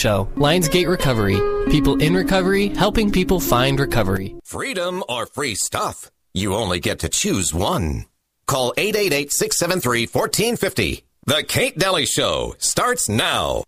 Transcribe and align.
Show. 0.00 0.28
Lionsgate 0.36 0.88
Recovery. 0.88 1.36
People 1.70 2.00
in 2.00 2.14
recovery, 2.14 2.68
helping 2.68 3.12
people 3.12 3.38
find 3.38 3.78
recovery. 3.78 4.34
Freedom 4.44 5.04
or 5.10 5.26
free 5.26 5.54
stuff? 5.54 6.10
You 6.32 6.54
only 6.54 6.80
get 6.80 7.00
to 7.00 7.08
choose 7.10 7.52
one. 7.52 8.06
Call 8.46 8.72
888 8.78 9.30
673 9.30 10.06
1450. 10.06 11.04
The 11.26 11.42
Kate 11.46 11.78
Dalley 11.78 12.06
Show 12.06 12.54
starts 12.58 13.10
now. 13.10 13.64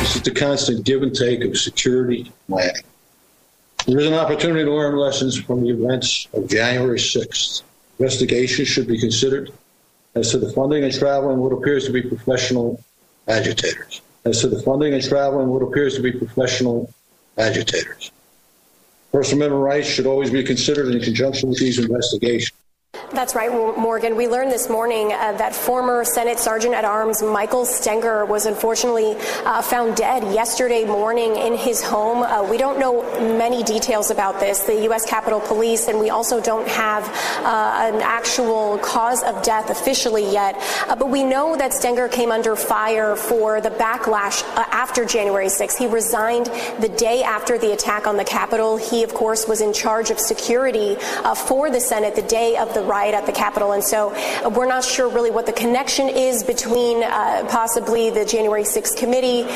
This 0.00 0.16
is 0.16 0.22
the 0.22 0.34
constant 0.36 0.84
give 0.84 1.02
and 1.02 1.14
take 1.14 1.42
of 1.44 1.56
security 1.56 2.30
planning. 2.46 2.82
There 3.86 3.98
is 3.98 4.06
an 4.06 4.14
opportunity 4.14 4.64
to 4.64 4.70
learn 4.72 4.96
lessons 4.96 5.40
from 5.40 5.62
the 5.62 5.70
events 5.70 6.28
of 6.34 6.46
January 6.46 6.98
6th. 6.98 7.62
Investigation 7.98 8.64
should 8.64 8.86
be 8.86 8.98
considered 8.98 9.50
as 10.14 10.30
to 10.30 10.38
the 10.38 10.52
funding 10.52 10.84
and 10.84 10.92
travel 10.92 11.30
in 11.32 11.38
what 11.38 11.52
appears 11.52 11.84
to 11.86 11.92
be 11.92 12.02
professional 12.02 12.82
agitators. 13.26 14.00
As 14.24 14.40
to 14.40 14.48
the 14.48 14.62
funding 14.62 14.94
and 14.94 15.02
travel 15.02 15.40
in 15.40 15.48
what 15.48 15.62
appears 15.62 15.94
to 15.96 16.02
be 16.02 16.12
professional 16.12 16.92
agitators. 17.36 18.12
First 19.12 19.32
Amendment 19.32 19.62
rights 19.62 19.88
should 19.88 20.06
always 20.06 20.30
be 20.30 20.44
considered 20.44 20.94
in 20.94 21.00
conjunction 21.00 21.48
with 21.48 21.58
these 21.58 21.78
investigations. 21.78 22.52
That's 23.12 23.34
right, 23.34 23.50
Morgan. 23.50 24.16
We 24.16 24.28
learned 24.28 24.52
this 24.52 24.68
morning 24.68 25.14
uh, 25.14 25.32
that 25.38 25.54
former 25.54 26.04
Senate 26.04 26.38
Sergeant 26.38 26.74
at 26.74 26.84
Arms 26.84 27.22
Michael 27.22 27.64
Stenger 27.64 28.26
was 28.26 28.44
unfortunately 28.44 29.16
uh, 29.46 29.62
found 29.62 29.96
dead 29.96 30.22
yesterday 30.34 30.84
morning 30.84 31.36
in 31.36 31.56
his 31.56 31.82
home. 31.82 32.22
Uh, 32.22 32.42
we 32.42 32.58
don't 32.58 32.78
know 32.78 33.02
many 33.38 33.62
details 33.62 34.10
about 34.10 34.40
this, 34.40 34.64
the 34.64 34.82
U.S. 34.82 35.06
Capitol 35.06 35.40
Police, 35.40 35.88
and 35.88 35.98
we 35.98 36.10
also 36.10 36.38
don't 36.38 36.68
have 36.68 37.02
uh, 37.46 37.94
an 37.94 38.02
actual 38.02 38.76
cause 38.80 39.22
of 39.22 39.42
death 39.42 39.70
officially 39.70 40.30
yet. 40.30 40.56
Uh, 40.86 40.94
but 40.94 41.08
we 41.08 41.24
know 41.24 41.56
that 41.56 41.72
Stenger 41.72 42.08
came 42.08 42.30
under 42.30 42.54
fire 42.56 43.16
for 43.16 43.62
the 43.62 43.70
backlash 43.70 44.42
uh, 44.54 44.66
after 44.70 45.06
January 45.06 45.46
6th. 45.46 45.78
He 45.78 45.86
resigned 45.86 46.46
the 46.78 46.90
day 46.90 47.22
after 47.22 47.56
the 47.56 47.72
attack 47.72 48.06
on 48.06 48.18
the 48.18 48.24
Capitol. 48.24 48.76
He, 48.76 49.02
of 49.02 49.14
course, 49.14 49.48
was 49.48 49.62
in 49.62 49.72
charge 49.72 50.10
of 50.10 50.20
security 50.20 50.96
for 51.46 51.70
the 51.70 51.80
Senate 51.80 52.14
the 52.14 52.20
day 52.20 52.58
of 52.58 52.74
the 52.74 52.82
riot 52.82 52.97
at 53.06 53.26
the 53.26 53.32
Capitol. 53.32 53.72
And 53.72 53.82
so 53.82 54.12
uh, 54.14 54.50
we're 54.50 54.66
not 54.66 54.84
sure 54.84 55.08
really 55.08 55.30
what 55.30 55.46
the 55.46 55.52
connection 55.52 56.08
is 56.08 56.42
between 56.42 57.02
uh, 57.02 57.46
possibly 57.50 58.10
the 58.10 58.24
January 58.24 58.64
6th 58.64 58.96
committee. 58.96 59.46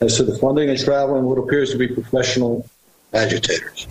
As 0.00 0.16
to 0.16 0.24
the 0.24 0.36
funding 0.38 0.68
and 0.68 0.78
travel 0.78 1.16
and 1.16 1.26
what 1.26 1.38
appears 1.38 1.72
to 1.72 1.78
be 1.78 1.88
professional 1.88 2.68
agitators. 3.12 3.86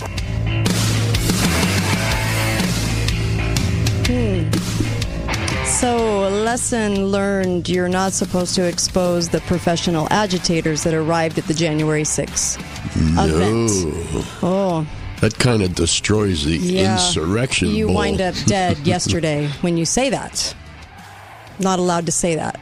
Hmm. 4.08 4.50
So, 5.66 6.28
a 6.28 6.32
lesson 6.32 7.08
learned 7.08 7.70
you're 7.70 7.90
not 7.90 8.14
supposed 8.14 8.56
to 8.56 8.64
expose 8.64 9.30
the 9.30 9.42
professional 9.42 10.08
agitators 10.10 10.84
that 10.84 10.94
arrived 10.94 11.38
at 11.38 11.46
the 11.46 11.54
January 11.54 12.04
6th 12.04 12.58
no. 13.16 13.26
event. 13.26 13.70
Oh, 14.42 14.88
that 15.22 15.38
kind 15.40 15.62
of 15.62 15.76
destroys 15.76 16.46
the 16.46 16.58
yeah. 16.58 16.94
insurrection. 16.94 17.70
You 17.70 17.88
bull. 17.88 17.96
wind 17.96 18.22
up 18.22 18.36
dead 18.46 18.78
yesterday 18.80 19.48
when 19.62 19.78
you 19.78 19.86
say 19.86 20.10
that. 20.10 20.56
Not 21.60 21.80
allowed 21.80 22.06
to 22.06 22.12
say 22.12 22.36
that. 22.36 22.60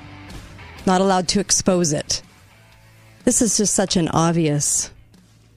Not 0.86 1.02
allowed 1.02 1.28
to 1.30 1.40
expose 1.40 1.92
it. 1.92 2.22
This 3.26 3.42
is 3.42 3.58
just 3.58 3.74
such 3.74 3.98
an 3.98 4.08
obvious. 4.10 4.92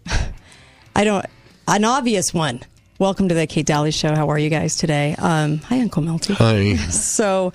I 0.96 1.04
don't. 1.04 1.24
An 1.68 1.84
obvious 1.84 2.32
one. 2.32 2.60
Welcome 2.98 3.28
to 3.28 3.34
the 3.34 3.46
Kate 3.46 3.66
Dalley 3.66 3.92
Show. 3.92 4.14
How 4.14 4.28
are 4.30 4.38
you 4.38 4.50
guys 4.50 4.74
today? 4.74 5.14
Um, 5.18 5.58
hi, 5.58 5.80
Uncle 5.80 6.02
Milty. 6.02 6.34
Hi. 6.34 6.76
So, 6.90 7.52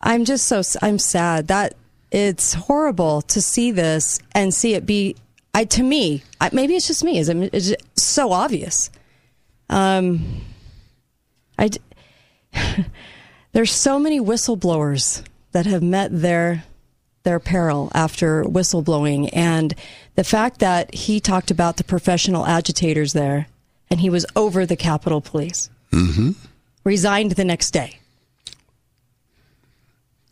I'm 0.00 0.24
just 0.24 0.46
so 0.46 0.62
I'm 0.82 0.98
sad 0.98 1.48
that 1.48 1.74
it's 2.10 2.54
horrible 2.54 3.22
to 3.22 3.40
see 3.40 3.70
this 3.70 4.18
and 4.34 4.52
see 4.52 4.74
it 4.74 4.86
be 4.86 5.16
I, 5.56 5.64
to 5.64 5.82
me, 5.82 6.22
I, 6.38 6.50
maybe 6.52 6.76
it's 6.76 6.86
just 6.86 7.02
me. 7.02 7.18
Is 7.18 7.30
it, 7.30 7.54
is 7.54 7.70
it 7.70 7.82
so 7.94 8.30
obvious? 8.30 8.90
Um, 9.70 10.42
I, 11.58 11.70
there's 13.52 13.72
so 13.72 13.98
many 13.98 14.20
whistleblowers 14.20 15.24
that 15.52 15.64
have 15.64 15.82
met 15.82 16.10
their 16.12 16.64
their 17.22 17.40
peril 17.40 17.90
after 17.94 18.44
whistleblowing, 18.44 19.30
and 19.32 19.74
the 20.14 20.22
fact 20.24 20.58
that 20.60 20.94
he 20.94 21.20
talked 21.20 21.50
about 21.50 21.78
the 21.78 21.84
professional 21.84 22.46
agitators 22.46 23.14
there, 23.14 23.48
and 23.88 23.98
he 23.98 24.10
was 24.10 24.26
over 24.36 24.66
the 24.66 24.76
Capitol 24.76 25.22
Police, 25.22 25.70
mm-hmm. 25.90 26.32
resigned 26.84 27.32
the 27.32 27.44
next 27.44 27.70
day. 27.70 27.98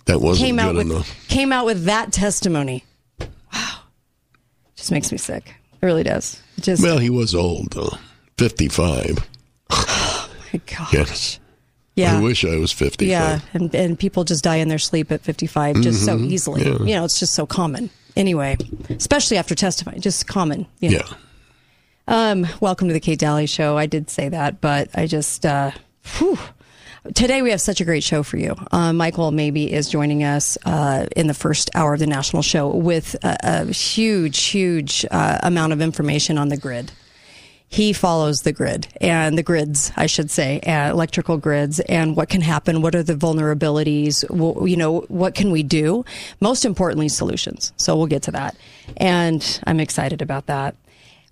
That 0.04 0.20
wasn't 0.20 0.46
came 0.46 0.56
good 0.56 0.62
out 0.62 0.74
with 0.74 0.90
enough. 0.90 1.28
came 1.28 1.50
out 1.50 1.64
with 1.64 1.84
that 1.84 2.12
testimony 2.12 2.84
just 4.84 4.92
makes 4.92 5.10
me 5.10 5.16
sick. 5.16 5.54
It 5.80 5.86
really 5.86 6.02
does. 6.02 6.42
It 6.58 6.64
just 6.64 6.82
well, 6.82 6.98
he 6.98 7.08
was 7.08 7.34
old 7.34 7.72
though, 7.72 7.96
fifty-five. 8.36 9.18
oh 9.70 10.28
my 10.52 10.60
gosh. 10.66 10.92
Yes. 10.92 11.40
Yeah. 11.96 12.18
I 12.18 12.20
wish 12.22 12.44
I 12.44 12.56
was 12.56 12.70
fifty-five. 12.70 13.10
Yeah, 13.10 13.40
and 13.54 13.74
and 13.74 13.98
people 13.98 14.24
just 14.24 14.44
die 14.44 14.56
in 14.56 14.68
their 14.68 14.78
sleep 14.78 15.10
at 15.10 15.22
fifty-five 15.22 15.80
just 15.80 16.04
so 16.04 16.18
Mhm. 16.18 16.30
easily. 16.30 16.62
Yeah. 16.64 16.78
You 16.80 16.94
know, 16.96 17.04
it's 17.04 17.18
just 17.18 17.34
so 17.34 17.46
common. 17.46 17.88
Anyway, 18.14 18.56
especially 18.90 19.38
after 19.38 19.54
testifying, 19.54 20.00
just 20.02 20.26
common. 20.26 20.66
You 20.80 20.90
know. 20.90 20.96
Yeah. 21.08 21.14
Um, 22.06 22.46
welcome 22.60 22.88
to 22.88 22.92
the 22.94 23.00
Kate 23.00 23.18
Dalley 23.18 23.46
Show. 23.46 23.78
I 23.78 23.86
did 23.86 24.10
say 24.10 24.28
that, 24.28 24.60
but 24.60 24.90
I 24.94 25.06
just, 25.06 25.46
uh, 25.46 25.70
whew. 26.18 26.38
Today 27.12 27.42
we 27.42 27.50
have 27.50 27.60
such 27.60 27.82
a 27.82 27.84
great 27.84 28.02
show 28.02 28.22
for 28.22 28.38
you. 28.38 28.56
Uh, 28.72 28.94
Michael 28.94 29.30
Mabee 29.30 29.70
is 29.70 29.90
joining 29.90 30.24
us 30.24 30.56
uh, 30.64 31.06
in 31.14 31.26
the 31.26 31.34
first 31.34 31.68
hour 31.74 31.92
of 31.92 32.00
the 32.00 32.06
national 32.06 32.40
show 32.40 32.68
with 32.68 33.14
a, 33.22 33.36
a 33.42 33.66
huge, 33.66 34.42
huge 34.44 35.04
uh, 35.10 35.38
amount 35.42 35.74
of 35.74 35.82
information 35.82 36.38
on 36.38 36.48
the 36.48 36.56
grid. 36.56 36.92
He 37.68 37.92
follows 37.92 38.40
the 38.40 38.54
grid 38.54 38.86
and 39.02 39.36
the 39.36 39.42
grids, 39.42 39.92
I 39.96 40.06
should 40.06 40.30
say, 40.30 40.60
uh, 40.60 40.90
electrical 40.90 41.36
grids, 41.36 41.78
and 41.80 42.16
what 42.16 42.30
can 42.30 42.40
happen. 42.40 42.80
What 42.80 42.94
are 42.94 43.02
the 43.02 43.16
vulnerabilities? 43.16 44.24
Well, 44.30 44.66
you 44.66 44.76
know, 44.76 45.00
what 45.08 45.34
can 45.34 45.50
we 45.50 45.62
do? 45.62 46.06
Most 46.40 46.64
importantly, 46.64 47.10
solutions. 47.10 47.74
So 47.76 47.96
we'll 47.96 48.06
get 48.06 48.22
to 48.22 48.30
that, 48.30 48.56
and 48.96 49.60
I'm 49.66 49.80
excited 49.80 50.22
about 50.22 50.46
that. 50.46 50.74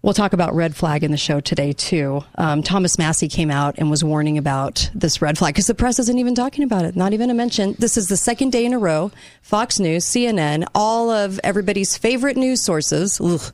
We'll 0.03 0.15
talk 0.15 0.33
about 0.33 0.53
red 0.53 0.75
flag 0.75 1.05
in 1.05 1.13
the 1.13 1.17
show 1.17 1.39
today 1.39 1.73
too. 1.73 2.25
Um, 2.35 2.65
Thomas 2.65 2.99
Massie 2.99 3.29
came 3.29 3.53
out 3.53 3.77
and 3.79 3.89
was 3.89 4.03
warning 4.03 4.37
about 4.37 4.91
this 4.95 5.23
red 5.23 5.39
flag 5.39 5.55
because 5.55 5.69
the 5.69 5.77
press 5.77 6.01
isn't 6.01 6.19
even 6.19 6.35
talking 6.35 6.65
about 6.65 6.85
it. 6.85 6.97
Not 6.97 7.13
even 7.13 7.31
a 7.31 7.35
mention. 7.35 7.77
This 7.79 7.97
is 7.97 8.09
the 8.09 8.17
second 8.17 8.51
day 8.51 8.65
in 8.65 8.73
a 8.73 8.81
row. 8.81 9.13
Fox 9.43 9.79
News, 9.79 10.05
CNN, 10.05 10.67
all 10.75 11.11
of 11.11 11.39
everybody's 11.45 11.97
favorite 11.97 12.37
news 12.37 12.61
sources. 12.61 13.21
Ugh, 13.21 13.53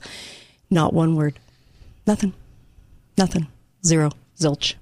not 0.70 0.94
one 0.94 1.16
word. 1.16 1.38
Nothing. 2.06 2.32
Nothing. 3.18 3.46
Zero. 3.84 4.10
Zilch. 4.38 4.74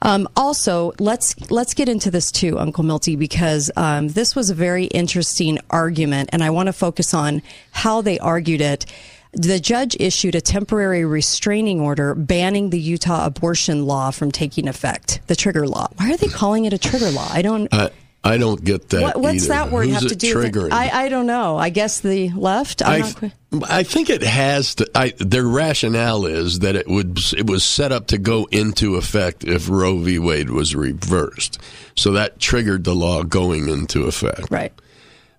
Um, 0.00 0.28
also, 0.36 0.92
let's 1.00 1.50
let's 1.50 1.74
get 1.74 1.88
into 1.88 2.08
this 2.08 2.30
too, 2.30 2.56
Uncle 2.56 2.84
Milty, 2.84 3.16
because 3.16 3.68
um, 3.76 4.06
this 4.08 4.36
was 4.36 4.48
a 4.48 4.54
very 4.54 4.84
interesting 4.84 5.58
argument, 5.70 6.30
and 6.32 6.44
I 6.44 6.50
want 6.50 6.68
to 6.68 6.72
focus 6.72 7.14
on 7.14 7.42
how 7.72 8.00
they 8.00 8.20
argued 8.20 8.60
it. 8.60 8.86
The 9.32 9.60
judge 9.60 9.96
issued 10.00 10.34
a 10.34 10.40
temporary 10.40 11.04
restraining 11.04 11.80
order 11.80 12.14
banning 12.14 12.70
the 12.70 12.80
Utah 12.80 13.26
abortion 13.26 13.86
law 13.86 14.10
from 14.10 14.32
taking 14.32 14.68
effect, 14.68 15.20
the 15.26 15.36
trigger 15.36 15.66
law. 15.66 15.88
Why 15.96 16.12
are 16.12 16.16
they 16.16 16.28
calling 16.28 16.64
it 16.64 16.72
a 16.72 16.78
trigger 16.78 17.10
law? 17.10 17.28
I 17.30 17.42
don't. 17.42 17.72
I, 17.72 17.90
I 18.24 18.36
don't 18.36 18.62
get 18.62 18.88
that. 18.90 19.02
What, 19.02 19.20
what's 19.20 19.44
either. 19.44 19.48
that 19.48 19.70
word 19.70 19.86
Who's 19.86 20.00
have 20.00 20.08
to 20.08 20.16
do? 20.16 20.36
with 20.36 20.52
triggering? 20.52 20.66
it? 20.68 20.72
I 20.72 21.04
I 21.04 21.08
don't 21.08 21.26
know. 21.26 21.56
I 21.56 21.68
guess 21.70 22.00
the 22.00 22.30
left. 22.30 22.82
I'm 22.82 23.04
I, 23.04 23.32
not 23.52 23.70
I 23.70 23.82
think 23.84 24.10
it 24.10 24.22
has 24.22 24.74
to. 24.76 24.90
I, 24.94 25.14
their 25.18 25.44
rationale 25.44 26.26
is 26.26 26.58
that 26.60 26.74
it 26.74 26.88
would 26.88 27.18
it 27.36 27.46
was 27.46 27.64
set 27.64 27.92
up 27.92 28.08
to 28.08 28.18
go 28.18 28.48
into 28.50 28.96
effect 28.96 29.44
if 29.44 29.68
Roe 29.68 29.98
v. 29.98 30.18
Wade 30.18 30.50
was 30.50 30.74
reversed, 30.74 31.60
so 31.96 32.12
that 32.12 32.40
triggered 32.40 32.84
the 32.84 32.94
law 32.94 33.22
going 33.22 33.68
into 33.68 34.04
effect. 34.04 34.50
right. 34.50 34.72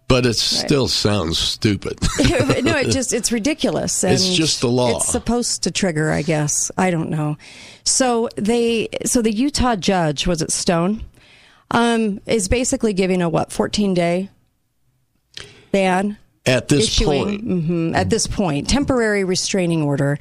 But 0.09 0.25
it 0.25 0.33
still 0.33 0.87
sounds 0.87 1.37
stupid. 1.37 1.99
no, 2.63 2.75
it 2.75 2.89
just 2.91 3.13
it's 3.13 3.31
ridiculous. 3.31 4.03
And 4.03 4.13
It's 4.13 4.33
just 4.33 4.59
the 4.59 4.67
law. 4.67 4.97
It's 4.97 5.07
supposed 5.07 5.63
to 5.63 5.71
trigger, 5.71 6.11
I 6.11 6.23
guess. 6.23 6.71
I 6.77 6.89
don't 6.89 7.11
know. 7.11 7.37
So 7.85 8.27
they, 8.35 8.89
so 9.05 9.21
the 9.21 9.31
Utah 9.31 9.75
judge 9.75 10.25
was 10.25 10.41
it 10.41 10.51
Stone, 10.51 11.03
um, 11.71 12.19
is 12.25 12.47
basically 12.47 12.91
giving 12.91 13.21
a 13.21 13.29
what 13.29 13.51
fourteen 13.51 13.93
day 13.93 14.29
ban. 15.71 16.17
At 16.45 16.69
this 16.69 16.85
issuing, 16.85 17.25
point. 17.25 17.47
mhm, 17.47 17.95
at 17.95 18.09
this 18.09 18.25
point, 18.25 18.69
temporary 18.69 19.23
restraining 19.23 19.83
order 19.83 20.17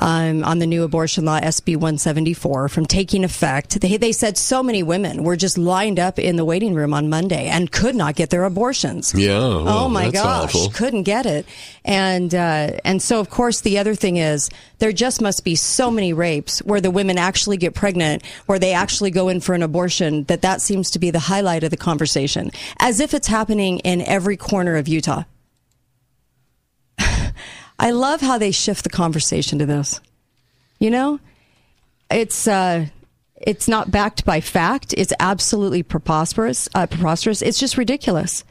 um, 0.00 0.42
on 0.44 0.58
the 0.58 0.66
new 0.66 0.82
abortion 0.82 1.24
law, 1.24 1.38
SB 1.38 1.76
174, 1.76 2.68
from 2.68 2.86
taking 2.86 3.22
effect. 3.22 3.80
They, 3.80 3.96
they 3.96 4.12
said 4.12 4.36
so 4.36 4.62
many 4.62 4.82
women 4.82 5.22
were 5.22 5.36
just 5.36 5.58
lined 5.58 6.00
up 6.00 6.18
in 6.18 6.36
the 6.36 6.44
waiting 6.44 6.74
room 6.74 6.92
on 6.92 7.08
Monday 7.08 7.46
and 7.46 7.70
could 7.70 7.94
not 7.94 8.16
get 8.16 8.30
their 8.30 8.44
abortions. 8.44 9.14
Yeah. 9.14 9.38
well, 9.38 9.68
oh 9.68 9.88
my 9.88 10.10
gosh, 10.10 10.54
awful. 10.54 10.70
couldn't 10.70 11.04
get 11.04 11.26
it, 11.26 11.46
and 11.84 12.34
uh, 12.34 12.72
and 12.84 13.00
so 13.00 13.20
of 13.20 13.30
course 13.30 13.60
the 13.60 13.78
other 13.78 13.94
thing 13.94 14.16
is 14.16 14.50
there 14.78 14.92
just 14.92 15.20
must 15.20 15.44
be 15.44 15.54
so 15.54 15.90
many 15.90 16.12
rapes 16.12 16.60
where 16.60 16.80
the 16.80 16.90
women 16.90 17.18
actually 17.18 17.58
get 17.58 17.74
pregnant, 17.74 18.24
where 18.46 18.58
they 18.58 18.72
actually 18.72 19.10
go 19.10 19.28
in 19.28 19.40
for 19.40 19.54
an 19.54 19.62
abortion. 19.62 20.24
That 20.24 20.42
that 20.42 20.62
seems 20.62 20.90
to 20.92 20.98
be 20.98 21.10
the 21.10 21.20
highlight 21.20 21.62
of 21.62 21.70
the 21.70 21.76
conversation, 21.76 22.50
as 22.78 23.00
if 23.00 23.14
it's 23.14 23.28
happening 23.28 23.78
in 23.80 24.00
every 24.02 24.36
corner 24.36 24.76
of 24.76 24.88
Utah. 24.88 25.24
I 27.80 27.92
love 27.92 28.20
how 28.20 28.36
they 28.36 28.50
shift 28.50 28.84
the 28.84 28.90
conversation 28.90 29.58
to 29.58 29.66
this. 29.66 30.00
You 30.78 30.90
know, 30.90 31.18
it's 32.10 32.46
uh, 32.46 32.86
it's 33.40 33.66
not 33.66 33.90
backed 33.90 34.24
by 34.26 34.40
fact. 34.40 34.94
It's 34.96 35.14
absolutely 35.18 35.82
preposterous. 35.82 36.68
Uh, 36.74 36.86
preposterous. 36.86 37.40
It's 37.40 37.58
just 37.58 37.78
ridiculous. 37.78 38.44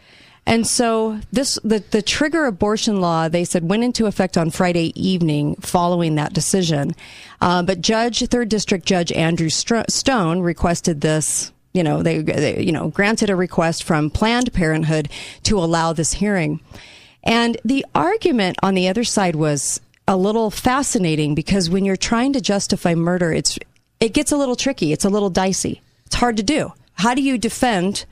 And 0.47 0.65
so 0.65 1.19
this 1.31 1.59
the 1.63 1.83
the 1.91 2.01
trigger 2.01 2.45
abortion 2.45 3.01
law 3.01 3.29
they 3.29 3.45
said 3.45 3.69
went 3.69 3.83
into 3.83 4.07
effect 4.07 4.35
on 4.35 4.49
Friday 4.49 4.99
evening 4.99 5.55
following 5.57 6.15
that 6.15 6.33
decision, 6.33 6.95
uh, 7.39 7.61
but 7.61 7.81
Judge 7.81 8.25
Third 8.27 8.49
District 8.49 8.83
Judge 8.83 9.11
Andrew 9.11 9.49
Stone 9.49 10.39
requested 10.39 11.01
this. 11.01 11.51
You 11.73 11.83
know 11.83 12.01
they, 12.01 12.23
they 12.23 12.63
you 12.63 12.71
know 12.71 12.89
granted 12.89 13.29
a 13.29 13.35
request 13.35 13.83
from 13.83 14.09
Planned 14.09 14.51
Parenthood 14.53 15.07
to 15.43 15.59
allow 15.59 15.93
this 15.93 16.13
hearing. 16.13 16.61
And 17.23 17.57
the 17.65 17.85
argument 17.93 18.57
on 18.63 18.73
the 18.73 18.87
other 18.87 19.03
side 19.03 19.35
was 19.35 19.81
a 20.07 20.17
little 20.17 20.49
fascinating 20.49 21.35
because 21.35 21.69
when 21.69 21.85
you're 21.85 21.95
trying 21.95 22.33
to 22.33 22.41
justify 22.41 22.95
murder, 22.95 23.31
it's 23.31 23.59
it 23.99 24.13
gets 24.13 24.31
a 24.31 24.37
little 24.37 24.55
tricky. 24.55 24.93
It's 24.93 25.05
a 25.05 25.09
little 25.09 25.29
dicey. 25.29 25.81
It's 26.05 26.15
hard 26.15 26.37
to 26.37 26.43
do. 26.43 26.73
How 26.93 27.13
do 27.13 27.21
you 27.21 27.37
defend? 27.37 28.05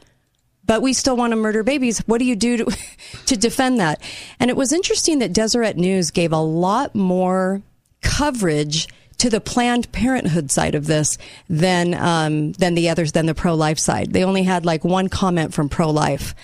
But 0.65 0.81
we 0.81 0.91
still 0.91 1.15
want 1.15 1.31
to 1.31 1.37
murder 1.37 1.63
babies. 1.63 1.99
What 1.99 2.17
do 2.19 2.25
you 2.25 2.35
do 2.35 2.57
to, 2.57 2.77
to 3.27 3.37
defend 3.37 3.79
that? 3.79 4.01
And 4.39 4.49
it 4.49 4.57
was 4.57 4.73
interesting 4.73 5.19
that 5.19 5.33
Deseret 5.33 5.77
News 5.77 6.11
gave 6.11 6.33
a 6.33 6.39
lot 6.39 6.93
more 6.93 7.61
coverage 8.01 8.87
to 9.17 9.29
the 9.29 9.41
Planned 9.41 9.91
Parenthood 9.91 10.51
side 10.51 10.75
of 10.75 10.85
this 10.85 11.17
than 11.49 11.93
um, 11.95 12.51
than 12.53 12.75
the 12.75 12.89
others, 12.89 13.13
than 13.13 13.25
the 13.25 13.33
pro 13.33 13.55
life 13.55 13.79
side. 13.79 14.13
They 14.13 14.23
only 14.23 14.43
had 14.43 14.65
like 14.65 14.83
one 14.83 15.09
comment 15.09 15.53
from 15.53 15.69
pro 15.69 15.89
life. 15.89 16.35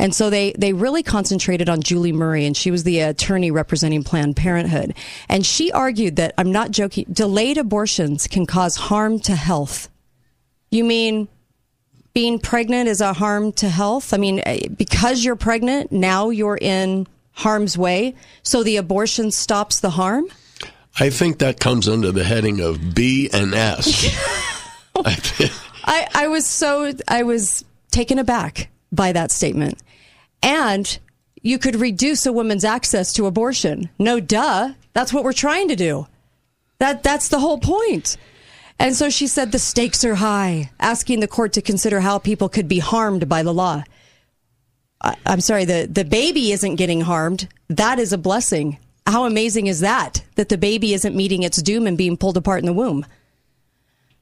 And 0.00 0.14
so 0.14 0.30
they, 0.30 0.52
they 0.56 0.72
really 0.72 1.02
concentrated 1.02 1.68
on 1.68 1.82
Julie 1.82 2.10
Murray, 2.10 2.46
and 2.46 2.56
she 2.56 2.70
was 2.70 2.84
the 2.84 3.00
attorney 3.00 3.50
representing 3.50 4.02
Planned 4.02 4.34
Parenthood. 4.34 4.94
And 5.28 5.44
she 5.44 5.70
argued 5.70 6.16
that, 6.16 6.32
I'm 6.38 6.50
not 6.50 6.70
joking, 6.70 7.04
delayed 7.12 7.58
abortions 7.58 8.26
can 8.26 8.46
cause 8.46 8.76
harm 8.76 9.20
to 9.20 9.36
health. 9.36 9.90
You 10.70 10.84
mean 10.84 11.28
being 12.14 12.38
pregnant 12.38 12.88
is 12.88 13.02
a 13.02 13.12
harm 13.12 13.52
to 13.52 13.68
health? 13.68 14.14
I 14.14 14.16
mean, 14.16 14.40
eh, 14.46 14.68
because 14.74 15.22
you're 15.22 15.36
pregnant, 15.36 15.92
now 15.92 16.30
you're 16.30 16.58
in 16.58 17.06
harm's 17.32 17.76
way, 17.76 18.14
so 18.42 18.62
the 18.62 18.78
abortion 18.78 19.30
stops 19.30 19.80
the 19.80 19.90
harm? 19.90 20.24
I 20.98 21.10
think 21.10 21.40
that 21.40 21.60
comes 21.60 21.88
under 21.90 22.10
the 22.10 22.24
heading 22.24 22.60
of 22.60 22.94
B 22.94 23.28
and 23.34 23.54
S. 23.54 24.08
I 24.96 26.08
I 26.14 26.28
was 26.28 26.46
so 26.46 26.92
I 27.06 27.22
was 27.22 27.64
taken 27.90 28.18
aback 28.18 28.70
by 28.92 29.12
that 29.12 29.30
statement. 29.30 29.78
And 30.42 30.98
you 31.42 31.58
could 31.58 31.76
reduce 31.76 32.26
a 32.26 32.32
woman's 32.32 32.64
access 32.64 33.12
to 33.14 33.26
abortion. 33.26 33.90
No 33.98 34.20
duh. 34.20 34.74
That's 34.92 35.12
what 35.12 35.24
we're 35.24 35.32
trying 35.32 35.68
to 35.68 35.76
do. 35.76 36.06
That 36.78 37.02
that's 37.02 37.28
the 37.28 37.38
whole 37.38 37.58
point. 37.58 38.16
And 38.78 38.96
so 38.96 39.10
she 39.10 39.26
said 39.26 39.52
the 39.52 39.58
stakes 39.58 40.04
are 40.06 40.14
high, 40.14 40.70
asking 40.80 41.20
the 41.20 41.28
court 41.28 41.52
to 41.52 41.62
consider 41.62 42.00
how 42.00 42.18
people 42.18 42.48
could 42.48 42.66
be 42.66 42.78
harmed 42.78 43.28
by 43.28 43.42
the 43.42 43.52
law. 43.52 43.84
I, 45.02 45.16
I'm 45.26 45.42
sorry, 45.42 45.66
the, 45.66 45.86
the 45.90 46.04
baby 46.04 46.52
isn't 46.52 46.76
getting 46.76 47.02
harmed. 47.02 47.46
That 47.68 47.98
is 47.98 48.14
a 48.14 48.18
blessing. 48.18 48.78
How 49.06 49.26
amazing 49.26 49.66
is 49.66 49.80
that? 49.80 50.24
That 50.36 50.48
the 50.48 50.56
baby 50.56 50.94
isn't 50.94 51.14
meeting 51.14 51.42
its 51.42 51.60
doom 51.60 51.86
and 51.86 51.98
being 51.98 52.16
pulled 52.16 52.38
apart 52.38 52.60
in 52.60 52.66
the 52.66 52.72
womb. 52.72 53.04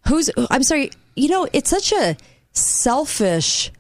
Who's, 0.09 0.29
I'm 0.51 0.65
sorry, 0.65 0.91
you 1.15 1.29
know, 1.29 1.49
it's 1.53 1.71
such 1.71 1.93
a 1.93 2.17
selfish, 2.53 3.71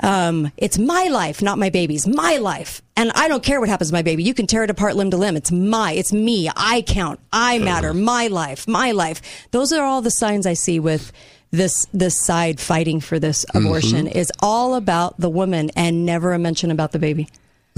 um, 0.00 0.52
it's 0.56 0.78
my 0.78 1.04
life, 1.04 1.42
not 1.42 1.58
my 1.58 1.70
baby's, 1.70 2.06
my 2.06 2.36
life. 2.36 2.82
And 2.96 3.10
I 3.14 3.28
don't 3.28 3.42
care 3.42 3.60
what 3.60 3.68
happens 3.68 3.90
to 3.90 3.94
my 3.94 4.02
baby. 4.02 4.22
You 4.22 4.34
can 4.34 4.46
tear 4.46 4.64
it 4.64 4.70
apart 4.70 4.96
limb 4.96 5.10
to 5.10 5.16
limb. 5.16 5.36
It's 5.36 5.52
my, 5.52 5.92
it's 5.92 6.12
me. 6.12 6.50
I 6.56 6.82
count. 6.82 7.20
I 7.32 7.58
matter. 7.58 7.92
My 7.94 8.28
life, 8.28 8.68
my 8.68 8.92
life. 8.92 9.20
Those 9.50 9.72
are 9.72 9.84
all 9.84 10.02
the 10.02 10.10
signs 10.10 10.46
I 10.46 10.54
see 10.54 10.78
with 10.80 11.12
this, 11.50 11.86
this 11.92 12.24
side 12.24 12.60
fighting 12.60 13.00
for 13.00 13.18
this 13.18 13.44
abortion 13.54 14.06
is 14.06 14.30
all 14.40 14.74
about 14.74 15.18
the 15.18 15.30
woman 15.30 15.70
and 15.76 16.04
never 16.04 16.32
a 16.32 16.38
mention 16.38 16.70
about 16.70 16.92
the 16.92 16.98
baby. 16.98 17.28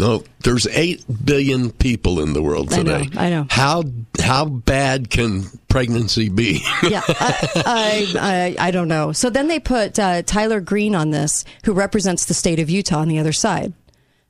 No, 0.01 0.25
there's 0.43 0.67
eight 0.69 1.05
billion 1.25 1.71
people 1.71 2.21
in 2.21 2.33
the 2.33 2.43
world 2.43 2.71
today. 2.71 2.95
I 2.95 3.05
know. 3.05 3.21
I 3.21 3.31
know. 3.31 3.47
How 3.51 3.85
how 4.19 4.47
bad 4.47 5.11
can 5.11 5.45
pregnancy 5.69 6.31
be? 6.31 6.63
yeah, 6.83 7.03
I, 7.09 8.57
I, 8.59 8.69
I, 8.69 8.71
don't 8.71 8.89
know. 8.89 9.13
So 9.13 9.29
then 9.29 9.49
they 9.49 9.61
put 9.61 9.99
uh, 9.99 10.23
Tyler 10.23 10.61
Green 10.61 10.95
on 10.95 11.11
this, 11.11 11.45
who 11.65 11.75
represents 11.75 12.25
the 12.25 12.35
state 12.35 12.59
of 12.59 12.71
Utah 12.71 13.01
on 13.01 13.09
the 13.09 13.19
other 13.19 13.33
side. 13.33 13.75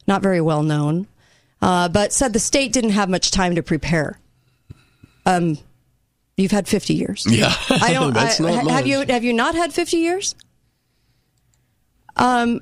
Not 0.08 0.22
very 0.22 0.40
well 0.40 0.64
known, 0.64 1.06
uh, 1.62 1.88
but 1.88 2.12
said 2.12 2.32
the 2.32 2.40
state 2.40 2.72
didn't 2.72 2.90
have 2.90 3.08
much 3.08 3.30
time 3.30 3.54
to 3.54 3.62
prepare. 3.62 4.18
Um, 5.24 5.56
you've 6.36 6.50
had 6.50 6.66
fifty 6.66 6.94
years. 6.94 7.24
yeah, 7.28 7.54
I 7.70 7.92
don't. 7.92 8.16
I, 8.16 8.24
not 8.24 8.34
ha- 8.34 8.62
much. 8.62 8.72
have 8.72 8.86
you 8.88 9.04
have 9.08 9.22
you 9.22 9.32
not 9.32 9.54
had 9.54 9.72
fifty 9.72 9.98
years? 9.98 10.34
Um, 12.16 12.60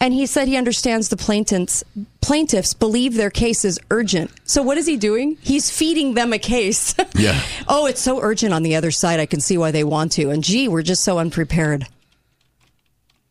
and 0.00 0.14
he 0.14 0.26
said 0.26 0.48
he 0.48 0.56
understands 0.56 1.08
the 1.08 1.16
plaintiffs 1.16 1.82
plaintiffs 2.20 2.74
believe 2.74 3.14
their 3.14 3.30
case 3.30 3.64
is 3.64 3.80
urgent. 3.90 4.30
So 4.44 4.62
what 4.62 4.76
is 4.76 4.86
he 4.86 4.96
doing? 4.96 5.38
He's 5.40 5.70
feeding 5.70 6.14
them 6.14 6.32
a 6.32 6.38
case. 6.38 6.94
Yeah. 7.14 7.40
oh, 7.66 7.86
it's 7.86 8.00
so 8.00 8.20
urgent 8.20 8.54
on 8.54 8.62
the 8.62 8.76
other 8.76 8.92
side. 8.92 9.18
I 9.18 9.26
can 9.26 9.40
see 9.40 9.58
why 9.58 9.72
they 9.72 9.82
want 9.82 10.12
to. 10.12 10.30
And 10.30 10.44
gee, 10.44 10.68
we're 10.68 10.82
just 10.82 11.02
so 11.02 11.18
unprepared. 11.18 11.86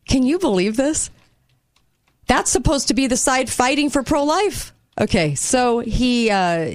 Can 0.06 0.24
you 0.24 0.38
believe 0.38 0.76
this? 0.76 1.10
That's 2.26 2.50
supposed 2.50 2.88
to 2.88 2.94
be 2.94 3.06
the 3.06 3.16
side 3.16 3.48
fighting 3.48 3.88
for 3.88 4.02
pro 4.02 4.24
life. 4.24 4.72
Okay, 5.00 5.34
so 5.36 5.78
he 5.78 6.28
uh, 6.30 6.74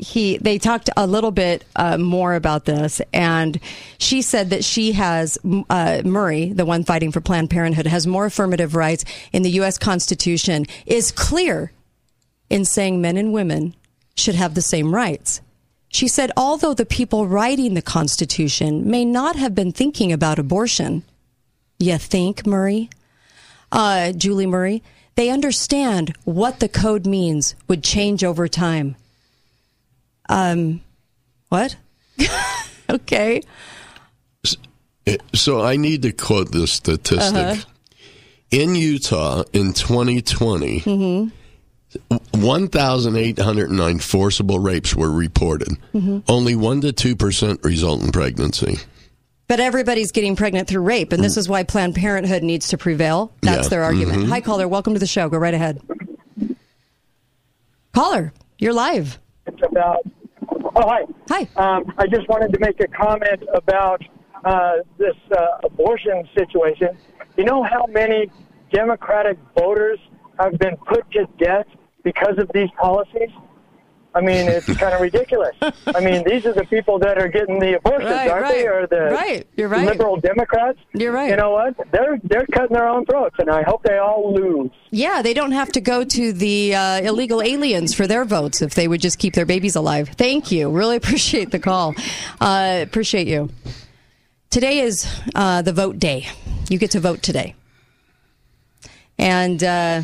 he 0.00 0.38
they 0.38 0.58
talked 0.58 0.90
a 0.96 1.06
little 1.06 1.30
bit 1.30 1.64
uh, 1.76 1.98
more 1.98 2.34
about 2.34 2.64
this, 2.64 3.00
and 3.12 3.60
she 3.98 4.22
said 4.22 4.50
that 4.50 4.64
she 4.64 4.92
has 4.92 5.38
uh, 5.68 6.02
Murray, 6.04 6.52
the 6.52 6.64
one 6.64 6.84
fighting 6.84 7.12
for 7.12 7.20
Planned 7.20 7.50
Parenthood, 7.50 7.86
has 7.86 8.06
more 8.06 8.26
affirmative 8.26 8.74
rights 8.74 9.04
in 9.32 9.42
the 9.42 9.50
U.S. 9.50 9.78
Constitution. 9.78 10.66
Is 10.86 11.12
clear 11.12 11.72
in 12.48 12.64
saying 12.64 13.00
men 13.00 13.16
and 13.16 13.32
women 13.32 13.74
should 14.16 14.34
have 14.34 14.54
the 14.54 14.62
same 14.62 14.94
rights. 14.94 15.40
She 15.92 16.08
said, 16.08 16.30
although 16.36 16.74
the 16.74 16.86
people 16.86 17.26
writing 17.26 17.74
the 17.74 17.82
Constitution 17.82 18.88
may 18.88 19.04
not 19.04 19.36
have 19.36 19.54
been 19.54 19.72
thinking 19.72 20.12
about 20.12 20.38
abortion, 20.38 21.02
you 21.78 21.98
think, 21.98 22.46
Murray? 22.46 22.90
uh, 23.72 24.12
Julie 24.12 24.46
Murray, 24.46 24.82
they 25.14 25.30
understand 25.30 26.14
what 26.24 26.60
the 26.60 26.68
code 26.68 27.06
means 27.06 27.54
would 27.68 27.84
change 27.84 28.24
over 28.24 28.48
time. 28.48 28.96
Um, 30.30 30.80
what? 31.48 31.76
okay. 32.90 33.42
So 35.34 35.60
I 35.62 35.76
need 35.76 36.02
to 36.02 36.12
quote 36.12 36.52
this 36.52 36.72
statistic. 36.72 37.34
Uh-huh. 37.36 37.56
In 38.50 38.74
Utah 38.74 39.42
in 39.52 39.72
2020, 39.72 40.80
Mm-hmm. 40.80 42.40
1,809 42.40 43.98
forcible 43.98 44.60
rapes 44.60 44.94
were 44.94 45.10
reported. 45.10 45.70
Mm-hmm. 45.92 46.18
Only 46.28 46.54
1 46.54 46.82
to 46.82 46.92
2% 46.92 47.64
result 47.64 48.02
in 48.02 48.12
pregnancy. 48.12 48.76
But 49.48 49.58
everybody's 49.58 50.12
getting 50.12 50.36
pregnant 50.36 50.68
through 50.68 50.82
rape, 50.82 51.12
and 51.12 51.24
this 51.24 51.36
is 51.36 51.48
why 51.48 51.64
Planned 51.64 51.96
Parenthood 51.96 52.44
needs 52.44 52.68
to 52.68 52.78
prevail. 52.78 53.32
That's 53.42 53.64
Yeah. 53.64 53.68
their 53.70 53.82
argument. 53.82 54.28
Hi, 54.28 54.40
caller. 54.40 54.68
Welcome 54.68 54.92
to 54.94 55.00
the 55.00 55.06
show. 55.08 55.28
Go 55.28 55.38
right 55.38 55.52
ahead. 55.54 55.80
Caller, 57.92 58.32
you're 58.58 58.72
live. 58.72 59.18
It's 59.46 59.60
about. 59.68 59.98
Oh, 60.82 60.88
hi. 60.88 61.02
Hi. 61.28 61.76
Um, 61.76 61.92
I 61.98 62.06
just 62.06 62.26
wanted 62.30 62.54
to 62.54 62.58
make 62.58 62.80
a 62.80 62.86
comment 62.86 63.42
about 63.52 64.02
uh, 64.46 64.76
this 64.96 65.14
uh, 65.36 65.58
abortion 65.62 66.26
situation. 66.34 66.96
You 67.36 67.44
know 67.44 67.62
how 67.62 67.84
many 67.86 68.30
Democratic 68.72 69.36
voters 69.54 69.98
have 70.38 70.58
been 70.58 70.78
put 70.88 71.10
to 71.10 71.26
death 71.38 71.66
because 72.02 72.38
of 72.38 72.50
these 72.54 72.70
policies? 72.78 73.28
I 74.14 74.20
mean, 74.20 74.48
it's 74.48 74.66
kind 74.78 74.94
of 74.94 75.00
ridiculous. 75.00 75.54
I 75.60 76.00
mean, 76.00 76.24
these 76.26 76.44
are 76.46 76.52
the 76.52 76.64
people 76.64 76.98
that 76.98 77.16
are 77.18 77.28
getting 77.28 77.58
the 77.60 77.76
abortions, 77.76 78.10
Right, 78.10 78.30
aren't 78.30 78.48
they? 78.48 78.66
Or 78.66 78.86
the 78.86 79.02
Right, 79.12 79.46
you're 79.56 79.68
right. 79.68 79.86
liberal 79.86 80.16
Democrats. 80.16 80.78
You're 80.94 81.12
right. 81.12 81.30
You 81.30 81.36
know 81.36 81.50
what? 81.52 81.74
They're 81.92 82.18
they're 82.24 82.46
cutting 82.46 82.74
their 82.74 82.88
own 82.88 83.06
throats, 83.06 83.36
and 83.38 83.48
I 83.50 83.62
hope 83.62 83.82
they 83.84 83.98
all 83.98 84.34
lose. 84.34 84.70
Yeah, 84.90 85.22
they 85.22 85.34
don't 85.34 85.52
have 85.52 85.70
to 85.72 85.80
go 85.80 86.04
to 86.04 86.32
the 86.32 86.74
uh, 86.74 87.00
illegal 87.02 87.40
aliens 87.42 87.94
for 87.94 88.06
their 88.06 88.24
votes 88.24 88.62
if 88.62 88.74
they 88.74 88.88
would 88.88 89.00
just 89.00 89.18
keep 89.18 89.34
their 89.34 89.46
babies 89.46 89.76
alive. 89.76 90.08
Thank 90.10 90.50
you. 90.50 90.70
Really 90.70 90.96
appreciate 91.02 91.50
the 91.52 91.58
call. 91.60 91.94
Uh, 92.40 92.80
appreciate 92.82 93.28
you. 93.28 93.50
Today 94.50 94.80
is 94.80 95.06
uh, 95.36 95.62
the 95.62 95.72
vote 95.72 95.98
day. 96.00 96.26
You 96.68 96.78
get 96.78 96.90
to 96.92 97.00
vote 97.00 97.22
today, 97.22 97.54
and 99.18 99.62
uh, 99.62 100.02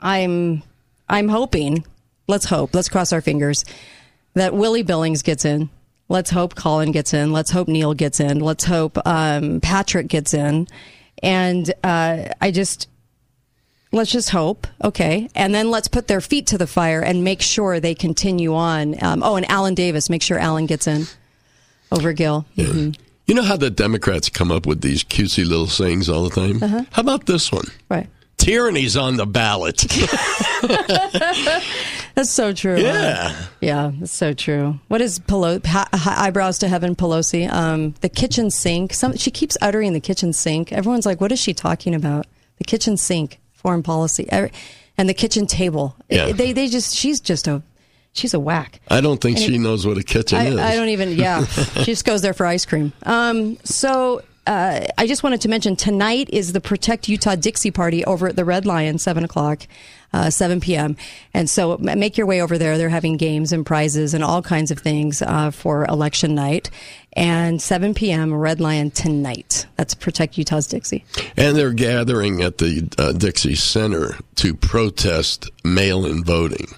I'm 0.00 0.62
I'm 1.08 1.28
hoping. 1.28 1.84
Let's 2.28 2.44
hope. 2.44 2.74
Let's 2.74 2.88
cross 2.88 3.12
our 3.12 3.20
fingers 3.20 3.64
that 4.34 4.54
Willie 4.54 4.82
Billings 4.82 5.22
gets 5.22 5.44
in. 5.44 5.70
Let's 6.08 6.30
hope 6.30 6.54
Colin 6.54 6.92
gets 6.92 7.12
in. 7.12 7.32
Let's 7.32 7.50
hope 7.50 7.68
Neil 7.68 7.94
gets 7.94 8.20
in. 8.20 8.40
Let's 8.40 8.64
hope 8.64 8.98
um, 9.06 9.60
Patrick 9.60 10.08
gets 10.08 10.32
in. 10.32 10.68
And 11.22 11.72
uh, 11.82 12.28
I 12.40 12.50
just 12.50 12.88
let's 13.90 14.10
just 14.12 14.28
hope 14.28 14.66
okay 14.84 15.30
and 15.34 15.54
then 15.54 15.70
let's 15.70 15.88
put 15.88 16.08
their 16.08 16.20
feet 16.20 16.46
to 16.48 16.58
the 16.58 16.66
fire 16.66 17.00
and 17.00 17.24
make 17.24 17.40
sure 17.40 17.80
they 17.80 17.94
continue 17.94 18.54
on 18.54 19.02
um, 19.02 19.22
oh 19.22 19.36
and 19.36 19.50
alan 19.50 19.74
davis 19.74 20.10
make 20.10 20.20
sure 20.20 20.38
alan 20.38 20.66
gets 20.66 20.86
in 20.86 21.04
over 21.90 22.12
gil 22.12 22.44
Mhm. 22.56 22.94
You 23.26 23.34
know 23.34 23.42
how 23.42 23.56
the 23.56 23.70
Democrats 23.70 24.28
come 24.30 24.50
up 24.50 24.66
with 24.66 24.82
these 24.82 25.04
cutesy 25.04 25.46
little 25.46 25.66
sayings 25.66 26.08
all 26.08 26.26
the 26.26 26.30
time? 26.30 26.62
Uh-huh. 26.62 26.84
How 26.92 27.00
about 27.00 27.24
this 27.26 27.50
one? 27.50 27.64
right 27.88 28.08
Tyranny's 28.36 28.94
on 28.96 29.16
the 29.16 29.26
ballot. 29.26 29.86
that's 32.18 32.30
so 32.30 32.52
true 32.52 32.76
yeah. 32.76 33.32
yeah 33.60 33.92
that's 33.98 34.12
so 34.12 34.32
true 34.34 34.78
what 34.88 35.00
is 35.00 35.18
Pelo- 35.20 35.60
ha- 35.64 35.88
eyebrows 36.18 36.58
to 36.58 36.68
heaven 36.68 36.96
pelosi 36.96 37.48
um, 37.50 37.94
the 38.00 38.08
kitchen 38.08 38.50
sink 38.50 38.92
some 38.92 39.16
she 39.16 39.30
keeps 39.30 39.56
uttering 39.62 39.92
the 39.92 40.00
kitchen 40.00 40.32
sink 40.32 40.72
everyone's 40.72 41.06
like 41.06 41.20
what 41.20 41.30
is 41.30 41.38
she 41.40 41.54
talking 41.54 41.94
about 41.94 42.26
the 42.58 42.64
kitchen 42.64 42.96
sink 42.96 43.38
foreign 43.52 43.82
policy 43.82 44.28
and 44.30 45.08
the 45.08 45.14
kitchen 45.14 45.46
table 45.46 45.94
Yeah. 46.08 46.32
they, 46.32 46.52
they 46.52 46.66
just 46.66 46.94
she's 46.94 47.20
just 47.20 47.46
a 47.46 47.62
she's 48.12 48.34
a 48.34 48.40
whack 48.40 48.80
I 48.88 49.00
don't 49.00 49.20
think 49.20 49.36
And 49.36 49.46
she 49.46 49.54
it- 49.54 49.60
knows 49.60 49.86
what 49.86 49.96
a 49.96 50.02
kitchen 50.02 50.38
I, 50.38 50.46
is. 50.46 50.58
I 50.58 50.74
don't 50.74 50.88
even. 50.88 51.12
Yeah, 51.12 51.44
she 51.46 51.84
just 51.84 52.04
goes 52.04 52.20
there 52.22 52.32
for 52.34 52.46
ice 52.46 52.64
cream. 52.66 52.92
Um, 53.04 53.58
so 53.64 54.22
uh, 54.48 54.86
I 54.96 55.06
just 55.06 55.22
wanted 55.22 55.42
to 55.42 55.48
mention 55.48 55.76
tonight 55.76 56.30
is 56.32 56.54
the 56.54 56.60
Protect 56.60 57.06
Utah 57.06 57.34
Dixie 57.34 57.70
Party 57.70 58.02
over 58.06 58.28
at 58.28 58.36
the 58.36 58.46
Red 58.46 58.64
Lion, 58.64 58.98
seven 58.98 59.22
o'clock. 59.22 59.66
Uh, 60.10 60.30
7 60.30 60.58
p.m. 60.60 60.96
And 61.34 61.50
so 61.50 61.76
make 61.76 62.16
your 62.16 62.26
way 62.26 62.40
over 62.40 62.56
there. 62.56 62.78
They're 62.78 62.88
having 62.88 63.18
games 63.18 63.52
and 63.52 63.66
prizes 63.66 64.14
and 64.14 64.24
all 64.24 64.40
kinds 64.40 64.70
of 64.70 64.78
things 64.78 65.20
uh, 65.20 65.50
for 65.50 65.84
election 65.84 66.34
night. 66.34 66.70
And 67.12 67.60
7 67.60 67.92
p.m. 67.92 68.32
Red 68.32 68.58
Lion 68.58 68.90
tonight. 68.90 69.66
That's 69.76 69.92
Protect 69.92 70.38
Utah's 70.38 70.66
Dixie. 70.66 71.04
And 71.36 71.54
they're 71.54 71.74
gathering 71.74 72.40
at 72.40 72.56
the 72.56 72.88
uh, 72.96 73.12
Dixie 73.12 73.54
Center 73.54 74.16
to 74.36 74.54
protest 74.54 75.50
mail 75.62 76.06
in 76.06 76.24
voting. 76.24 76.68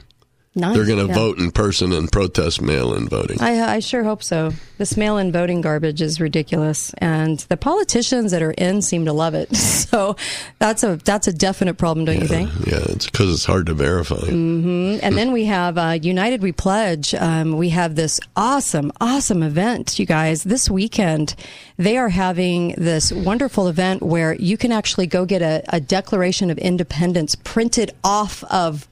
Nice. 0.57 0.75
They're 0.75 0.85
going 0.87 0.99
to 0.99 1.07
Yeah. 1.07 1.14
vote 1.14 1.38
in 1.38 1.52
person 1.52 1.92
and 1.92 2.11
protest 2.11 2.61
mail 2.61 2.92
in 2.92 3.09
voting. 3.09 3.40
I, 3.40 3.75
I 3.76 3.78
sure 3.78 4.02
hope 4.02 4.21
so. 4.25 4.52
This 4.78 4.97
mail-in 4.97 5.30
voting 5.30 5.61
garbage 5.61 6.02
is 6.02 6.21
ridiculous, 6.21 6.92
and 6.99 7.38
the 7.49 7.57
politicians 7.57 8.33
that 8.33 8.42
are 8.42 8.50
in 8.52 8.83
seem 8.83 9.04
to 9.04 9.12
love 9.12 9.35
it. 9.35 9.49
So 9.90 10.14
that's 10.61 10.85
a 10.85 10.97
that's 11.04 11.26
a 11.26 11.33
definite 11.33 11.75
problem, 11.75 12.04
don't 12.07 12.21
you 12.21 12.28
think? 12.28 12.49
yeah, 12.64 12.78
it's 12.90 13.07
because 13.07 13.35
it's 13.35 13.45
hard 13.45 13.66
to 13.66 13.75
verify. 13.75 14.25
And 14.28 15.00
then 15.19 15.33
we 15.33 15.47
have 15.47 15.76
uh, 15.76 15.99
United 16.00 16.42
We 16.42 16.52
Pledge. 16.52 17.12
Um, 17.14 17.57
we 17.57 17.71
have 17.71 17.97
this 17.97 18.21
awesome, 18.37 18.92
awesome 19.00 19.42
event, 19.42 19.99
you 19.99 20.07
guys. 20.07 20.45
This 20.45 20.71
weekend, 20.71 21.35
they 21.76 21.97
are 21.97 22.09
having 22.09 22.76
this 22.78 23.11
wonderful 23.12 23.66
event 23.66 24.00
where 24.02 24.35
you 24.37 24.57
can 24.57 24.71
actually 24.71 25.09
go 25.09 25.25
get 25.26 25.42
a, 25.42 25.62
a 25.71 25.80
Declaration 25.80 26.50
of 26.50 26.59
Independence 26.59 27.35
printed 27.35 27.90
off 28.04 28.45
of 28.45 28.87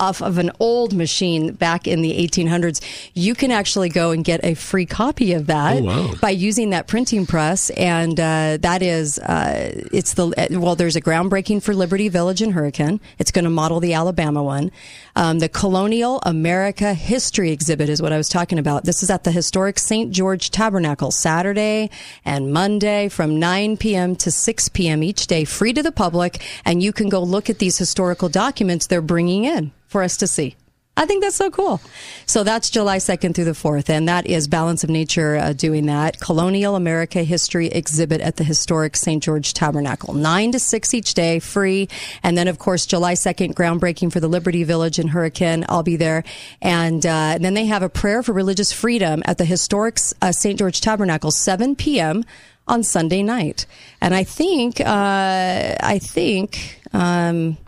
off 0.00 0.20
of 0.20 0.38
an 0.38 0.50
old 0.58 0.92
machine 0.92 1.52
back 1.52 1.86
in 1.86 2.02
the 2.02 2.12
1800s. 2.26 2.80
You 3.14 3.34
can 3.34 3.50
actually 3.52 3.88
go 3.88 4.10
and 4.10 4.24
get 4.24 4.44
a 4.44 4.54
free 4.54 4.86
copy 4.86 5.32
of 5.34 5.46
that 5.46 5.76
Oh, 5.78 5.82
wow. 5.84 6.10
by 6.20 6.30
using 6.30 6.70
that 6.70 6.88
printing 6.88 7.26
press, 7.26 7.70
and 7.70 8.18
uh, 8.18 8.58
that 8.60 8.82
is 8.82 9.18
uh, 9.20 9.72
it's 9.92 10.14
the 10.14 10.32
well. 10.50 10.74
There's 10.74 10.96
a 10.96 11.00
groundbreaking 11.00 11.62
for 11.62 11.74
Liberty 11.74 12.08
Village 12.08 12.42
in 12.42 12.50
Hurricane. 12.52 13.00
It's 13.18 13.30
going 13.30 13.44
to 13.44 13.50
model 13.50 13.78
the 13.80 13.94
Alabama 13.94 14.42
one. 14.42 14.70
Um, 15.16 15.38
the 15.38 15.48
Colonial 15.48 16.20
America 16.24 16.92
History 16.92 17.52
exhibit 17.52 17.88
is 17.88 18.02
what 18.02 18.12
I 18.12 18.16
was 18.16 18.28
talking 18.28 18.58
about. 18.58 18.84
This 18.84 19.02
is 19.04 19.10
at 19.10 19.22
the 19.22 19.30
historic 19.30 19.78
St. 19.78 20.10
George 20.10 20.50
Tabernacle 20.50 21.12
Saturday 21.12 21.88
and 22.24 22.52
Monday 22.52 23.08
from 23.08 23.38
9 23.38 23.76
p.m. 23.76 24.16
to 24.16 24.30
6 24.32 24.68
p.m. 24.70 25.02
each 25.04 25.28
day, 25.28 25.44
free 25.44 25.72
to 25.72 25.82
the 25.84 25.92
public, 25.92 26.42
and 26.64 26.82
you 26.82 26.92
can 26.92 27.08
go 27.08 27.22
look 27.22 27.48
at 27.48 27.60
these 27.60 27.78
historical 27.78 28.28
documents 28.28 28.88
they're 28.88 29.00
bringing 29.00 29.44
in 29.44 29.70
for 29.94 30.02
us 30.02 30.16
to 30.16 30.26
see. 30.26 30.56
I 30.96 31.06
think 31.06 31.22
that's 31.22 31.36
so 31.36 31.52
cool. 31.52 31.80
So 32.26 32.42
that's 32.42 32.68
July 32.68 32.96
2nd 32.96 33.32
through 33.32 33.44
the 33.44 33.52
4th, 33.52 33.88
and 33.88 34.08
that 34.08 34.26
is 34.26 34.48
Balance 34.48 34.82
of 34.82 34.90
Nature 34.90 35.36
uh, 35.36 35.52
doing 35.52 35.86
that. 35.86 36.18
Colonial 36.18 36.74
America 36.74 37.22
History 37.22 37.68
exhibit 37.68 38.20
at 38.20 38.34
the 38.34 38.42
historic 38.42 38.96
St. 38.96 39.22
George 39.22 39.54
Tabernacle. 39.54 40.14
9 40.14 40.50
to 40.50 40.58
6 40.58 40.94
each 40.94 41.14
day, 41.14 41.38
free. 41.38 41.88
And 42.24 42.36
then, 42.36 42.48
of 42.48 42.58
course, 42.58 42.86
July 42.86 43.14
2nd, 43.14 43.54
groundbreaking 43.54 44.12
for 44.12 44.18
the 44.18 44.26
Liberty 44.26 44.64
Village 44.64 44.98
in 44.98 45.06
Hurricane. 45.06 45.64
I'll 45.68 45.84
be 45.84 45.94
there. 45.94 46.24
And, 46.60 47.06
uh, 47.06 47.34
and 47.36 47.44
then 47.44 47.54
they 47.54 47.66
have 47.66 47.84
a 47.84 47.88
prayer 47.88 48.24
for 48.24 48.32
religious 48.32 48.72
freedom 48.72 49.22
at 49.26 49.38
the 49.38 49.44
historic 49.44 49.98
uh, 50.20 50.32
St. 50.32 50.58
George 50.58 50.80
Tabernacle, 50.80 51.30
7 51.30 51.76
p.m. 51.76 52.24
on 52.66 52.82
Sunday 52.82 53.22
night. 53.22 53.66
And 54.00 54.12
I 54.12 54.24
think, 54.24 54.80
uh, 54.80 55.76
I 55.80 56.00
think, 56.02 56.80
um, 56.92 57.58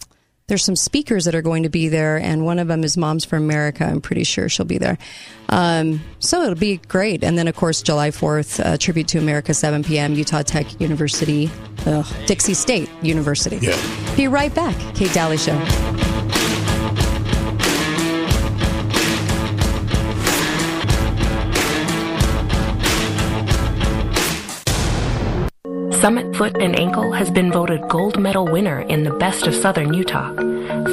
there's 0.48 0.64
some 0.64 0.76
speakers 0.76 1.24
that 1.24 1.34
are 1.34 1.42
going 1.42 1.64
to 1.64 1.68
be 1.68 1.88
there, 1.88 2.18
and 2.18 2.44
one 2.44 2.60
of 2.60 2.68
them 2.68 2.84
is 2.84 2.96
Moms 2.96 3.24
for 3.24 3.36
America. 3.36 3.84
I'm 3.84 4.00
pretty 4.00 4.22
sure 4.22 4.48
she'll 4.48 4.64
be 4.66 4.78
there. 4.78 4.96
Um, 5.48 6.00
so 6.20 6.42
it'll 6.42 6.54
be 6.54 6.76
great. 6.88 7.24
And 7.24 7.36
then, 7.36 7.48
of 7.48 7.56
course, 7.56 7.82
July 7.82 8.10
4th, 8.10 8.64
uh, 8.64 8.76
Tribute 8.76 9.08
to 9.08 9.18
America, 9.18 9.54
7 9.54 9.82
p.m., 9.82 10.14
Utah 10.14 10.42
Tech 10.42 10.80
University, 10.80 11.50
uh, 11.84 12.04
Dixie 12.26 12.54
State 12.54 12.88
University. 13.02 13.58
Yeah. 13.60 14.14
Be 14.16 14.28
right 14.28 14.54
back. 14.54 14.76
Kate 14.94 15.12
Dalley 15.12 15.36
Show. 15.36 15.58
Summit 26.00 26.36
Foot 26.36 26.56
and 26.60 26.78
Ankle 26.78 27.12
has 27.12 27.30
been 27.30 27.50
voted 27.50 27.88
gold 27.88 28.18
medal 28.18 28.46
winner 28.46 28.80
in 28.80 29.04
the 29.04 29.14
Best 29.14 29.46
of 29.46 29.54
Southern 29.54 29.94
Utah. 29.94 30.34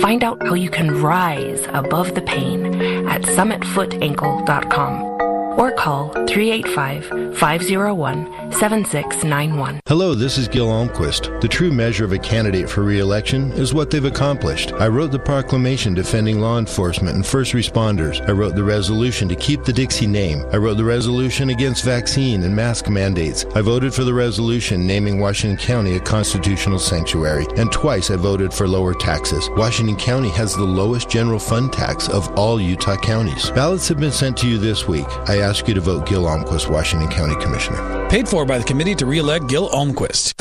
Find 0.02 0.24
out 0.24 0.42
how 0.42 0.54
you 0.54 0.70
can 0.70 1.02
rise 1.02 1.66
above 1.74 2.16
the 2.16 2.22
pain 2.22 3.08
at 3.08 3.22
summitfootankle.com 3.24 5.13
or 5.58 5.72
call 5.72 6.10
385 6.28 7.38
501 7.38 8.52
7691. 8.54 9.82
Hello, 9.88 10.14
this 10.14 10.38
is 10.38 10.48
Gil 10.48 10.68
Almquist. 10.68 11.42
The 11.42 11.48
true 11.48 11.72
measure 11.72 12.06
of 12.06 12.14
a 12.14 12.20
candidate 12.20 12.70
for 12.70 12.84
re-election 12.84 13.52
is 13.54 13.74
what 13.74 13.90
they've 13.90 14.06
accomplished. 14.06 14.72
I 14.74 14.88
wrote 14.88 15.12
the 15.12 15.20
proclamation 15.20 15.94
defending 15.94 16.40
law 16.40 16.60
enforcement 16.60 17.16
and 17.16 17.26
first 17.26 17.54
responders. 17.54 18.28
I 18.28 18.32
wrote 18.32 18.56
the 18.56 18.64
resolution 18.64 19.28
to 19.30 19.36
keep 19.36 19.64
the 19.64 19.74
Dixie 19.74 20.08
name. 20.08 20.46
I 20.52 20.58
wrote 20.58 20.78
the 20.78 20.84
resolution 20.84 21.50
against 21.50 21.84
vaccine 21.84 22.44
and 22.44 22.56
mask 22.56 22.90
mandates. 22.90 23.46
I 23.56 23.62
voted 23.62 23.94
for 23.94 24.04
the 24.04 24.14
resolution 24.14 24.86
naming 24.88 25.20
Washington 25.20 25.58
County 25.58 25.96
a 25.96 26.00
constitutional 26.00 26.80
sanctuary. 26.80 27.46
And 27.58 27.72
twice 27.72 28.12
I 28.12 28.16
voted 28.16 28.54
for 28.54 28.68
lower 28.68 28.94
taxes. 28.94 29.50
Washington 29.52 29.96
County 29.96 30.30
has 30.30 30.56
the 30.56 30.64
lowest 30.64 31.10
general 31.10 31.40
fund 31.40 31.74
tax 31.74 32.08
of 32.08 32.32
all 32.38 32.62
Utah 32.62 32.98
counties. 32.98 33.50
Ballots 33.52 33.88
have 33.88 34.00
been 34.00 34.12
sent 34.12 34.38
to 34.38 34.48
you 34.48 34.58
this 34.58 34.88
week. 34.88 35.08
I 35.28 35.40
ask 35.44 35.68
you 35.68 35.74
to 35.74 35.82
vote 35.82 36.08
Gil 36.08 36.24
Almquist, 36.24 36.70
Washington 36.70 37.10
County 37.10 37.36
Commissioner. 37.44 38.08
Paid 38.10 38.28
for 38.28 38.46
by 38.46 38.58
the 38.58 38.64
committee 38.64 38.96
to 38.96 39.06
re-elect 39.06 39.48
Gil 39.48 39.70
Almquist. 39.70 40.34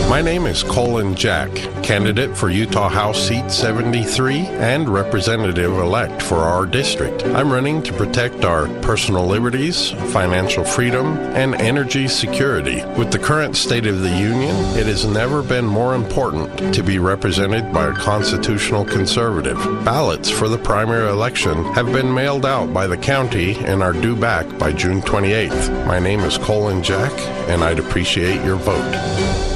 My 0.08 0.22
name 0.22 0.46
is 0.46 0.62
Colin 0.62 1.16
Jack, 1.16 1.52
candidate 1.82 2.36
for 2.36 2.48
Utah 2.48 2.88
House 2.88 3.26
Seat 3.26 3.50
73 3.50 4.38
and 4.38 4.88
representative 4.88 5.72
elect 5.72 6.22
for 6.22 6.36
our 6.36 6.64
district. 6.64 7.25
I'm 7.25 7.52
running 7.52 7.82
to 7.82 7.92
protect 7.92 8.44
our 8.44 8.68
personal 8.82 9.26
liberties, 9.26 9.90
financial 10.12 10.64
freedom, 10.64 11.18
and 11.34 11.56
energy 11.56 12.06
security. 12.06 12.84
With 12.96 13.10
the 13.10 13.18
current 13.18 13.56
state 13.56 13.84
of 13.84 14.00
the 14.00 14.16
union, 14.16 14.54
it 14.78 14.86
has 14.86 15.04
never 15.04 15.42
been 15.42 15.66
more 15.66 15.96
important 15.96 16.72
to 16.72 16.84
be 16.84 17.00
represented 17.00 17.72
by 17.72 17.88
a 17.88 17.94
constitutional 17.94 18.84
conservative. 18.84 19.58
Ballots 19.84 20.30
for 20.30 20.48
the 20.48 20.56
primary 20.56 21.10
election 21.10 21.64
have 21.75 21.86
been 21.86 22.14
mailed 22.14 22.46
out 22.46 22.72
by 22.72 22.86
the 22.86 22.96
county 22.96 23.56
and 23.56 23.82
are 23.82 23.92
due 23.92 24.14
back 24.14 24.46
by 24.56 24.72
June 24.72 25.02
28th. 25.02 25.84
My 25.84 25.98
name 25.98 26.20
is 26.20 26.38
Colin 26.38 26.80
Jack, 26.80 27.12
and 27.50 27.64
I'd 27.64 27.80
appreciate 27.80 28.44
your 28.44 28.56
vote. 28.56 29.55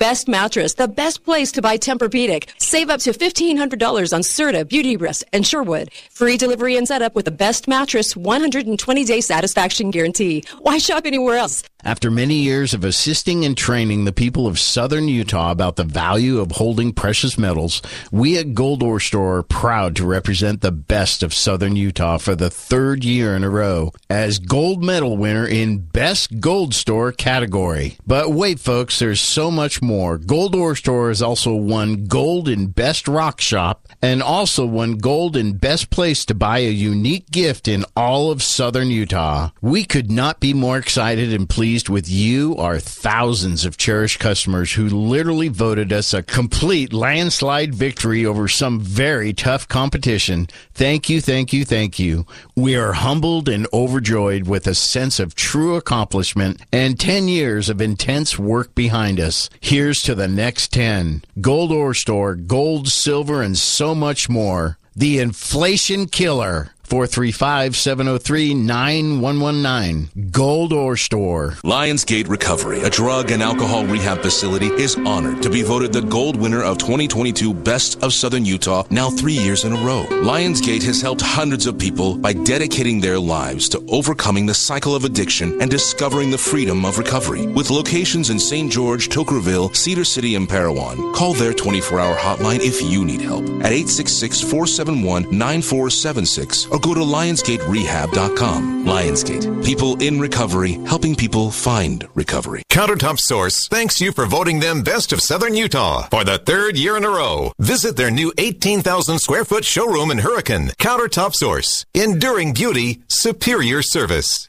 Best 0.00 0.28
mattress, 0.28 0.72
the 0.72 0.88
best 0.88 1.24
place 1.24 1.52
to 1.52 1.60
buy 1.60 1.76
Tempur-Pedic. 1.76 2.48
Save 2.56 2.88
up 2.88 3.00
to 3.00 3.10
$1,500 3.10 4.14
on 4.14 4.22
Serta, 4.22 4.66
Beauty 4.66 4.96
Rest, 4.96 5.26
and 5.34 5.46
Sherwood. 5.46 5.90
Free 6.10 6.38
delivery 6.38 6.78
and 6.78 6.88
setup 6.88 7.14
with 7.14 7.26
the 7.26 7.30
best 7.30 7.68
mattress, 7.68 8.14
120-day 8.14 9.20
satisfaction 9.20 9.90
guarantee. 9.90 10.42
Why 10.60 10.78
shop 10.78 11.04
anywhere 11.04 11.36
else? 11.36 11.64
After 11.82 12.10
many 12.10 12.34
years 12.34 12.74
of 12.74 12.84
assisting 12.84 13.44
and 13.44 13.56
training 13.56 14.04
the 14.04 14.12
people 14.12 14.46
of 14.46 14.58
southern 14.58 15.08
Utah 15.08 15.50
about 15.50 15.76
the 15.76 15.84
value 15.84 16.38
of 16.38 16.52
holding 16.52 16.92
precious 16.92 17.38
metals, 17.38 17.80
we 18.10 18.36
at 18.36 18.52
Gold 18.54 18.82
Ore 18.82 19.00
Store 19.00 19.38
are 19.38 19.42
proud 19.42 19.96
to 19.96 20.06
represent 20.06 20.60
the 20.60 20.72
best 20.72 21.22
of 21.22 21.32
southern 21.32 21.76
Utah 21.76 22.18
for 22.18 22.34
the 22.34 22.50
third 22.50 23.02
year 23.02 23.34
in 23.34 23.44
a 23.44 23.50
row 23.50 23.92
as 24.10 24.38
gold 24.38 24.84
medal 24.84 25.16
winner 25.16 25.46
in 25.46 25.78
Best 25.78 26.38
Gold 26.38 26.74
Store 26.74 27.12
category. 27.12 27.96
But 28.06 28.30
wait, 28.30 28.60
folks, 28.60 28.98
there's 28.98 29.20
so 29.20 29.50
much 29.50 29.80
more. 29.80 29.89
Gold 29.90 30.54
Ore 30.54 30.76
Store 30.76 31.08
has 31.08 31.20
also 31.20 31.54
won 31.54 32.06
gold 32.06 32.48
in 32.48 32.68
Best 32.68 33.08
Rock 33.08 33.40
Shop 33.40 33.88
and 34.00 34.22
also 34.22 34.64
won 34.64 34.98
gold 34.98 35.36
in 35.36 35.56
Best 35.56 35.90
Place 35.90 36.24
to 36.26 36.34
buy 36.34 36.58
a 36.58 36.70
unique 36.70 37.30
gift 37.30 37.66
in 37.66 37.84
all 37.96 38.30
of 38.30 38.42
southern 38.42 38.90
Utah. 38.90 39.50
We 39.60 39.84
could 39.84 40.10
not 40.10 40.38
be 40.38 40.54
more 40.54 40.78
excited 40.78 41.32
and 41.32 41.48
pleased 41.48 41.88
with 41.88 42.08
you, 42.08 42.56
our 42.56 42.78
thousands 42.78 43.64
of 43.64 43.76
cherished 43.76 44.20
customers 44.20 44.72
who 44.74 44.88
literally 44.88 45.48
voted 45.48 45.92
us 45.92 46.14
a 46.14 46.22
complete 46.22 46.92
landslide 46.92 47.74
victory 47.74 48.24
over 48.24 48.46
some 48.46 48.80
very 48.80 49.32
tough 49.32 49.66
competition. 49.66 50.46
Thank 50.72 51.10
you, 51.10 51.20
thank 51.20 51.52
you, 51.52 51.64
thank 51.64 51.98
you. 51.98 52.26
We 52.54 52.76
are 52.76 52.92
humbled 52.92 53.48
and 53.48 53.66
overjoyed 53.72 54.46
with 54.46 54.66
a 54.66 54.74
sense 54.74 55.18
of 55.18 55.34
true 55.34 55.74
accomplishment 55.74 56.62
and 56.72 56.98
10 56.98 57.26
years 57.26 57.68
of 57.68 57.80
intense 57.80 58.38
work 58.38 58.74
behind 58.74 59.18
us. 59.18 59.50
Here's 59.80 60.02
to 60.02 60.14
the 60.14 60.28
next 60.28 60.74
10. 60.74 61.22
Gold 61.40 61.72
Ore 61.72 61.94
Store, 61.94 62.34
gold, 62.34 62.88
silver, 62.88 63.40
and 63.40 63.56
so 63.56 63.94
much 63.94 64.28
more. 64.28 64.76
The 64.94 65.18
inflation 65.18 66.06
killer. 66.06 66.72
435 66.90 67.76
703 67.76 68.52
9119. 68.52 70.30
Gold 70.32 70.72
Ore 70.72 70.96
Store. 70.96 71.50
Lionsgate 71.62 72.28
Recovery, 72.28 72.80
a 72.80 72.90
drug 72.90 73.30
and 73.30 73.44
alcohol 73.44 73.86
rehab 73.86 74.18
facility, 74.22 74.66
is 74.66 74.96
honored 75.06 75.40
to 75.40 75.50
be 75.50 75.62
voted 75.62 75.92
the 75.92 76.00
gold 76.00 76.34
winner 76.34 76.64
of 76.64 76.78
2022 76.78 77.54
Best 77.54 78.02
of 78.02 78.12
Southern 78.12 78.44
Utah 78.44 78.82
now 78.90 79.08
three 79.08 79.34
years 79.34 79.62
in 79.62 79.72
a 79.72 79.84
row. 79.84 80.04
Lionsgate 80.10 80.82
has 80.82 81.00
helped 81.00 81.20
hundreds 81.20 81.66
of 81.66 81.78
people 81.78 82.18
by 82.18 82.32
dedicating 82.32 83.00
their 83.00 83.20
lives 83.20 83.68
to 83.68 83.86
overcoming 83.88 84.44
the 84.44 84.52
cycle 84.52 84.96
of 84.96 85.04
addiction 85.04 85.62
and 85.62 85.70
discovering 85.70 86.32
the 86.32 86.38
freedom 86.38 86.84
of 86.84 86.98
recovery. 86.98 87.46
With 87.46 87.70
locations 87.70 88.30
in 88.30 88.40
St. 88.40 88.70
George, 88.70 89.08
Toquerville, 89.10 89.76
Cedar 89.76 90.04
City, 90.04 90.34
and 90.34 90.48
Parowan, 90.48 91.14
call 91.14 91.34
their 91.34 91.54
24 91.54 92.00
hour 92.00 92.16
hotline 92.16 92.58
if 92.58 92.82
you 92.82 93.04
need 93.04 93.20
help 93.20 93.44
at 93.62 93.70
866 93.70 94.40
471 94.40 95.22
9476 95.30 96.66
or 96.66 96.79
go 96.80 96.94
to 96.94 97.00
lionsgaterehab.com. 97.00 98.84
Lionsgate, 98.84 99.64
people 99.64 100.00
in 100.02 100.18
recovery, 100.20 100.72
helping 100.86 101.14
people 101.14 101.50
find 101.50 102.06
recovery. 102.14 102.62
Countertop 102.70 103.18
Source 103.18 103.68
thanks 103.68 104.00
you 104.00 104.12
for 104.12 104.26
voting 104.26 104.60
them 104.60 104.82
Best 104.82 105.12
of 105.12 105.20
Southern 105.20 105.54
Utah 105.54 106.08
for 106.08 106.24
the 106.24 106.38
third 106.38 106.76
year 106.76 106.96
in 106.96 107.04
a 107.04 107.10
row. 107.10 107.52
Visit 107.58 107.96
their 107.96 108.10
new 108.10 108.32
18,000 108.38 109.18
square 109.18 109.44
foot 109.44 109.64
showroom 109.64 110.10
in 110.10 110.18
Hurricane. 110.18 110.68
Countertop 110.78 111.34
Source, 111.34 111.84
enduring 111.94 112.52
beauty, 112.52 113.02
superior 113.08 113.82
service. 113.82 114.48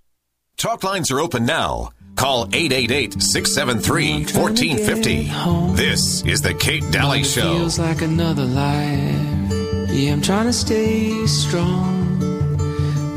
Talk 0.58 0.84
lines 0.84 1.12
are 1.12 1.20
open 1.20 1.46
now. 1.46 1.92
Call 2.16 2.44
888 2.54 3.22
673 3.22 4.26
1450. 4.26 5.76
This 5.76 6.24
is 6.24 6.42
The 6.42 6.54
Kate 6.54 6.84
Dalley 6.92 7.24
Show. 7.24 7.58
Feels 7.58 7.80
like 7.80 8.02
another 8.02 8.44
life. 8.44 9.90
Yeah, 9.90 10.14
I'm 10.14 10.22
trying 10.22 10.46
to 10.46 10.54
stay 10.54 11.26
strong. 11.26 12.11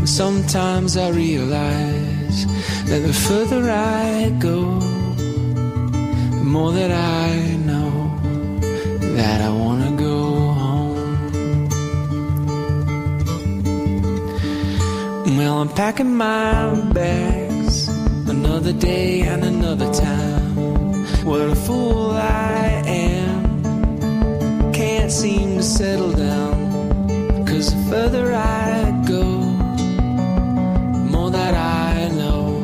Sometimes 0.06 0.96
I 0.96 1.08
realize 1.08 2.46
that 2.86 3.00
the 3.00 3.12
further 3.12 3.70
I 3.70 4.30
go, 4.38 4.78
the 5.18 6.44
more 6.44 6.72
that 6.72 6.90
I 6.92 7.56
know 7.56 8.12
that 9.16 9.40
I 9.40 9.50
want 9.50 9.82
to 9.84 9.90
go 9.96 10.18
home. 10.52 11.68
Well, 15.36 15.60
I'm 15.62 15.68
packing 15.70 16.14
my 16.14 16.74
bags, 16.92 17.88
another 18.28 18.72
day 18.72 19.22
and 19.22 19.42
another 19.42 19.92
time. 19.92 20.54
What 21.24 21.40
a 21.40 21.56
fool 21.56 22.10
I 22.10 22.82
am, 22.86 24.72
can't 24.72 25.10
seem 25.10 25.56
to 25.56 25.62
settle 25.62 26.12
down, 26.12 27.46
cause 27.46 27.74
the 27.74 27.82
further 27.90 28.34
I 28.34 29.02
go, 29.08 29.33
that 31.34 31.54
I 31.54 32.08
know 32.14 32.62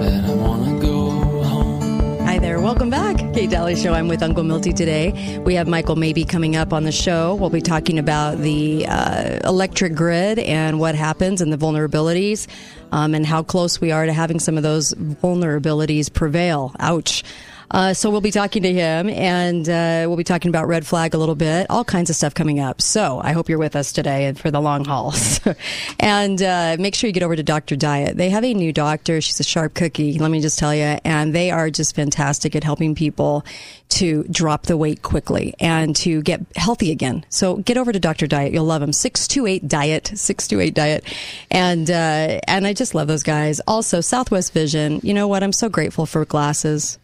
that 0.00 0.24
I 0.24 0.34
want 0.34 0.64
to 0.68 0.86
go 0.86 1.10
home. 1.42 2.18
Hi 2.20 2.38
there. 2.38 2.60
Welcome 2.60 2.88
back. 2.88 3.16
Kate 3.34 3.50
Dalley 3.50 3.74
Show. 3.74 3.94
I'm 3.94 4.06
with 4.06 4.22
Uncle 4.22 4.44
Milty 4.44 4.72
today. 4.72 5.38
We 5.44 5.54
have 5.54 5.66
Michael 5.66 5.96
Mabee 5.96 6.24
coming 6.24 6.54
up 6.54 6.72
on 6.72 6.84
the 6.84 6.92
show. 6.92 7.34
We'll 7.34 7.50
be 7.50 7.60
talking 7.60 7.98
about 7.98 8.38
the 8.38 8.86
uh, 8.86 9.40
electric 9.44 9.94
grid 9.96 10.38
and 10.38 10.78
what 10.78 10.94
happens 10.94 11.40
and 11.40 11.52
the 11.52 11.56
vulnerabilities. 11.56 12.46
um, 12.92 13.14
and 13.14 13.26
how 13.26 13.42
close 13.42 13.80
we 13.80 13.90
are 13.92 14.06
to 14.06 14.12
having 14.12 14.38
some 14.40 14.56
of 14.56 14.62
those 14.62 14.94
vulnerabilities 14.94 16.12
prevail. 16.12 16.74
Ouch. 16.78 17.24
Uh, 17.70 17.92
so 17.92 18.10
we'll 18.10 18.20
be 18.20 18.30
talking 18.30 18.62
to 18.62 18.72
him 18.72 19.08
and 19.10 19.68
uh, 19.68 20.04
we'll 20.06 20.16
be 20.16 20.24
talking 20.24 20.48
about 20.48 20.66
red 20.66 20.86
flag 20.86 21.14
a 21.14 21.18
little 21.18 21.34
bit, 21.34 21.66
all 21.68 21.84
kinds 21.84 22.08
of 22.10 22.16
stuff 22.16 22.34
coming 22.34 22.60
up. 22.60 22.80
So 22.80 23.20
I 23.22 23.32
hope 23.32 23.48
you're 23.48 23.58
with 23.58 23.76
us 23.76 23.92
today 23.92 24.26
and 24.26 24.38
for 24.38 24.50
the 24.50 24.60
long 24.60 24.84
hauls. 24.84 25.40
and 26.00 26.40
uh, 26.42 26.76
make 26.78 26.94
sure 26.94 27.08
you 27.08 27.12
get 27.12 27.22
over 27.22 27.36
to 27.36 27.42
Dr. 27.42 27.76
Diet. 27.76 28.16
They 28.16 28.30
have 28.30 28.44
a 28.44 28.54
new 28.54 28.72
doctor. 28.72 29.20
She's 29.20 29.40
a 29.40 29.44
sharp 29.44 29.74
cookie, 29.74 30.18
let 30.18 30.30
me 30.30 30.40
just 30.40 30.58
tell 30.58 30.74
you. 30.74 30.98
And 31.04 31.34
they 31.34 31.50
are 31.50 31.70
just 31.70 31.94
fantastic 31.94 32.56
at 32.56 32.64
helping 32.64 32.94
people 32.94 33.44
to 33.90 34.24
drop 34.24 34.64
the 34.64 34.76
weight 34.76 35.02
quickly 35.02 35.54
and 35.58 35.94
to 35.96 36.22
get 36.22 36.40
healthy 36.56 36.90
again. 36.90 37.24
So 37.28 37.56
get 37.56 37.76
over 37.76 37.92
to 37.92 37.98
Dr. 37.98 38.26
Diet. 38.26 38.52
You'll 38.52 38.64
love 38.64 38.80
them. 38.80 38.92
628 38.92 39.68
Diet, 39.68 40.06
628 40.08 40.74
Diet. 40.74 41.04
And, 41.50 41.90
uh, 41.90 42.40
and 42.46 42.66
I 42.66 42.72
just 42.72 42.94
love 42.94 43.08
those 43.08 43.22
guys. 43.22 43.60
Also, 43.66 44.00
Southwest 44.00 44.52
Vision. 44.52 45.00
You 45.02 45.14
know 45.14 45.28
what? 45.28 45.42
I'm 45.42 45.52
so 45.52 45.68
grateful 45.68 46.06
for 46.06 46.24
glasses. 46.24 46.98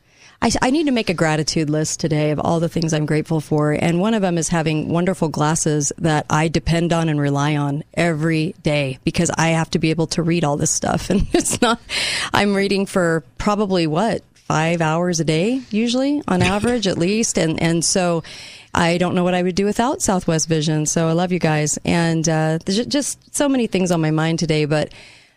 I, 0.44 0.50
I, 0.60 0.70
need 0.70 0.84
to 0.84 0.92
make 0.92 1.08
a 1.08 1.14
gratitude 1.14 1.70
list 1.70 2.00
today 2.00 2.30
of 2.30 2.38
all 2.38 2.60
the 2.60 2.68
things 2.68 2.92
I'm 2.92 3.06
grateful 3.06 3.40
for. 3.40 3.72
And 3.72 3.98
one 3.98 4.12
of 4.12 4.20
them 4.20 4.36
is 4.36 4.50
having 4.50 4.90
wonderful 4.90 5.30
glasses 5.30 5.90
that 5.96 6.26
I 6.28 6.48
depend 6.48 6.92
on 6.92 7.08
and 7.08 7.18
rely 7.18 7.56
on 7.56 7.82
every 7.94 8.54
day 8.62 8.98
because 9.04 9.30
I 9.38 9.48
have 9.48 9.70
to 9.70 9.78
be 9.78 9.88
able 9.88 10.06
to 10.08 10.22
read 10.22 10.44
all 10.44 10.58
this 10.58 10.70
stuff. 10.70 11.08
And 11.14 11.26
it's 11.32 11.62
not, 11.62 11.80
I'm 12.34 12.54
reading 12.54 12.84
for 12.84 13.24
probably 13.38 13.86
what, 13.86 14.22
five 14.34 14.82
hours 14.82 15.18
a 15.18 15.24
day, 15.24 15.62
usually 15.70 16.22
on 16.28 16.42
average 16.56 16.86
at 16.86 16.98
least. 16.98 17.38
And, 17.38 17.62
and 17.62 17.82
so 17.82 18.22
I 18.74 18.98
don't 18.98 19.14
know 19.14 19.24
what 19.24 19.34
I 19.34 19.42
would 19.42 19.54
do 19.54 19.64
without 19.64 20.02
Southwest 20.02 20.46
Vision. 20.46 20.84
So 20.84 21.08
I 21.08 21.12
love 21.12 21.32
you 21.32 21.38
guys. 21.38 21.78
And 21.86 22.28
uh, 22.28 22.58
there's 22.66 22.84
just 22.84 23.34
so 23.34 23.48
many 23.48 23.66
things 23.66 23.90
on 23.90 24.02
my 24.02 24.10
mind 24.10 24.40
today, 24.40 24.66
but 24.66 24.92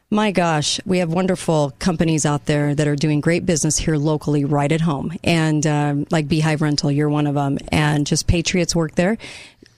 my 0.10 0.32
gosh, 0.32 0.80
we 0.86 1.00
have 1.00 1.12
wonderful 1.12 1.74
companies 1.80 2.26
out 2.26 2.46
there 2.46 2.74
that 2.74 2.88
are 2.88 2.96
doing 2.96 3.20
great 3.20 3.46
business 3.46 3.78
here 3.78 3.98
locally, 3.98 4.46
right 4.46 4.72
at 4.72 4.82
home. 4.82 5.13
And 5.24 5.67
um, 5.67 6.08
like 6.12 6.30
Beehive 6.30 6.62
Rental, 6.62 6.91
you're 6.91 7.10
one 7.10 7.28
of 7.28 7.36
them. 7.36 7.58
And 7.70 8.08
just 8.08 8.26
Patriots 8.26 8.76
work 8.76 8.96
there. 8.96 9.17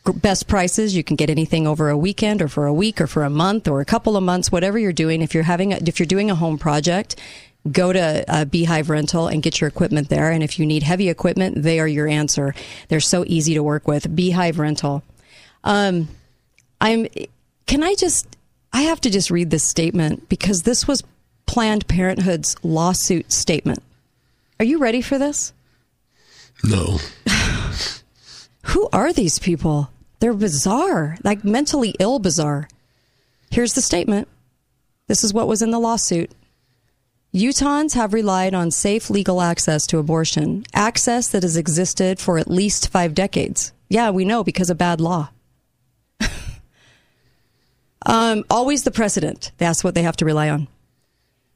Best 0.05 0.47
prices. 0.47 0.95
You 0.95 1.03
can 1.03 1.15
get 1.15 1.31
anything 1.31 1.65
over 1.65 1.89
a 1.89 1.97
weekend 1.97 2.43
or 2.43 2.47
for 2.47 2.67
a 2.67 2.73
week 2.73 3.01
or 3.01 3.07
for 3.07 3.23
a 3.23 3.29
month 3.29 3.67
or 3.67 3.81
a 3.81 3.85
couple 3.85 4.15
of 4.15 4.23
months, 4.23 4.51
whatever 4.51 4.77
you're 4.77 4.93
doing. 4.93 5.21
If 5.21 5.33
you're 5.33 5.43
having, 5.43 5.73
a, 5.73 5.77
if 5.77 5.99
you're 5.99 6.05
doing 6.05 6.29
a 6.29 6.35
home 6.35 6.59
project, 6.59 7.15
go 7.71 7.91
to 7.91 8.23
uh, 8.27 8.45
Beehive 8.45 8.89
Rental 8.89 9.27
and 9.27 9.41
get 9.41 9.59
your 9.59 9.67
equipment 9.67 10.09
there. 10.09 10.31
And 10.31 10.43
if 10.43 10.59
you 10.59 10.65
need 10.65 10.83
heavy 10.83 11.09
equipment, 11.09 11.63
they 11.63 11.79
are 11.79 11.87
your 11.87 12.07
answer. 12.07 12.53
They're 12.87 12.99
so 12.99 13.23
easy 13.25 13.55
to 13.55 13.63
work 13.63 13.87
with. 13.87 14.15
Beehive 14.15 14.59
Rental. 14.59 15.03
Um, 15.63 16.07
I'm. 16.79 17.07
Can 17.65 17.83
I 17.83 17.93
just 17.95 18.27
I 18.71 18.83
have 18.83 19.01
to 19.01 19.09
just 19.09 19.31
read 19.31 19.49
this 19.49 19.67
statement 19.67 20.29
because 20.29 20.63
this 20.63 20.87
was 20.87 21.03
Planned 21.45 21.87
Parenthood's 21.87 22.55
lawsuit 22.63 23.31
statement. 23.31 23.81
Are 24.59 24.65
you 24.65 24.77
ready 24.77 25.01
for 25.01 25.17
this? 25.17 25.53
No. 26.63 26.99
Who 28.65 28.89
are 28.93 29.13
these 29.13 29.39
people? 29.39 29.89
They're 30.19 30.33
bizarre, 30.33 31.17
like 31.23 31.43
mentally 31.43 31.95
ill 31.99 32.19
bizarre. 32.19 32.67
Here's 33.49 33.73
the 33.73 33.81
statement. 33.81 34.27
This 35.07 35.23
is 35.23 35.33
what 35.33 35.47
was 35.47 35.61
in 35.61 35.71
the 35.71 35.79
lawsuit. 35.79 36.31
Utahns 37.33 37.93
have 37.93 38.13
relied 38.13 38.53
on 38.53 38.71
safe 38.71 39.09
legal 39.09 39.41
access 39.41 39.85
to 39.87 39.97
abortion, 39.97 40.65
access 40.73 41.27
that 41.29 41.43
has 41.43 41.57
existed 41.57 42.19
for 42.19 42.37
at 42.37 42.49
least 42.49 42.89
five 42.89 43.13
decades. 43.13 43.71
Yeah, 43.87 44.09
we 44.09 44.25
know 44.25 44.43
because 44.43 44.69
of 44.69 44.77
bad 44.77 44.99
law. 44.99 45.29
Um, 48.05 48.45
always 48.49 48.83
the 48.83 48.91
precedent. 48.91 49.51
That's 49.57 49.83
what 49.83 49.95
they 49.95 50.03
have 50.03 50.17
to 50.17 50.25
rely 50.25 50.49
on. 50.49 50.67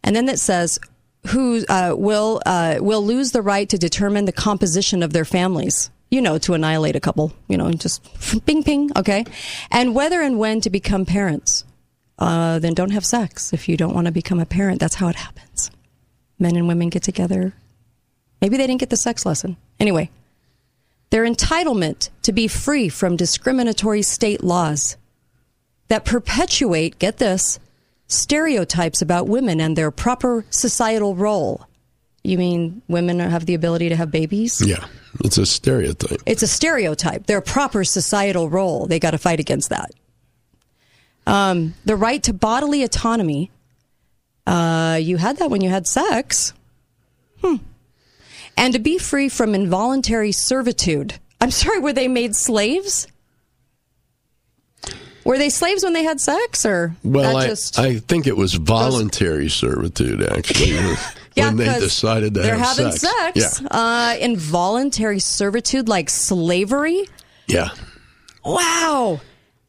And 0.04 0.16
then 0.16 0.28
it 0.28 0.40
says, 0.40 0.80
who 1.28 1.64
uh, 1.70 1.96
will 1.98 2.42
uh, 2.46 2.78
will 2.82 3.06
lose 3.06 3.32
the 3.32 3.42
right 3.42 3.70
to 3.70 3.78
determine 3.78 4.26
the 4.26 4.32
composition 4.32 5.04
of 5.04 5.14
their 5.14 5.26
families. 5.26 5.90
You 6.12 6.22
know, 6.22 6.38
to 6.40 6.54
annihilate 6.54 6.96
a 6.96 7.00
couple. 7.00 7.34
You 7.48 7.58
know, 7.58 7.72
just 7.72 8.04
ping 8.46 8.64
ping. 8.64 8.92
Okay, 8.96 9.26
and 9.72 9.96
whether 9.96 10.22
and 10.22 10.38
when 10.38 10.62
to 10.62 10.70
become 10.70 11.06
parents. 11.06 11.66
Uh, 12.20 12.60
then 12.60 12.76
don't 12.76 12.92
have 12.92 13.04
sex 13.04 13.54
if 13.54 13.68
you 13.68 13.76
don't 13.76 13.96
want 13.96 14.06
to 14.06 14.12
become 14.12 14.40
a 14.40 14.46
parent. 14.46 14.80
That's 14.80 14.96
how 14.96 15.08
it 15.08 15.16
happens. 15.16 15.72
Men 16.38 16.56
and 16.56 16.68
women 16.68 16.90
get 16.90 17.02
together. 17.02 17.54
Maybe 18.40 18.56
they 18.56 18.68
didn't 18.68 18.80
get 18.82 18.92
the 18.92 18.98
sex 18.98 19.26
lesson. 19.26 19.58
Anyway, 19.80 20.12
their 21.10 21.26
entitlement 21.26 22.12
to 22.22 22.32
be 22.32 22.48
free 22.48 22.88
from 22.88 23.18
discriminatory 23.18 24.04
state 24.04 24.44
laws 24.44 24.96
that 25.94 26.06
perpetuate, 26.06 26.98
get 26.98 27.18
this, 27.18 27.60
stereotypes 28.08 29.00
about 29.00 29.28
women 29.28 29.62
and 29.62 29.76
their 29.76 29.92
proper 29.92 30.44
societal 30.50 31.16
role. 31.16 31.68
You 32.24 32.40
mean 32.40 32.82
women 32.88 33.20
have 33.20 33.46
the 33.46 33.54
ability 33.54 33.90
to 33.90 33.96
have 33.96 34.10
babies? 34.10 34.60
Yeah, 34.60 34.88
it's 35.24 35.38
a 35.38 35.46
stereotype. 35.46 36.20
It's 36.26 36.42
a 36.42 36.48
stereotype. 36.48 37.28
Their 37.28 37.42
proper 37.42 37.84
societal 37.84 38.50
role. 38.50 38.88
They 38.88 38.98
got 38.98 39.12
to 39.12 39.20
fight 39.20 39.40
against 39.40 39.70
that. 39.70 39.92
Um, 41.28 41.76
the 41.86 41.96
right 41.96 42.24
to 42.24 42.34
bodily 42.34 42.82
autonomy. 42.82 43.52
Uh, 44.48 44.98
you 45.00 45.18
had 45.18 45.38
that 45.38 45.52
when 45.52 45.62
you 45.62 45.70
had 45.70 45.86
sex. 45.86 46.54
Hmm. 47.42 47.58
And 48.58 48.74
to 48.74 48.80
be 48.80 48.98
free 48.98 49.30
from 49.30 49.54
involuntary 49.54 50.32
servitude. 50.32 51.20
I'm 51.40 51.52
sorry, 51.52 51.78
were 51.78 51.94
they 51.94 52.08
made 52.08 52.36
slaves? 52.36 53.06
Were 55.26 55.38
they 55.38 55.50
slaves 55.50 55.84
when 55.84 55.94
they 55.94 56.04
had 56.04 56.20
sex, 56.20 56.66
or 56.66 56.96
well, 57.04 57.38
I, 57.38 57.48
just... 57.48 57.80
I 57.80 58.00
think 58.00 58.28
it 58.28 58.36
was 58.36 58.56
voluntary 58.56 59.50
servitude 59.50 60.22
actually. 60.22 60.72
yeah, 61.36 61.48
when 61.48 61.58
they 61.58 61.80
decided 61.80 62.34
to 62.34 62.42
they're 62.42 62.58
have 62.58 62.78
having 62.78 62.92
sex. 62.92 63.02
sex. 63.02 63.62
Yeah. 63.62 63.68
Uh, 63.72 64.16
involuntary 64.20 65.20
servitude, 65.20 65.88
like 65.88 66.10
slavery. 66.10 67.08
Yeah. 67.48 67.70
Wow. 68.44 69.22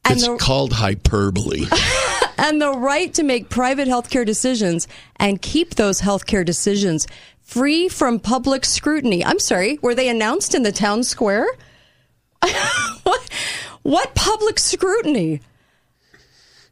And 0.04 0.14
it's 0.14 0.26
the... 0.26 0.36
called 0.36 0.72
hyperbole. 0.72 1.66
and 2.38 2.60
the 2.60 2.72
right 2.72 3.12
to 3.14 3.22
make 3.22 3.48
private 3.48 3.88
healthcare 3.88 4.26
decisions 4.26 4.88
and 5.16 5.40
keep 5.40 5.76
those 5.76 6.00
healthcare 6.00 6.44
decisions 6.44 7.06
free 7.40 7.88
from 7.88 8.18
public 8.18 8.64
scrutiny. 8.64 9.24
I'm 9.24 9.38
sorry, 9.38 9.78
were 9.82 9.94
they 9.94 10.08
announced 10.08 10.54
in 10.54 10.62
the 10.62 10.72
town 10.72 11.04
square? 11.04 11.46
what? 13.04 13.30
What 13.84 14.14
public 14.14 14.58
scrutiny? 14.58 15.42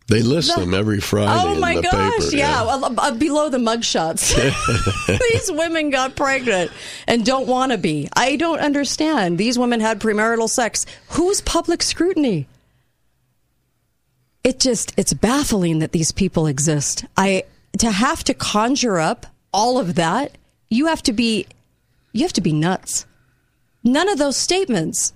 They 0.09 0.22
list 0.22 0.55
the, 0.55 0.62
them 0.62 0.75
every 0.75 0.98
Friday. 0.98 1.31
Oh 1.31 1.59
my 1.61 1.81
gosh! 1.81 2.25
Paper, 2.25 2.37
yeah, 2.37 2.64
yeah. 2.64 2.88
Uh, 2.98 3.12
below 3.12 3.51
the 3.51 3.59
mugshots, 3.59 4.35
these 5.31 5.53
women 5.53 5.90
got 5.90 6.16
pregnant 6.16 6.70
and 7.07 7.25
don't 7.25 7.46
want 7.46 7.70
to 7.72 7.79
be. 7.79 8.09
I 8.16 8.37
don't 8.37 8.59
understand. 8.59 9.38
These 9.38 9.59
women 9.59 9.81
had 9.81 10.01
premarital 10.01 10.48
sex. 10.48 10.87
Who's 11.11 11.40
public 11.42 11.83
scrutiny? 11.83 12.48
It 14.42 14.59
just 14.59 14.92
it's 14.96 15.12
baffling 15.12 15.79
that 15.81 15.92
these 15.92 16.12
people 16.12 16.46
exist. 16.46 17.05
I 17.16 17.44
to 17.79 17.90
have 17.90 18.25
to 18.25 18.35
conjure 18.35 18.98
up 18.98 19.27
all 19.53 19.79
of 19.79 19.96
that. 19.96 20.37
You 20.70 20.87
have 20.87 21.03
to 21.05 21.12
be 21.12 21.46
you 22.12 22.22
have 22.22 22.33
to 22.33 22.40
be 22.40 22.53
nuts. 22.53 23.07
None 23.85 24.09
of 24.09 24.18
those 24.18 24.37
statements 24.37 25.12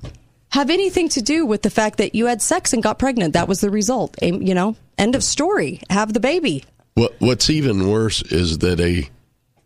have 0.56 0.70
anything 0.70 1.08
to 1.10 1.22
do 1.22 1.44
with 1.44 1.62
the 1.62 1.70
fact 1.70 1.98
that 1.98 2.14
you 2.14 2.26
had 2.26 2.40
sex 2.40 2.72
and 2.72 2.82
got 2.82 2.98
pregnant. 2.98 3.34
That 3.34 3.46
was 3.46 3.60
the 3.60 3.70
result. 3.70 4.16
You 4.22 4.54
know, 4.54 4.74
end 4.98 5.14
of 5.14 5.22
story. 5.22 5.80
Have 5.90 6.12
the 6.12 6.20
baby. 6.20 6.64
What 6.94 7.14
What's 7.18 7.50
even 7.50 7.88
worse 7.88 8.22
is 8.22 8.58
that 8.58 8.80
a 8.80 9.08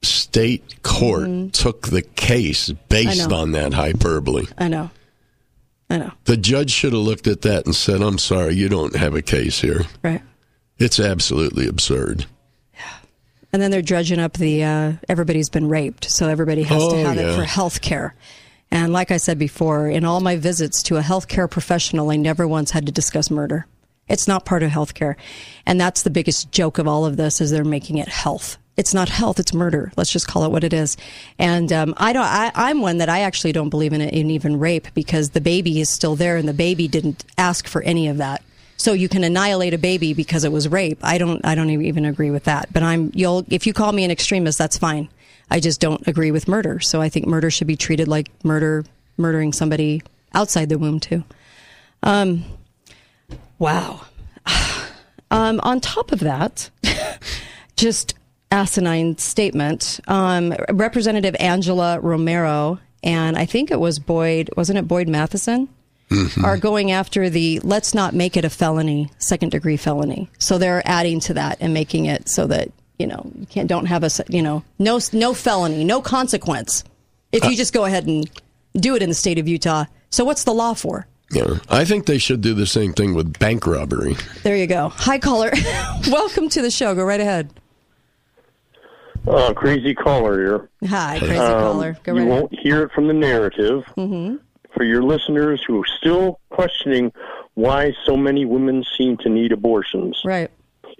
state 0.02 0.82
court 0.82 1.28
mm. 1.28 1.52
took 1.52 1.88
the 1.88 2.02
case 2.02 2.70
based 2.88 3.30
on 3.30 3.52
that 3.52 3.72
hyperbole. 3.72 4.46
I 4.58 4.68
know. 4.68 4.90
I 5.88 5.98
know. 5.98 6.12
The 6.24 6.36
judge 6.36 6.70
should 6.70 6.92
have 6.92 7.02
looked 7.02 7.26
at 7.26 7.42
that 7.42 7.66
and 7.66 7.74
said, 7.74 8.02
"I'm 8.02 8.18
sorry, 8.18 8.54
you 8.54 8.68
don't 8.68 8.96
have 8.96 9.14
a 9.14 9.22
case 9.22 9.60
here." 9.60 9.82
Right. 10.02 10.22
It's 10.78 10.98
absolutely 10.98 11.68
absurd. 11.68 12.26
Yeah. 12.74 12.80
And 13.52 13.62
then 13.62 13.70
they're 13.70 13.82
dredging 13.82 14.18
up 14.18 14.34
the 14.34 14.64
uh, 14.64 14.92
everybody's 15.08 15.50
been 15.50 15.68
raped, 15.68 16.10
so 16.10 16.28
everybody 16.28 16.62
has 16.64 16.82
oh, 16.82 16.90
to 16.90 16.96
have 17.04 17.16
yeah. 17.16 17.32
it 17.32 17.36
for 17.36 17.44
health 17.44 17.80
care. 17.80 18.14
And 18.70 18.92
like 18.92 19.10
I 19.10 19.16
said 19.16 19.38
before, 19.38 19.88
in 19.88 20.04
all 20.04 20.20
my 20.20 20.36
visits 20.36 20.82
to 20.84 20.96
a 20.96 21.02
healthcare 21.02 21.50
professional, 21.50 22.10
I 22.10 22.16
never 22.16 22.46
once 22.46 22.70
had 22.70 22.86
to 22.86 22.92
discuss 22.92 23.30
murder. 23.30 23.66
It's 24.08 24.28
not 24.28 24.44
part 24.44 24.62
of 24.62 24.70
healthcare. 24.70 25.16
And 25.66 25.80
that's 25.80 26.02
the 26.02 26.10
biggest 26.10 26.52
joke 26.52 26.78
of 26.78 26.86
all 26.88 27.06
of 27.06 27.16
this 27.16 27.40
is 27.40 27.50
they're 27.50 27.64
making 27.64 27.98
it 27.98 28.08
health. 28.08 28.58
It's 28.76 28.94
not 28.94 29.08
health, 29.08 29.38
it's 29.38 29.52
murder. 29.52 29.92
Let's 29.96 30.10
just 30.10 30.26
call 30.26 30.44
it 30.44 30.50
what 30.50 30.64
it 30.64 30.72
is. 30.72 30.96
And 31.38 31.72
um, 31.72 31.94
I 31.96 32.12
don't. 32.12 32.24
I, 32.24 32.70
am 32.70 32.80
one 32.80 32.98
that 32.98 33.08
I 33.08 33.20
actually 33.20 33.52
don't 33.52 33.68
believe 33.68 33.92
in 33.92 34.00
in 34.00 34.30
even 34.30 34.58
rape 34.58 34.88
because 34.94 35.30
the 35.30 35.40
baby 35.40 35.80
is 35.80 35.90
still 35.90 36.16
there 36.16 36.36
and 36.36 36.48
the 36.48 36.54
baby 36.54 36.88
didn't 36.88 37.24
ask 37.36 37.66
for 37.66 37.82
any 37.82 38.08
of 38.08 38.16
that. 38.18 38.42
So 38.78 38.94
you 38.94 39.10
can 39.10 39.22
annihilate 39.22 39.74
a 39.74 39.78
baby 39.78 40.14
because 40.14 40.44
it 40.44 40.52
was 40.52 40.66
rape. 40.66 40.98
I 41.02 41.18
don't. 41.18 41.44
I 41.44 41.54
don't 41.54 41.68
even 41.68 42.06
agree 42.06 42.30
with 42.30 42.44
that. 42.44 42.72
But 42.72 42.82
I'm. 42.82 43.10
You'll. 43.14 43.44
If 43.50 43.66
you 43.66 43.74
call 43.74 43.92
me 43.92 44.04
an 44.04 44.10
extremist, 44.10 44.56
that's 44.56 44.78
fine. 44.78 45.10
I 45.50 45.60
just 45.60 45.80
don't 45.80 46.06
agree 46.06 46.30
with 46.30 46.48
murder. 46.48 46.80
So 46.80 47.00
I 47.00 47.08
think 47.08 47.26
murder 47.26 47.50
should 47.50 47.66
be 47.66 47.76
treated 47.76 48.08
like 48.08 48.28
murder, 48.44 48.84
murdering 49.16 49.52
somebody 49.52 50.02
outside 50.34 50.68
the 50.68 50.78
womb 50.78 51.00
too. 51.00 51.24
Um, 52.02 52.44
wow. 53.58 54.02
Um, 55.32 55.60
on 55.62 55.80
top 55.80 56.10
of 56.10 56.18
that, 56.18 56.70
just 57.76 58.14
asinine 58.50 59.16
statement. 59.18 60.00
Um, 60.08 60.52
Representative 60.70 61.36
Angela 61.38 62.00
Romero 62.00 62.80
and 63.02 63.36
I 63.36 63.46
think 63.46 63.70
it 63.70 63.80
was 63.80 63.98
Boyd, 63.98 64.50
wasn't 64.56 64.78
it 64.78 64.88
Boyd 64.88 65.08
Matheson? 65.08 65.68
Mm-hmm. 66.10 66.44
Are 66.44 66.58
going 66.58 66.90
after 66.90 67.30
the 67.30 67.60
let's 67.60 67.94
not 67.94 68.14
make 68.14 68.36
it 68.36 68.44
a 68.44 68.50
felony, 68.50 69.12
second 69.18 69.50
degree 69.50 69.76
felony. 69.76 70.28
So 70.38 70.58
they're 70.58 70.82
adding 70.84 71.20
to 71.20 71.34
that 71.34 71.58
and 71.60 71.72
making 71.72 72.06
it 72.06 72.28
so 72.28 72.48
that 72.48 72.72
you 73.00 73.06
know 73.06 73.32
you 73.38 73.46
can't 73.46 73.68
don't 73.68 73.86
have 73.86 74.04
a 74.04 74.10
you 74.28 74.42
know 74.42 74.62
no 74.78 75.00
no 75.12 75.32
felony, 75.32 75.84
no 75.84 76.02
consequence 76.02 76.84
if 77.32 77.44
you 77.44 77.56
just 77.56 77.72
go 77.72 77.86
ahead 77.86 78.06
and 78.06 78.30
do 78.74 78.94
it 78.94 79.02
in 79.02 79.08
the 79.08 79.14
state 79.14 79.38
of 79.38 79.48
Utah. 79.48 79.84
So 80.10 80.24
what's 80.24 80.44
the 80.44 80.52
law 80.52 80.74
for? 80.74 81.06
Yeah, 81.30 81.58
I 81.68 81.84
think 81.84 82.06
they 82.06 82.18
should 82.18 82.40
do 82.40 82.54
the 82.54 82.66
same 82.66 82.92
thing 82.92 83.14
with 83.14 83.38
bank 83.38 83.66
robbery. 83.66 84.16
There 84.42 84.56
you 84.56 84.66
go. 84.66 84.88
Hi, 84.88 85.18
caller. 85.18 85.52
Welcome 86.10 86.48
to 86.50 86.62
the 86.62 86.70
show. 86.72 86.94
Go 86.94 87.04
right 87.04 87.20
ahead. 87.20 87.52
Uh, 89.28 89.54
crazy 89.54 89.94
caller 89.94 90.38
here. 90.38 90.88
Hi, 90.88 91.18
crazy 91.20 91.36
um, 91.36 91.60
caller. 91.60 91.96
Go 92.02 92.12
right 92.12 92.22
you 92.22 92.26
won't 92.26 92.58
hear 92.58 92.82
it 92.82 92.92
from 92.92 93.06
the 93.06 93.14
narrative. 93.14 93.84
Mm-hmm. 93.96 94.36
For 94.74 94.84
your 94.84 95.02
listeners 95.02 95.62
who 95.66 95.80
are 95.80 95.86
still 95.86 96.40
questioning 96.50 97.12
why 97.54 97.92
so 98.04 98.16
many 98.16 98.44
women 98.44 98.84
seem 98.96 99.16
to 99.18 99.28
need 99.28 99.52
abortions, 99.52 100.20
right? 100.24 100.50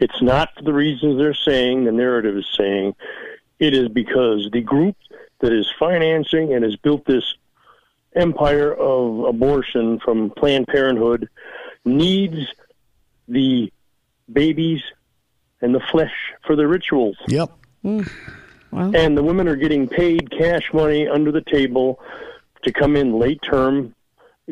It's 0.01 0.21
not 0.23 0.49
for 0.57 0.63
the 0.63 0.73
reasons 0.73 1.19
they're 1.19 1.35
saying. 1.35 1.85
The 1.85 1.93
narrative 1.93 2.37
is 2.37 2.47
saying 2.57 2.95
it 3.59 3.75
is 3.75 3.89
because 3.89 4.49
the 4.53 4.63
group 4.63 4.97
that 5.41 5.53
is 5.53 5.71
financing 5.79 6.55
and 6.55 6.65
has 6.65 6.77
built 6.77 7.05
this 7.05 7.35
empire 8.17 8.75
of 8.75 9.27
abortion 9.27 10.01
from 10.01 10.31
Planned 10.31 10.67
Parenthood 10.67 11.29
needs 11.85 12.39
the 13.29 13.73
babies 14.33 14.81
and 15.61 15.75
the 15.75 15.81
flesh 15.93 16.13
for 16.47 16.57
the 16.57 16.67
rituals. 16.67 17.17
Yep. 17.29 17.51
Mm. 17.85 18.11
Well. 18.71 18.97
And 18.97 19.17
the 19.17 19.23
women 19.23 19.49
are 19.49 19.57
getting 19.57 19.89
paid 19.89 20.31
cash 20.31 20.73
money 20.73 21.09
under 21.09 21.33
the 21.33 21.43
table 21.43 22.01
to 22.63 22.73
come 22.73 22.97
in 22.97 23.19
late 23.19 23.41
term. 23.43 23.95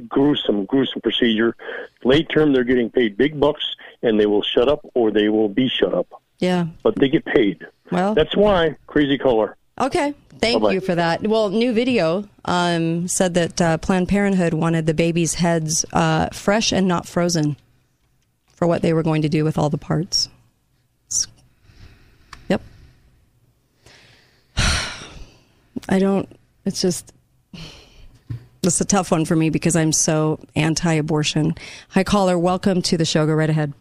Gruesome, 0.06 0.64
gruesome 0.66 1.00
procedure. 1.00 1.56
Late 2.04 2.28
term, 2.28 2.52
they're 2.52 2.64
getting 2.64 2.90
paid 2.90 3.16
big 3.16 3.38
bucks, 3.38 3.74
and 4.02 4.20
they 4.20 4.26
will 4.26 4.42
shut 4.42 4.68
up 4.68 4.80
or 4.94 5.10
they 5.10 5.28
will 5.28 5.48
be 5.48 5.68
shut 5.68 5.94
up. 5.94 6.06
Yeah. 6.38 6.66
But 6.82 6.96
they 6.96 7.08
get 7.08 7.24
paid. 7.24 7.66
Well, 7.90 8.14
that's 8.14 8.36
why 8.36 8.76
crazy 8.86 9.18
color. 9.18 9.56
Okay, 9.80 10.12
thank 10.40 10.60
Bye-bye. 10.60 10.72
you 10.74 10.80
for 10.80 10.94
that. 10.96 11.26
Well, 11.26 11.50
new 11.50 11.72
video 11.72 12.28
um, 12.44 13.06
said 13.06 13.34
that 13.34 13.60
uh, 13.60 13.78
Planned 13.78 14.08
Parenthood 14.08 14.52
wanted 14.52 14.86
the 14.86 14.94
babies' 14.94 15.34
heads 15.34 15.84
uh, 15.92 16.28
fresh 16.30 16.72
and 16.72 16.88
not 16.88 17.06
frozen 17.06 17.56
for 18.48 18.66
what 18.66 18.82
they 18.82 18.92
were 18.92 19.04
going 19.04 19.22
to 19.22 19.28
do 19.28 19.44
with 19.44 19.56
all 19.56 19.70
the 19.70 19.78
parts. 19.78 20.28
Yep. 22.48 22.60
I 25.88 25.98
don't. 25.98 26.28
It's 26.64 26.80
just. 26.80 27.12
It's 28.68 28.80
a 28.80 28.84
tough 28.84 29.10
one 29.10 29.24
for 29.24 29.34
me 29.34 29.50
because 29.50 29.74
I'm 29.74 29.92
so 29.92 30.38
anti-abortion. 30.54 31.54
Hi, 31.90 32.04
caller. 32.04 32.38
Welcome 32.38 32.82
to 32.82 32.96
the 32.96 33.04
show. 33.04 33.26
Go 33.26 33.32
right 33.32 33.48
ahead. 33.48 33.72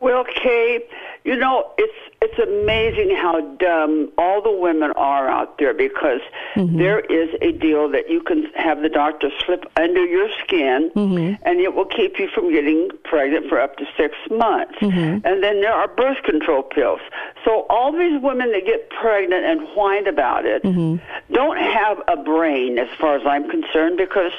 Well, 0.00 0.24
Kate, 0.24 0.88
you 1.24 1.36
know 1.36 1.70
it's 1.78 2.09
it's 2.22 2.38
amazing 2.38 3.16
how 3.16 3.40
dumb 3.56 4.12
all 4.18 4.42
the 4.42 4.52
women 4.52 4.92
are 4.94 5.26
out 5.26 5.56
there 5.58 5.72
because 5.72 6.20
mm-hmm. 6.54 6.76
there 6.76 7.00
is 7.00 7.34
a 7.40 7.52
deal 7.52 7.88
that 7.90 8.10
you 8.10 8.22
can 8.22 8.44
have 8.54 8.82
the 8.82 8.90
doctor 8.90 9.30
slip 9.46 9.64
under 9.76 10.04
your 10.04 10.28
skin 10.44 10.90
mm-hmm. 10.94 11.42
and 11.48 11.60
it 11.60 11.74
will 11.74 11.86
keep 11.86 12.18
you 12.18 12.28
from 12.28 12.52
getting 12.52 12.90
pregnant 13.04 13.48
for 13.48 13.58
up 13.58 13.76
to 13.76 13.86
six 13.96 14.14
months. 14.30 14.74
Mm-hmm. 14.80 15.26
And 15.26 15.42
then 15.42 15.62
there 15.62 15.72
are 15.72 15.88
birth 15.88 16.22
control 16.22 16.62
pills. 16.62 17.00
So 17.42 17.64
all 17.70 17.90
these 17.90 18.20
women 18.22 18.52
that 18.52 18.66
get 18.66 18.90
pregnant 18.90 19.46
and 19.46 19.66
whine 19.74 20.06
about 20.06 20.44
it 20.44 20.62
mm-hmm. 20.62 21.02
don't 21.32 21.56
have 21.56 22.02
a 22.06 22.22
brain 22.22 22.78
as 22.78 22.88
far 22.98 23.16
as 23.16 23.22
I'm 23.26 23.48
concerned 23.48 23.96
because 23.96 24.32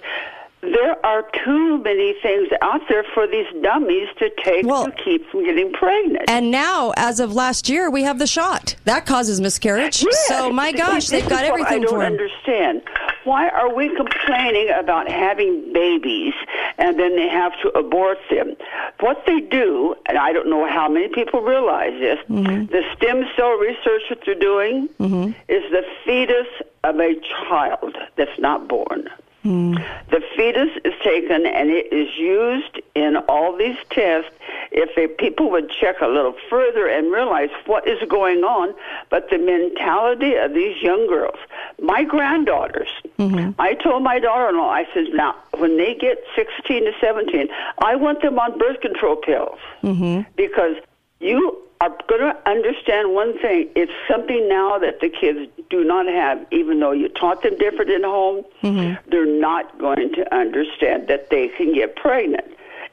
there 0.61 1.03
are 1.03 1.23
too 1.43 1.79
many 1.79 2.13
things 2.21 2.49
out 2.61 2.81
there 2.87 3.03
for 3.13 3.25
these 3.25 3.47
dummies 3.63 4.07
to 4.19 4.29
take 4.43 4.65
well, 4.65 4.85
to 4.85 4.91
keep 4.91 5.27
from 5.29 5.43
getting 5.43 5.73
pregnant. 5.73 6.29
And 6.29 6.51
now, 6.51 6.93
as 6.97 7.19
of 7.19 7.33
last 7.33 7.67
year, 7.67 7.89
we 7.89 8.03
have 8.03 8.19
the 8.19 8.27
shot 8.27 8.75
that 8.85 9.05
causes 9.05 9.41
miscarriage. 9.41 10.03
Yes. 10.03 10.27
So, 10.27 10.51
my 10.51 10.71
gosh, 10.83 11.07
they've 11.07 11.27
got 11.27 11.45
everything 11.45 11.83
I 11.83 11.85
don't 11.85 12.01
understand. 12.01 12.83
Why 13.23 13.49
are 13.49 13.73
we 13.73 13.95
complaining 13.95 14.69
about 14.69 15.09
having 15.09 15.73
babies 15.73 16.33
and 16.77 16.99
then 16.99 17.15
they 17.15 17.27
have 17.27 17.53
to 17.63 17.69
abort 17.77 18.19
them? 18.29 18.55
What 18.99 19.23
they 19.25 19.39
do, 19.39 19.95
and 20.07 20.17
I 20.17 20.31
don't 20.31 20.49
know 20.49 20.67
how 20.67 20.87
many 20.87 21.07
people 21.07 21.41
realize 21.41 21.99
this, 21.99 22.19
mm-hmm. 22.29 22.65
the 22.65 22.83
stem 22.95 23.25
cell 23.35 23.51
research 23.53 24.03
that 24.09 24.19
they're 24.25 24.35
doing 24.35 24.89
mm-hmm. 24.99 25.31
is 25.47 25.71
the 25.71 25.83
fetus 26.05 26.47
of 26.83 26.99
a 26.99 27.15
child 27.47 27.97
that's 28.15 28.39
not 28.39 28.67
born. 28.67 29.09
Mm. 29.43 29.83
The 30.11 30.21
fetus 30.35 30.69
is 30.85 30.93
taken 31.03 31.45
and 31.47 31.71
it 31.71 31.91
is 31.91 32.15
used 32.17 32.79
in 32.93 33.17
all 33.27 33.57
these 33.57 33.77
tests. 33.89 34.31
If 34.71 34.95
they, 34.95 35.07
people 35.07 35.49
would 35.51 35.69
check 35.69 36.01
a 36.01 36.07
little 36.07 36.35
further 36.49 36.87
and 36.87 37.11
realize 37.11 37.49
what 37.65 37.87
is 37.87 37.97
going 38.07 38.43
on, 38.43 38.73
but 39.09 39.29
the 39.29 39.39
mentality 39.39 40.35
of 40.35 40.53
these 40.53 40.81
young 40.81 41.07
girls, 41.07 41.39
my 41.81 42.03
granddaughters, 42.03 42.89
mm-hmm. 43.17 43.59
I 43.59 43.73
told 43.73 44.03
my 44.03 44.19
daughter-in-law, 44.19 44.69
I 44.69 44.87
said, 44.93 45.05
now 45.13 45.35
when 45.57 45.77
they 45.77 45.95
get 45.95 46.23
16 46.35 46.85
to 46.85 46.91
17, 47.01 47.47
I 47.79 47.95
want 47.95 48.21
them 48.21 48.37
on 48.37 48.57
birth 48.59 48.79
control 48.81 49.15
pills 49.15 49.59
mm-hmm. 49.81 50.29
because 50.35 50.75
you 51.19 51.61
are 51.81 51.89
going 52.07 52.21
to 52.21 52.49
understand 52.49 53.13
one 53.13 53.37
thing. 53.39 53.67
It's 53.75 53.91
something 54.07 54.47
now 54.47 54.77
that 54.77 55.01
the 55.01 55.09
kids 55.09 55.51
do 55.71 55.83
not 55.83 56.05
have, 56.05 56.45
even 56.51 56.79
though 56.79 56.91
you 56.91 57.09
taught 57.09 57.41
them 57.41 57.57
different 57.57 57.89
in 57.89 58.03
home. 58.03 58.45
Mm-hmm. 58.61 59.09
They're 59.09 59.25
not 59.25 59.79
going 59.79 60.13
to 60.13 60.33
understand 60.33 61.07
that 61.07 61.31
they 61.31 61.47
can 61.47 61.73
get 61.73 61.95
pregnant. 61.95 62.45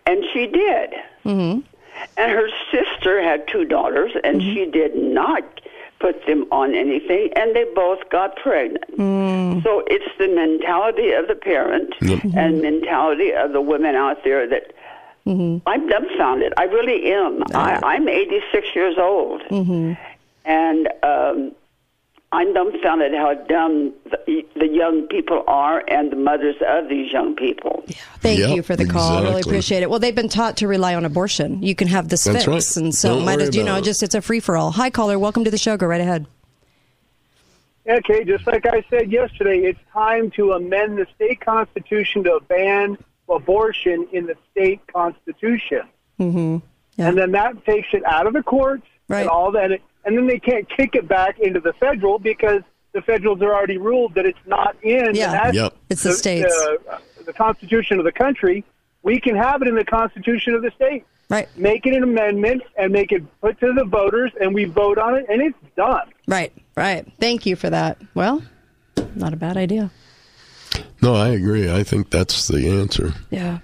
And 0.06 0.24
she 0.32 0.46
did. 0.46 0.94
Mm-hmm. 1.24 1.60
And 2.16 2.32
her 2.32 2.48
sister 2.72 3.22
had 3.22 3.46
two 3.46 3.66
daughters, 3.66 4.12
and 4.24 4.40
mm-hmm. 4.40 4.54
she 4.54 4.70
did 4.70 4.96
not 4.96 5.44
put 6.00 6.24
them 6.26 6.46
on 6.50 6.74
anything, 6.74 7.30
and 7.36 7.54
they 7.54 7.64
both 7.74 8.08
got 8.08 8.36
pregnant. 8.36 8.96
Mm. 8.96 9.62
So 9.64 9.82
it's 9.88 10.16
the 10.16 10.28
mentality 10.28 11.10
of 11.10 11.26
the 11.26 11.34
parent 11.34 11.92
mm-hmm. 12.00 12.38
and 12.38 12.62
mentality 12.62 13.34
of 13.34 13.52
the 13.52 13.60
women 13.60 13.96
out 13.96 14.22
there 14.22 14.46
that 14.46 14.72
Mm-hmm. 15.28 15.68
I'm 15.68 15.88
dumbfounded. 15.88 16.54
I 16.56 16.64
really 16.64 17.12
am. 17.12 17.42
I, 17.54 17.80
I'm 17.84 18.08
86 18.08 18.74
years 18.74 18.96
old, 18.98 19.42
mm-hmm. 19.42 19.92
and 20.46 20.88
um, 21.02 21.54
I'm 22.32 22.54
dumbfounded 22.54 23.12
how 23.12 23.34
dumb 23.34 23.92
the, 24.04 24.46
the, 24.56 24.68
young 24.68 25.06
people 25.06 25.44
are 25.46 25.84
and 25.86 26.10
the 26.10 26.16
mothers 26.16 26.56
of 26.66 26.88
these 26.88 27.12
young 27.12 27.36
people. 27.36 27.84
Yeah. 27.86 27.96
Thank 28.20 28.38
yep, 28.38 28.56
you 28.56 28.62
for 28.62 28.74
the 28.74 28.86
call. 28.86 29.18
Exactly. 29.18 29.28
Really 29.28 29.40
appreciate 29.42 29.82
it. 29.82 29.90
Well, 29.90 29.98
they've 29.98 30.14
been 30.14 30.30
taught 30.30 30.56
to 30.58 30.66
rely 30.66 30.94
on 30.94 31.04
abortion. 31.04 31.62
You 31.62 31.74
can 31.74 31.88
have 31.88 32.08
this 32.08 32.24
That's 32.24 32.46
fix, 32.46 32.76
right. 32.76 32.84
and 32.84 32.94
so 32.94 33.16
Don't 33.16 33.26
might 33.26 33.42
as 33.42 33.54
you 33.54 33.64
know, 33.64 33.76
it. 33.76 33.84
just 33.84 34.02
it's 34.02 34.14
a 34.14 34.22
free 34.22 34.40
for 34.40 34.56
all. 34.56 34.70
Hi, 34.70 34.88
caller. 34.88 35.18
Welcome 35.18 35.44
to 35.44 35.50
the 35.50 35.58
show. 35.58 35.76
Go 35.76 35.86
right 35.86 36.00
ahead. 36.00 36.26
Okay, 37.86 38.24
just 38.24 38.46
like 38.46 38.64
I 38.64 38.82
said 38.88 39.12
yesterday, 39.12 39.60
it's 39.60 39.80
time 39.92 40.30
to 40.32 40.52
amend 40.52 40.96
the 40.96 41.06
state 41.14 41.40
constitution 41.40 42.24
to 42.24 42.40
ban 42.48 42.96
abortion 43.28 44.08
in 44.12 44.26
the 44.26 44.36
state 44.50 44.80
constitution. 44.92 45.82
Mm-hmm. 46.18 46.58
Yeah. 46.96 47.08
And 47.08 47.18
then 47.18 47.32
that 47.32 47.64
takes 47.64 47.88
it 47.92 48.04
out 48.04 48.26
of 48.26 48.32
the 48.32 48.42
courts 48.42 48.86
right. 49.08 49.20
and 49.20 49.28
all 49.28 49.52
that. 49.52 49.70
And 50.04 50.16
then 50.16 50.26
they 50.26 50.38
can't 50.38 50.68
kick 50.68 50.94
it 50.94 51.06
back 51.06 51.38
into 51.38 51.60
the 51.60 51.72
federal 51.74 52.18
because 52.18 52.62
the 52.92 53.02
federals 53.02 53.40
are 53.42 53.54
already 53.54 53.78
ruled 53.78 54.14
that 54.14 54.26
it's 54.26 54.38
not 54.46 54.76
in 54.82 55.14
yeah. 55.14 55.50
yep. 55.52 55.76
it's 55.88 56.02
the, 56.02 56.10
the 56.10 56.14
states. 56.14 56.54
Uh, 56.90 56.98
the 57.24 57.32
Constitution 57.32 57.98
of 57.98 58.04
the 58.04 58.12
country. 58.12 58.64
We 59.02 59.20
can 59.20 59.36
have 59.36 59.62
it 59.62 59.68
in 59.68 59.76
the 59.76 59.84
Constitution 59.84 60.54
of 60.54 60.62
the 60.62 60.70
state. 60.72 61.04
Right. 61.30 61.46
Make 61.56 61.86
it 61.86 61.94
an 61.94 62.02
amendment 62.02 62.62
and 62.76 62.90
make 62.90 63.12
it 63.12 63.22
put 63.40 63.60
to 63.60 63.74
the 63.74 63.84
voters, 63.84 64.32
and 64.40 64.54
we 64.54 64.64
vote 64.64 64.96
on 64.98 65.14
it, 65.14 65.26
and 65.28 65.42
it's 65.42 65.58
done. 65.76 66.08
Right, 66.26 66.52
right. 66.74 67.06
Thank 67.20 67.44
you 67.44 67.54
for 67.54 67.68
that. 67.68 67.98
Well, 68.14 68.42
not 69.14 69.34
a 69.34 69.36
bad 69.36 69.58
idea. 69.58 69.90
No, 71.02 71.14
I 71.14 71.28
agree. 71.28 71.70
I 71.70 71.82
think 71.82 72.10
that's 72.10 72.48
the 72.48 72.68
answer. 72.68 73.12
Yeah. 73.30 73.58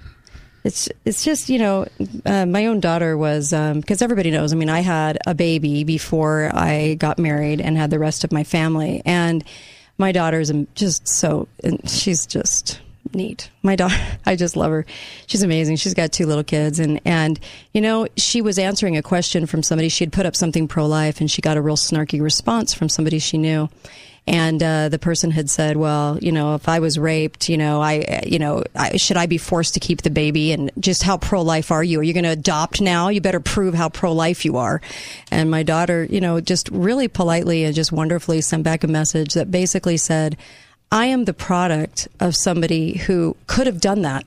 It's 0.64 0.88
it's 1.04 1.22
just 1.22 1.50
you 1.50 1.58
know 1.58 1.86
uh, 2.24 2.46
my 2.46 2.66
own 2.66 2.80
daughter 2.80 3.18
was 3.18 3.50
because 3.50 4.02
um, 4.02 4.04
everybody 4.04 4.30
knows 4.30 4.50
I 4.50 4.56
mean 4.56 4.70
I 4.70 4.80
had 4.80 5.18
a 5.26 5.34
baby 5.34 5.84
before 5.84 6.50
I 6.54 6.94
got 6.94 7.18
married 7.18 7.60
and 7.60 7.76
had 7.76 7.90
the 7.90 7.98
rest 7.98 8.24
of 8.24 8.32
my 8.32 8.44
family 8.44 9.02
and 9.04 9.44
my 9.98 10.10
daughter's 10.10 10.50
just 10.74 11.06
so 11.06 11.48
she's 11.86 12.26
just 12.26 12.80
neat. 13.14 13.50
My 13.62 13.76
daughter, 13.76 13.96
I 14.26 14.36
just 14.36 14.56
love 14.56 14.70
her. 14.70 14.86
She's 15.26 15.42
amazing. 15.42 15.76
She's 15.76 15.94
got 15.94 16.12
two 16.12 16.26
little 16.26 16.44
kids, 16.44 16.78
and 16.78 17.00
and 17.04 17.38
you 17.72 17.80
know, 17.80 18.06
she 18.16 18.42
was 18.42 18.58
answering 18.58 18.96
a 18.96 19.02
question 19.02 19.46
from 19.46 19.62
somebody. 19.62 19.88
She 19.88 20.04
had 20.04 20.12
put 20.12 20.26
up 20.26 20.36
something 20.36 20.68
pro 20.68 20.86
life, 20.86 21.20
and 21.20 21.30
she 21.30 21.42
got 21.42 21.56
a 21.56 21.62
real 21.62 21.76
snarky 21.76 22.20
response 22.20 22.74
from 22.74 22.88
somebody 22.88 23.18
she 23.18 23.38
knew. 23.38 23.68
And 24.26 24.62
uh, 24.62 24.88
the 24.88 24.98
person 24.98 25.30
had 25.30 25.50
said, 25.50 25.76
"Well, 25.76 26.18
you 26.18 26.32
know, 26.32 26.54
if 26.54 26.66
I 26.66 26.78
was 26.78 26.98
raped, 26.98 27.50
you 27.50 27.58
know, 27.58 27.82
I, 27.82 28.22
you 28.26 28.38
know, 28.38 28.64
I, 28.74 28.96
should 28.96 29.18
I 29.18 29.26
be 29.26 29.36
forced 29.36 29.74
to 29.74 29.80
keep 29.80 30.00
the 30.00 30.10
baby? 30.10 30.52
And 30.52 30.70
just 30.78 31.02
how 31.02 31.18
pro-life 31.18 31.70
are 31.70 31.84
you? 31.84 32.00
Are 32.00 32.02
you 32.02 32.14
going 32.14 32.24
to 32.24 32.30
adopt 32.30 32.80
now? 32.80 33.08
You 33.08 33.20
better 33.20 33.40
prove 33.40 33.74
how 33.74 33.90
pro-life 33.90 34.46
you 34.46 34.56
are." 34.56 34.80
And 35.30 35.50
my 35.50 35.62
daughter, 35.62 36.04
you 36.04 36.22
know, 36.22 36.40
just 36.40 36.70
really 36.70 37.06
politely 37.06 37.64
and 37.64 37.74
just 37.74 37.92
wonderfully 37.92 38.40
sent 38.40 38.62
back 38.62 38.82
a 38.82 38.88
message 38.88 39.34
that 39.34 39.50
basically 39.50 39.98
said, 39.98 40.38
"I 40.90 41.06
am 41.06 41.26
the 41.26 41.34
product 41.34 42.08
of 42.18 42.34
somebody 42.34 42.96
who 42.96 43.36
could 43.46 43.66
have 43.66 43.80
done 43.80 44.02
that, 44.02 44.24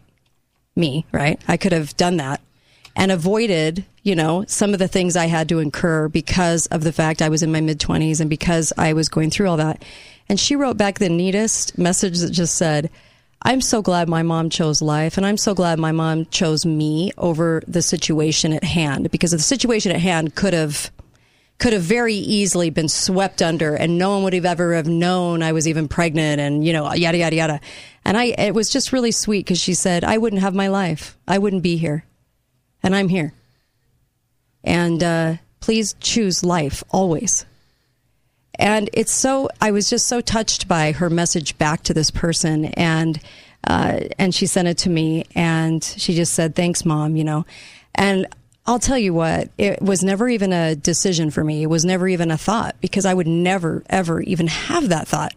me, 0.75 1.07
right? 1.11 1.41
I 1.47 1.57
could 1.57 1.71
have 1.71 1.97
done 1.97 2.17
that." 2.17 2.39
And 2.97 3.11
avoided, 3.11 3.85
you 4.01 4.15
know, 4.15 4.43
some 4.47 4.73
of 4.73 4.79
the 4.79 4.87
things 4.87 5.15
I 5.15 5.27
had 5.27 5.47
to 5.49 5.59
incur 5.59 6.07
because 6.09 6.65
of 6.67 6.83
the 6.83 6.91
fact 6.91 7.21
I 7.21 7.29
was 7.29 7.43
in 7.43 7.51
my 7.51 7.61
mid 7.61 7.79
20s 7.79 8.19
and 8.19 8.29
because 8.29 8.73
I 8.75 8.93
was 8.93 9.07
going 9.07 9.29
through 9.29 9.47
all 9.47 9.57
that. 9.57 9.85
And 10.27 10.39
she 10.39 10.55
wrote 10.55 10.77
back 10.77 10.97
the 10.97 11.07
neatest 11.07 11.77
message 11.77 12.19
that 12.19 12.31
just 12.31 12.55
said, 12.55 12.89
I'm 13.43 13.61
so 13.61 13.83
glad 13.83 14.09
my 14.09 14.23
mom 14.23 14.49
chose 14.49 14.81
life, 14.81 15.15
and 15.15 15.25
I'm 15.25 15.37
so 15.37 15.53
glad 15.53 15.77
my 15.77 15.91
mom 15.91 16.25
chose 16.25 16.65
me 16.65 17.11
over 17.19 17.61
the 17.67 17.83
situation 17.83 18.51
at 18.51 18.63
hand 18.63 19.11
because 19.11 19.29
the 19.29 19.39
situation 19.39 19.91
at 19.91 20.01
hand 20.01 20.33
could 20.35 20.53
have 20.53 20.91
could 21.59 21.73
have 21.73 21.83
very 21.83 22.15
easily 22.15 22.71
been 22.71 22.89
swept 22.89 23.43
under, 23.43 23.75
and 23.75 23.99
no 23.99 24.09
one 24.09 24.23
would 24.23 24.33
have 24.33 24.45
ever 24.45 24.73
have 24.73 24.87
known 24.87 25.43
I 25.43 25.51
was 25.51 25.67
even 25.67 25.87
pregnant, 25.87 26.41
and 26.41 26.65
you 26.65 26.73
know, 26.73 26.91
yada 26.93 27.19
yada 27.19 27.35
yada. 27.35 27.61
And 28.03 28.17
I, 28.17 28.25
it 28.25 28.55
was 28.55 28.71
just 28.71 28.91
really 28.91 29.11
sweet 29.11 29.45
because 29.45 29.61
she 29.61 29.75
said, 29.75 30.03
"I 30.03 30.17
wouldn't 30.17 30.41
have 30.41 30.55
my 30.55 30.67
life. 30.67 31.15
I 31.27 31.37
wouldn't 31.37 31.63
be 31.63 31.77
here 31.77 32.07
and 32.83 32.95
I'm 32.95 33.09
here. 33.09 33.33
And 34.63 35.01
uh, 35.01 35.35
please 35.59 35.95
choose 35.99 36.43
life 36.43 36.83
always. 36.91 37.45
And 38.59 38.89
it's 38.93 39.11
so, 39.11 39.49
I 39.61 39.71
was 39.71 39.89
just 39.89 40.07
so 40.07 40.21
touched 40.21 40.67
by 40.67 40.91
her 40.93 41.09
message 41.09 41.57
back 41.57 41.83
to 41.83 41.93
this 41.93 42.09
person. 42.09 42.65
And, 42.65 43.19
uh, 43.65 43.99
and 44.17 44.33
she 44.33 44.45
sent 44.45 44.67
it 44.67 44.77
to 44.79 44.89
me 44.89 45.25
and 45.35 45.83
she 45.83 46.15
just 46.15 46.33
said, 46.33 46.55
thanks, 46.55 46.85
mom, 46.85 47.15
you 47.15 47.23
know. 47.23 47.45
And 47.95 48.27
I'll 48.65 48.79
tell 48.79 48.97
you 48.97 49.13
what, 49.13 49.49
it 49.57 49.81
was 49.81 50.03
never 50.03 50.27
even 50.27 50.51
a 50.51 50.75
decision 50.75 51.29
for 51.29 51.43
me. 51.43 51.63
It 51.63 51.67
was 51.67 51.85
never 51.85 52.07
even 52.07 52.31
a 52.31 52.37
thought 52.37 52.75
because 52.81 53.05
I 53.05 53.13
would 53.13 53.27
never, 53.27 53.83
ever 53.89 54.21
even 54.21 54.47
have 54.47 54.89
that 54.89 55.07
thought. 55.07 55.33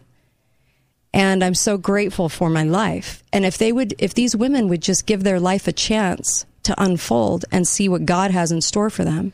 And 1.13 1.43
I'm 1.43 1.55
so 1.55 1.77
grateful 1.77 2.29
for 2.29 2.49
my 2.49 2.63
life. 2.63 3.23
And 3.31 3.45
if 3.45 3.57
they 3.57 3.71
would, 3.71 3.95
if 3.99 4.13
these 4.13 4.35
women 4.35 4.67
would 4.67 4.81
just 4.81 5.05
give 5.05 5.23
their 5.23 5.39
life 5.39 5.67
a 5.67 5.73
chance 5.73 6.45
to 6.63 6.83
unfold 6.83 7.45
and 7.51 7.67
see 7.67 7.89
what 7.89 8.05
God 8.05 8.31
has 8.31 8.51
in 8.51 8.61
store 8.61 8.89
for 8.89 9.03
them. 9.03 9.33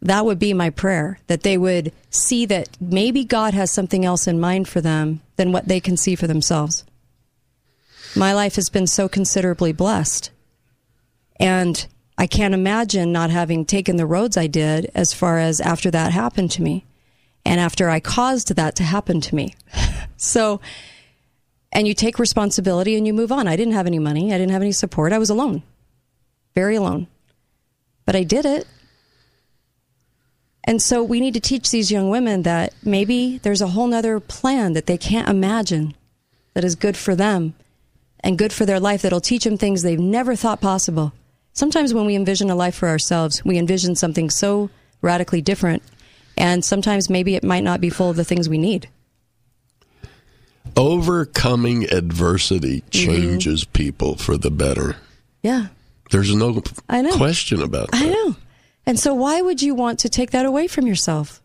That 0.00 0.24
would 0.24 0.38
be 0.38 0.52
my 0.52 0.70
prayer 0.70 1.20
that 1.28 1.42
they 1.42 1.56
would 1.56 1.92
see 2.10 2.44
that 2.46 2.68
maybe 2.80 3.24
God 3.24 3.54
has 3.54 3.70
something 3.70 4.04
else 4.04 4.26
in 4.26 4.40
mind 4.40 4.68
for 4.68 4.80
them 4.80 5.20
than 5.36 5.52
what 5.52 5.68
they 5.68 5.78
can 5.78 5.96
see 5.96 6.16
for 6.16 6.26
themselves. 6.26 6.84
My 8.16 8.34
life 8.34 8.56
has 8.56 8.68
been 8.68 8.86
so 8.86 9.08
considerably 9.08 9.72
blessed. 9.72 10.30
And 11.38 11.86
I 12.18 12.26
can't 12.26 12.54
imagine 12.54 13.12
not 13.12 13.30
having 13.30 13.64
taken 13.64 13.96
the 13.96 14.06
roads 14.06 14.36
I 14.36 14.48
did 14.48 14.90
as 14.94 15.14
far 15.14 15.38
as 15.38 15.60
after 15.60 15.90
that 15.92 16.12
happened 16.12 16.50
to 16.52 16.62
me 16.62 16.84
and 17.44 17.60
after 17.60 17.88
I 17.88 18.00
caused 18.00 18.54
that 18.54 18.76
to 18.76 18.82
happen 18.82 19.20
to 19.20 19.34
me. 19.34 19.54
so, 20.16 20.60
and 21.72 21.88
you 21.88 21.94
take 21.94 22.18
responsibility 22.18 22.96
and 22.96 23.06
you 23.06 23.14
move 23.14 23.32
on. 23.32 23.48
I 23.48 23.56
didn't 23.56 23.74
have 23.74 23.86
any 23.86 23.98
money. 23.98 24.32
I 24.32 24.38
didn't 24.38 24.52
have 24.52 24.62
any 24.62 24.72
support. 24.72 25.12
I 25.12 25.18
was 25.18 25.30
alone, 25.30 25.62
very 26.54 26.76
alone. 26.76 27.06
But 28.04 28.14
I 28.14 28.24
did 28.24 28.44
it. 28.44 28.66
And 30.64 30.80
so 30.80 31.02
we 31.02 31.18
need 31.18 31.34
to 31.34 31.40
teach 31.40 31.70
these 31.70 31.90
young 31.90 32.08
women 32.10 32.42
that 32.42 32.72
maybe 32.84 33.38
there's 33.38 33.62
a 33.62 33.68
whole 33.68 33.86
nother 33.86 34.20
plan 34.20 34.74
that 34.74 34.86
they 34.86 34.98
can't 34.98 35.28
imagine 35.28 35.94
that 36.54 36.64
is 36.64 36.76
good 36.76 36.96
for 36.96 37.16
them 37.16 37.54
and 38.20 38.38
good 38.38 38.52
for 38.52 38.64
their 38.64 38.78
life 38.78 39.02
that'll 39.02 39.20
teach 39.20 39.44
them 39.44 39.56
things 39.56 39.82
they've 39.82 39.98
never 39.98 40.36
thought 40.36 40.60
possible. 40.60 41.12
Sometimes 41.52 41.92
when 41.92 42.06
we 42.06 42.14
envision 42.14 42.50
a 42.50 42.54
life 42.54 42.76
for 42.76 42.88
ourselves, 42.88 43.44
we 43.44 43.58
envision 43.58 43.96
something 43.96 44.30
so 44.30 44.70
radically 45.00 45.40
different. 45.40 45.82
And 46.38 46.64
sometimes 46.64 47.10
maybe 47.10 47.34
it 47.34 47.44
might 47.44 47.64
not 47.64 47.80
be 47.80 47.90
full 47.90 48.10
of 48.10 48.16
the 48.16 48.24
things 48.24 48.48
we 48.48 48.58
need 48.58 48.88
overcoming 50.76 51.84
adversity 51.90 52.80
mm-hmm. 52.80 52.90
changes 52.90 53.64
mm-hmm. 53.64 53.72
people 53.72 54.16
for 54.16 54.36
the 54.36 54.50
better. 54.50 54.96
Yeah. 55.42 55.68
There's 56.10 56.34
no 56.34 56.62
I 56.88 57.02
know. 57.02 57.16
question 57.16 57.62
about 57.62 57.90
that. 57.90 58.02
I 58.02 58.08
know. 58.08 58.36
And 58.84 58.98
so 58.98 59.14
why 59.14 59.40
would 59.40 59.62
you 59.62 59.74
want 59.74 60.00
to 60.00 60.08
take 60.08 60.32
that 60.32 60.46
away 60.46 60.66
from 60.66 60.86
yourself? 60.86 61.40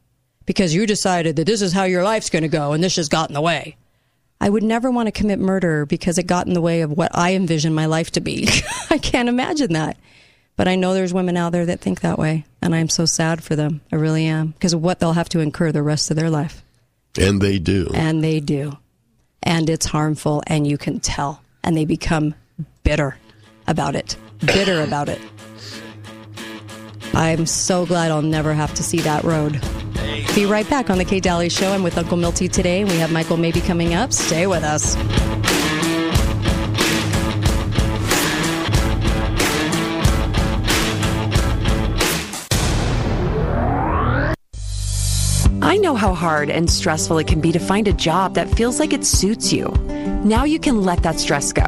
Because 0.46 0.74
you 0.74 0.86
decided 0.86 1.36
that 1.36 1.46
this 1.46 1.62
is 1.62 1.74
how 1.74 1.84
your 1.84 2.04
life's 2.04 2.30
going 2.30 2.44
to 2.44 2.50
go 2.50 2.74
and 2.74 2.84
this 2.84 2.96
has 2.96 3.10
got 3.10 3.30
in 3.30 3.34
the 3.34 3.42
way. 3.42 3.78
I 4.40 4.50
would 4.50 4.63
never 4.63 4.92
want 4.92 5.08
to 5.08 5.12
commit 5.12 5.40
murder 5.40 5.86
because 5.86 6.18
it 6.18 6.28
got 6.28 6.48
in 6.48 6.54
the 6.54 6.62
way 6.62 6.82
of 6.82 6.92
what 6.92 7.12
I 7.16 7.34
envision 7.34 7.74
my 7.74 7.86
life 7.86 8.12
to 8.12 8.22
be. 8.22 8.48
I 8.90 8.98
can't 8.98 9.30
imagine 9.30 9.74
that. 9.74 9.98
But 10.56 10.68
I 10.68 10.76
know 10.76 10.94
there's 10.94 11.13
women 11.13 11.38
out 11.38 11.52
there 11.52 11.68
that 11.68 11.82
think 11.82 12.02
that 12.02 12.18
way, 12.18 12.46
and 12.62 12.74
I'm 12.74 12.90
so 12.90 13.06
sad 13.06 13.44
for 13.44 13.56
them. 13.56 13.82
I 13.92 13.96
really 13.96 14.26
am 14.26 14.48
because 14.48 14.74
of 14.74 14.82
what 14.82 15.00
they'll 15.00 15.13
have 15.13 15.30
to 15.30 15.40
incur 15.40 15.72
the 15.72 15.84
rest 15.84 16.10
of 16.10 16.18
their 16.18 16.32
life. 16.32 16.63
And 17.20 17.42
they 17.42 17.60
do. 17.60 17.92
And 17.94 18.24
they 18.24 18.40
do 18.40 18.78
and 19.43 19.69
it's 19.69 19.86
harmful 19.86 20.43
and 20.47 20.67
you 20.67 20.78
can 20.78 21.00
tell. 21.00 21.41
And 21.63 21.76
they 21.76 21.86
become 21.86 22.36
bitter 22.84 23.17
about 23.67 23.95
it 23.95 24.17
bitter 24.39 24.82
about 24.82 25.10
it. 25.10 25.19
I'm 27.13 27.45
so 27.45 27.86
glad 27.86 28.12
i'll 28.12 28.21
never 28.21 28.54
have 28.54 28.73
to 28.76 28.84
see 28.84 29.00
that 29.00 29.23
road. 29.23 29.62
Be 30.36 30.45
right 30.45 30.69
back 30.69 30.89
on 30.89 30.97
the 30.97 31.06
kate 31.06 31.23
dalley 31.23 31.50
show. 31.50 31.71
I'm 31.71 31.84
with 31.84 31.97
uncle 31.97 32.17
milty 32.17 32.47
today 32.47 32.84
we 32.84 32.97
have 32.97 33.12
michael 33.12 33.38
mabee 33.38 33.62
coming 33.62 33.93
up. 33.93 34.13
Stay 34.13 34.47
with 34.47 34.63
us 34.63 34.95
I 45.68 45.76
know 45.76 45.96
how 45.96 46.14
hard 46.14 46.50
and 46.50 46.70
stressful 46.70 47.18
it 47.18 47.28
can 47.28 47.42
be 47.42 47.52
to 47.52 47.60
find 47.60 47.90
a 47.90 47.94
job 47.94 48.36
that 48.36 48.50
feels 48.50 48.80
like 48.80 48.94
it 48.94 49.06
suits 49.06 49.52
you. 49.52 49.68
Now 50.24 50.46
you 50.46 50.60
can 50.60 50.84
let 50.84 51.04
that 51.04 51.20
stress 51.20 51.52
go. 51.52 51.66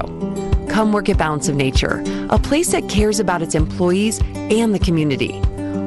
Come 0.70 0.94
work 0.94 1.10
at 1.10 1.18
Balance 1.18 1.50
of 1.50 1.58
Nature, 1.58 2.02
a 2.30 2.40
place 2.40 2.72
that 2.72 2.88
cares 2.88 3.20
about 3.20 3.42
its 3.42 3.56
employees 3.56 4.22
and 4.34 4.74
the 4.74 4.80
community. 4.80 5.42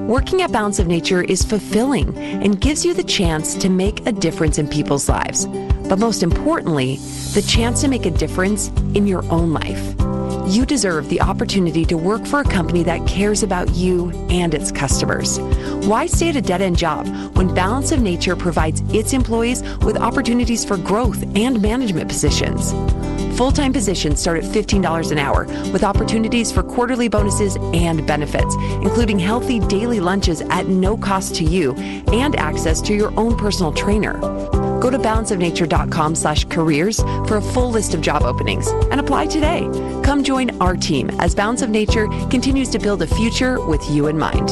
Working 0.06 0.42
at 0.42 0.52
Balance 0.52 0.78
of 0.78 0.88
Nature 0.88 1.22
is 1.22 1.42
fulfilling 1.42 2.14
and 2.18 2.60
gives 2.60 2.84
you 2.84 2.92
the 2.92 3.02
chance 3.02 3.54
to 3.54 3.70
make 3.70 4.06
a 4.06 4.12
difference 4.12 4.58
in 4.58 4.68
people's 4.68 5.08
lives. 5.08 5.46
But 5.88 5.98
most 5.98 6.22
importantly, 6.22 6.96
the 7.32 7.40
chance 7.40 7.80
to 7.80 7.88
make 7.88 8.04
a 8.04 8.10
difference 8.10 8.68
in 8.94 9.06
your 9.06 9.24
own 9.32 9.54
life. 9.54 9.96
You 10.46 10.66
deserve 10.66 11.08
the 11.08 11.20
opportunity 11.20 11.84
to 11.84 11.96
work 11.96 12.26
for 12.26 12.40
a 12.40 12.44
company 12.44 12.82
that 12.82 13.06
cares 13.06 13.42
about 13.42 13.74
you 13.74 14.10
and 14.28 14.52
its 14.52 14.72
customers. 14.72 15.38
Why 15.86 16.06
stay 16.06 16.30
at 16.30 16.36
a 16.36 16.42
dead 16.42 16.60
end 16.60 16.76
job 16.76 17.06
when 17.36 17.54
Balance 17.54 17.92
of 17.92 18.00
Nature 18.00 18.34
provides 18.34 18.82
its 18.92 19.12
employees 19.12 19.62
with 19.78 19.96
opportunities 19.96 20.64
for 20.64 20.76
growth 20.76 21.22
and 21.36 21.62
management 21.62 22.08
positions? 22.08 22.72
Full 23.38 23.52
time 23.52 23.72
positions 23.72 24.20
start 24.20 24.44
at 24.44 24.50
$15 24.50 25.12
an 25.12 25.18
hour 25.18 25.46
with 25.72 25.84
opportunities 25.84 26.52
for 26.52 26.62
quarterly 26.62 27.08
bonuses 27.08 27.56
and 27.72 28.06
benefits, 28.06 28.54
including 28.82 29.18
healthy 29.18 29.58
daily 29.60 30.00
lunches 30.00 30.42
at 30.50 30.66
no 30.66 30.96
cost 30.96 31.34
to 31.36 31.44
you 31.44 31.72
and 31.74 32.36
access 32.36 32.80
to 32.82 32.94
your 32.94 33.18
own 33.18 33.36
personal 33.36 33.72
trainer. 33.72 34.20
Go 34.82 34.90
to 34.90 34.98
balanceofnature.com 34.98 36.16
slash 36.16 36.44
careers 36.46 36.98
for 37.28 37.36
a 37.36 37.40
full 37.40 37.70
list 37.70 37.94
of 37.94 38.00
job 38.00 38.24
openings 38.24 38.66
and 38.90 39.00
apply 39.00 39.26
today. 39.26 39.60
Come 40.02 40.24
join 40.24 40.60
our 40.60 40.74
team 40.74 41.08
as 41.20 41.36
Balance 41.36 41.62
of 41.62 41.70
Nature 41.70 42.08
continues 42.30 42.68
to 42.70 42.80
build 42.80 43.00
a 43.00 43.06
future 43.06 43.64
with 43.64 43.88
you 43.88 44.08
in 44.08 44.18
mind. 44.18 44.50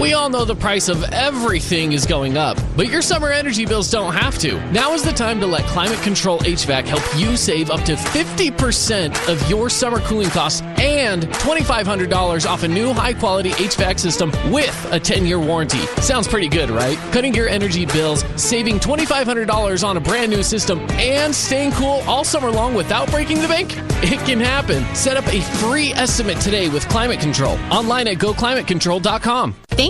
We 0.00 0.14
all 0.14 0.30
know 0.30 0.46
the 0.46 0.56
price 0.56 0.88
of 0.88 1.04
everything 1.12 1.92
is 1.92 2.06
going 2.06 2.38
up, 2.38 2.56
but 2.74 2.88
your 2.88 3.02
summer 3.02 3.28
energy 3.28 3.66
bills 3.66 3.90
don't 3.90 4.14
have 4.14 4.38
to. 4.38 4.58
Now 4.70 4.94
is 4.94 5.02
the 5.02 5.12
time 5.12 5.40
to 5.40 5.46
let 5.46 5.66
Climate 5.66 6.00
Control 6.00 6.38
HVAC 6.38 6.86
help 6.86 7.02
you 7.18 7.36
save 7.36 7.70
up 7.70 7.82
to 7.82 7.96
50% 7.96 9.30
of 9.30 9.50
your 9.50 9.68
summer 9.68 10.00
cooling 10.00 10.30
costs 10.30 10.62
and 10.80 11.24
$2,500 11.24 12.48
off 12.48 12.62
a 12.62 12.68
new 12.68 12.94
high 12.94 13.12
quality 13.12 13.50
HVAC 13.50 14.00
system 14.00 14.32
with 14.50 14.88
a 14.90 14.98
10 14.98 15.26
year 15.26 15.38
warranty. 15.38 15.84
Sounds 16.00 16.26
pretty 16.26 16.48
good, 16.48 16.70
right? 16.70 16.96
Cutting 17.12 17.34
your 17.34 17.50
energy 17.50 17.84
bills, 17.84 18.24
saving 18.42 18.80
$2,500 18.80 19.86
on 19.86 19.98
a 19.98 20.00
brand 20.00 20.30
new 20.32 20.42
system, 20.42 20.80
and 20.92 21.34
staying 21.34 21.72
cool 21.72 22.02
all 22.06 22.24
summer 22.24 22.50
long 22.50 22.72
without 22.72 23.10
breaking 23.10 23.42
the 23.42 23.48
bank? 23.48 23.74
It 24.02 24.18
can 24.24 24.40
happen. 24.40 24.82
Set 24.94 25.18
up 25.18 25.26
a 25.26 25.42
free 25.58 25.92
estimate 25.92 26.40
today 26.40 26.70
with 26.70 26.88
Climate 26.88 27.20
Control 27.20 27.58
online 27.70 28.08
at 28.08 28.16
goclimatecontrol.com. 28.16 29.54
Thank 29.68 29.89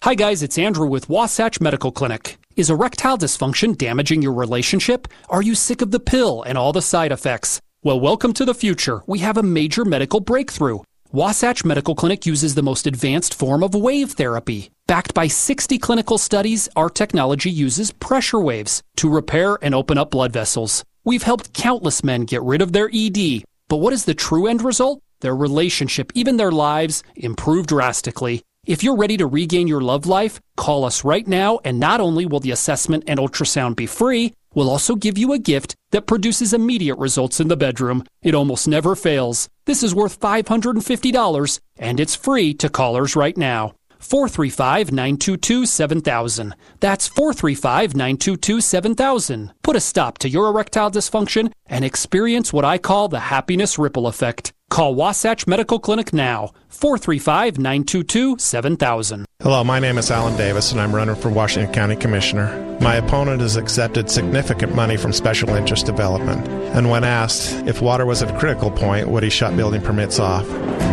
Hi, 0.03 0.15
guys, 0.15 0.41
it's 0.41 0.57
Andrew 0.57 0.87
with 0.87 1.09
Wasatch 1.09 1.61
Medical 1.61 1.91
Clinic. 1.91 2.39
Is 2.55 2.71
erectile 2.71 3.19
dysfunction 3.19 3.77
damaging 3.77 4.23
your 4.23 4.33
relationship? 4.33 5.07
Are 5.29 5.43
you 5.43 5.53
sick 5.53 5.83
of 5.83 5.91
the 5.91 5.99
pill 5.99 6.41
and 6.41 6.57
all 6.57 6.73
the 6.73 6.81
side 6.81 7.11
effects? 7.11 7.61
Well, 7.83 7.99
welcome 7.99 8.33
to 8.33 8.43
the 8.43 8.55
future. 8.55 9.03
We 9.05 9.19
have 9.19 9.37
a 9.37 9.43
major 9.43 9.85
medical 9.85 10.19
breakthrough. 10.19 10.79
Wasatch 11.11 11.63
Medical 11.63 11.93
Clinic 11.93 12.25
uses 12.25 12.55
the 12.55 12.63
most 12.63 12.87
advanced 12.87 13.35
form 13.35 13.63
of 13.63 13.75
wave 13.75 14.13
therapy. 14.13 14.71
Backed 14.87 15.13
by 15.13 15.27
60 15.27 15.77
clinical 15.77 16.17
studies, 16.17 16.67
our 16.75 16.89
technology 16.89 17.51
uses 17.51 17.91
pressure 17.91 18.39
waves 18.39 18.81
to 18.95 19.07
repair 19.07 19.59
and 19.61 19.75
open 19.75 19.99
up 19.99 20.09
blood 20.09 20.33
vessels. 20.33 20.83
We've 21.03 21.21
helped 21.21 21.53
countless 21.53 22.03
men 22.03 22.25
get 22.25 22.41
rid 22.41 22.63
of 22.63 22.73
their 22.73 22.89
ED. 22.91 23.43
But 23.67 23.77
what 23.77 23.93
is 23.93 24.05
the 24.05 24.15
true 24.15 24.47
end 24.47 24.63
result? 24.63 24.99
Their 25.19 25.35
relationship, 25.35 26.11
even 26.15 26.37
their 26.37 26.51
lives, 26.51 27.03
improve 27.15 27.67
drastically. 27.67 28.41
If 28.67 28.83
you're 28.83 28.95
ready 28.95 29.17
to 29.17 29.25
regain 29.25 29.67
your 29.67 29.81
love 29.81 30.05
life, 30.05 30.39
call 30.55 30.85
us 30.85 31.03
right 31.03 31.27
now, 31.27 31.59
and 31.63 31.79
not 31.79 31.99
only 31.99 32.27
will 32.27 32.39
the 32.39 32.51
assessment 32.51 33.03
and 33.07 33.19
ultrasound 33.19 33.75
be 33.75 33.87
free, 33.87 34.35
we'll 34.53 34.69
also 34.69 34.93
give 34.93 35.17
you 35.17 35.33
a 35.33 35.39
gift 35.39 35.75
that 35.89 36.05
produces 36.05 36.53
immediate 36.53 36.99
results 36.99 37.39
in 37.39 37.47
the 37.47 37.57
bedroom. 37.57 38.05
It 38.21 38.35
almost 38.35 38.67
never 38.67 38.95
fails. 38.95 39.49
This 39.65 39.81
is 39.81 39.95
worth 39.95 40.19
$550, 40.19 41.59
and 41.79 41.99
it's 41.99 42.15
free 42.15 42.53
to 42.53 42.69
callers 42.69 43.15
right 43.15 43.35
now. 43.35 43.73
435 43.97 44.91
922 44.91 45.65
7000. 45.65 46.53
That's 46.81 47.07
435 47.07 47.95
922 47.95 48.61
7000. 48.61 49.53
Put 49.63 49.75
a 49.75 49.79
stop 49.79 50.19
to 50.19 50.29
your 50.29 50.47
erectile 50.47 50.91
dysfunction 50.91 51.51
and 51.65 51.83
experience 51.83 52.53
what 52.53 52.65
I 52.65 52.77
call 52.77 53.07
the 53.07 53.21
happiness 53.21 53.79
ripple 53.79 54.05
effect. 54.05 54.53
Call 54.69 54.93
Wasatch 54.93 55.47
Medical 55.47 55.79
Clinic 55.79 56.13
now. 56.13 56.51
435 56.71 57.57
922 57.57 58.37
7000. 58.37 59.25
Hello, 59.41 59.63
my 59.63 59.79
name 59.79 59.97
is 59.97 60.09
Alan 60.09 60.37
Davis, 60.37 60.71
and 60.71 60.79
I'm 60.79 60.95
running 60.95 61.15
for 61.15 61.29
Washington 61.29 61.73
County 61.73 61.95
Commissioner. 61.95 62.77
My 62.81 62.95
opponent 62.95 63.41
has 63.41 63.55
accepted 63.55 64.09
significant 64.09 64.73
money 64.73 64.97
from 64.97 65.13
special 65.13 65.49
interest 65.49 65.85
development, 65.85 66.47
and 66.75 66.89
when 66.89 67.03
asked 67.03 67.53
if 67.67 67.81
water 67.81 68.05
was 68.05 68.23
at 68.23 68.33
a 68.33 68.39
critical 68.39 68.71
point, 68.71 69.09
would 69.09 69.23
he 69.23 69.29
shut 69.29 69.55
building 69.55 69.81
permits 69.81 70.19
off? 70.19 70.47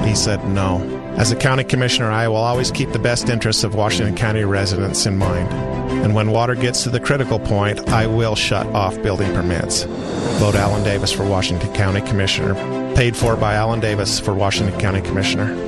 He 0.05 0.14
said 0.14 0.45
no. 0.49 0.79
As 1.16 1.33
a 1.33 1.37
county 1.37 1.64
commissioner, 1.64 2.11
I 2.11 2.29
will 2.29 2.37
always 2.37 2.70
keep 2.70 2.93
the 2.93 2.99
best 2.99 3.29
interests 3.29 3.64
of 3.64 3.74
Washington 3.74 4.14
County 4.14 4.45
residents 4.45 5.05
in 5.05 5.18
mind. 5.18 5.49
And 6.05 6.14
when 6.14 6.31
water 6.31 6.55
gets 6.55 6.85
to 6.85 6.91
the 6.91 7.01
critical 7.01 7.41
point, 7.41 7.89
I 7.89 8.07
will 8.07 8.37
shut 8.37 8.66
off 8.68 9.03
building 9.03 9.33
permits. 9.35 9.83
Vote 10.39 10.55
Alan 10.55 10.85
Davis 10.85 11.11
for 11.11 11.26
Washington 11.26 11.72
County 11.74 12.03
Commissioner. 12.03 12.55
Paid 12.95 13.16
for 13.16 13.37
by 13.37 13.55
Alan 13.55 13.81
Davis 13.81 14.20
for 14.20 14.33
Washington 14.33 14.79
County 14.81 15.01
Commissioner. 15.01 15.68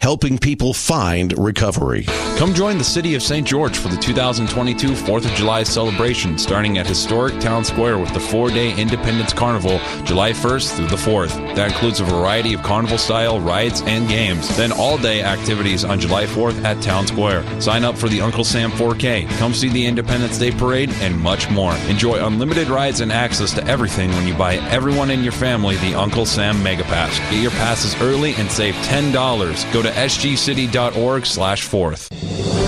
helping 0.00 0.38
people 0.38 0.74
find 0.74 1.36
recovery. 1.38 2.04
Come 2.36 2.52
join 2.52 2.76
the 2.76 2.84
City 2.84 3.14
of 3.14 3.22
St. 3.22 3.46
George 3.46 3.78
for 3.78 3.88
the 3.88 3.96
2022 3.96 4.88
4th 4.88 5.24
of 5.24 5.30
July 5.32 5.62
celebration 5.62 6.36
starting 6.38 6.76
at 6.78 6.86
historic 6.86 7.40
Town 7.40 7.64
Square 7.64 7.98
with 7.98 8.12
the 8.12 8.20
four 8.20 8.50
day 8.50 8.78
Independence 8.78 9.32
Carnival 9.32 9.78
July 10.04 10.32
1st 10.32 10.76
through 10.76 10.88
the 10.88 10.96
4th. 10.96 11.34
That 11.56 11.72
includes 11.72 12.00
a 12.00 12.04
variety 12.04 12.52
of 12.52 12.62
carnival 12.62 12.98
style 12.98 13.40
rides 13.40 13.82
and 13.86 14.06
games. 14.06 14.54
Then 14.56 14.70
all 14.70 14.98
day 14.98 15.22
activities 15.22 15.84
on 15.84 15.98
July 15.98 16.26
4th 16.26 16.62
at 16.62 16.82
Town 16.82 17.06
Square. 17.06 17.60
Sign 17.60 17.82
up 17.82 17.96
for 17.96 18.08
the 18.08 18.20
Uncle 18.20 18.44
Sam 18.44 18.70
4K, 18.72 19.28
come 19.38 19.54
see 19.54 19.70
the 19.70 19.86
Independence 19.86 20.38
Day 20.38 20.50
Parade, 20.50 20.90
and 21.00 21.18
much 21.18 21.48
more. 21.50 21.74
Enjoy 21.88 22.24
unlimited 22.24 22.68
rides 22.68 23.00
and 23.00 23.10
access 23.10 23.54
to 23.54 23.64
everything 23.66 24.10
when 24.10 24.26
you 24.28 24.34
buy 24.34 24.56
everyone 24.68 25.10
in 25.10 25.22
your 25.22 25.32
family 25.32 25.76
the 25.76 25.94
Uncle 25.94 26.26
Sam 26.26 26.62
Mega 26.62 26.84
Pass. 26.84 27.18
Get 27.30 27.42
your 27.42 27.50
passes 27.52 27.98
early 28.02 28.34
and 28.34 28.50
save 28.50 28.74
$10. 28.74 29.72
Go 29.72 29.82
to 29.86 29.92
sgcity.org 29.92 31.24
slash 31.24 31.62
fourth. 31.62 32.10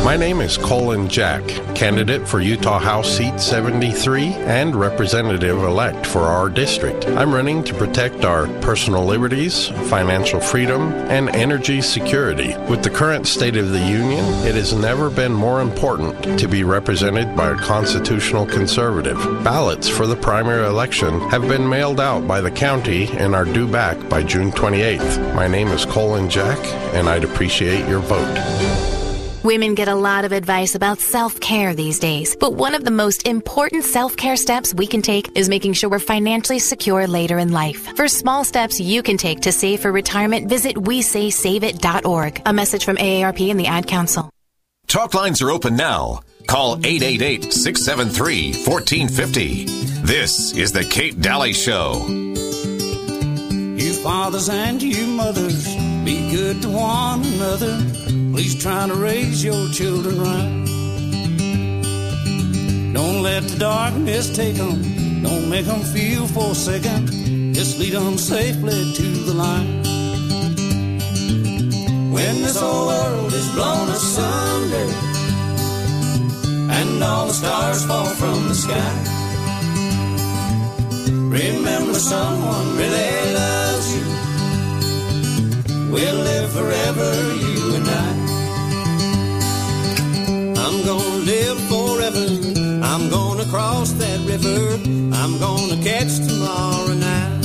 My 0.05 0.17
name 0.17 0.41
is 0.41 0.57
Colin 0.57 1.09
Jack, 1.09 1.47
candidate 1.75 2.27
for 2.27 2.41
Utah 2.41 2.79
House 2.79 3.19
Seat 3.19 3.39
73 3.39 4.29
and 4.29 4.75
representative 4.75 5.59
elect 5.59 6.07
for 6.07 6.21
our 6.21 6.49
district. 6.49 7.07
I'm 7.09 7.35
running 7.35 7.63
to 7.65 7.75
protect 7.75 8.25
our 8.25 8.47
personal 8.63 9.05
liberties, 9.05 9.69
financial 9.91 10.41
freedom, 10.41 10.93
and 11.11 11.29
energy 11.31 11.83
security. 11.83 12.57
With 12.71 12.83
the 12.83 12.91
current 12.91 13.27
State 13.27 13.57
of 13.57 13.71
the 13.71 13.81
Union, 13.81 14.25
it 14.47 14.55
has 14.55 14.73
never 14.73 15.11
been 15.11 15.35
more 15.35 15.61
important 15.61 16.39
to 16.39 16.49
be 16.49 16.65
represented 16.65 17.37
by 17.37 17.51
a 17.51 17.57
constitutional 17.57 18.47
conservative. 18.47 19.19
Ballots 19.43 19.89
for 19.89 20.07
the 20.07 20.17
primary 20.17 20.67
election 20.67 21.21
have 21.29 21.43
been 21.43 21.69
mailed 21.69 22.01
out 22.01 22.27
by 22.27 22.41
the 22.41 22.51
county 22.51 23.09
and 23.19 23.35
are 23.35 23.45
due 23.45 23.69
back 23.69 24.09
by 24.09 24.23
June 24.23 24.53
28th. 24.53 25.35
My 25.35 25.49
name 25.49 25.69
is 25.69 25.85
Colin 25.85 26.31
Jack, 26.31 26.59
and 26.95 27.08
I'd 27.09 27.25
appreciate 27.25 27.89
your 27.89 28.01
vote. 28.01 28.79
Women 29.43 29.75
get 29.75 29.89
a 29.89 29.95
lot 29.95 30.25
of 30.25 30.33
advice 30.33 30.75
about 30.75 30.99
self 30.99 31.41
care 31.41 31.75
these 31.75 31.99
days, 31.99 32.37
but 32.37 32.55
one 32.55 32.75
of 32.75 32.85
the 32.85 32.91
most 32.91 33.27
important 33.27 33.85
self 33.85 34.17
care 34.17 34.37
steps 34.37 34.75
we 34.75 34.87
can 34.87 35.01
take 35.01 35.37
is 35.37 35.49
making 35.49 35.73
sure 35.73 35.89
we're 35.89 36.01
financially 36.01 36.59
secure 36.59 37.07
later 37.07 37.39
in 37.39 37.53
life. 37.53 37.97
For 37.97 38.09
small 38.09 38.45
steps 38.45 38.79
you 38.79 39.03
can 39.03 39.17
take 39.17 39.41
to 39.41 39.53
save 39.53 39.81
for 39.81 39.91
retirement, 39.91 40.49
visit 40.49 40.77
WeSaySaveIt.org. 40.77 42.43
A 42.45 42.53
message 42.53 42.85
from 42.85 42.97
AARP 42.97 43.51
and 43.51 43.59
the 43.59 43.67
Ad 43.67 43.87
Council. 43.87 44.31
Talk 44.89 45.15
lines 45.15 45.43
are 45.43 45.51
open 45.51 45.77
now. 45.77 46.21
Call 46.47 46.77
888 46.85 47.53
673 47.53 48.65
1450. 48.65 49.65
This 50.03 50.57
is 50.57 50.73
The 50.73 50.85
Kate 50.85 51.21
Dalley 51.21 51.53
Show. 51.53 52.07
You 53.79 53.93
fathers 54.03 54.49
and 54.49 54.83
you 54.83 55.07
mothers, 55.07 55.77
be 56.09 56.31
good 56.31 56.63
to 56.63 56.71
one 56.71 57.21
another. 57.35 57.77
Please 58.33 58.55
try 58.63 58.87
to 58.87 58.95
raise 58.95 59.45
your 59.45 59.69
children 59.69 60.19
right. 60.19 60.53
Don't 62.95 63.23
let 63.23 63.43
the 63.43 63.59
darkness 63.59 64.35
take 64.35 64.57
them. 64.57 64.77
Don't 65.23 65.51
make 65.51 65.67
them 65.67 65.83
feel 65.97 66.27
forsaken. 66.27 67.53
Just 67.53 67.79
lead 67.79 67.93
them 67.93 68.17
safely 68.17 68.81
to 68.99 69.07
the 69.29 69.35
light. 69.35 69.69
When 72.15 72.35
this 72.45 72.59
whole 72.59 72.87
world 72.87 73.33
is 73.35 73.49
blown 73.53 73.91
asunder 73.91 74.89
and 76.79 77.05
all 77.05 77.27
the 77.27 77.35
stars 77.35 77.85
fall 77.85 78.11
from 78.21 78.49
the 78.49 78.55
sky, 78.55 78.95
remember 81.39 81.99
someone 81.99 82.67
really 82.79 83.35
loves 83.35 83.89
you. 83.95 84.28
We'll 85.91 86.17
live 86.17 86.53
forever, 86.53 87.11
you 87.35 87.75
and 87.77 87.89
I. 87.89 88.09
I'm 90.65 90.85
gonna 90.85 91.25
live 91.25 91.59
forever. 91.73 92.27
I'm 92.85 93.09
gonna 93.09 93.45
cross 93.47 93.93
that 93.93 94.21
river. 94.27 94.75
I'm 95.17 95.39
gonna 95.39 95.83
catch 95.83 96.19
tomorrow 96.29 96.93
night. 96.93 97.45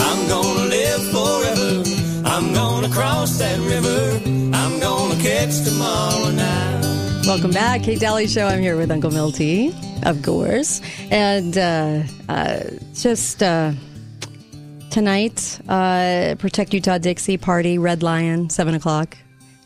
I'm 0.00 0.28
gonna 0.28 0.66
live 0.68 1.02
forever. 1.14 1.84
I'm 2.26 2.52
gonna 2.52 2.88
cross 2.88 3.38
that 3.38 3.58
river. 3.60 4.20
I'm 4.56 4.80
gonna 4.80 5.22
catch 5.22 5.62
tomorrow 5.64 6.30
night. 6.30 7.26
Welcome 7.26 7.52
back, 7.52 7.84
Kate 7.84 8.00
Dalley 8.00 8.26
Show. 8.26 8.46
I'm 8.46 8.60
here 8.60 8.76
with 8.76 8.90
Uncle 8.90 9.12
Milty, 9.12 9.72
of 10.02 10.22
course, 10.22 10.80
and 11.12 11.56
uh, 11.56 12.02
uh, 12.28 12.60
just 12.94 13.42
uh, 13.42 13.72
tonight, 14.90 15.60
uh, 15.68 16.34
Protect 16.38 16.72
Utah 16.74 16.98
Dixie 16.98 17.36
Party, 17.36 17.78
Red 17.78 18.02
Lion, 18.02 18.50
seven 18.50 18.74
o'clock. 18.74 19.16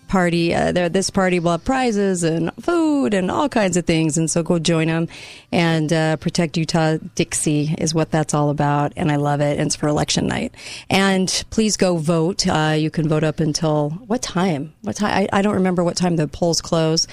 party, 0.08 0.54
uh, 0.54 0.72
there, 0.72 0.90
this 0.90 1.08
party 1.08 1.40
will 1.40 1.52
have 1.52 1.64
prizes 1.64 2.22
and 2.22 2.50
food 2.60 3.14
and 3.14 3.30
all 3.30 3.48
kinds 3.48 3.78
of 3.78 3.86
things. 3.86 4.18
And 4.18 4.30
so 4.30 4.42
go 4.42 4.58
join 4.58 4.88
them 4.88 5.08
and 5.50 5.90
uh, 5.90 6.16
protect 6.16 6.58
Utah 6.58 6.98
Dixie 7.14 7.74
is 7.78 7.94
what 7.94 8.10
that's 8.10 8.34
all 8.34 8.50
about. 8.50 8.92
And 8.96 9.10
I 9.10 9.16
love 9.16 9.40
it. 9.40 9.58
And 9.58 9.68
it's 9.68 9.76
for 9.76 9.88
election 9.88 10.26
night. 10.26 10.54
And 10.90 11.28
please 11.48 11.78
go 11.78 11.96
vote. 11.96 12.46
Uh, 12.46 12.74
you 12.76 12.90
can 12.90 13.08
vote 13.08 13.24
up 13.24 13.40
until 13.40 13.88
what 14.06 14.20
time? 14.20 14.74
What 14.82 14.96
time? 14.96 15.28
I, 15.32 15.38
I 15.38 15.40
don't 15.40 15.54
remember 15.54 15.82
what 15.82 15.96
time 15.96 16.16
the 16.16 16.28
polls 16.28 16.60
close 16.60 17.06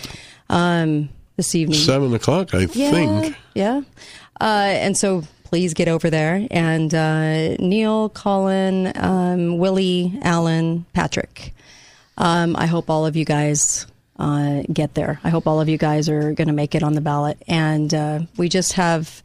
um, 0.49 1.07
this 1.37 1.55
evening. 1.55 1.79
Seven 1.79 2.13
o'clock, 2.13 2.53
I 2.53 2.67
Yeah, 2.73 2.91
think. 2.91 3.37
Yeah. 3.55 3.81
Uh, 4.41 4.43
and 4.75 4.97
so 4.97 5.23
please 5.49 5.73
get 5.73 5.87
over 5.87 6.11
there. 6.11 6.47
And 6.51 6.93
uh, 6.93 7.55
Neil, 7.55 8.09
Colin, 8.09 8.91
um, 8.95 9.57
Willie, 9.57 10.19
Alan, 10.21 10.85
Patrick. 10.93 11.55
Um, 12.19 12.55
I 12.55 12.67
hope 12.67 12.87
all 12.87 13.07
of 13.07 13.15
you 13.15 13.25
guys 13.25 13.87
uh, 14.19 14.61
get 14.71 14.93
there. 14.93 15.19
I 15.23 15.29
hope 15.29 15.47
all 15.47 15.59
of 15.59 15.67
you 15.67 15.79
guys 15.79 16.07
are 16.07 16.33
going 16.33 16.49
to 16.49 16.53
make 16.53 16.75
it 16.75 16.83
on 16.83 16.93
the 16.93 17.01
ballot. 17.01 17.41
And 17.47 17.91
uh, 17.91 18.19
we 18.37 18.47
just 18.47 18.73
have, 18.73 19.23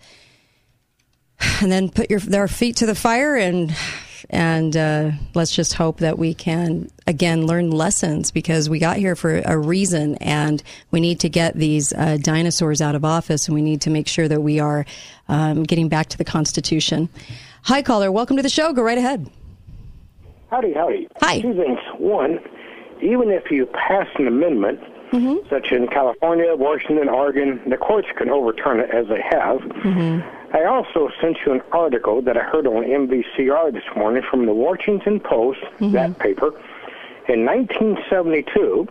and 1.60 1.70
then 1.70 1.90
put 1.90 2.08
your 2.08 2.20
their 2.20 2.48
feet 2.48 2.76
to 2.76 2.86
the 2.86 2.94
fire 2.94 3.36
and 3.36 3.76
and 4.30 4.76
uh, 4.76 5.10
let's 5.34 5.54
just 5.54 5.74
hope 5.74 5.98
that 5.98 6.18
we 6.18 6.34
can 6.34 6.88
again 7.06 7.46
learn 7.46 7.70
lessons 7.70 8.30
because 8.30 8.68
we 8.70 8.78
got 8.78 8.96
here 8.96 9.14
for 9.16 9.40
a 9.44 9.56
reason 9.58 10.16
and 10.16 10.62
we 10.90 11.00
need 11.00 11.20
to 11.20 11.28
get 11.28 11.54
these 11.54 11.92
uh, 11.92 12.18
dinosaurs 12.20 12.80
out 12.80 12.94
of 12.94 13.04
office 13.04 13.46
and 13.48 13.54
we 13.54 13.62
need 13.62 13.80
to 13.82 13.90
make 13.90 14.08
sure 14.08 14.28
that 14.28 14.40
we 14.40 14.58
are 14.60 14.84
um, 15.28 15.62
getting 15.62 15.88
back 15.88 16.08
to 16.08 16.18
the 16.18 16.24
Constitution. 16.24 17.08
Hi, 17.62 17.82
caller. 17.82 18.10
Welcome 18.12 18.36
to 18.36 18.42
the 18.42 18.48
show. 18.48 18.72
Go 18.72 18.82
right 18.82 18.98
ahead. 18.98 19.30
Howdy, 20.50 20.72
howdy. 20.74 21.08
Hi. 21.20 21.40
Two 21.40 21.54
things. 21.54 21.78
One, 21.98 22.38
even 23.02 23.30
if 23.30 23.50
you 23.50 23.66
pass 23.66 24.06
an 24.16 24.26
amendment, 24.26 24.80
Mm-hmm. 25.12 25.48
such 25.48 25.70
in 25.70 25.86
California, 25.86 26.56
Washington, 26.56 27.08
Oregon, 27.08 27.60
the 27.68 27.76
courts 27.76 28.08
can 28.16 28.30
overturn 28.30 28.80
it 28.80 28.90
as 28.90 29.06
they 29.06 29.20
have. 29.20 29.58
Mm-hmm. 29.60 30.43
I 30.54 30.64
also 30.64 31.10
sent 31.20 31.36
you 31.44 31.52
an 31.52 31.62
article 31.72 32.22
that 32.22 32.36
I 32.36 32.40
heard 32.42 32.66
on 32.66 32.84
MVCR 32.84 33.72
this 33.72 33.82
morning 33.96 34.22
from 34.30 34.46
the 34.46 34.54
Washington 34.54 35.18
Post, 35.20 35.60
Mm-hmm. 35.80 35.92
that 35.92 36.18
paper. 36.18 36.48
In 37.28 37.44
1972, 37.44 38.86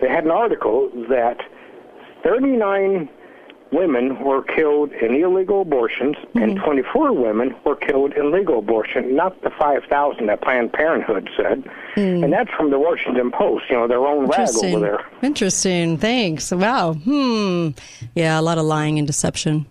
they 0.00 0.08
had 0.08 0.24
an 0.24 0.30
article 0.30 0.88
that 1.08 1.38
39 2.22 3.08
women 3.70 4.18
were 4.24 4.42
killed 4.42 4.90
in 4.92 5.14
illegal 5.14 5.60
abortions 5.62 6.16
and 6.34 6.52
Mm-hmm. 6.56 6.64
24 6.64 7.12
women 7.12 7.54
were 7.64 7.76
killed 7.76 8.12
in 8.14 8.30
legal 8.32 8.60
abortion, 8.60 9.14
not 9.16 9.42
the 9.42 9.50
5,000 9.58 10.26
that 10.26 10.40
Planned 10.40 10.72
Parenthood 10.72 11.28
said. 11.36 11.64
And 11.96 12.32
that's 12.32 12.50
from 12.56 12.70
the 12.70 12.78
Washington 12.78 13.30
Post, 13.32 13.64
you 13.68 13.76
know, 13.76 13.88
their 13.88 14.06
own 14.06 14.26
rag. 14.28 14.48
Over 14.62 14.80
there. 14.80 15.00
Interesting. 15.22 15.98
Thanks. 15.98 16.52
Wow. 16.52 16.94
Hmm. 16.94 17.70
Yeah, 18.14 18.38
a 18.38 18.42
lot 18.42 18.56
of 18.58 18.64
lying 18.64 18.98
and 18.98 19.06
deception. 19.06 19.66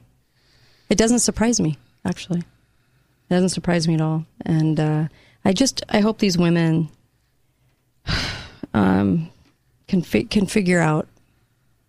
It 0.89 0.97
doesn't 0.97 1.19
surprise 1.19 1.59
me, 1.59 1.77
actually. 2.05 2.39
It 2.39 3.29
doesn't 3.29 3.49
surprise 3.49 3.87
me 3.87 3.95
at 3.95 4.01
all. 4.01 4.25
And 4.45 4.79
uh, 4.79 5.07
I 5.43 5.53
just 5.53 5.83
I 5.89 5.99
hope 5.99 6.19
these 6.19 6.37
women 6.37 6.89
um, 8.73 9.29
can 9.87 10.01
fi- 10.01 10.23
can 10.25 10.45
figure 10.45 10.79
out 10.79 11.07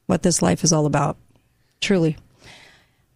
what 0.06 0.22
this 0.22 0.42
life 0.42 0.64
is 0.64 0.72
all 0.72 0.86
about. 0.86 1.16
Truly. 1.80 2.16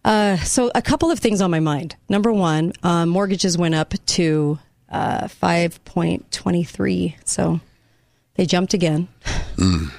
Uh, 0.05 0.37
so 0.37 0.69
a 0.75 0.81
couple 0.81 1.11
of 1.11 1.19
things 1.19 1.41
on 1.41 1.49
my 1.49 1.59
mind. 1.59 1.95
Number 2.09 2.31
one, 2.31 2.73
uh, 2.83 3.05
mortgages 3.05 3.57
went 3.57 3.75
up 3.75 3.93
to 4.05 4.59
uh, 4.89 5.27
five 5.27 5.83
point 5.85 6.31
twenty 6.31 6.63
three. 6.63 7.17
So 7.25 7.59
they 8.35 8.45
jumped 8.45 8.73
again 8.73 9.07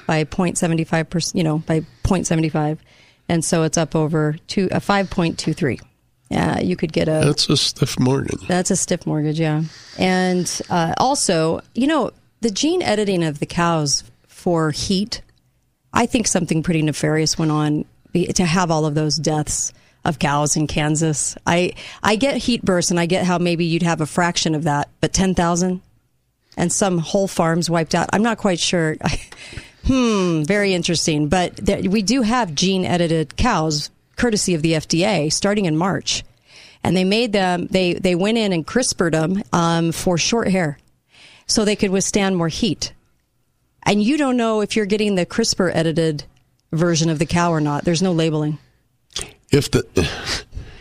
by 0.06 0.24
0.75 0.24 1.08
percent. 1.10 1.36
You 1.36 1.44
know, 1.44 1.58
by 1.58 1.80
0.75, 2.02 2.78
and 3.28 3.44
so 3.44 3.62
it's 3.62 3.78
up 3.78 3.94
over 3.96 4.36
to 4.48 4.68
a 4.70 4.80
five 4.80 5.10
point 5.10 5.38
two 5.38 5.52
three. 5.52 5.80
Yeah, 6.30 6.58
you 6.60 6.74
could 6.74 6.92
get 6.92 7.06
a 7.06 7.20
That's 7.24 7.48
a 7.48 7.56
stiff 7.56 7.98
mortgage. 8.00 8.46
that's 8.48 8.70
a 8.70 8.76
stiff 8.76 9.06
mortgage, 9.06 9.38
yeah. 9.38 9.62
And 9.98 10.60
uh, 10.70 10.94
also, 10.98 11.60
you 11.74 11.86
know, 11.86 12.10
the 12.40 12.50
gene 12.50 12.82
editing 12.82 13.22
of 13.22 13.38
the 13.40 13.46
cows 13.46 14.04
for 14.26 14.70
heat, 14.70 15.20
I 15.92 16.06
think 16.06 16.26
something 16.26 16.62
pretty 16.62 16.82
nefarious 16.82 17.38
went 17.38 17.52
on 17.52 17.84
to 18.14 18.44
have 18.44 18.70
all 18.70 18.86
of 18.86 18.94
those 18.94 19.16
deaths 19.16 19.72
of 20.04 20.18
cows 20.18 20.56
in 20.56 20.66
Kansas. 20.66 21.36
I 21.46 21.74
I 22.02 22.16
get 22.16 22.36
heat 22.38 22.62
bursts, 22.64 22.90
and 22.90 22.98
I 22.98 23.06
get 23.06 23.24
how 23.26 23.38
maybe 23.38 23.64
you'd 23.64 23.82
have 23.82 24.00
a 24.00 24.06
fraction 24.06 24.54
of 24.54 24.64
that, 24.64 24.88
but 25.00 25.12
ten 25.12 25.34
thousand 25.34 25.82
and 26.56 26.72
some 26.72 26.98
whole 26.98 27.28
farms 27.28 27.68
wiped 27.68 27.94
out. 27.94 28.08
I'm 28.12 28.22
not 28.22 28.38
quite 28.38 28.58
sure. 28.60 28.96
hmm, 29.86 30.42
very 30.42 30.74
interesting. 30.74 31.28
But 31.28 31.56
there, 31.56 31.82
we 31.82 32.02
do 32.02 32.22
have 32.22 32.54
gene 32.54 32.84
edited 32.84 33.36
cows, 33.36 33.90
courtesy 34.16 34.54
of 34.54 34.62
the 34.62 34.72
FDA, 34.72 35.32
starting 35.32 35.66
in 35.66 35.76
March, 35.76 36.24
and 36.82 36.96
they 36.96 37.04
made 37.04 37.32
them. 37.32 37.66
They 37.66 37.94
they 37.94 38.14
went 38.14 38.38
in 38.38 38.52
and 38.52 38.66
CRISPRed 38.66 39.12
them 39.12 39.42
um, 39.52 39.92
for 39.92 40.18
short 40.18 40.48
hair, 40.48 40.78
so 41.46 41.64
they 41.64 41.76
could 41.76 41.90
withstand 41.90 42.36
more 42.36 42.48
heat. 42.48 42.92
And 43.82 44.02
you 44.02 44.16
don't 44.16 44.36
know 44.36 44.60
if 44.62 44.76
you're 44.76 44.86
getting 44.86 45.14
the 45.14 45.26
CRISPR 45.26 45.70
edited 45.74 46.24
version 46.72 47.10
of 47.10 47.18
the 47.18 47.26
cow 47.26 47.50
or 47.52 47.60
not. 47.60 47.84
There's 47.84 48.02
no 48.02 48.12
labeling. 48.12 48.58
If 49.50 49.70
the 49.70 50.08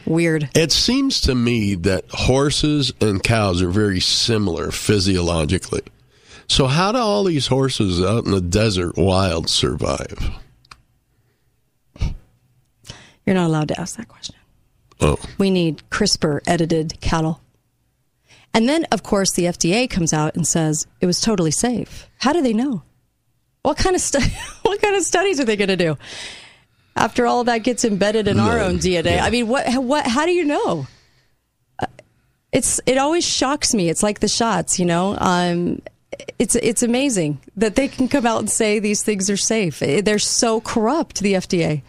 Weird. 0.06 0.50
It 0.54 0.72
seems 0.72 1.22
to 1.22 1.36
me 1.36 1.76
that 1.76 2.06
horses 2.10 2.92
and 3.00 3.24
cows 3.24 3.62
are 3.62 3.70
very 3.70 4.00
similar 4.00 4.72
physiologically. 4.72 5.82
So 6.48 6.68
how 6.68 6.92
do 6.92 6.98
all 7.00 7.24
these 7.24 7.48
horses 7.48 8.04
out 8.04 8.26
in 8.26 8.32
the 8.32 8.42
desert 8.42 8.98
wild 8.98 9.50
survive? 9.50 10.32
You're 13.26 13.36
not 13.36 13.48
allowed 13.48 13.70
to 13.70 13.80
ask 13.80 13.96
that 13.98 14.08
question. 14.10 14.36
Oh. 15.00 15.18
We 15.38 15.50
need 15.50 15.82
CRISPR 15.90 16.42
edited 16.46 17.00
cattle. 17.02 17.42
And 18.54 18.70
then, 18.70 18.86
of 18.92 19.02
course, 19.04 19.32
the 19.32 19.46
FDA 19.46 19.90
comes 19.90 20.14
out 20.14 20.36
and 20.36 20.48
says 20.48 20.86
it 21.02 21.06
was 21.06 21.20
totally 21.20 21.52
safe. 21.52 22.08
How 22.20 22.34
do 22.34 22.42
they 22.42 22.54
know? 22.54 22.84
What 23.64 23.78
kind 23.78 23.96
of 23.96 24.02
stu- 24.02 24.20
what 24.64 24.82
kind 24.82 24.96
of 24.96 25.04
studies 25.04 25.40
are 25.40 25.46
they 25.46 25.56
going 25.56 25.70
to 25.70 25.78
do? 25.78 25.98
After 26.96 27.26
all 27.26 27.46
that 27.46 27.60
gets 27.60 27.84
embedded 27.86 28.28
in 28.28 28.40
our 28.40 28.60
own 28.60 28.78
DNA, 28.78 29.20
I 29.20 29.32
mean, 29.32 29.48
what 29.48 29.68
what? 29.84 30.06
How 30.06 30.26
do 30.28 30.32
you 30.32 30.46
know? 30.46 30.86
Uh, 31.80 31.88
It's 32.52 32.80
it 32.86 33.00
always 33.00 33.26
shocks 33.26 33.74
me. 33.74 33.90
It's 33.90 34.04
like 34.04 34.20
the 34.20 34.28
shots, 34.28 34.78
you 34.80 34.86
know. 34.86 35.18
Um, 35.20 35.82
it's 36.40 36.56
it's 36.56 36.84
amazing 36.84 37.40
that 37.56 37.76
they 37.76 37.88
can 37.88 38.08
come 38.08 38.26
out 38.26 38.40
and 38.40 38.50
say 38.50 38.80
these 38.80 39.04
things 39.04 39.30
are 39.30 39.38
safe. 39.38 39.80
They're 39.80 40.20
so 40.20 40.62
corrupt, 40.62 41.20
the 41.20 41.34
FDA. 41.34 41.82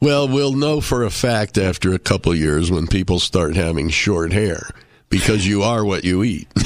Well, 0.00 0.26
we'll 0.26 0.54
know 0.54 0.80
for 0.80 1.04
a 1.04 1.10
fact 1.10 1.56
after 1.58 1.94
a 1.94 1.98
couple 1.98 2.32
of 2.32 2.38
years 2.38 2.70
when 2.70 2.88
people 2.88 3.20
start 3.20 3.54
having 3.54 3.88
short 3.88 4.32
hair 4.32 4.70
because 5.08 5.46
you 5.46 5.62
are 5.62 5.84
what 5.84 6.02
you 6.04 6.24
eat. 6.24 6.48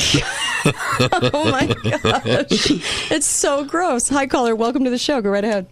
oh 1.12 1.50
my 1.50 1.66
gosh. 1.66 2.70
It's 3.10 3.26
so 3.26 3.64
gross. 3.64 4.08
Hi, 4.08 4.26
caller. 4.26 4.56
Welcome 4.56 4.84
to 4.84 4.90
the 4.90 4.98
show. 4.98 5.20
Go 5.20 5.30
right 5.30 5.44
ahead. 5.44 5.66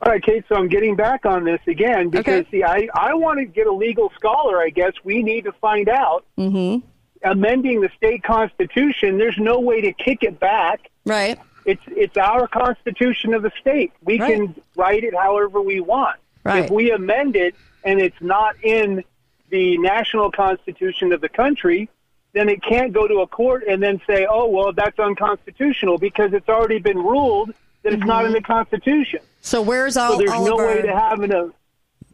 All 0.00 0.12
right, 0.12 0.22
Kate. 0.22 0.44
So 0.48 0.54
I'm 0.54 0.68
getting 0.68 0.96
back 0.96 1.26
on 1.26 1.44
this 1.44 1.60
again 1.66 2.08
because 2.08 2.46
see, 2.50 2.62
I 2.62 2.88
I 2.94 3.14
want 3.14 3.38
to 3.40 3.44
get 3.44 3.66
a 3.66 3.72
legal 3.72 4.10
scholar. 4.16 4.60
I 4.60 4.70
guess 4.70 4.92
we 5.04 5.22
need 5.22 5.44
to 5.44 5.52
find 5.52 5.88
out. 5.88 6.24
Mm-hmm. 6.36 6.86
Amending 7.22 7.80
the 7.80 7.90
state 7.96 8.22
constitution, 8.22 9.18
there's 9.18 9.38
no 9.38 9.60
way 9.60 9.80
to 9.80 9.92
kick 9.92 10.22
it 10.22 10.38
back. 10.38 10.90
Right. 11.04 11.38
It's 11.64 11.82
it's 11.86 12.16
our 12.16 12.46
constitution 12.46 13.34
of 13.34 13.42
the 13.42 13.52
state. 13.60 13.92
We 14.02 14.18
can 14.18 14.54
write 14.76 15.04
it 15.04 15.14
however 15.14 15.60
we 15.60 15.80
want. 15.80 16.16
Right. 16.44 16.64
If 16.64 16.70
we 16.70 16.92
amend 16.92 17.36
it 17.36 17.54
and 17.84 18.00
it's 18.00 18.20
not 18.20 18.56
in 18.62 19.04
the 19.50 19.78
national 19.78 20.30
constitution 20.30 21.12
of 21.12 21.20
the 21.20 21.28
country, 21.28 21.88
then 22.32 22.48
it 22.48 22.62
can't 22.62 22.92
go 22.92 23.08
to 23.08 23.20
a 23.20 23.26
court 23.26 23.64
and 23.68 23.82
then 23.82 24.00
say, 24.06 24.26
"Oh, 24.28 24.46
well, 24.48 24.72
that's 24.72 24.98
unconstitutional," 24.98 25.98
because 25.98 26.32
it's 26.32 26.48
already 26.48 26.78
been 26.78 26.98
ruled 26.98 27.52
that 27.82 27.92
it's 27.92 28.04
not 28.04 28.24
in 28.24 28.32
mm-hmm. 28.32 28.34
the 28.34 28.42
Constitution. 28.42 29.20
So 29.40 29.62
where's 29.62 29.96
all? 29.96 30.12
so 30.12 30.18
there's 30.18 30.30
all 30.30 30.44
no 30.44 30.58
of 30.58 30.66
way 30.66 30.82
to 30.82 30.96
have 30.96 31.20
an, 31.20 31.32
a 31.32 31.50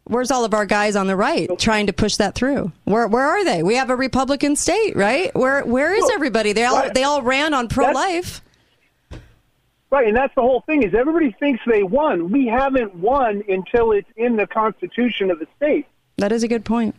Where's 0.07 0.29
all 0.29 0.45
of 0.45 0.53
our 0.53 0.65
guys 0.67 0.95
on 0.95 1.07
the 1.07 1.15
right 1.15 1.49
trying 1.57 1.87
to 1.87 1.93
push 1.93 2.17
that 2.17 2.35
through? 2.35 2.71
Where 2.83 3.07
where 3.07 3.25
are 3.25 3.43
they? 3.43 3.63
We 3.63 3.75
have 3.75 3.89
a 3.89 3.95
Republican 3.95 4.55
state, 4.55 4.95
right? 4.95 5.33
Where 5.35 5.63
where 5.65 5.93
is 5.95 6.07
everybody? 6.11 6.53
They 6.53 6.63
all 6.65 6.89
they 6.93 7.03
all 7.03 7.21
ran 7.23 7.53
on 7.55 7.67
pro 7.67 7.89
life. 7.91 8.41
Right, 9.89 10.07
and 10.07 10.15
that's 10.17 10.33
the 10.35 10.41
whole 10.41 10.61
thing 10.61 10.83
is 10.83 10.93
everybody 10.93 11.31
thinks 11.39 11.61
they 11.65 11.83
won. 11.83 12.29
We 12.31 12.47
haven't 12.47 12.95
won 12.95 13.43
until 13.47 13.91
it's 13.93 14.09
in 14.17 14.35
the 14.35 14.45
constitution 14.45 15.31
of 15.31 15.39
the 15.39 15.47
state. 15.57 15.85
That 16.17 16.31
is 16.31 16.43
a 16.43 16.47
good 16.47 16.65
point. 16.65 16.95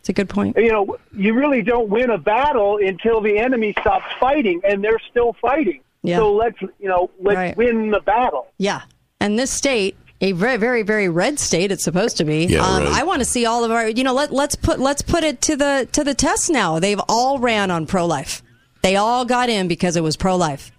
It's 0.00 0.08
a 0.08 0.12
good 0.12 0.28
point. 0.28 0.56
You 0.56 0.70
know, 0.70 0.98
you 1.16 1.32
really 1.34 1.62
don't 1.62 1.88
win 1.88 2.10
a 2.10 2.18
battle 2.18 2.76
until 2.78 3.20
the 3.20 3.38
enemy 3.38 3.74
stops 3.80 4.04
fighting, 4.20 4.60
and 4.64 4.82
they're 4.84 4.98
still 5.10 5.32
fighting. 5.40 5.80
Yeah. 6.02 6.16
So 6.18 6.32
let's 6.34 6.60
you 6.60 6.88
know 6.88 7.10
let's 7.20 7.36
Right. 7.36 7.56
win 7.56 7.90
the 7.90 8.00
battle. 8.00 8.48
Yeah. 8.58 8.82
And 9.20 9.38
this 9.38 9.50
state, 9.52 9.96
a 10.22 10.32
very, 10.32 10.56
very, 10.56 10.82
very 10.82 11.08
red 11.10 11.38
state, 11.38 11.70
it's 11.70 11.84
supposed 11.84 12.16
to 12.18 12.24
be. 12.24 12.46
Yeah, 12.46 12.64
um, 12.64 12.84
right. 12.84 12.92
I 12.94 13.02
want 13.02 13.18
to 13.20 13.24
see 13.26 13.44
all 13.44 13.64
of 13.64 13.70
our. 13.70 13.88
You 13.88 14.04
know, 14.04 14.14
let 14.14 14.32
let's 14.32 14.54
put 14.56 14.78
let's 14.80 15.02
put 15.02 15.24
it 15.24 15.42
to 15.42 15.56
the 15.56 15.86
to 15.92 16.02
the 16.04 16.14
test 16.14 16.48
now. 16.48 16.78
They've 16.78 17.00
all 17.08 17.38
ran 17.38 17.70
on 17.70 17.86
pro 17.86 18.06
life. 18.06 18.42
They 18.82 18.96
all 18.96 19.24
got 19.24 19.48
in 19.50 19.68
because 19.68 19.96
it 19.96 20.02
was 20.02 20.16
pro 20.16 20.36
life. 20.36 20.72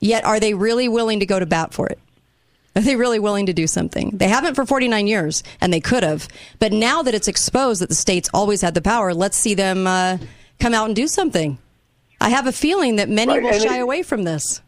Yet, 0.00 0.24
are 0.24 0.38
they 0.40 0.52
really 0.54 0.88
willing 0.88 1.20
to 1.20 1.26
go 1.26 1.38
to 1.38 1.46
bat 1.46 1.72
for 1.72 1.86
it? 1.86 1.98
Are 2.74 2.82
they 2.82 2.96
really 2.96 3.18
willing 3.18 3.46
to 3.46 3.52
do 3.52 3.66
something? 3.66 4.10
They 4.14 4.28
haven't 4.28 4.54
for 4.54 4.64
49 4.64 5.06
years, 5.06 5.42
and 5.60 5.72
they 5.72 5.80
could 5.80 6.02
have. 6.02 6.26
But 6.58 6.72
now 6.72 7.02
that 7.02 7.14
it's 7.14 7.28
exposed 7.28 7.82
that 7.82 7.88
the 7.88 7.94
states 7.94 8.30
always 8.32 8.62
had 8.62 8.74
the 8.74 8.80
power, 8.82 9.12
let's 9.12 9.36
see 9.36 9.54
them 9.54 9.86
uh, 9.86 10.16
come 10.58 10.72
out 10.74 10.86
and 10.86 10.96
do 10.96 11.06
something. 11.06 11.58
I 12.20 12.30
have 12.30 12.46
a 12.46 12.52
feeling 12.52 12.96
that 12.96 13.08
many 13.10 13.32
Right, 13.38 13.42
will 13.42 13.60
shy 13.60 13.76
it- 13.78 13.82
away 13.82 14.02
from 14.02 14.22
this. 14.24 14.62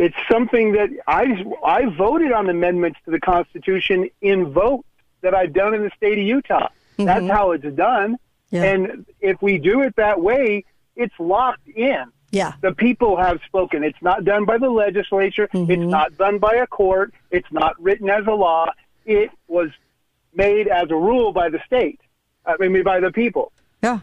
It's 0.00 0.16
something 0.30 0.72
that 0.72 0.88
I 1.06 1.44
I 1.62 1.84
voted 1.94 2.32
on 2.32 2.48
amendments 2.48 2.98
to 3.04 3.10
the 3.10 3.20
Constitution 3.20 4.08
in 4.22 4.50
vote 4.50 4.86
that 5.20 5.34
I've 5.34 5.52
done 5.52 5.74
in 5.74 5.82
the 5.82 5.90
state 5.94 6.18
of 6.18 6.24
Utah. 6.24 6.68
Mm-hmm. 6.68 7.04
That's 7.04 7.26
how 7.26 7.50
it's 7.50 7.76
done. 7.76 8.16
And 8.50 9.04
if 9.20 9.42
we 9.42 9.58
do 9.58 9.82
it 9.82 9.96
that 9.96 10.18
way, 10.20 10.64
it's 10.96 11.12
locked 11.18 11.68
in. 11.68 12.06
Yeah. 12.30 12.54
The 12.62 12.72
people 12.72 13.18
have 13.18 13.40
spoken. 13.46 13.84
It's 13.84 14.00
not 14.00 14.24
done 14.24 14.46
by 14.46 14.56
the 14.56 14.70
legislature. 14.70 15.44
It's 15.44 15.54
mm-hmm. 15.54 15.90
not 15.90 16.16
done 16.16 16.38
by 16.38 16.54
a 16.54 16.66
court. 16.66 17.12
It's 17.30 17.52
not 17.52 17.80
written 17.80 18.08
as 18.08 18.26
a 18.26 18.32
law. 18.32 18.72
It 19.04 19.30
was 19.48 19.68
made 20.32 20.66
as 20.66 20.90
a 20.90 20.96
rule 20.96 21.32
by 21.32 21.50
the 21.50 21.60
state. 21.66 22.00
I 22.46 22.56
mean, 22.56 22.82
by 22.82 23.00
the 23.00 23.12
people. 23.12 23.52
Yeah. 23.82 24.00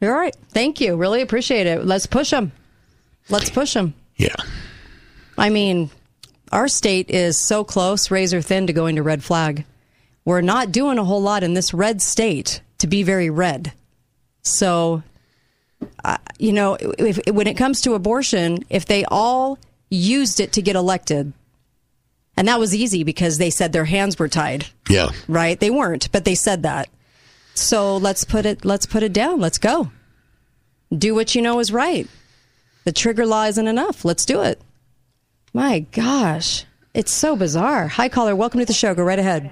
You're 0.00 0.14
right. 0.14 0.34
Thank 0.48 0.80
you. 0.80 0.96
Really 0.96 1.22
appreciate 1.22 1.68
it. 1.68 1.86
Let's 1.86 2.06
push 2.06 2.30
them. 2.30 2.50
Let's 3.28 3.50
push 3.50 3.74
them. 3.74 3.94
Yeah. 4.16 4.34
I 5.38 5.48
mean, 5.50 5.90
our 6.52 6.68
state 6.68 7.08
is 7.10 7.38
so 7.38 7.64
close, 7.64 8.10
razor 8.10 8.42
thin, 8.42 8.66
to 8.66 8.72
going 8.72 8.96
to 8.96 9.02
red 9.02 9.22
flag. 9.22 9.64
We're 10.24 10.40
not 10.40 10.72
doing 10.72 10.98
a 10.98 11.04
whole 11.04 11.22
lot 11.22 11.42
in 11.42 11.54
this 11.54 11.72
red 11.72 12.02
state 12.02 12.60
to 12.78 12.86
be 12.86 13.02
very 13.02 13.30
red. 13.30 13.72
So, 14.42 15.02
uh, 16.04 16.18
you 16.38 16.52
know, 16.52 16.76
if, 16.80 17.20
when 17.32 17.46
it 17.46 17.56
comes 17.56 17.80
to 17.82 17.94
abortion, 17.94 18.64
if 18.68 18.86
they 18.86 19.04
all 19.04 19.58
used 19.90 20.40
it 20.40 20.52
to 20.52 20.62
get 20.62 20.76
elected, 20.76 21.32
and 22.36 22.48
that 22.48 22.60
was 22.60 22.74
easy 22.74 23.04
because 23.04 23.38
they 23.38 23.50
said 23.50 23.72
their 23.72 23.84
hands 23.84 24.18
were 24.18 24.28
tied, 24.28 24.66
Yeah. 24.88 25.08
right? 25.28 25.58
They 25.58 25.70
weren't, 25.70 26.10
but 26.12 26.24
they 26.24 26.34
said 26.34 26.62
that. 26.64 26.88
So 27.54 27.96
let's 27.96 28.24
put 28.24 28.46
it 28.46 28.64
let's 28.64 28.86
put 28.86 29.02
it 29.02 29.12
down. 29.12 29.40
Let's 29.40 29.58
go. 29.58 29.90
Do 30.96 31.14
what 31.14 31.34
you 31.34 31.42
know 31.42 31.58
is 31.58 31.72
right. 31.72 32.06
The 32.84 32.92
trigger 32.92 33.26
law 33.26 33.44
isn't 33.46 33.66
enough. 33.66 34.04
Let's 34.04 34.24
do 34.24 34.42
it. 34.42 34.60
My 35.52 35.80
gosh. 35.80 36.64
It's 36.94 37.12
so 37.12 37.36
bizarre. 37.36 37.88
Hi 37.88 38.08
caller, 38.08 38.34
welcome 38.34 38.60
to 38.60 38.66
the 38.66 38.72
show. 38.72 38.94
Go 38.94 39.02
right 39.04 39.18
ahead. 39.18 39.44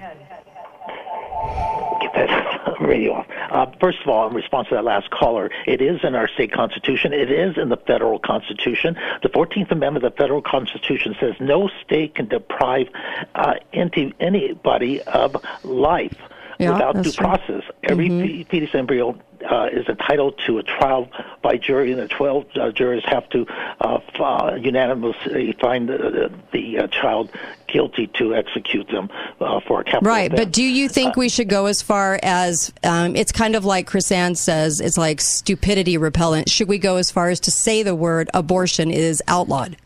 get 2.01 2.13
that 2.13 2.75
radio 2.81 3.13
off. 3.13 3.27
Uh, 3.49 3.65
first 3.79 3.99
of 4.01 4.07
all, 4.09 4.27
in 4.27 4.35
response 4.35 4.67
to 4.69 4.75
that 4.75 4.83
last 4.83 5.09
caller, 5.09 5.49
it 5.65 5.81
is 5.81 5.99
in 6.03 6.13
our 6.15 6.27
state 6.27 6.51
constitution. 6.51 7.13
It 7.13 7.31
is 7.31 7.57
in 7.57 7.69
the 7.69 7.77
federal 7.77 8.19
constitution. 8.19 8.95
The 9.23 9.29
14th 9.29 9.71
Amendment 9.71 10.05
of 10.05 10.11
the 10.13 10.17
federal 10.17 10.41
constitution 10.41 11.15
says 11.19 11.33
no 11.39 11.69
state 11.85 12.15
can 12.15 12.27
deprive 12.27 12.87
uh, 13.35 13.53
any, 13.73 14.13
anybody 14.19 15.01
of 15.03 15.37
life 15.63 16.17
Yeah, 16.59 16.73
without 16.73 16.95
due 17.01 17.03
true. 17.11 17.13
process. 17.13 17.63
Every 17.83 18.09
fe- 18.09 18.43
fetus 18.43 18.75
embryo 18.75 19.17
uh, 19.49 19.67
is 19.71 19.87
entitled 19.87 20.39
to 20.45 20.57
a 20.57 20.63
trial 20.63 21.09
by 21.41 21.57
jury, 21.57 21.91
and 21.91 21.99
the 22.01 22.07
12 22.07 22.45
uh, 22.55 22.71
jurors 22.71 23.03
have 23.05 23.27
to 23.29 23.45
uh, 23.81 23.99
f- 24.07 24.19
uh, 24.21 24.55
unanimously 24.59 25.55
find 25.59 25.89
the, 25.89 26.31
the 26.51 26.79
uh, 26.79 26.87
child 26.87 27.29
guilty 27.67 28.07
to 28.07 28.33
execute 28.33 28.87
them 28.89 29.09
uh, 29.41 29.59
for 29.67 29.81
a 29.81 29.83
capital 29.83 30.09
Right, 30.09 30.31
offense. 30.31 30.45
but 30.47 30.53
do 30.53 30.63
you 30.63 30.87
think 30.87 31.15
we 31.15 31.29
should 31.29 31.49
go 31.49 31.65
as 31.65 31.81
far 31.81 32.19
as 32.23 32.71
um, 32.83 33.15
it's 33.15 33.31
kind 33.31 33.55
of 33.55 33.65
like 33.65 33.87
Chris 33.87 34.11
Ann 34.11 34.35
says, 34.35 34.79
it's 34.79 34.97
like 34.97 35.19
stupidity 35.21 35.97
repellent. 35.97 36.49
Should 36.49 36.67
we 36.69 36.77
go 36.77 36.95
as 36.97 37.11
far 37.11 37.29
as 37.29 37.39
to 37.41 37.51
say 37.51 37.83
the 37.83 37.95
word 37.95 38.29
abortion 38.33 38.89
is 38.91 39.21
outlawed? 39.27 39.77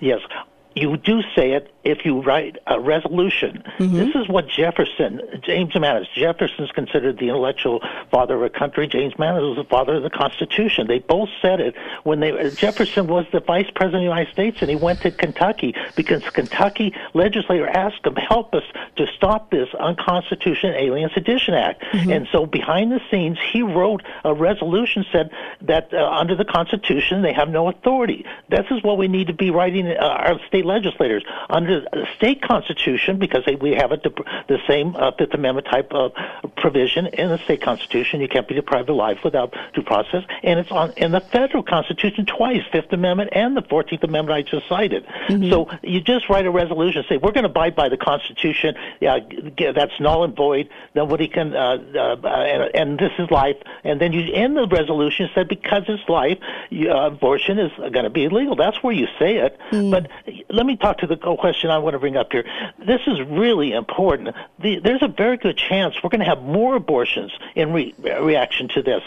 Yes. 0.00 0.20
You 0.76 0.96
do 0.96 1.22
say 1.36 1.52
it 1.52 1.70
if 1.84 2.04
you 2.04 2.20
write 2.22 2.56
a 2.66 2.80
resolution. 2.80 3.62
Mm-hmm. 3.78 3.96
This 3.96 4.14
is 4.14 4.28
what 4.28 4.48
Jefferson, 4.48 5.20
James 5.42 5.78
Madison, 5.78 6.10
Jefferson's 6.14 6.70
considered 6.70 7.18
the 7.18 7.28
intellectual 7.28 7.82
father 8.10 8.36
of 8.36 8.42
a 8.42 8.48
country. 8.48 8.86
James 8.86 9.18
Madison 9.18 9.48
was 9.50 9.58
the 9.58 9.64
father 9.64 9.96
of 9.96 10.02
the 10.02 10.10
Constitution. 10.10 10.86
They 10.86 10.98
both 10.98 11.28
said 11.42 11.60
it 11.60 11.74
when 12.02 12.20
they, 12.20 12.50
Jefferson 12.50 13.06
was 13.06 13.26
the 13.32 13.40
vice 13.40 13.70
president 13.74 13.96
of 13.96 14.00
the 14.00 14.16
United 14.16 14.32
States 14.32 14.58
and 14.62 14.70
he 14.70 14.76
went 14.76 15.02
to 15.02 15.10
Kentucky 15.10 15.74
because 15.94 16.22
Kentucky 16.30 16.94
legislator 17.12 17.68
asked 17.68 18.06
him, 18.06 18.16
help 18.16 18.54
us 18.54 18.64
to 18.96 19.06
stop 19.14 19.50
this 19.50 19.68
unconstitutional 19.78 20.74
Alien 20.74 21.10
Sedition 21.12 21.54
Act. 21.54 21.82
Mm-hmm. 21.82 22.10
And 22.10 22.28
so 22.32 22.46
behind 22.46 22.92
the 22.92 23.00
scenes, 23.10 23.38
he 23.52 23.62
wrote 23.62 24.02
a 24.24 24.32
resolution 24.32 25.04
said 25.12 25.30
that 25.62 25.92
uh, 25.92 26.08
under 26.08 26.34
the 26.34 26.44
Constitution, 26.44 27.22
they 27.22 27.32
have 27.32 27.50
no 27.50 27.68
authority. 27.68 28.24
This 28.48 28.66
is 28.70 28.82
what 28.82 28.96
we 28.96 29.08
need 29.08 29.26
to 29.26 29.34
be 29.34 29.50
writing 29.50 29.86
uh, 29.86 30.00
our 30.00 30.40
state 30.46 30.63
legislators 30.64 31.24
under 31.48 31.80
the 31.80 32.06
state 32.16 32.42
constitution 32.42 33.18
because 33.18 33.44
they, 33.44 33.54
we 33.54 33.72
have 33.72 33.92
it 33.92 34.02
the 34.02 34.58
same 34.66 34.96
uh, 34.96 35.12
Fifth 35.12 35.34
Amendment 35.34 35.66
type 35.70 35.92
of 35.92 36.12
provision 36.56 37.06
in 37.06 37.28
the 37.28 37.38
state 37.38 37.62
constitution. 37.62 38.20
You 38.20 38.28
can't 38.28 38.48
be 38.48 38.54
deprived 38.54 38.88
of 38.90 38.96
life 38.96 39.18
without 39.24 39.54
due 39.74 39.82
process, 39.82 40.24
and 40.42 40.58
it's 40.58 40.70
on 40.70 40.92
in 40.96 41.12
the 41.12 41.20
federal 41.20 41.62
constitution 41.62 42.26
twice, 42.26 42.62
Fifth 42.72 42.92
Amendment 42.92 43.30
and 43.32 43.56
the 43.56 43.62
Fourteenth 43.62 44.02
Amendment 44.02 44.36
I 44.36 44.42
just 44.42 44.68
cited. 44.68 45.06
So 45.50 45.70
you 45.82 46.00
just 46.00 46.28
write 46.28 46.46
a 46.46 46.50
resolution, 46.50 47.04
say 47.08 47.16
we're 47.16 47.32
going 47.32 47.44
to 47.44 47.50
abide 47.50 47.74
by 47.76 47.88
the 47.88 47.96
Constitution. 47.96 48.74
Yeah, 49.00 49.18
that's 49.74 49.92
null 50.00 50.24
and 50.24 50.34
void. 50.34 50.68
Nobody 50.94 51.28
can, 51.28 51.54
uh, 51.54 51.78
uh, 51.94 52.28
and, 52.28 52.74
and 52.74 52.98
this 52.98 53.12
is 53.18 53.30
life. 53.30 53.56
And 53.82 54.00
then 54.00 54.12
you 54.12 54.32
end 54.32 54.56
the 54.56 54.66
resolution 54.66 55.28
said 55.34 55.48
because 55.48 55.84
it's 55.88 56.08
life, 56.08 56.38
you, 56.70 56.90
uh, 56.90 57.08
abortion 57.08 57.58
is 57.58 57.72
going 57.76 58.04
to 58.04 58.10
be 58.10 58.24
illegal. 58.24 58.56
That's 58.56 58.82
where 58.82 58.92
you 58.92 59.06
say 59.18 59.36
it. 59.36 59.58
But 59.90 60.10
let 60.54 60.66
me 60.66 60.76
talk 60.76 60.98
to 60.98 61.06
the 61.06 61.16
question 61.16 61.70
I 61.70 61.78
want 61.78 61.94
to 61.94 61.98
bring 61.98 62.16
up 62.16 62.32
here. 62.32 62.44
This 62.78 63.00
is 63.06 63.20
really 63.22 63.72
important. 63.72 64.34
The, 64.60 64.78
there's 64.78 65.02
a 65.02 65.08
very 65.08 65.36
good 65.36 65.56
chance 65.56 65.96
we're 66.02 66.10
going 66.10 66.20
to 66.20 66.26
have 66.26 66.42
more 66.42 66.76
abortions 66.76 67.32
in 67.54 67.72
re- 67.72 67.94
reaction 67.98 68.68
to 68.68 68.82
this. 68.82 69.02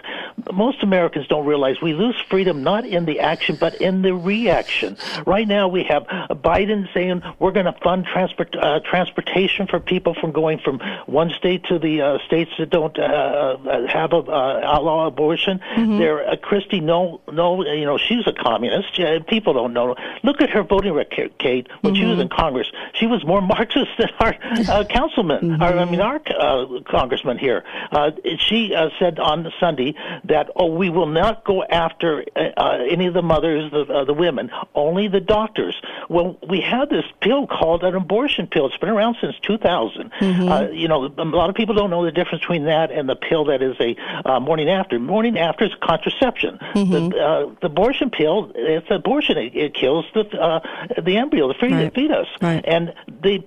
Most 0.51 0.83
Americans 0.83 1.27
don't 1.27 1.45
realize 1.45 1.81
we 1.81 1.93
lose 1.93 2.19
freedom 2.29 2.63
not 2.63 2.85
in 2.85 3.05
the 3.05 3.19
action 3.19 3.57
but 3.59 3.75
in 3.81 4.01
the 4.01 4.13
reaction. 4.13 4.97
Right 5.25 5.47
now 5.47 5.67
we 5.67 5.83
have 5.83 6.03
Biden 6.03 6.91
saying 6.93 7.21
we're 7.39 7.51
going 7.51 7.65
to 7.65 7.75
fund 7.83 8.05
transport 8.05 8.55
uh, 8.55 8.79
transportation 8.81 9.67
for 9.67 9.79
people 9.79 10.13
from 10.13 10.31
going 10.31 10.59
from 10.59 10.79
one 11.05 11.29
state 11.31 11.63
to 11.65 11.79
the 11.79 12.01
uh, 12.01 12.17
states 12.25 12.51
that 12.57 12.69
don't 12.69 12.97
uh, 12.97 13.03
uh, 13.03 13.87
have 13.87 14.13
a 14.13 14.17
uh, 14.17 14.61
outlaw 14.63 15.07
abortion. 15.07 15.59
There, 15.97 16.27
uh, 16.27 16.35
Christy, 16.37 16.79
no, 16.79 17.21
no, 17.31 17.63
you 17.63 17.85
know 17.85 17.97
she's 17.97 18.25
a 18.27 18.33
communist. 18.33 18.99
People 19.27 19.53
don't 19.53 19.73
know. 19.73 19.95
Look 20.23 20.41
at 20.41 20.49
her 20.51 20.63
voting 20.63 20.93
record, 20.93 21.36
Kate. 21.39 21.67
When 21.81 21.95
she 21.95 22.05
was 22.05 22.19
in 22.19 22.29
Congress, 22.29 22.67
she 22.93 23.07
was 23.07 23.25
more 23.25 23.41
Marxist 23.47 23.89
than 23.97 24.09
our 24.19 24.35
uh, 24.69 24.83
councilman. 24.85 25.61
Or, 25.61 25.65
I 25.65 25.85
mean, 25.85 26.01
our 26.01 26.21
uh, 26.27 26.81
congressman 26.87 27.37
here. 27.37 27.63
Uh, 27.91 28.11
she 28.37 28.73
uh, 28.73 28.89
said 28.99 29.19
on 29.19 29.51
Sunday 29.59 29.95
that 30.25 30.49
oh, 30.55 30.67
we 30.67 30.89
will 30.89 31.07
not 31.07 31.43
go 31.43 31.63
after 31.63 32.25
uh, 32.35 32.39
uh, 32.57 32.85
any 32.89 33.07
of 33.07 33.13
the 33.13 33.21
mothers, 33.21 33.71
the, 33.71 33.81
uh, 33.81 34.05
the 34.05 34.13
women, 34.13 34.51
only 34.75 35.07
the 35.07 35.19
doctors. 35.19 35.79
Well, 36.09 36.37
we 36.47 36.61
have 36.61 36.89
this 36.89 37.05
pill 37.21 37.47
called 37.47 37.83
an 37.83 37.95
abortion 37.95 38.47
pill. 38.47 38.67
It's 38.67 38.77
been 38.77 38.89
around 38.89 39.17
since 39.21 39.35
2000. 39.41 40.11
Uh, 40.21 40.67
you 40.71 40.87
know, 40.87 41.05
a 41.05 41.23
lot 41.23 41.49
of 41.49 41.55
people 41.55 41.75
don't 41.75 41.89
know 41.89 42.05
the 42.05 42.11
difference 42.11 42.41
between 42.41 42.65
that 42.65 42.91
and 42.91 43.07
the 43.09 43.15
pill 43.15 43.45
that 43.45 43.61
is 43.61 43.75
a 43.79 43.95
uh, 44.25 44.39
morning 44.39 44.69
after. 44.69 44.99
Morning 44.99 45.37
after 45.37 45.65
is 45.65 45.71
contraception. 45.81 46.59
The, 46.73 47.17
uh, 47.17 47.55
the 47.61 47.67
abortion 47.67 48.09
pill, 48.09 48.51
it's 48.55 48.87
abortion. 48.89 49.37
It, 49.37 49.55
it 49.55 49.73
kills 49.73 50.05
the 50.13 50.25
uh, 50.39 50.59
the 51.01 51.17
embryo, 51.27 51.47
the 51.47 51.53
fe- 51.55 51.71
Right. 51.71 51.93
fetus. 51.93 52.27
And 52.65 52.93
the 53.21 53.39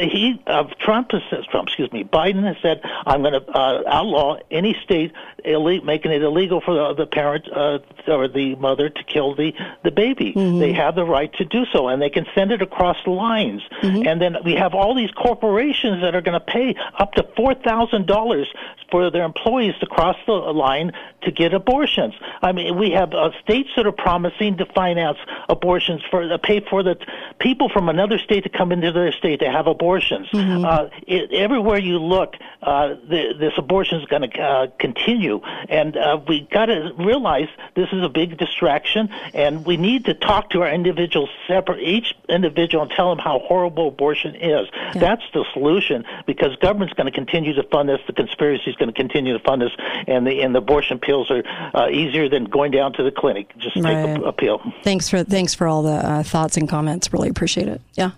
he 0.00 0.40
uh, 0.46 0.64
Trump 0.80 1.10
has 1.12 1.22
said, 1.30 1.40
Trump, 1.50 1.68
excuse 1.68 1.92
me, 1.92 2.04
Biden 2.04 2.44
has 2.44 2.56
said, 2.62 2.80
I'm 3.06 3.22
going 3.22 3.32
to 3.34 3.44
uh, 3.50 3.82
outlaw 3.86 4.38
any 4.50 4.76
state 4.84 5.12
ille- 5.44 5.82
making 5.84 6.12
it 6.12 6.22
illegal 6.22 6.60
for 6.60 6.74
the, 6.74 6.94
the 6.94 7.06
parent 7.06 7.46
uh, 7.52 7.78
or 8.08 8.28
the 8.28 8.54
mother 8.56 8.88
to 8.88 9.04
kill 9.04 9.34
the 9.34 9.52
the 9.82 9.90
baby. 9.90 10.32
They 10.34 10.72
have 10.72 10.94
the 10.94 11.04
right 11.04 11.32
to 11.34 11.44
do 11.44 11.64
so, 11.72 11.88
and 11.88 12.00
they 12.00 12.10
can 12.10 12.26
send 12.34 12.50
it 12.52 12.62
across 12.62 12.96
the 13.04 13.10
lines. 13.10 13.62
And 13.82 14.20
then 14.20 14.36
we 14.44 14.54
have 14.54 14.74
all 14.74 14.94
these 14.94 15.10
corporations 15.12 16.00
that 16.02 16.14
are 16.14 16.20
going 16.22 16.38
to 16.38 16.44
pay 16.44 16.74
up 16.98 17.12
to 17.14 17.26
four 17.36 17.54
thousand 17.54 18.06
dollars 18.06 18.48
for 18.90 19.10
their 19.10 19.24
employees 19.24 19.74
to 19.80 19.86
cross 19.86 20.16
the 20.26 20.32
line 20.32 20.92
to 21.22 21.30
get 21.30 21.54
abortions. 21.54 22.14
I 22.42 22.52
mean, 22.52 22.76
we 22.78 22.90
have 22.90 23.12
uh, 23.14 23.30
states 23.42 23.70
that 23.76 23.86
are 23.86 23.92
promising 23.92 24.56
to 24.58 24.66
finance 24.66 25.18
abortions 25.48 26.02
for 26.10 26.22
uh, 26.22 26.38
pay 26.38 26.60
for 26.60 26.82
the 26.82 26.96
people 27.38 27.68
from 27.68 27.88
another 27.88 28.18
state 28.18 28.44
to 28.44 28.50
come 28.50 28.72
into 28.72 28.92
their 28.92 29.12
state 29.12 29.40
to 29.40 29.50
have 29.50 29.66
abortions. 29.66 30.28
Uh, 30.34 30.88
it, 31.06 31.32
everywhere 31.32 31.78
you 31.78 31.98
look, 31.98 32.34
uh, 32.62 32.88
the, 33.08 33.32
this 33.38 33.52
abortion 33.56 34.00
is 34.00 34.06
going 34.06 34.28
to 34.30 34.38
uh, 34.40 34.66
continue, 34.78 35.33
and 35.68 35.96
uh, 35.96 36.20
we 36.28 36.40
got 36.50 36.66
to 36.66 36.92
realize 36.98 37.48
this 37.74 37.88
is 37.92 38.02
a 38.02 38.08
big 38.08 38.36
distraction, 38.38 39.08
and 39.32 39.64
we 39.64 39.76
need 39.76 40.04
to 40.06 40.14
talk 40.14 40.50
to 40.50 40.62
our 40.62 40.70
individuals 40.70 41.30
separate, 41.48 41.80
each 41.80 42.14
individual, 42.28 42.82
and 42.82 42.90
tell 42.92 43.08
them 43.10 43.18
how 43.18 43.38
horrible 43.40 43.88
abortion 43.88 44.34
is. 44.34 44.68
That's 44.94 45.22
the 45.32 45.44
solution, 45.52 46.04
because 46.26 46.56
government's 46.56 46.94
going 46.94 47.10
to 47.10 47.12
continue 47.12 47.52
to 47.54 47.62
fund 47.64 47.88
this, 47.88 48.00
the 48.06 48.12
conspiracy 48.12 48.70
is 48.70 48.76
going 48.76 48.88
to 48.92 48.94
continue 48.94 49.32
to 49.36 49.42
fund 49.44 49.62
this, 49.62 49.72
and 50.06 50.26
the 50.26 50.42
and 50.42 50.54
the 50.54 50.58
abortion 50.58 50.98
pills 50.98 51.30
are 51.30 51.42
uh, 51.74 51.88
easier 51.88 52.28
than 52.28 52.44
going 52.44 52.70
down 52.70 52.92
to 52.94 53.02
the 53.02 53.10
clinic. 53.10 53.52
Just 53.58 53.74
take 53.76 53.84
Right. 53.84 54.16
a, 54.18 54.22
a 54.24 54.32
pill. 54.32 54.60
Thanks 54.82 55.08
for 55.08 55.24
thanks 55.24 55.54
for 55.54 55.66
all 55.66 55.82
the 55.82 55.90
uh, 55.92 56.22
thoughts 56.22 56.56
and 56.56 56.68
comments. 56.68 57.12
Really 57.12 57.28
appreciate 57.28 57.68
it. 57.68 57.80
Yeah, 57.94 58.10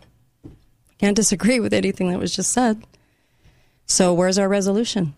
can't 0.99 1.17
disagree 1.17 1.61
with 1.61 1.73
anything 1.75 2.11
that 2.11 2.19
was 2.19 2.35
just 2.35 2.53
said. 2.53 2.83
So 3.87 4.13
where's 4.15 4.39
our 4.39 4.49
resolution? 4.49 5.15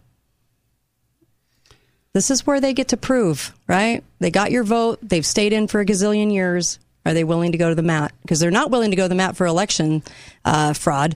This 2.18 2.32
is 2.32 2.44
where 2.44 2.60
they 2.60 2.74
get 2.74 2.88
to 2.88 2.96
prove, 2.96 3.54
right? 3.68 4.02
They 4.18 4.32
got 4.32 4.50
your 4.50 4.64
vote. 4.64 4.98
They've 5.00 5.24
stayed 5.24 5.52
in 5.52 5.68
for 5.68 5.78
a 5.78 5.86
gazillion 5.86 6.32
years. 6.32 6.80
Are 7.06 7.14
they 7.14 7.22
willing 7.22 7.52
to 7.52 7.58
go 7.58 7.68
to 7.68 7.76
the 7.76 7.82
mat? 7.84 8.12
Because 8.22 8.40
they're 8.40 8.50
not 8.50 8.72
willing 8.72 8.90
to 8.90 8.96
go 8.96 9.04
to 9.04 9.08
the 9.08 9.14
mat 9.14 9.36
for 9.36 9.46
election 9.46 10.02
uh, 10.44 10.72
fraud. 10.72 11.14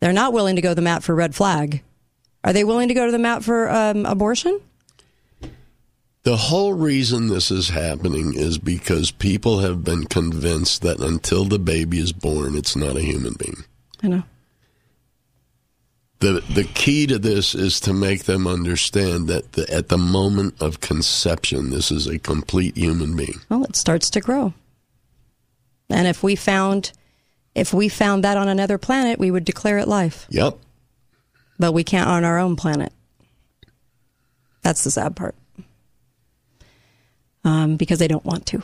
They're 0.00 0.14
not 0.14 0.32
willing 0.32 0.56
to 0.56 0.62
go 0.62 0.70
to 0.70 0.74
the 0.74 0.80
mat 0.80 1.02
for 1.02 1.14
red 1.14 1.34
flag. 1.34 1.82
Are 2.42 2.54
they 2.54 2.64
willing 2.64 2.88
to 2.88 2.94
go 2.94 3.04
to 3.04 3.12
the 3.12 3.18
mat 3.18 3.44
for 3.44 3.68
um, 3.68 4.06
abortion? 4.06 4.62
The 6.22 6.38
whole 6.38 6.72
reason 6.72 7.28
this 7.28 7.50
is 7.50 7.68
happening 7.68 8.32
is 8.34 8.56
because 8.56 9.10
people 9.10 9.58
have 9.58 9.84
been 9.84 10.04
convinced 10.04 10.80
that 10.80 11.00
until 11.00 11.44
the 11.44 11.58
baby 11.58 11.98
is 11.98 12.14
born, 12.14 12.56
it's 12.56 12.74
not 12.74 12.96
a 12.96 13.02
human 13.02 13.34
being. 13.34 13.64
I 14.02 14.08
know. 14.08 14.22
The 16.22 16.40
the 16.54 16.62
key 16.62 17.08
to 17.08 17.18
this 17.18 17.52
is 17.52 17.80
to 17.80 17.92
make 17.92 18.26
them 18.26 18.46
understand 18.46 19.26
that 19.26 19.54
the, 19.54 19.68
at 19.68 19.88
the 19.88 19.98
moment 19.98 20.54
of 20.62 20.78
conception, 20.78 21.70
this 21.70 21.90
is 21.90 22.06
a 22.06 22.16
complete 22.16 22.76
human 22.76 23.16
being. 23.16 23.40
Well, 23.48 23.64
it 23.64 23.74
starts 23.74 24.08
to 24.10 24.20
grow. 24.20 24.54
And 25.90 26.06
if 26.06 26.22
we 26.22 26.36
found 26.36 26.92
if 27.56 27.74
we 27.74 27.88
found 27.88 28.22
that 28.22 28.36
on 28.36 28.46
another 28.46 28.78
planet, 28.78 29.18
we 29.18 29.32
would 29.32 29.44
declare 29.44 29.78
it 29.78 29.88
life. 29.88 30.28
Yep. 30.30 30.58
But 31.58 31.72
we 31.72 31.82
can't 31.82 32.08
on 32.08 32.22
our 32.22 32.38
own 32.38 32.54
planet. 32.54 32.92
That's 34.62 34.84
the 34.84 34.92
sad 34.92 35.16
part. 35.16 35.34
Um, 37.42 37.76
because 37.76 37.98
they 37.98 38.06
don't 38.06 38.24
want 38.24 38.46
to. 38.46 38.62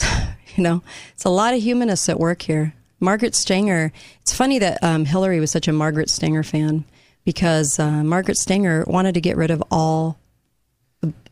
you 0.56 0.64
know, 0.64 0.82
it's 1.14 1.24
a 1.24 1.30
lot 1.30 1.54
of 1.54 1.62
humanists 1.62 2.08
at 2.08 2.18
work 2.18 2.42
here. 2.42 2.74
Margaret 2.98 3.36
Stanger. 3.36 3.92
It's 4.22 4.34
funny 4.34 4.58
that 4.58 4.82
um, 4.82 5.04
Hillary 5.04 5.38
was 5.38 5.52
such 5.52 5.68
a 5.68 5.72
Margaret 5.72 6.10
Stanger 6.10 6.42
fan 6.42 6.84
because 7.26 7.78
uh, 7.78 8.04
Margaret 8.04 8.38
Stanger 8.38 8.84
wanted 8.86 9.14
to 9.14 9.20
get 9.20 9.36
rid 9.36 9.50
of 9.50 9.62
all 9.70 10.16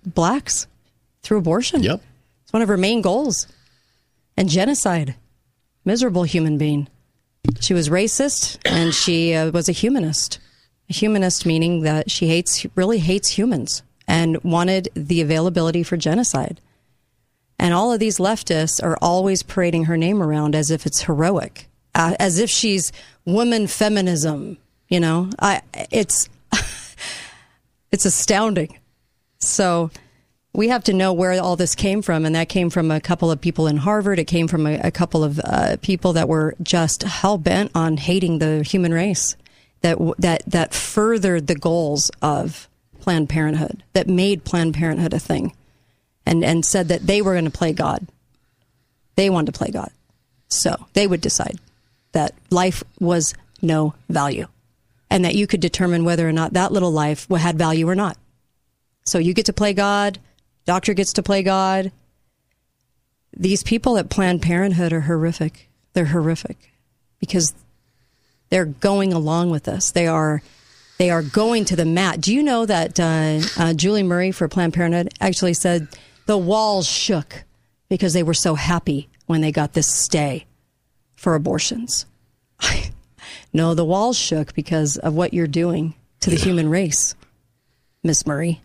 blacks 0.04 0.66
through 1.22 1.38
abortion. 1.38 1.82
Yep. 1.82 2.02
It's 2.42 2.52
one 2.52 2.60
of 2.60 2.68
her 2.68 2.76
main 2.76 3.00
goals. 3.00 3.46
And 4.36 4.48
genocide. 4.48 5.14
Miserable 5.84 6.24
human 6.24 6.58
being. 6.58 6.88
She 7.60 7.72
was 7.72 7.88
racist 7.88 8.58
and 8.64 8.92
she 8.92 9.34
uh, 9.34 9.52
was 9.52 9.68
a 9.68 9.72
humanist. 9.72 10.40
A 10.90 10.92
humanist 10.92 11.46
meaning 11.46 11.82
that 11.82 12.10
she 12.10 12.26
hates, 12.26 12.66
really 12.74 12.98
hates 12.98 13.38
humans 13.38 13.82
and 14.08 14.42
wanted 14.42 14.88
the 14.94 15.20
availability 15.20 15.84
for 15.84 15.96
genocide. 15.96 16.60
And 17.56 17.72
all 17.72 17.92
of 17.92 18.00
these 18.00 18.18
leftists 18.18 18.82
are 18.82 18.98
always 19.00 19.44
parading 19.44 19.84
her 19.84 19.96
name 19.96 20.20
around 20.20 20.56
as 20.56 20.72
if 20.72 20.84
it's 20.84 21.02
heroic, 21.02 21.68
uh, 21.94 22.16
as 22.18 22.40
if 22.40 22.50
she's 22.50 22.90
woman 23.24 23.68
feminism. 23.68 24.58
You 24.88 25.00
know, 25.00 25.30
I 25.38 25.62
it's 25.90 26.28
it's 27.92 28.04
astounding. 28.04 28.78
So 29.38 29.90
we 30.54 30.68
have 30.68 30.84
to 30.84 30.92
know 30.92 31.12
where 31.12 31.42
all 31.42 31.56
this 31.56 31.74
came 31.74 32.00
from, 32.00 32.24
and 32.24 32.34
that 32.34 32.48
came 32.48 32.70
from 32.70 32.90
a 32.90 33.00
couple 33.00 33.30
of 33.30 33.40
people 33.40 33.66
in 33.66 33.76
Harvard. 33.76 34.18
It 34.18 34.26
came 34.26 34.46
from 34.46 34.66
a, 34.66 34.78
a 34.78 34.90
couple 34.90 35.24
of 35.24 35.40
uh, 35.40 35.76
people 35.82 36.12
that 36.14 36.28
were 36.28 36.54
just 36.62 37.02
hell 37.02 37.38
bent 37.38 37.72
on 37.74 37.96
hating 37.96 38.38
the 38.38 38.62
human 38.62 38.94
race. 38.94 39.36
That 39.80 39.98
that 40.18 40.42
that 40.46 40.72
furthered 40.72 41.46
the 41.46 41.56
goals 41.56 42.10
of 42.22 42.68
Planned 43.00 43.28
Parenthood. 43.28 43.82
That 43.92 44.08
made 44.08 44.44
Planned 44.44 44.74
Parenthood 44.74 45.12
a 45.12 45.18
thing, 45.18 45.54
and 46.24 46.44
and 46.44 46.64
said 46.64 46.88
that 46.88 47.06
they 47.06 47.20
were 47.20 47.32
going 47.32 47.44
to 47.44 47.50
play 47.50 47.72
God. 47.72 48.06
They 49.16 49.28
wanted 49.28 49.52
to 49.52 49.58
play 49.58 49.70
God, 49.70 49.90
so 50.48 50.86
they 50.94 51.06
would 51.06 51.20
decide 51.20 51.58
that 52.12 52.32
life 52.50 52.84
was 53.00 53.34
no 53.60 53.94
value, 54.08 54.46
and 55.10 55.24
that 55.24 55.34
you 55.34 55.46
could 55.46 55.60
determine 55.60 56.04
whether 56.04 56.28
or 56.28 56.32
not 56.32 56.52
that 56.52 56.72
little 56.72 56.90
life 56.90 57.28
had 57.28 57.58
value 57.58 57.88
or 57.88 57.94
not. 57.94 58.16
So 59.04 59.18
you 59.18 59.34
get 59.34 59.46
to 59.46 59.52
play 59.52 59.72
God, 59.72 60.18
doctor 60.64 60.94
gets 60.94 61.12
to 61.14 61.22
play 61.22 61.42
God. 61.42 61.92
These 63.36 63.62
people 63.62 63.98
at 63.98 64.10
Planned 64.10 64.42
Parenthood 64.42 64.92
are 64.92 65.02
horrific. 65.02 65.68
They're 65.92 66.06
horrific 66.06 66.72
because 67.18 67.54
they're 68.48 68.64
going 68.64 69.12
along 69.12 69.50
with 69.50 69.68
us. 69.68 69.90
They 69.90 70.06
are 70.06 70.42
they 70.98 71.10
are 71.10 71.22
going 71.22 71.64
to 71.66 71.76
the 71.76 71.84
mat. 71.84 72.20
Do 72.20 72.32
you 72.32 72.42
know 72.42 72.66
that 72.66 73.00
uh, 73.00 73.40
uh, 73.58 73.74
Julie 73.74 74.04
Murray 74.04 74.30
for 74.30 74.46
Planned 74.46 74.74
Parenthood 74.74 75.12
actually 75.20 75.54
said 75.54 75.88
the 76.26 76.38
walls 76.38 76.86
shook 76.86 77.44
because 77.88 78.12
they 78.12 78.22
were 78.22 78.34
so 78.34 78.54
happy 78.54 79.08
when 79.26 79.40
they 79.40 79.52
got 79.52 79.72
this 79.72 79.88
stay 79.88 80.46
for 81.16 81.34
abortions. 81.34 82.06
no, 83.54 83.72
the 83.72 83.84
walls 83.84 84.18
shook 84.18 84.52
because 84.52 84.98
of 84.98 85.14
what 85.14 85.32
you're 85.32 85.46
doing 85.46 85.94
to 86.20 86.28
the 86.28 86.36
human 86.36 86.68
race, 86.68 87.14
Miss 88.02 88.26
Murray 88.26 88.60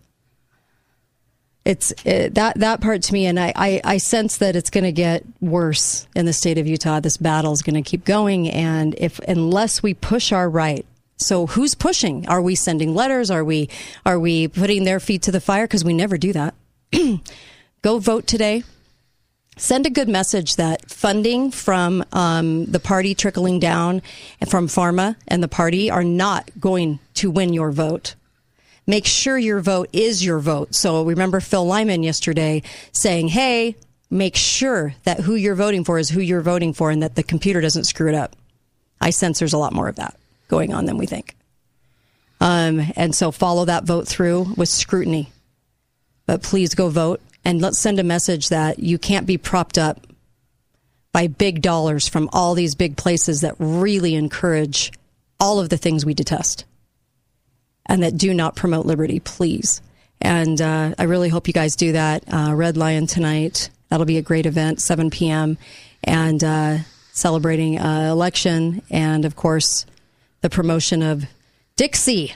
it's 1.70 1.92
uh, 2.06 2.30
that 2.32 2.58
that 2.60 2.82
part 2.82 3.04
to 3.04 3.14
me, 3.14 3.28
and 3.28 3.40
I, 3.40 3.54
I, 3.56 3.82
I 3.84 3.98
sense 3.98 4.38
that 4.38 4.56
it's 4.56 4.72
going 4.72 4.86
to 4.86 4.92
get 4.92 5.24
worse 5.40 6.08
in 6.16 6.26
the 6.26 6.34
state 6.34 6.58
of 6.58 6.66
Utah. 6.66 7.00
This 7.00 7.18
battle 7.18 7.54
is 7.54 7.62
going 7.62 7.76
to 7.76 7.88
keep 7.88 8.06
going, 8.06 8.50
and 8.50 8.96
if 8.98 9.20
unless 9.20 9.84
we 9.84 9.94
push 9.94 10.32
our 10.32 10.50
right, 10.50 10.86
so 11.18 11.46
who's 11.46 11.76
pushing? 11.76 12.28
Are 12.28 12.42
we 12.42 12.56
sending 12.56 12.96
letters? 12.96 13.30
Are 13.30 13.44
we 13.44 13.70
are 14.04 14.20
we 14.20 14.48
putting 14.48 14.84
their 14.84 15.00
feet 15.00 15.22
to 15.24 15.32
the 15.32 15.40
fire? 15.40 15.66
Because 15.66 15.86
we 15.86 15.94
never 15.94 16.18
do 16.18 16.34
that. 16.34 16.56
Go 17.84 18.00
vote 18.00 18.26
today. 18.26 18.64
Send 19.60 19.86
a 19.86 19.89
good 19.89 20.10
message 20.10 20.55
that 20.55 20.89
funding 20.89 21.51
from 21.51 22.03
um, 22.14 22.66
the 22.66 22.80
party 22.80 23.14
trickling 23.14 23.60
down 23.60 24.01
and 24.41 24.49
from 24.49 24.68
pharma 24.68 25.16
and 25.28 25.43
the 25.43 25.47
party 25.47 25.91
are 25.91 26.03
not 26.03 26.49
going 26.60 26.99
to 27.16 27.30
win 27.30 27.53
your 27.53 27.72
vote 27.72 28.16
make 28.89 29.05
sure 29.05 29.38
your 29.38 29.60
vote 29.60 29.88
is 29.93 30.26
your 30.26 30.39
vote. 30.39 30.74
So 30.74 31.03
remember 31.03 31.39
Phil 31.39 31.64
Lyman 31.64 32.01
yesterday 32.01 32.64
saying, 32.91 33.28
hey, 33.28 33.76
make 34.10 34.36
sure 34.36 34.95
that 35.03 35.20
who 35.20 35.36
you're 35.36 35.53
voting 35.53 35.84
for 35.84 35.99
is 35.99 36.10
who 36.10 36.20
you're 36.20 36.41
voting 36.41 36.74
for 36.74 36.89
and 36.89 37.03
that 37.03 37.14
the 37.14 37.22
computer 37.22 37.62
doesn't 37.62 37.84
screw 37.84 38.10
it 38.10 38.16
up. 38.16 38.36
I 38.99 39.12
sense 39.12 39.38
there's 39.38 39.53
a 39.53 39.60
lot 39.60 39.74
more 39.74 39.88
of 39.88 39.97
that 39.97 40.18
going 40.47 40.74
on 40.74 40.86
than 40.86 40.97
we 40.97 41.05
think. 41.05 41.36
Um, 42.41 42.82
and 42.95 43.14
so 43.14 43.32
follow 43.32 43.66
that 43.66 43.84
vote 43.84 44.07
through 44.07 44.53
with 44.57 44.70
scrutiny. 44.70 45.30
But 46.26 46.41
please 46.41 46.74
go 46.74 46.89
vote 46.89 47.22
and 47.46 47.62
let's 47.62 47.80
send 47.80 48.00
a 48.00 48.04
message 48.04 48.50
that 48.50 48.80
you 48.80 48.98
can't 48.98 49.26
be 49.26 49.38
propped 49.38 49.78
up 49.78 50.06
by 51.12 51.28
big 51.28 51.62
dollars 51.62 52.08
from 52.08 52.30
all 52.32 52.54
these 52.54 52.76
big 52.76 52.98
places 52.98 53.42
that 53.42 53.56
really 53.58 54.16
encourage 54.16 54.92
all 55.40 55.60
of 55.60 55.70
the 55.70 55.78
things 55.78 56.06
we 56.06 56.14
detest 56.14 56.66
and 57.86 58.04
that 58.04 58.18
do 58.18 58.34
not 58.34 58.56
promote 58.56 58.86
liberty, 58.86 59.20
please. 59.20 59.82
And 60.22 60.62
uh, 60.62 60.94
I 60.98 61.04
really 61.04 61.30
hope 61.30 61.48
you 61.48 61.54
guys 61.54 61.76
do 61.76 61.94
that. 61.94 62.24
Uh, 62.32 62.54
Red 62.54 62.78
Lion 62.78 63.08
tonight. 63.08 63.70
That'll 63.90 64.06
be 64.06 64.18
a 64.18 64.22
great 64.22 64.46
event, 64.46 64.82
7 64.82 65.10
p.m. 65.10 65.58
And 66.04 66.44
uh, 66.44 66.78
celebrating 67.12 67.80
uh, 67.80 68.10
election 68.12 68.82
and, 68.92 69.26
of 69.26 69.36
course, 69.36 69.86
the 70.42 70.50
promotion 70.50 71.02
of 71.02 71.26
Dixie. 71.76 72.36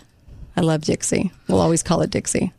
I 0.56 0.62
love 0.62 0.82
Dixie. 0.82 1.32
We'll 1.47 1.62
always 1.62 1.84
call 1.84 2.01
it 2.01 2.10
Dixie. 2.10 2.54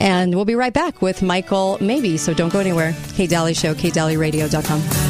And 0.00 0.34
we'll 0.34 0.44
be 0.44 0.54
right 0.54 0.72
back 0.72 1.02
with 1.02 1.22
Michael 1.22 1.78
Mabee. 1.80 2.18
So 2.18 2.32
don't 2.34 2.52
go 2.52 2.60
anywhere. 2.60 2.94
Kate 3.14 3.30
Dalley 3.30 3.54
Show, 3.54 3.74
katedalleyradio.com. 3.74 5.07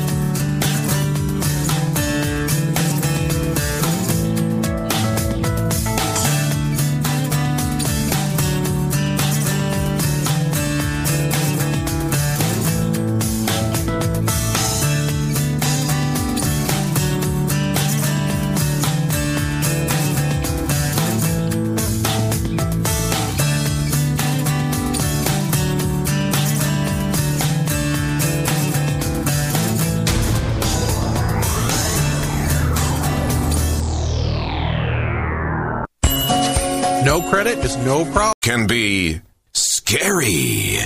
no 37.88 38.04
problem. 38.04 38.34
Can 38.42 38.66
be 38.66 39.22
scary. 39.54 40.76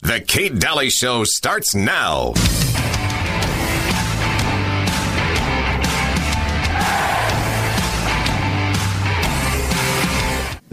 The 0.00 0.20
Kate 0.20 0.56
Dalley 0.56 0.88
Show 0.88 1.24
starts 1.24 1.74
now. 1.74 2.34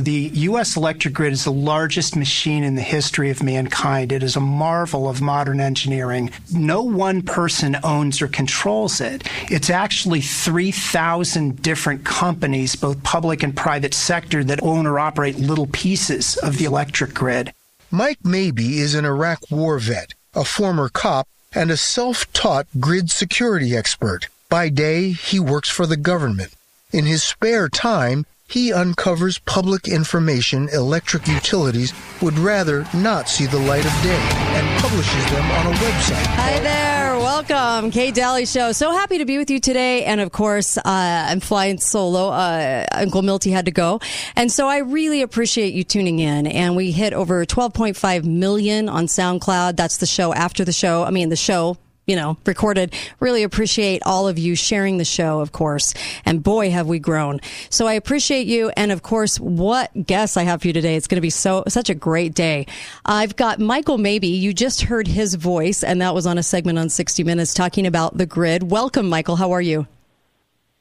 The 0.08 0.32
U.S. 0.36 0.78
electric 0.78 1.14
grid 1.14 1.34
is 1.34 1.44
the 1.44 1.52
largest 1.52 2.16
machine 2.16 2.64
in 2.64 2.76
the 2.76 2.82
history 2.82 3.30
of 3.30 3.44
mankind. 3.44 4.14
It 4.14 4.24
is 4.24 4.38
a 4.38 4.40
marvel 4.40 5.10
of 5.10 5.20
modern 5.20 5.60
engineering. 5.60 6.32
No 6.50 6.82
one 6.82 7.22
person 7.24 7.76
owns 7.84 8.22
or 8.22 8.30
controls 8.30 9.02
it. 9.02 9.28
It's 9.52 9.70
actually 9.70 10.22
3,000 10.22 11.62
different 11.62 12.06
companies, 12.06 12.74
both 12.74 13.04
public 13.04 13.44
and 13.44 13.54
private 13.54 13.94
sector, 13.94 14.46
that 14.46 14.64
own 14.64 14.88
or 14.88 14.98
operate 14.98 15.40
little 15.40 15.68
pieces 15.68 16.38
of 16.38 16.58
the 16.58 16.64
electric 16.64 17.14
grid. 17.14 17.52
Mike 17.92 18.24
Mabee 18.24 18.80
is 18.80 18.96
an 18.96 19.04
Iraq 19.04 19.52
war 19.52 19.78
vet, 19.78 20.14
a 20.34 20.46
former 20.46 20.88
cop, 20.88 21.28
and 21.54 21.70
a 21.70 21.76
self 21.76 22.32
taught 22.32 22.66
grid 22.80 23.12
security 23.12 23.76
expert. 23.76 24.30
By 24.48 24.70
day, 24.70 25.12
he 25.12 25.38
works 25.38 25.68
for 25.68 25.86
the 25.86 25.98
government. 25.98 26.54
In 26.94 27.04
his 27.04 27.24
spare 27.24 27.68
time, 27.68 28.26
he 28.48 28.72
uncovers 28.72 29.40
public 29.40 29.88
information 29.88 30.70
electric 30.70 31.28
utilities 31.28 31.94
would 32.22 32.38
rather 32.40 32.88
not 32.94 33.28
see 33.28 33.46
the 33.46 33.60
light 33.60 33.86
of 33.86 33.92
day 34.02 34.20
and 34.56 34.82
publishes 34.82 35.26
them 35.32 35.52
on 35.52 35.68
a 35.68 35.76
website. 35.76 36.26
Hi 36.36 36.60
there. 36.60 37.18
Welcome, 37.18 37.92
Kate 37.92 38.16
Dalley 38.16 38.46
Show. 38.46 38.72
So 38.72 38.92
happy 38.92 39.18
to 39.18 39.26
be 39.26 39.38
with 39.38 39.52
you 39.52 39.60
today. 39.60 40.06
And 40.06 40.22
of 40.22 40.32
course, 40.32 40.78
uh, 40.78 40.82
I'm 40.86 41.40
flying 41.40 41.78
solo. 41.78 42.30
Uh, 42.30 42.86
Uncle 42.94 43.22
Milty 43.22 43.52
had 43.52 43.66
to 43.66 43.72
go. 43.72 44.00
And 44.36 44.52
so 44.52 44.68
I 44.68 44.78
really 44.80 45.22
appreciate 45.22 45.74
you 45.74 45.84
tuning 45.84 46.20
in. 46.20 46.48
And 46.48 46.76
we 46.76 46.92
hit 46.92 47.14
over 47.14 47.46
12.5 47.46 48.24
million 48.24 48.90
on 48.90 49.06
SoundCloud. 49.06 49.76
That's 49.76 49.98
the 49.98 50.06
show 50.06 50.34
after 50.34 50.66
the 50.66 50.74
show. 50.74 51.04
I 51.04 51.12
mean, 51.12 51.30
the 51.30 51.36
show 51.36 51.78
you 52.08 52.16
know, 52.16 52.38
recorded. 52.46 52.94
Really 53.20 53.44
appreciate 53.44 54.02
all 54.04 54.28
of 54.28 54.40
you 54.40 54.56
sharing 54.56 54.98
the 54.98 55.06
show, 55.06 55.42
of 55.42 55.52
course. 55.52 55.94
And 56.26 56.42
boy, 56.42 56.72
have 56.72 56.88
we 56.88 57.00
grown. 57.00 57.42
So 57.70 57.86
I 57.86 57.94
appreciate 57.94 58.48
you. 58.48 58.72
And 58.78 58.92
of 58.92 59.04
course, 59.04 59.40
what 59.40 59.92
guests 60.06 60.38
I 60.38 60.44
have 60.44 60.62
for 60.62 60.68
you 60.68 60.74
today. 60.74 60.96
It's 60.96 61.08
going 61.08 61.18
to 61.18 61.22
be 61.22 61.30
so, 61.30 61.64
such 61.68 61.90
a 61.90 61.96
great 61.96 62.34
day. 62.34 62.66
I've 63.06 63.36
got 63.36 63.60
Michael 63.60 63.98
Mabee. 63.98 64.28
You 64.28 64.54
just 64.54 64.82
heard 64.84 65.08
his 65.08 65.36
voice, 65.36 65.84
and 65.84 66.02
that 66.02 66.16
was 66.16 66.26
on 66.26 66.38
a 66.38 66.44
segment 66.44 66.80
on 66.80 66.90
60 66.90 67.24
Minutes 67.24 67.54
talking 67.54 67.86
about 67.86 68.18
the 68.18 68.26
grid. 68.26 68.72
Welcome, 68.72 69.10
Michael. 69.10 69.36
How 69.36 69.52
are 69.52 69.62
you? 69.62 69.86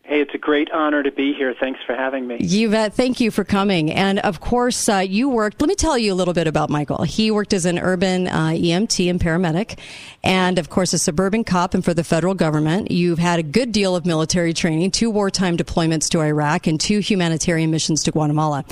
Hey, 0.06 0.20
it's 0.20 0.34
a 0.34 0.38
great 0.38 0.70
honor 0.70 1.02
to 1.02 1.10
be 1.10 1.34
here. 1.34 1.52
Thanks 1.58 1.80
for 1.84 1.92
having 1.92 2.28
me. 2.28 2.36
You 2.38 2.70
bet. 2.70 2.94
Thank 2.94 3.18
you 3.18 3.32
for 3.32 3.42
coming. 3.42 3.90
And 3.90 4.20
of 4.20 4.38
course, 4.38 4.88
uh, 4.88 4.98
you 4.98 5.28
worked. 5.28 5.60
Let 5.60 5.66
me 5.66 5.74
tell 5.74 5.98
you 5.98 6.12
a 6.12 6.14
little 6.14 6.32
bit 6.32 6.46
about 6.46 6.70
Michael. 6.70 7.02
He 7.02 7.32
worked 7.32 7.52
as 7.52 7.66
an 7.66 7.76
urban 7.76 8.28
uh, 8.28 8.50
EMT 8.50 9.10
and 9.10 9.20
paramedic, 9.20 9.76
and 10.22 10.60
of 10.60 10.70
course, 10.70 10.92
a 10.92 10.98
suburban 10.98 11.42
cop 11.42 11.74
and 11.74 11.84
for 11.84 11.92
the 11.92 12.04
federal 12.04 12.34
government. 12.34 12.92
You've 12.92 13.18
had 13.18 13.40
a 13.40 13.42
good 13.42 13.72
deal 13.72 13.96
of 13.96 14.06
military 14.06 14.54
training, 14.54 14.92
two 14.92 15.10
wartime 15.10 15.56
deployments 15.56 16.08
to 16.10 16.20
Iraq, 16.20 16.68
and 16.68 16.80
two 16.80 17.00
humanitarian 17.00 17.72
missions 17.72 18.04
to 18.04 18.12
Guatemala. 18.12 18.64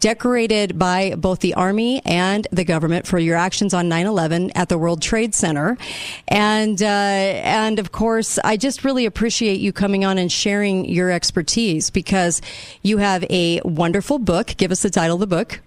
Decorated 0.00 0.76
by 0.76 1.14
both 1.14 1.38
the 1.38 1.54
Army 1.54 2.02
and 2.04 2.48
the 2.50 2.64
government 2.64 3.06
for 3.06 3.20
your 3.20 3.36
actions 3.36 3.72
on 3.74 3.88
9 3.88 4.06
11 4.06 4.50
at 4.56 4.68
the 4.68 4.76
World 4.76 5.02
Trade 5.02 5.36
Center. 5.36 5.78
And, 6.26 6.82
uh, 6.82 6.86
and 6.86 7.78
of 7.78 7.92
course, 7.92 8.40
I 8.42 8.56
just 8.56 8.84
really 8.84 9.06
appreciate 9.06 9.60
you 9.60 9.72
coming 9.72 10.04
on 10.04 10.18
and 10.18 10.32
sharing 10.32 10.79
your 10.84 11.10
expertise 11.10 11.90
because 11.90 12.40
you 12.82 12.98
have 12.98 13.24
a 13.30 13.60
wonderful 13.64 14.18
book. 14.18 14.54
Give 14.56 14.70
us 14.70 14.82
the 14.82 14.90
title 14.90 15.14
of 15.14 15.20
the 15.20 15.26
book. 15.26 15.60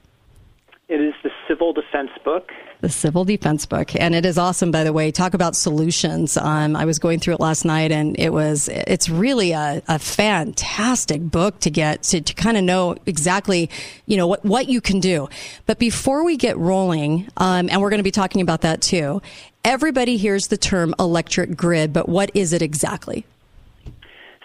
It 0.90 1.02
is 1.02 1.14
the 1.24 1.32
Civil 1.48 1.74
Defense 1.74 2.12
Book. 2.24 2.52
The 2.82 2.90
Civil 2.90 3.24
Defense 3.24 3.66
Book, 3.66 3.96
and 3.96 4.14
it 4.14 4.26
is 4.26 4.38
awesome. 4.38 4.70
By 4.70 4.84
the 4.84 4.92
way, 4.92 5.10
talk 5.10 5.34
about 5.34 5.56
solutions. 5.56 6.36
Um, 6.36 6.76
I 6.76 6.84
was 6.84 7.00
going 7.00 7.20
through 7.20 7.36
it 7.36 7.40
last 7.40 7.64
night, 7.64 7.94
and 7.94 8.20
it 8.20 8.34
was 8.34 8.68
it's 8.68 9.08
really 9.08 9.54
a, 9.54 9.82
a 9.88 9.98
fantastic 9.98 11.22
book 11.22 11.60
to 11.62 11.70
get 11.70 12.04
to, 12.04 12.20
to 12.20 12.34
kind 12.34 12.58
of 12.58 12.64
know 12.66 12.98
exactly 13.06 13.70
you 14.06 14.18
know 14.18 14.28
what 14.28 14.44
what 14.44 14.68
you 14.68 14.82
can 14.82 15.00
do. 15.00 15.30
But 15.66 15.80
before 15.80 16.26
we 16.26 16.36
get 16.36 16.58
rolling, 16.58 17.30
um, 17.38 17.70
and 17.70 17.82
we're 17.82 17.90
going 17.90 18.00
to 18.00 18.04
be 18.04 18.12
talking 18.12 18.42
about 18.42 18.62
that 18.62 18.82
too. 18.82 19.22
Everybody 19.64 20.18
hears 20.18 20.48
the 20.48 20.58
term 20.58 20.94
electric 21.00 21.56
grid, 21.56 21.94
but 21.94 22.10
what 22.10 22.30
is 22.34 22.52
it 22.52 22.62
exactly? 22.62 23.26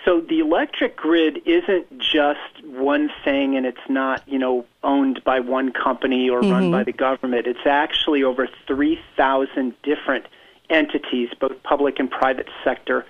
So 0.09 0.23
the 0.23 0.39
electric 0.39 0.97
grid 0.97 1.43
isn't 1.45 1.99
just 1.99 2.65
one 2.65 3.11
thing 3.25 3.59
and 3.59 3.67
it's 3.67 3.91
not, 3.91 4.27
you 4.27 4.39
know, 4.39 4.65
owned 4.83 5.23
by 5.23 5.41
one 5.41 5.71
company 5.71 6.31
or 6.31 6.41
mm-hmm. 6.41 6.51
run 6.51 6.71
by 6.71 6.83
the 6.83 6.95
government. 6.95 7.47
It's 7.47 7.67
actually 7.67 8.23
over 8.23 8.49
3,000 8.67 9.75
different 9.83 10.25
entities, 10.71 11.29
both 11.39 11.63
public 11.63 11.99
and 11.99 12.11
private 12.11 12.49
sector, 12.65 13.05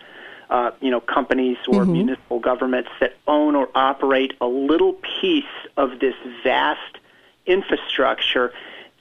uh, 0.50 0.72
you 0.80 0.90
know, 0.90 0.98
companies 0.98 1.56
or 1.68 1.82
mm-hmm. 1.82 1.92
municipal 1.92 2.40
governments 2.40 2.90
that 2.98 3.14
own 3.28 3.54
or 3.54 3.68
operate 3.76 4.32
a 4.40 4.48
little 4.48 4.94
piece 5.20 5.44
of 5.76 6.00
this 6.00 6.16
vast 6.42 6.98
infrastructure 7.46 8.52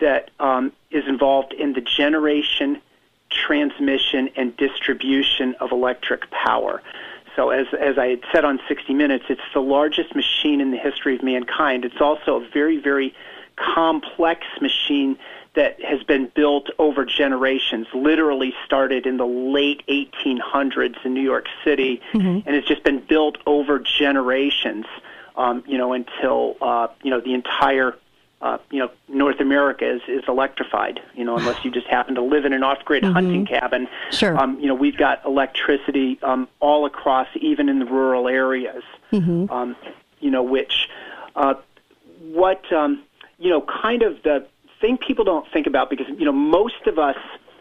that 0.01 0.29
um, 0.39 0.71
is 0.91 1.07
involved 1.07 1.51
in 1.51 1.73
the 1.73 1.81
generation, 1.81 2.79
transmission, 3.31 4.29
and 4.35 4.55
distribution 4.55 5.55
of 5.55 5.71
electric 5.71 6.29
power. 6.29 6.83
So, 7.37 7.51
as, 7.51 7.67
as 7.79 7.99
I 7.99 8.07
had 8.07 8.21
said 8.33 8.45
on 8.45 8.59
60 8.67 8.95
Minutes, 8.95 9.25
it's 9.29 9.39
the 9.53 9.61
largest 9.61 10.15
machine 10.15 10.59
in 10.59 10.71
the 10.71 10.77
history 10.77 11.15
of 11.15 11.23
mankind. 11.23 11.85
It's 11.85 12.01
also 12.01 12.41
a 12.41 12.49
very, 12.49 12.77
very 12.77 13.13
complex 13.55 14.41
machine 14.59 15.17
that 15.53 15.81
has 15.83 16.03
been 16.03 16.31
built 16.35 16.69
over 16.79 17.05
generations, 17.05 17.87
literally 17.93 18.53
started 18.65 19.05
in 19.05 19.17
the 19.17 19.25
late 19.25 19.83
1800s 19.87 20.97
in 21.05 21.13
New 21.13 21.21
York 21.21 21.45
City, 21.63 22.01
mm-hmm. 22.13 22.47
and 22.47 22.55
it's 22.55 22.67
just 22.67 22.83
been 22.83 22.99
built 22.99 23.37
over 23.45 23.79
generations, 23.79 24.85
um, 25.35 25.63
you 25.67 25.77
know, 25.77 25.93
until, 25.93 26.57
uh, 26.61 26.87
you 27.03 27.11
know, 27.11 27.21
the 27.21 27.35
entire 27.35 27.95
uh, 28.41 28.57
you 28.69 28.79
know, 28.79 28.89
North 29.07 29.39
America 29.39 29.89
is, 29.89 30.01
is 30.07 30.23
electrified, 30.27 30.99
you 31.15 31.23
know, 31.23 31.37
unless 31.37 31.63
you 31.65 31.71
just 31.71 31.87
happen 31.87 32.15
to 32.15 32.21
live 32.21 32.45
in 32.45 32.53
an 32.53 32.63
off-grid 32.63 33.03
mm-hmm. 33.03 33.13
hunting 33.13 33.45
cabin. 33.45 33.87
Sure. 34.11 34.37
Um, 34.37 34.59
you 34.59 34.67
know, 34.67 34.75
we've 34.75 34.97
got 34.97 35.25
electricity 35.25 36.19
um, 36.21 36.47
all 36.59 36.85
across, 36.85 37.27
even 37.35 37.67
in 37.67 37.79
the 37.79 37.85
rural 37.85 38.27
areas, 38.27 38.83
mm-hmm. 39.11 39.51
um, 39.51 39.75
you 40.19 40.29
know, 40.29 40.43
which, 40.43 40.87
uh, 41.35 41.55
what, 42.21 42.71
um, 42.71 43.03
you 43.39 43.49
know, 43.49 43.61
kind 43.61 44.03
of 44.03 44.21
the 44.23 44.45
thing 44.81 44.97
people 44.97 45.25
don't 45.25 45.51
think 45.51 45.65
about 45.65 45.89
because, 45.89 46.07
you 46.19 46.25
know, 46.25 46.31
most 46.31 46.85
of 46.85 46.99
us 46.99 47.17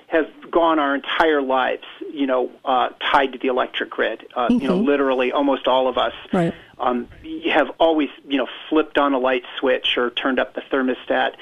have 0.06 0.28
gone 0.50 0.78
our 0.78 0.94
entire 0.94 1.42
lives, 1.42 1.84
you 2.12 2.26
know, 2.26 2.50
uh, 2.64 2.90
tied 3.00 3.32
to 3.32 3.38
the 3.38 3.48
electric 3.48 3.90
grid. 3.90 4.26
Uh, 4.34 4.48
mm-hmm. 4.48 4.62
You 4.62 4.68
know, 4.68 4.76
mm-hmm. 4.76 4.86
literally 4.86 5.32
almost 5.32 5.66
all 5.66 5.88
of 5.88 5.98
us. 5.98 6.14
Right 6.32 6.54
um, 6.78 7.08
have 7.50 7.70
always, 7.78 8.10
you 8.28 8.38
know, 8.38 8.48
flipped 8.68 8.98
on 8.98 9.14
a 9.14 9.18
light 9.18 9.44
switch 9.58 9.96
or 9.96 10.10
turned 10.10 10.38
up 10.38 10.54
the 10.54 10.60
thermostat, 10.60 11.34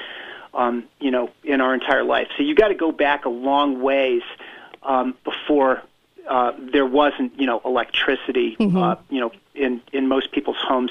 um, 0.53 0.85
you 1.01 1.11
know, 1.11 1.31
in 1.43 1.61
our 1.61 1.75
entire 1.75 2.05
life. 2.05 2.29
So 2.37 2.43
you 2.43 2.55
got 2.55 2.69
to 2.69 2.75
go 2.75 2.93
back 2.93 3.25
a 3.25 3.31
long 3.31 3.81
ways 3.81 4.23
um, 4.83 5.17
before 5.25 5.83
uh, 6.29 6.53
there 6.59 6.87
wasn't, 6.87 7.39
you 7.39 7.47
know, 7.47 7.61
electricity, 7.65 8.57
mm-hmm. 8.57 8.77
uh, 8.77 8.97
you 9.11 9.21
know, 9.21 9.33
in 9.55 9.83
in 9.93 10.09
most 10.09 10.33
people's 10.33 10.57
homes, 10.61 10.91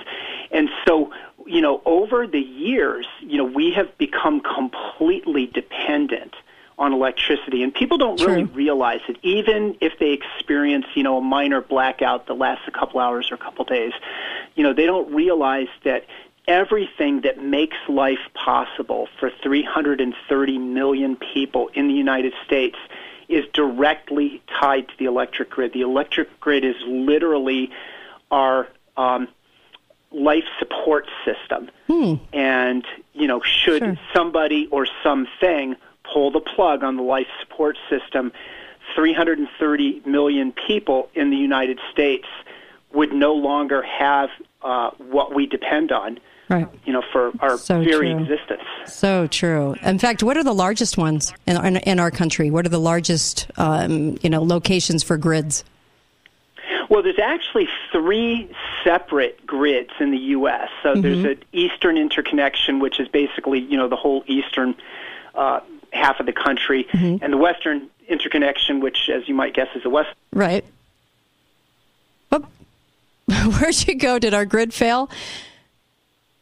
and 0.51 0.69
so 0.85 1.11
you 1.45 1.59
know, 1.59 1.81
over 1.85 2.25
the 2.25 2.39
years, 2.39 3.05
you 3.19 3.37
know, 3.37 3.43
we 3.43 3.71
have 3.71 3.97
become 3.97 4.39
completely 4.39 5.45
dependent 5.45 6.33
on 6.77 6.93
electricity. 6.93 7.63
And 7.63 7.73
people 7.73 7.97
don't 7.97 8.19
really 8.21 8.43
realize 8.43 9.01
it, 9.07 9.17
even 9.21 9.77
if 9.81 9.99
they 9.99 10.11
experience, 10.11 10.85
you 10.95 11.03
know, 11.03 11.17
a 11.17 11.21
minor 11.21 11.61
blackout 11.61 12.27
that 12.27 12.33
lasts 12.33 12.65
a 12.67 12.71
couple 12.71 12.99
hours 12.99 13.31
or 13.31 13.35
a 13.35 13.37
couple 13.37 13.65
days. 13.65 13.93
You 14.55 14.63
know, 14.63 14.73
they 14.73 14.85
don't 14.85 15.13
realize 15.13 15.67
that 15.83 16.05
everything 16.47 17.21
that 17.21 17.41
makes 17.41 17.77
life 17.87 18.19
possible 18.33 19.07
for 19.19 19.31
330 19.41 20.57
million 20.57 21.15
people 21.15 21.69
in 21.73 21.87
the 21.87 21.93
United 21.93 22.33
States 22.45 22.77
is 23.29 23.45
directly 23.53 24.41
tied 24.59 24.87
to 24.89 24.93
the 24.97 25.05
electric 25.05 25.49
grid. 25.49 25.73
The 25.73 25.81
electric 25.81 26.39
grid 26.39 26.65
is 26.65 26.75
literally 26.85 27.71
our 28.29 28.67
um, 28.97 29.27
life 30.11 30.43
support 30.59 31.07
system. 31.25 31.69
Hmm. 31.87 32.15
And, 32.33 32.85
you 33.13 33.27
know, 33.27 33.41
should 33.41 33.81
sure. 33.81 33.99
somebody 34.13 34.67
or 34.67 34.87
something 35.01 35.75
pull 36.11 36.31
the 36.31 36.39
plug 36.39 36.83
on 36.83 36.97
the 36.97 37.03
life 37.03 37.27
support 37.41 37.77
system, 37.89 38.31
330 38.95 40.01
million 40.05 40.51
people 40.51 41.09
in 41.13 41.29
the 41.29 41.37
United 41.37 41.79
States 41.91 42.27
would 42.93 43.13
no 43.13 43.33
longer 43.33 43.81
have 43.81 44.29
uh, 44.61 44.91
what 44.97 45.33
we 45.33 45.45
depend 45.45 45.91
on. 45.91 46.19
Right. 46.49 46.67
You 46.85 46.93
know, 46.93 47.01
for 47.11 47.31
our 47.39 47.57
so 47.57 47.81
very 47.81 48.11
true. 48.11 48.21
existence. 48.21 48.61
So 48.85 49.27
true. 49.27 49.75
In 49.81 49.97
fact, 49.97 50.21
what 50.21 50.37
are 50.37 50.43
the 50.43 50.53
largest 50.53 50.97
ones 50.97 51.33
in, 51.47 51.65
in, 51.65 51.77
in 51.77 51.99
our 51.99 52.11
country? 52.11 52.51
What 52.51 52.65
are 52.65 52.69
the 52.69 52.81
largest, 52.81 53.49
um, 53.57 54.17
you 54.21 54.29
know, 54.29 54.43
locations 54.43 55.03
for 55.03 55.17
grids? 55.17 55.63
Well, 56.89 57.01
there's 57.01 57.17
actually 57.17 57.67
three 57.91 58.51
separate 58.83 59.47
grids 59.47 59.89
in 59.99 60.11
the 60.11 60.17
U.S. 60.17 60.69
So 60.83 60.93
there's 60.93 61.23
an 61.23 61.43
eastern 61.51 61.97
interconnection, 61.97 62.79
which 62.79 62.99
is 62.99 63.07
basically 63.07 63.59
you 63.59 63.77
know 63.77 63.87
the 63.87 63.95
whole 63.95 64.23
eastern 64.27 64.75
uh, 65.33 65.61
half 65.93 66.19
of 66.19 66.25
the 66.25 66.33
country, 66.33 66.87
and 66.93 67.31
the 67.31 67.37
western 67.37 67.89
interconnection, 68.07 68.79
which, 68.79 69.09
as 69.09 69.27
you 69.27 69.33
might 69.35 69.53
guess, 69.53 69.67
is 69.75 69.83
the 69.83 69.89
west. 69.89 70.09
Right. 70.31 70.65
Oh. 72.31 72.45
Where'd 73.59 73.87
you 73.87 73.95
go? 73.95 74.19
Did 74.19 74.33
our 74.33 74.45
grid 74.45 74.73
fail? 74.73 75.09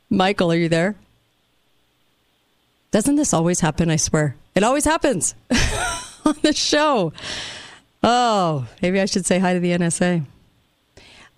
Michael, 0.10 0.52
are 0.52 0.58
you 0.58 0.70
there? 0.70 0.95
Doesn't 2.91 3.16
this 3.16 3.34
always 3.34 3.62
happen? 3.62 3.89
I 3.89 3.95
swear. 3.95 4.36
It 4.56 4.64
always 4.64 4.84
happens 4.84 5.34
on 6.26 6.36
the 6.41 6.54
show. 6.54 7.14
Oh, 8.04 8.68
maybe 8.82 8.99
I 8.99 9.06
should 9.06 9.26
say 9.26 9.39
hi 9.39 9.54
to 9.54 9.60
the 9.60 9.72
NSA. 9.72 10.26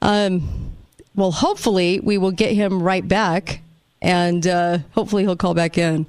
Um, 0.02 0.72
well, 1.16 1.32
hopefully 1.32 2.00
we 2.00 2.18
will 2.18 2.32
get 2.32 2.54
him 2.54 2.82
right 2.82 3.08
back, 3.08 3.62
and 4.02 4.46
uh, 4.48 4.80
hopefully 4.92 5.24
he'll 5.24 5.36
call 5.36 5.54
back 5.54 5.78
in. 5.78 6.08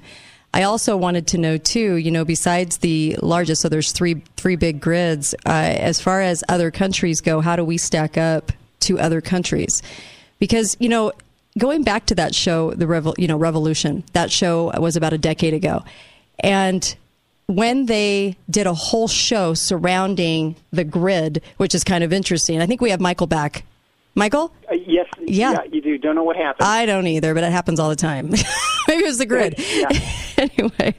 I 0.55 0.63
also 0.63 0.95
wanted 0.95 1.27
to 1.27 1.37
know 1.37 1.57
too. 1.57 1.97
You 1.97 2.11
know, 2.11 2.23
besides 2.23 2.77
the 2.77 3.17
largest, 3.21 3.61
so 3.61 3.67
there's 3.67 3.91
three 3.91 4.23
three 4.37 4.55
big 4.55 4.79
grids. 4.79 5.35
Uh, 5.45 5.49
as 5.49 5.99
far 5.99 6.21
as 6.21 6.45
other 6.47 6.71
countries 6.71 7.19
go, 7.19 7.41
how 7.41 7.57
do 7.57 7.65
we 7.65 7.77
stack 7.77 8.17
up 8.17 8.53
to 8.79 8.97
other 8.97 9.19
countries? 9.19 9.83
Because 10.39 10.77
you 10.79 10.87
know, 10.87 11.11
going 11.57 11.83
back 11.83 12.05
to 12.05 12.15
that 12.15 12.33
show, 12.33 12.71
the 12.71 12.85
Revol- 12.85 13.15
you 13.17 13.27
know 13.27 13.35
Revolution, 13.35 14.05
that 14.13 14.31
show 14.31 14.71
was 14.79 14.95
about 14.95 15.11
a 15.11 15.17
decade 15.17 15.53
ago, 15.53 15.83
and 16.39 16.95
when 17.47 17.85
they 17.87 18.37
did 18.49 18.65
a 18.65 18.73
whole 18.73 19.09
show 19.09 19.53
surrounding 19.53 20.55
the 20.71 20.85
grid, 20.85 21.43
which 21.57 21.75
is 21.75 21.83
kind 21.83 22.01
of 22.01 22.13
interesting. 22.13 22.61
I 22.61 22.65
think 22.65 22.79
we 22.79 22.91
have 22.91 23.01
Michael 23.01 23.27
back. 23.27 23.65
Michael? 24.15 24.53
Uh, 24.71 24.75
yes, 24.75 25.07
Yeah. 25.19 25.61
you 25.71 25.81
do. 25.81 25.97
Don't 25.97 26.15
know 26.15 26.23
what 26.23 26.37
happened. 26.37 26.65
I 26.67 26.85
don't 26.85 27.05
either, 27.05 27.33
but 27.33 27.43
it 27.43 27.51
happens 27.51 27.79
all 27.79 27.89
the 27.89 27.95
time. 27.97 28.29
Maybe 28.87 29.03
it 29.03 29.05
was 29.05 29.17
the 29.17 29.25
grid. 29.25 29.59
anyway, 30.37 30.95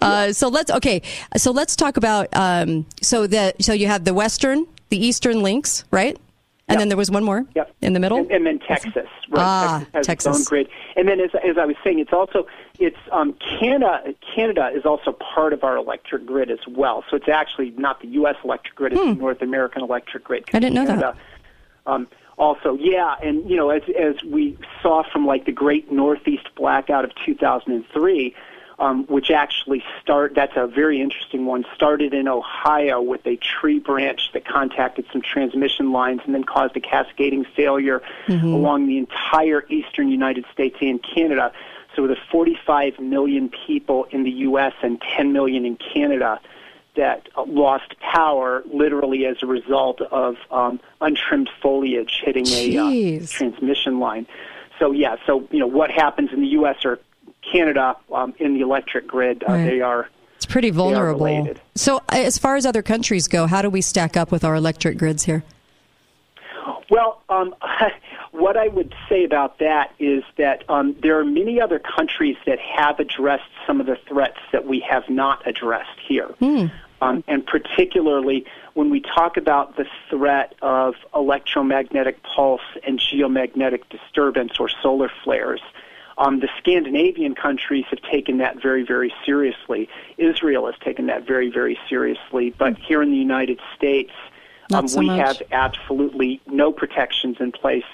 uh, 0.00 0.32
so 0.32 0.48
let's 0.48 0.70
okay. 0.70 1.02
So 1.36 1.50
let's 1.50 1.74
talk 1.74 1.96
about 1.96 2.28
um, 2.34 2.86
so 3.02 3.26
the 3.26 3.54
so 3.60 3.72
you 3.72 3.86
have 3.88 4.04
the 4.04 4.14
western, 4.14 4.66
the 4.90 5.04
eastern 5.04 5.42
links, 5.42 5.84
right? 5.90 6.16
And 6.68 6.78
then 6.78 6.86
there 6.88 6.96
was 6.96 7.10
one 7.10 7.24
more 7.24 7.44
Yep. 7.56 7.74
in 7.82 7.94
the 7.94 7.98
middle. 7.98 8.18
and, 8.18 8.30
and 8.30 8.46
then 8.46 8.60
Texas, 8.60 8.94
right? 9.28 9.42
Ah, 9.42 9.78
Texas 9.78 9.92
has 9.92 10.06
Texas. 10.06 10.36
its 10.38 10.46
own 10.46 10.48
grid. 10.48 10.68
And 10.94 11.08
then, 11.08 11.18
as, 11.18 11.30
as 11.44 11.58
I 11.58 11.64
was 11.64 11.74
saying, 11.82 11.98
it's 11.98 12.12
also 12.12 12.46
it's 12.78 12.96
um, 13.10 13.34
Canada. 13.58 14.14
Canada 14.36 14.70
is 14.72 14.84
also 14.86 15.10
part 15.10 15.52
of 15.52 15.64
our 15.64 15.76
electric 15.76 16.24
grid 16.26 16.48
as 16.48 16.60
well. 16.68 17.02
So 17.10 17.16
it's 17.16 17.28
actually 17.28 17.70
not 17.72 18.00
the 18.00 18.06
U.S. 18.08 18.36
electric 18.44 18.76
grid; 18.76 18.92
it's 18.92 19.02
the 19.02 19.14
North 19.14 19.42
American 19.42 19.82
electric 19.82 20.22
grid. 20.22 20.44
Hmm. 20.48 20.56
I 20.56 20.60
didn't 20.60 20.74
know 20.74 20.86
that. 20.86 21.16
Um, 21.86 22.06
also, 22.40 22.74
yeah, 22.80 23.16
and 23.22 23.48
you 23.48 23.54
know, 23.54 23.68
as 23.68 23.82
as 23.96 24.24
we 24.24 24.56
saw 24.82 25.02
from 25.12 25.26
like 25.26 25.44
the 25.44 25.52
Great 25.52 25.92
Northeast 25.92 26.48
Blackout 26.56 27.04
of 27.04 27.14
2003, 27.26 28.34
um, 28.78 29.04
which 29.08 29.30
actually 29.30 29.84
start 30.00 30.34
that's 30.34 30.56
a 30.56 30.66
very 30.66 31.02
interesting 31.02 31.44
one. 31.44 31.66
Started 31.74 32.14
in 32.14 32.26
Ohio 32.28 33.02
with 33.02 33.26
a 33.26 33.36
tree 33.36 33.78
branch 33.78 34.30
that 34.32 34.46
contacted 34.46 35.04
some 35.12 35.20
transmission 35.20 35.92
lines 35.92 36.22
and 36.24 36.34
then 36.34 36.44
caused 36.44 36.74
a 36.78 36.80
cascading 36.80 37.44
failure 37.44 38.02
along 38.54 38.86
the 38.86 38.96
entire 38.96 39.66
eastern 39.68 40.08
United 40.08 40.46
States 40.50 40.76
and 40.80 40.98
Canada. 41.02 41.52
So 41.94 42.06
with 42.06 42.16
45 42.32 43.00
million 43.00 43.50
people 43.50 44.06
in 44.12 44.22
the 44.22 44.30
U.S. 44.48 44.72
and 44.82 44.98
10 45.14 45.34
million 45.34 45.66
in 45.66 45.76
Canada 45.76 46.40
that 46.96 47.28
lost 47.46 47.98
power 48.00 48.62
literally 48.72 49.24
as 49.26 49.36
a 49.42 49.46
result 49.46 50.00
of 50.00 50.36
um, 50.50 50.80
untrimmed 51.00 51.48
foliage 51.62 52.20
hitting 52.24 52.46
a 52.48 52.76
uh, 52.76 53.26
transmission 53.26 53.98
line. 54.00 54.26
So 54.78 54.92
yeah, 54.92 55.16
so 55.26 55.46
you 55.50 55.58
know 55.58 55.66
what 55.66 55.90
happens 55.90 56.32
in 56.32 56.40
the 56.40 56.48
U.S. 56.48 56.84
or 56.84 56.98
Canada 57.52 57.96
um, 58.12 58.34
in 58.38 58.54
the 58.54 58.60
electric 58.60 59.06
grid, 59.06 59.42
uh, 59.48 59.52
Right. 59.52 59.64
they 59.64 59.80
are 59.80 60.08
It's 60.36 60.46
pretty 60.46 60.70
vulnerable. 60.70 61.54
So 61.74 62.00
as 62.08 62.38
far 62.38 62.56
as 62.56 62.66
other 62.66 62.82
countries 62.82 63.28
go, 63.28 63.46
how 63.46 63.62
do 63.62 63.70
we 63.70 63.80
stack 63.82 64.16
up 64.16 64.32
with 64.32 64.44
our 64.44 64.54
electric 64.54 64.98
grids 64.98 65.24
here? 65.24 65.42
Well, 66.90 67.22
um, 67.28 67.54
what 68.32 68.56
I 68.56 68.68
would 68.68 68.94
say 69.08 69.24
about 69.24 69.58
that 69.58 69.92
is 69.98 70.22
that 70.38 70.64
um, 70.68 70.96
there 71.02 71.18
are 71.18 71.24
many 71.24 71.60
other 71.60 71.78
countries 71.78 72.36
that 72.46 72.58
have 72.60 73.00
addressed 73.00 73.50
some 73.66 73.80
of 73.80 73.86
the 73.86 73.96
threats 74.08 74.38
that 74.52 74.66
we 74.66 74.84
have 74.88 75.08
not 75.08 75.46
addressed 75.46 75.98
here. 76.06 76.28
Um, 77.02 77.24
and 77.26 77.46
particularly 77.46 78.44
when 78.74 78.90
we 78.90 79.00
talk 79.00 79.36
about 79.36 79.76
the 79.76 79.86
threat 80.10 80.54
of 80.60 80.94
electromagnetic 81.14 82.22
pulse 82.22 82.60
and 82.86 83.00
geomagnetic 83.00 83.88
disturbance 83.88 84.52
or 84.60 84.68
solar 84.82 85.10
flares. 85.24 85.60
Um, 86.18 86.40
the 86.40 86.50
Scandinavian 86.58 87.34
countries 87.34 87.86
have 87.88 88.02
taken 88.02 88.38
that 88.38 88.60
very, 88.60 88.84
very 88.84 89.12
seriously. 89.24 89.88
Israel 90.18 90.66
has 90.66 90.74
taken 90.84 91.06
that 91.06 91.26
very, 91.26 91.50
very 91.50 91.78
seriously. 91.88 92.50
But 92.50 92.76
here 92.76 93.02
in 93.02 93.10
the 93.10 93.16
United 93.16 93.58
States, 93.74 94.12
um, 94.70 94.86
so 94.86 95.00
we 95.00 95.06
much. 95.06 95.38
have 95.38 95.42
absolutely 95.50 96.42
no 96.46 96.72
protections 96.72 97.38
in 97.40 97.52
place 97.52 97.84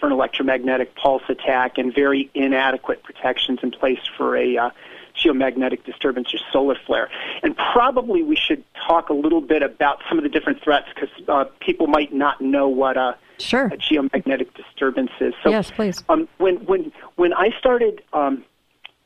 for 0.00 0.06
an 0.06 0.12
electromagnetic 0.12 0.94
pulse 0.94 1.22
attack 1.28 1.78
and 1.78 1.94
very 1.94 2.30
inadequate 2.34 3.02
protections 3.02 3.60
in 3.62 3.70
place 3.70 4.00
for 4.16 4.36
a 4.36 4.56
uh, 4.56 4.70
geomagnetic 5.16 5.84
disturbance 5.84 6.32
or 6.34 6.38
solar 6.52 6.76
flare. 6.86 7.08
And 7.42 7.56
probably 7.56 8.22
we 8.22 8.36
should 8.36 8.62
talk 8.86 9.08
a 9.08 9.14
little 9.14 9.40
bit 9.40 9.62
about 9.62 10.00
some 10.08 10.18
of 10.18 10.24
the 10.24 10.30
different 10.30 10.62
threats 10.62 10.86
because 10.94 11.08
uh, 11.28 11.44
people 11.60 11.86
might 11.86 12.12
not 12.12 12.40
know 12.40 12.68
what 12.68 12.96
a, 12.96 13.16
sure. 13.38 13.66
a 13.66 13.76
geomagnetic 13.76 14.54
disturbance 14.54 15.10
is. 15.20 15.34
So 15.42 15.50
yes, 15.50 15.70
please. 15.70 16.04
um, 16.08 16.28
when 16.38 16.56
when 16.66 16.92
when 17.16 17.32
I 17.32 17.50
started 17.58 18.02
um, 18.12 18.44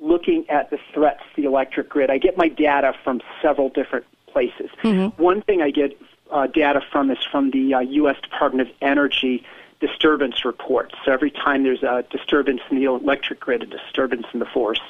looking 0.00 0.48
at 0.48 0.70
the 0.70 0.78
threats 0.92 1.22
to 1.34 1.42
the 1.42 1.48
electric 1.48 1.88
grid, 1.88 2.10
I 2.10 2.18
get 2.18 2.36
my 2.36 2.48
data 2.48 2.94
from 3.04 3.20
several 3.40 3.68
different 3.68 4.06
places. 4.26 4.70
One 5.16 5.42
thing 5.42 5.62
I 5.62 5.70
get 5.70 5.96
uh, 6.30 6.46
data 6.46 6.80
from 6.92 7.10
is 7.10 7.18
from 7.30 7.50
the 7.50 7.74
uh, 7.74 7.80
U.S. 7.80 8.16
Department 8.22 8.68
of 8.68 8.74
Energy 8.80 9.44
disturbance 9.80 10.44
reports. 10.44 10.94
So 11.04 11.12
every 11.12 11.30
time 11.30 11.62
there's 11.62 11.82
a 11.82 12.04
disturbance 12.10 12.60
in 12.70 12.76
the 12.78 12.84
electric 12.84 13.40
grid, 13.40 13.62
a 13.62 13.66
disturbance 13.66 14.26
in 14.32 14.40
the 14.40 14.46
force, 14.46 14.80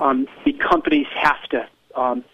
um, 0.00 0.26
the 0.44 0.52
companies 0.54 1.06
have 1.14 1.42
to 1.50 1.68
um, 1.94 2.24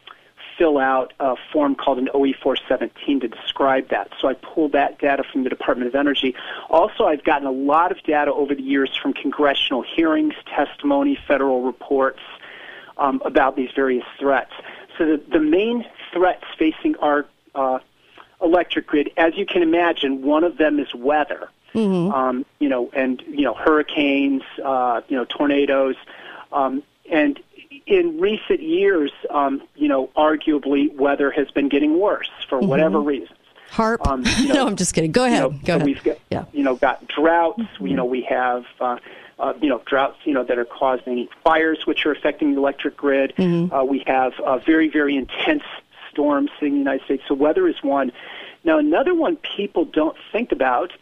fill 0.56 0.78
out 0.78 1.12
a 1.20 1.34
form 1.52 1.74
called 1.74 1.98
an 1.98 2.08
OE417 2.14 3.20
to 3.20 3.28
describe 3.28 3.88
that. 3.90 4.10
So 4.20 4.28
I 4.28 4.34
pulled 4.34 4.72
that 4.72 4.98
data 4.98 5.22
from 5.30 5.44
the 5.44 5.50
Department 5.50 5.88
of 5.88 5.94
Energy. 5.94 6.34
Also, 6.70 7.04
I've 7.04 7.24
gotten 7.24 7.46
a 7.46 7.52
lot 7.52 7.92
of 7.92 8.02
data 8.04 8.32
over 8.32 8.54
the 8.54 8.62
years 8.62 8.96
from 8.96 9.12
congressional 9.12 9.82
hearings, 9.82 10.34
testimony, 10.46 11.18
federal 11.26 11.62
reports 11.62 12.20
um, 12.96 13.20
about 13.24 13.56
these 13.56 13.70
various 13.74 14.04
threats. 14.18 14.52
So 14.96 15.04
the, 15.04 15.22
the 15.30 15.40
main 15.40 15.84
threats 16.12 16.44
facing 16.58 16.96
our 16.96 17.26
uh, 17.54 17.80
electric 18.42 18.86
grid, 18.86 19.10
as 19.16 19.36
you 19.36 19.46
can 19.46 19.62
imagine, 19.62 20.22
one 20.22 20.44
of 20.44 20.56
them 20.56 20.78
is 20.78 20.94
weather. 20.94 21.50
Um, 21.76 22.46
you 22.58 22.68
know, 22.68 22.90
and 22.94 23.22
you 23.28 23.42
know, 23.42 23.52
hurricanes, 23.54 24.42
uh, 24.64 25.02
you 25.08 25.16
know, 25.16 25.26
tornadoes, 25.26 25.96
um, 26.52 26.82
and 27.10 27.38
in 27.86 28.18
recent 28.18 28.62
years, 28.62 29.12
um, 29.30 29.62
you 29.76 29.86
know, 29.88 30.08
arguably 30.16 30.92
weather 30.94 31.30
has 31.30 31.50
been 31.50 31.68
getting 31.68 31.98
worse 32.00 32.30
for 32.48 32.58
whatever 32.60 32.98
reasons. 33.00 33.38
HAARP. 33.70 34.06
Um, 34.06 34.24
you 34.38 34.48
know, 34.48 34.54
no, 34.54 34.66
I'm 34.68 34.76
just 34.76 34.94
kidding. 34.94 35.12
Go 35.12 35.24
ahead. 35.24 35.42
you 35.42 35.50
know, 35.50 35.58
Go 35.58 35.58
so 35.66 35.74
ahead. 35.74 35.84
We've 35.86 36.02
got, 36.02 36.18
Yeah. 36.30 36.44
you 36.52 36.62
know, 36.64 36.76
got 36.76 37.06
droughts. 37.08 37.62
You 37.78 37.94
know, 37.94 38.04
we 38.04 38.22
have, 38.22 38.64
uh, 38.80 38.98
uh, 39.38 39.52
you 39.60 39.68
know, 39.68 39.82
droughts, 39.86 40.18
you 40.24 40.32
know, 40.32 40.44
that 40.44 40.58
are 40.58 40.64
causing 40.64 41.28
fires, 41.44 41.84
which 41.84 42.06
are 42.06 42.12
affecting 42.12 42.52
the 42.52 42.58
electric 42.58 42.96
grid. 42.96 43.34
Uh, 43.38 43.84
we 43.84 44.02
have 44.06 44.32
uh, 44.40 44.58
very, 44.58 44.88
very 44.88 45.14
intense 45.16 45.62
storms 46.10 46.50
in 46.62 46.70
the 46.72 46.78
United 46.78 47.04
States. 47.04 47.22
So 47.28 47.34
weather 47.34 47.68
is 47.68 47.76
one. 47.82 48.10
Now, 48.64 48.78
another 48.78 49.14
one 49.14 49.36
people 49.36 49.84
don't 49.84 50.16
think 50.32 50.50
about 50.52 50.92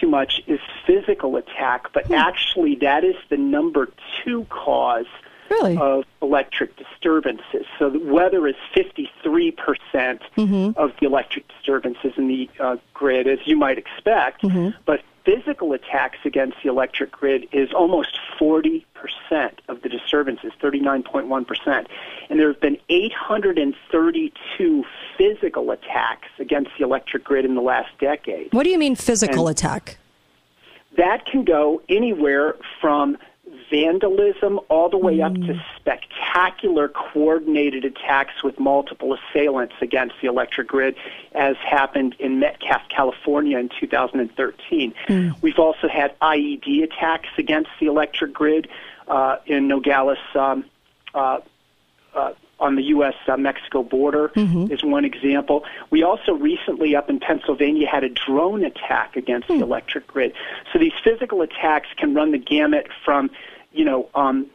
too 0.00 0.08
much 0.08 0.42
is 0.46 0.60
physical 0.86 1.36
attack, 1.36 1.92
but 1.92 2.06
hmm. 2.06 2.14
actually 2.14 2.76
that 2.76 3.04
is 3.04 3.16
the 3.28 3.36
number 3.36 3.88
two 4.24 4.44
cause 4.50 5.06
Really? 5.50 5.76
of 5.76 6.04
electric 6.22 6.76
disturbances. 6.76 7.66
So 7.78 7.88
the 7.88 8.00
weather 8.00 8.48
is 8.48 8.56
53% 8.74 9.14
mm-hmm. 9.24 10.70
of 10.76 10.92
the 10.98 11.06
electric 11.06 11.46
disturbances 11.48 12.14
in 12.16 12.26
the 12.26 12.50
uh, 12.58 12.76
grid, 12.94 13.28
as 13.28 13.38
you 13.44 13.56
might 13.56 13.78
expect. 13.78 14.42
Mm-hmm. 14.42 14.70
But 14.86 15.02
physical 15.26 15.72
attacks 15.72 16.18
against 16.24 16.56
the 16.62 16.70
electric 16.70 17.10
grid 17.10 17.46
is 17.52 17.72
almost 17.74 18.18
40% 18.40 18.84
of 19.68 19.82
the 19.82 19.88
disturbances, 19.88 20.52
39.1%. 20.62 21.86
And 22.30 22.38
there 22.38 22.46
have 22.48 22.60
been 22.60 22.78
832 22.88 24.84
physical 25.18 25.72
attacks 25.72 26.28
against 26.38 26.70
the 26.78 26.84
electric 26.84 27.24
grid 27.24 27.44
in 27.44 27.56
the 27.56 27.60
last 27.60 27.90
decade. 27.98 28.52
What 28.52 28.62
do 28.62 28.70
you 28.70 28.78
mean 28.78 28.94
physical 28.94 29.48
And- 29.48 29.58
attack? 29.58 29.98
That 30.96 31.26
can 31.26 31.44
go 31.44 31.82
anywhere 31.90 32.54
from 32.80 33.18
vandalism 33.70 34.60
all 34.68 34.88
the 34.88 34.98
way 34.98 35.20
up 35.20 35.34
to 35.34 35.62
spectacular 35.76 36.88
coordinated 36.88 37.84
attacks 37.84 38.42
with 38.42 38.58
multiple 38.58 39.14
assailants 39.14 39.74
against 39.80 40.14
the 40.20 40.28
electric 40.28 40.68
grid, 40.68 40.96
as 41.34 41.56
happened 41.56 42.14
in 42.18 42.38
Metcalf, 42.38 42.82
California 42.88 43.58
in 43.58 43.68
2013. 43.80 44.94
Mm. 45.08 45.42
We've 45.42 45.58
also 45.58 45.88
had 45.88 46.18
IED 46.20 46.84
attacks 46.84 47.28
against 47.38 47.70
the 47.80 47.86
electric 47.86 48.32
grid 48.32 48.68
uh, 49.08 49.36
in 49.46 49.68
Nogales. 49.68 50.18
Um, 50.34 50.64
uh, 51.14 51.40
uh, 52.14 52.32
on 52.58 52.76
the 52.76 52.82
U.S. 52.84 53.14
Uh, 53.26 53.36
Mexico 53.36 53.82
border 53.82 54.30
mm-hmm. 54.30 54.72
is 54.72 54.82
one 54.82 55.04
example. 55.04 55.64
We 55.90 56.02
also 56.02 56.32
recently 56.32 56.96
up 56.96 57.10
in 57.10 57.20
Pennsylvania 57.20 57.86
had 57.86 58.04
a 58.04 58.08
drone 58.08 58.64
attack 58.64 59.16
against 59.16 59.48
mm. 59.48 59.58
the 59.58 59.64
electric 59.64 60.06
grid. 60.06 60.32
So 60.72 60.78
these 60.78 60.94
physical 61.04 61.42
attacks 61.42 61.88
can 61.96 62.14
run 62.14 62.32
the 62.32 62.38
gamut 62.38 62.88
from, 63.04 63.30
you 63.76 63.84
know, 63.84 64.08
um, 64.14 64.46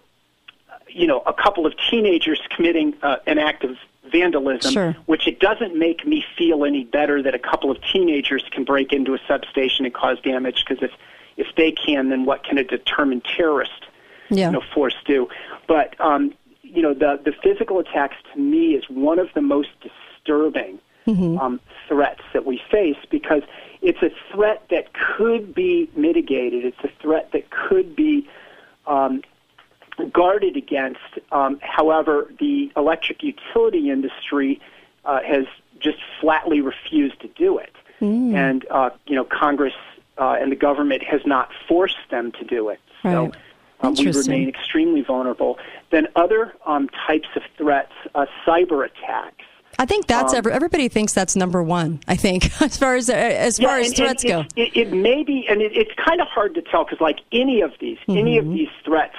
you 0.89 1.07
know, 1.07 1.19
a 1.25 1.33
couple 1.33 1.65
of 1.65 1.73
teenagers 1.89 2.41
committing 2.55 2.93
uh, 3.01 3.17
an 3.27 3.37
act 3.37 3.63
of 3.63 3.77
vandalism, 4.11 4.71
sure. 4.71 4.97
which 5.05 5.27
it 5.27 5.39
doesn't 5.39 5.77
make 5.77 6.05
me 6.05 6.25
feel 6.37 6.65
any 6.65 6.83
better 6.83 7.21
that 7.21 7.33
a 7.33 7.39
couple 7.39 7.71
of 7.71 7.77
teenagers 7.93 8.43
can 8.51 8.63
break 8.63 8.91
into 8.91 9.13
a 9.13 9.19
substation 9.27 9.85
and 9.85 9.93
cause 9.93 10.19
damage 10.21 10.65
because 10.67 10.83
if 10.83 10.91
if 11.37 11.47
they 11.55 11.71
can, 11.71 12.09
then 12.09 12.25
what 12.25 12.43
can 12.43 12.57
a 12.57 12.63
determined 12.63 13.23
terrorist 13.23 13.85
yeah. 14.29 14.47
you 14.47 14.51
know, 14.51 14.63
force 14.73 14.95
do? 15.05 15.29
But 15.67 15.99
um, 16.01 16.33
you 16.61 16.81
know, 16.81 16.93
the 16.93 17.19
the 17.23 17.33
physical 17.43 17.79
attacks 17.79 18.15
to 18.33 18.39
me 18.39 18.73
is 18.73 18.83
one 18.89 19.19
of 19.19 19.29
the 19.33 19.41
most 19.41 19.69
disturbing 19.81 20.79
mm-hmm. 21.07 21.37
um, 21.37 21.59
threats 21.87 22.21
that 22.33 22.45
we 22.45 22.61
face 22.69 22.97
because 23.09 23.43
it's 23.81 24.01
a 24.01 24.11
threat 24.31 24.63
that 24.69 24.93
could 24.93 25.53
be 25.53 25.89
mitigated. 25.95 26.65
It's 26.65 26.83
a 26.83 26.91
threat 27.01 27.31
that 27.33 27.49
could 27.49 27.95
be 27.95 28.27
um, 28.91 29.21
guarded 30.11 30.57
against. 30.57 30.99
Um, 31.31 31.59
however, 31.61 32.31
the 32.39 32.71
electric 32.75 33.23
utility 33.23 33.89
industry 33.89 34.59
uh, 35.05 35.21
has 35.21 35.45
just 35.79 35.97
flatly 36.19 36.61
refused 36.61 37.19
to 37.21 37.27
do 37.29 37.57
it, 37.57 37.73
mm. 37.99 38.35
and 38.35 38.65
uh, 38.69 38.91
you 39.07 39.15
know 39.15 39.23
Congress 39.23 39.73
uh, 40.17 40.37
and 40.39 40.51
the 40.51 40.55
government 40.55 41.03
has 41.03 41.21
not 41.25 41.49
forced 41.67 42.09
them 42.09 42.31
to 42.33 42.43
do 42.43 42.69
it. 42.69 42.79
Right. 43.03 43.13
So. 43.13 43.31
Um, 43.83 43.95
we 43.95 44.11
remain 44.11 44.47
extremely 44.47 45.01
vulnerable. 45.01 45.57
Then 45.89 46.07
other 46.15 46.53
um, 46.67 46.87
types 47.07 47.29
of 47.35 47.41
threats, 47.57 47.91
uh, 48.13 48.27
cyber 48.45 48.85
attacks. 48.85 49.43
I 49.81 49.85
think 49.85 50.05
that's 50.05 50.31
Um, 50.33 50.37
every, 50.37 50.53
everybody 50.53 50.89
thinks 50.89 51.11
that's 51.13 51.35
number 51.35 51.63
one. 51.63 52.01
I 52.07 52.15
think 52.15 52.61
as 52.61 52.77
far 52.77 52.95
as 52.95 53.09
as 53.09 53.59
Yeah, 53.59 53.67
far 53.69 53.79
as 53.79 53.87
and- 53.87 53.95
threats 53.97 54.23
and 54.23 54.31
go. 54.31 54.39
It, 54.55 54.77
it, 54.77 54.77
it 54.77 54.93
may 54.93 55.23
be, 55.23 55.47
and 55.49 55.59
it, 55.59 55.75
it's 55.75 55.91
kind 55.95 56.21
of 56.21 56.27
hard 56.27 56.53
to 56.53 56.61
tell 56.61 56.83
because, 56.83 57.01
like 57.01 57.19
any 57.31 57.61
of 57.61 57.71
these, 57.79 57.97
any 58.07 58.37
of 58.37 58.45
Mhm. 58.45 58.53
these 58.53 58.69
threats, 58.85 59.15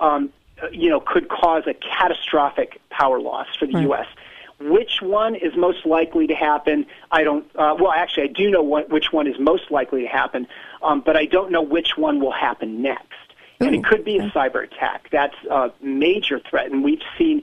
um, 0.00 0.30
uh, 0.62 0.66
you 0.70 0.90
know, 0.90 1.00
could 1.00 1.28
cause 1.30 1.62
a 1.66 1.72
catastrophic 1.72 2.80
power 2.90 3.18
loss 3.18 3.46
for 3.58 3.64
the 3.66 3.72
Right. 3.72 3.82
U.S. 3.84 4.06
Which 4.60 5.00
one 5.00 5.34
is 5.36 5.56
most 5.56 5.86
likely 5.86 6.26
to 6.26 6.34
happen? 6.34 6.84
I 7.10 7.24
don't. 7.24 7.44
Uh, 7.56 7.74
well, 7.80 7.90
actually, 7.90 8.24
I 8.24 8.32
do 8.32 8.50
know 8.50 8.62
what, 8.62 8.90
which 8.90 9.10
one 9.10 9.26
is 9.26 9.38
most 9.38 9.70
likely 9.70 10.02
to 10.02 10.08
happen, 10.08 10.46
um, 10.82 11.00
but 11.00 11.16
I 11.16 11.24
don't 11.24 11.50
know 11.50 11.62
which 11.62 11.96
one 11.96 12.20
will 12.20 12.30
happen 12.32 12.82
next. 12.82 13.08
and 13.60 13.74
it 13.74 13.84
could 13.84 14.04
be 14.04 14.18
a 14.18 14.28
cyber 14.30 14.62
attack. 14.62 15.08
That's 15.10 15.34
a 15.50 15.72
major 15.80 16.38
threat, 16.40 16.70
and 16.70 16.84
we've 16.84 17.00
seen 17.16 17.40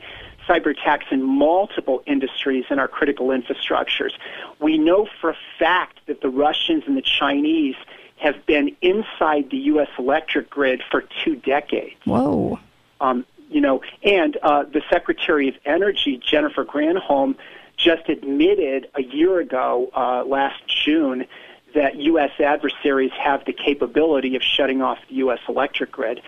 cyber 0.47 0.71
attacks 0.71 1.05
in 1.11 1.23
multiple 1.23 2.03
industries 2.05 2.65
in 2.69 2.79
our 2.79 2.87
critical 2.87 3.27
infrastructures. 3.27 4.11
We 4.59 4.77
know 4.77 5.07
for 5.19 5.31
a 5.31 5.37
fact 5.59 5.99
that 6.07 6.21
the 6.21 6.29
Russians 6.29 6.83
and 6.87 6.97
the 6.97 7.01
Chinese 7.01 7.75
have 8.17 8.45
been 8.45 8.75
inside 8.81 9.49
the 9.49 9.57
U.S. 9.57 9.89
electric 9.97 10.49
grid 10.49 10.81
for 10.89 11.03
two 11.23 11.35
decades. 11.35 11.95
Whoa. 12.05 12.59
Um, 12.99 13.25
you 13.49 13.61
know, 13.61 13.81
and 14.03 14.37
uh, 14.43 14.63
the 14.63 14.81
Secretary 14.89 15.49
of 15.49 15.55
Energy, 15.65 16.21
Jennifer 16.23 16.63
Granholm, 16.63 17.35
just 17.77 18.07
admitted 18.09 18.87
a 18.95 19.01
year 19.01 19.39
ago, 19.39 19.89
uh, 19.95 20.23
last 20.23 20.61
June, 20.67 21.25
that 21.73 21.95
U.S. 21.95 22.31
adversaries 22.39 23.11
have 23.17 23.43
the 23.45 23.53
capability 23.53 24.35
of 24.35 24.43
shutting 24.43 24.81
off 24.81 24.99
the 25.09 25.15
U.S. 25.15 25.39
electric 25.47 25.91
grid. 25.91 26.21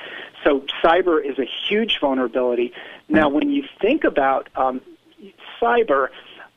So 0.43 0.65
cyber 0.83 1.23
is 1.23 1.37
a 1.39 1.45
huge 1.45 1.99
vulnerability. 1.99 2.73
Now, 3.09 3.29
when 3.29 3.49
you 3.49 3.63
think 3.81 4.03
about 4.03 4.49
um, 4.55 4.81
cyber, 5.61 6.07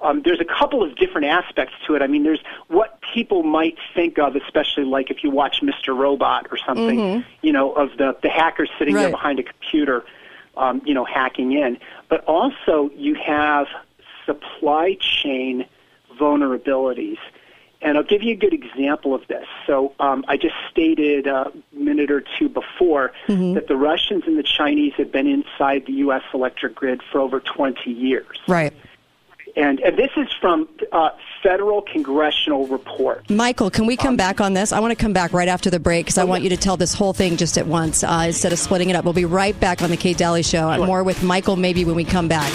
um, 0.01 0.23
there's 0.25 0.41
a 0.41 0.45
couple 0.45 0.83
of 0.83 0.97
different 0.97 1.27
aspects 1.27 1.75
to 1.87 1.95
it. 1.95 2.03
I 2.03 2.07
mean, 2.07 2.23
there's 2.23 2.41
what 2.69 3.01
people 3.15 3.43
might 3.43 3.77
think 3.95 4.19
of, 4.19 4.37
especially 4.37 4.85
like 4.85 5.11
if 5.11 5.25
you 5.25 5.31
watch 5.31 5.61
Mr. 5.63 5.97
Robot 5.97 6.47
or 6.51 6.59
something, 6.59 6.99
Mhm. 6.99 7.25
you 7.43 7.53
know, 7.53 7.73
of 7.73 7.97
the, 7.97 8.17
the 8.23 8.29
hacker 8.29 8.67
sitting 8.79 8.95
there 8.95 9.11
behind 9.11 9.39
a 9.39 9.43
computer, 9.43 10.05
um, 10.57 10.83
you 10.85 10.95
know, 10.95 11.05
hacking 11.05 11.53
in. 11.53 11.79
But 12.09 12.25
also 12.25 12.91
you 12.97 13.15
have 13.15 13.67
supply 14.25 14.97
chain 15.01 15.65
vulnerabilities. 16.19 17.19
And 17.87 17.97
I'll 17.97 18.03
give 18.03 18.20
you 18.24 18.32
a 18.32 18.37
good 18.37 18.53
example 18.53 19.14
of 19.14 19.24
this. 19.28 19.47
So 19.64 19.93
um, 20.01 20.24
I 20.26 20.37
just 20.37 20.57
stated 20.72 21.28
a 21.28 21.53
minute 21.72 22.11
or 22.11 22.24
two 22.37 22.49
before 22.49 23.12
Mhm. 23.28 23.55
that 23.55 23.68
the 23.68 23.76
Russians 23.76 24.24
and 24.26 24.37
the 24.37 24.43
Chinese 24.43 24.95
have 24.95 25.12
been 25.12 25.28
inside 25.28 25.87
the 25.87 25.93
U.S. 26.07 26.22
electric 26.34 26.74
grid 26.74 27.01
for 27.12 27.20
over 27.20 27.39
20 27.39 27.89
years. 27.93 28.37
Right. 28.49 28.72
And, 29.55 29.78
and 29.80 29.97
this 29.97 30.11
is 30.16 30.26
from 30.41 30.68
uh, 30.91 31.11
federal 31.45 31.80
congressional 31.80 32.66
report. 32.66 33.30
Michael, 33.30 33.70
can 33.70 33.87
we 33.87 33.95
Um, 33.97 34.05
come 34.05 34.16
back 34.16 34.41
on 34.41 34.53
this? 34.53 34.72
I 34.72 34.80
want 34.80 34.91
to 34.91 35.01
come 35.01 35.12
back 35.12 35.32
right 35.32 35.49
after 35.49 35.70
the 35.70 35.78
break 35.78 36.07
because 36.07 36.18
I 36.18 36.24
want 36.24 36.43
you 36.43 36.51
to 36.51 36.57
tell 36.57 36.76
this 36.76 36.93
whole 36.93 37.12
thing 37.12 37.37
just 37.37 37.57
at 37.57 37.68
once 37.68 38.03
uh, 38.03 38.24
instead 38.26 38.53
of 38.53 38.59
splitting 38.59 38.91
it 38.91 38.97
up. 38.97 39.05
We'll 39.05 39.14
be 39.14 39.24
right 39.24 39.59
back 39.61 39.80
on 39.80 39.91
the 39.91 39.97
Kate 39.97 40.18
Dalley 40.18 40.43
Show. 40.43 40.68
and 40.70 40.84
More 40.84 41.05
with 41.05 41.22
Michael 41.22 41.55
Mabee 41.55 41.84
when 41.84 41.95
we 41.95 42.05
come 42.05 42.26
back. 42.26 42.53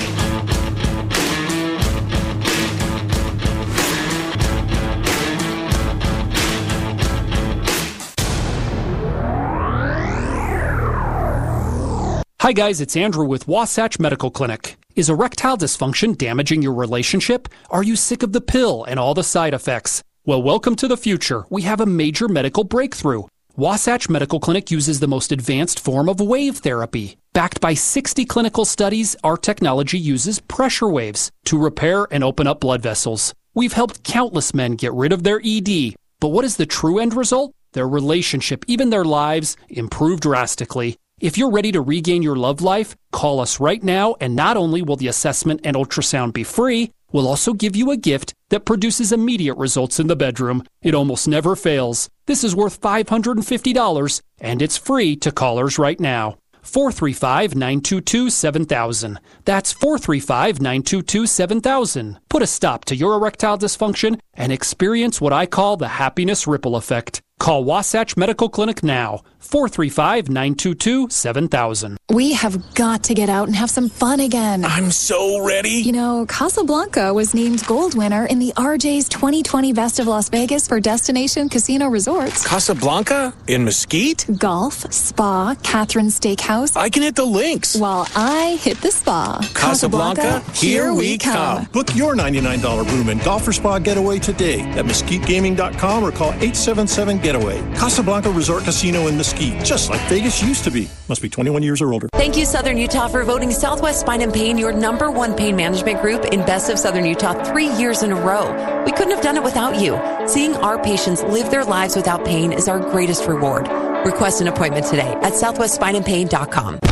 Hi, 12.41 12.53
guys, 12.53 12.81
it's 12.81 12.97
Andrew 12.97 13.23
with 13.23 13.47
Wasatch 13.47 13.99
Medical 13.99 14.31
Clinic. 14.31 14.75
Is 14.95 15.11
erectile 15.11 15.59
dysfunction 15.59 16.17
damaging 16.17 16.63
your 16.63 16.73
relationship? 16.73 17.47
Are 17.69 17.83
you 17.83 17.95
sick 17.95 18.23
of 18.23 18.31
the 18.31 18.41
pill 18.41 18.83
and 18.83 18.99
all 18.99 19.13
the 19.13 19.23
side 19.23 19.53
effects? 19.53 20.01
Well, 20.25 20.41
welcome 20.41 20.75
to 20.77 20.87
the 20.87 20.97
future. 20.97 21.45
We 21.51 21.61
have 21.61 21.79
a 21.79 21.85
major 21.85 22.27
medical 22.27 22.63
breakthrough. 22.63 23.25
Wasatch 23.55 24.09
Medical 24.09 24.39
Clinic 24.39 24.71
uses 24.71 24.99
the 24.99 25.07
most 25.07 25.31
advanced 25.31 25.79
form 25.79 26.09
of 26.09 26.19
wave 26.19 26.57
therapy. 26.57 27.15
Backed 27.31 27.61
by 27.61 27.75
60 27.75 28.25
clinical 28.25 28.65
studies, 28.65 29.15
our 29.23 29.37
technology 29.37 29.99
uses 29.99 30.39
pressure 30.39 30.89
waves 30.89 31.29
to 31.45 31.59
repair 31.59 32.07
and 32.09 32.23
open 32.23 32.47
up 32.47 32.59
blood 32.59 32.81
vessels. 32.81 33.35
We've 33.53 33.73
helped 33.73 34.01
countless 34.01 34.51
men 34.51 34.77
get 34.77 34.93
rid 34.93 35.13
of 35.13 35.21
their 35.21 35.39
ED. 35.45 35.93
But 36.19 36.29
what 36.29 36.45
is 36.45 36.57
the 36.57 36.65
true 36.65 36.97
end 36.97 37.13
result? 37.13 37.53
Their 37.73 37.87
relationship, 37.87 38.65
even 38.67 38.89
their 38.89 39.05
lives, 39.05 39.57
improve 39.69 40.21
drastically. 40.21 40.97
If 41.21 41.37
you're 41.37 41.51
ready 41.51 41.71
to 41.73 41.81
regain 41.81 42.23
your 42.23 42.35
love 42.35 42.63
life, 42.63 42.95
call 43.11 43.39
us 43.39 43.59
right 43.59 43.83
now, 43.83 44.15
and 44.19 44.35
not 44.35 44.57
only 44.57 44.81
will 44.81 44.95
the 44.95 45.07
assessment 45.07 45.61
and 45.63 45.75
ultrasound 45.75 46.33
be 46.33 46.43
free, 46.43 46.93
we'll 47.11 47.27
also 47.27 47.53
give 47.53 47.75
you 47.75 47.91
a 47.91 47.95
gift 47.95 48.33
that 48.49 48.65
produces 48.65 49.11
immediate 49.11 49.53
results 49.59 49.99
in 49.99 50.07
the 50.07 50.15
bedroom. 50.15 50.63
It 50.81 50.95
almost 50.95 51.27
never 51.27 51.55
fails. 51.55 52.09
This 52.25 52.43
is 52.43 52.55
worth 52.55 52.81
$550, 52.81 54.21
and 54.39 54.63
it's 54.63 54.77
free 54.77 55.15
to 55.17 55.31
callers 55.31 55.77
right 55.77 55.99
now. 55.99 56.39
435 56.63 57.53
922 57.53 58.31
7000. 58.31 59.19
That's 59.45 59.71
435 59.73 60.59
922 60.59 61.27
7000. 61.27 62.19
Put 62.29 62.41
a 62.41 62.47
stop 62.47 62.85
to 62.85 62.95
your 62.95 63.13
erectile 63.13 63.59
dysfunction 63.59 64.19
and 64.33 64.51
experience 64.51 65.19
what 65.19 65.33
I 65.33 65.45
call 65.45 65.77
the 65.77 65.87
happiness 65.87 66.47
ripple 66.47 66.75
effect. 66.75 67.21
Call 67.39 67.63
Wasatch 67.63 68.15
Medical 68.15 68.49
Clinic 68.49 68.83
now. 68.83 69.23
435 69.39 70.29
922 70.29 71.09
7000. 71.09 71.97
We 72.11 72.33
have 72.33 72.75
got 72.75 73.03
to 73.05 73.15
get 73.15 73.29
out 73.29 73.47
and 73.47 73.55
have 73.55 73.71
some 73.71 73.89
fun 73.89 74.19
again. 74.19 74.63
I'm 74.63 74.91
so 74.91 75.43
ready. 75.43 75.71
You 75.71 75.93
know, 75.93 76.27
Casablanca 76.27 77.11
was 77.11 77.33
named 77.33 77.65
gold 77.65 77.97
winner 77.97 78.27
in 78.27 78.37
the 78.37 78.53
RJ's 78.55 79.09
2020 79.09 79.73
Best 79.73 79.97
of 79.99 80.05
Las 80.05 80.29
Vegas 80.29 80.67
for 80.67 80.79
Destination 80.79 81.49
Casino 81.49 81.87
Resorts. 81.87 82.45
Casablanca? 82.47 83.33
In 83.47 83.65
Mesquite? 83.65 84.27
Golf, 84.37 84.93
spa, 84.93 85.55
Catherine 85.63 86.07
Steakhouse. 86.07 86.77
I 86.77 86.89
can 86.89 87.01
hit 87.01 87.15
the 87.15 87.25
links. 87.25 87.75
While 87.75 88.07
I 88.15 88.59
hit 88.61 88.79
the 88.81 88.91
spa. 88.91 89.39
Casablanca, 89.55 90.41
here 90.53 90.93
we 90.93 91.17
come. 91.17 91.65
Book 91.73 91.95
your 91.95 92.13
$99 92.13 92.91
room 92.91 93.09
and 93.09 93.23
golf 93.23 93.47
or 93.47 93.53
spa 93.53 93.79
getaway 93.79 94.19
today 94.21 94.61
at 94.71 94.85
mesquitegaming.com 94.85 96.03
or 96.03 96.11
call 96.11 96.31
877-GETAWAY. 96.33 97.75
Casablanca 97.75 98.29
Resort 98.29 98.63
Casino 98.63 99.07
in 99.07 99.17
Mesquite, 99.17 99.63
just 99.65 99.89
like 99.89 100.01
Vegas 100.09 100.41
used 100.41 100.63
to 100.63 100.71
be. 100.71 100.89
Must 101.09 101.21
be 101.21 101.29
21 101.29 101.63
years 101.63 101.81
or 101.81 101.91
older. 101.93 102.07
Thank 102.13 102.37
you, 102.37 102.45
Southern 102.45 102.77
Utah, 102.77 103.07
for 103.07 103.23
voting 103.23 103.51
Southwest 103.51 104.01
Spine 104.01 104.21
and 104.21 104.33
Pain 104.33 104.57
your 104.57 104.71
number 104.71 105.09
one 105.09 105.35
pain 105.35 105.55
management 105.55 106.01
group 106.01 106.25
in 106.25 106.39
Best 106.45 106.69
of 106.69 106.77
Southern 106.79 107.05
Utah 107.05 107.43
three 107.43 107.67
years 107.67 108.03
in 108.03 108.11
a 108.11 108.15
row. 108.15 108.83
We 108.85 108.91
couldn't 108.91 109.11
have 109.11 109.23
done 109.23 109.37
it 109.37 109.43
without 109.43 109.79
you. 109.79 109.99
Seeing 110.27 110.55
our 110.55 110.81
patients 110.81 111.23
live 111.23 111.49
their 111.51 111.65
lives 111.65 111.95
without 111.95 112.25
pain 112.25 112.51
is 112.53 112.67
our 112.67 112.79
greatest 112.79 113.27
reward. 113.27 113.67
Request 114.05 114.41
an 114.41 114.47
appointment 114.47 114.85
today 114.85 115.13
at 115.21 115.33
southwestspineandpain.com. 115.33 116.90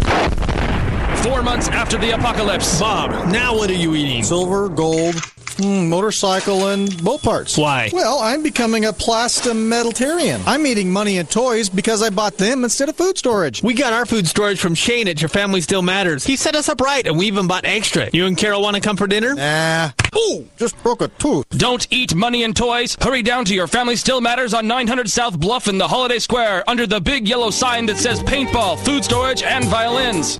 Four 1.24 1.43
months 1.43 1.67
after 1.67 1.97
the 1.97 2.11
apocalypse. 2.11 2.80
Bob, 2.80 3.11
now 3.32 3.53
what 3.53 3.70
are 3.70 3.74
you 3.74 3.93
eating? 3.93 4.24
Silver, 4.24 4.70
gold, 4.70 5.15
mm, 5.15 5.88
motorcycle, 5.89 6.67
and 6.67 7.03
boat 7.03 7.22
parts. 7.22 7.57
Why? 7.57 7.89
Well, 7.91 8.20
I'm 8.20 8.41
becoming 8.41 8.86
a 8.86 8.93
plastometalitarian. 8.93 10.41
I'm 10.47 10.65
eating 10.65 10.91
money 10.91 11.17
and 11.17 11.30
toys 11.30 11.67
because 11.70 12.01
I 12.01 12.09
bought 12.09 12.38
them 12.38 12.63
instead 12.63 12.88
of 12.88 12.95
food 12.95 13.17
storage. 13.17 13.61
We 13.61 13.74
got 13.74 13.91
our 13.91 14.05
food 14.05 14.28
storage 14.28 14.61
from 14.61 14.76
Shane 14.76 15.09
at 15.09 15.22
Your 15.22 15.28
Family 15.28 15.59
Still 15.59 15.82
Matters. 15.82 16.24
He 16.24 16.38
set 16.38 16.55
us 16.55 16.70
up 16.70 16.80
right, 16.80 17.05
and 17.05 17.17
we 17.17 17.28
even 17.28 17.47
bought 17.47 17.65
extra. 17.65 18.09
You 18.13 18.26
and 18.26 18.38
Carol 18.38 18.61
want 18.61 18.76
to 18.76 18.82
come 18.82 18.95
for 18.95 19.05
dinner? 19.05 19.36
Nah. 19.36 19.91
Ooh, 20.17 20.47
just 20.57 20.82
broke 20.84 21.01
a 21.01 21.09
tooth. 21.09 21.47
Don't 21.49 21.86
eat 21.91 22.15
money 22.15 22.43
and 22.43 22.55
toys. 22.55 22.95
Hurry 23.01 23.24
down 23.24 23.43
to 23.45 23.53
Your 23.53 23.67
Family 23.67 23.97
Still 23.97 24.22
Matters 24.22 24.53
on 24.53 24.67
900 24.67 25.09
South 25.09 25.38
Bluff 25.38 25.67
in 25.67 25.78
the 25.78 25.88
Holiday 25.88 26.20
Square 26.20 26.63
under 26.70 26.88
the 26.88 27.01
big 27.01 27.28
yellow 27.28 27.49
sign 27.49 27.86
that 27.88 27.97
says 27.97 28.22
paintball, 28.24 28.80
food 28.86 29.03
storage, 29.03 29.43
and 29.43 29.65
violins. 29.65 30.39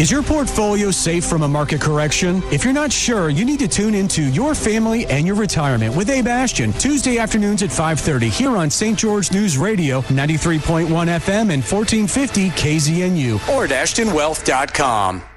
Is 0.00 0.10
your 0.10 0.22
portfolio 0.22 0.90
safe 0.90 1.26
from 1.26 1.42
a 1.42 1.48
market 1.48 1.78
correction? 1.78 2.42
If 2.50 2.64
you're 2.64 2.72
not 2.72 2.90
sure, 2.90 3.28
you 3.28 3.44
need 3.44 3.58
to 3.58 3.68
tune 3.68 3.94
into 3.94 4.22
Your 4.22 4.54
Family 4.54 5.04
and 5.04 5.26
Your 5.26 5.36
Retirement 5.36 5.94
with 5.94 6.08
Abe 6.08 6.26
Ashton, 6.26 6.72
Tuesday 6.72 7.18
afternoons 7.18 7.62
at 7.62 7.68
5.30 7.68 8.30
here 8.30 8.56
on 8.56 8.70
St. 8.70 8.98
George 8.98 9.30
News 9.30 9.58
Radio, 9.58 10.00
93.1 10.00 10.86
FM 10.86 11.52
and 11.52 11.62
1450 11.62 12.48
KZNU. 12.48 13.46
Or 13.50 13.64
at 13.64 13.70
AshtonWealth.com. 13.72 15.29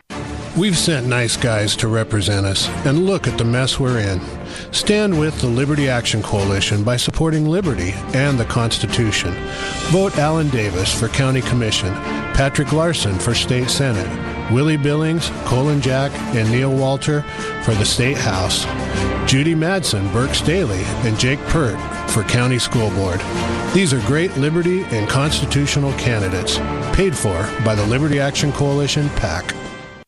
We've 0.55 0.77
sent 0.77 1.07
nice 1.07 1.35
guys 1.35 1.75
to 1.77 1.87
represent 1.87 2.45
us, 2.45 2.67
and 2.85 3.07
look 3.07 3.27
at 3.27 3.39
the 3.39 3.43
mess 3.43 3.79
we're 3.79 3.97
in. 3.97 4.21
Stand 4.71 5.19
with 5.19 5.41
the 5.41 5.47
Liberty 5.47 5.89
Action 5.89 6.21
Coalition 6.21 6.83
by 6.83 6.95
supporting 6.95 7.49
liberty 7.49 7.93
and 8.13 8.39
the 8.39 8.45
Constitution. 8.45 9.33
Vote 9.89 10.15
Alan 10.19 10.49
Davis 10.49 10.93
for 10.93 11.07
County 11.07 11.41
Commission, 11.41 11.91
Patrick 12.35 12.71
Larson 12.71 13.17
for 13.17 13.33
State 13.33 13.71
Senate, 13.71 14.51
Willie 14.51 14.77
Billings, 14.77 15.31
Colin 15.45 15.81
Jack, 15.81 16.11
and 16.35 16.51
Neil 16.51 16.71
Walter 16.71 17.23
for 17.63 17.73
the 17.73 17.85
State 17.85 18.17
House, 18.17 18.65
Judy 19.27 19.55
Madsen, 19.55 20.11
Burke 20.13 20.35
Staley, 20.35 20.83
and 21.03 21.17
Jake 21.17 21.39
Pert 21.45 21.79
for 22.11 22.21
County 22.25 22.59
School 22.59 22.91
Board. 22.91 23.21
These 23.73 23.91
are 23.91 24.01
great 24.01 24.37
liberty 24.37 24.83
and 24.91 25.09
constitutional 25.09 25.93
candidates, 25.93 26.59
paid 26.95 27.17
for 27.17 27.41
by 27.65 27.73
the 27.73 27.87
Liberty 27.87 28.19
Action 28.19 28.51
Coalition 28.51 29.09
PAC. 29.09 29.55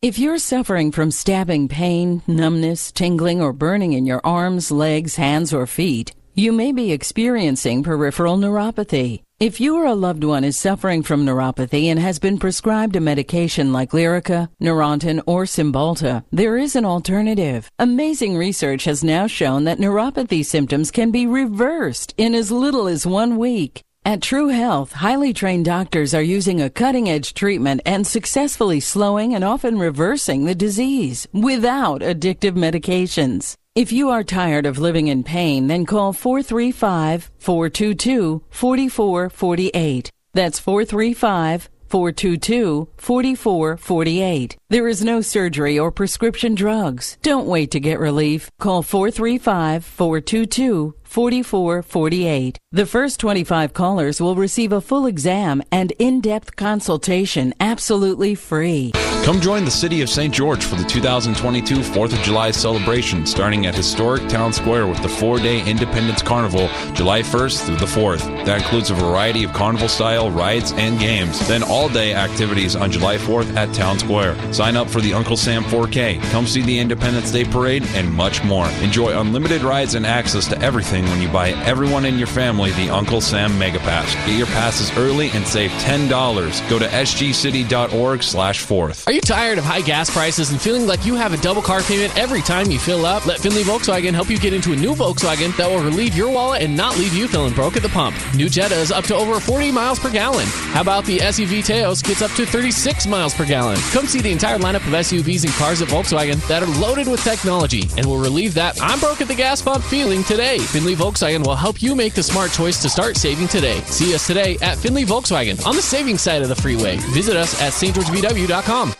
If 0.05 0.19
you're 0.19 0.37
suffering 0.37 0.91
from 0.91 1.09
stabbing 1.09 1.67
pain, 1.67 2.21
numbness, 2.27 2.91
tingling, 2.91 3.41
or 3.41 3.51
burning 3.51 3.93
in 3.93 4.05
your 4.05 4.21
arms, 4.23 4.69
legs, 4.69 5.15
hands, 5.15 5.51
or 5.51 5.65
feet, 5.65 6.13
you 6.35 6.51
may 6.51 6.71
be 6.71 6.91
experiencing 6.91 7.81
peripheral 7.81 8.37
neuropathy. 8.37 9.23
If 9.39 9.59
you 9.59 9.75
or 9.77 9.87
a 9.87 9.95
loved 9.95 10.23
one 10.23 10.43
is 10.43 10.59
suffering 10.59 11.01
from 11.01 11.25
neuropathy 11.25 11.85
and 11.85 11.99
has 11.99 12.19
been 12.19 12.37
prescribed 12.37 12.95
a 12.95 12.99
medication 12.99 13.73
like 13.73 13.93
Lyrica, 13.93 14.49
Neurontin, 14.61 15.23
or 15.25 15.45
Cymbalta, 15.45 16.23
there 16.31 16.55
is 16.55 16.75
an 16.75 16.85
alternative. 16.85 17.67
Amazing 17.79 18.37
research 18.37 18.83
has 18.83 19.03
now 19.03 19.25
shown 19.25 19.63
that 19.63 19.79
neuropathy 19.79 20.45
symptoms 20.45 20.91
can 20.91 21.09
be 21.09 21.25
reversed 21.25 22.13
in 22.15 22.35
as 22.35 22.51
little 22.51 22.87
as 22.87 23.07
one 23.07 23.37
week. 23.37 23.81
At 24.07 24.21
True 24.21 24.49
Health, 24.49 24.91
highly 24.91 25.33
trained 25.33 25.65
doctors 25.65 26.13
are 26.13 26.21
using 26.21 26.61
a 26.61 26.69
cutting 26.69 27.09
edge 27.09 27.33
treatment 27.33 27.81
and 27.87 28.05
successfully 28.05 28.79
slowing 28.79 29.33
and 29.33 29.43
often 29.43 29.79
reversing 29.79 30.45
the 30.45 30.53
disease 30.53 31.27
without 31.33 32.01
addictive 32.01 32.53
medications. 32.53 33.55
If 33.73 33.91
you 33.91 34.11
are 34.11 34.23
tired 34.23 34.67
of 34.67 34.77
living 34.77 35.07
in 35.07 35.23
pain, 35.23 35.65
then 35.65 35.87
call 35.87 36.13
435 36.13 37.31
422 37.39 38.43
4448. 38.51 40.11
That's 40.35 40.59
435 40.59 41.69
422 41.87 42.89
4448. 42.97 44.57
There 44.69 44.87
is 44.87 45.03
no 45.03 45.21
surgery 45.21 45.79
or 45.79 45.91
prescription 45.91 46.53
drugs. 46.53 47.17
Don't 47.23 47.47
wait 47.47 47.71
to 47.71 47.79
get 47.79 47.99
relief. 47.99 48.51
Call 48.59 48.83
435 48.83 49.83
422 49.83 50.93
4448. 51.03 52.57
The 52.75 52.85
first 52.85 53.21
25 53.21 53.73
callers 53.73 54.19
will 54.19 54.35
receive 54.35 54.73
a 54.73 54.81
full 54.81 55.05
exam 55.05 55.63
and 55.71 55.93
in 55.97 56.19
depth 56.19 56.57
consultation 56.57 57.53
absolutely 57.61 58.35
free. 58.35 58.91
Come 59.23 59.41
join 59.41 59.65
the 59.65 59.71
City 59.71 60.01
of 60.01 60.09
St. 60.09 60.31
George 60.31 60.63
for 60.63 60.75
the 60.75 60.83
2022 60.83 61.77
4th 61.77 62.13
of 62.13 62.19
July 62.19 62.51
celebration 62.51 63.25
starting 63.25 63.65
at 63.65 63.73
historic 63.73 64.27
Town 64.27 64.53
Square 64.53 64.85
with 64.85 65.01
the 65.01 65.09
four 65.09 65.39
day 65.39 65.67
Independence 65.67 66.21
Carnival 66.21 66.67
July 66.93 67.21
1st 67.21 67.65
through 67.65 67.77
the 67.77 67.85
4th. 67.85 68.45
That 68.45 68.61
includes 68.61 68.91
a 68.91 68.93
variety 68.93 69.43
of 69.45 69.53
carnival 69.53 69.87
style 69.87 70.29
rides 70.29 70.73
and 70.73 70.99
games. 70.99 71.47
Then 71.47 71.63
all 71.63 71.87
day 71.87 72.13
activities 72.13 72.75
on 72.75 72.91
July 72.91 73.17
4th 73.17 73.55
at 73.55 73.73
Town 73.73 73.97
Square. 73.97 74.53
Sign 74.53 74.75
up 74.75 74.89
for 74.89 74.99
the 75.01 75.13
Uncle 75.13 75.37
Sam 75.37 75.63
4K, 75.63 76.21
come 76.29 76.45
see 76.45 76.61
the 76.61 76.77
Independence 76.77 77.31
Day 77.31 77.45
Parade, 77.45 77.83
and 77.95 78.13
much 78.13 78.43
more. 78.43 78.67
Enjoy 78.83 79.17
unlimited 79.17 79.63
rides 79.63 79.95
and 79.95 80.05
access 80.05 80.45
to 80.49 80.61
everything 80.61 81.05
when 81.05 81.21
you 81.21 81.29
buy 81.29 81.51
everyone 81.63 82.05
in 82.05 82.17
your 82.17 82.27
family 82.27 82.64
the 82.71 82.89
Uncle 82.89 83.21
Sam 83.21 83.57
Mega 83.57 83.79
Pass. 83.79 84.13
Get 84.27 84.37
your 84.37 84.47
passes 84.47 84.95
early 84.97 85.29
and 85.31 85.45
save 85.47 85.71
$10. 85.71 86.69
Go 86.69 86.79
to 86.79 86.87
sgcity.org 86.87 88.23
slash 88.23 88.59
fourth. 88.61 89.07
Are 89.07 89.11
you 89.11 89.21
tired 89.21 89.57
of 89.57 89.63
high 89.63 89.81
gas 89.81 90.09
prices 90.09 90.51
and 90.51 90.61
feeling 90.61 90.87
like 90.87 91.05
you 91.05 91.15
have 91.15 91.33
a 91.33 91.37
double 91.37 91.61
car 91.61 91.81
payment 91.81 92.17
every 92.17 92.41
time 92.41 92.71
you 92.71 92.79
fill 92.79 93.05
up? 93.05 93.25
Let 93.25 93.39
Finley 93.39 93.63
Volkswagen 93.63 94.13
help 94.13 94.29
you 94.29 94.37
get 94.37 94.53
into 94.53 94.73
a 94.73 94.75
new 94.75 94.93
Volkswagen 94.93 95.55
that 95.57 95.69
will 95.69 95.83
relieve 95.83 96.15
your 96.15 96.31
wallet 96.31 96.61
and 96.61 96.75
not 96.75 96.97
leave 96.97 97.13
you 97.13 97.27
feeling 97.27 97.53
broke 97.53 97.75
at 97.75 97.83
the 97.83 97.89
pump. 97.89 98.15
New 98.35 98.49
Jetta 98.49 98.75
is 98.75 98.91
up 98.91 99.05
to 99.05 99.15
over 99.15 99.39
40 99.39 99.71
miles 99.71 99.99
per 99.99 100.11
gallon. 100.11 100.47
How 100.73 100.81
about 100.81 101.05
the 101.05 101.19
SUV 101.19 101.65
Taos 101.65 102.01
gets 102.01 102.21
up 102.21 102.31
to 102.31 102.45
36 102.45 103.07
miles 103.07 103.33
per 103.33 103.45
gallon? 103.45 103.77
Come 103.91 104.07
see 104.07 104.21
the 104.21 104.31
entire 104.31 104.57
lineup 104.57 104.85
of 104.87 104.93
SUVs 104.93 105.43
and 105.43 105.53
cars 105.53 105.81
at 105.81 105.87
Volkswagen 105.89 106.45
that 106.47 106.63
are 106.63 106.79
loaded 106.79 107.07
with 107.07 107.23
technology 107.23 107.83
and 107.97 108.05
will 108.05 108.19
relieve 108.19 108.53
that 108.53 108.81
I'm 108.81 108.99
broke 108.99 109.21
at 109.21 109.27
the 109.27 109.35
gas 109.35 109.61
pump 109.61 109.83
feeling 109.83 110.23
today. 110.23 110.59
Finley 110.59 110.95
Volkswagen 110.95 111.45
will 111.45 111.55
help 111.55 111.81
you 111.81 111.95
make 111.95 112.13
the 112.13 112.23
smart 112.23 112.51
choice 112.55 112.81
to 112.81 112.89
start 112.89 113.17
saving 113.17 113.47
today. 113.49 113.81
See 113.81 114.15
us 114.15 114.25
today 114.25 114.57
at 114.61 114.77
Finley 114.77 115.03
Volkswagen 115.03 115.65
on 115.65 115.75
the 115.75 115.81
saving 115.81 116.17
side 116.17 116.41
of 116.41 116.47
the 116.47 116.55
freeway. 116.55 116.95
Visit 117.13 117.35
us 117.35 117.61
at 117.61 117.73
stgeorgevw.com. 117.73 118.93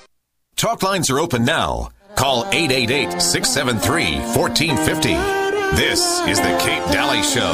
Talk 0.56 0.84
lines 0.84 1.10
are 1.10 1.19
open 1.19 1.45
now. 1.45 1.90
Call 2.15 2.45
888 2.52 3.22
673 3.22 4.19
1450. 4.36 5.14
This 5.76 6.22
is 6.27 6.40
The 6.40 6.57
Kate 6.60 6.84
Dalley 6.91 7.23
Show. 7.23 7.52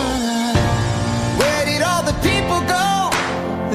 Where 1.39 1.65
did 1.65 1.81
all 1.81 2.03
the 2.03 2.17
people 2.21 2.61
go? 2.69 3.09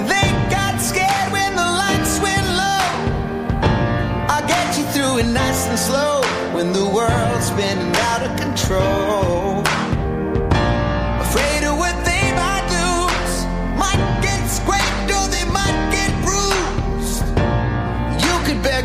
They 0.07 0.29
got 0.51 0.81
scared 0.81 1.33
when 1.33 1.57
the 1.57 1.69
lights 1.83 2.21
went 2.21 2.47
low. 2.63 2.87
I'll 4.31 4.47
get 4.47 4.79
you 4.79 4.85
through 4.95 5.19
it 5.19 5.27
nice 5.33 5.67
and 5.67 5.79
slow 5.79 6.23
when 6.55 6.73
the 6.73 6.85
world's 6.89 7.47
spinning 7.47 7.95
out 7.97 8.23
of 8.23 8.39
control. 8.39 9.46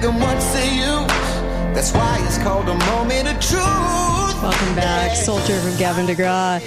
You 0.01 0.07
them 0.07 0.19
once 0.19 0.51
they 0.53 0.77
use. 0.77 1.31
That's 1.75 1.93
why 1.93 2.19
it's 2.25 2.39
called 2.39 2.67
a 2.67 2.73
moment 2.73 3.27
of 3.27 3.39
truth. 3.39 4.41
Welcome 4.41 4.75
back, 4.75 5.15
Soldier 5.15 5.59
from 5.59 5.77
Gavin 5.77 6.07
DeGraw. 6.07 6.59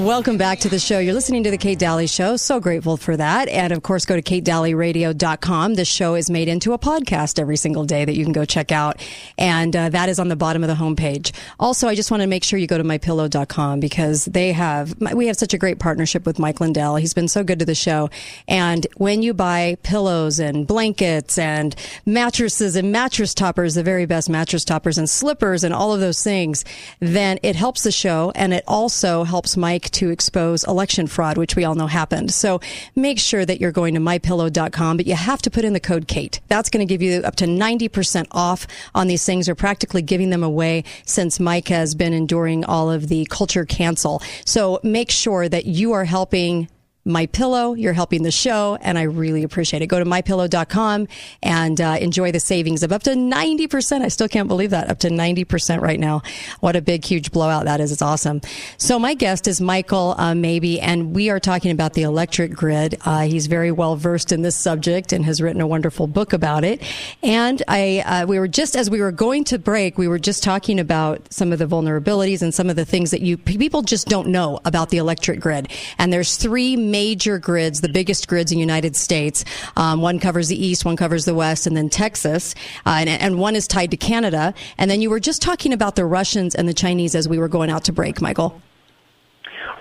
Welcome 0.00 0.38
back 0.38 0.60
to 0.60 0.70
the 0.70 0.78
show. 0.78 0.98
You're 0.98 1.12
listening 1.12 1.44
to 1.44 1.50
the 1.50 1.58
Kate 1.58 1.78
Dalley 1.78 2.06
Show. 2.06 2.38
So 2.38 2.58
grateful 2.58 2.96
for 2.96 3.18
that. 3.18 3.48
And 3.48 3.70
of 3.70 3.82
course, 3.82 4.06
go 4.06 4.16
to 4.16 4.22
katedalleyradio.com. 4.22 5.74
This 5.74 5.88
show 5.88 6.14
is 6.14 6.30
made 6.30 6.48
into 6.48 6.72
a 6.72 6.78
podcast 6.78 7.38
every 7.38 7.58
single 7.58 7.84
day 7.84 8.06
that 8.06 8.16
you 8.16 8.24
can 8.24 8.32
go 8.32 8.46
check 8.46 8.72
out. 8.72 8.98
And 9.36 9.76
uh, 9.76 9.90
that 9.90 10.08
is 10.08 10.18
on 10.18 10.28
the 10.28 10.36
bottom 10.36 10.64
of 10.64 10.68
the 10.68 10.74
homepage. 10.74 11.32
Also, 11.60 11.86
I 11.86 11.94
just 11.94 12.10
want 12.10 12.22
to 12.22 12.26
make 12.26 12.44
sure 12.44 12.58
you 12.58 12.66
go 12.66 12.78
to 12.78 12.82
mypillow.com 12.82 13.78
because 13.78 14.24
they 14.24 14.52
have, 14.52 14.98
we 15.12 15.26
have 15.26 15.36
such 15.36 15.52
a 15.52 15.58
great 15.58 15.78
partnership 15.78 16.24
with 16.24 16.38
Mike 16.38 16.60
Lindell. 16.60 16.96
He's 16.96 17.14
been 17.14 17.28
so 17.28 17.44
good 17.44 17.58
to 17.58 17.66
the 17.66 17.74
show. 17.74 18.08
And 18.48 18.86
when 18.96 19.22
you 19.22 19.34
buy 19.34 19.76
pillows 19.82 20.38
and 20.38 20.66
blankets 20.66 21.36
and 21.36 21.76
mattresses 22.06 22.74
and 22.74 22.90
mattress 22.90 23.34
toppers, 23.34 23.74
the 23.74 23.82
very 23.82 24.06
best 24.06 24.30
mattress 24.30 24.64
toppers 24.64 24.96
and 24.96 25.10
slippers 25.10 25.62
and 25.62 25.74
all 25.74 25.92
of 25.92 26.00
those 26.00 26.22
things, 26.22 26.64
then 27.00 27.38
it 27.42 27.54
helps 27.54 27.82
the 27.82 27.92
show 27.92 28.32
and 28.34 28.54
it 28.54 28.64
also 28.66 29.24
helps 29.24 29.58
Mike 29.58 29.89
to 29.90 30.10
expose 30.10 30.64
election 30.64 31.06
fraud, 31.06 31.36
which 31.36 31.56
we 31.56 31.64
all 31.64 31.74
know 31.74 31.86
happened. 31.86 32.32
So 32.32 32.60
make 32.94 33.18
sure 33.18 33.44
that 33.44 33.60
you're 33.60 33.72
going 33.72 33.94
to 33.94 34.00
mypillow.com, 34.00 34.96
but 34.96 35.06
you 35.06 35.14
have 35.14 35.42
to 35.42 35.50
put 35.50 35.64
in 35.64 35.72
the 35.72 35.80
code 35.80 36.08
Kate. 36.08 36.40
That's 36.48 36.70
going 36.70 36.86
to 36.86 36.92
give 36.92 37.02
you 37.02 37.20
up 37.22 37.36
to 37.36 37.46
90% 37.46 38.26
off 38.30 38.66
on 38.94 39.06
these 39.06 39.24
things. 39.24 39.48
We're 39.48 39.54
practically 39.54 40.02
giving 40.02 40.30
them 40.30 40.42
away 40.42 40.84
since 41.04 41.40
Mike 41.40 41.68
has 41.68 41.94
been 41.94 42.12
enduring 42.12 42.64
all 42.64 42.90
of 42.90 43.08
the 43.08 43.26
culture 43.30 43.64
cancel. 43.64 44.22
So 44.44 44.80
make 44.82 45.10
sure 45.10 45.48
that 45.48 45.66
you 45.66 45.92
are 45.92 46.04
helping 46.04 46.68
My 47.10 47.26
Pillow. 47.26 47.74
You're 47.74 47.92
helping 47.92 48.22
the 48.22 48.30
show, 48.30 48.78
and 48.80 48.98
I 48.98 49.02
really 49.02 49.42
appreciate 49.42 49.82
it. 49.82 49.86
Go 49.86 49.98
to 49.98 50.04
mypillow.com 50.04 51.08
and 51.42 51.80
uh, 51.80 51.96
enjoy 52.00 52.32
the 52.32 52.40
savings 52.40 52.82
of 52.82 52.92
up 52.92 53.02
to 53.04 53.10
90%. 53.10 54.02
I 54.02 54.08
still 54.08 54.28
can't 54.28 54.48
believe 54.48 54.70
that. 54.70 54.88
Up 54.90 54.98
to 55.00 55.08
90% 55.08 55.80
right 55.80 56.00
now. 56.00 56.22
What 56.60 56.76
a 56.76 56.82
big, 56.82 57.04
huge 57.04 57.32
blowout 57.32 57.64
that 57.64 57.80
is. 57.80 57.92
It's 57.92 58.02
awesome. 58.02 58.40
So, 58.76 58.98
my 58.98 59.14
guest 59.14 59.48
is 59.48 59.60
Michael 59.60 60.14
uh, 60.18 60.34
Mabee, 60.34 60.80
and 60.80 61.14
we 61.14 61.30
are 61.30 61.40
talking 61.40 61.70
about 61.70 61.94
the 61.94 62.02
electric 62.02 62.52
grid. 62.52 62.98
Uh, 63.04 63.22
he's 63.22 63.46
very 63.46 63.72
well 63.72 63.96
versed 63.96 64.32
in 64.32 64.42
this 64.42 64.56
subject 64.56 65.12
and 65.12 65.24
has 65.24 65.40
written 65.40 65.60
a 65.60 65.66
wonderful 65.66 66.06
book 66.06 66.32
about 66.32 66.64
it. 66.64 66.82
And 67.22 67.62
I, 67.68 68.02
uh, 68.06 68.26
we 68.26 68.38
were 68.38 68.48
just, 68.48 68.76
as 68.76 68.88
we 68.88 69.00
were 69.00 69.12
going 69.12 69.44
to 69.44 69.58
break, 69.58 69.98
we 69.98 70.08
were 70.08 70.18
just 70.18 70.42
talking 70.42 70.78
about 70.78 71.32
some 71.32 71.52
of 71.52 71.58
the 71.58 71.66
vulnerabilities 71.66 72.42
and 72.42 72.54
some 72.54 72.70
of 72.70 72.76
the 72.76 72.84
things 72.84 73.10
that 73.10 73.22
you 73.22 73.36
people 73.36 73.82
just 73.82 74.08
don't 74.08 74.28
know 74.28 74.60
about 74.64 74.90
the 74.90 74.98
electric 74.98 75.40
grid. 75.40 75.68
And 75.98 76.12
there's 76.12 76.36
three 76.36 76.76
major 77.00 77.38
grids, 77.38 77.80
the 77.80 77.88
biggest 77.88 78.28
grids 78.28 78.52
in 78.52 78.56
the 78.56 78.60
United 78.60 78.94
States. 78.94 79.42
Um, 79.74 80.02
one 80.02 80.18
covers 80.18 80.48
the 80.48 80.66
east, 80.66 80.84
one 80.84 80.96
covers 80.96 81.24
the 81.24 81.34
west, 81.34 81.66
and 81.66 81.74
then 81.74 81.88
Texas, 81.88 82.54
uh, 82.84 82.96
and, 83.00 83.08
and 83.08 83.38
one 83.38 83.56
is 83.56 83.66
tied 83.66 83.90
to 83.92 83.96
Canada. 83.96 84.52
And 84.76 84.90
then 84.90 85.00
you 85.00 85.08
were 85.08 85.18
just 85.18 85.40
talking 85.40 85.72
about 85.72 85.96
the 85.96 86.04
Russians 86.04 86.54
and 86.54 86.68
the 86.68 86.74
Chinese 86.74 87.14
as 87.14 87.26
we 87.26 87.38
were 87.38 87.48
going 87.48 87.70
out 87.70 87.84
to 87.84 87.92
break, 87.92 88.20
Michael. 88.20 88.60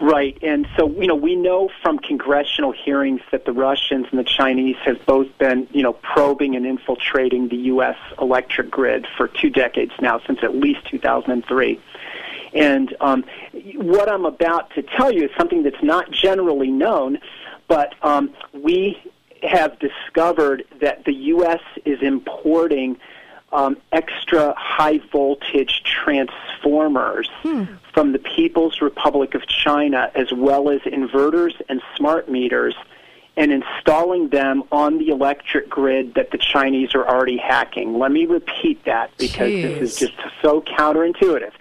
Right, 0.01 0.37
and 0.41 0.65
so 0.77 0.89
you 0.91 1.07
know 1.07 1.15
we 1.15 1.35
know 1.35 1.69
from 1.81 1.99
congressional 1.99 2.71
hearings 2.71 3.19
that 3.31 3.43
the 3.43 3.51
Russians 3.51 4.07
and 4.11 4.17
the 4.17 4.23
Chinese 4.23 4.77
have 4.85 5.05
both 5.05 5.27
been 5.37 5.67
you 5.71 5.83
know 5.83 5.91
probing 5.91 6.55
and 6.55 6.65
infiltrating 6.65 7.49
the 7.49 7.57
U.S. 7.73 7.97
electric 8.17 8.71
grid 8.71 9.05
for 9.17 9.27
two 9.27 9.49
decades 9.49 9.91
now, 9.99 10.21
since 10.25 10.39
at 10.41 10.55
least 10.55 10.85
2003. 10.85 11.81
And 12.53 12.95
um, 13.01 13.23
what 13.76 14.09
I'm 14.09 14.26
about 14.26 14.73
to 14.76 14.81
tell 14.81 15.11
you 15.11 15.26
is 15.26 15.31
something 15.38 15.63
that's 15.63 15.84
not 15.84 16.11
generally 16.11 16.71
known, 16.71 17.19
but 17.67 17.93
um, 18.01 18.34
we 18.53 19.01
have 19.43 19.77
discovered 19.80 20.65
that 20.81 21.05
the 21.05 21.13
U.S. 21.13 21.61
is 21.85 22.01
importing 22.01 22.97
um, 23.51 23.77
extra 23.91 24.53
high 24.57 24.99
voltage 25.11 25.84
transformers 25.84 27.30
hmm. 27.41 27.63
from 27.93 28.11
the 28.11 28.19
People's 28.19 28.81
Republic 28.81 29.34
of 29.34 29.47
China, 29.47 30.11
as 30.15 30.31
well 30.31 30.69
as 30.69 30.81
inverters 30.81 31.59
and 31.67 31.81
smart 31.95 32.30
meters, 32.30 32.76
and 33.38 33.51
installing 33.51 34.30
them 34.30 34.63
on 34.71 34.97
the 34.97 35.09
electric 35.09 35.69
grid 35.69 36.13
that 36.15 36.31
the 36.31 36.38
Chinese 36.38 36.93
are 36.93 37.07
already 37.07 37.38
hacking. 37.38 37.97
Let 37.97 38.11
me 38.11 38.26
repeat 38.26 38.84
that 38.85 39.11
because 39.17 39.49
Jeez. 39.49 39.61
this 39.61 39.81
is 39.81 39.95
just 39.97 40.13
so 40.41 40.61
counterintuitive. 40.61 41.53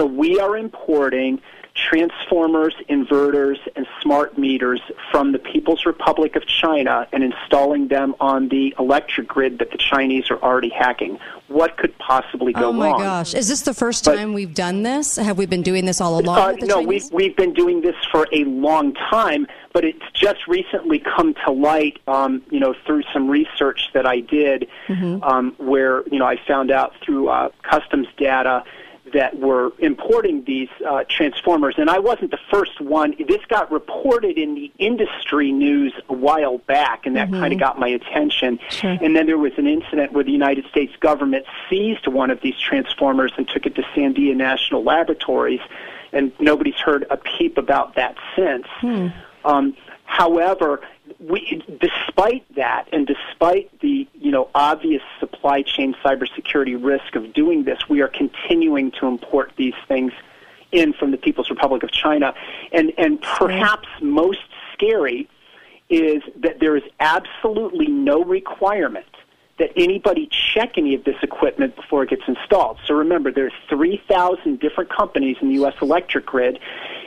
So 0.00 0.06
we 0.06 0.40
are 0.40 0.56
importing 0.56 1.42
transformers, 1.74 2.74
inverters, 2.88 3.58
and 3.76 3.86
smart 4.00 4.38
meters 4.38 4.80
from 5.10 5.32
the 5.32 5.38
People's 5.38 5.84
Republic 5.84 6.36
of 6.36 6.46
China 6.46 7.06
and 7.12 7.22
installing 7.22 7.88
them 7.88 8.14
on 8.18 8.48
the 8.48 8.74
electric 8.78 9.28
grid 9.28 9.58
that 9.58 9.72
the 9.72 9.76
Chinese 9.76 10.30
are 10.30 10.42
already 10.42 10.70
hacking. 10.70 11.18
What 11.48 11.76
could 11.76 11.96
possibly 11.98 12.54
go 12.54 12.62
wrong? 12.62 12.68
Oh 12.70 12.72
my 12.72 12.86
wrong? 12.86 13.00
gosh! 13.00 13.34
Is 13.34 13.48
this 13.48 13.60
the 13.60 13.74
first 13.74 14.06
but, 14.06 14.16
time 14.16 14.32
we've 14.32 14.54
done 14.54 14.84
this? 14.84 15.16
Have 15.16 15.36
we 15.36 15.44
been 15.44 15.60
doing 15.60 15.84
this 15.84 16.00
all 16.00 16.18
along? 16.18 16.38
Uh, 16.38 16.52
no, 16.60 16.76
Chinese? 16.76 16.86
we've 16.86 17.12
we've 17.12 17.36
been 17.36 17.52
doing 17.52 17.82
this 17.82 17.96
for 18.10 18.26
a 18.32 18.44
long 18.44 18.94
time, 18.94 19.46
but 19.74 19.84
it's 19.84 20.02
just 20.14 20.46
recently 20.48 20.98
come 20.98 21.34
to 21.44 21.52
light. 21.52 21.98
Um, 22.08 22.40
you 22.50 22.58
know, 22.58 22.74
through 22.86 23.02
some 23.12 23.28
research 23.28 23.90
that 23.92 24.06
I 24.06 24.20
did, 24.20 24.66
mm-hmm. 24.88 25.22
um, 25.22 25.54
where 25.58 26.08
you 26.08 26.18
know 26.18 26.26
I 26.26 26.36
found 26.48 26.70
out 26.70 26.94
through 27.04 27.28
uh, 27.28 27.50
customs 27.68 28.06
data 28.16 28.64
that 29.12 29.38
were 29.38 29.72
importing 29.78 30.44
these 30.44 30.68
uh, 30.88 31.04
transformers. 31.08 31.74
And 31.78 31.90
I 31.90 31.98
wasn't 31.98 32.30
the 32.30 32.38
first 32.50 32.80
one. 32.80 33.14
This 33.18 33.44
got 33.48 33.70
reported 33.70 34.38
in 34.38 34.54
the 34.54 34.70
industry 34.78 35.52
news 35.52 35.92
a 36.08 36.12
while 36.12 36.58
back, 36.58 37.06
and 37.06 37.16
that 37.16 37.28
mm-hmm. 37.28 37.40
kind 37.40 37.52
of 37.52 37.58
got 37.58 37.78
my 37.78 37.88
attention. 37.88 38.58
Sure. 38.70 38.96
And 39.00 39.14
then 39.14 39.26
there 39.26 39.38
was 39.38 39.52
an 39.56 39.66
incident 39.66 40.12
where 40.12 40.24
the 40.24 40.32
United 40.32 40.66
States 40.66 40.94
government 41.00 41.46
seized 41.68 42.06
one 42.06 42.30
of 42.30 42.40
these 42.40 42.58
transformers 42.58 43.32
and 43.36 43.48
took 43.48 43.66
it 43.66 43.74
to 43.76 43.82
Sandia 43.94 44.34
National 44.34 44.82
Laboratories, 44.82 45.60
and 46.12 46.32
nobody's 46.38 46.74
heard 46.74 47.06
a 47.10 47.16
peep 47.16 47.58
about 47.58 47.94
that 47.96 48.16
since. 48.36 48.66
Hmm. 48.80 49.08
Um, 49.44 49.76
however, 50.04 50.80
we, 51.18 51.62
despite 51.80 52.44
that, 52.54 52.88
and 52.92 53.06
despite 53.06 53.80
the 53.80 54.06
you 54.14 54.30
know 54.30 54.48
obvious 54.54 55.02
supply 55.18 55.62
chain 55.62 55.94
cybersecurity 56.04 56.82
risk 56.82 57.16
of 57.16 57.32
doing 57.32 57.64
this, 57.64 57.88
we 57.88 58.00
are 58.00 58.08
continuing 58.08 58.90
to 58.92 59.06
import 59.06 59.52
these 59.56 59.74
things 59.88 60.12
in 60.72 60.92
from 60.92 61.10
the 61.10 61.16
People's 61.16 61.50
Republic 61.50 61.82
of 61.82 61.90
China, 61.90 62.34
and 62.72 62.92
and 62.98 63.20
perhaps 63.20 63.88
most 64.00 64.40
scary 64.72 65.28
is 65.88 66.22
that 66.36 66.60
there 66.60 66.76
is 66.76 66.84
absolutely 67.00 67.88
no 67.88 68.22
requirement 68.24 69.06
that 69.58 69.70
anybody 69.76 70.28
check 70.54 70.78
any 70.78 70.94
of 70.94 71.04
this 71.04 71.16
equipment 71.22 71.76
before 71.76 72.02
it 72.02 72.10
gets 72.10 72.22
installed. 72.26 72.78
So 72.86 72.94
remember, 72.94 73.30
there 73.30 73.46
are 73.46 73.52
3,000 73.68 74.58
different 74.58 74.88
companies 74.88 75.36
in 75.42 75.48
the 75.48 75.54
U.S. 75.54 75.74
electric 75.82 76.24
grid, 76.24 76.58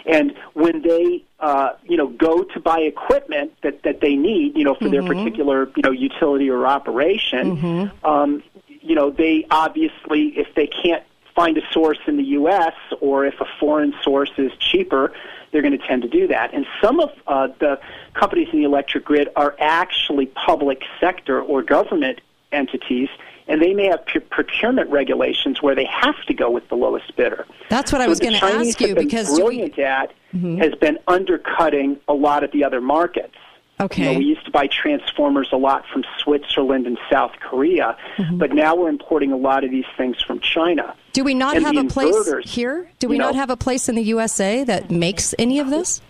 and 0.05 0.33
when 0.53 0.81
they, 0.81 1.23
uh, 1.39 1.69
you 1.83 1.97
know, 1.97 2.07
go 2.07 2.43
to 2.43 2.59
buy 2.59 2.79
equipment 2.79 3.53
that, 3.61 3.83
that 3.83 4.01
they 4.01 4.15
need, 4.15 4.57
you 4.57 4.63
know, 4.63 4.75
for 4.75 4.85
mm-hmm. 4.85 4.91
their 4.91 5.03
particular, 5.03 5.71
you 5.75 5.83
know, 5.83 5.91
utility 5.91 6.49
or 6.49 6.67
operation, 6.67 7.57
mm-hmm. 7.57 8.05
um, 8.05 8.43
you 8.81 8.95
know, 8.95 9.09
they 9.09 9.45
obviously, 9.49 10.37
if 10.37 10.47
they 10.55 10.67
can't 10.67 11.03
find 11.35 11.57
a 11.57 11.61
source 11.71 11.99
in 12.05 12.17
the 12.17 12.23
U.S. 12.23 12.73
or 12.99 13.25
if 13.25 13.39
a 13.39 13.45
foreign 13.59 13.93
source 14.03 14.31
is 14.37 14.51
cheaper, 14.59 15.13
they're 15.51 15.61
going 15.61 15.77
to 15.77 15.87
tend 15.87 16.01
to 16.01 16.07
do 16.07 16.27
that. 16.27 16.53
And 16.53 16.65
some 16.81 16.99
of 16.99 17.11
uh, 17.27 17.47
the 17.59 17.79
companies 18.13 18.49
in 18.51 18.59
the 18.59 18.65
electric 18.65 19.05
grid 19.05 19.29
are 19.35 19.55
actually 19.59 20.25
public 20.25 20.83
sector 20.99 21.41
or 21.41 21.63
government 21.63 22.21
entities, 22.51 23.09
and 23.47 23.61
they 23.61 23.73
may 23.73 23.87
have 23.87 24.05
p- 24.05 24.19
procurement 24.19 24.89
regulations 24.89 25.61
where 25.61 25.75
they 25.75 25.85
have 25.85 26.21
to 26.27 26.33
go 26.33 26.49
with 26.49 26.67
the 26.69 26.75
lowest 26.75 27.15
bidder. 27.15 27.45
That's 27.69 27.91
what 27.91 27.99
so 27.99 28.05
I 28.05 28.07
was 28.07 28.19
going 28.19 28.33
to 28.33 28.43
ask 28.43 28.79
you 28.79 28.95
because 28.95 29.37
brilliant 29.37 29.77
we... 29.77 29.83
at 29.83 30.13
mm-hmm. 30.33 30.57
has 30.57 30.73
been 30.75 30.97
undercutting 31.07 31.99
a 32.07 32.13
lot 32.13 32.43
of 32.43 32.51
the 32.51 32.63
other 32.63 32.81
markets. 32.81 33.35
Okay. 33.79 34.03
You 34.03 34.11
know, 34.13 34.19
we 34.19 34.25
used 34.25 34.45
to 34.45 34.51
buy 34.51 34.67
transformers 34.67 35.49
a 35.51 35.57
lot 35.57 35.83
from 35.91 36.03
Switzerland 36.19 36.85
and 36.85 36.97
South 37.11 37.33
Korea, 37.39 37.97
mm-hmm. 38.17 38.37
but 38.37 38.53
now 38.53 38.75
we're 38.75 38.89
importing 38.89 39.31
a 39.31 39.37
lot 39.37 39.63
of 39.63 39.71
these 39.71 39.85
things 39.97 40.21
from 40.21 40.39
China. 40.39 40.95
Do 41.11 41.23
we 41.23 41.33
not 41.33 41.57
and 41.57 41.65
have 41.65 41.77
a 41.77 41.83
place 41.85 42.15
here? 42.45 42.89
Do 42.99 43.07
we 43.07 43.17
not 43.17 43.33
know, 43.33 43.39
have 43.39 43.49
a 43.49 43.57
place 43.57 43.89
in 43.89 43.95
the 43.95 44.03
USA 44.03 44.63
that 44.63 44.91
makes 44.91 45.33
any 45.37 45.59
of 45.59 45.69
this? 45.69 46.01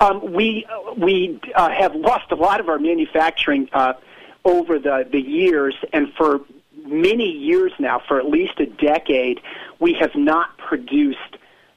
Um, 0.00 0.32
we 0.32 0.66
we 0.96 1.38
uh, 1.54 1.68
have 1.70 1.94
lost 1.94 2.32
a 2.32 2.34
lot 2.34 2.58
of 2.58 2.68
our 2.68 2.78
manufacturing 2.78 3.68
uh, 3.72 3.92
over 4.44 4.78
the, 4.78 5.06
the 5.10 5.20
years, 5.20 5.74
and 5.92 6.12
for 6.14 6.40
many 6.84 7.30
years 7.30 7.72
now, 7.78 8.00
for 8.06 8.18
at 8.18 8.26
least 8.26 8.58
a 8.58 8.66
decade, 8.66 9.40
we 9.78 9.94
have 9.94 10.14
not 10.14 10.56
produced 10.58 11.18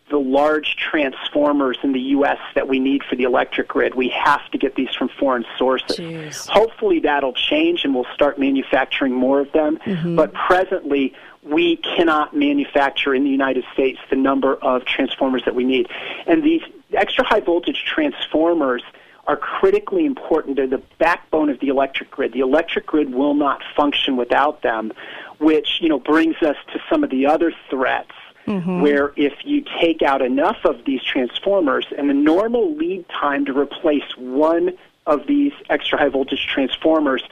the 0.09 0.17
large 0.19 0.75
transformers 0.75 1.77
in 1.81 1.93
the 1.93 1.99
U.S. 1.99 2.37
that 2.55 2.67
we 2.67 2.77
need 2.77 3.03
for 3.03 3.15
the 3.15 3.23
electric 3.23 3.67
grid. 3.69 3.95
We 3.95 4.09
have 4.09 4.47
to 4.51 4.57
get 4.57 4.75
these 4.75 4.93
from 4.93 5.09
foreign 5.09 5.45
sources. 5.57 5.97
Jeez. 5.97 6.47
Hopefully 6.47 6.99
that'll 6.99 7.33
change 7.33 7.83
and 7.83 7.95
we'll 7.95 8.05
start 8.13 8.37
manufacturing 8.37 9.13
more 9.13 9.39
of 9.39 9.51
them. 9.53 9.77
Mm-hmm. 9.77 10.15
But 10.15 10.33
presently, 10.33 11.13
we 11.41 11.77
cannot 11.77 12.35
manufacture 12.35 13.15
in 13.15 13.23
the 13.23 13.29
United 13.29 13.65
States 13.73 13.99
the 14.09 14.15
number 14.15 14.55
of 14.55 14.85
transformers 14.85 15.43
that 15.45 15.55
we 15.55 15.63
need. 15.63 15.87
And 16.27 16.43
these 16.43 16.61
extra 16.93 17.25
high 17.25 17.39
voltage 17.39 17.83
transformers 17.85 18.83
are 19.25 19.37
critically 19.37 20.05
important. 20.05 20.57
They're 20.57 20.67
the 20.67 20.83
backbone 20.99 21.49
of 21.49 21.59
the 21.59 21.69
electric 21.69 22.11
grid. 22.11 22.33
The 22.33 22.41
electric 22.41 22.85
grid 22.85 23.13
will 23.13 23.33
not 23.33 23.61
function 23.75 24.17
without 24.17 24.61
them, 24.61 24.91
which 25.39 25.79
you 25.81 25.89
know 25.89 25.99
brings 25.99 26.35
us 26.41 26.57
to 26.73 26.79
some 26.89 27.03
of 27.03 27.09
the 27.09 27.25
other 27.25 27.53
threats. 27.69 28.11
Mm-hmm. 28.47 28.81
Where 28.81 29.13
if 29.15 29.33
you 29.45 29.63
take 29.79 30.01
out 30.01 30.21
enough 30.21 30.57
of 30.65 30.83
these 30.85 31.01
transformers, 31.01 31.87
and 31.97 32.09
the 32.09 32.13
normal 32.13 32.75
lead 32.75 33.05
time 33.07 33.45
to 33.45 33.57
replace 33.57 34.03
one 34.17 34.71
of 35.05 35.27
these 35.27 35.53
extra 35.69 35.97
high 35.97 36.09
voltage 36.09 36.45
transformers 36.45 37.23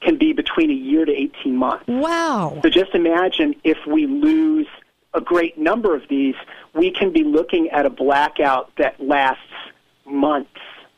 can 0.00 0.18
be 0.18 0.34
between 0.34 0.70
a 0.70 0.74
year 0.74 1.06
to 1.06 1.12
18 1.12 1.56
months. 1.56 1.84
Wow. 1.88 2.58
So 2.62 2.68
just 2.68 2.94
imagine 2.94 3.54
if 3.64 3.78
we 3.86 4.06
lose 4.06 4.66
a 5.14 5.20
great 5.20 5.58
number 5.58 5.94
of 5.94 6.02
these, 6.08 6.34
we 6.74 6.90
can 6.90 7.12
be 7.12 7.24
looking 7.24 7.70
at 7.70 7.86
a 7.86 7.90
blackout 7.90 8.70
that 8.76 9.00
lasts 9.00 9.42
months 10.04 10.50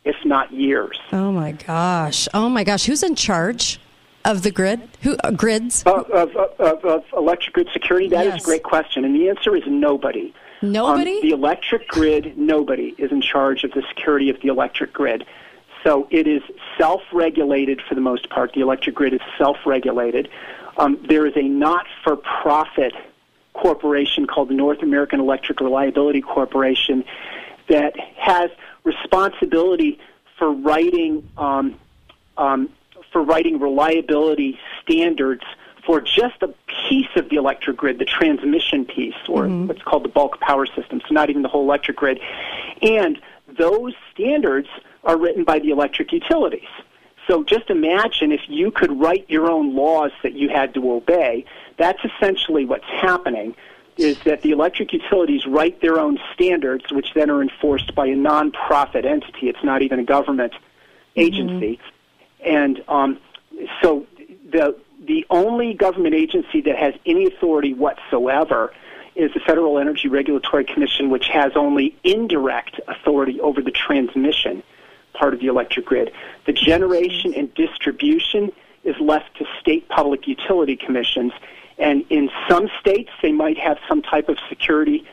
if 0.05 0.17
not 0.25 0.53
years. 0.53 0.99
Oh 1.13 1.33
my 1.33 1.53
gosh! 1.53 2.29
Oh 2.35 2.49
my 2.49 2.65
gosh! 2.65 2.87
Who's 2.87 3.03
in 3.03 3.15
charge 3.15 3.81
of 4.25 4.43
the 4.43 4.51
grid? 4.51 4.81
Who 5.03 5.17
uh, 5.25 5.31
grids? 5.31 5.85
Uh, 5.87 6.03
of, 6.03 6.37
of, 6.37 6.85
of, 6.85 7.05
electric 7.17 7.55
grid 7.55 7.69
security. 7.73 8.09
That 8.09 8.25
yes. 8.25 8.37
is 8.37 8.43
a 8.43 8.45
great 8.45 8.63
question, 8.63 9.05
and 9.05 9.15
the 9.15 9.29
answer 9.29 9.55
is 9.57 9.63
nobody. 9.67 10.35
Nobody. 10.63 11.17
Um, 11.17 11.23
the 11.23 11.31
electric 11.31 11.89
grid. 11.89 12.37
Nobody 12.37 12.95
is 12.99 13.11
in 13.13 13.23
charge 13.23 13.65
of 13.65 13.73
the 13.73 13.83
security 13.89 14.31
of 14.31 14.41
the 14.41 14.49
electric 14.49 14.93
grid. 14.93 15.27
So 15.83 16.07
it 16.11 16.27
is 16.27 16.43
self-regulated 16.77 17.81
for 17.89 17.95
the 17.95 18.03
most 18.03 18.29
part. 18.29 18.53
The 18.53 18.61
electric 18.61 18.95
grid 18.95 19.15
is 19.15 19.21
self-regulated. 19.39 20.29
Um, 20.77 20.99
there 21.09 21.27
is 21.27 21.33
a 21.37 21.43
not-for-profit 21.43 22.93
corporation 23.55 24.27
called 24.27 24.49
the 24.49 24.55
North 24.55 24.83
American 24.83 25.21
Electric 25.21 25.61
Reliability 25.61 26.21
Corporation 26.21 27.05
that 27.69 27.99
has 28.17 28.51
responsibility 28.85 29.99
for 30.39 30.51
writing 30.53 31.29
um, 31.37 31.79
um, 32.37 32.69
for 33.13 33.23
writing 33.23 33.59
reliability 33.59 34.59
standards 34.83 35.43
for 35.85 36.01
just 36.01 36.43
a 36.43 36.49
piece 36.89 37.09
of 37.17 37.29
the 37.31 37.37
electric 37.37 37.77
grid, 37.77 37.99
the 37.99 38.05
transmission 38.05 38.85
piece, 38.85 39.15
or 39.29 39.45
Mm-hmm. 39.45 39.67
what's 39.67 39.83
called 39.83 40.05
the 40.05 40.09
bulk 40.09 40.39
power 40.41 40.67
system, 40.67 41.01
so 41.01 41.13
not 41.13 41.31
even 41.31 41.43
the 41.43 41.49
whole 41.49 41.65
electric 41.65 41.97
grid. 41.97 42.21
And 42.83 43.21
those 43.59 43.95
standards 44.13 44.69
are 45.05 45.19
written 45.19 45.45
by 45.45 45.59
the 45.59 45.71
electric 45.71 46.13
utilities. 46.13 46.69
So 47.27 47.43
just 47.45 47.71
imagine 47.71 48.33
if 48.33 48.43
you 48.49 48.71
could 48.71 49.01
write 49.01 49.29
your 49.29 49.51
own 49.51 49.75
laws 49.75 50.13
that 50.23 50.35
you 50.35 50.49
had 50.49 50.75
to 50.75 50.93
obey. 50.93 51.45
That's 51.79 52.01
essentially 52.05 52.65
what's 52.65 52.85
happening. 52.85 53.55
Is 54.01 54.19
that 54.25 54.43
the 54.43 54.51
electric 54.51 54.93
utilities 54.93 55.47
write 55.47 55.81
their 55.81 55.99
own 55.99 56.19
standards, 56.33 56.91
which 56.91 57.13
then 57.15 57.31
are 57.31 57.43
enforced 57.43 57.95
by 57.95 58.07
a 58.07 58.15
nonprofit 58.15 59.05
entity. 59.05 59.49
It's 59.49 59.63
not 59.63 59.83
even 59.83 59.99
a 59.99 60.05
government 60.05 60.55
agency, 61.17 61.79
and 62.45 62.83
um, 62.89 63.19
so 63.83 64.07
the 64.51 64.77
the 65.07 65.27
only 65.31 65.75
government 65.75 66.15
agency 66.15 66.61
that 66.63 66.77
has 66.77 66.95
any 67.07 67.27
authority 67.27 67.75
whatsoever 67.75 68.73
is 69.17 69.33
the 69.35 69.41
Federal 69.41 69.79
Energy 69.79 70.09
Regulatory 70.09 70.65
Commission, 70.65 71.11
which 71.11 71.27
has 71.29 71.53
only 71.57 71.97
indirect 72.05 72.81
authority 72.87 73.41
over 73.41 73.61
the 73.61 73.71
transmission 73.71 74.63
part 75.15 75.35
of 75.35 75.41
the 75.41 75.47
electric 75.47 75.87
grid. 75.87 76.13
The 76.47 76.53
generation 76.53 77.35
and 77.35 77.53
distribution 77.55 78.53
is 78.85 78.97
left 79.01 79.37
to 79.39 79.45
state 79.61 79.89
public 79.89 80.27
utility 80.27 80.77
commissions, 80.77 81.33
and 81.81 82.05
in 82.11 82.31
some 82.49 82.69
states 82.79 83.11
they 83.23 83.33
might 83.33 83.59
have 83.59 83.79
some 83.89 84.03
type 84.03 84.29
of 84.29 84.39
security 84.49 85.05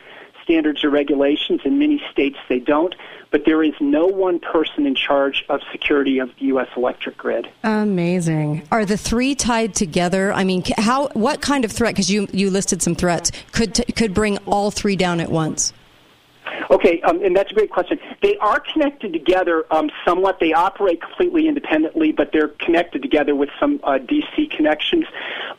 standards 0.44 0.82
or 0.82 0.90
regulations. 0.90 1.60
In 1.64 1.78
many 1.78 2.02
states 2.10 2.38
they 2.48 2.58
don't, 2.58 2.94
but 3.30 3.44
there 3.44 3.62
is 3.62 3.74
no 3.80 4.06
one 4.06 4.40
person 4.40 4.86
in 4.86 4.94
charge 4.94 5.44
of 5.48 5.60
security 5.70 6.18
of 6.18 6.30
the 6.38 6.46
U.S. 6.46 6.68
electric 6.76 7.18
grid. 7.18 7.48
Amazing. 7.62 8.66
Are 8.70 8.86
the 8.86 8.96
three 8.96 9.34
tied 9.34 9.74
together? 9.74 10.32
I 10.32 10.44
mean, 10.44 10.62
how? 10.76 11.08
What 11.08 11.42
kind 11.42 11.64
of 11.64 11.72
threat? 11.72 11.94
Because 11.94 12.10
you 12.10 12.28
you 12.32 12.50
listed 12.50 12.82
some 12.82 12.94
threats 12.94 13.30
could 13.52 13.74
t- 13.74 13.92
could 13.92 14.14
bring 14.14 14.38
all 14.38 14.70
three 14.70 14.96
down 14.96 15.20
at 15.20 15.30
once. 15.30 15.72
Okay, 16.70 17.00
um, 17.02 17.22
and 17.24 17.36
that's 17.36 17.50
a 17.50 17.54
great 17.54 17.70
question. 17.70 17.98
They 18.22 18.36
are 18.38 18.60
connected 18.60 19.12
together 19.12 19.64
um, 19.70 19.90
somewhat. 20.04 20.40
They 20.40 20.52
operate 20.52 21.00
completely 21.00 21.48
independently, 21.48 22.12
but 22.12 22.32
they're 22.32 22.48
connected 22.48 23.02
together 23.02 23.34
with 23.34 23.50
some 23.58 23.80
uh, 23.82 23.98
DC 23.98 24.50
connections. 24.50 25.06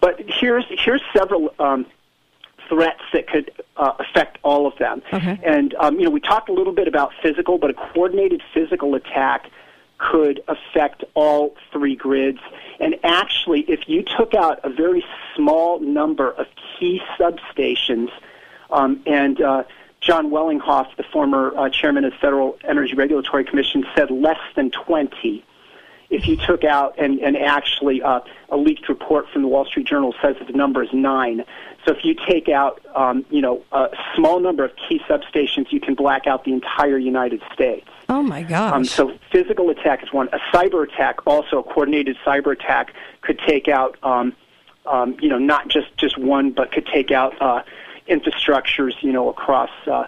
But 0.01 0.21
here's 0.27 0.65
here's 0.69 1.01
several 1.15 1.53
um, 1.59 1.85
threats 2.67 3.01
that 3.13 3.27
could 3.27 3.51
uh, 3.77 3.93
affect 3.99 4.37
all 4.43 4.67
of 4.67 4.77
them. 4.77 5.01
And 5.43 5.73
um, 5.75 5.97
you 5.99 6.05
know, 6.05 6.11
we 6.11 6.19
talked 6.19 6.49
a 6.49 6.53
little 6.53 6.73
bit 6.73 6.87
about 6.87 7.11
physical, 7.21 7.57
but 7.57 7.71
a 7.71 7.73
coordinated 7.73 8.41
physical 8.53 8.95
attack 8.95 9.49
could 9.97 10.41
affect 10.47 11.03
all 11.13 11.55
three 11.71 11.95
grids. 11.95 12.39
And 12.79 12.95
actually, 13.03 13.61
if 13.61 13.89
you 13.89 14.03
took 14.03 14.33
out 14.33 14.59
a 14.63 14.69
very 14.69 15.03
small 15.35 15.79
number 15.79 16.31
of 16.31 16.47
key 16.55 17.01
substations, 17.19 18.09
um, 18.71 19.01
and 19.05 19.41
uh, 19.41 19.63
John 20.09 20.31
Wellinghoff, 20.31 20.87
the 20.97 21.03
former 21.03 21.55
uh, 21.55 21.69
chairman 21.69 22.03
of 22.03 22.13
the 22.13 22.17
Federal 22.17 22.57
Energy 22.67 22.95
Regulatory 22.95 23.43
Commission, 23.43 23.85
said 23.95 24.09
less 24.09 24.39
than 24.55 24.71
20. 24.71 25.45
If 26.09 26.27
you 26.27 26.35
took 26.35 26.63
out, 26.63 26.95
and, 26.97 27.19
and 27.19 27.37
actually 27.37 28.01
uh, 28.01 28.21
a 28.49 28.57
leaked 28.57 28.89
report 28.89 29.29
from 29.29 29.43
the 29.43 29.47
Wall 29.47 29.65
Street 29.65 29.85
Journal 29.85 30.15
says 30.19 30.35
that 30.39 30.47
the 30.47 30.57
number 30.57 30.81
is 30.81 30.89
nine. 30.91 31.45
So 31.85 31.93
if 31.93 32.03
you 32.03 32.15
take 32.27 32.49
out, 32.49 32.83
um, 32.95 33.23
you 33.29 33.39
know, 33.39 33.61
a 33.71 33.89
small 34.15 34.39
number 34.39 34.65
of 34.65 34.71
key 34.77 34.99
substations, 35.07 35.71
you 35.71 35.79
can 35.79 35.93
black 35.93 36.25
out 36.25 36.43
the 36.43 36.53
entire 36.53 36.97
United 36.97 37.43
States. 37.53 37.87
Oh 38.09 38.23
my 38.23 38.41
gosh. 38.41 38.73
Um, 38.73 38.85
so 38.85 39.15
physical 39.31 39.69
attack 39.69 40.01
is 40.01 40.11
one. 40.11 40.27
A 40.29 40.39
cyber 40.51 40.91
attack, 40.91 41.27
also 41.27 41.59
a 41.59 41.63
coordinated 41.63 42.17
cyber 42.25 42.51
attack, 42.51 42.95
could 43.21 43.39
take 43.47 43.67
out, 43.67 43.95
um, 44.01 44.35
um, 44.87 45.17
you 45.21 45.29
know, 45.29 45.37
not 45.37 45.67
just 45.67 45.95
just 45.97 46.17
one, 46.17 46.49
but 46.49 46.71
could 46.71 46.87
take 46.87 47.11
out 47.11 47.39
uh, 47.39 47.61
infrastructures, 48.09 48.93
you 49.01 49.11
know, 49.11 49.29
across 49.29 49.69
uh, 49.87 50.05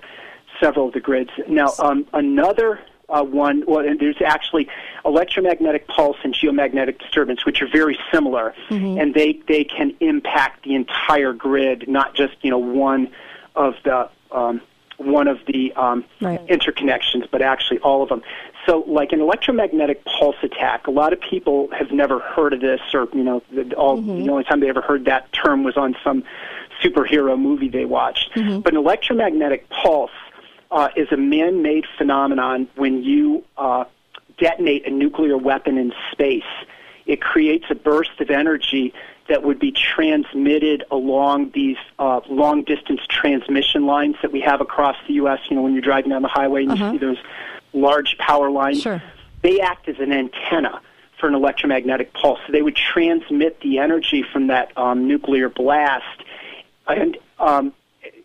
several 0.59 0.87
of 0.87 0.93
the 0.93 0.99
grids. 0.99 1.31
Now, 1.47 1.73
um, 1.79 2.05
another 2.13 2.79
uh, 3.09 3.23
one, 3.23 3.63
well, 3.67 3.85
and 3.85 3.99
there's 3.99 4.21
actually 4.25 4.67
electromagnetic 5.05 5.87
pulse 5.87 6.17
and 6.23 6.33
geomagnetic 6.33 6.99
disturbance, 6.99 7.45
which 7.45 7.61
are 7.61 7.67
very 7.67 7.97
similar, 8.11 8.53
and 8.99 9.13
they 9.13 9.39
they 9.47 9.63
can 9.63 9.93
impact 9.99 10.63
the 10.63 10.75
entire 10.75 11.33
grid, 11.33 11.87
not 11.87 12.15
just 12.15 12.33
you 12.41 12.49
know 12.49 12.57
one 12.57 13.11
of 13.55 13.75
the 13.83 14.09
um, 14.31 14.61
one 14.97 15.27
of 15.27 15.39
the 15.47 15.73
um, 15.73 16.05
interconnections, 16.47 17.27
but 17.29 17.41
actually 17.41 17.79
all 17.79 18.03
of 18.03 18.09
them. 18.09 18.21
So, 18.65 18.83
like 18.87 19.11
an 19.11 19.19
electromagnetic 19.21 20.05
pulse 20.05 20.35
attack, 20.43 20.87
a 20.87 20.91
lot 20.91 21.13
of 21.13 21.19
people 21.19 21.69
have 21.77 21.91
never 21.91 22.19
heard 22.19 22.53
of 22.53 22.61
this, 22.61 22.79
or 22.93 23.07
you 23.13 23.23
know, 23.23 23.41
the, 23.51 23.73
all 23.73 23.99
the 24.01 24.29
only 24.29 24.43
time 24.43 24.59
they 24.59 24.69
ever 24.69 24.81
heard 24.81 25.05
that 25.05 25.31
term 25.33 25.63
was 25.63 25.75
on 25.77 25.95
some 26.03 26.23
superhero 26.81 27.39
movie 27.39 27.69
they 27.69 27.85
watched. 27.85 28.31
But 28.61 28.73
an 28.73 28.77
electromagnetic 28.77 29.69
pulse 29.69 30.11
uh, 30.71 30.89
is 30.95 31.11
a 31.11 31.17
man-made 31.17 31.85
phenomenon 31.97 32.67
when 32.75 33.03
you 33.03 33.43
uh, 33.57 33.85
detonate 34.37 34.87
a 34.87 34.89
nuclear 34.89 35.37
weapon 35.37 35.77
in 35.77 35.93
space. 36.11 36.43
It 37.05 37.21
creates 37.21 37.65
a 37.69 37.75
burst 37.75 38.19
of 38.19 38.29
energy 38.29 38.93
that 39.27 39.43
would 39.43 39.59
be 39.59 39.71
transmitted 39.71 40.83
along 40.91 41.51
these 41.53 41.77
uh, 41.99 42.21
long-distance 42.29 43.01
transmission 43.09 43.85
lines 43.85 44.15
that 44.21 44.31
we 44.31 44.41
have 44.41 44.61
across 44.61 44.95
the 45.07 45.13
U.S. 45.15 45.39
You 45.49 45.55
know, 45.55 45.61
when 45.63 45.73
you're 45.73 45.81
driving 45.81 46.09
down 46.11 46.21
the 46.21 46.27
highway 46.27 46.63
and 46.65 46.77
you 46.77 46.91
see 46.91 46.97
those 46.97 47.17
large 47.73 48.17
power 48.17 48.49
lines, 48.49 48.83
they 49.41 49.59
act 49.59 49.87
as 49.87 49.99
an 49.99 50.11
antenna 50.11 50.81
for 51.19 51.27
an 51.27 51.35
electromagnetic 51.35 52.13
pulse. 52.13 52.39
So 52.45 52.51
they 52.51 52.61
would 52.61 52.75
transmit 52.75 53.59
the 53.61 53.77
energy 53.77 54.23
from 54.23 54.47
that 54.47 54.75
um, 54.77 55.07
nuclear 55.07 55.49
blast, 55.49 56.23
and 56.93 57.17
um, 57.39 57.73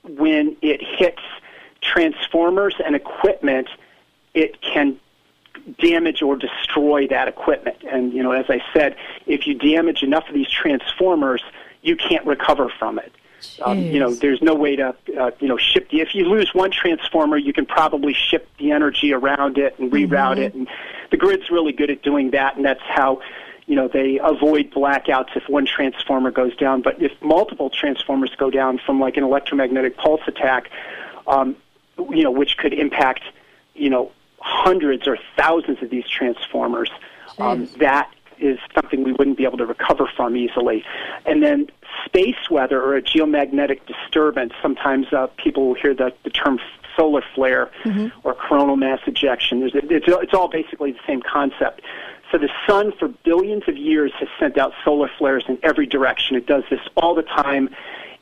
when 0.04 0.56
it 0.62 0.80
hits 0.82 1.22
transformers 1.80 2.74
and 2.84 2.94
equipment, 2.94 3.68
it 4.34 4.60
can 4.60 4.98
damage 5.78 6.22
or 6.22 6.36
destroy 6.36 7.06
that 7.08 7.28
equipment. 7.28 7.76
And 7.90 8.12
you 8.12 8.22
know, 8.22 8.32
as 8.32 8.46
I 8.48 8.62
said, 8.72 8.96
if 9.26 9.46
you 9.46 9.54
damage 9.54 10.02
enough 10.02 10.28
of 10.28 10.34
these 10.34 10.50
transformers, 10.50 11.42
you 11.82 11.96
can't 11.96 12.24
recover 12.26 12.68
from 12.68 12.98
it. 12.98 13.12
Um, 13.62 13.78
you 13.78 14.00
know, 14.00 14.12
there's 14.12 14.42
no 14.42 14.54
way 14.54 14.76
to 14.76 14.94
uh, 15.18 15.30
you 15.40 15.48
know 15.48 15.56
ship 15.56 15.90
the. 15.90 16.00
If 16.00 16.14
you 16.14 16.24
lose 16.24 16.52
one 16.54 16.70
transformer, 16.70 17.36
you 17.36 17.52
can 17.52 17.66
probably 17.66 18.12
ship 18.12 18.48
the 18.58 18.72
energy 18.72 19.12
around 19.12 19.58
it 19.58 19.78
and 19.78 19.90
reroute 19.90 20.38
it. 20.38 20.54
And 20.54 20.68
the 21.10 21.16
grid's 21.16 21.50
really 21.50 21.72
good 21.72 21.90
at 21.90 22.02
doing 22.02 22.30
that, 22.30 22.56
and 22.56 22.64
that's 22.64 22.82
how 22.82 23.20
you 23.66 23.74
know 23.74 23.88
they 23.88 24.18
avoid 24.22 24.70
blackouts 24.70 25.36
if 25.36 25.48
one 25.48 25.66
transformer 25.66 26.30
goes 26.30 26.56
down. 26.56 26.82
But 26.82 27.02
if 27.02 27.12
multiple 27.20 27.70
transformers 27.70 28.30
go 28.36 28.50
down 28.50 28.78
from 28.84 29.00
like 29.00 29.16
an 29.16 29.24
electromagnetic 29.24 29.96
pulse 29.96 30.22
attack, 30.26 30.70
um, 31.26 31.56
you 31.98 32.22
know, 32.22 32.30
which 32.30 32.56
could 32.56 32.72
impact 32.72 33.22
you 33.74 33.90
know 33.90 34.12
hundreds 34.38 35.08
or 35.08 35.18
thousands 35.36 35.82
of 35.82 35.90
these 35.90 36.08
transformers, 36.08 36.90
um, 37.38 37.68
that 37.78 38.10
is 38.38 38.58
something 38.74 39.02
we 39.02 39.12
wouldn't 39.12 39.36
be 39.36 39.44
able 39.44 39.58
to 39.58 39.66
recover 39.66 40.08
from 40.16 40.36
easily. 40.36 40.84
And 41.24 41.42
then 41.42 41.68
space 42.04 42.50
weather 42.50 42.80
or 42.82 42.96
a 42.96 43.02
geomagnetic 43.02 43.80
disturbance. 43.86 44.52
Sometimes 44.62 45.12
uh, 45.12 45.28
people 45.36 45.68
will 45.68 45.74
hear 45.74 45.94
the, 45.94 46.12
the 46.24 46.30
term 46.30 46.60
solar 46.96 47.22
flare 47.34 47.70
or 48.24 48.34
coronal 48.34 48.76
mass 48.76 49.00
ejection. 49.06 49.60
There's, 49.60 49.72
it's, 49.74 50.06
it's 50.08 50.34
all 50.34 50.48
basically 50.48 50.92
the 50.92 51.00
same 51.06 51.22
concept. 51.22 51.82
So 52.30 52.38
the 52.38 52.50
sun, 52.66 52.92
for 52.98 53.08
billions 53.08 53.64
of 53.68 53.76
years, 53.76 54.12
has 54.18 54.28
sent 54.38 54.58
out 54.58 54.72
solar 54.84 55.08
flares 55.18 55.44
in 55.48 55.58
every 55.62 55.86
direction. 55.86 56.36
It 56.36 56.46
does 56.46 56.64
this 56.70 56.80
all 56.96 57.14
the 57.14 57.22
time. 57.22 57.68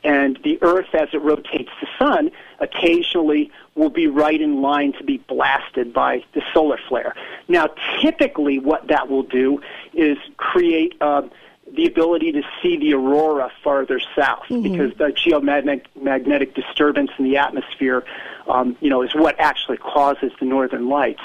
And 0.03 0.37
the 0.43 0.59
Earth, 0.61 0.93
as 0.93 1.09
it 1.13 1.21
rotates 1.21 1.71
the 1.81 1.87
sun, 1.97 2.29
occasionally 2.59 3.51
will 3.73 3.89
be 3.89 4.05
right 4.05 4.39
in 4.39 4.61
line 4.61 4.93
to 4.93 5.03
be 5.03 5.17
blasted 5.17 5.91
by 5.91 6.23
the 6.33 6.43
solar 6.53 6.77
flare. 6.87 7.15
Now, 7.47 7.69
typically, 8.01 8.59
what 8.59 8.87
that 8.87 9.09
will 9.09 9.23
do 9.23 9.61
is 9.93 10.17
create 10.37 10.93
uh, 11.01 11.23
the 11.73 11.85
ability 11.87 12.31
to 12.31 12.43
see 12.61 12.77
the 12.77 12.93
aurora 12.93 13.51
farther 13.63 13.99
south 14.15 14.45
because 14.49 14.93
the 14.97 15.05
geomagnetic 15.05 15.85
magnetic 15.99 16.53
disturbance 16.53 17.09
in 17.17 17.25
the 17.25 17.37
atmosphere, 17.37 18.03
um, 18.47 18.77
you 18.81 18.89
know, 18.89 19.01
is 19.01 19.15
what 19.15 19.39
actually 19.39 19.77
causes 19.77 20.31
the 20.39 20.45
northern 20.45 20.87
lights. 20.87 21.23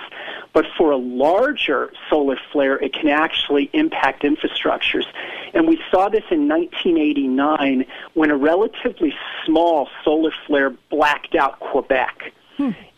But 0.52 0.64
for 0.76 0.90
a 0.90 0.96
larger 0.96 1.92
solar 2.08 2.38
flare, 2.52 2.78
it 2.78 2.94
can 2.94 3.08
actually 3.08 3.68
impact 3.74 4.22
infrastructures. 4.22 5.04
And 5.52 5.68
we 5.68 5.78
saw 5.90 6.08
this 6.08 6.24
in 6.30 6.48
1989 6.48 7.84
when 8.14 8.30
a 8.30 8.36
relatively 8.36 9.14
small 9.44 9.88
solar 10.04 10.32
flare 10.46 10.70
blacked 10.90 11.34
out 11.34 11.60
Quebec. 11.60 12.32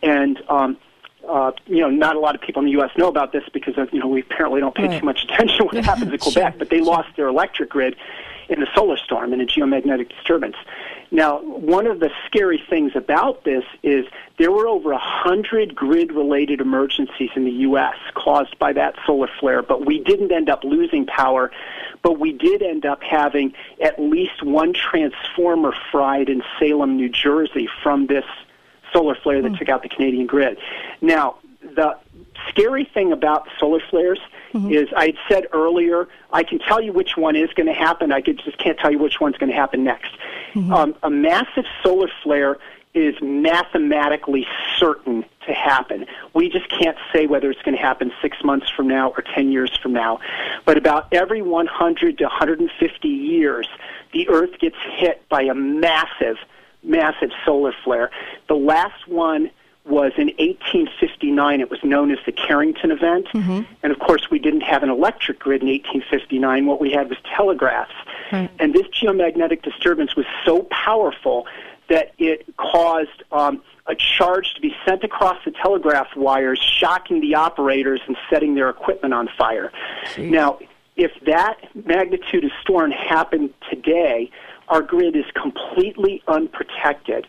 And 0.02 0.42
um, 0.48 0.76
uh, 1.28 1.52
you 1.66 1.80
know, 1.80 1.90
not 1.90 2.16
a 2.16 2.20
lot 2.20 2.34
of 2.34 2.40
people 2.40 2.60
in 2.60 2.66
the 2.66 2.72
U.S. 2.72 2.90
know 2.96 3.08
about 3.08 3.32
this 3.32 3.44
because 3.52 3.74
you 3.92 3.98
know 4.00 4.08
we 4.08 4.20
apparently 4.20 4.60
don't 4.60 4.74
pay 4.74 4.88
Right. 4.88 5.00
too 5.00 5.06
much 5.06 5.24
attention 5.24 5.58
to 5.58 5.64
what 5.64 5.84
happens 5.84 6.12
in 6.12 6.18
Quebec. 6.20 6.56
But 6.58 6.70
they 6.70 6.80
lost 6.80 7.08
their 7.16 7.28
electric 7.28 7.70
grid, 7.70 7.96
in 8.48 8.60
the 8.60 8.66
solar 8.74 8.96
storm 8.96 9.32
in 9.32 9.40
a 9.40 9.46
geomagnetic 9.46 10.10
disturbance. 10.10 10.56
Now, 11.10 11.40
one 11.42 11.86
of 11.86 12.00
the 12.00 12.10
scary 12.26 12.62
things 12.68 12.92
about 12.94 13.44
this 13.44 13.64
is 13.82 14.06
there 14.38 14.50
were 14.50 14.66
over 14.66 14.92
a 14.92 14.98
hundred 14.98 15.74
grid-related 15.74 16.60
emergencies 16.60 17.30
in 17.36 17.44
the 17.44 17.50
U.S. 17.50 17.94
caused 18.14 18.58
by 18.58 18.72
that 18.74 18.94
solar 19.06 19.28
flare, 19.40 19.62
but 19.62 19.86
we 19.86 20.02
didn't 20.02 20.32
end 20.32 20.48
up 20.50 20.64
losing 20.64 21.06
power, 21.06 21.50
but 22.02 22.18
we 22.18 22.32
did 22.32 22.62
end 22.62 22.84
up 22.86 23.02
having 23.02 23.52
at 23.82 23.98
least 24.00 24.42
one 24.42 24.72
transformer 24.72 25.72
fried 25.90 26.28
in 26.28 26.42
Salem, 26.58 26.96
New 26.96 27.08
Jersey, 27.08 27.68
from 27.82 28.06
this 28.06 28.24
solar 28.92 29.14
flare 29.14 29.42
that 29.42 29.50
hmm. 29.50 29.56
took 29.56 29.68
out 29.68 29.82
the 29.82 29.88
Canadian 29.88 30.26
grid. 30.26 30.58
Now, 31.00 31.36
the 31.62 31.96
scary 32.48 32.84
thing 32.92 33.12
about 33.12 33.46
solar 33.58 33.80
flares 33.90 34.20
mm-hmm. 34.52 34.72
is 34.72 34.88
I 34.96 35.06
had 35.06 35.16
said 35.28 35.46
earlier, 35.52 36.08
I 36.32 36.42
can 36.42 36.58
tell 36.58 36.80
you 36.80 36.92
which 36.92 37.16
one 37.16 37.36
is 37.36 37.50
going 37.54 37.66
to 37.66 37.72
happen. 37.72 38.12
I 38.12 38.20
could, 38.20 38.40
just 38.44 38.58
can't 38.58 38.78
tell 38.78 38.90
you 38.90 38.98
which 38.98 39.20
one's 39.20 39.36
going 39.36 39.50
to 39.50 39.56
happen 39.56 39.84
next. 39.84 40.12
Mm-hmm. 40.54 40.72
Um, 40.72 40.94
a 41.02 41.10
massive 41.10 41.64
solar 41.82 42.08
flare 42.22 42.58
is 42.94 43.14
mathematically 43.22 44.46
certain 44.78 45.24
to 45.46 45.52
happen. 45.52 46.06
We 46.34 46.50
just 46.50 46.68
can't 46.68 46.98
say 47.12 47.26
whether 47.26 47.50
it's 47.50 47.62
going 47.62 47.76
to 47.76 47.82
happen 47.82 48.12
six 48.20 48.36
months 48.44 48.70
from 48.70 48.86
now 48.86 49.10
or 49.10 49.22
10 49.34 49.50
years 49.50 49.76
from 49.82 49.94
now. 49.94 50.20
But 50.66 50.76
about 50.76 51.08
every 51.10 51.40
100 51.40 52.18
to 52.18 52.24
150 52.24 53.08
years, 53.08 53.66
the 54.12 54.28
Earth 54.28 54.58
gets 54.58 54.76
hit 54.98 55.26
by 55.30 55.42
a 55.42 55.54
massive, 55.54 56.36
massive 56.82 57.30
solar 57.44 57.72
flare. 57.84 58.10
The 58.48 58.54
last 58.54 59.06
one 59.08 59.50
was 59.84 60.12
in 60.16 60.28
1859. 60.38 61.60
It 61.60 61.70
was 61.70 61.80
known 61.82 62.12
as 62.12 62.18
the 62.24 62.32
Carrington 62.32 62.92
event. 62.92 63.26
And 63.82 63.92
of 63.92 63.98
course, 63.98 64.30
we 64.30 64.38
didn't 64.38 64.60
have 64.60 64.82
an 64.84 64.90
electric 64.90 65.40
grid 65.40 65.62
in 65.62 65.68
1859. 65.68 66.66
What 66.66 66.80
we 66.80 66.92
had 66.92 67.08
was 67.08 67.18
telegraphs. 67.36 67.94
And 68.60 68.72
this 68.72 68.86
geomagnetic 68.88 69.62
disturbance 69.62 70.14
was 70.14 70.26
so 70.44 70.68
powerful 70.70 71.46
that 71.88 72.12
it 72.18 72.46
caused 72.56 73.24
um, 73.32 73.60
a 73.86 73.96
charge 73.96 74.54
to 74.54 74.60
be 74.60 74.72
sent 74.86 75.02
across 75.02 75.36
the 75.44 75.50
telegraph 75.50 76.14
wires, 76.16 76.60
shocking 76.60 77.20
the 77.20 77.34
operators 77.34 78.00
and 78.06 78.16
setting 78.30 78.54
their 78.54 78.70
equipment 78.70 79.12
on 79.12 79.28
fire. 79.36 79.72
Now, 80.30 80.58
if 80.96 81.10
that 81.26 81.56
magnitude 81.74 82.44
of 82.44 82.52
storm 82.60 82.92
happened 82.92 83.52
today, 83.68 84.30
our 84.72 84.80
grid 84.80 85.14
is 85.14 85.26
completely 85.34 86.22
unprotected 86.26 87.26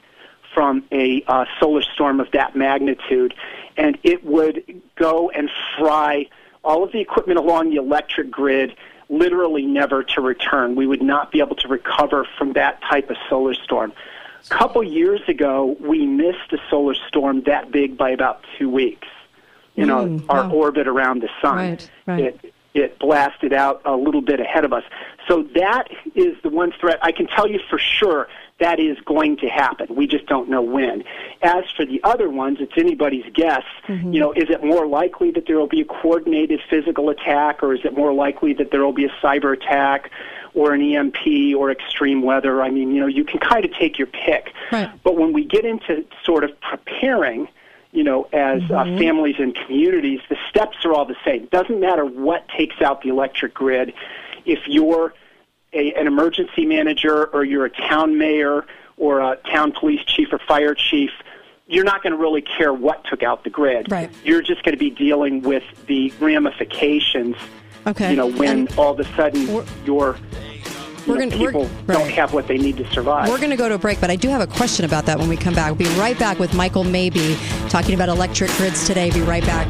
from 0.54 0.86
a 0.94 1.22
uh, 1.28 1.44
solar 1.60 1.82
storm 1.82 2.22
of 2.22 2.32
that 2.32 2.56
magnitude, 2.56 3.34
and 3.76 3.98
it 4.04 4.24
would 4.24 4.82
go 4.96 5.30
and 5.32 5.50
fry 5.78 6.26
all 6.64 6.86
of 6.86 6.94
the 6.94 7.02
equipment 7.02 7.38
along 7.38 7.70
the 7.70 7.76
electric 7.76 8.32
grid 8.32 8.74
literally 9.10 9.66
never 9.66 10.04
to 10.04 10.22
return. 10.22 10.76
We 10.76 10.88
would 10.88 11.02
not 11.02 11.34
be 11.34 11.40
able 11.40 11.58
to 11.58 11.68
recover 11.68 12.26
from 12.38 12.54
that 12.54 12.82
type 12.90 13.10
of 13.10 13.18
solar 13.30 13.56
storm. 13.56 13.92
A 14.46 14.50
couple 14.50 14.82
years 14.82 15.20
ago, 15.28 15.76
we 15.82 16.06
missed 16.06 16.54
a 16.54 16.58
solar 16.70 16.96
storm 17.10 17.42
that 17.44 17.72
big 17.72 17.98
by 17.98 18.12
about 18.12 18.42
two 18.58 18.70
weeks. 18.70 19.08
You 19.76 19.86
know, 19.86 20.06
Mm, 20.06 20.26
our 20.30 20.44
wow. 20.48 20.52
orbit 20.52 20.88
around 20.88 21.24
the 21.24 21.30
sun. 21.42 21.56
Right, 21.58 21.92
right. 22.06 22.20
It, 22.26 22.54
it 22.74 23.00
blasted 23.00 23.54
out 23.54 23.82
a 23.86 23.96
little 23.96 24.22
bit 24.22 24.40
ahead 24.40 24.66
of 24.66 24.72
us. 24.74 24.84
So 25.28 25.44
that 25.56 25.88
is 26.16 26.36
the 26.44 26.50
one 26.50 26.74
threat. 26.80 27.00
I 27.02 27.12
can 27.12 27.28
tell 27.28 27.48
you 27.48 27.60
for 27.70 27.80
sure 27.80 28.28
that 28.60 28.80
is 28.80 28.98
going 29.02 29.38
to 29.38 29.48
happen. 29.48 29.96
We 29.96 30.08
just 30.08 30.26
don't 30.28 30.50
know 30.50 30.62
when. 30.62 31.04
As 31.42 31.64
for 31.76 31.86
the 31.86 32.02
other 32.04 32.30
ones, 32.30 32.58
it's 32.60 32.74
anybody's 32.78 33.26
guess. 33.34 33.64
You 34.14 34.20
know, 34.20 34.32
is 34.34 34.50
it 34.50 34.64
more 34.64 34.86
likely 34.88 35.32
that 35.32 35.46
there 35.48 35.58
will 35.58 35.68
be 35.68 35.82
a 35.82 35.86
coordinated 35.86 36.62
physical 36.70 37.10
attack, 37.10 37.64
or 37.64 37.74
is 37.74 37.82
it 37.84 37.96
more 37.96 38.14
likely 38.14 38.54
that 38.54 38.72
there 38.72 38.84
will 38.84 38.94
be 38.94 39.06
a 39.06 39.14
cyber 39.22 39.54
attack, 39.54 40.12
or 40.54 40.74
an 40.74 40.82
EMP, 40.82 41.56
or 41.58 41.72
extreme 41.72 42.22
weather? 42.22 42.62
I 42.62 42.70
mean, 42.70 42.94
you 42.94 43.02
know, 43.02 43.08
you 43.08 43.24
can 43.24 43.40
kind 43.40 43.66
of 43.66 43.74
take 43.74 43.98
your 43.98 44.08
pick. 44.08 44.54
Right. 44.72 44.92
But 45.04 45.18
when 45.18 45.34
we 45.34 45.44
get 45.46 45.66
into 45.66 46.06
sort 46.24 46.44
of 46.44 46.52
preparing, 46.62 47.48
you 47.92 48.04
know, 48.04 48.28
as 48.34 48.62
uh, 48.72 48.84
families 48.98 49.36
and 49.40 49.56
communities, 49.56 50.20
the 50.30 50.38
steps 50.50 50.78
are 50.86 50.94
all 50.94 51.06
the 51.06 51.16
same. 51.26 51.46
Doesn't 51.48 51.80
matter 51.80 52.06
what 52.06 52.48
takes 52.50 52.82
out 52.82 53.02
the 53.02 53.10
electric 53.10 53.54
grid. 53.54 53.94
If 54.46 54.60
you're 54.68 55.14
a, 55.74 55.94
an 55.94 56.08
emergency 56.08 56.66
manager 56.66 57.26
or 57.28 57.44
you're 57.44 57.66
a 57.66 57.70
town 57.70 58.18
mayor 58.18 58.66
or 58.98 59.20
a 59.20 59.38
town 59.52 59.72
police 59.72 60.02
chief 60.06 60.32
or 60.32 60.40
fire 60.40 60.76
chief, 60.76 61.10
you're 61.68 61.84
not 61.84 62.04
going 62.04 62.12
to 62.12 62.18
really 62.20 62.42
care 62.42 62.74
what 62.74 63.04
took 63.06 63.24
out 63.24 63.44
the 63.44 63.50
grid. 63.50 63.92
Right. 63.92 64.12
You're 64.24 64.42
just 64.42 64.64
going 64.64 64.74
to 64.74 64.80
be 64.80 64.90
dealing 64.90 65.42
with 65.42 65.64
the 65.88 66.14
ramifications. 66.20 67.36
Okay. 67.88 68.12
You 68.12 68.16
know, 68.18 68.28
when 68.28 68.60
And 68.60 68.78
all 68.78 68.92
of 68.92 69.00
a 69.00 69.16
sudden 69.16 69.66
your 69.86 70.18
you 71.06 71.14
know, 71.14 71.20
gonna- 71.20 71.32
people 71.32 71.70
don't 71.88 72.10
have 72.12 72.34
what 72.34 72.48
they 72.48 72.58
need 72.58 72.78
to 72.78 72.90
survive. 72.92 73.28
We're 73.30 73.38
going 73.38 73.50
to 73.50 73.58
go 73.58 73.68
to 73.68 73.76
a 73.76 73.80
break, 73.80 74.00
but 74.00 74.10
I 74.10 74.16
do 74.16 74.30
have 74.30 74.42
a 74.42 74.48
question 74.48 74.86
about 74.86 75.06
that 75.08 75.20
when 75.20 75.28
we 75.28 75.36
come 75.38 75.54
back. 75.54 75.68
We'll 75.78 75.90
be 75.90 76.00
right 76.00 76.18
back 76.18 76.40
with 76.40 76.54
Michael 76.54 76.84
Mabee 76.84 77.38
talking 77.70 77.96
about 77.96 78.10
electric 78.10 78.52
grids 78.52 78.86
today. 78.88 79.10
Be 79.12 79.22
right 79.22 79.44
back. 79.44 79.68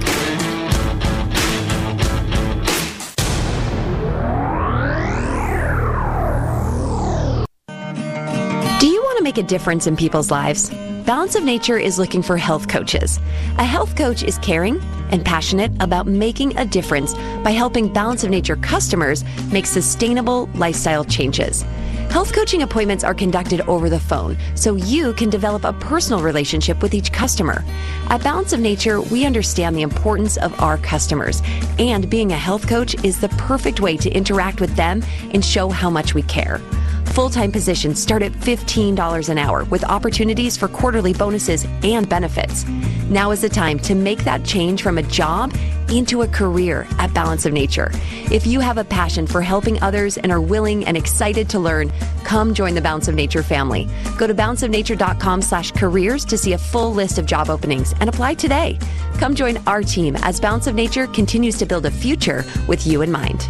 Make 9.33 9.43
a 9.43 9.47
difference 9.47 9.87
in 9.87 9.95
people's 9.95 10.29
lives? 10.29 10.69
Balance 11.05 11.33
of 11.35 11.43
Nature 11.43 11.77
is 11.77 11.97
looking 11.97 12.21
for 12.21 12.37
health 12.37 12.67
coaches. 12.67 13.19
A 13.57 13.63
health 13.63 13.95
coach 13.95 14.21
is 14.21 14.37
caring 14.39 14.79
and 15.09 15.25
passionate 15.25 15.71
about 15.79 16.05
making 16.05 16.55
a 16.57 16.65
difference 16.65 17.15
by 17.43 17.49
helping 17.49 17.91
Balance 17.91 18.23
of 18.23 18.29
Nature 18.29 18.57
customers 18.57 19.23
make 19.51 19.65
sustainable 19.65 20.49
lifestyle 20.53 21.03
changes. 21.03 21.63
Health 22.11 22.31
coaching 22.31 22.61
appointments 22.61 23.03
are 23.03 23.15
conducted 23.15 23.61
over 23.61 23.89
the 23.89 23.99
phone, 23.99 24.37
so 24.53 24.75
you 24.75 25.13
can 25.13 25.31
develop 25.31 25.63
a 25.63 25.73
personal 25.73 26.21
relationship 26.21 26.83
with 26.83 26.93
each 26.93 27.11
customer. 27.11 27.63
At 28.09 28.23
Balance 28.23 28.53
of 28.53 28.59
Nature, 28.59 29.01
we 29.01 29.25
understand 29.25 29.75
the 29.75 29.81
importance 29.81 30.37
of 30.37 30.59
our 30.61 30.77
customers, 30.77 31.41
and 31.79 32.07
being 32.07 32.31
a 32.31 32.37
health 32.37 32.67
coach 32.67 33.03
is 33.03 33.19
the 33.19 33.29
perfect 33.29 33.79
way 33.79 33.97
to 33.97 34.11
interact 34.11 34.61
with 34.61 34.75
them 34.75 35.01
and 35.33 35.43
show 35.43 35.69
how 35.69 35.89
much 35.89 36.13
we 36.13 36.21
care. 36.21 36.61
Full 37.13 37.29
time 37.29 37.51
positions 37.51 38.01
start 38.01 38.23
at 38.23 38.31
$15 38.31 39.29
an 39.29 39.37
hour 39.37 39.65
with 39.65 39.83
opportunities 39.83 40.57
for 40.57 40.67
quarterly 40.67 41.13
bonuses 41.13 41.63
and 41.83 42.09
benefits. 42.09 42.65
Now 43.07 43.29
is 43.29 43.41
the 43.41 43.49
time 43.49 43.77
to 43.81 43.93
make 43.93 44.23
that 44.23 44.43
change 44.43 44.81
from 44.81 44.97
a 44.97 45.03
job 45.03 45.55
into 45.91 46.23
a 46.23 46.27
career 46.27 46.87
at 46.97 47.13
Balance 47.13 47.45
of 47.45 47.53
Nature. 47.53 47.91
If 48.31 48.47
you 48.47 48.61
have 48.61 48.79
a 48.79 48.83
passion 48.83 49.27
for 49.27 49.43
helping 49.43 49.79
others 49.83 50.17
and 50.17 50.31
are 50.31 50.41
willing 50.41 50.85
and 50.85 50.97
excited 50.97 51.49
to 51.49 51.59
learn, 51.59 51.91
come 52.23 52.51
join 52.51 52.73
the 52.73 52.81
Balance 52.81 53.07
of 53.07 53.13
Nature 53.13 53.43
family. 53.43 53.87
Go 54.17 54.25
to 54.25 54.33
balanceofnature.com 54.33 55.43
slash 55.43 55.71
careers 55.71 56.25
to 56.25 56.35
see 56.35 56.53
a 56.53 56.57
full 56.57 56.95
list 56.95 57.19
of 57.19 57.27
job 57.27 57.51
openings 57.51 57.93
and 57.99 58.09
apply 58.09 58.33
today. 58.33 58.79
Come 59.19 59.35
join 59.35 59.57
our 59.67 59.83
team 59.83 60.15
as 60.23 60.39
Balance 60.39 60.65
of 60.65 60.73
Nature 60.73 61.05
continues 61.05 61.59
to 61.59 61.67
build 61.67 61.85
a 61.85 61.91
future 61.91 62.43
with 62.67 62.87
you 62.87 63.03
in 63.03 63.11
mind. 63.11 63.47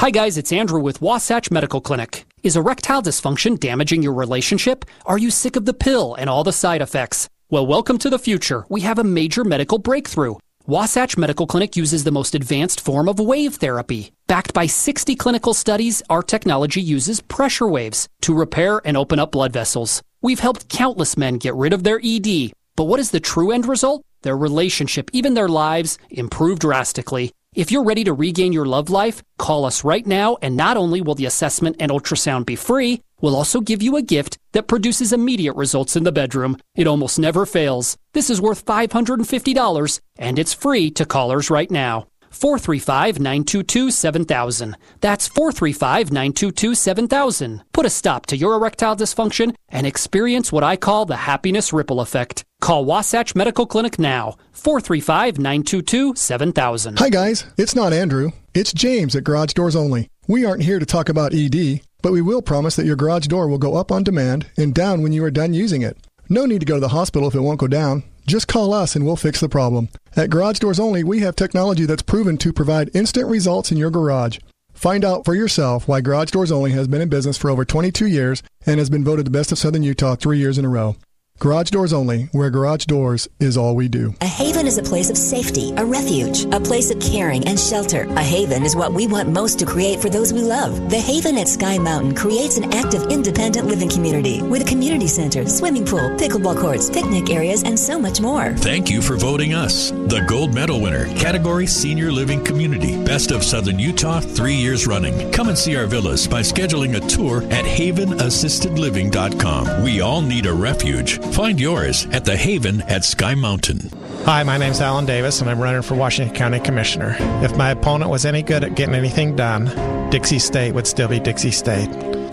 Hi, 0.00 0.08
guys, 0.08 0.38
it's 0.38 0.50
Andrew 0.50 0.80
with 0.80 1.02
Wasatch 1.02 1.50
Medical 1.50 1.82
Clinic. 1.82 2.24
Is 2.42 2.56
erectile 2.56 3.02
dysfunction 3.02 3.60
damaging 3.60 4.02
your 4.02 4.14
relationship? 4.14 4.86
Are 5.04 5.18
you 5.18 5.30
sick 5.30 5.56
of 5.56 5.66
the 5.66 5.74
pill 5.74 6.14
and 6.14 6.30
all 6.30 6.42
the 6.42 6.54
side 6.54 6.80
effects? 6.80 7.28
Well, 7.50 7.66
welcome 7.66 7.98
to 7.98 8.08
the 8.08 8.18
future. 8.18 8.64
We 8.70 8.80
have 8.80 8.98
a 8.98 9.04
major 9.04 9.44
medical 9.44 9.76
breakthrough. 9.76 10.36
Wasatch 10.66 11.18
Medical 11.18 11.46
Clinic 11.46 11.76
uses 11.76 12.04
the 12.04 12.10
most 12.10 12.34
advanced 12.34 12.80
form 12.80 13.10
of 13.10 13.18
wave 13.18 13.56
therapy. 13.56 14.10
Backed 14.26 14.54
by 14.54 14.64
60 14.64 15.16
clinical 15.16 15.52
studies, 15.52 16.02
our 16.08 16.22
technology 16.22 16.80
uses 16.80 17.20
pressure 17.20 17.68
waves 17.68 18.08
to 18.22 18.32
repair 18.32 18.80
and 18.86 18.96
open 18.96 19.18
up 19.18 19.32
blood 19.32 19.52
vessels. 19.52 20.02
We've 20.22 20.40
helped 20.40 20.70
countless 20.70 21.18
men 21.18 21.36
get 21.36 21.54
rid 21.54 21.74
of 21.74 21.84
their 21.84 22.00
ED. 22.02 22.52
But 22.74 22.84
what 22.84 23.00
is 23.00 23.10
the 23.10 23.20
true 23.20 23.50
end 23.50 23.66
result? 23.66 24.02
Their 24.22 24.38
relationship, 24.38 25.10
even 25.12 25.34
their 25.34 25.50
lives, 25.50 25.98
improve 26.08 26.58
drastically. 26.58 27.32
If 27.52 27.72
you're 27.72 27.82
ready 27.82 28.04
to 28.04 28.12
regain 28.12 28.52
your 28.52 28.64
love 28.64 28.90
life, 28.90 29.24
call 29.36 29.64
us 29.64 29.82
right 29.82 30.06
now, 30.06 30.36
and 30.40 30.56
not 30.56 30.76
only 30.76 31.00
will 31.00 31.16
the 31.16 31.26
assessment 31.26 31.74
and 31.80 31.90
ultrasound 31.90 32.46
be 32.46 32.54
free, 32.54 33.02
we'll 33.20 33.34
also 33.34 33.60
give 33.60 33.82
you 33.82 33.96
a 33.96 34.02
gift 34.02 34.38
that 34.52 34.68
produces 34.68 35.12
immediate 35.12 35.56
results 35.56 35.96
in 35.96 36.04
the 36.04 36.12
bedroom. 36.12 36.58
It 36.76 36.86
almost 36.86 37.18
never 37.18 37.44
fails. 37.46 37.96
This 38.12 38.30
is 38.30 38.40
worth 38.40 38.64
$550, 38.64 40.00
and 40.16 40.38
it's 40.38 40.54
free 40.54 40.92
to 40.92 41.04
callers 41.04 41.50
right 41.50 41.70
now. 41.72 42.06
435 42.30 43.18
922 43.18 43.90
7000. 43.90 44.76
That's 45.00 45.28
435 45.28 46.10
922 46.10 46.74
7000. 46.74 47.62
Put 47.72 47.86
a 47.86 47.90
stop 47.90 48.26
to 48.26 48.36
your 48.36 48.54
erectile 48.54 48.96
dysfunction 48.96 49.54
and 49.68 49.86
experience 49.86 50.52
what 50.52 50.64
I 50.64 50.76
call 50.76 51.06
the 51.06 51.16
happiness 51.16 51.72
ripple 51.72 52.00
effect. 52.00 52.44
Call 52.60 52.84
Wasatch 52.84 53.34
Medical 53.34 53.66
Clinic 53.66 53.98
now. 53.98 54.36
435 54.52 55.38
922 55.38 56.14
7000. 56.14 56.98
Hi, 56.98 57.08
guys. 57.08 57.46
It's 57.56 57.74
not 57.74 57.92
Andrew. 57.92 58.30
It's 58.54 58.72
James 58.72 59.14
at 59.16 59.24
Garage 59.24 59.52
Doors 59.52 59.76
Only. 59.76 60.08
We 60.28 60.44
aren't 60.44 60.62
here 60.62 60.78
to 60.78 60.86
talk 60.86 61.08
about 61.08 61.34
ED, 61.34 61.80
but 62.02 62.12
we 62.12 62.22
will 62.22 62.42
promise 62.42 62.76
that 62.76 62.86
your 62.86 62.96
garage 62.96 63.26
door 63.26 63.48
will 63.48 63.58
go 63.58 63.76
up 63.76 63.90
on 63.90 64.04
demand 64.04 64.46
and 64.56 64.74
down 64.74 65.02
when 65.02 65.12
you 65.12 65.24
are 65.24 65.30
done 65.30 65.54
using 65.54 65.82
it. 65.82 65.96
No 66.28 66.46
need 66.46 66.60
to 66.60 66.66
go 66.66 66.74
to 66.74 66.80
the 66.80 66.88
hospital 66.88 67.26
if 67.26 67.34
it 67.34 67.40
won't 67.40 67.58
go 67.58 67.66
down. 67.66 68.04
Just 68.30 68.46
call 68.46 68.72
us 68.72 68.94
and 68.94 69.04
we'll 69.04 69.16
fix 69.16 69.40
the 69.40 69.48
problem. 69.48 69.88
At 70.14 70.30
Garage 70.30 70.60
Doors 70.60 70.78
Only, 70.78 71.02
we 71.02 71.18
have 71.18 71.34
technology 71.34 71.84
that's 71.84 72.00
proven 72.00 72.38
to 72.38 72.52
provide 72.52 72.88
instant 72.94 73.26
results 73.26 73.72
in 73.72 73.76
your 73.76 73.90
garage. 73.90 74.38
Find 74.72 75.04
out 75.04 75.24
for 75.24 75.34
yourself 75.34 75.88
why 75.88 76.00
Garage 76.00 76.30
Doors 76.30 76.52
Only 76.52 76.70
has 76.70 76.86
been 76.86 77.00
in 77.00 77.08
business 77.08 77.36
for 77.36 77.50
over 77.50 77.64
22 77.64 78.06
years 78.06 78.44
and 78.64 78.78
has 78.78 78.88
been 78.88 79.02
voted 79.02 79.26
the 79.26 79.32
best 79.32 79.50
of 79.50 79.58
Southern 79.58 79.82
Utah 79.82 80.14
three 80.14 80.38
years 80.38 80.58
in 80.58 80.64
a 80.64 80.68
row. 80.68 80.94
Garage 81.40 81.70
Doors 81.70 81.94
Only, 81.94 82.24
where 82.32 82.50
garage 82.50 82.84
doors 82.84 83.26
is 83.40 83.56
all 83.56 83.74
we 83.74 83.88
do. 83.88 84.14
A 84.20 84.26
haven 84.26 84.66
is 84.66 84.76
a 84.76 84.82
place 84.82 85.08
of 85.08 85.16
safety, 85.16 85.72
a 85.78 85.84
refuge, 85.86 86.44
a 86.52 86.60
place 86.60 86.90
of 86.90 87.00
caring 87.00 87.48
and 87.48 87.58
shelter. 87.58 88.02
A 88.02 88.22
haven 88.22 88.62
is 88.62 88.76
what 88.76 88.92
we 88.92 89.06
want 89.06 89.30
most 89.30 89.58
to 89.60 89.64
create 89.64 90.02
for 90.02 90.10
those 90.10 90.34
we 90.34 90.42
love. 90.42 90.90
The 90.90 91.00
Haven 91.00 91.38
at 91.38 91.48
Sky 91.48 91.78
Mountain 91.78 92.14
creates 92.14 92.58
an 92.58 92.74
active, 92.74 93.04
independent 93.04 93.66
living 93.66 93.88
community 93.88 94.42
with 94.42 94.60
a 94.60 94.66
community 94.66 95.06
center, 95.06 95.46
swimming 95.46 95.86
pool, 95.86 96.10
pickleball 96.18 96.60
courts, 96.60 96.90
picnic 96.90 97.30
areas, 97.30 97.62
and 97.62 97.78
so 97.78 97.98
much 97.98 98.20
more. 98.20 98.52
Thank 98.58 98.90
you 98.90 99.00
for 99.00 99.16
voting 99.16 99.54
us 99.54 99.92
the 99.92 100.22
gold 100.28 100.54
medal 100.54 100.82
winner, 100.82 101.06
category 101.14 101.66
Senior 101.66 102.12
Living 102.12 102.44
Community, 102.44 103.02
Best 103.02 103.30
of 103.30 103.42
Southern 103.42 103.78
Utah, 103.78 104.20
three 104.20 104.56
years 104.56 104.86
running. 104.86 105.32
Come 105.32 105.48
and 105.48 105.56
see 105.56 105.74
our 105.76 105.86
villas 105.86 106.28
by 106.28 106.42
scheduling 106.42 107.02
a 107.02 107.08
tour 107.08 107.42
at 107.44 107.64
havenassistedliving.com. 107.64 109.82
We 109.82 110.02
all 110.02 110.20
need 110.20 110.44
a 110.44 110.52
refuge. 110.52 111.18
Find 111.32 111.60
yours 111.60 112.06
at 112.12 112.24
the 112.24 112.36
Haven 112.36 112.82
at 112.82 113.04
Sky 113.04 113.34
Mountain. 113.34 113.90
Hi, 114.24 114.42
my 114.42 114.58
name's 114.58 114.80
Alan 114.80 115.06
Davis, 115.06 115.40
and 115.40 115.48
I'm 115.48 115.60
running 115.60 115.80
for 115.80 115.94
Washington 115.94 116.34
County 116.34 116.60
Commissioner. 116.60 117.16
If 117.42 117.56
my 117.56 117.70
opponent 117.70 118.10
was 118.10 118.26
any 118.26 118.42
good 118.42 118.64
at 118.64 118.74
getting 118.74 118.94
anything 118.94 119.36
done, 119.36 120.10
Dixie 120.10 120.38
State 120.38 120.74
would 120.74 120.86
still 120.86 121.08
be 121.08 121.18
Dixie 121.20 121.50
State. 121.50 121.88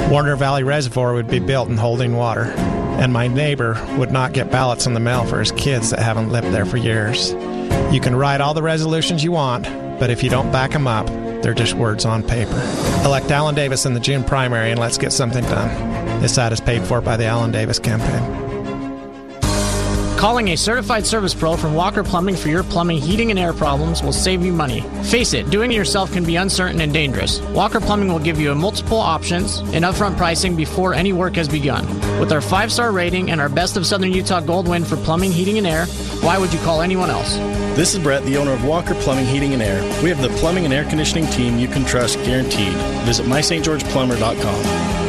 Warner 0.09 0.35
Valley 0.35 0.63
Reservoir 0.63 1.13
would 1.13 1.27
be 1.27 1.39
built 1.39 1.69
and 1.69 1.79
holding 1.79 2.15
water, 2.17 2.45
and 2.99 3.13
my 3.13 3.27
neighbor 3.27 3.81
would 3.97 4.11
not 4.11 4.33
get 4.33 4.51
ballots 4.51 4.85
in 4.87 4.93
the 4.93 4.99
mail 4.99 5.25
for 5.25 5.39
his 5.39 5.51
kids 5.53 5.91
that 5.91 5.99
haven't 5.99 6.31
lived 6.31 6.47
there 6.47 6.65
for 6.65 6.77
years. 6.77 7.31
You 7.93 8.01
can 8.01 8.15
write 8.15 8.41
all 8.41 8.53
the 8.53 8.63
resolutions 8.63 9.23
you 9.23 9.31
want, 9.31 9.63
but 9.99 10.09
if 10.09 10.23
you 10.23 10.29
don't 10.29 10.51
back 10.51 10.71
them 10.71 10.87
up, 10.87 11.07
they're 11.43 11.53
just 11.53 11.75
words 11.75 12.03
on 12.03 12.23
paper. 12.23 12.59
Elect 13.05 13.31
Alan 13.31 13.55
Davis 13.55 13.85
in 13.85 13.93
the 13.93 13.99
June 13.99 14.23
primary 14.23 14.71
and 14.71 14.79
let's 14.79 14.97
get 14.97 15.13
something 15.13 15.43
done. 15.45 16.19
This 16.21 16.37
ad 16.37 16.51
is 16.51 16.59
paid 16.59 16.83
for 16.83 16.99
by 16.99 17.15
the 17.15 17.25
Alan 17.25 17.51
Davis 17.51 17.79
campaign. 17.79 18.46
Calling 20.17 20.47
a 20.47 20.57
certified 20.57 21.05
service 21.05 21.35
pro 21.35 21.55
from 21.55 21.75
Walker 21.75 22.03
Plumbing 22.03 22.35
for 22.35 22.49
your 22.49 22.63
plumbing, 22.63 22.97
heating, 22.97 23.29
and 23.29 23.37
air 23.37 23.53
problems 23.53 24.01
will 24.01 24.11
save 24.11 24.43
you 24.43 24.51
money. 24.51 24.81
Face 25.03 25.33
it, 25.33 25.51
doing 25.51 25.71
it 25.71 25.75
yourself 25.75 26.11
can 26.11 26.23
be 26.25 26.37
uncertain 26.37 26.81
and 26.81 26.91
dangerous. 26.91 27.39
Walker 27.53 27.79
Plumbing 27.79 28.11
will 28.11 28.17
give 28.17 28.41
you 28.41 28.55
multiple 28.55 28.97
options 28.97 29.59
and 29.59 29.85
upfront 29.85 30.17
pricing 30.17 30.55
before 30.55 30.95
any 30.95 31.13
work 31.13 31.35
has 31.35 31.47
begun. 31.47 31.85
With 32.19 32.31
our 32.31 32.41
five 32.41 32.71
star 32.71 32.91
rating 32.91 33.29
and 33.29 33.39
our 33.39 33.47
Best 33.47 33.77
of 33.77 33.85
Southern 33.85 34.11
Utah 34.11 34.39
Gold 34.39 34.67
win 34.67 34.83
for 34.83 34.97
plumbing, 34.97 35.31
heating, 35.31 35.59
and 35.59 35.67
air, 35.67 35.85
why 36.21 36.39
would 36.39 36.51
you 36.51 36.59
call 36.61 36.81
anyone 36.81 37.11
else? 37.11 37.35
This 37.77 37.93
is 37.93 37.99
Brett, 37.99 38.23
the 38.25 38.37
owner 38.37 38.53
of 38.53 38.65
Walker 38.65 38.95
Plumbing, 38.95 39.27
Heating, 39.27 39.53
and 39.53 39.61
Air. 39.61 39.83
We 40.01 40.09
have 40.09 40.19
the 40.19 40.29
plumbing 40.39 40.65
and 40.65 40.73
air 40.73 40.85
conditioning 40.85 41.27
team 41.27 41.59
you 41.59 41.67
can 41.67 41.85
trust 41.85 42.17
guaranteed. 42.23 42.73
Visit 43.05 43.27
mystgeorgeplumber.com. 43.27 45.06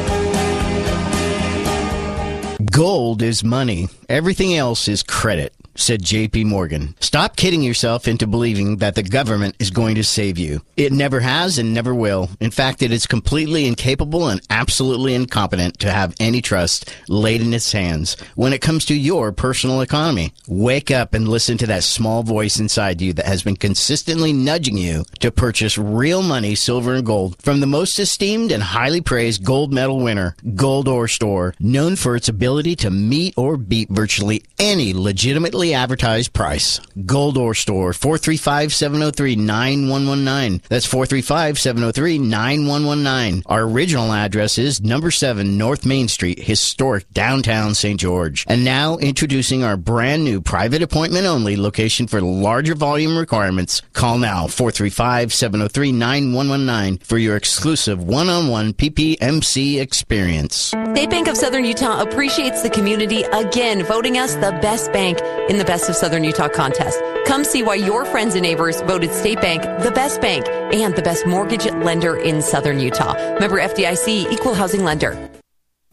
Gold 2.78 3.22
is 3.22 3.42
money. 3.42 3.88
Everything 4.08 4.54
else 4.54 4.86
is 4.86 5.02
credit 5.02 5.52
said 5.78 6.02
JP 6.02 6.44
Morgan. 6.46 6.94
Stop 7.00 7.36
kidding 7.36 7.62
yourself 7.62 8.08
into 8.08 8.26
believing 8.26 8.78
that 8.78 8.96
the 8.96 9.02
government 9.02 9.54
is 9.58 9.70
going 9.70 9.94
to 9.94 10.04
save 10.04 10.36
you. 10.36 10.60
It 10.76 10.92
never 10.92 11.20
has 11.20 11.56
and 11.58 11.72
never 11.72 11.94
will. 11.94 12.30
In 12.40 12.50
fact, 12.50 12.82
it 12.82 12.90
is 12.90 13.06
completely 13.06 13.66
incapable 13.66 14.28
and 14.28 14.40
absolutely 14.50 15.14
incompetent 15.14 15.78
to 15.80 15.90
have 15.90 16.14
any 16.18 16.42
trust 16.42 16.92
laid 17.08 17.40
in 17.40 17.54
its 17.54 17.72
hands 17.72 18.16
when 18.34 18.52
it 18.52 18.60
comes 18.60 18.84
to 18.86 18.94
your 18.94 19.30
personal 19.30 19.80
economy. 19.80 20.32
Wake 20.48 20.90
up 20.90 21.14
and 21.14 21.28
listen 21.28 21.56
to 21.58 21.66
that 21.68 21.84
small 21.84 22.22
voice 22.22 22.58
inside 22.58 23.00
you 23.00 23.12
that 23.12 23.26
has 23.26 23.42
been 23.42 23.56
consistently 23.56 24.32
nudging 24.32 24.76
you 24.76 25.04
to 25.20 25.30
purchase 25.30 25.78
real 25.78 26.22
money, 26.22 26.54
silver 26.54 26.94
and 26.94 27.06
gold 27.06 27.40
from 27.40 27.60
the 27.60 27.66
most 27.66 27.98
esteemed 27.98 28.50
and 28.50 28.62
highly 28.62 29.00
praised 29.00 29.44
gold 29.44 29.72
medal 29.72 30.00
winner, 30.00 30.34
Gold 30.56 30.88
Ore 30.88 31.08
Store, 31.08 31.54
known 31.60 31.94
for 31.94 32.16
its 32.16 32.28
ability 32.28 32.67
to 32.76 32.90
meet 32.90 33.34
or 33.36 33.56
beat 33.56 33.88
virtually 33.90 34.44
any 34.58 34.94
legitimately 34.94 35.74
advertised 35.74 36.32
price. 36.32 36.80
Gold 37.06 37.36
Ore 37.38 37.54
Store, 37.54 37.92
435-703-9119. 37.92 40.62
That's 40.68 40.86
435-703-9119. 40.86 43.42
Our 43.46 43.62
original 43.62 44.12
address 44.12 44.58
is 44.58 44.80
number 44.80 45.10
7 45.10 45.58
North 45.58 45.84
Main 45.86 46.08
Street, 46.08 46.38
historic 46.40 47.08
downtown 47.12 47.74
St. 47.74 47.98
George. 48.00 48.44
And 48.48 48.64
now 48.64 48.96
introducing 48.98 49.64
our 49.64 49.76
brand 49.76 50.24
new 50.24 50.40
private 50.40 50.82
appointment 50.82 51.26
only 51.26 51.56
location 51.56 52.06
for 52.06 52.20
larger 52.20 52.74
volume 52.74 53.16
requirements. 53.16 53.80
Call 53.92 54.18
now 54.18 54.46
435-703-9119 54.46 57.02
for 57.04 57.18
your 57.18 57.36
exclusive 57.36 58.02
one-on-one 58.02 58.72
PPMC 58.74 59.80
experience. 59.80 60.54
State 60.54 61.10
Bank 61.10 61.28
of 61.28 61.36
Southern 61.36 61.64
Utah 61.64 62.02
appreciates 62.02 62.57
the 62.62 62.70
community 62.70 63.22
again, 63.24 63.82
voting 63.84 64.18
us 64.18 64.34
the 64.34 64.52
best 64.62 64.92
bank 64.92 65.20
in 65.48 65.58
the 65.58 65.64
Best 65.64 65.88
of 65.88 65.96
Southern 65.96 66.24
Utah 66.24 66.48
contest. 66.48 67.00
Come 67.26 67.44
see 67.44 67.62
why 67.62 67.74
your 67.74 68.04
friends 68.04 68.34
and 68.34 68.42
neighbors 68.42 68.80
voted 68.82 69.12
State 69.12 69.40
Bank 69.40 69.62
the 69.82 69.90
best 69.90 70.20
bank 70.20 70.48
and 70.48 70.94
the 70.94 71.02
best 71.02 71.26
mortgage 71.26 71.66
lender 71.66 72.16
in 72.16 72.42
Southern 72.42 72.80
Utah. 72.80 73.14
Member 73.38 73.58
FDIC, 73.60 74.30
equal 74.30 74.54
housing 74.54 74.84
lender. 74.84 75.30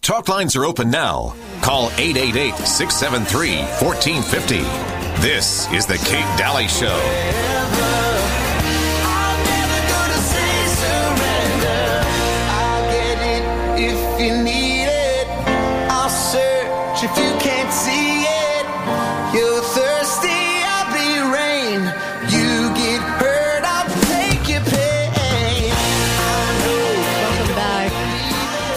Talk 0.02 0.30
lines 0.30 0.56
are 0.56 0.66
open 0.66 0.92
now. 0.92 1.36
Call 1.62 1.88
888 1.98 2.56
673 2.58 3.58
1450. 3.86 4.58
This 5.22 5.72
is 5.72 5.86
The 5.86 5.98
Kate 5.98 6.38
Dalley 6.38 6.68
Show. 6.68 7.55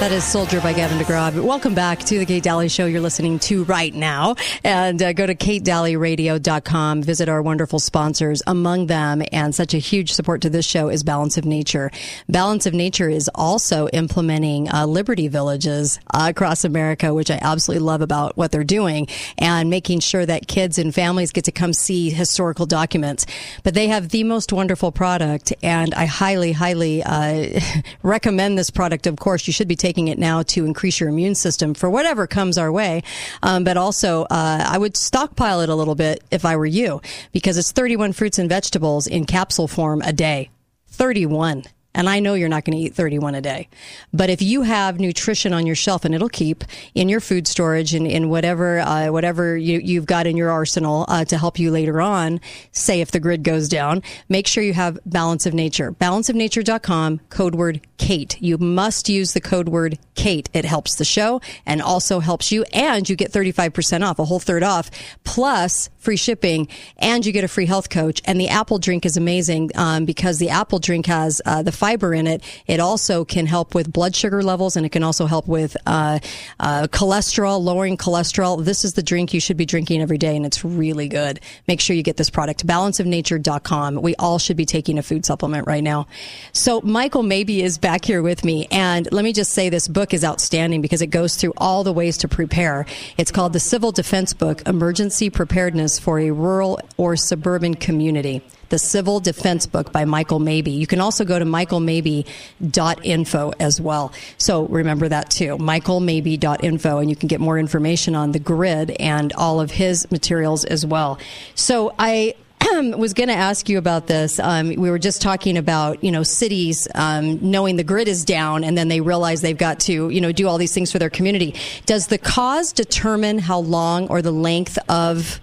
That 0.08 0.14
is 0.14 0.24
Soldier 0.24 0.62
by 0.62 0.72
Gavin 0.72 0.96
DeGraw. 0.96 1.44
Welcome 1.44 1.74
back 1.74 1.98
to 1.98 2.18
the 2.18 2.24
Kate 2.24 2.42
Dalley 2.42 2.70
Show 2.70 2.86
you're 2.86 3.02
listening 3.02 3.38
to 3.40 3.64
right 3.64 3.92
now. 3.92 4.36
And 4.64 5.02
uh, 5.02 5.12
go 5.12 5.26
to 5.26 5.34
katedalleyradio.com. 5.34 7.02
Visit 7.02 7.28
our 7.28 7.42
wonderful 7.42 7.78
sponsors. 7.78 8.42
Among 8.46 8.86
them, 8.86 9.22
and 9.32 9.54
such 9.54 9.74
a 9.74 9.76
huge 9.76 10.14
support 10.14 10.40
to 10.40 10.48
this 10.48 10.64
show, 10.64 10.88
is 10.88 11.02
Balance 11.02 11.36
of 11.36 11.44
Nature. 11.44 11.90
Balance 12.26 12.64
of 12.64 12.72
Nature 12.72 13.10
is 13.10 13.28
also 13.34 13.86
implementing 13.88 14.70
uh, 14.70 14.86
Liberty 14.86 15.28
Villages 15.28 16.00
uh, 16.14 16.28
across 16.30 16.64
America, 16.64 17.12
which 17.12 17.30
I 17.30 17.38
absolutely 17.42 17.84
love 17.84 18.00
about 18.00 18.34
what 18.34 18.50
they're 18.50 18.64
doing, 18.64 19.08
and 19.36 19.68
making 19.68 20.00
sure 20.00 20.24
that 20.24 20.48
kids 20.48 20.78
and 20.78 20.94
families 20.94 21.32
get 21.32 21.44
to 21.44 21.52
come 21.52 21.74
see 21.74 22.08
historical 22.08 22.64
documents. 22.64 23.26
But 23.62 23.74
they 23.74 23.88
have 23.88 24.08
the 24.08 24.24
most 24.24 24.54
wonderful 24.54 24.90
product, 24.90 25.52
and 25.62 25.92
I 25.92 26.06
highly, 26.06 26.52
highly 26.52 27.02
uh, 27.02 27.60
recommend 28.02 28.56
this 28.56 28.70
product. 28.70 29.06
Of 29.06 29.16
course, 29.16 29.46
you 29.46 29.52
should 29.52 29.68
be 29.68 29.76
taking 29.76 29.97
it 30.06 30.20
now 30.20 30.44
to 30.44 30.64
increase 30.64 31.00
your 31.00 31.08
immune 31.08 31.34
system 31.34 31.74
for 31.74 31.90
whatever 31.90 32.28
comes 32.28 32.56
our 32.56 32.70
way. 32.70 33.02
Um, 33.42 33.64
but 33.64 33.76
also, 33.76 34.22
uh, 34.30 34.64
I 34.68 34.78
would 34.78 34.96
stockpile 34.96 35.60
it 35.62 35.68
a 35.68 35.74
little 35.74 35.96
bit 35.96 36.22
if 36.30 36.44
I 36.44 36.54
were 36.54 36.66
you, 36.66 37.02
because 37.32 37.58
it's 37.58 37.72
31 37.72 38.12
fruits 38.12 38.38
and 38.38 38.48
vegetables 38.48 39.08
in 39.08 39.24
capsule 39.24 39.66
form 39.66 40.00
a 40.02 40.12
day. 40.12 40.50
31. 40.90 41.64
And 41.98 42.08
I 42.08 42.20
know 42.20 42.34
you're 42.34 42.48
not 42.48 42.64
going 42.64 42.78
to 42.78 42.84
eat 42.84 42.94
31 42.94 43.34
a 43.34 43.40
day. 43.40 43.68
But 44.12 44.30
if 44.30 44.40
you 44.40 44.62
have 44.62 45.00
nutrition 45.00 45.52
on 45.52 45.66
your 45.66 45.74
shelf 45.74 46.04
and 46.04 46.14
it'll 46.14 46.28
keep 46.28 46.62
in 46.94 47.08
your 47.08 47.18
food 47.18 47.48
storage 47.48 47.92
and 47.92 48.06
in 48.06 48.28
whatever, 48.28 48.78
uh, 48.78 49.08
whatever 49.08 49.56
you, 49.56 49.80
you've 49.80 50.06
got 50.06 50.24
in 50.24 50.36
your 50.36 50.48
arsenal 50.48 51.06
uh, 51.08 51.24
to 51.24 51.36
help 51.36 51.58
you 51.58 51.72
later 51.72 52.00
on, 52.00 52.40
say 52.70 53.00
if 53.00 53.10
the 53.10 53.18
grid 53.18 53.42
goes 53.42 53.68
down, 53.68 54.04
make 54.28 54.46
sure 54.46 54.62
you 54.62 54.74
have 54.74 54.96
Balance 55.06 55.44
of 55.44 55.54
Nature. 55.54 55.90
Balanceofnature.com, 55.90 57.18
code 57.30 57.56
word 57.56 57.80
Kate. 57.96 58.40
You 58.40 58.58
must 58.58 59.08
use 59.08 59.32
the 59.32 59.40
code 59.40 59.68
word 59.68 59.98
Kate. 60.14 60.48
It 60.52 60.64
helps 60.64 60.94
the 60.94 61.04
show 61.04 61.40
and 61.66 61.82
also 61.82 62.20
helps 62.20 62.52
you. 62.52 62.64
And 62.72 63.08
you 63.10 63.16
get 63.16 63.32
35% 63.32 64.06
off, 64.06 64.20
a 64.20 64.24
whole 64.24 64.38
third 64.38 64.62
off, 64.62 64.88
plus 65.24 65.90
free 65.98 66.16
shipping. 66.16 66.68
And 66.96 67.24
you 67.26 67.32
get 67.32 67.44
a 67.44 67.48
free 67.48 67.66
health 67.66 67.90
coach. 67.90 68.22
And 68.24 68.40
the 68.40 68.48
apple 68.48 68.78
drink 68.78 69.04
is 69.04 69.16
amazing 69.16 69.70
um, 69.74 70.04
because 70.04 70.38
the 70.38 70.50
apple 70.50 70.78
drink 70.78 71.06
has 71.06 71.42
uh, 71.44 71.62
the 71.62 71.72
fiber 71.72 72.14
in 72.14 72.26
it. 72.26 72.42
It 72.66 72.80
also 72.80 73.24
can 73.24 73.46
help 73.46 73.74
with 73.74 73.92
blood 73.92 74.14
sugar 74.14 74.42
levels 74.42 74.76
and 74.76 74.86
it 74.86 74.90
can 74.90 75.02
also 75.02 75.26
help 75.26 75.46
with 75.46 75.76
uh, 75.86 76.18
uh, 76.60 76.86
cholesterol, 76.90 77.60
lowering 77.60 77.96
cholesterol. 77.96 78.64
This 78.64 78.84
is 78.84 78.94
the 78.94 79.02
drink 79.02 79.34
you 79.34 79.40
should 79.40 79.56
be 79.56 79.66
drinking 79.66 80.00
every 80.00 80.18
day 80.18 80.36
and 80.36 80.46
it's 80.46 80.64
really 80.64 81.08
good. 81.08 81.40
Make 81.66 81.80
sure 81.80 81.94
you 81.94 82.02
get 82.02 82.16
this 82.16 82.30
product. 82.30 82.66
Balanceofnature.com. 82.66 83.96
We 83.96 84.14
all 84.16 84.38
should 84.38 84.56
be 84.56 84.66
taking 84.66 84.98
a 84.98 85.02
food 85.02 85.26
supplement 85.26 85.66
right 85.66 85.82
now. 85.82 86.06
So 86.52 86.80
Michael 86.80 87.22
Mabee 87.22 87.62
is 87.62 87.78
back 87.78 88.04
here 88.04 88.22
with 88.22 88.44
me. 88.44 88.66
And 88.70 89.08
let 89.12 89.24
me 89.24 89.32
just 89.32 89.52
say 89.52 89.68
this 89.68 89.88
book 89.88 90.14
is 90.14 90.24
outstanding 90.24 90.80
because 90.80 91.02
it 91.02 91.08
goes 91.08 91.36
through 91.36 91.54
all 91.56 91.84
the 91.84 91.92
ways 91.92 92.18
to 92.18 92.28
prepare. 92.28 92.86
It's 93.16 93.30
called 93.30 93.52
the 93.52 93.60
Civil 93.60 93.92
Defense 93.92 94.32
Book, 94.32 94.66
Emergency 94.66 95.30
Preparedness 95.30 95.97
for 95.98 96.18
a 96.18 96.30
Rural 96.30 96.80
or 96.96 97.16
Suburban 97.16 97.74
Community. 97.74 98.42
The 98.68 98.78
Civil 98.78 99.20
Defense 99.20 99.66
Book 99.66 99.92
by 99.92 100.04
Michael 100.04 100.40
Mabee. 100.40 100.72
You 100.72 100.86
can 100.86 101.00
also 101.00 101.24
go 101.24 101.38
to 101.38 101.44
michaelmabee.info 101.44 103.52
as 103.58 103.80
well. 103.80 104.12
So 104.36 104.66
remember 104.66 105.08
that 105.08 105.30
too, 105.30 105.56
michaelmabee.info, 105.56 106.98
and 106.98 107.08
you 107.08 107.16
can 107.16 107.28
get 107.28 107.40
more 107.40 107.58
information 107.58 108.14
on 108.14 108.32
the 108.32 108.38
grid 108.38 108.90
and 108.92 109.32
all 109.32 109.60
of 109.60 109.70
his 109.70 110.10
materials 110.10 110.66
as 110.66 110.84
well. 110.84 111.18
So 111.54 111.94
I 111.98 112.34
was 112.96 113.14
going 113.14 113.28
to 113.28 113.34
ask 113.34 113.68
you 113.68 113.78
about 113.78 114.06
this. 114.06 114.38
Um, 114.38 114.74
we 114.74 114.90
were 114.90 114.98
just 114.98 115.22
talking 115.22 115.56
about 115.56 116.02
you 116.02 116.10
know 116.10 116.22
cities 116.22 116.88
um, 116.94 117.50
knowing 117.50 117.76
the 117.76 117.84
grid 117.84 118.08
is 118.08 118.24
down, 118.24 118.64
and 118.64 118.76
then 118.76 118.88
they 118.88 119.00
realize 119.00 119.40
they've 119.40 119.56
got 119.56 119.80
to 119.80 120.10
you 120.10 120.20
know 120.20 120.32
do 120.32 120.48
all 120.48 120.58
these 120.58 120.74
things 120.74 120.90
for 120.90 120.98
their 120.98 121.10
community. 121.10 121.54
Does 121.86 122.08
the 122.08 122.18
cause 122.18 122.72
determine 122.72 123.38
how 123.38 123.60
long 123.60 124.08
or 124.08 124.22
the 124.22 124.32
length 124.32 124.78
of 124.88 125.40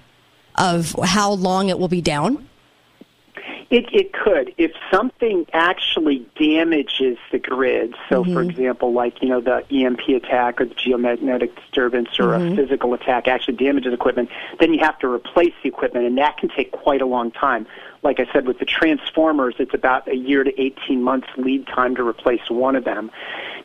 of 0.57 0.95
how 1.03 1.32
long 1.32 1.69
it 1.69 1.80
will 1.80 1.88
be 1.88 2.02
down? 2.02 2.48
It, 3.72 3.86
it 3.91 4.14
could. 4.14 4.53
If 4.60 4.72
something 4.91 5.48
actually 5.52 6.26
damages 6.40 7.18
the 7.32 7.40
grid, 7.40 7.95
so 8.10 8.23
Mm-hmm. 8.23 8.34
for 8.34 8.41
example, 8.44 8.94
like, 8.94 9.22
you 9.23 9.27
know, 9.30 9.41
the 9.41 9.65
EMP 9.72 10.02
attack 10.10 10.61
or 10.61 10.65
the 10.65 10.76
geomagnetic 10.76 11.56
disturbance 11.56 12.10
or 12.19 12.27
Mhm. 12.27 12.53
a 12.53 12.56
physical 12.56 12.94
attack 12.94 13.27
actually 13.27 13.57
damages 13.57 13.91
equipment, 13.91 14.30
then 14.60 14.72
you 14.72 14.80
have 14.82 14.98
to 14.99 15.07
replace 15.11 15.53
the 15.64 15.68
equipment, 15.69 16.06
and 16.06 16.18
that 16.19 16.38
can 16.38 16.49
take 16.49 16.72
quite 16.72 17.02
a 17.02 17.07
long 17.07 17.32
time. 17.32 17.65
Like 18.03 18.19
I 18.19 18.27
said, 18.32 18.45
with 18.45 18.60
the 18.60 18.65
transformers, 18.65 19.56
it's 19.57 19.73
about 19.73 20.07
a 20.07 20.15
year 20.15 20.44
to 20.44 20.61
18 20.61 21.02
months 21.02 21.27
lead 21.36 21.65
time 21.65 21.95
to 21.95 22.07
replace 22.07 22.48
one 22.49 22.76
of 22.76 22.84
them. 22.84 23.10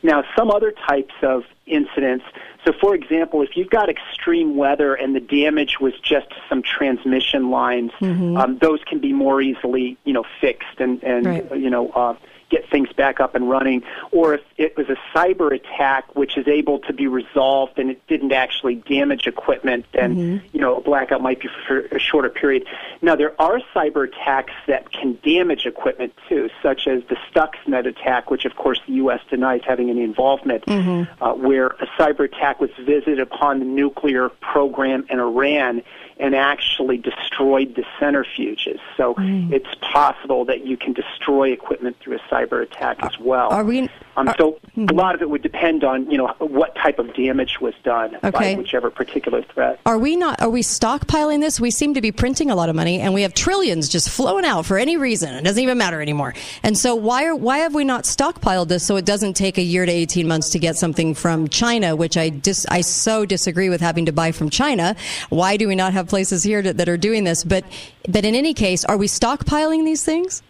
Now, 0.01 0.23
some 0.35 0.49
other 0.49 0.71
types 0.71 1.13
of 1.21 1.43
incidents, 1.67 2.25
so 2.65 2.73
for 2.79 2.93
example, 2.93 3.41
if 3.41 3.57
you've 3.57 3.69
got 3.69 3.89
extreme 3.89 4.55
weather 4.55 4.93
and 4.93 5.15
the 5.15 5.19
damage 5.19 5.79
was 5.79 5.93
just 6.01 6.27
some 6.49 6.61
transmission 6.61 7.49
lines, 7.49 7.91
Mm-hmm. 7.99 8.37
um, 8.37 8.57
those 8.59 8.79
can 8.85 8.99
be 8.99 9.13
more 9.13 9.41
easily, 9.41 9.97
you 10.03 10.13
know, 10.13 10.23
fixed 10.39 10.79
and, 10.79 11.03
and 11.03 11.25
Right. 11.25 11.55
you 11.55 11.69
know, 11.69 11.89
uh, 11.89 12.15
get 12.51 12.69
things 12.69 12.91
back 12.93 13.19
up 13.19 13.33
and 13.33 13.49
running. 13.49 13.81
Or 14.11 14.35
if 14.35 14.41
it 14.57 14.77
was 14.77 14.87
a 14.89 14.97
cyber 15.17 15.51
attack 15.55 16.15
which 16.15 16.37
is 16.37 16.47
able 16.47 16.79
to 16.79 16.93
be 16.93 17.07
resolved 17.07 17.79
and 17.79 17.89
it 17.89 18.05
didn't 18.07 18.33
actually 18.33 18.75
damage 18.75 19.25
equipment, 19.25 19.85
then, 19.93 20.11
Mm-hmm. 20.11 20.45
you 20.51 20.59
know, 20.59 20.75
a 20.75 20.81
blackout 20.81 21.21
might 21.21 21.39
be 21.39 21.47
for 21.65 21.79
a 21.85 21.99
shorter 21.99 22.29
period. 22.29 22.65
Now, 23.01 23.15
there 23.15 23.39
are 23.41 23.61
cyber 23.73 24.07
attacks 24.07 24.51
that 24.67 24.91
can 24.91 25.17
damage 25.23 25.65
equipment 25.65 26.13
too, 26.27 26.49
such 26.61 26.85
as 26.87 27.01
the 27.07 27.15
Stuxnet 27.31 27.87
attack, 27.87 28.29
which 28.29 28.43
of 28.43 28.55
course 28.57 28.79
the 28.85 28.93
U.S. 28.93 29.21
denies 29.29 29.61
having 29.65 29.89
any 29.89 30.03
involvement, 30.03 30.65
uh, 30.67 31.33
where 31.33 31.67
a 31.67 31.87
cyber 31.97 32.25
attack 32.25 32.59
was 32.59 32.69
visited 32.79 33.19
upon 33.19 33.59
the 33.59 33.65
nuclear 33.65 34.27
program 34.29 35.05
in 35.09 35.19
Iran 35.19 35.81
and 36.17 36.35
actually 36.35 36.97
destroyed 36.97 37.75
the 37.75 37.83
centrifuges. 37.99 38.79
So 38.97 39.15
it's 39.17 39.73
possible 39.81 40.45
that 40.45 40.65
you 40.65 40.77
can 40.77 40.93
destroy 40.93 41.51
equipment 41.51 41.97
through 41.99 42.17
a 42.17 42.19
cyber 42.31 42.40
attack 42.45 42.97
as 43.03 43.19
well. 43.19 43.49
Are 43.49 43.63
we? 43.63 43.89
Um, 44.17 44.29
so 44.37 44.59
a 44.75 44.93
lot 44.93 45.15
of 45.15 45.21
it 45.21 45.29
would 45.29 45.41
depend 45.41 45.83
on 45.85 46.09
you 46.11 46.17
know 46.17 46.27
what 46.39 46.75
type 46.75 46.99
of 46.99 47.13
damage 47.15 47.61
was 47.61 47.73
done 47.83 48.17
Okay. 48.23 48.55
by 48.55 48.55
whichever 48.55 48.89
particular 48.89 49.41
threat. 49.41 49.79
Are 49.85 49.97
we 49.97 50.15
not? 50.17 50.41
Are 50.41 50.49
we 50.49 50.63
stockpiling 50.63 51.39
this? 51.39 51.59
We 51.61 51.71
seem 51.71 51.93
to 51.93 52.01
be 52.01 52.11
printing 52.11 52.51
a 52.51 52.55
lot 52.55 52.67
of 52.67 52.75
money, 52.75 52.99
and 52.99 53.13
we 53.13 53.21
have 53.21 53.33
trillions 53.33 53.87
just 53.87 54.09
flowing 54.09 54.43
out 54.43 54.65
for 54.65 54.77
any 54.77 54.97
reason. 54.97 55.33
It 55.33 55.43
doesn't 55.43 55.61
even 55.61 55.77
matter 55.77 56.01
anymore. 56.01 56.33
And 56.63 56.77
so, 56.77 56.93
why 56.95 57.25
are 57.25 57.35
why 57.35 57.59
have 57.59 57.73
we 57.73 57.85
not 57.85 58.03
stockpiled 58.03 58.67
this 58.67 58.85
so 58.85 58.97
it 58.97 59.05
doesn't 59.05 59.35
take 59.35 59.57
a 59.57 59.61
year 59.63 59.85
to 59.85 59.91
eighteen 59.91 60.27
months 60.27 60.49
to 60.51 60.59
get 60.59 60.75
something 60.75 61.15
from 61.15 61.47
China? 61.47 61.95
Which 61.95 62.17
I 62.17 62.29
dis, 62.29 62.65
I 62.69 62.81
so 62.81 63.25
disagree 63.25 63.69
with 63.69 63.79
having 63.81 64.07
to 64.07 64.11
buy 64.11 64.33
from 64.33 64.49
China. 64.49 64.95
Why 65.29 65.55
do 65.55 65.67
we 65.69 65.75
not 65.75 65.93
have 65.93 66.07
places 66.07 66.43
here 66.43 66.61
that, 66.61 66.77
that 66.77 66.89
are 66.89 66.97
doing 66.97 67.23
this? 67.23 67.43
But 67.45 67.63
but 68.09 68.25
in 68.25 68.35
any 68.35 68.53
case, 68.53 68.83
are 68.85 68.97
we 68.97 69.07
stockpiling 69.07 69.85
these 69.85 70.03
things? 70.03 70.43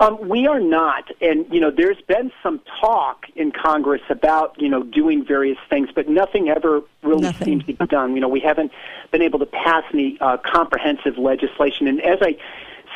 Um, 0.00 0.30
we 0.30 0.46
are 0.46 0.60
not, 0.60 1.10
and 1.20 1.44
you 1.52 1.60
know, 1.60 1.70
there's 1.70 2.00
been 2.08 2.32
some 2.42 2.62
talk 2.80 3.26
in 3.36 3.52
Congress 3.52 4.00
about 4.08 4.58
you 4.58 4.70
know 4.70 4.82
doing 4.82 5.26
various 5.26 5.58
things, 5.68 5.90
but 5.94 6.08
nothing 6.08 6.48
ever 6.48 6.80
really 7.02 7.30
seems 7.34 7.64
to 7.66 7.74
be 7.74 7.86
done. 7.86 8.14
You 8.14 8.22
know, 8.22 8.28
we 8.28 8.40
haven't 8.40 8.72
been 9.10 9.20
able 9.20 9.40
to 9.40 9.46
pass 9.46 9.84
any 9.92 10.16
uh, 10.18 10.38
comprehensive 10.38 11.18
legislation, 11.18 11.86
and 11.86 12.00
as 12.00 12.18
I 12.22 12.38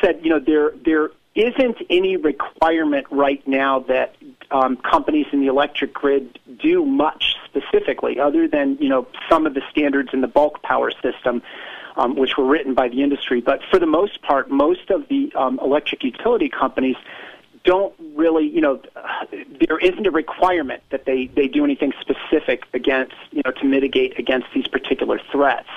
said, 0.01 0.21
you 0.23 0.31
know, 0.31 0.39
there 0.39 0.71
there 0.83 1.11
isn't 1.35 1.77
any 1.91 2.17
requirement 2.17 3.05
right 3.11 3.47
now 3.47 3.81
that 3.81 4.15
um, 4.49 4.75
companies 4.77 5.27
in 5.31 5.41
the 5.41 5.47
electric 5.47 5.93
grid 5.93 6.39
do 6.59 6.83
much 6.85 7.35
specifically, 7.45 8.19
other 8.19 8.47
than 8.47 8.77
you 8.79 8.89
know 8.89 9.05
some 9.29 9.45
of 9.45 9.53
the 9.53 9.61
standards 9.69 10.09
in 10.11 10.21
the 10.21 10.27
bulk 10.27 10.63
power 10.63 10.89
system 11.03 11.43
um, 11.97 12.15
which 12.15 12.37
were 12.37 12.45
written 12.45 12.73
by 12.73 12.87
the 12.89 13.01
industry. 13.03 13.41
But 13.41 13.61
for 13.69 13.79
the 13.79 13.85
most 13.85 14.21
part, 14.21 14.49
most 14.49 14.89
of 14.89 15.07
the 15.07 15.31
um, 15.35 15.59
electric 15.61 16.03
utility 16.03 16.49
companies 16.49 16.95
don't 17.63 17.93
really, 18.13 18.47
you 18.47 18.61
know, 18.61 18.79
there 19.67 19.79
isn't 19.79 20.05
a 20.05 20.11
requirement 20.11 20.83
that 20.91 21.05
they, 21.05 21.27
they 21.35 21.47
do 21.47 21.63
anything 21.63 21.93
specific 21.99 22.63
against, 22.73 23.15
you 23.31 23.41
know, 23.43 23.51
to 23.51 23.65
mitigate 23.65 24.19
against 24.19 24.47
these 24.53 24.67
particular 24.67 25.19
threats. 25.31 25.69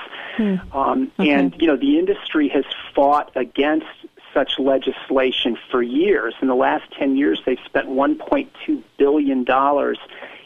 Um, 0.71 1.11
And, 1.35 1.55
you 1.59 1.67
know, 1.67 1.75
the 1.75 1.97
industry 1.97 2.47
has 2.49 2.63
fought 2.93 3.31
against 3.35 3.87
such 4.33 4.59
legislation 4.59 5.57
for 5.71 5.81
years. 5.81 6.35
In 6.41 6.47
the 6.47 6.55
last 6.55 6.91
10 6.91 7.17
years, 7.17 7.41
they've 7.45 7.57
spent 7.65 7.87
$1.2 7.87 8.83
billion 8.97 9.43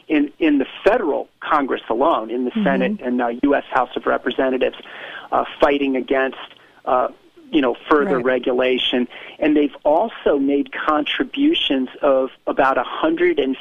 in, 0.08 0.32
in 0.38 0.58
the 0.58 0.66
federal 0.84 1.28
Congress 1.40 1.82
alone, 1.88 2.30
in 2.30 2.44
the 2.44 2.52
Senate 2.62 3.00
and 3.02 3.20
uh, 3.20 3.28
U.S. 3.44 3.64
House 3.70 3.90
of 3.96 4.06
Representatives, 4.06 4.76
uh, 5.32 5.44
fighting 5.60 5.96
against, 5.96 6.38
uh, 6.84 7.08
you 7.50 7.60
know, 7.60 7.74
further 7.88 8.16
Right. 8.16 8.24
regulation. 8.24 9.08
And 9.38 9.56
they've 9.56 9.74
also 9.84 10.38
made 10.38 10.72
contributions 10.72 11.88
of 12.02 12.30
about 12.46 12.76
$150 12.76 13.56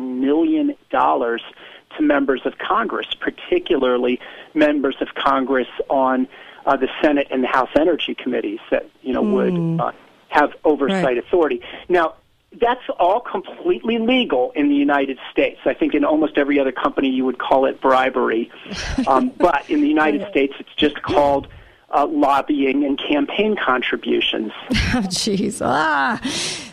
million 0.00 0.76
to 0.90 2.02
members 2.02 2.42
of 2.44 2.58
Congress, 2.58 3.06
particularly 3.20 4.20
members 4.54 4.96
of 5.00 5.14
Congress 5.14 5.68
on 5.88 6.26
uh, 6.66 6.76
the 6.76 6.88
Senate 7.02 7.28
and 7.30 7.42
the 7.44 7.48
House 7.48 7.68
Energy 7.78 8.14
Committees 8.14 8.58
that, 8.70 8.88
you 9.02 9.12
know, 9.12 9.22
would 9.22 9.80
uh, 9.80 9.92
have 10.28 10.52
oversight 10.64 11.04
Right. 11.04 11.18
authority. 11.18 11.60
Now, 11.88 12.14
that's 12.60 12.82
all 12.98 13.20
completely 13.20 13.98
legal 13.98 14.52
in 14.52 14.68
the 14.68 14.74
United 14.74 15.18
States. 15.30 15.60
I 15.64 15.74
think 15.74 15.94
in 15.94 16.04
almost 16.04 16.38
every 16.38 16.58
other 16.58 16.72
company 16.72 17.08
you 17.08 17.24
would 17.24 17.38
call 17.38 17.66
it 17.66 17.80
bribery. 17.80 18.50
Um, 19.06 19.30
but 19.36 19.68
in 19.68 19.80
the 19.82 19.88
United 19.88 20.26
States, 20.30 20.54
it's 20.58 20.74
just 20.76 21.02
called 21.02 21.48
uh, 21.94 22.06
lobbying 22.06 22.84
and 22.84 22.98
campaign 22.98 23.56
contributions. 23.56 24.52
Oh, 24.96 24.98
jeez. 24.98 25.60
Ah. 25.60 26.20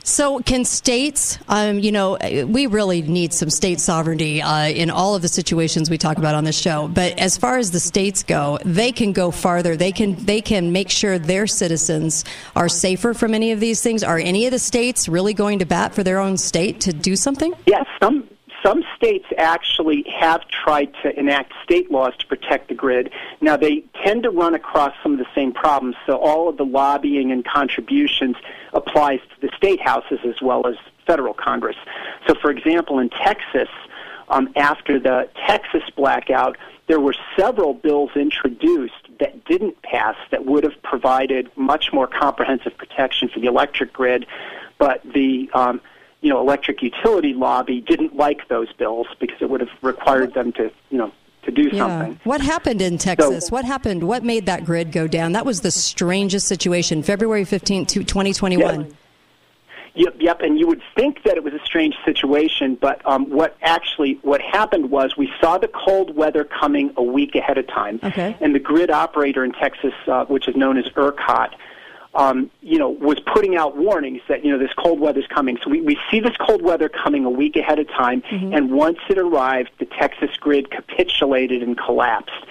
So, 0.04 0.40
can 0.42 0.64
states, 0.64 1.40
um, 1.48 1.80
you 1.80 1.92
know, 1.92 2.18
we 2.48 2.68
really 2.68 3.02
need 3.02 3.34
some 3.34 3.50
state 3.50 3.80
sovereignty 3.80 4.44
uh, 4.44 4.68
in 4.68 4.92
all 4.92 5.16
of 5.16 5.24
the 5.24 5.28
situations 5.28 5.90
we 5.90 5.98
talk 5.98 6.20
about 6.20 6.36
on 6.36 6.44
this 6.44 6.60
show. 6.60 6.88
But 6.88 7.18
as 7.18 7.38
far 7.38 7.58
as 7.58 7.72
the 7.72 7.80
states 7.80 8.22
go, 8.22 8.60
they 8.64 8.92
can 8.92 9.12
go 9.12 9.32
farther. 9.32 9.76
They 9.76 9.92
can 9.92 10.24
they 10.24 10.42
can 10.42 10.72
make 10.72 10.92
sure 10.92 11.18
their 11.18 11.48
citizens 11.48 12.26
are 12.56 12.70
safer 12.70 13.16
from 13.16 13.34
any 13.34 13.52
of 13.54 13.60
these 13.60 13.82
things. 13.82 14.04
Are 14.04 14.20
any 14.20 14.46
of 14.46 14.52
the 14.52 14.60
states 14.60 15.08
really 15.08 15.34
going 15.34 15.60
to 15.60 15.66
bat 15.66 15.96
for 15.96 16.04
their 16.04 16.20
own 16.20 16.38
state 16.38 16.82
to 16.82 16.94
do 16.94 17.16
something? 17.16 17.54
Yes, 17.66 17.86
some 18.00 18.28
some 18.64 18.84
states 18.96 19.26
actually 19.38 20.06
have 20.20 20.48
tried 20.48 20.94
to 21.04 21.18
enact 21.18 21.54
state 21.64 21.92
laws 21.92 22.14
to 22.20 22.28
protect 22.28 22.70
the 22.70 22.76
grid. 22.76 23.12
Now 23.40 23.58
they 23.58 23.84
tend 24.04 24.24
to 24.24 24.30
run 24.30 24.54
across 24.54 24.94
some 25.02 25.14
of 25.14 25.20
the 25.20 25.28
same 25.34 25.52
problems. 25.52 25.96
So 26.06 26.18
all 26.18 26.50
of 26.50 26.58
the 26.58 26.66
lobbying 26.66 27.32
and 27.32 27.46
contributions 27.46 28.36
applies 28.74 29.20
to 29.20 29.48
the 29.48 29.56
state 29.56 29.82
houses 29.82 30.20
as 30.26 30.42
well 30.42 30.68
as 30.68 30.76
federal 31.08 31.34
Congress. 31.34 31.78
So 32.28 32.36
for 32.36 32.52
example, 32.52 33.00
in 33.00 33.10
Texas, 33.10 33.70
um, 34.30 34.50
after 34.56 35.00
the 35.00 35.30
Texas 35.48 35.84
blackout, 35.96 36.58
there 36.88 37.00
were 37.00 37.16
several 37.38 37.74
bills 37.74 38.12
introduced 38.16 38.94
that 39.20 39.46
didn't 39.46 39.82
pass 39.82 40.16
that 40.32 40.46
would 40.46 40.64
have 40.64 40.82
provided 40.84 41.50
much 41.56 41.94
more 41.94 42.08
comprehensive 42.08 42.76
protection 42.78 43.30
for 43.30 43.40
the 43.40 43.48
electric 43.48 43.94
grid, 43.94 44.26
but 44.78 45.02
the 45.14 45.50
um, 45.54 45.80
you 46.22 46.30
know 46.30 46.40
electric 46.40 46.82
utility 46.82 47.34
lobby 47.34 47.82
didn't 47.82 48.16
like 48.16 48.48
those 48.48 48.72
bills 48.74 49.08
because 49.20 49.42
it 49.42 49.50
would 49.50 49.62
have 49.62 49.70
required 49.82 50.34
them 50.34 50.52
to 50.54 50.72
you 50.90 50.98
know 50.98 51.12
to 51.44 51.52
do 51.52 51.76
something. 51.76 52.20
What 52.24 52.40
happened 52.42 52.82
in 52.84 53.00
Texas? 53.00 53.50
what 53.50 53.66
happened? 53.66 54.04
What 54.04 54.24
made 54.24 54.46
that 54.46 54.64
grid 54.64 54.92
go 54.92 55.08
down? 55.08 55.32
That 55.32 55.46
was 55.46 55.62
the 55.62 55.72
strangest 55.72 56.48
situation. 56.48 57.02
February 57.02 57.46
15th, 57.46 57.88
2021. 57.88 58.96
Yep, 59.94 60.16
yep. 60.20 60.42
And 60.42 60.58
you 60.58 60.68
would 60.68 60.82
think 60.96 61.24
that 61.24 61.36
it 61.36 61.44
was 61.44 61.54
a 61.54 61.60
strange 61.66 61.96
situation, 62.06 62.76
but 62.80 63.06
um, 63.06 63.30
what 63.30 63.58
actually 63.62 64.20
what 64.22 64.40
happened 64.42 64.90
was 64.90 65.18
we 65.18 65.30
saw 65.42 65.58
the 65.58 65.68
cold 65.68 66.16
weather 66.16 66.44
coming 66.46 66.94
a 66.96 67.04
week 67.04 67.36
ahead 67.36 67.58
of 67.58 67.68
time, 67.68 68.00
Okay. 68.04 68.38
and 68.40 68.56
the 68.56 68.60
grid 68.60 68.90
operator 68.90 69.44
in 69.44 69.52
Texas, 69.52 69.94
uh, 70.08 70.26
which 70.26 70.48
is 70.48 70.56
known 70.56 70.78
as 70.78 70.86
ERCOT, 70.96 71.50
um, 72.14 72.52
you 72.62 72.78
know, 72.78 72.90
was 72.90 73.20
putting 73.22 73.56
out 73.56 73.78
warnings 73.78 74.22
that 74.28 74.44
you 74.44 74.52
know 74.52 74.58
this 74.58 74.74
cold 74.78 75.00
weather's 75.00 75.28
coming. 75.28 75.58
So 75.64 75.70
we, 75.70 75.82
we 75.82 75.98
see 76.10 76.20
this 76.20 76.36
cold 76.38 76.62
weather 76.62 76.90
coming 76.90 77.26
a 77.26 77.30
week 77.30 77.56
ahead 77.56 77.80
of 77.80 77.88
time, 77.88 78.24
and 78.54 78.72
once 78.72 79.00
it 79.10 79.18
arrived, 79.18 79.72
the 79.80 79.86
Texas 79.86 80.30
grid 80.40 80.70
capitulated 80.72 81.64
and 81.64 81.78
collapsed. 81.78 82.46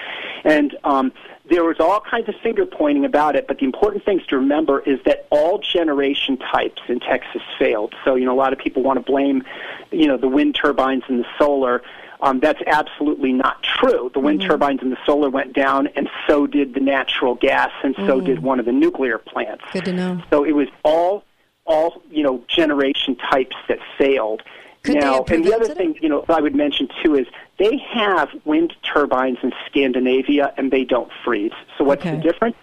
And 0.44 0.76
um, 0.84 1.12
there 1.50 1.64
was 1.64 1.76
all 1.80 2.00
kinds 2.00 2.28
of 2.28 2.36
finger 2.42 2.64
pointing 2.64 3.04
about 3.04 3.36
it, 3.36 3.46
but 3.48 3.58
the 3.58 3.64
important 3.64 4.04
things 4.04 4.24
to 4.28 4.36
remember 4.36 4.80
is 4.80 5.00
that 5.04 5.26
all 5.30 5.58
generation 5.58 6.38
types 6.38 6.80
in 6.88 7.00
Texas 7.00 7.42
failed. 7.58 7.94
So, 8.04 8.14
you 8.14 8.24
know, 8.24 8.32
a 8.32 8.38
lot 8.38 8.52
of 8.52 8.58
people 8.58 8.82
want 8.82 9.04
to 9.04 9.04
blame, 9.04 9.42
you 9.90 10.06
know, 10.06 10.16
the 10.16 10.28
wind 10.28 10.54
turbines 10.54 11.02
and 11.08 11.20
the 11.20 11.26
solar. 11.38 11.82
Um, 12.22 12.40
that's 12.40 12.60
absolutely 12.66 13.32
not 13.32 13.62
true. 13.62 14.10
The 14.12 14.20
wind 14.20 14.40
Mm-hmm. 14.40 14.50
turbines 14.50 14.80
and 14.82 14.92
the 14.92 14.98
solar 15.06 15.30
went 15.30 15.54
down, 15.54 15.86
and 15.96 16.08
so 16.26 16.46
did 16.46 16.74
the 16.74 16.80
natural 16.80 17.34
gas, 17.34 17.70
and 17.82 17.94
so 18.06 18.20
Mm. 18.20 18.24
did 18.26 18.42
one 18.42 18.58
of 18.60 18.66
the 18.66 18.72
nuclear 18.72 19.18
plants. 19.18 19.64
Good 19.72 19.86
to 19.86 19.92
know. 19.92 20.22
So 20.30 20.44
it 20.44 20.52
was 20.52 20.68
all, 20.84 21.24
all 21.64 22.02
you 22.10 22.22
know, 22.22 22.42
generation 22.48 23.16
types 23.16 23.56
that 23.68 23.78
failed. 23.96 24.42
Could 24.82 24.96
now, 24.96 25.24
and 25.30 25.44
the 25.44 25.54
other 25.54 25.66
prevented 25.68 25.76
thing 25.76 25.96
you 26.02 26.08
know 26.08 26.24
I 26.28 26.40
would 26.40 26.54
mention 26.54 26.88
too 27.02 27.14
is 27.14 27.26
they 27.58 27.76
have 27.92 28.28
wind 28.46 28.74
turbines 28.82 29.38
in 29.42 29.52
Scandinavia, 29.66 30.52
and 30.56 30.70
they 30.70 30.84
don't 30.84 31.10
freeze. 31.24 31.52
So 31.76 31.84
what's 31.84 32.00
Okay. 32.02 32.16
the 32.16 32.22
difference? 32.22 32.56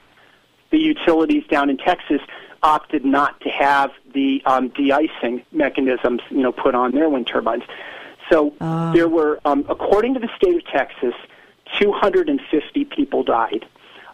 The 0.72 0.80
utilities 0.80 1.46
down 1.48 1.70
in 1.70 1.78
Texas 1.78 2.22
opted 2.64 3.06
not 3.06 3.40
to 3.42 3.50
have 3.50 3.92
the 4.14 4.42
um, 4.46 4.70
de-icing 4.70 5.44
mechanisms, 5.52 6.22
you 6.32 6.40
know, 6.42 6.52
put 6.52 6.74
on 6.76 6.92
their 6.92 7.08
wind 7.08 7.28
turbines. 7.28 7.64
So 8.32 8.54
Ah. 8.62 8.92
there 8.94 9.08
were, 9.08 9.40
um, 9.46 9.66
according 9.70 10.14
to 10.16 10.20
the 10.20 10.30
state 10.36 10.56
of 10.56 10.66
Texas, 10.66 11.14
250 11.80 12.86
people 12.86 13.24
died. 13.24 13.66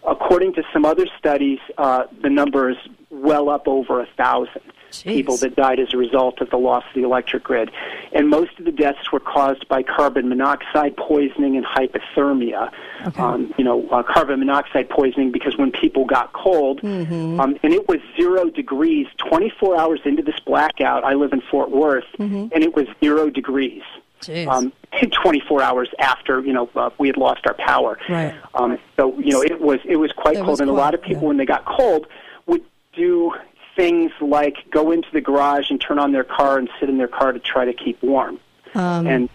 According 0.06 0.54
to 0.54 0.64
some 0.74 0.86
other 0.86 1.06
studies, 1.18 1.60
uh, 1.78 2.04
the 2.22 2.30
number 2.30 2.70
is 2.70 2.78
well 3.10 3.50
up 3.50 3.68
over 3.68 4.02
a 4.02 4.08
thousand 4.18 4.62
people 5.04 5.38
that 5.38 5.56
died 5.56 5.80
as 5.80 5.92
a 5.94 5.98
result 5.98 6.40
of 6.42 6.50
the 6.52 6.58
loss 6.58 6.84
of 6.88 6.94
the 6.94 7.02
electric 7.04 7.44
grid. 7.44 7.72
And 8.12 8.30
most 8.30 8.52
of 8.60 8.66
the 8.66 8.72
deaths 8.72 9.12
were 9.12 9.20
caused 9.20 9.68
by 9.68 9.82
carbon 9.82 10.30
monoxide 10.30 10.96
poisoning 10.98 11.56
and 11.58 11.66
hypothermia. 11.66 12.70
Um, 13.18 13.54
you 13.58 13.64
know, 13.64 13.88
uh, 13.90 14.04
carbon 14.04 14.40
monoxide 14.40 14.90
poisoning 14.90 15.32
because 15.32 15.58
when 15.58 15.72
people 15.72 16.06
got 16.06 16.34
cold, 16.34 16.82
Mm-hmm. 16.82 17.40
um, 17.40 17.58
and 17.64 17.74
it 17.74 17.88
was 17.88 18.00
zero 18.20 18.50
degrees 18.50 19.08
24 19.18 19.80
hours 19.80 20.00
into 20.06 20.22
this 20.22 20.40
blackout. 20.46 21.04
I 21.04 21.14
live 21.14 21.34
in 21.34 21.42
Fort 21.50 21.72
Worth, 21.72 22.06
Mm-hmm. 22.20 22.48
and 22.54 22.64
it 22.64 22.76
was 22.76 22.86
zero 23.04 23.30
degrees. 23.30 23.82
Um, 24.48 24.72
24 25.24 25.62
hours 25.62 25.90
after 26.00 26.40
you 26.42 26.54
know 26.54 26.70
uh, 26.76 26.90
we 26.98 27.08
had 27.08 27.18
lost 27.18 27.42
our 27.48 27.56
power. 27.56 27.98
Right. 28.10 28.34
Um, 28.54 28.78
so 28.96 29.18
you 29.20 29.32
know 29.32 29.42
it 29.42 29.60
was 29.60 29.80
it 29.86 29.96
was 29.98 30.12
quite 30.12 30.36
It 30.36 30.40
cold, 30.40 30.50
was 30.50 30.60
and 30.60 30.70
a 30.70 30.74
lot 30.74 30.94
of 30.94 31.02
people 31.02 31.28
when 31.28 31.38
they 31.38 31.46
got 31.46 31.66
cold 31.66 32.08
would 32.46 32.64
do 32.94 33.34
things 33.76 34.12
like 34.22 34.56
go 34.72 34.92
into 34.92 35.08
the 35.12 35.20
garage 35.22 35.72
and 35.72 35.82
turn 35.82 35.98
on 36.00 36.12
their 36.12 36.24
car 36.24 36.58
and 36.60 36.70
sit 36.80 36.90
in 36.90 36.98
their 36.98 37.08
car 37.08 37.32
to 37.32 37.40
try 37.40 37.66
to 37.66 37.74
keep 37.74 38.02
warm, 38.04 38.40
Um, 38.76 39.08
and 39.08 39.30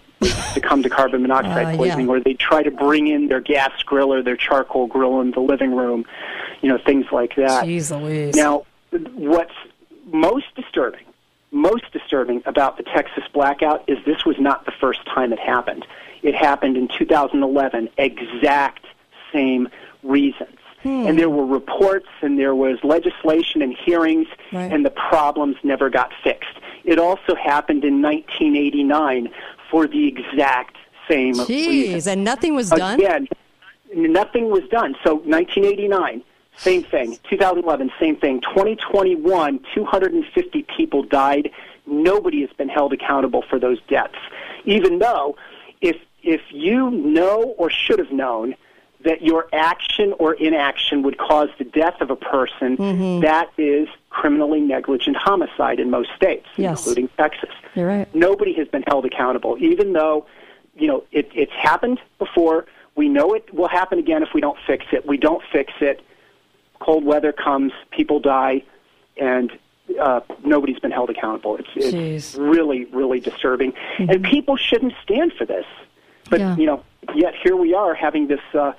succumb 0.54 0.82
to 0.84 0.88
carbon 0.88 1.22
monoxide 1.26 1.66
Uh, 1.66 1.70
yeah. 1.70 1.76
poisoning, 1.76 2.08
or 2.08 2.20
they 2.20 2.34
try 2.34 2.62
to 2.62 2.70
bring 2.70 3.08
in 3.08 3.26
their 3.26 3.40
gas 3.40 3.82
grill 3.84 4.12
or 4.12 4.22
their 4.22 4.36
charcoal 4.36 4.86
grill 4.86 5.20
in 5.20 5.32
the 5.32 5.40
living 5.40 5.74
room, 5.74 6.04
you 6.62 6.68
know 6.68 6.78
things 6.78 7.06
like 7.10 7.34
that. 7.36 7.64
Jeez 7.64 7.90
Louise. 8.00 8.36
Now, 8.36 8.64
what's 9.14 9.54
most 10.12 10.46
disturbing, 10.54 11.04
most 11.50 11.90
disturbing 11.92 12.42
about 12.46 12.76
the 12.76 12.82
Texas 12.82 13.24
blackout 13.32 13.84
is 13.88 13.98
this 14.04 14.24
was 14.24 14.36
not 14.38 14.64
the 14.66 14.72
first 14.72 15.04
time 15.06 15.32
it 15.32 15.38
happened. 15.38 15.86
It 16.22 16.34
happened 16.34 16.76
in 16.76 16.88
2011, 16.88 17.88
exact 17.96 18.86
same 19.32 19.68
reasons. 20.02 20.58
Hmm. 20.82 21.06
And 21.06 21.18
there 21.18 21.30
were 21.30 21.46
reports 21.46 22.06
and 22.22 22.38
there 22.38 22.54
was 22.54 22.78
legislation 22.84 23.62
and 23.62 23.74
hearings, 23.74 24.28
Right. 24.52 24.70
and 24.72 24.84
the 24.84 24.90
problems 24.90 25.56
never 25.62 25.90
got 25.90 26.12
fixed. 26.22 26.56
It 26.84 26.98
also 26.98 27.34
happened 27.34 27.84
in 27.84 28.00
1989 28.00 29.28
for 29.70 29.86
the 29.86 30.06
exact 30.06 30.76
same 31.08 31.32
reason. 31.32 31.46
Jeez, 31.46 32.06
and 32.06 32.22
nothing 32.24 32.54
was 32.54 32.70
done. 32.70 33.00
Again, 33.00 33.28
nothing 33.94 34.50
was 34.50 34.62
done. 34.70 34.94
So 35.04 35.16
1989, 35.16 36.22
same 36.58 36.82
thing. 36.82 37.18
2011, 37.30 37.90
same 38.00 38.16
thing. 38.16 38.40
2021, 38.42 39.60
250 39.74 40.66
people 40.76 41.02
died. 41.02 41.50
Nobody 41.86 42.40
has 42.42 42.50
been 42.56 42.68
held 42.68 42.92
accountable 42.92 43.42
for 43.48 43.58
those 43.58 43.78
deaths. 43.88 44.14
Even 44.64 44.98
though, 44.98 45.36
if 45.80 45.96
if 46.22 46.40
you 46.50 46.90
know 46.90 47.54
or 47.58 47.70
should 47.70 47.98
have 47.98 48.10
known 48.10 48.54
that 49.04 49.22
your 49.22 49.46
action 49.52 50.12
or 50.18 50.34
inaction 50.34 51.02
would 51.04 51.16
cause 51.16 51.48
the 51.58 51.64
death 51.64 52.00
of 52.00 52.10
a 52.10 52.16
person, 52.16 52.76
Mm-hmm. 52.76 53.20
that 53.20 53.48
is 53.56 53.88
criminally 54.10 54.60
negligent 54.60 55.16
homicide 55.16 55.78
in 55.78 55.88
most 55.90 56.10
states, 56.16 56.46
Yes. 56.56 56.80
including 56.80 57.08
Texas 57.16 57.50
You're 57.76 57.86
right. 57.86 58.12
nobody 58.14 58.52
has 58.54 58.66
been 58.66 58.82
held 58.88 59.04
accountable, 59.04 59.56
even 59.60 59.92
though, 59.92 60.26
you 60.76 60.88
know, 60.88 61.04
it, 61.12 61.30
it's 61.32 61.52
happened 61.52 62.00
before. 62.18 62.66
We 62.96 63.08
know 63.08 63.32
it 63.34 63.54
will 63.54 63.68
happen 63.68 64.00
again 64.00 64.24
if 64.24 64.30
we 64.34 64.40
don't 64.40 64.58
fix 64.66 64.84
it. 64.92 65.06
We 65.06 65.16
don't 65.16 65.42
fix 65.52 65.72
it. 65.80 66.00
Cold 66.80 67.04
weather 67.04 67.32
comes, 67.32 67.72
people 67.90 68.20
die, 68.20 68.62
and 69.16 69.50
uh, 70.00 70.20
nobody's 70.44 70.78
been 70.78 70.90
held 70.90 71.10
accountable. 71.10 71.56
It's, 71.56 71.68
it's 71.74 72.34
really, 72.34 72.84
really 72.86 73.20
disturbing. 73.20 73.72
And 73.98 74.22
people 74.24 74.56
shouldn't 74.56 74.94
stand 75.02 75.32
for 75.32 75.44
this. 75.44 75.66
But, 76.30 76.40
Yeah. 76.40 76.56
you 76.56 76.66
know, 76.66 76.84
yet 77.14 77.34
here 77.42 77.56
we 77.56 77.74
are 77.74 77.94
having 77.94 78.26
this 78.28 78.40
uh, 78.54 78.72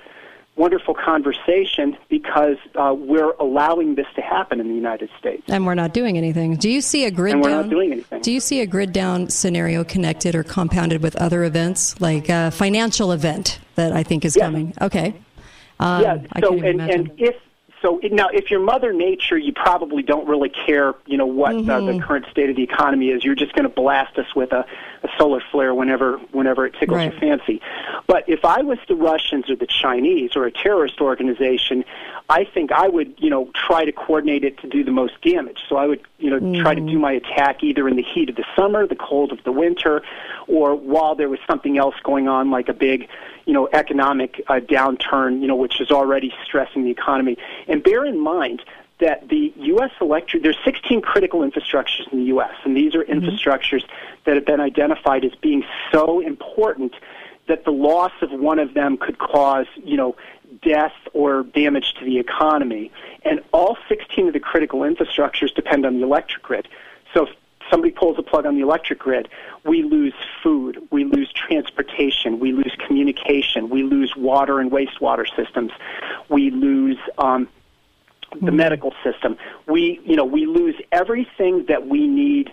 wonderful 0.56 0.94
conversation 0.94 1.96
because 2.08 2.56
uh, 2.76 2.94
we're 2.96 3.32
allowing 3.40 3.96
this 3.96 4.06
to 4.14 4.20
happen 4.22 4.60
in 4.60 4.68
the 4.68 4.74
United 4.74 5.10
States. 5.18 5.42
And 5.48 5.66
we're 5.66 5.74
not 5.74 5.92
doing 5.92 6.16
anything. 6.16 6.56
Do 6.56 6.70
you 6.70 6.80
see 6.80 7.04
a 7.06 7.10
grid 7.10 7.34
And 7.34 7.42
we're 7.42 7.50
down? 7.50 7.62
not 7.62 7.70
doing 7.70 7.92
anything. 7.92 8.20
Do 8.22 8.30
you 8.32 8.40
see 8.40 8.60
a 8.60 8.66
grid 8.66 8.92
down 8.92 9.28
scenario 9.30 9.84
connected 9.84 10.34
or 10.34 10.42
compounded 10.44 11.02
with 11.02 11.16
other 11.16 11.44
events, 11.44 12.00
like 12.00 12.28
a 12.28 12.50
financial 12.52 13.10
event 13.12 13.58
that 13.74 13.92
I 13.92 14.02
think 14.04 14.24
is 14.24 14.36
coming? 14.36 14.74
Okay. 14.80 15.14
Um, 15.80 16.02
yeah. 16.02 16.18
I 16.34 16.40
So 16.40 16.52
and 16.54 16.80
and 16.82 17.10
if 17.16 17.34
so 17.82 18.00
now 18.10 18.28
if 18.32 18.50
you're 18.50 18.60
Mother 18.60 18.92
Nature, 18.92 19.38
you 19.38 19.52
probably 19.52 20.02
don't 20.02 20.28
really 20.28 20.50
care. 20.50 20.94
You 21.06 21.16
know 21.16 21.26
what 21.26 21.54
uh, 21.54 21.58
Mm-hmm. 21.58 21.98
the 21.98 22.04
current 22.04 22.26
state 22.30 22.50
of 22.50 22.56
the 22.56 22.62
economy 22.62 23.08
is. 23.10 23.24
You're 23.24 23.34
just 23.34 23.52
going 23.54 23.64
to 23.68 23.74
blast 23.74 24.18
us 24.18 24.34
with 24.34 24.52
a, 24.52 24.66
a 25.02 25.08
solar 25.18 25.42
flare 25.50 25.74
whenever 25.74 26.18
whenever 26.32 26.66
it 26.66 26.74
tickles 26.78 26.96
Right. 26.98 27.12
your 27.12 27.20
fancy. 27.20 27.60
But 28.06 28.28
if 28.28 28.44
I 28.44 28.62
was 28.62 28.78
the 28.88 28.94
Russians 28.96 29.48
or 29.48 29.56
the 29.56 29.66
Chinese 29.66 30.36
or 30.36 30.44
a 30.44 30.50
terrorist 30.52 31.00
organization, 31.00 31.84
I 32.28 32.44
think 32.44 32.70
I 32.72 32.88
would 32.88 33.14
you 33.18 33.30
know 33.30 33.50
try 33.54 33.84
to 33.84 33.92
coordinate 33.92 34.44
it 34.44 34.58
to 34.58 34.68
do 34.68 34.84
the 34.84 34.90
most 34.90 35.20
damage. 35.22 35.58
So 35.68 35.76
I 35.76 35.86
would 35.86 36.00
you 36.18 36.30
know 36.30 36.60
try 36.62 36.74
to 36.74 36.80
do 36.80 36.98
my 36.98 37.12
attack 37.12 37.62
either 37.62 37.88
in 37.88 37.96
the 37.96 38.02
heat 38.02 38.28
of 38.28 38.36
the 38.36 38.44
summer, 38.56 38.86
the 38.86 38.96
cold 38.96 39.32
of 39.32 39.42
the 39.44 39.52
winter, 39.52 40.02
or 40.46 40.74
while 40.74 41.14
there 41.14 41.28
was 41.28 41.40
something 41.46 41.78
else 41.78 41.94
going 42.02 42.28
on 42.28 42.50
like 42.50 42.68
a 42.68 42.74
big 42.74 43.08
you 43.46 43.54
know, 43.54 43.68
economic 43.72 44.40
uh, 44.46 44.60
downturn, 44.60 45.40
you 45.40 45.48
know, 45.48 45.56
which 45.56 45.80
is 45.80 45.90
already 45.90 46.32
stressing 46.44 46.84
the 46.84 46.90
economy. 46.90 47.36
And 47.66 47.82
bear 47.82 48.04
in 48.04 48.20
mind 48.20 48.62
that 49.00 49.28
the 49.28 49.52
U.S. 49.56 49.90
electric, 50.00 50.42
there's 50.42 50.58
16 50.64 51.00
critical 51.00 51.40
infrastructures 51.40 52.10
in 52.12 52.18
the 52.20 52.24
U.S., 52.26 52.54
and 52.64 52.76
these 52.76 52.94
are 52.94 53.04
infrastructures 53.04 53.82
that 54.24 54.34
have 54.34 54.46
been 54.46 54.60
identified 54.60 55.24
as 55.24 55.34
being 55.36 55.64
so 55.92 56.20
important 56.20 56.94
that 57.48 57.64
the 57.64 57.70
loss 57.70 58.12
of 58.22 58.30
one 58.30 58.58
of 58.58 58.74
them 58.74 58.96
could 58.96 59.18
cause, 59.18 59.66
you 59.82 59.96
know, 59.96 60.14
death 60.62 60.92
or 61.12 61.42
damage 61.42 61.94
to 61.98 62.04
the 62.04 62.18
economy. 62.18 62.92
And 63.24 63.40
all 63.52 63.76
16 63.88 64.28
of 64.28 64.32
the 64.32 64.40
critical 64.40 64.80
infrastructures 64.80 65.54
depend 65.54 65.86
on 65.86 65.98
the 65.98 66.04
electric 66.04 66.42
grid. 66.42 66.68
So 67.14 67.26
if 67.26 67.36
somebody 67.70 67.92
pulls 67.92 68.18
a 68.18 68.22
plug 68.22 68.46
on 68.46 68.54
the 68.54 68.62
electric 68.62 68.98
grid, 68.98 69.28
we 69.64 69.82
lose 69.82 70.14
food, 70.42 70.86
we 70.90 71.04
lose 71.04 71.32
transportation, 71.32 72.38
we 72.38 72.52
lose 72.52 72.74
communication, 72.86 73.68
we 73.68 73.82
lose 73.82 74.14
water 74.16 74.60
and 74.60 74.70
wastewater 74.70 75.26
systems, 75.36 75.72
we 76.28 76.50
lose 76.50 76.98
um, 77.18 77.48
the 78.32 78.38
mm-hmm. 78.38 78.56
medical 78.56 78.94
system. 79.02 79.36
We, 79.66 80.00
you 80.04 80.16
know, 80.16 80.24
we 80.24 80.46
lose 80.46 80.76
everything 80.92 81.66
that 81.66 81.86
we 81.86 82.06
need 82.06 82.52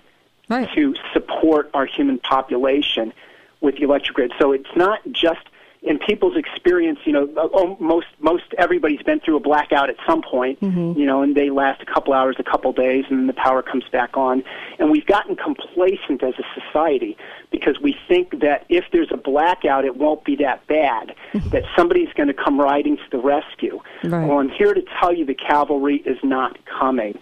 to 0.49 0.95
support 1.14 1.70
our 1.74 1.86
human 1.86 2.20
population 2.20 3.14
with 3.60 3.76
the 3.76 3.84
electric 3.84 4.16
grid. 4.16 4.34
So 4.40 4.54
it's 4.54 4.76
not 4.76 4.99
just 5.12 5.41
in 5.88 5.99
people's 5.99 6.35
experience, 6.35 6.99
you 7.05 7.14
know, 7.14 7.27
oh, 7.38 7.77
most 7.80 8.07
most 8.19 8.43
everybody's 8.57 9.01
been 9.03 9.19
through 9.19 9.38
a 9.38 9.39
blackout 9.39 9.89
at 9.89 9.95
some 10.07 10.22
point, 10.22 10.59
mm-hmm. 10.59 10.99
you 10.99 11.05
know, 11.05 11.22
and 11.22 11.35
they 11.35 11.49
last 11.49 11.81
a 11.81 11.85
couple 11.85 12.14
hours, 12.14 12.35
a 12.39 12.43
couple 12.43 12.72
days, 12.73 13.05
and 13.09 13.19
then 13.19 13.27
the 13.27 13.34
power 13.34 13.61
comes 13.61 13.85
back 13.91 14.18
on. 14.18 14.43
And 14.80 14.91
we've 14.91 15.05
gotten 15.05 15.35
complacent 15.35 16.23
as 16.23 16.34
a 16.38 16.43
society 16.59 17.18
because 17.51 17.80
we 17.80 17.95
think 18.07 18.39
that 18.41 18.65
if 18.69 18.85
there's 18.91 19.11
a 19.11 19.18
blackout, 19.18 19.85
it 19.85 19.95
won't 19.95 20.26
be 20.26 20.35
that 20.38 20.65
bad, 20.68 21.15
that 21.51 21.64
somebody's 21.76 22.11
going 22.14 22.27
to 22.27 22.34
come 22.34 22.59
riding 22.59 22.97
to 22.97 23.03
the 23.11 23.19
rescue. 23.19 23.80
Right. 24.03 24.27
Well, 24.27 24.39
I'm 24.39 24.49
here 24.49 24.73
to 24.73 24.84
tell 24.99 25.14
you 25.14 25.26
the 25.26 25.35
cavalry 25.35 25.97
is 26.05 26.18
not 26.23 26.57
coming. 26.65 27.18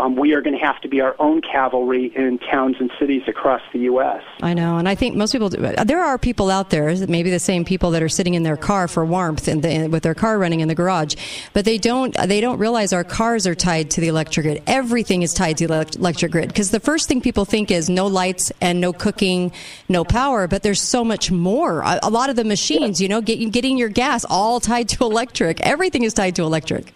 Um, 0.00 0.16
we 0.16 0.32
are 0.32 0.40
going 0.40 0.58
to 0.58 0.64
have 0.64 0.80
to 0.80 0.88
be 0.88 1.00
our 1.00 1.14
own 1.18 1.40
cavalry 1.42 2.12
in 2.14 2.38
towns 2.38 2.76
and 2.80 2.90
cities 2.98 3.22
across 3.28 3.60
the 3.72 3.80
U.S. 3.80 4.22
I 4.42 4.54
know, 4.54 4.78
and 4.78 4.88
I 4.88 4.94
think 4.94 5.14
most 5.14 5.32
people. 5.32 5.48
Do, 5.50 5.58
there 5.84 6.02
are 6.02 6.18
people 6.18 6.50
out 6.50 6.70
there, 6.70 6.94
maybe 7.06 7.30
the 7.30 7.38
same 7.38 7.64
people 7.64 7.90
that 7.92 8.02
are 8.02 8.08
sitting 8.08 8.34
in 8.34 8.42
their 8.42 8.56
car 8.56 8.88
for 8.88 9.04
warmth 9.04 9.46
and 9.48 9.62
the, 9.62 9.88
with 9.88 10.02
their 10.02 10.14
car 10.14 10.38
running 10.38 10.60
in 10.60 10.68
the 10.68 10.74
garage, 10.74 11.14
but 11.52 11.64
they 11.64 11.78
don't. 11.78 12.16
They 12.26 12.40
don't 12.40 12.58
realize 12.58 12.92
our 12.92 13.04
cars 13.04 13.46
are 13.46 13.54
tied 13.54 13.90
to 13.92 14.00
the 14.00 14.08
electric 14.08 14.44
grid. 14.44 14.62
Everything 14.66 15.22
is 15.22 15.34
tied 15.34 15.58
to 15.58 15.66
the 15.66 15.86
electric 15.98 16.32
grid 16.32 16.48
because 16.48 16.70
the 16.70 16.80
first 16.80 17.08
thing 17.08 17.20
people 17.20 17.44
think 17.44 17.70
is 17.70 17.90
no 17.90 18.06
lights 18.06 18.52
and 18.60 18.80
no 18.80 18.92
cooking, 18.92 19.52
no 19.88 20.04
power. 20.04 20.48
But 20.48 20.62
there's 20.62 20.80
so 20.80 21.04
much 21.04 21.30
more. 21.30 21.80
A, 21.82 22.00
a 22.04 22.10
lot 22.10 22.30
of 22.30 22.36
the 22.36 22.44
machines, 22.44 23.00
you 23.00 23.08
know, 23.08 23.20
get, 23.20 23.36
getting 23.52 23.76
your 23.76 23.88
gas 23.88 24.24
all 24.24 24.60
tied 24.60 24.88
to 24.90 25.04
electric. 25.04 25.60
Everything 25.60 26.04
is 26.04 26.14
tied 26.14 26.36
to 26.36 26.42
electric. 26.42 26.94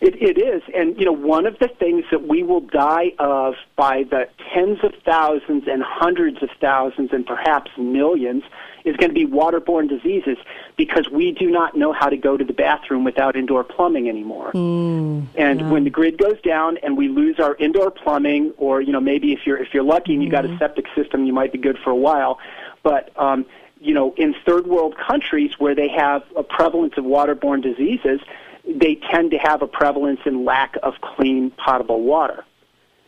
It, 0.00 0.14
it 0.22 0.38
is, 0.38 0.62
and 0.74 0.98
you 0.98 1.04
know, 1.04 1.12
one 1.12 1.46
of 1.46 1.58
the 1.58 1.68
things 1.68 2.04
that 2.10 2.28
we 2.28 2.42
will 2.42 2.60
die 2.60 3.12
of 3.18 3.54
by 3.76 4.04
the 4.04 4.28
tens 4.54 4.78
of 4.82 4.92
thousands 5.04 5.64
and 5.66 5.82
hundreds 5.82 6.42
of 6.42 6.50
thousands 6.60 7.12
and 7.12 7.26
perhaps 7.26 7.70
millions 7.76 8.44
is 8.84 8.96
going 8.96 9.10
to 9.10 9.14
be 9.14 9.26
waterborne 9.26 9.88
diseases 9.88 10.38
because 10.76 11.08
we 11.10 11.32
do 11.32 11.50
not 11.50 11.76
know 11.76 11.92
how 11.92 12.08
to 12.08 12.16
go 12.16 12.36
to 12.36 12.44
the 12.44 12.52
bathroom 12.52 13.04
without 13.04 13.36
indoor 13.36 13.64
plumbing 13.64 14.08
anymore. 14.08 14.52
Mm, 14.52 15.26
and 15.36 15.60
yeah. 15.60 15.70
when 15.70 15.84
the 15.84 15.90
grid 15.90 16.16
goes 16.16 16.40
down 16.42 16.78
and 16.78 16.96
we 16.96 17.08
lose 17.08 17.38
our 17.40 17.54
indoor 17.56 17.90
plumbing, 17.90 18.52
or 18.56 18.80
you 18.80 18.92
know, 18.92 19.00
maybe 19.00 19.32
if 19.32 19.40
you're 19.46 19.58
if 19.58 19.74
you're 19.74 19.82
lucky 19.82 20.14
and 20.14 20.22
you 20.22 20.30
got 20.30 20.44
a 20.44 20.48
Mm-hmm. 20.48 20.58
septic 20.58 20.86
system, 20.96 21.26
you 21.26 21.32
might 21.32 21.52
be 21.52 21.58
good 21.58 21.78
for 21.84 21.90
a 21.90 21.96
while, 21.96 22.38
but 22.82 23.10
um, 23.16 23.44
you 23.80 23.92
know, 23.92 24.14
in 24.16 24.34
third 24.46 24.66
world 24.66 24.96
countries 24.96 25.52
where 25.58 25.74
they 25.74 25.88
have 25.88 26.22
a 26.36 26.42
prevalence 26.42 26.94
of 26.96 27.04
waterborne 27.04 27.62
diseases, 27.62 28.20
they 28.68 28.96
tend 29.10 29.30
to 29.30 29.38
have 29.38 29.62
a 29.62 29.66
prevalence 29.66 30.20
in 30.26 30.44
lack 30.44 30.76
of 30.82 30.94
clean 31.00 31.50
potable 31.52 32.02
water. 32.02 32.44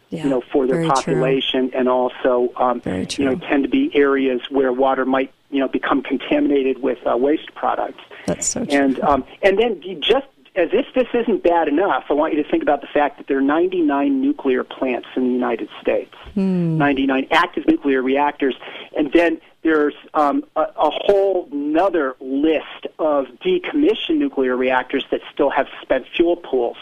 Yeah, 0.09 0.25
you 0.25 0.31
know, 0.31 0.43
for 0.53 0.67
their 0.67 0.77
very 0.77 0.89
true. 0.89 0.95
population, 0.95 1.71
and 1.73 1.89
also, 1.89 2.53
um, 2.57 2.83
you 2.85 3.25
know, 3.25 3.37
tend 3.37 3.63
to 3.63 3.69
be 3.69 3.93
areas 3.95 4.41
where 4.51 4.73
water 4.73 5.05
might, 5.05 5.33
you 5.53 5.61
know, 5.61 5.69
become 5.69 6.03
contaminated 6.03 6.83
with 6.83 6.99
uh, 7.07 7.17
waste 7.17 7.55
products. 7.55 8.01
That's 8.27 8.49
so 8.49 8.65
true. 8.65 8.77
And 8.77 8.99
um, 9.03 9.25
and 9.41 9.57
then 9.57 9.81
just 10.01 10.27
as 10.61 10.71
if 10.73 10.87
this 10.95 11.09
isn't 11.15 11.43
bad 11.43 11.69
enough, 11.69 12.05
I 12.11 12.13
want 12.13 12.35
you 12.35 12.43
to 12.43 12.49
think 12.49 12.63
about 12.63 12.81
the 12.81 12.87
fact 12.87 13.19
that 13.19 13.27
there 13.27 13.39
are 13.39 13.43
99 13.43 14.21
nuclear 14.21 14.63
plants 14.63 15.09
in 15.17 15.25
the 15.25 15.33
United 15.33 15.69
States. 15.81 16.15
Hmm. 16.35 16.77
99 16.79 17.29
active 17.31 17.67
nuclear 17.67 18.03
reactors, 18.03 18.55
and 18.97 19.13
then 19.13 19.41
there's 19.63 19.95
um, 20.15 20.45
a, 20.57 20.63
a 20.63 20.91
whole 20.91 21.49
another 21.51 22.15
list 22.21 22.87
of 22.99 23.27
decommissioned 23.45 24.17
nuclear 24.17 24.57
reactors 24.57 25.05
that 25.11 25.21
still 25.33 25.51
have 25.51 25.67
spent 25.83 26.07
fuel 26.15 26.37
pools. 26.37 26.77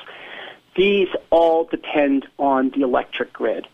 These 0.77 1.09
all 1.31 1.65
depend 1.65 2.27
on 2.39 2.71
the 2.71 2.83
electric 2.83 3.33
grid. 3.33 3.67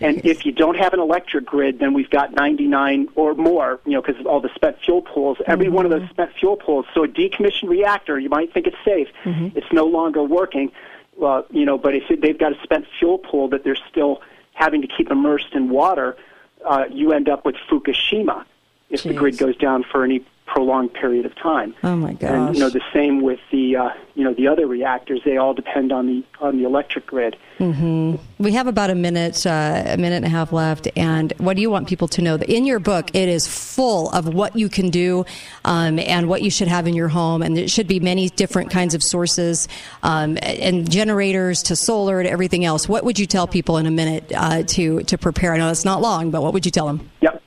And 0.00 0.24
if 0.24 0.44
you 0.44 0.52
don't 0.52 0.76
have 0.76 0.92
an 0.92 1.00
electric 1.00 1.44
grid, 1.44 1.78
then 1.78 1.94
we've 1.94 2.10
got 2.10 2.32
99 2.32 3.08
or 3.14 3.34
more, 3.34 3.80
you 3.84 3.92
know, 3.92 4.02
because 4.02 4.18
of 4.20 4.26
all 4.26 4.40
the 4.40 4.50
spent 4.54 4.78
fuel 4.84 5.02
pools. 5.02 5.38
Every 5.46 5.68
one 5.68 5.84
of 5.84 5.90
those 5.90 6.08
spent 6.10 6.32
fuel 6.34 6.56
pools. 6.56 6.86
So 6.92 7.04
a 7.04 7.08
decommissioned 7.08 7.68
reactor, 7.68 8.18
you 8.18 8.28
might 8.28 8.52
think 8.52 8.66
it's 8.66 8.76
safe. 8.84 9.08
It's 9.54 9.72
no 9.72 9.84
longer 9.84 10.22
working, 10.22 10.72
well, 11.16 11.46
you 11.50 11.64
know, 11.64 11.78
but 11.78 11.94
if 11.94 12.04
they've 12.20 12.38
got 12.38 12.52
a 12.52 12.62
spent 12.62 12.86
fuel 12.98 13.18
pool 13.18 13.48
that 13.48 13.64
they're 13.64 13.76
still 13.90 14.22
having 14.54 14.82
to 14.82 14.88
keep 14.88 15.10
immersed 15.10 15.52
in 15.54 15.68
water, 15.70 16.16
uh, 16.64 16.84
you 16.90 17.12
end 17.12 17.28
up 17.28 17.44
with 17.44 17.56
Fukushima 17.70 18.44
if 18.90 19.02
the 19.04 19.14
grid 19.14 19.38
goes 19.38 19.56
down 19.56 19.84
for 19.84 20.04
any 20.04 20.24
prolonged 20.52 20.92
period 20.92 21.24
of 21.24 21.34
time. 21.36 21.74
Oh 21.82 21.96
my 21.96 22.10
And 22.10 22.18
gosh. 22.18 22.54
you 22.54 22.60
know 22.60 22.68
the 22.68 22.82
same 22.92 23.22
with 23.22 23.40
the 23.50 23.76
uh, 23.76 23.90
you 24.14 24.22
know 24.22 24.34
the 24.34 24.48
other 24.48 24.66
reactors; 24.66 25.20
they 25.24 25.36
all 25.38 25.54
depend 25.54 25.92
on 25.92 26.06
the 26.06 26.22
on 26.40 26.58
the 26.58 26.64
electric 26.64 27.06
grid. 27.06 27.36
hmm 27.58 28.16
We 28.38 28.52
have 28.52 28.66
about 28.66 28.90
a 28.90 28.94
minute, 28.94 29.46
uh, 29.46 29.84
a 29.86 29.96
minute 29.96 30.16
and 30.16 30.26
a 30.26 30.28
half 30.28 30.52
left. 30.52 30.88
And 30.96 31.32
what 31.38 31.56
do 31.56 31.62
you 31.62 31.70
want 31.70 31.88
people 31.88 32.08
to 32.08 32.20
know? 32.22 32.36
In 32.36 32.66
your 32.66 32.80
book, 32.80 33.14
it 33.14 33.28
is 33.28 33.46
full 33.46 34.10
of 34.10 34.34
what 34.34 34.54
you 34.56 34.68
can 34.68 34.90
do 34.90 35.24
um, 35.64 35.98
and 35.98 36.28
what 36.28 36.42
you 36.42 36.50
should 36.50 36.68
have 36.68 36.86
in 36.86 36.94
your 36.94 37.08
home. 37.08 37.40
And 37.42 37.56
there 37.56 37.68
should 37.68 37.88
be 37.88 38.00
many 38.00 38.28
different 38.28 38.70
kinds 38.70 38.94
of 38.94 39.02
sources 39.02 39.68
um, 40.02 40.36
and 40.42 40.90
generators 40.90 41.62
to 41.64 41.76
solar 41.76 42.22
to 42.22 42.30
everything 42.30 42.64
else. 42.64 42.88
What 42.88 43.04
would 43.04 43.18
you 43.18 43.26
tell 43.26 43.46
people 43.46 43.78
in 43.78 43.86
a 43.86 43.90
minute 43.90 44.30
uh, 44.36 44.62
to 44.64 45.00
to 45.04 45.16
prepare? 45.16 45.54
I 45.54 45.58
know 45.58 45.70
it's 45.70 45.84
not 45.84 46.02
long, 46.02 46.30
but 46.30 46.42
what 46.42 46.52
would 46.52 46.66
you 46.66 46.72
tell 46.72 46.86
them? 46.86 47.08
Yep. 47.22 47.41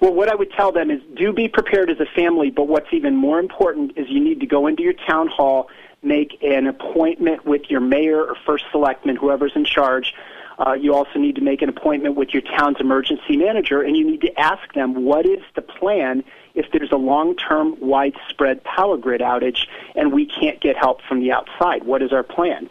Well, 0.00 0.12
what 0.12 0.28
I 0.28 0.34
would 0.34 0.52
tell 0.52 0.72
them 0.72 0.90
is 0.90 1.00
do 1.14 1.32
be 1.32 1.48
prepared 1.48 1.90
as 1.90 2.00
a 2.00 2.06
family, 2.06 2.50
but 2.50 2.68
what's 2.68 2.92
even 2.92 3.16
more 3.16 3.38
important 3.38 3.96
is 3.96 4.08
you 4.08 4.20
need 4.20 4.40
to 4.40 4.46
go 4.46 4.66
into 4.66 4.82
your 4.82 4.92
town 4.92 5.28
hall, 5.28 5.68
make 6.02 6.38
an 6.42 6.66
appointment 6.66 7.46
with 7.46 7.70
your 7.70 7.80
mayor 7.80 8.24
or 8.24 8.36
first 8.44 8.64
selectman, 8.70 9.16
whoever's 9.16 9.52
in 9.54 9.64
charge. 9.64 10.14
Uh, 10.58 10.72
you 10.72 10.94
also 10.94 11.18
need 11.18 11.34
to 11.34 11.42
make 11.42 11.60
an 11.60 11.68
appointment 11.68 12.14
with 12.14 12.32
your 12.32 12.42
town's 12.42 12.80
emergency 12.80 13.36
manager, 13.36 13.82
and 13.82 13.96
you 13.96 14.06
need 14.06 14.22
to 14.22 14.40
ask 14.40 14.72
them 14.74 15.04
what 15.04 15.26
is 15.26 15.42
the 15.54 15.62
plan 15.62 16.24
if 16.54 16.66
there's 16.72 16.92
a 16.92 16.96
long-term, 16.96 17.76
widespread 17.80 18.64
power 18.64 18.96
grid 18.96 19.20
outage 19.20 19.66
and 19.94 20.12
we 20.12 20.24
can't 20.24 20.58
get 20.60 20.76
help 20.76 21.02
from 21.02 21.20
the 21.20 21.30
outside. 21.30 21.84
What 21.84 22.02
is 22.02 22.12
our 22.12 22.22
plan? 22.22 22.70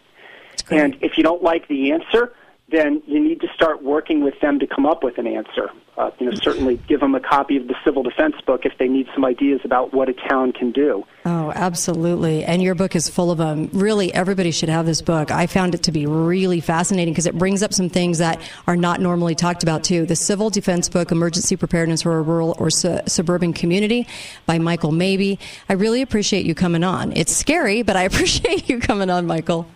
And 0.68 0.96
if 1.00 1.16
you 1.16 1.22
don't 1.22 1.42
like 1.42 1.68
the 1.68 1.92
answer, 1.92 2.32
then 2.68 3.00
you 3.06 3.20
need 3.20 3.40
to 3.40 3.48
start 3.54 3.82
working 3.82 4.24
with 4.24 4.34
them 4.40 4.58
to 4.58 4.66
come 4.66 4.86
up 4.86 5.04
with 5.04 5.18
an 5.18 5.26
answer. 5.26 5.70
Uh, 5.96 6.10
you 6.18 6.26
know, 6.26 6.36
certainly 6.42 6.76
give 6.88 7.00
them 7.00 7.14
a 7.14 7.20
copy 7.20 7.56
of 7.56 7.68
the 7.68 7.74
civil 7.82 8.02
defense 8.02 8.34
book 8.44 8.66
if 8.66 8.76
they 8.78 8.88
need 8.88 9.06
some 9.14 9.24
ideas 9.24 9.60
about 9.64 9.94
what 9.94 10.10
a 10.10 10.12
town 10.12 10.52
can 10.52 10.70
do. 10.70 11.06
Oh, 11.24 11.52
absolutely. 11.54 12.44
And 12.44 12.62
your 12.62 12.74
book 12.74 12.94
is 12.94 13.08
full 13.08 13.30
of 13.30 13.38
them. 13.38 13.70
Really, 13.72 14.12
everybody 14.12 14.50
should 14.50 14.68
have 14.68 14.84
this 14.84 15.00
book. 15.00 15.30
I 15.30 15.46
found 15.46 15.74
it 15.74 15.84
to 15.84 15.92
be 15.92 16.04
really 16.04 16.60
fascinating 16.60 17.14
because 17.14 17.26
it 17.26 17.38
brings 17.38 17.62
up 17.62 17.72
some 17.72 17.88
things 17.88 18.18
that 18.18 18.40
are 18.66 18.76
not 18.76 19.00
normally 19.00 19.34
talked 19.34 19.62
about, 19.62 19.84
too. 19.84 20.04
The 20.04 20.16
Civil 20.16 20.50
Defense 20.50 20.88
Book, 20.88 21.12
Emergency 21.12 21.56
Preparedness 21.56 22.02
for 22.02 22.18
a 22.18 22.22
Rural 22.22 22.56
or 22.58 22.68
Su- 22.68 23.00
Suburban 23.06 23.54
Community 23.54 24.06
by 24.44 24.58
Michael 24.58 24.92
Mabee. 24.92 25.38
I 25.68 25.74
really 25.74 26.02
appreciate 26.02 26.44
you 26.44 26.54
coming 26.54 26.84
on. 26.84 27.12
It's 27.16 27.34
scary, 27.34 27.82
but 27.82 27.96
I 27.96 28.02
appreciate 28.10 28.68
you 28.68 28.80
coming 28.80 29.08
on, 29.08 29.26
Michael. 29.26 29.66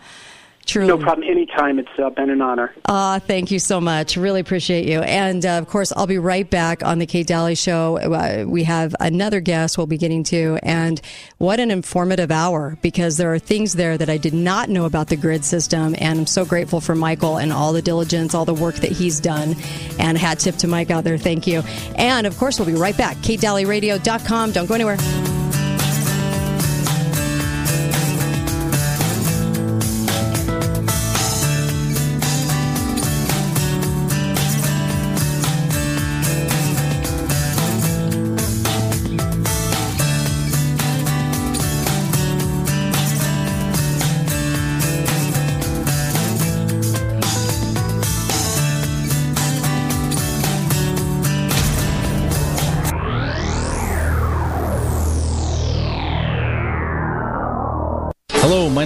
Truly. 0.70 0.86
No 0.86 0.98
problem. 0.98 1.28
Anytime. 1.28 1.80
It's 1.80 1.88
uh, 1.98 2.10
been 2.10 2.30
an 2.30 2.40
honor. 2.40 2.72
Ah, 2.86 3.18
thank 3.18 3.50
you 3.50 3.58
so 3.58 3.80
much. 3.80 4.16
Really 4.16 4.38
appreciate 4.38 4.86
you. 4.86 5.00
And 5.00 5.44
uh, 5.44 5.58
of 5.58 5.66
course, 5.66 5.92
I'll 5.96 6.06
be 6.06 6.18
right 6.18 6.48
back 6.48 6.84
on 6.84 7.00
the 7.00 7.06
Kate 7.06 7.26
Dalley 7.26 7.56
Show. 7.56 7.98
Uh, 7.98 8.44
we 8.46 8.62
have 8.62 8.94
another 9.00 9.40
guest 9.40 9.76
we'll 9.76 9.88
be 9.88 9.98
getting 9.98 10.22
to, 10.24 10.60
and 10.62 11.00
what 11.38 11.58
an 11.58 11.72
informative 11.72 12.30
hour 12.30 12.78
because 12.82 13.16
there 13.16 13.34
are 13.34 13.40
things 13.40 13.72
there 13.72 13.98
that 13.98 14.08
I 14.08 14.16
did 14.16 14.32
not 14.32 14.68
know 14.68 14.84
about 14.84 15.08
the 15.08 15.16
grid 15.16 15.44
system, 15.44 15.96
and 15.98 16.20
I'm 16.20 16.26
so 16.26 16.44
grateful 16.44 16.80
for 16.80 16.94
Michael 16.94 17.38
and 17.38 17.52
all 17.52 17.72
the 17.72 17.82
diligence, 17.82 18.32
all 18.32 18.44
the 18.44 18.54
work 18.54 18.76
that 18.76 18.92
he's 18.92 19.18
done. 19.18 19.56
And 19.98 20.16
hat 20.16 20.38
tip 20.38 20.54
to 20.58 20.68
Mike 20.68 20.92
out 20.92 21.02
there. 21.02 21.18
Thank 21.18 21.48
you. 21.48 21.62
And 21.96 22.28
of 22.28 22.38
course, 22.38 22.60
we'll 22.60 22.66
be 22.66 22.74
right 22.74 22.96
back. 22.96 23.16
KateDalleyRadio.com. 23.16 24.52
Don't 24.52 24.66
go 24.66 24.74
anywhere. 24.74 24.98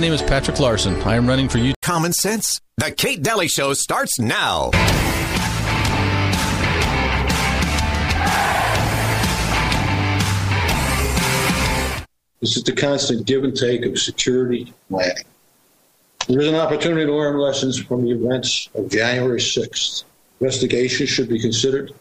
Name 0.05 0.13
is 0.13 0.21
Patrick 0.21 0.61
Larson. 0.61 1.01
I 1.01 1.15
am 1.15 1.27
running 1.27 1.49
for 1.49 1.57
you. 1.57 1.73
Common 1.81 2.13
sense. 2.13 2.61
The 2.77 2.91
Kate 2.91 3.23
Dalley 3.23 3.49
Show 3.49 3.73
starts 3.73 4.19
now. 4.19 4.71
This 12.43 12.55
is 12.55 12.65
the 12.65 12.75
constant 12.77 13.27
give 13.27 13.45
and 13.45 13.57
take 13.57 13.87
of 13.87 13.99
security 13.99 14.75
planning. 14.91 15.25
There 16.29 16.39
is 16.39 16.49
an 16.49 16.57
opportunity 16.57 17.07
to 17.07 17.15
learn 17.15 17.39
lessons 17.39 17.79
from 17.79 18.05
the 18.05 18.11
events 18.11 18.69
of 18.75 18.91
January 18.91 19.41
6th. 19.41 20.05
Investigation 20.39 21.07
should 21.07 21.31
be 21.31 21.41
considered 21.41 21.95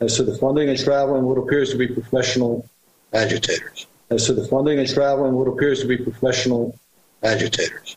as 0.00 0.16
to 0.16 0.22
the 0.22 0.36
funding 0.36 0.68
and 0.68 0.78
traveling 0.78 1.22
what 1.22 1.38
appears 1.38 1.70
to 1.70 1.78
be 1.78 1.88
professional 1.88 2.68
agitators. 3.14 3.86
As 4.10 4.26
to 4.26 4.34
the 4.34 4.46
funding 4.46 4.78
and 4.78 4.86
traveling 4.86 5.32
what 5.32 5.48
appears 5.48 5.80
to 5.80 5.86
be 5.86 5.96
professional 5.96 6.78
agitators. 7.22 7.96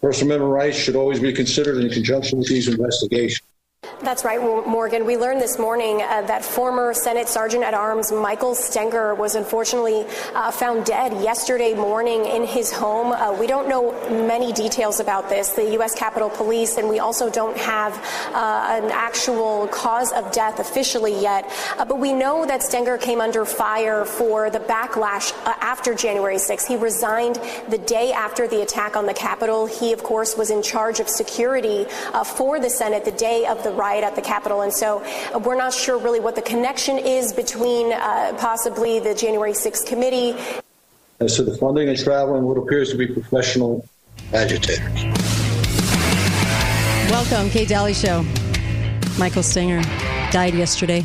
First 0.00 0.22
Amendment 0.22 0.52
rights 0.52 0.76
should 0.76 0.96
always 0.96 1.20
be 1.20 1.32
considered 1.32 1.82
in 1.82 1.90
conjunction 1.90 2.38
with 2.38 2.48
these 2.48 2.68
investigations. 2.68 3.46
That's 4.00 4.24
right, 4.24 4.40
Morgan. 4.40 5.06
We 5.06 5.16
learned 5.16 5.40
this 5.40 5.60
morning 5.60 6.02
uh, 6.02 6.22
that 6.22 6.44
former 6.44 6.92
Senate 6.92 7.28
Sergeant 7.28 7.62
at 7.62 7.72
Arms 7.72 8.10
Michael 8.10 8.54
Stenger 8.54 9.14
was 9.14 9.36
unfortunately 9.36 10.04
uh, 10.34 10.50
found 10.50 10.84
dead 10.84 11.12
yesterday 11.22 11.74
morning 11.74 12.26
in 12.26 12.44
his 12.44 12.72
home. 12.72 13.12
Uh, 13.12 13.32
we 13.32 13.46
don't 13.46 13.68
know 13.68 13.92
many 14.26 14.52
details 14.52 14.98
about 14.98 15.28
this, 15.28 15.50
the 15.50 15.72
U.S. 15.74 15.94
Capitol 15.94 16.30
Police, 16.30 16.78
and 16.78 16.88
we 16.88 16.98
also 16.98 17.30
don't 17.30 17.56
have 17.56 17.96
uh, 18.34 18.82
an 18.82 18.90
actual 18.90 19.68
cause 19.68 20.10
of 20.12 20.32
death 20.32 20.58
officially 20.58 21.20
yet. 21.20 21.48
Uh, 21.78 21.84
but 21.84 22.00
we 22.00 22.12
know 22.12 22.44
that 22.44 22.62
Stenger 22.62 22.98
came 22.98 23.20
under 23.20 23.44
fire 23.44 24.04
for 24.04 24.50
the 24.50 24.60
backlash 24.60 25.32
uh, 25.46 25.54
after 25.60 25.94
January 25.94 26.36
6th. 26.36 26.66
He 26.66 26.76
resigned 26.76 27.36
the 27.68 27.78
day 27.78 28.12
after 28.12 28.48
the 28.48 28.62
attack 28.62 28.96
on 28.96 29.06
the 29.06 29.14
Capitol. 29.14 29.66
He, 29.66 29.92
of 29.92 30.02
course, 30.02 30.36
was 30.36 30.50
in 30.50 30.62
charge 30.62 30.98
of 30.98 31.08
security 31.08 31.86
for 32.24 32.58
the 32.58 32.70
Senate 32.70 33.04
the 33.04 33.12
day 33.12 33.46
of 33.46 33.62
the 33.62 33.70
riot 33.82 33.92
riot 33.92 34.04
at 34.04 34.14
the 34.14 34.22
Capitol. 34.22 34.62
And 34.62 34.72
so 34.72 35.04
uh, 35.34 35.38
we're 35.40 35.56
not 35.56 35.74
sure 35.74 35.98
really 35.98 36.20
what 36.20 36.36
the 36.36 36.42
connection 36.42 36.98
is 36.98 37.32
between 37.32 37.92
uh, 37.92 38.34
possibly 38.38 39.00
the 39.00 39.14
January 39.14 39.52
6th 39.52 39.86
committee. 39.86 40.38
As 41.20 41.36
to 41.36 41.42
the 41.42 41.56
funding 41.56 41.88
and 41.88 41.98
traveling, 41.98 42.44
what 42.44 42.56
appears 42.56 42.90
to 42.90 42.96
be 42.96 43.06
professional 43.06 43.84
agitators. 44.32 45.02
Welcome, 47.10 47.50
Kate 47.50 47.68
Dalley 47.68 47.94
Show. 47.94 48.24
Michael 49.18 49.42
Stenger 49.42 49.82
died 50.30 50.54
yesterday. 50.54 51.04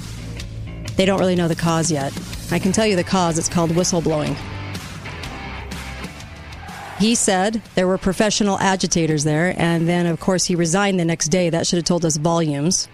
They 0.96 1.06
don't 1.06 1.20
really 1.20 1.36
know 1.36 1.48
the 1.48 1.56
cause 1.56 1.92
yet. 1.92 2.14
I 2.52 2.60
can 2.60 2.72
tell 2.72 2.86
you 2.86 2.96
the 2.96 3.04
cause. 3.04 3.38
It's 3.38 3.50
called 3.50 3.72
whistleblowing. 3.72 4.36
He 7.00 7.14
said 7.14 7.62
there 7.76 7.88
were 7.88 8.00
professional 8.00 8.58
agitators 8.60 9.24
there, 9.24 9.54
and 9.58 9.88
then, 9.88 10.08
of 10.08 10.20
course, 10.20 10.46
he 10.46 10.56
resigned 10.56 11.00
the 11.00 11.06
next 11.06 11.28
day. 11.28 11.50
That 11.50 11.68
should 11.68 11.78
have 11.78 11.86
told 11.86 12.04
us 12.04 12.18
volumes. 12.18 12.88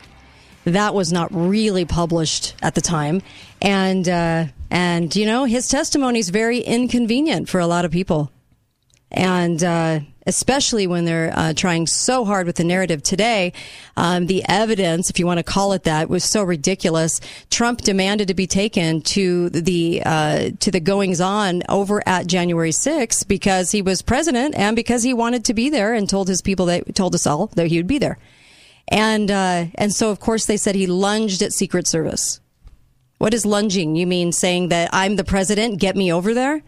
That 0.65 0.93
was 0.93 1.13
not 1.13 1.29
really 1.31 1.85
published 1.85 2.55
at 2.61 2.75
the 2.75 2.81
time, 2.81 3.21
and 3.61 4.07
uh, 4.07 4.45
and 4.69 5.13
you 5.15 5.25
know 5.25 5.45
his 5.45 5.67
testimony 5.67 6.19
is 6.19 6.29
very 6.29 6.59
inconvenient 6.59 7.49
for 7.49 7.59
a 7.59 7.67
lot 7.67 7.85
of 7.85 7.91
people, 7.91 8.31
and 9.11 9.61
uh, 9.63 9.99
especially 10.25 10.87
when 10.87 11.05
they're 11.05 11.31
uh, 11.35 11.53
trying 11.53 11.87
so 11.87 12.25
hard 12.25 12.47
with 12.47 12.55
the 12.55 12.63
narrative 12.63 13.03
today. 13.03 13.53
Um, 13.97 14.27
the 14.27 14.43
evidence, 14.47 15.09
if 15.09 15.19
you 15.19 15.25
want 15.25 15.39
to 15.39 15.43
call 15.43 15.73
it 15.73 15.83
that, 15.83 16.09
was 16.09 16.23
so 16.23 16.43
ridiculous. 16.43 17.19
Trump 17.49 17.81
demanded 17.81 18.27
to 18.27 18.33
be 18.33 18.47
taken 18.47 19.01
to 19.01 19.49
the 19.49 20.01
uh, 20.05 20.49
to 20.59 20.71
the 20.71 20.79
goings 20.79 21.21
on 21.21 21.63
over 21.69 22.01
at 22.07 22.27
January 22.27 22.71
6th 22.71 23.27
because 23.27 23.71
he 23.71 23.81
was 23.81 24.01
president 24.01 24.55
and 24.55 24.75
because 24.75 25.03
he 25.03 25.13
wanted 25.13 25.45
to 25.45 25.53
be 25.53 25.69
there 25.69 25.93
and 25.93 26.09
told 26.09 26.27
his 26.27 26.41
people 26.41 26.65
that 26.67 26.95
told 26.95 27.15
us 27.15 27.27
all 27.27 27.47
that 27.47 27.67
he 27.67 27.77
would 27.77 27.87
be 27.87 27.97
there. 27.97 28.17
And 28.87 29.29
uh, 29.31 29.65
and 29.75 29.93
so 29.93 30.09
of 30.09 30.19
course 30.19 30.45
they 30.45 30.57
said 30.57 30.75
he 30.75 30.87
lunged 30.87 31.41
at 31.41 31.53
Secret 31.53 31.87
Service. 31.87 32.39
What 33.17 33.33
is 33.33 33.45
lunging? 33.45 33.95
You 33.95 34.05
mean 34.05 34.31
saying 34.31 34.69
that 34.69 34.89
I'm 34.91 35.15
the 35.15 35.23
president? 35.23 35.79
Get 35.79 35.95
me 35.95 36.11
over 36.11 36.33
there? 36.33 36.61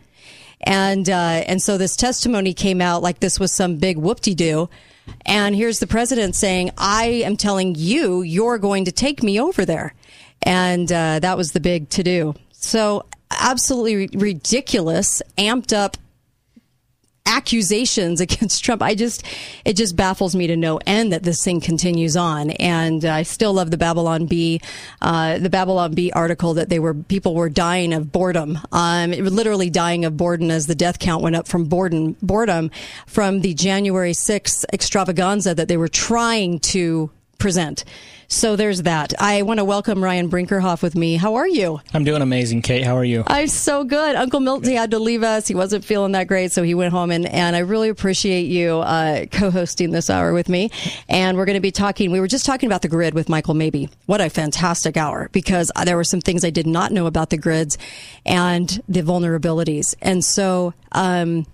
And, 0.62 1.10
uh, 1.10 1.44
and 1.48 1.62
so 1.62 1.78
this 1.78 1.96
testimony 1.96 2.54
came 2.54 2.82
out 2.82 3.02
like 3.02 3.20
this 3.20 3.40
was 3.40 3.52
some 3.52 3.78
big 3.78 3.98
whoop 3.98 4.22
de 4.22 4.34
doo. 4.34 4.70
And 5.26 5.56
here's 5.56 5.80
the 5.80 5.88
president 5.88 6.36
saying, 6.36 6.72
I 6.78 7.06
am 7.26 7.38
telling 7.38 7.76
you, 7.76 8.22
you're 8.22 8.58
going 8.58 8.86
to 8.86 8.92
take 8.92 9.22
me 9.22 9.40
over 9.40 9.66
there. 9.66 9.94
And 10.42 10.92
uh, 10.92 11.20
that 11.20 11.38
was 11.38 11.52
the 11.52 11.60
big 11.60 11.90
to 11.92 12.04
do. 12.04 12.36
So 12.52 13.06
absolutely 13.32 14.08
ridiculous, 14.18 15.22
amped 15.38 15.74
up 15.74 15.98
accusations 17.26 18.22
against 18.22 18.64
Trump. 18.64 18.82
I 18.82 18.96
just, 18.96 19.24
it 19.64 19.74
just 19.74 19.96
baffles 19.96 20.36
me 20.36 20.48
to 20.48 20.56
no 20.56 20.80
end 20.86 21.12
that 21.12 21.24
this 21.24 21.44
thing 21.44 21.62
continues 21.62 22.16
on. 22.16 22.52
And 22.52 23.06
I 23.06 23.24
still 23.24 23.54
love 23.54 23.72
the 23.72 23.78
Babylon 23.78 24.26
Bee, 24.26 24.62
uh, 25.02 25.38
the 25.40 25.50
Babylon 25.50 25.94
Bee 25.94 26.12
article 26.12 26.54
that 26.56 26.70
they 26.70 26.80
were, 26.80 26.94
people 26.94 27.36
were 27.36 27.50
dying 27.50 27.94
of 27.94 28.12
boredom. 28.12 28.60
Um, 28.72 29.12
literally 29.12 29.70
dying 29.70 30.06
of 30.06 30.18
boredom 30.18 30.52
as 30.52 30.68
the 30.68 30.76
death 30.76 31.00
count 31.00 31.24
went 31.24 31.36
up 31.36 31.48
from 31.48 31.66
boredom, 31.66 32.16
boredom 32.22 32.72
from 33.08 33.42
the 33.42 33.54
January 33.54 34.14
6th 34.14 34.66
extravaganza 34.74 35.56
that 35.56 35.68
they 35.68 35.78
were 35.78 35.88
trying 35.88 36.60
to 36.60 37.10
present. 37.38 37.84
So 38.28 38.56
there's 38.56 38.84
that. 38.84 39.14
I 39.20 39.44
want 39.44 39.60
to 39.60 39.64
welcome 39.64 40.04
Ryan 40.04 40.30
Brinkerhoff 40.30 40.82
with 40.82 40.96
me. 40.96 41.16
How 41.16 41.36
are 41.36 41.48
you? 41.48 41.80
I'm 41.94 42.04
doing 42.04 42.22
amazing, 42.22 42.62
Kate. 42.62 42.84
How 42.84 42.98
are 42.98 43.04
you? 43.04 43.24
I'm 43.28 43.48
so 43.48 43.84
good. 43.84 44.16
Uncle 44.16 44.40
Milty 44.40 44.74
had 44.74 44.92
to 44.92 45.00
leave 45.00 45.24
us. 45.24 45.48
He 45.48 45.56
wasn't 45.56 45.86
feeling 45.86 46.14
that 46.14 46.28
great, 46.28 46.52
so 46.52 46.64
he 46.64 46.74
went 46.74 46.92
home. 46.92 47.12
And, 47.12 47.26
and 47.28 47.56
I 47.56 47.60
really 47.60 47.90
appreciate 47.90 48.48
you 48.48 48.78
uh, 48.80 49.26
co 49.32 49.52
hosting 49.52 49.92
this 49.92 50.10
hour 50.10 50.34
with 50.34 50.50
me. 50.50 50.72
And 51.08 51.38
we're 51.38 51.46
going 51.46 51.56
to 51.56 51.62
be 51.62 51.72
talking, 51.72 52.12
we 52.12 52.20
were 52.20 52.28
just 52.28 52.46
talking 52.46 52.68
about 52.68 52.82
the 52.82 52.90
grid 52.90 53.14
with 53.14 53.30
Michael 53.30 53.54
Mabee. 53.54 53.90
What 54.06 54.22
a 54.22 54.30
fantastic 54.30 54.98
hour 54.98 55.30
because 55.32 55.72
there 55.84 55.96
were 55.96 56.04
some 56.04 56.22
things 56.22 56.44
I 56.44 56.50
did 56.50 56.68
not 56.68 56.92
know 56.92 57.06
about 57.06 57.30
the 57.30 57.38
grids 57.38 57.78
and 58.26 58.68
the 58.88 59.02
vulnerabilities. 59.02 59.96
And 60.02 60.24
so, 60.24 60.74
um, 60.92 61.46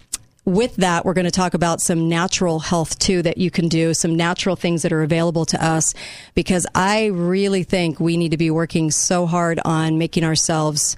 with 0.46 0.76
that, 0.78 1.06
we're 1.06 1.14
going 1.14 1.26
to 1.26 1.32
talk 1.32 1.54
about 1.54 1.82
some 1.82 2.10
natural 2.10 2.60
health 2.60 2.98
too 2.98 3.22
that 3.22 3.38
you 3.38 3.52
can 3.52 3.68
do, 3.68 3.94
some 3.94 4.16
natural 4.16 4.56
things 4.56 4.82
that 4.82 4.92
are 4.92 5.04
available 5.04 5.46
to 5.46 5.64
us, 5.64 5.94
because 6.34 6.66
I 6.74 7.08
really 7.08 7.64
think 7.64 8.00
we 8.00 8.18
need 8.18 8.32
to 8.32 8.38
be 8.38 8.50
working 8.50 8.90
so 8.92 9.26
hard 9.26 9.60
on 9.64 9.98
making 9.98 10.24
ourselves 10.24 10.98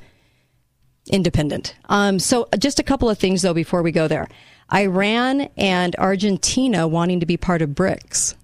independent. 1.11 1.75
Um, 1.89 2.19
so, 2.19 2.47
just 2.57 2.79
a 2.79 2.83
couple 2.83 3.09
of 3.09 3.17
things 3.17 3.41
though 3.41 3.53
before 3.53 3.81
we 3.83 3.91
go 3.91 4.07
there 4.07 4.27
Iran 4.73 5.49
and 5.57 5.95
Argentina 5.97 6.87
wanting 6.87 7.19
to 7.19 7.25
be 7.25 7.37
part 7.37 7.61
of 7.61 7.71
BRICS. 7.71 8.35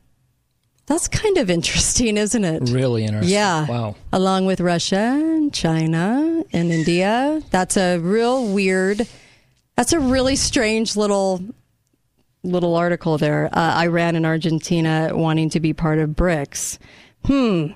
That's 0.86 1.08
kind 1.08 1.38
of 1.38 1.50
interesting, 1.50 2.18
isn't 2.18 2.44
it? 2.44 2.70
Really 2.70 3.06
interesting. 3.06 3.34
Yeah. 3.34 3.68
Wow. 3.68 3.96
Along 4.12 4.46
with 4.46 4.60
Russia 4.60 4.98
and 4.98 5.54
China 5.54 6.44
and 6.52 6.72
India. 6.72 7.42
That's 7.52 7.78
a 7.78 8.00
real 8.00 8.52
weird 8.52 9.08
that's 9.80 9.94
a 9.94 10.00
really 10.00 10.36
strange 10.36 10.98
little 10.98 11.42
little 12.44 12.76
article 12.76 13.18
there. 13.18 13.48
Uh, 13.54 13.80
Iran 13.80 14.18
and 14.18 14.26
Argentina 14.26 15.12
wanting 15.14 15.50
to 15.52 15.62
be 15.62 15.72
part 15.72 16.00
of 16.00 16.10
BRICS. 16.10 16.80
Hmm. 17.24 17.68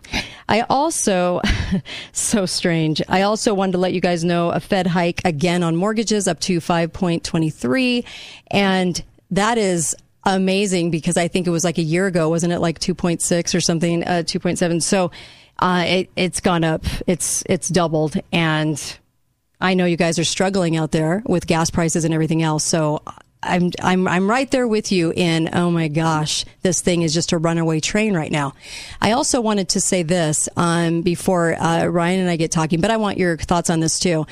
I 0.50 0.66
also, 0.70 1.40
so 2.12 2.46
strange. 2.46 3.02
I 3.08 3.22
also 3.22 3.54
wanted 3.54 3.72
to 3.74 3.78
let 3.78 3.94
you 3.94 4.02
guys 4.02 4.26
know 4.26 4.50
a 4.50 4.60
Fed 4.60 4.88
hike 4.88 5.22
again 5.24 5.64
on 5.64 5.78
mortgages 5.78 6.28
up 6.28 6.42
to 6.42 6.60
5.23. 6.60 8.06
And 8.52 9.02
that 9.32 9.58
is 9.58 9.96
amazing 10.26 10.92
because 10.92 11.16
I 11.16 11.30
think 11.30 11.48
it 11.48 11.52
was 11.52 11.64
like 11.64 11.78
a 11.78 11.84
year 11.84 12.08
ago, 12.08 12.28
wasn't 12.28 12.52
it 12.52 12.60
like 12.60 12.80
2.6 12.80 13.56
or 13.56 13.62
something, 13.62 14.04
uh, 14.04 14.24
2.7. 14.26 14.82
So, 14.82 15.10
uh, 15.60 15.86
it, 15.88 16.10
it's 16.18 16.42
gone 16.42 16.66
up. 16.66 16.84
It's, 17.08 17.44
it's 17.48 17.70
doubled. 17.70 18.18
And 18.34 19.00
I 19.64 19.76
know 19.76 19.86
you 19.86 19.96
guys 19.96 20.20
are 20.20 20.26
struggling 20.26 20.76
out 20.76 20.92
there 20.92 21.24
with 21.26 21.48
gas 21.48 21.72
prices 21.72 22.04
and 22.04 22.14
everything 22.14 22.44
else. 22.44 22.66
So 22.66 23.02
I'm 23.42 23.72
I'm 23.82 24.08
I'm 24.10 24.30
right 24.30 24.52
there 24.52 24.68
with 24.68 24.92
you 24.92 25.14
in 25.16 25.50
oh 25.54 25.72
my 25.72 25.88
gosh, 25.88 26.44
this 26.64 26.82
thing 26.82 27.02
is 27.02 27.14
just 27.14 27.32
a 27.32 27.38
runaway 27.38 27.80
train 27.80 28.14
right 28.14 28.32
now. 28.32 28.54
I 29.02 29.14
also 29.14 29.40
wanted 29.40 29.70
to 29.70 29.82
say 29.82 30.04
this 30.04 30.50
um, 30.58 31.02
before 31.02 31.56
uh, 31.56 31.86
Ryan 31.86 32.20
and 32.20 32.30
I 32.30 32.36
get 32.36 32.52
talking, 32.52 32.82
but 32.82 32.92
I 32.92 32.98
want 32.98 33.18
your 33.18 33.38
thoughts 33.38 33.70
on 33.70 33.80
this 33.80 34.00
too. 34.00 34.28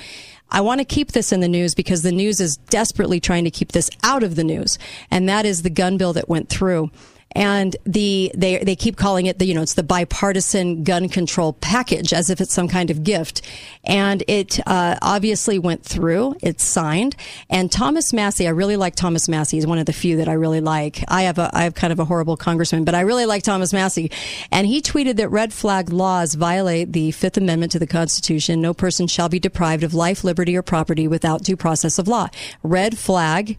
I 0.50 0.60
want 0.60 0.80
to 0.80 0.86
keep 0.86 1.14
this 1.14 1.32
in 1.32 1.40
the 1.40 1.48
news 1.48 1.76
because 1.76 2.04
the 2.04 2.12
news 2.12 2.42
is 2.42 2.58
desperately 2.58 3.22
trying 3.22 3.46
to 3.46 3.52
keep 3.52 3.72
this 3.72 3.90
out 4.04 4.24
of 4.24 4.36
the 4.36 4.44
news, 4.44 4.78
and 5.10 5.30
that 5.30 5.46
is 5.46 5.62
the 5.62 5.70
gun 5.70 5.98
bill 5.98 6.12
that 6.12 6.28
went 6.28 6.50
through 6.50 6.92
and 7.34 7.76
the 7.86 8.32
they 8.36 8.58
they 8.60 8.76
keep 8.76 8.98
calling 8.98 9.26
it 9.26 9.40
the 9.40 9.46
you 9.46 9.54
know 9.54 9.62
it's 9.62 9.74
the 9.74 9.84
bipartisan 9.84 10.84
gun 10.84 11.10
control 11.10 11.54
package 11.54 12.14
as 12.14 12.30
if 12.30 12.42
it's 12.42 12.54
some 12.54 12.68
kind 12.68 12.90
of 12.90 13.04
gift, 13.04 13.42
and 13.84 14.24
it 14.28 14.60
uh, 14.68 14.98
obviously 15.02 15.60
went 15.60 15.84
through. 15.84 16.36
It's 16.42 16.64
signed, 16.64 17.16
and 17.50 17.72
Thomas 17.72 18.14
Massie. 18.14 18.48
I 18.48 18.52
really 18.52 18.78
like 18.78 18.96
Thomas 18.96 19.28
Massie. 19.30 19.58
He's 19.58 19.68
one 19.68 19.80
of 19.80 19.86
the 19.86 19.94
few 19.94 20.18
that 20.18 20.28
I 20.28 20.34
really 20.34 20.62
like. 20.62 21.04
I 21.08 21.24
have 21.24 21.38
a 21.38 21.50
I 21.54 21.64
have 21.64 21.76
kind 21.76 21.94
of 21.94 22.00
a 22.00 22.06
horrible 22.06 22.38
congressman, 22.38 22.84
but 22.84 22.96
I 22.96 23.02
really 23.02 23.26
like 23.26 23.44
Thomas 23.44 23.74
Massie, 23.74 24.12
and 24.52 24.68
he 24.68 24.82
tweeted 24.82 25.16
that 25.18 25.30
red 25.30 25.54
flag 25.54 25.92
laws 25.92 26.36
violate 26.36 26.94
the 26.94 27.12
Fifth 27.12 27.38
Amendment 27.38 27.72
to 27.74 27.80
the 27.80 27.88
Constitution. 27.88 28.62
No 28.62 28.74
person 28.74 29.08
shall 29.08 29.30
be 29.30 29.40
deprived 29.40 29.84
of 29.84 29.94
life, 29.94 30.24
liberty, 30.24 30.56
or 30.56 30.62
property 30.62 31.08
without 31.08 31.44
due 31.44 31.56
process 31.56 31.98
of 31.98 32.08
law. 32.08 32.30
Red 32.64 32.98
flag 32.98 33.58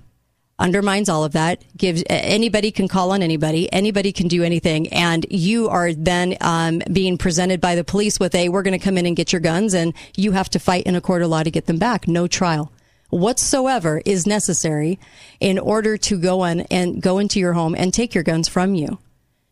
undermines 0.63 1.09
all 1.09 1.25
of 1.25 1.33
that. 1.33 1.63
Gives 1.77 2.03
anybody 2.09 2.71
can 2.71 2.89
call 2.89 3.13
on 3.13 3.23
anybody, 3.23 3.71
anybody 3.73 4.13
can 4.13 4.29
do 4.29 4.43
anything, 4.43 4.89
and 4.93 5.27
you 5.31 5.69
are 5.69 5.93
then 5.93 6.37
um, 6.41 6.81
being 6.93 7.19
presented 7.19 7.61
by 7.61 7.75
the 7.75 7.85
police 7.85 8.19
with 8.19 8.35
a 8.35 8.49
"we're 8.49 8.63
going 8.63 8.79
to 8.79 8.85
come 8.85 8.97
in 8.97 9.07
and 9.07 9.17
get 9.17 9.33
your 9.33 9.41
guns," 9.41 9.75
and 9.75 9.93
you 10.17 10.33
have 10.33 10.49
to 10.51 10.59
fight 10.59 10.85
in 10.85 10.95
a 10.95 11.01
court 11.01 11.23
of 11.23 11.29
law 11.29 11.43
to 11.43 11.51
get 11.51 11.67
them 11.67 11.79
back. 11.79 12.09
No 12.09 12.27
trial 12.27 12.73
whatsoever 13.13 14.01
is 14.07 14.27
necessary 14.27 14.99
in 15.39 15.59
order 15.59 15.99
to 15.99 16.19
go 16.19 16.41
on 16.41 16.61
and 16.71 17.03
go 17.03 17.19
into 17.19 17.39
your 17.39 17.53
home 17.53 17.75
and 17.77 17.93
take 17.93 18.15
your 18.15 18.25
guns 18.25 18.49
from 18.49 18.75
you, 18.75 18.99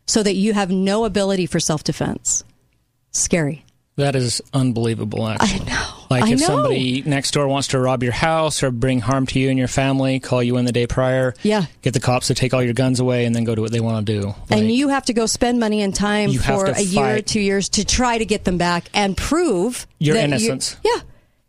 so 0.07 0.23
that 0.23 0.33
you 0.33 0.53
have 0.53 0.71
no 0.71 1.05
ability 1.05 1.45
for 1.45 1.59
self 1.59 1.83
defense. 1.83 2.43
Scary. 3.11 3.65
That 3.97 4.15
is 4.15 4.41
unbelievable, 4.53 5.27
actually. 5.27 5.61
I 5.61 5.65
know. 5.65 6.00
Like 6.11 6.23
I 6.25 6.33
if 6.33 6.39
know. 6.41 6.45
somebody 6.45 7.01
next 7.03 7.31
door 7.31 7.47
wants 7.47 7.69
to 7.69 7.79
rob 7.79 8.03
your 8.03 8.11
house 8.11 8.61
or 8.61 8.69
bring 8.69 8.99
harm 8.99 9.25
to 9.27 9.39
you 9.39 9.49
and 9.49 9.57
your 9.57 9.67
family, 9.69 10.19
call 10.19 10.43
you 10.43 10.57
in 10.57 10.65
the 10.65 10.71
day 10.71 10.85
prior. 10.85 11.33
Yeah. 11.41 11.65
Get 11.81 11.93
the 11.93 11.99
cops 11.99 12.27
to 12.27 12.35
take 12.35 12.53
all 12.53 12.61
your 12.61 12.73
guns 12.73 12.99
away 12.99 13.25
and 13.25 13.33
then 13.35 13.45
go 13.45 13.55
do 13.55 13.61
what 13.61 13.71
they 13.71 13.79
want 13.79 14.05
to 14.05 14.21
do. 14.21 14.35
and 14.49 14.71
you 14.71 14.89
have 14.89 15.05
to 15.05 15.13
go 15.13 15.25
spend 15.25 15.59
money 15.59 15.81
and 15.81 15.95
time 15.95 16.31
for 16.33 16.65
a 16.65 16.81
year 16.81 17.15
or 17.17 17.21
two 17.21 17.39
years 17.39 17.69
to 17.69 17.85
try 17.85 18.17
to 18.17 18.25
get 18.25 18.43
them 18.43 18.57
back 18.57 18.89
and 18.93 19.15
prove 19.17 19.87
Your 19.99 20.17
innocence. 20.17 20.75
yeah. 20.83 20.99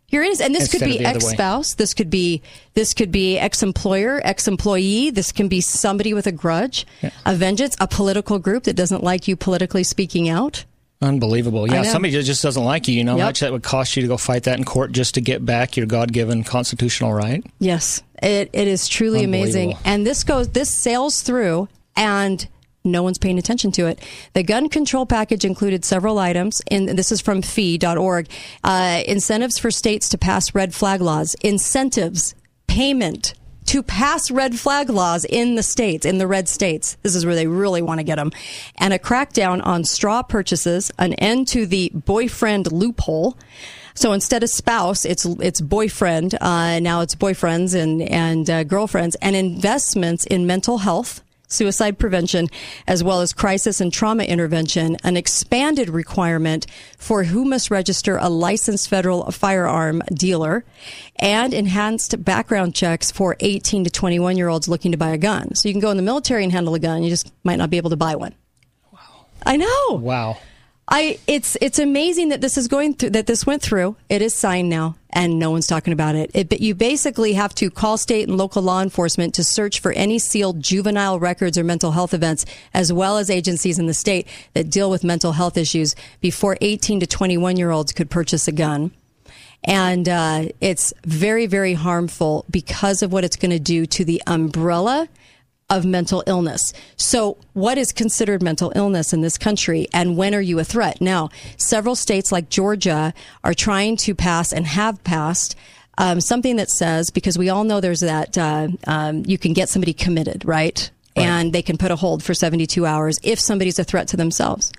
You're 0.09 0.21
innocent. 0.23 0.45
And 0.47 0.55
this 0.55 0.71
could 0.71 0.81
be 0.81 0.97
of 0.97 0.99
the 0.99 1.05
other 1.07 1.19
way. 1.19 1.31
ex-spouse. 1.31 1.73
This 1.73 1.95
could 1.95 2.11
be 2.11 2.43
this 2.75 2.93
could 2.93 3.11
be 3.11 3.39
ex-employer, 3.39 4.21
ex-employee. 4.23 5.09
This 5.09 5.31
can 5.31 5.47
be 5.47 5.59
somebody 5.59 6.13
with 6.13 6.27
a 6.27 6.31
grudge, 6.31 6.85
a 7.25 7.33
vengeance, 7.33 7.75
a 7.79 7.87
political 7.87 8.37
group 8.37 8.65
that 8.65 8.75
doesn't 8.75 9.03
like 9.03 9.27
you 9.27 9.35
politically 9.35 9.83
speaking 9.83 10.29
out. 10.29 10.65
Unbelievable. 11.03 11.69
Yeah, 11.69 11.83
somebody 11.83 12.13
just 12.23 12.41
doesn't 12.41 12.63
like 12.63 12.87
you. 12.87 12.95
You 12.95 13.03
know 13.03 13.11
how 13.13 13.17
Yep. 13.17 13.25
much 13.27 13.39
that 13.41 13.51
would 13.51 13.63
cost 13.63 13.95
you 13.95 14.01
to 14.01 14.07
go 14.07 14.17
fight 14.17 14.43
that 14.43 14.57
in 14.57 14.63
court 14.63 14.91
just 14.93 15.15
to 15.15 15.21
get 15.21 15.45
back 15.45 15.75
your 15.75 15.85
God 15.85 16.13
given 16.13 16.43
constitutional 16.43 17.13
right? 17.13 17.43
Yes, 17.59 18.01
it, 18.21 18.49
it 18.53 18.67
is 18.67 18.87
truly 18.87 19.23
amazing. 19.23 19.75
And 19.83 20.07
this 20.07 20.23
goes, 20.23 20.49
this 20.49 20.73
sails 20.73 21.21
through, 21.21 21.67
and 21.97 22.47
no 22.85 23.03
one's 23.03 23.17
paying 23.17 23.37
attention 23.37 23.71
to 23.73 23.87
it. 23.87 23.99
The 24.33 24.43
gun 24.43 24.69
control 24.69 25.05
package 25.05 25.43
included 25.45 25.83
several 25.85 26.19
items, 26.19 26.61
and 26.71 26.87
this 26.89 27.11
is 27.11 27.21
from 27.21 27.41
fee.org. 27.41 28.27
Uh, 28.63 29.01
incentives 29.05 29.57
for 29.57 29.71
states 29.71 30.07
to 30.09 30.17
pass 30.17 30.55
red 30.55 30.73
flag 30.73 31.01
laws, 31.01 31.35
incentives, 31.43 32.33
payment 32.67 33.33
to 33.65 33.83
pass 33.83 34.29
red 34.29 34.59
flag 34.59 34.89
laws 34.89 35.25
in 35.25 35.55
the 35.55 35.63
states, 35.63 36.05
in 36.05 36.17
the 36.17 36.27
red 36.27 36.47
states. 36.47 36.97
This 37.01 37.15
is 37.15 37.25
where 37.25 37.35
they 37.35 37.47
really 37.47 37.81
want 37.81 37.99
to 37.99 38.03
get 38.03 38.17
them. 38.17 38.31
And 38.77 38.93
a 38.93 38.99
crackdown 38.99 39.65
on 39.65 39.83
straw 39.83 40.23
purchases, 40.23 40.91
an 40.99 41.13
end 41.13 41.47
to 41.49 41.65
the 41.65 41.91
boyfriend 41.93 42.71
loophole. 42.71 43.37
So 43.95 44.11
instead 44.11 44.43
of 44.43 44.49
spouse, 44.49 45.05
it's 45.05 45.25
it's 45.25 45.61
boyfriend. 45.61 46.35
Uh, 46.41 46.79
now 46.79 47.01
it's 47.01 47.15
boyfriends 47.15 47.79
and 47.79 48.01
and 48.01 48.49
uh, 48.49 48.63
girlfriends, 48.63 49.15
and 49.21 49.35
investments 49.35 50.25
in 50.25 50.47
mental 50.47 50.79
health, 50.79 51.22
suicide 51.53 51.97
prevention, 51.99 52.47
as 52.87 53.03
well 53.03 53.21
as 53.21 53.33
crisis 53.33 53.79
and 53.79 53.93
trauma 53.93 54.23
intervention. 54.23 54.97
An 55.03 55.15
expanded 55.15 55.89
requirement 55.89 56.65
for 56.97 57.23
who 57.23 57.45
must 57.45 57.71
register 57.71 58.17
a 58.17 58.29
licensed 58.29 58.89
federal 58.89 59.31
firearm 59.31 60.01
dealer, 60.13 60.65
and 61.17 61.53
enhanced 61.53 62.23
background 62.23 62.75
checks 62.75 63.11
for 63.11 63.35
18 63.39 63.83
to 63.85 63.89
21 63.89 64.37
year 64.37 64.49
olds 64.49 64.67
looking 64.67 64.91
to 64.91 64.97
buy 64.97 65.09
a 65.09 65.17
gun. 65.17 65.55
So 65.55 65.69
you 65.69 65.73
can 65.73 65.81
go 65.81 65.91
in 65.91 65.97
the 65.97 66.03
military 66.03 66.43
and 66.43 66.51
handle 66.51 66.75
a 66.75 66.79
gun. 66.79 67.03
You 67.03 67.09
just 67.09 67.31
might 67.43 67.57
not 67.57 67.69
be 67.69 67.77
able 67.77 67.91
to 67.91 67.95
buy 67.95 68.15
one. 68.15 68.33
Wow. 68.91 69.25
I 69.45 69.57
know. 69.57 69.99
Wow. 70.01 70.37
I 70.87 71.17
it's 71.27 71.55
it's 71.61 71.79
amazing 71.79 72.29
that 72.29 72.41
this 72.41 72.57
is 72.57 72.67
going 72.67 72.95
through 72.95 73.11
that 73.11 73.25
this 73.25 73.45
went 73.45 73.61
through. 73.61 73.95
It 74.09 74.21
is 74.21 74.35
signed 74.35 74.69
now, 74.69 74.95
and 75.11 75.39
no 75.39 75.49
one's 75.49 75.65
talking 75.65 75.93
about 75.93 76.15
it. 76.15 76.31
it. 76.33 76.49
But 76.49 76.59
you 76.59 76.75
basically 76.75 77.33
have 77.33 77.55
to 77.55 77.69
call 77.69 77.97
state 77.97 78.27
and 78.27 78.37
local 78.37 78.61
law 78.61 78.81
enforcement 78.81 79.33
to 79.35 79.45
search 79.45 79.79
for 79.79 79.93
any 79.93 80.19
sealed 80.19 80.61
juvenile 80.61 81.19
records 81.19 81.57
or 81.57 81.63
mental 81.63 81.91
health 81.91 82.13
events, 82.13 82.45
as 82.73 82.91
well 82.91 83.17
as 83.17 83.29
agencies 83.29 83.79
in 83.79 83.85
the 83.85 83.93
state 83.93 84.27
that 84.55 84.69
deal 84.69 84.89
with 84.89 85.05
mental 85.05 85.31
health 85.31 85.57
issues 85.57 85.95
before 86.19 86.57
18 86.59 86.99
to 86.99 87.07
21 87.07 87.55
year 87.55 87.71
olds 87.71 87.93
could 87.93 88.09
purchase 88.09 88.47
a 88.49 88.51
gun. 88.51 88.91
And 89.63 90.09
uh, 90.09 90.49
it's 90.59 90.93
very, 91.05 91.45
very 91.45 91.73
harmful 91.73 92.45
because 92.51 93.01
of 93.01 93.13
what 93.13 93.23
it's 93.23 93.37
going 93.37 93.51
to 93.51 93.59
do 93.59 93.85
to 93.85 94.03
the 94.03 94.21
umbrella 94.27 95.07
of 95.77 95.85
mental 95.85 96.23
illness. 96.27 96.71
So, 96.97 97.37
what 97.53 97.77
is 97.77 97.91
considered 97.91 98.41
mental 98.41 98.71
illness 98.75 99.13
in 99.13 99.21
this 99.21 99.37
country, 99.37 99.87
and 99.93 100.15
when 100.15 100.35
are 100.35 100.41
you 100.41 100.59
a 100.59 100.63
threat? 100.63 101.01
Now, 101.01 101.29
several 101.57 101.95
states 101.95 102.31
like 102.31 102.49
Georgia 102.49 103.13
are 103.43 103.53
trying 103.53 103.97
to 103.97 104.15
pass 104.15 104.53
and 104.53 104.65
have 104.65 105.03
passed. 105.03 105.55
Um, 105.97 106.21
something 106.21 106.55
that 106.55 106.71
says 106.71 107.11
because 107.11 107.37
we 107.37 107.49
all 107.49 107.63
know 107.63 107.79
there's 107.79 107.99
that 107.99 108.35
uh, 108.35 108.69
um, 108.87 109.23
you 109.27 109.37
can 109.37 109.53
get 109.53 109.69
somebody 109.69 109.93
committed, 109.93 110.43
right? 110.43 110.89
And 111.15 111.53
they 111.53 111.61
can 111.61 111.77
put 111.77 111.91
a 111.91 111.95
hold 111.95 112.23
for 112.23 112.33
72 112.33 112.83
hours 112.87 113.19
if 113.21 113.39
somebody's 113.39 113.77
a 113.77 113.83
threat 113.83 114.07
to 114.07 114.17
themselves. 114.17 114.71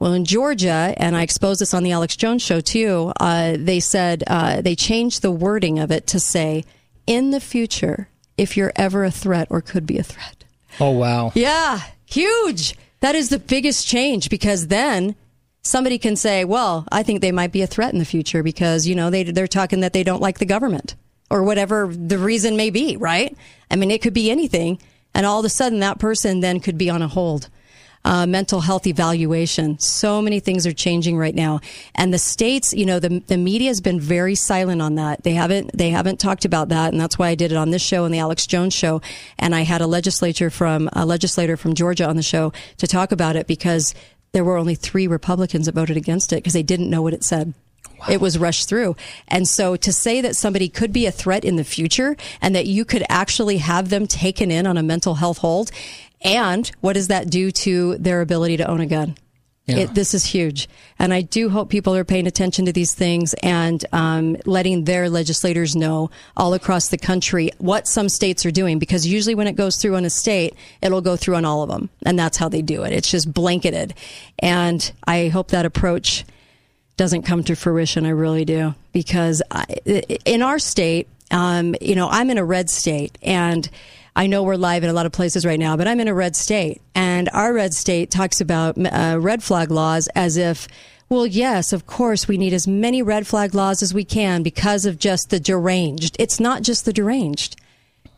Well, 0.00 0.14
in 0.14 0.24
Georgia, 0.24 0.94
and 0.96 1.14
I 1.14 1.22
exposed 1.22 1.60
this 1.60 1.74
on 1.74 1.84
the 1.84 1.92
Alex 1.92 2.16
Jones 2.16 2.42
show 2.42 2.60
too, 2.60 3.12
uh, 3.20 3.56
they 3.58 3.78
said 3.78 4.24
uh, 4.26 4.62
they 4.62 4.74
changed 4.74 5.22
the 5.22 5.30
wording 5.30 5.78
of 5.78 5.92
it 5.92 6.08
to 6.08 6.18
say, 6.18 6.64
in 7.06 7.30
the 7.30 7.40
future, 7.40 8.08
if 8.40 8.56
you're 8.56 8.72
ever 8.74 9.04
a 9.04 9.10
threat 9.10 9.46
or 9.50 9.60
could 9.60 9.86
be 9.86 9.98
a 9.98 10.02
threat. 10.02 10.44
Oh, 10.80 10.90
wow. 10.90 11.30
Yeah, 11.34 11.80
huge. 12.06 12.74
That 13.00 13.14
is 13.14 13.28
the 13.28 13.38
biggest 13.38 13.86
change 13.86 14.30
because 14.30 14.68
then 14.68 15.14
somebody 15.62 15.98
can 15.98 16.16
say, 16.16 16.46
well, 16.46 16.86
I 16.90 17.02
think 17.02 17.20
they 17.20 17.32
might 17.32 17.52
be 17.52 17.60
a 17.60 17.66
threat 17.66 17.92
in 17.92 17.98
the 17.98 18.04
future 18.06 18.42
because, 18.42 18.86
you 18.86 18.94
know, 18.94 19.10
they, 19.10 19.24
they're 19.24 19.46
talking 19.46 19.80
that 19.80 19.92
they 19.92 20.02
don't 20.02 20.22
like 20.22 20.38
the 20.38 20.46
government 20.46 20.96
or 21.30 21.42
whatever 21.42 21.92
the 21.92 22.18
reason 22.18 22.56
may 22.56 22.70
be, 22.70 22.96
right? 22.96 23.36
I 23.70 23.76
mean, 23.76 23.90
it 23.90 24.00
could 24.00 24.14
be 24.14 24.30
anything. 24.30 24.80
And 25.14 25.26
all 25.26 25.40
of 25.40 25.44
a 25.44 25.50
sudden, 25.50 25.80
that 25.80 25.98
person 25.98 26.40
then 26.40 26.60
could 26.60 26.78
be 26.78 26.88
on 26.88 27.02
a 27.02 27.08
hold. 27.08 27.50
Uh, 28.02 28.24
mental 28.24 28.62
health 28.62 28.86
evaluation. 28.86 29.78
So 29.78 30.22
many 30.22 30.40
things 30.40 30.66
are 30.66 30.72
changing 30.72 31.18
right 31.18 31.34
now, 31.34 31.60
and 31.94 32.14
the 32.14 32.18
states, 32.18 32.72
you 32.72 32.86
know, 32.86 32.98
the 32.98 33.22
the 33.26 33.36
media 33.36 33.68
has 33.68 33.82
been 33.82 34.00
very 34.00 34.34
silent 34.34 34.80
on 34.80 34.94
that. 34.94 35.22
They 35.22 35.34
haven't 35.34 35.76
they 35.76 35.90
haven't 35.90 36.18
talked 36.18 36.46
about 36.46 36.70
that, 36.70 36.92
and 36.92 37.00
that's 37.00 37.18
why 37.18 37.28
I 37.28 37.34
did 37.34 37.52
it 37.52 37.56
on 37.56 37.70
this 37.70 37.82
show 37.82 38.06
and 38.06 38.14
the 38.14 38.18
Alex 38.18 38.46
Jones 38.46 38.72
show. 38.72 39.02
And 39.38 39.54
I 39.54 39.62
had 39.62 39.82
a 39.82 39.86
legislature 39.86 40.48
from 40.48 40.88
a 40.94 41.04
legislator 41.04 41.58
from 41.58 41.74
Georgia 41.74 42.08
on 42.08 42.16
the 42.16 42.22
show 42.22 42.54
to 42.78 42.86
talk 42.86 43.12
about 43.12 43.36
it 43.36 43.46
because 43.46 43.94
there 44.32 44.44
were 44.44 44.56
only 44.56 44.74
three 44.74 45.06
Republicans 45.06 45.66
that 45.66 45.74
voted 45.74 45.96
against 45.96 46.32
it 46.32 46.36
because 46.36 46.52
they 46.52 46.62
didn't 46.62 46.88
know 46.88 47.02
what 47.02 47.12
it 47.12 47.24
said. 47.24 47.52
It 48.08 48.20
was 48.20 48.38
rushed 48.38 48.68
through. 48.68 48.96
And 49.28 49.46
so 49.46 49.76
to 49.76 49.92
say 49.92 50.20
that 50.20 50.36
somebody 50.36 50.68
could 50.68 50.92
be 50.92 51.06
a 51.06 51.12
threat 51.12 51.44
in 51.44 51.56
the 51.56 51.64
future 51.64 52.16
and 52.40 52.54
that 52.54 52.66
you 52.66 52.84
could 52.84 53.04
actually 53.08 53.58
have 53.58 53.90
them 53.90 54.06
taken 54.06 54.50
in 54.50 54.66
on 54.66 54.78
a 54.78 54.82
mental 54.82 55.16
health 55.16 55.38
hold, 55.38 55.70
and 56.22 56.70
what 56.80 56.94
does 56.94 57.08
that 57.08 57.30
do 57.30 57.50
to 57.50 57.96
their 57.98 58.20
ability 58.20 58.58
to 58.58 58.68
own 58.68 58.80
a 58.80 58.86
gun? 58.86 59.16
Yeah. 59.66 59.84
It, 59.84 59.94
this 59.94 60.14
is 60.14 60.24
huge. 60.24 60.68
And 60.98 61.14
I 61.14 61.22
do 61.22 61.48
hope 61.48 61.70
people 61.70 61.94
are 61.94 62.04
paying 62.04 62.26
attention 62.26 62.64
to 62.66 62.72
these 62.72 62.94
things 62.94 63.34
and 63.34 63.84
um, 63.92 64.36
letting 64.44 64.84
their 64.84 65.08
legislators 65.08 65.76
know 65.76 66.10
all 66.36 66.54
across 66.54 66.88
the 66.88 66.98
country 66.98 67.50
what 67.58 67.86
some 67.86 68.08
states 68.08 68.44
are 68.44 68.50
doing. 68.50 68.78
Because 68.78 69.06
usually 69.06 69.34
when 69.34 69.46
it 69.46 69.56
goes 69.56 69.76
through 69.76 69.96
on 69.96 70.04
a 70.04 70.10
state, 70.10 70.54
it'll 70.82 71.00
go 71.00 71.16
through 71.16 71.36
on 71.36 71.44
all 71.44 71.62
of 71.62 71.68
them. 71.68 71.88
And 72.04 72.18
that's 72.18 72.36
how 72.36 72.48
they 72.48 72.62
do 72.62 72.82
it. 72.82 72.92
It's 72.92 73.10
just 73.10 73.32
blanketed. 73.32 73.94
And 74.38 74.90
I 75.06 75.28
hope 75.28 75.48
that 75.48 75.66
approach 75.66 76.24
doesn't 76.96 77.22
come 77.22 77.44
to 77.44 77.54
fruition. 77.54 78.06
I 78.06 78.10
really 78.10 78.44
do. 78.44 78.74
Because 78.92 79.42
I, 79.50 79.64
in 80.24 80.42
our 80.42 80.58
state, 80.58 81.08
um, 81.30 81.76
you 81.80 81.94
know, 81.94 82.08
I'm 82.08 82.28
in 82.30 82.38
a 82.38 82.44
red 82.44 82.68
state 82.68 83.16
and 83.22 83.68
I 84.16 84.26
know 84.26 84.42
we're 84.42 84.56
live 84.56 84.82
in 84.82 84.90
a 84.90 84.92
lot 84.92 85.06
of 85.06 85.12
places 85.12 85.46
right 85.46 85.58
now, 85.58 85.76
but 85.76 85.86
I'm 85.86 86.00
in 86.00 86.08
a 86.08 86.14
red 86.14 86.36
state 86.36 86.82
and 86.94 87.28
our 87.32 87.52
red 87.52 87.74
state 87.74 88.10
talks 88.10 88.40
about 88.40 88.76
uh, 88.78 89.18
red 89.20 89.42
flag 89.42 89.70
laws 89.70 90.08
as 90.14 90.36
if, 90.36 90.68
well, 91.08 91.26
yes, 91.26 91.72
of 91.72 91.86
course, 91.86 92.28
we 92.28 92.38
need 92.38 92.52
as 92.52 92.66
many 92.66 93.02
red 93.02 93.26
flag 93.26 93.54
laws 93.54 93.82
as 93.82 93.94
we 93.94 94.04
can 94.04 94.42
because 94.42 94.84
of 94.84 94.98
just 94.98 95.30
the 95.30 95.40
deranged. 95.40 96.16
It's 96.18 96.40
not 96.40 96.62
just 96.62 96.84
the 96.84 96.92
deranged. 96.92 97.56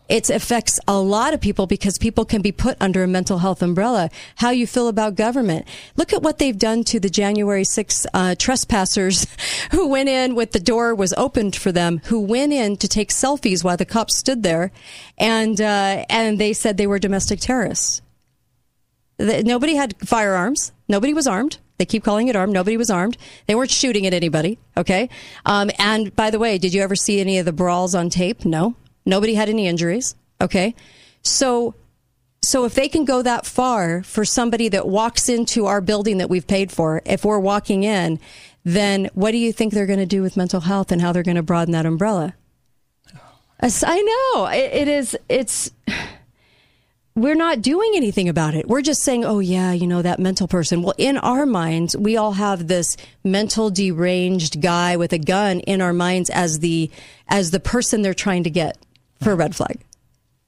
It 0.09 0.29
affects 0.29 0.79
a 0.87 0.99
lot 0.99 1.33
of 1.33 1.41
people 1.41 1.67
because 1.67 1.97
people 1.97 2.25
can 2.25 2.43
be 2.43 2.53
put 2.53 2.77
under 2.81 3.03
a 3.03 3.09
mental 3.09 3.39
health 3.39 3.63
umbrella. 3.63 4.11
How 4.37 4.51
you 4.51 4.67
feel 4.67 4.89
about 4.89 5.15
government. 5.15 5.67
Look 5.97 6.13
at 6.13 6.23
what 6.23 6.39
they've 6.39 6.59
done 6.59 6.85
to 6.85 7.01
the 7.01 7.09
January 7.09 7.65
6 7.65 8.07
uh, 8.13 8.35
trespassers 8.39 9.27
who 9.71 9.89
went 9.89 10.09
in 10.11 10.35
with 10.35 10.53
the 10.53 10.61
door 10.61 10.95
was 10.95 11.15
opened 11.15 11.57
for 11.57 11.73
them, 11.73 12.01
who 12.05 12.21
went 12.21 12.53
in 12.53 12.77
to 12.79 12.89
take 12.89 13.09
selfies 13.11 13.65
while 13.65 13.77
the 13.77 13.87
cops 13.87 14.19
stood 14.19 14.43
there, 14.43 14.71
and 15.17 15.61
uh, 15.61 16.05
and 16.11 16.39
they 16.39 16.53
said 16.53 16.77
they 16.77 16.87
were 16.87 16.99
domestic 16.99 17.41
terrorists. 17.41 18.03
The- 19.17 19.43
Nobody 19.45 19.77
had 19.77 19.95
firearms. 20.07 20.73
Nobody 20.89 21.15
was 21.15 21.27
armed. 21.27 21.59
They 21.79 21.87
keep 21.87 22.05
calling 22.05 22.29
it 22.29 22.37
armed. 22.37 22.53
Nobody 22.53 22.77
was 22.77 22.91
armed. 22.91 23.17
They 23.47 23.55
weren't 23.55 23.71
shooting 23.71 24.07
at 24.07 24.13
anybody. 24.15 24.59
Okay. 24.77 25.09
Um, 25.47 25.71
and 25.79 26.15
by 26.15 26.31
the 26.31 26.39
way, 26.39 26.59
did 26.59 26.75
you 26.75 26.83
ever 26.83 26.95
see 26.97 27.19
any 27.21 27.39
of 27.39 27.45
the 27.47 27.53
brawls 27.53 27.95
on 27.95 28.11
tape? 28.11 28.45
No. 28.45 28.77
Nobody 29.05 29.35
had 29.35 29.49
any 29.49 29.67
injuries. 29.67 30.15
Okay. 30.41 30.75
So, 31.23 31.75
so 32.43 32.65
if 32.65 32.75
they 32.75 32.89
can 32.89 33.05
go 33.05 33.23
that 33.23 33.47
far 33.47 34.03
for 34.03 34.25
somebody 34.25 34.69
that 34.71 34.87
walks 34.89 35.29
into 35.29 35.67
our 35.67 35.81
building 35.81 36.19
that 36.19 36.29
we've 36.29 36.47
paid 36.47 36.73
for, 36.73 37.03
if 37.05 37.25
we're 37.25 37.39
walking 37.39 37.85
in, 37.85 38.19
then 38.65 39.11
what 39.15 39.33
do 39.33 39.39
you 39.39 39.53
think 39.53 39.73
they're 39.73 39.87
going 39.87 39.99
to 39.99 40.07
do 40.07 40.23
with 40.23 40.37
mental 40.37 40.61
health 40.61 40.93
and 40.93 41.01
how 41.01 41.13
they're 41.13 41.23
going 41.23 41.37
to 41.37 41.43
broaden 41.43 41.73
that 41.73 41.87
umbrella? 41.87 42.35
Oh. 43.15 43.21
As- 43.61 43.85
I 43.87 44.01
know 44.01 44.47
it, 44.47 44.73
it 44.73 44.89
is. 44.89 45.17
It's 45.29 45.71
we're 47.15 47.35
not 47.35 47.61
doing 47.61 47.93
anything 47.95 48.29
about 48.29 48.55
it. 48.55 48.67
We're 48.67 48.81
just 48.81 49.03
saying, 49.03 49.25
oh, 49.25 49.39
yeah, 49.39 49.73
you 49.73 49.87
know, 49.87 50.01
that 50.01 50.19
mental 50.19 50.49
person. 50.49 50.83
Well, 50.83 50.95
in 50.97 51.19
our 51.19 51.45
minds, 51.45 51.97
we 51.97 52.17
all 52.17 52.33
have 52.33 52.69
this 52.69 52.97
mental 53.23 53.69
deranged 53.71 54.63
guy 54.63 54.97
with 54.97 55.13
a 55.13 55.19
gun 55.19 55.61
in 55.61 55.83
our 55.83 55.93
minds 55.93 56.31
as 56.31 56.61
the, 56.61 56.91
as 57.29 57.51
the 57.51 57.61
person 57.61 58.01
they're 58.01 58.15
trying 58.15 58.45
to 58.45 58.51
get 58.51 58.79
for 59.23 59.33
a 59.33 59.37
red 59.37 59.55
flag. 59.57 59.79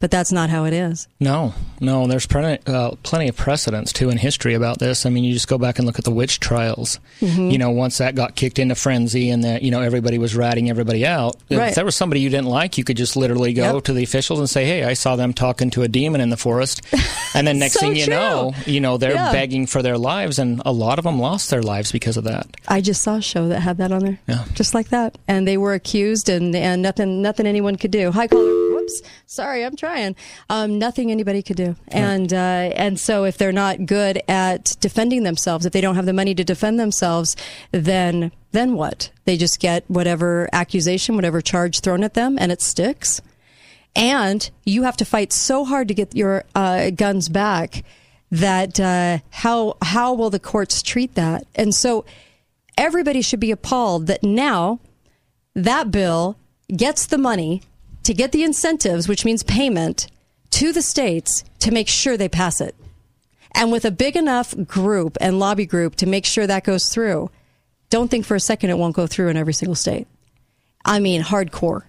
but 0.01 0.11
that's 0.11 0.33
not 0.33 0.51
how 0.51 0.65
it 0.67 0.75
is. 0.75 1.09
No, 1.19 1.55
no. 1.81 2.07
There's 2.07 2.27
plenty, 2.27 2.59
uh, 2.67 2.91
plenty 3.05 3.27
of 3.29 3.37
precedents 3.39 3.91
too 3.91 4.11
in 4.11 4.19
history 4.19 4.53
about 4.53 4.79
this. 4.79 5.07
I 5.07 5.09
mean, 5.09 5.25
you 5.25 5.33
just 5.33 5.49
go 5.49 5.57
back 5.57 5.79
and 5.79 5.87
look 5.87 5.99
at 5.99 6.05
the 6.05 6.11
witch 6.11 6.41
trials. 6.41 6.99
Mhm. 7.23 7.51
You 7.51 7.57
know, 7.57 7.71
once 7.71 7.97
that 7.99 8.15
got 8.15 8.35
kicked 8.35 8.59
into 8.59 8.75
frenzy 8.75 9.31
and 9.31 9.43
that 9.45 9.63
you 9.63 9.71
know 9.71 9.81
everybody 9.81 10.19
was 10.19 10.37
ratting 10.37 10.69
everybody 10.69 11.07
out. 11.07 11.37
Right. 11.51 11.71
If 11.71 11.77
there 11.77 11.87
was 11.87 11.95
somebody 11.95 12.21
you 12.21 12.29
didn't 12.29 12.49
like, 12.49 12.77
you 12.77 12.85
could 12.85 12.99
just 12.99 13.17
literally 13.17 13.55
go 13.55 13.77
Yep. 13.77 13.85
to 13.85 13.93
the 13.95 14.03
officials 14.03 14.41
and 14.41 14.51
say, 14.51 14.67
"Hey, 14.67 14.85
I 14.85 14.93
saw 14.93 15.17
them 15.17 15.33
talking 15.33 15.71
to 15.71 15.83
a 15.85 15.89
demon 15.89 16.21
in 16.21 16.29
the 16.29 16.37
forest," 16.37 16.83
and 17.35 17.47
then 17.47 17.59
next 17.59 17.75
So 17.75 17.81
thing 17.81 17.97
you 17.97 18.05
true. 18.05 18.15
know, 18.15 18.53
you 18.67 18.81
know 18.81 18.99
they're 18.99 19.15
Yeah. 19.15 19.33
begging 19.33 19.67
for 19.67 19.81
their 19.81 19.97
lives, 19.97 20.39
and 20.39 20.61
a 20.67 20.73
lot 20.73 20.99
of 20.99 21.05
them 21.05 21.19
lost 21.19 21.49
their 21.49 21.63
lives 21.63 21.93
because 21.93 22.19
of 22.19 22.25
that. 22.25 22.47
I 22.69 22.83
just 22.83 23.01
saw 23.01 23.15
a 23.15 23.23
show 23.23 23.49
that 23.49 23.61
had 23.61 23.79
that 23.79 23.91
on 23.91 24.01
there. 24.05 24.19
Yeah. 24.29 24.45
Just 24.53 24.75
like 24.75 24.89
that. 24.91 25.17
And 25.27 25.49
they 25.49 25.57
were 25.57 25.73
accused 25.73 26.29
and, 26.29 26.55
and 26.55 26.83
nothing 26.83 27.23
nothing 27.23 27.47
anyone 27.47 27.77
could 27.77 27.93
do. 27.93 28.11
Hi 28.13 28.27
caller. 28.27 28.51
Whoops. 28.85 29.03
Sorry, 29.27 29.65
I'm 29.65 29.77
trying. 29.77 30.15
Um, 30.51 30.79
nothing 30.79 31.11
anybody 31.11 31.43
could 31.43 31.57
do. 31.57 31.77
And 31.89 32.33
uh, 32.33 32.37
and 32.37 33.01
so 33.01 33.25
if 33.25 33.39
they're 33.39 33.53
not 33.53 33.87
good 33.87 34.21
at 34.29 34.77
defending 34.81 35.23
themselves, 35.23 35.65
if 35.65 35.73
they 35.73 35.81
don't 35.81 35.95
have 35.95 36.07
the 36.07 36.13
money 36.13 36.35
to 36.35 36.45
defend 36.45 36.79
themselves, 36.79 37.35
then 37.73 38.31
then 38.53 38.75
what? 38.75 39.11
They 39.25 39.37
just 39.37 39.59
get 39.59 39.85
whatever 39.89 40.49
accusation, 40.53 41.17
whatever 41.17 41.41
charge 41.41 41.81
thrown 41.81 42.05
at 42.05 42.15
them 42.15 42.37
and 42.39 42.53
it 42.53 42.61
sticks. 42.61 43.21
And 43.97 44.51
you 44.65 44.83
have 44.83 44.97
to 44.99 45.05
fight 45.05 45.33
so 45.33 45.65
hard 45.65 45.89
to 45.89 45.95
get 45.95 46.15
your 46.15 46.45
uh, 46.55 46.91
guns 46.91 47.29
back 47.29 47.85
that 48.31 48.79
uh, 48.79 49.19
how 49.31 49.77
how 49.81 50.13
will 50.13 50.31
the 50.31 50.41
courts 50.41 50.83
treat 50.83 51.15
that? 51.15 51.47
And 51.55 51.75
so 51.75 52.05
everybody 52.77 53.23
should 53.23 53.41
be 53.41 53.51
appalled 53.51 54.09
that 54.09 54.23
now 54.23 54.81
that 55.55 55.91
bill 55.91 56.37
gets 56.77 57.07
the 57.07 57.19
money 57.19 57.63
to 58.05 58.15
get 58.15 58.33
the 58.33 58.45
incentives, 58.45 59.09
which 59.09 59.25
means 59.25 59.43
payment 59.43 60.07
to 60.51 60.73
the 60.73 60.83
states 60.83 61.45
to 61.59 61.71
make 61.71 61.89
sure 61.89 62.17
they 62.17 62.29
pass 62.29 62.61
it. 62.61 62.75
And 63.55 63.71
with 63.71 63.85
a 63.85 63.91
big 63.91 64.17
enough 64.17 64.55
group 64.67 65.17
and 65.21 65.39
lobby 65.39 65.67
group 65.67 65.97
to 65.97 66.07
make 66.07 66.25
sure 66.25 66.47
that 66.47 66.65
goes 66.65 66.89
through, 66.89 67.31
don't 67.91 68.11
think 68.11 68.27
for 68.27 68.35
a 68.35 68.41
second 68.41 68.71
it 68.71 68.79
won't 68.79 68.97
go 68.97 69.07
through 69.07 69.29
in 69.29 69.37
every 69.37 69.53
single 69.53 69.77
state. 69.77 70.07
I 70.85 70.99
mean, 70.99 71.23
hardcore. 71.23 71.83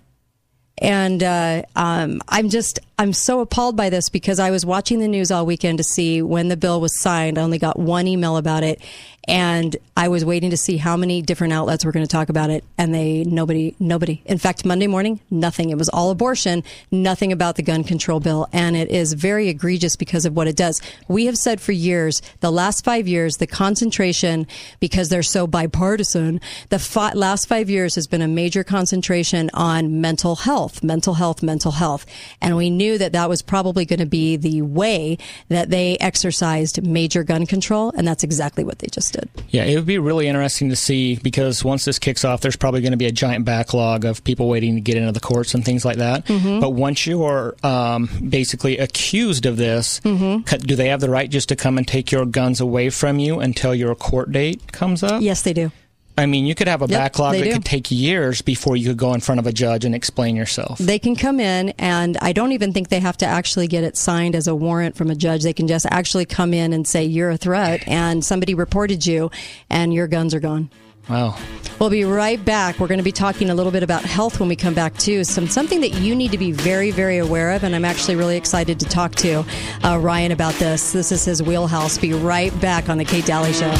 And 0.77 1.23
uh, 1.23 1.63
um, 1.75 2.21
I'm 2.27 2.49
just, 2.49 2.79
I'm 2.99 3.13
so 3.13 3.39
appalled 3.39 3.77
by 3.77 3.89
this 3.89 4.09
because 4.09 4.39
I 4.39 4.51
was 4.51 4.65
watching 4.65 4.99
the 4.99 5.07
news 5.07 5.31
all 5.31 5.45
weekend 5.45 5.77
to 5.77 5.83
see 5.83 6.21
when 6.21 6.49
the 6.49 6.57
bill 6.57 6.81
was 6.81 6.99
signed. 7.01 7.37
I 7.37 7.41
only 7.41 7.59
got 7.59 7.79
one 7.79 8.07
email 8.07 8.35
about 8.35 8.63
it. 8.63 8.81
And 9.27 9.75
I 9.97 10.07
was 10.09 10.23
waiting 10.25 10.51
to 10.51 10.57
see 10.57 10.77
how 10.77 10.97
many 10.97 11.21
different 11.21 11.53
outlets 11.53 11.85
were 11.85 11.91
going 11.91 12.05
to 12.05 12.11
talk 12.11 12.29
about 12.29 12.49
it. 12.49 12.63
And 12.77 12.93
they, 12.93 13.23
nobody, 13.23 13.75
nobody. 13.79 14.21
In 14.25 14.37
fact, 14.37 14.65
Monday 14.65 14.87
morning, 14.87 15.19
nothing. 15.31 15.69
It 15.69 15.77
was 15.77 15.89
all 15.89 16.11
abortion, 16.11 16.63
nothing 16.91 17.31
about 17.31 17.55
the 17.55 17.63
gun 17.63 17.83
control 17.83 18.19
bill. 18.19 18.47
And 18.53 18.75
it 18.75 18.89
is 18.89 19.13
very 19.13 19.49
egregious 19.49 19.95
because 19.95 20.25
of 20.25 20.35
what 20.35 20.47
it 20.47 20.55
does. 20.55 20.81
We 21.07 21.25
have 21.25 21.37
said 21.37 21.61
for 21.61 21.71
years, 21.71 22.21
the 22.41 22.51
last 22.51 22.83
five 22.83 23.07
years, 23.07 23.37
the 23.37 23.47
concentration, 23.47 24.47
because 24.79 25.09
they're 25.09 25.23
so 25.23 25.47
bipartisan, 25.47 26.41
the 26.69 26.79
fi- 26.79 27.13
last 27.13 27.47
five 27.47 27.69
years 27.69 27.95
has 27.95 28.07
been 28.07 28.21
a 28.21 28.27
major 28.27 28.63
concentration 28.63 29.49
on 29.53 30.01
mental 30.01 30.35
health, 30.35 30.83
mental 30.83 31.15
health, 31.15 31.41
mental 31.41 31.71
health. 31.71 32.05
And 32.41 32.57
we 32.57 32.69
knew 32.69 32.97
that 32.97 33.13
that 33.13 33.29
was 33.29 33.41
probably 33.41 33.85
going 33.85 33.99
to 33.99 34.05
be 34.05 34.35
the 34.35 34.61
way 34.61 35.17
that 35.49 35.69
they 35.69 35.97
exercised 35.97 36.85
major 36.85 37.23
gun 37.23 37.45
control. 37.45 37.91
And 37.95 38.07
that's 38.07 38.23
exactly 38.23 38.63
what 38.63 38.79
they 38.79 38.87
just 38.87 39.14
did. 39.15 39.29
Yeah, 39.49 39.63
it 39.63 39.75
would 39.75 39.85
be 39.85 39.97
really 39.97 40.27
interesting 40.27 40.69
to 40.69 40.75
see 40.75 41.15
because 41.15 41.63
once 41.63 41.85
this 41.85 41.99
kicks 41.99 42.25
off, 42.25 42.41
there's 42.41 42.55
probably 42.55 42.81
going 42.81 42.91
to 42.91 42.97
be 42.97 43.05
a 43.05 43.11
giant 43.11 43.45
backlog 43.45 44.05
of 44.05 44.23
people 44.23 44.47
waiting 44.49 44.75
to 44.75 44.81
get 44.81 44.97
into 44.97 45.11
the 45.11 45.19
courts 45.19 45.53
and 45.53 45.63
things 45.63 45.85
like 45.85 45.97
that. 45.97 46.25
Mhm. 46.25 46.59
But 46.61 46.71
once 46.71 47.05
you're 47.07 47.55
um, 47.63 48.09
basically 48.29 48.77
accused 48.77 49.45
of 49.45 49.57
this, 49.57 50.01
Mhm. 50.03 50.45
do 50.65 50.75
they 50.75 50.89
have 50.89 50.99
the 51.01 51.09
right 51.09 51.29
just 51.29 51.49
to 51.49 51.55
come 51.55 51.77
and 51.77 51.87
take 51.87 52.11
your 52.11 52.25
guns 52.25 52.59
away 52.59 52.89
from 52.89 53.19
you 53.19 53.39
until 53.39 53.73
your 53.73 53.95
court 53.95 54.31
date 54.31 54.71
comes 54.71 55.03
up? 55.03 55.21
Yes, 55.21 55.41
they 55.41 55.53
do. 55.53 55.71
I 56.17 56.25
mean, 56.25 56.45
you 56.45 56.55
could 56.55 56.67
have 56.67 56.81
a 56.81 56.87
Yep, 56.87 56.97
backlog 56.99 57.33
that 57.35 57.43
do. 57.43 57.53
could 57.53 57.65
take 57.65 57.91
years 57.91 58.41
before 58.41 58.77
you 58.77 58.87
could 58.89 58.97
go 58.97 59.13
in 59.13 59.19
front 59.19 59.39
of 59.39 59.47
a 59.47 59.51
judge 59.51 59.83
and 59.83 59.93
explain 59.93 60.35
yourself. 60.35 60.77
They 60.79 60.97
can 60.97 61.15
come 61.15 61.39
in, 61.41 61.69
and 61.77 62.17
I 62.21 62.31
don't 62.31 62.53
even 62.53 62.71
think 62.71 62.87
they 62.89 63.01
have 63.01 63.17
to 63.17 63.25
actually 63.25 63.67
get 63.67 63.83
it 63.83 63.97
signed 63.97 64.33
as 64.35 64.47
a 64.47 64.55
warrant 64.55 64.95
from 64.95 65.09
a 65.11 65.15
judge. 65.15 65.43
They 65.43 65.51
can 65.53 65.67
just 65.67 65.85
actually 65.91 66.25
come 66.25 66.53
in 66.53 66.71
and 66.71 66.87
say, 66.87 67.03
You're 67.03 67.31
a 67.31 67.37
threat, 67.37 67.85
and 67.87 68.23
somebody 68.23 68.53
reported 68.53 69.05
you, 69.05 69.29
and 69.69 69.93
your 69.93 70.07
guns 70.07 70.33
are 70.33 70.39
gone. 70.39 70.69
Wow. 71.09 71.37
We'll 71.79 71.89
be 71.91 72.03
right 72.05 72.43
back. 72.43 72.79
We're 72.79 72.87
going 72.87 72.97
to 72.99 73.03
be 73.03 73.11
talking 73.11 73.49
a 73.51 73.53
little 73.53 73.71
bit 73.71 73.83
about 73.83 74.01
health 74.03 74.39
when 74.39 74.49
we 74.49 74.55
come 74.55 74.73
back 74.73 74.97
too. 74.97 75.23
Some 75.23 75.47
something 75.47 75.81
that 75.81 75.93
you 75.95 76.15
need 76.15 76.31
to 76.31 76.37
be 76.37 76.51
very, 76.51 76.89
very 76.91 77.17
aware 77.19 77.51
of, 77.51 77.63
and 77.63 77.75
I'm 77.75 77.85
actually 77.85 78.15
really 78.15 78.37
excited 78.37 78.79
to 78.79 78.85
talk 78.87 79.13
to 79.15 79.43
uh, 79.83 79.99
Ryan 79.99 80.31
about 80.31 80.53
this. 80.55 80.93
This 80.93 81.11
is 81.11 81.25
his 81.25 81.43
wheelhouse. 81.43 81.97
Be 81.97 82.13
right 82.13 82.57
back 82.61 82.87
on 82.89 82.97
the 82.97 83.05
Kate 83.05 83.25
Dalley 83.25 83.51
Show. 83.53 83.71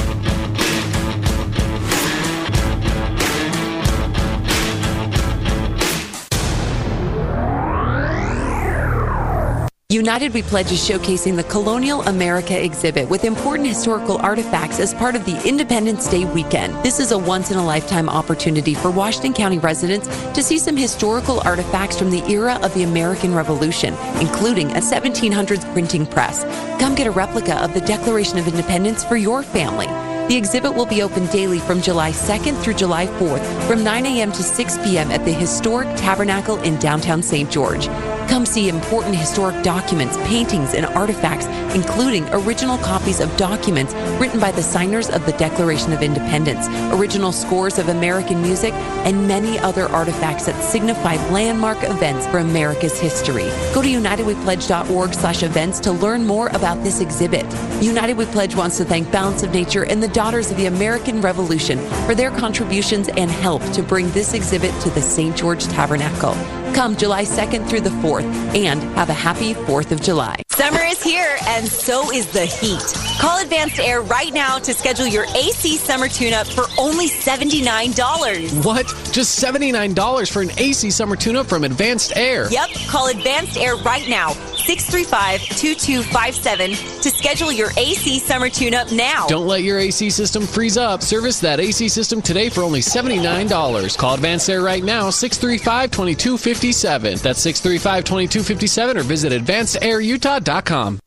United 9.95 10.34
We 10.34 10.41
Pledge 10.41 10.73
is 10.73 10.80
showcasing 10.80 11.38
the 11.38 11.43
Colonial 11.45 12.01
America 12.01 12.61
exhibit 12.61 13.07
with 13.07 13.23
important 13.23 13.69
historical 13.69 14.17
artifacts 14.17 14.77
as 14.81 14.93
part 14.93 15.15
of 15.15 15.23
the 15.23 15.41
Independence 15.47 16.09
Day 16.09 16.26
weekend. 16.26 16.76
This 16.84 16.99
is 16.99 17.13
a 17.13 17.17
once 17.17 17.49
in 17.49 17.57
a 17.57 17.65
lifetime 17.65 18.09
opportunity 18.09 18.73
for 18.73 18.91
Washington 18.91 19.34
County 19.34 19.57
residents 19.57 20.09
to 20.34 20.43
see 20.43 20.57
some 20.59 20.76
historical 20.76 21.39
artifacts 21.47 21.97
from 21.97 22.11
the 22.11 22.22
era 22.30 22.59
of 22.61 22.73
the 22.73 22.84
American 22.84 23.34
Revolution, 23.34 23.93
including 24.19 24.69
a 24.72 24.81
1700s 24.81 25.72
printing 25.72 26.05
press. 26.05 26.43
Come 26.77 26.93
get 26.93 27.07
a 27.07 27.11
replica 27.11 27.63
of 27.63 27.73
the 27.73 27.80
Declaration 27.80 28.38
of 28.38 28.49
Independence 28.49 29.05
for 29.05 29.15
your 29.15 29.43
family. 29.43 29.88
The 30.27 30.35
exhibit 30.35 30.76
will 30.76 30.88
be 30.88 31.03
open 31.03 31.26
daily 31.27 31.59
from 31.59 31.81
July 31.81 32.11
2nd 32.11 32.61
through 32.61 32.73
July 32.73 33.07
4th 33.07 33.65
from 33.65 33.81
9 33.81 34.05
a.m. 34.07 34.34
to 34.34 34.43
6 34.43 34.77
p.m. 34.80 35.09
at 35.11 35.23
the 35.23 35.31
Historic 35.31 35.88
Tabernacle 35.95 36.57
in 36.63 36.77
downtown 36.80 37.23
St. 37.23 37.49
George. 37.49 37.88
Come 38.27 38.45
see 38.45 38.69
important 38.69 39.15
historic 39.15 39.64
documents, 39.64 40.18
paintings, 40.27 40.73
and 40.73 40.85
artifacts, 40.88 41.45
including 41.76 42.27
original 42.30 42.77
copies 42.80 43.19
of 43.19 43.35
documents 43.38 43.93
written 44.19 44.39
by 44.39 44.52
the 44.52 44.64
signers 44.64 45.10
of 45.10 45.26
the 45.26 45.31
Declaration 45.34 45.93
of 45.93 46.02
Independence, 46.02 46.68
original 46.95 47.31
scores 47.31 47.77
of 47.77 47.89
American 47.89 48.41
music, 48.41 48.73
and 49.05 49.27
many 49.27 49.59
other 49.59 49.88
artifacts 49.89 50.45
that 50.45 50.61
signify 50.63 51.15
landmark 51.30 51.77
events 51.84 52.26
for 52.27 52.39
America's 52.39 52.99
history. 52.99 53.49
Go 53.73 53.81
to 53.81 53.88
unitedwepledge.org 53.88 55.13
slash 55.13 55.43
events 55.43 55.80
to 55.81 55.91
learn 55.91 56.26
more 56.26 56.47
about 56.49 56.81
this 56.84 57.01
exhibit. 57.01 57.45
United 57.81 58.17
We 58.17 58.26
Pledge 58.26 58.55
wants 58.55 58.77
to 58.77 58.85
thank 58.85 59.11
Balance 59.11 59.43
of 59.43 59.51
Nature 59.51 59.85
and 59.85 60.01
the 60.01 60.07
Daughters 60.07 60.51
of 60.51 60.57
the 60.57 60.67
American 60.67 61.22
Revolution 61.22 61.77
for 62.05 62.15
their 62.15 62.31
contributions 62.31 63.09
and 63.09 63.30
help 63.30 63.61
to 63.73 63.84
bring 63.84 64.09
this 64.11 64.34
exhibit 64.34 64.80
to 64.81 64.89
the 64.91 65.01
St. 65.01 65.35
George 65.35 65.65
Tabernacle. 65.65 66.34
Come 66.73 66.95
July 66.95 67.23
2nd 67.23 67.67
through 67.69 67.81
the 67.81 67.89
4th 67.89 68.26
and 68.55 68.81
have 68.97 69.09
a 69.09 69.13
happy 69.13 69.53
4th 69.53 69.91
of 69.91 70.01
July. 70.01 70.44
Summer 70.66 70.82
is 70.82 71.04
here, 71.04 71.38
and 71.46 71.68
so 71.68 72.12
is 72.12 72.26
the 72.32 72.44
heat. 72.44 72.82
Call 73.22 73.40
Advanced 73.40 73.80
Air 73.80 74.02
right 74.02 74.34
now 74.34 74.58
to 74.58 74.74
schedule 74.74 75.06
your 75.06 75.26
AC 75.36 75.78
summer 75.78 76.08
tune-up 76.08 76.48
for 76.48 76.64
only 76.80 77.08
$79. 77.08 78.66
What? 78.66 78.88
Just 79.12 79.40
$79 79.44 80.32
for 80.32 80.42
an 80.42 80.50
AC 80.58 80.90
summer 80.90 81.16
tune-up 81.16 81.46
from 81.46 81.66
Advanced 81.66 82.18
Air. 82.18 82.50
Yep, 82.50 82.70
call 82.88 83.10
Advanced 83.10 83.58
Air 83.58 83.76
right 83.76 84.10
now, 84.10 84.34
635-2257 84.57 87.02
to 87.02 87.10
schedule 87.10 87.52
your 87.52 87.72
AC 87.77 88.19
summer 88.19 88.49
tune-up 88.49 88.91
now. 88.91 89.26
Don't 89.27 89.48
let 89.48 89.64
your 89.64 89.80
AC 89.80 90.10
system 90.10 90.45
freeze 90.45 90.77
up. 90.77 91.02
Service 91.02 91.40
that 91.40 91.60
AC 91.60 91.90
system 91.90 92.22
today 92.22 92.49
for 92.49 92.61
only 92.64 92.82
$79. 92.82 93.98
Call 93.98 94.14
Advanced 94.15 94.49
Air 94.49 94.61
right 94.61 94.84
now, 94.84 95.10
635-2257. 95.10 97.22
That's 97.22 97.45
635-2257 97.45 98.95
or 98.95 99.03
visit 99.03 99.32
advancedAirUtah.com. 99.34 100.99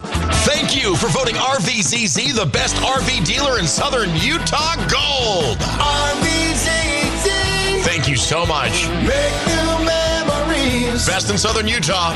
Thank 0.49 0.83
you 0.83 0.97
for 0.97 1.09
voting 1.09 1.35
RVZZ 1.35 2.35
the 2.35 2.47
best 2.47 2.77
RV 2.77 3.27
dealer 3.27 3.59
in 3.59 3.67
southern 3.67 4.09
Utah 4.17 4.77
Gold. 4.89 5.59
RVZZ. 5.59 7.83
Thank 7.83 8.09
you 8.09 8.17
so 8.17 8.47
much. 8.47 8.87
Best 11.07 11.31
in 11.31 11.39
southern 11.39 11.67
Utah. 11.67 12.13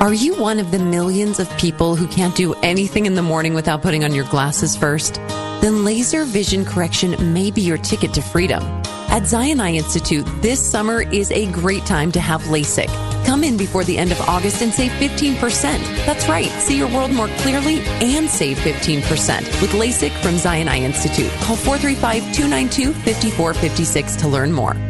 Are 0.00 0.14
you 0.14 0.34
one 0.36 0.58
of 0.58 0.70
the 0.70 0.78
millions 0.78 1.40
of 1.40 1.48
people 1.58 1.96
who 1.96 2.06
can't 2.06 2.34
do 2.34 2.54
anything 2.62 3.06
in 3.06 3.14
the 3.14 3.22
morning 3.22 3.54
without 3.54 3.82
putting 3.82 4.04
on 4.04 4.14
your 4.14 4.24
glasses 4.26 4.76
first? 4.76 5.14
Then 5.60 5.84
laser 5.84 6.24
vision 6.24 6.64
correction 6.64 7.32
may 7.32 7.50
be 7.50 7.60
your 7.60 7.76
ticket 7.78 8.14
to 8.14 8.22
freedom. 8.22 8.62
At 9.10 9.26
Zion 9.26 9.60
Eye 9.60 9.72
Institute, 9.72 10.24
this 10.40 10.60
summer 10.60 11.02
is 11.02 11.30
a 11.32 11.50
great 11.50 11.84
time 11.84 12.12
to 12.12 12.20
have 12.20 12.42
LASIK. 12.42 12.88
Come 13.26 13.42
in 13.42 13.56
before 13.56 13.84
the 13.84 13.98
end 13.98 14.12
of 14.12 14.20
August 14.22 14.62
and 14.62 14.72
save 14.72 14.92
15%. 14.92 15.60
That's 16.06 16.28
right, 16.28 16.50
see 16.60 16.78
your 16.78 16.88
world 16.88 17.12
more 17.12 17.28
clearly 17.38 17.80
and 18.00 18.28
save 18.28 18.58
15% 18.58 19.60
with 19.60 19.72
LASIK 19.72 20.12
from 20.22 20.38
Zion 20.38 20.68
Eye 20.68 20.80
Institute. 20.80 21.30
Call 21.40 21.56
435 21.56 22.32
292 22.34 22.92
5456 22.92 24.16
to 24.16 24.28
learn 24.28 24.52
more. 24.52 24.89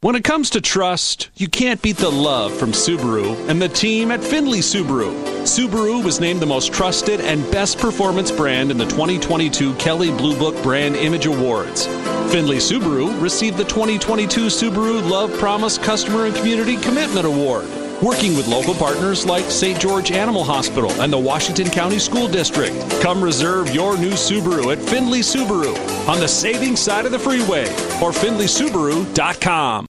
When 0.00 0.14
it 0.14 0.22
comes 0.22 0.50
to 0.50 0.60
trust, 0.60 1.28
you 1.34 1.48
can't 1.48 1.82
beat 1.82 1.96
the 1.96 2.08
love 2.08 2.56
from 2.56 2.70
Subaru 2.70 3.34
and 3.48 3.60
the 3.60 3.68
team 3.68 4.12
at 4.12 4.22
Findlay 4.22 4.60
Subaru. 4.60 5.12
Subaru 5.42 6.04
was 6.04 6.20
named 6.20 6.38
the 6.38 6.46
most 6.46 6.72
trusted 6.72 7.20
and 7.20 7.42
best 7.50 7.78
performance 7.78 8.30
brand 8.30 8.70
in 8.70 8.78
the 8.78 8.84
2022 8.84 9.74
Kelley 9.74 10.12
Blue 10.12 10.38
Book 10.38 10.54
Brand 10.62 10.94
Image 10.94 11.26
Awards. 11.26 11.86
Findlay 12.30 12.58
Subaru 12.58 13.20
received 13.20 13.56
the 13.56 13.64
2022 13.64 14.46
Subaru 14.46 15.02
Love 15.10 15.36
Promise 15.36 15.78
Customer 15.78 16.26
and 16.26 16.36
Community 16.36 16.76
Commitment 16.76 17.26
Award 17.26 17.66
working 18.02 18.36
with 18.36 18.46
local 18.48 18.74
partners 18.74 19.26
like 19.26 19.44
St. 19.50 19.78
George 19.78 20.12
Animal 20.12 20.44
Hospital 20.44 20.90
and 21.02 21.12
the 21.12 21.18
Washington 21.18 21.68
County 21.68 21.98
School 21.98 22.28
District. 22.28 22.74
Come 23.00 23.22
reserve 23.22 23.74
your 23.74 23.96
new 23.96 24.12
Subaru 24.12 24.72
at 24.72 24.78
Findlay 24.78 25.20
Subaru 25.20 25.76
on 26.08 26.20
the 26.20 26.28
saving 26.28 26.76
side 26.76 27.06
of 27.06 27.12
the 27.12 27.18
freeway 27.18 27.64
or 28.00 28.12
findlaysubaru.com. 28.12 29.86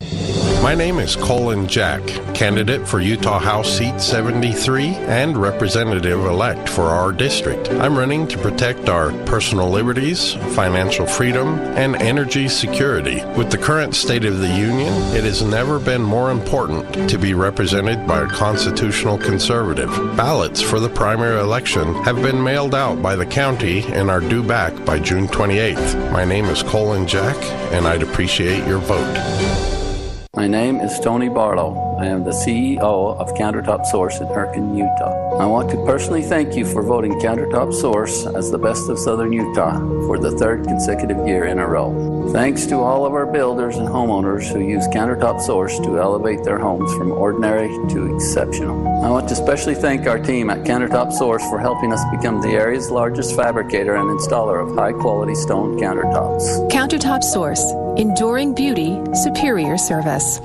My 0.61 0.75
name 0.75 0.99
is 0.99 1.15
Colin 1.15 1.67
Jack, 1.67 2.05
candidate 2.35 2.85
for 2.85 2.99
Utah 2.99 3.39
House 3.39 3.77
Seat 3.77 4.01
73 4.01 4.87
and 4.87 5.37
representative 5.37 6.19
elect 6.25 6.67
for 6.67 6.89
our 6.89 7.13
district. 7.13 7.71
I'm 7.71 7.97
running 7.97 8.27
to 8.27 8.37
protect 8.37 8.89
our 8.89 9.13
personal 9.25 9.69
liberties, 9.69 10.33
financial 10.53 11.07
freedom, 11.07 11.59
and 11.77 11.95
energy 11.95 12.49
security. 12.49 13.23
With 13.37 13.51
the 13.51 13.57
current 13.57 13.95
state 13.95 14.25
of 14.25 14.39
the 14.39 14.49
Union, 14.49 14.93
it 15.15 15.23
has 15.23 15.41
never 15.41 15.79
been 15.79 16.03
more 16.03 16.29
important 16.29 17.09
to 17.09 17.17
be 17.17 17.33
represented 17.33 18.05
by 18.05 18.23
a 18.23 18.27
constitutional 18.27 19.17
conservative. 19.17 19.89
Ballots 20.17 20.61
for 20.61 20.81
the 20.81 20.89
primary 20.89 21.39
election 21.39 21.95
have 22.03 22.17
been 22.17 22.43
mailed 22.43 22.75
out 22.75 23.01
by 23.01 23.15
the 23.15 23.25
county 23.25 23.85
and 23.93 24.11
are 24.11 24.19
due 24.19 24.43
back 24.43 24.73
by 24.83 24.99
June 24.99 25.29
28th. 25.29 26.11
My 26.11 26.25
name 26.25 26.45
is 26.45 26.63
Colin 26.63 27.07
Jack, 27.07 27.37
and 27.71 27.87
I'd 27.87 28.03
appreciate 28.03 28.67
your 28.67 28.79
vote. 28.79 29.78
My 30.35 30.45
name 30.45 30.75
is 30.75 30.99
Tony 30.99 31.27
Barlow. 31.27 31.97
I 31.99 32.05
am 32.05 32.23
the 32.23 32.29
CEO 32.29 32.79
of 33.17 33.33
Countertop 33.33 33.83
Source 33.87 34.19
in 34.19 34.27
Hurricane, 34.27 34.75
Utah. 34.75 35.39
I 35.39 35.47
want 35.47 35.71
to 35.71 35.85
personally 35.87 36.21
thank 36.21 36.55
you 36.55 36.65
for 36.65 36.83
voting 36.83 37.13
Countertop 37.13 37.73
Source 37.73 38.27
as 38.27 38.51
the 38.51 38.59
best 38.59 38.91
of 38.91 38.99
Southern 38.99 39.33
Utah 39.33 39.79
for 40.05 40.19
the 40.19 40.29
third 40.37 40.65
consecutive 40.65 41.27
year 41.27 41.45
in 41.45 41.57
a 41.57 41.67
row. 41.67 42.29
Thanks 42.31 42.67
to 42.67 42.75
all 42.75 43.07
of 43.07 43.13
our 43.13 43.25
builders 43.25 43.77
and 43.77 43.87
homeowners 43.87 44.53
who 44.53 44.59
use 44.59 44.87
Countertop 44.89 45.41
Source 45.41 45.79
to 45.79 45.97
elevate 45.99 46.43
their 46.43 46.59
homes 46.59 46.93
from 46.93 47.11
ordinary 47.11 47.69
to 47.89 48.15
exceptional. 48.15 48.87
I 49.03 49.09
want 49.09 49.29
to 49.29 49.33
especially 49.33 49.73
thank 49.73 50.05
our 50.05 50.19
team 50.19 50.51
at 50.51 50.59
Countertop 50.59 51.11
Source 51.11 51.41
for 51.49 51.57
helping 51.57 51.91
us 51.91 52.03
become 52.11 52.39
the 52.39 52.49
area's 52.49 52.91
largest 52.91 53.35
fabricator 53.35 53.95
and 53.95 54.07
installer 54.11 54.61
of 54.61 54.77
high 54.77 54.93
quality 54.93 55.33
stone 55.33 55.79
countertops. 55.79 56.69
Countertop 56.69 57.23
Source, 57.23 57.63
enduring 57.97 58.53
beauty, 58.55 58.99
superior 59.13 59.77
service. 59.77 60.39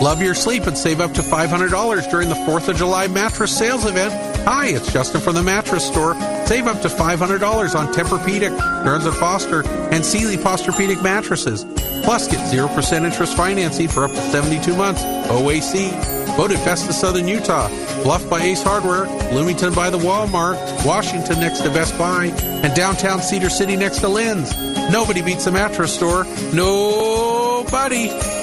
Love 0.00 0.22
your 0.22 0.34
sleep 0.34 0.66
and 0.66 0.78
save 0.78 1.00
up 1.00 1.12
to 1.12 1.22
$500 1.22 2.10
during 2.10 2.28
the 2.28 2.34
4th 2.36 2.68
of 2.68 2.76
July 2.76 3.08
mattress 3.08 3.56
sales 3.56 3.84
event. 3.84 4.14
Hi, 4.44 4.66
it's 4.66 4.92
Justin 4.92 5.20
from 5.20 5.34
the 5.34 5.42
Mattress 5.42 5.86
Store. 5.86 6.14
Save 6.46 6.68
up 6.68 6.80
to 6.82 6.88
$500 6.88 7.74
on 7.74 7.92
Tempur-Pedic, 7.92 8.56
Stearns 8.82 9.16
& 9.16 9.18
Foster, 9.18 9.66
and 9.92 10.04
Sealy 10.04 10.36
Posturepedic 10.36 11.02
mattresses. 11.02 11.64
Plus, 12.04 12.28
get 12.28 12.38
0% 12.50 13.04
interest 13.04 13.36
financing 13.36 13.88
for 13.88 14.04
up 14.04 14.12
to 14.12 14.20
72 14.30 14.76
months. 14.76 15.02
OAC. 15.02 16.17
Voted 16.38 16.64
Best 16.64 16.88
of 16.88 16.94
Southern 16.94 17.26
Utah. 17.26 17.66
Bluff 18.04 18.30
by 18.30 18.40
Ace 18.40 18.62
Hardware. 18.62 19.06
Bloomington 19.30 19.74
by 19.74 19.90
the 19.90 19.98
Walmart. 19.98 20.54
Washington 20.86 21.40
next 21.40 21.62
to 21.62 21.70
Best 21.70 21.98
Buy. 21.98 22.26
And 22.26 22.72
downtown 22.76 23.20
Cedar 23.20 23.50
City 23.50 23.74
next 23.74 23.98
to 24.02 24.08
Lynn's. 24.08 24.56
Nobody 24.88 25.20
beats 25.20 25.46
the 25.46 25.50
Mattress 25.50 25.92
Store. 25.92 26.26
Nobody. 26.54 28.37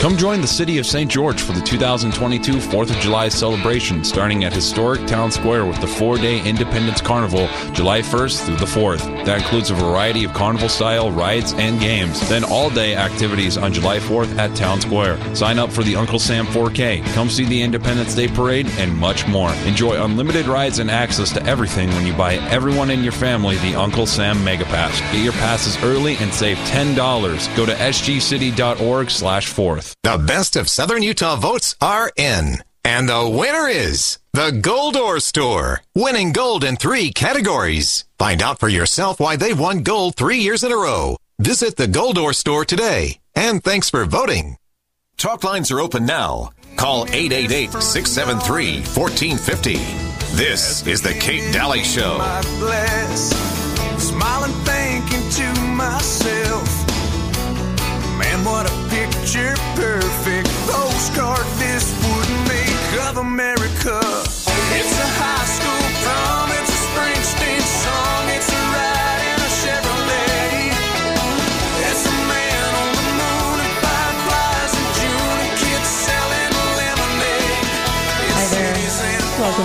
Come 0.00 0.16
join 0.16 0.40
the 0.40 0.46
City 0.46 0.78
of 0.78 0.86
St. 0.86 1.10
George 1.10 1.42
for 1.42 1.50
the 1.50 1.60
2022 1.60 2.52
4th 2.58 2.90
of 2.90 2.96
July 2.98 3.28
celebration 3.28 4.04
starting 4.04 4.44
at 4.44 4.52
historic 4.52 5.04
Town 5.08 5.32
Square 5.32 5.66
with 5.66 5.80
the 5.80 5.88
four 5.88 6.18
day 6.18 6.40
Independence 6.48 7.00
Carnival 7.00 7.48
July 7.72 8.00
1st 8.00 8.46
through 8.46 8.56
the 8.58 8.64
4th. 8.64 9.00
That 9.24 9.38
includes 9.38 9.70
a 9.70 9.74
variety 9.74 10.22
of 10.22 10.32
carnival 10.34 10.68
style 10.68 11.10
rides 11.10 11.52
and 11.54 11.80
games. 11.80 12.26
Then 12.28 12.44
all 12.44 12.70
day 12.70 12.94
activities 12.94 13.58
on 13.58 13.72
July 13.72 13.98
4th 13.98 14.38
at 14.38 14.54
Town 14.54 14.80
Square. 14.80 15.34
Sign 15.34 15.58
up 15.58 15.72
for 15.72 15.82
the 15.82 15.96
Uncle 15.96 16.20
Sam 16.20 16.46
4K, 16.46 17.04
come 17.12 17.28
see 17.28 17.44
the 17.44 17.60
Independence 17.60 18.14
Day 18.14 18.28
Parade, 18.28 18.68
and 18.78 18.96
much 18.96 19.26
more. 19.26 19.52
Enjoy 19.66 20.00
unlimited 20.00 20.46
rides 20.46 20.78
and 20.78 20.92
access 20.92 21.32
to 21.32 21.44
everything 21.44 21.88
when 21.90 22.06
you 22.06 22.12
buy 22.12 22.36
everyone 22.50 22.92
in 22.92 23.02
your 23.02 23.12
family 23.12 23.56
the 23.58 23.74
Uncle 23.74 24.06
Sam 24.06 24.44
Mega 24.44 24.64
Pass. 24.66 25.00
Get 25.12 25.24
your 25.24 25.32
passes 25.34 25.76
early 25.82 26.16
and 26.18 26.32
save 26.32 26.56
$10. 26.58 27.56
Go 27.56 27.66
to 27.66 27.74
sgcity.org 27.74 29.10
slash 29.10 29.52
4th. 29.52 29.87
The 30.02 30.18
best 30.18 30.56
of 30.56 30.68
Southern 30.68 31.02
Utah 31.02 31.36
votes 31.36 31.74
are 31.80 32.10
in. 32.16 32.62
And 32.84 33.08
the 33.08 33.28
winner 33.28 33.68
is 33.68 34.18
the 34.32 34.50
Gold 34.50 34.96
Ore 34.96 35.20
Store, 35.20 35.82
winning 35.94 36.32
gold 36.32 36.64
in 36.64 36.76
three 36.76 37.10
categories. 37.12 38.04
Find 38.18 38.42
out 38.42 38.60
for 38.60 38.68
yourself 38.68 39.20
why 39.20 39.36
they've 39.36 39.58
won 39.58 39.82
gold 39.82 40.16
three 40.16 40.38
years 40.38 40.64
in 40.64 40.72
a 40.72 40.76
row. 40.76 41.16
Visit 41.38 41.76
the 41.76 41.86
Gold 41.86 42.18
Ore 42.18 42.32
Store 42.32 42.64
today. 42.64 43.20
And 43.34 43.62
thanks 43.62 43.90
for 43.90 44.04
voting. 44.04 44.56
Talk 45.16 45.44
lines 45.44 45.70
are 45.70 45.80
open 45.80 46.06
now. 46.06 46.50
Call 46.76 47.04
888 47.06 47.72
673 47.82 48.80
1450. 48.82 49.74
This 50.36 50.86
is 50.86 51.02
the 51.02 51.14
Kate 51.14 51.52
Dalley 51.52 51.82
Show. 51.82 52.18
America. 63.88 64.27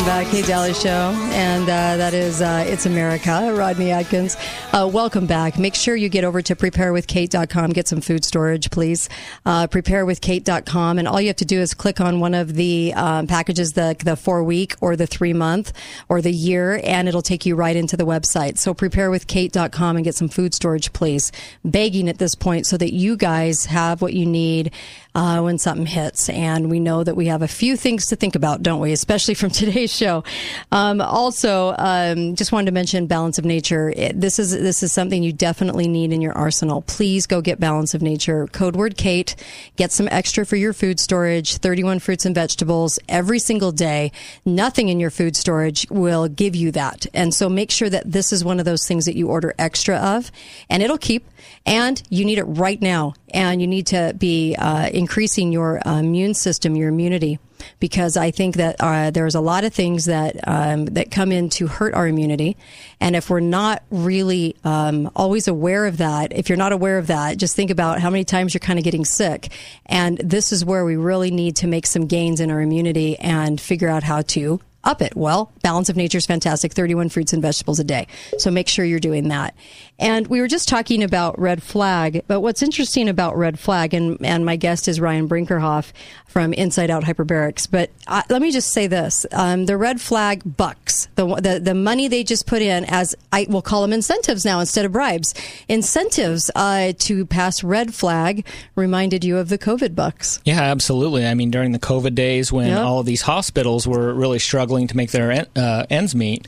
Back, 0.05 0.27
Kate 0.27 0.43
Dalley 0.43 0.73
Show, 0.73 1.15
and 1.31 1.63
uh, 1.63 1.95
that 1.95 2.13
is 2.13 2.41
uh, 2.41 2.65
It's 2.67 2.85
America, 2.85 3.53
Rodney 3.55 3.89
Atkins. 3.89 4.35
Uh, 4.73 4.89
welcome 4.91 5.25
back. 5.25 5.57
Make 5.57 5.75
sure 5.75 5.95
you 5.95 6.09
get 6.09 6.25
over 6.25 6.41
to 6.41 6.55
preparewithkate.com, 6.57 7.71
get 7.71 7.88
some 7.88 8.01
food 8.01 8.25
storage, 8.25 8.69
please. 8.69 9.07
Uh, 9.45 9.67
preparewithkate.com, 9.67 10.99
and 10.99 11.07
all 11.07 11.21
you 11.21 11.27
have 11.27 11.38
to 11.38 11.45
do 11.45 11.59
is 11.59 11.73
click 11.73 12.01
on 12.01 12.19
one 12.19 12.34
of 12.34 12.55
the 12.55 12.93
um, 12.95 13.27
packages, 13.27 13.73
the 13.73 13.95
the 14.03 14.17
four 14.17 14.43
week 14.43 14.75
or 14.81 14.97
the 14.97 15.07
three 15.07 15.31
month 15.31 15.71
or 16.09 16.21
the 16.21 16.34
year, 16.34 16.81
and 16.84 17.07
it'll 17.07 17.21
take 17.21 17.45
you 17.45 17.55
right 17.55 17.75
into 17.75 17.95
the 17.95 18.05
website. 18.05 18.57
So 18.57 18.73
preparewithkate.com 18.73 19.95
and 19.95 20.03
get 20.03 20.15
some 20.15 20.27
food 20.27 20.53
storage, 20.53 20.91
please. 20.91 21.31
Begging 21.63 22.09
at 22.09 22.17
this 22.17 22.35
point 22.35 22.65
so 22.65 22.75
that 22.77 22.93
you 22.93 23.15
guys 23.15 23.67
have 23.67 24.01
what 24.01 24.13
you 24.13 24.25
need 24.25 24.73
uh, 25.15 25.41
when 25.41 25.57
something 25.57 25.85
hits. 25.85 26.30
And 26.30 26.69
we 26.69 26.80
know 26.80 27.03
that 27.03 27.15
we 27.15 27.27
have 27.27 27.41
a 27.41 27.48
few 27.48 27.77
things 27.77 28.07
to 28.07 28.15
think 28.15 28.35
about, 28.35 28.64
don't 28.64 28.80
we? 28.80 28.91
Especially 28.91 29.34
from 29.34 29.49
today's 29.52 29.95
show. 29.95 30.23
Um, 30.72 31.02
also, 31.02 31.76
um, 31.77 32.35
just 32.35 32.52
wanted 32.52 32.68
to 32.68 32.72
mention 32.72 33.07
Balance 33.07 33.38
of 33.38 33.45
Nature. 33.45 33.94
It, 33.95 34.19
this 34.19 34.40
is 34.40 34.52
this 34.52 34.84
is 34.84 34.91
something 34.91 35.23
you 35.23 35.34
definitely 35.34 35.88
need 35.88 36.11
in 36.11 36.22
your 36.22 36.34
arsenal. 36.34 36.81
Please 36.81 37.27
go 37.27 37.41
get 37.41 37.60
Balance 37.60 37.94
of 37.94 38.02
Nature. 38.02 38.48
Code 38.48 38.76
word 38.76 38.98
Kate. 38.98 39.35
Get 39.76 39.91
some 39.91 40.07
extra 40.10 40.45
for 40.45 40.56
your 40.56 40.73
food 40.73 40.99
storage. 40.99 41.57
Thirty-one 41.57 41.99
fruits 41.99 42.26
and 42.26 42.35
vegetables 42.35 42.99
every 43.07 43.40
single 43.40 43.72
day. 43.72 44.11
Nothing 44.45 44.90
in 44.90 44.99
your 44.99 45.11
food 45.11 45.35
storage 45.35 45.88
will 45.90 46.27
give 46.27 46.56
you 46.56 46.72
that. 46.72 47.06
And 47.14 47.34
so 47.34 47.49
make 47.49 47.72
sure 47.72 47.90
that 47.90 48.11
this 48.11 48.34
is 48.34 48.44
one 48.44 48.60
of 48.60 48.65
those 48.65 48.88
things 48.88 49.06
that 49.06 49.15
you 49.15 49.27
order 49.27 49.53
extra 49.60 49.98
of, 49.98 50.31
and 50.69 50.81
it'll 50.81 50.98
keep 50.98 51.27
and 51.65 52.02
you 52.10 52.26
need 52.26 52.38
it 52.38 52.44
right 52.44 52.81
now. 52.81 53.14
And 53.34 53.61
you 53.61 53.68
need 53.68 53.88
to 53.88 54.14
be 54.18 54.56
uh, 54.57 54.90
increasing 55.03 55.51
your 55.51 55.85
uh, 55.85 55.99
immune 55.99 56.34
system, 56.34 56.75
your 56.75 56.89
immunity, 56.89 57.39
because 57.80 58.15
I 58.15 58.31
think 58.31 58.55
that 58.55 58.75
uh, 58.80 59.11
there's 59.11 59.35
a 59.35 59.41
lot 59.41 59.63
of 59.63 59.73
things 59.73 60.05
that 60.05 60.31
um, 60.47 60.85
that 60.97 61.11
come 61.11 61.31
in 61.31 61.49
to 61.57 61.67
hurt 61.67 61.93
our 61.93 62.07
immunity. 62.07 62.55
And 62.99 63.15
if 63.15 63.30
we're 63.30 63.41
not 63.59 63.84
really 63.91 64.55
um, 64.63 65.11
always 65.15 65.47
aware 65.47 65.85
of 65.85 65.97
that, 65.97 66.31
if 66.31 66.47
you're 66.47 66.63
not 66.65 66.71
aware 66.71 66.97
of 66.97 67.07
that, 67.07 67.38
just 67.38 67.55
think 67.55 67.69
about 67.69 67.99
how 67.99 68.09
many 68.09 68.23
times 68.23 68.53
you're 68.53 68.67
kind 68.69 68.80
of 68.80 68.85
getting 68.85 69.05
sick. 69.05 69.51
And 69.85 70.17
this 70.17 70.51
is 70.51 70.63
where 70.63 70.85
we 70.85 70.95
really 70.95 71.31
need 71.31 71.57
to 71.57 71.67
make 71.67 71.85
some 71.85 72.07
gains 72.07 72.39
in 72.39 72.49
our 72.49 72.61
immunity 72.61 73.17
and 73.19 73.59
figure 73.59 73.89
out 73.89 74.03
how 74.03 74.21
to 74.21 74.61
up 74.84 75.01
it. 75.01 75.15
Well, 75.15 75.51
Balance 75.61 75.89
of 75.89 75.95
Nature 75.95 76.18
is 76.18 76.26
fantastic, 76.26 76.73
31 76.73 77.10
fruits 77.10 77.34
and 77.34 77.41
vegetables 77.41 77.80
a 77.80 77.84
day. 77.84 78.07
So 78.38 78.51
make 78.51 78.68
sure 78.68 78.84
you're 78.85 78.99
doing 78.99 79.30
that. 79.30 79.55
And 79.99 80.27
we 80.27 80.41
were 80.41 80.47
just 80.47 80.68
talking 80.68 81.03
about 81.03 81.39
red 81.39 81.61
flag, 81.64 82.23
but 82.27 82.41
what's 82.41 82.61
interesting 82.64 83.07
about 83.07 83.38
red 83.38 83.60
flag, 83.60 83.93
and, 83.93 84.18
and 84.26 84.45
my 84.45 84.55
guest 84.55 84.88
is 84.88 84.99
Ryan 84.99 85.30
Brinkerhoff 85.30 85.91
from 86.27 86.51
Inside 86.53 86.89
Out 86.89 87.03
Hyperbarics. 87.03 87.68
But 87.69 87.91
uh, 88.07 88.23
let 88.30 88.41
me 88.41 88.51
just 88.51 88.72
say 88.73 88.88
this: 88.88 89.26
um, 89.31 89.65
the 89.68 89.77
red 89.77 90.01
flag 90.01 90.41
bucks, 90.57 91.07
the, 91.15 91.27
the 91.35 91.60
the 91.60 91.76
money 91.76 92.07
they 92.07 92.23
just 92.23 92.47
put 92.47 92.61
in 92.61 92.85
as 92.85 93.15
I 93.31 93.45
will 93.49 93.61
call 93.61 93.84
them 93.84 93.93
incentives 93.93 94.43
now 94.43 94.60
instead 94.60 94.84
of 94.84 94.91
bribes, 94.91 95.34
incentives 95.69 96.49
uh, 96.55 96.93
to 96.99 97.26
pass 97.26 97.64
red 97.64 97.93
flag 97.93 98.45
reminded 98.76 99.23
you 99.23 99.38
of 99.38 99.49
the 99.49 99.57
COVID 99.60 99.95
bucks. 99.95 100.39
Yeah, 100.43 100.61
absolutely. 100.61 101.26
I 101.26 101.34
mean, 101.35 101.51
during 101.51 101.72
the 101.72 101.80
COVID 101.80 102.15
days 102.15 102.51
when 102.51 102.68
Yep. 102.68 102.80
all 102.80 102.99
of 102.99 103.05
these 103.05 103.22
hospitals 103.22 103.85
were 103.88 104.14
really 104.14 104.39
struggling 104.39 104.72
to 104.81 104.97
make 104.97 105.11
their 105.11 105.47
uh, 105.55 105.85
ends 105.89 106.15
meet. 106.15 106.47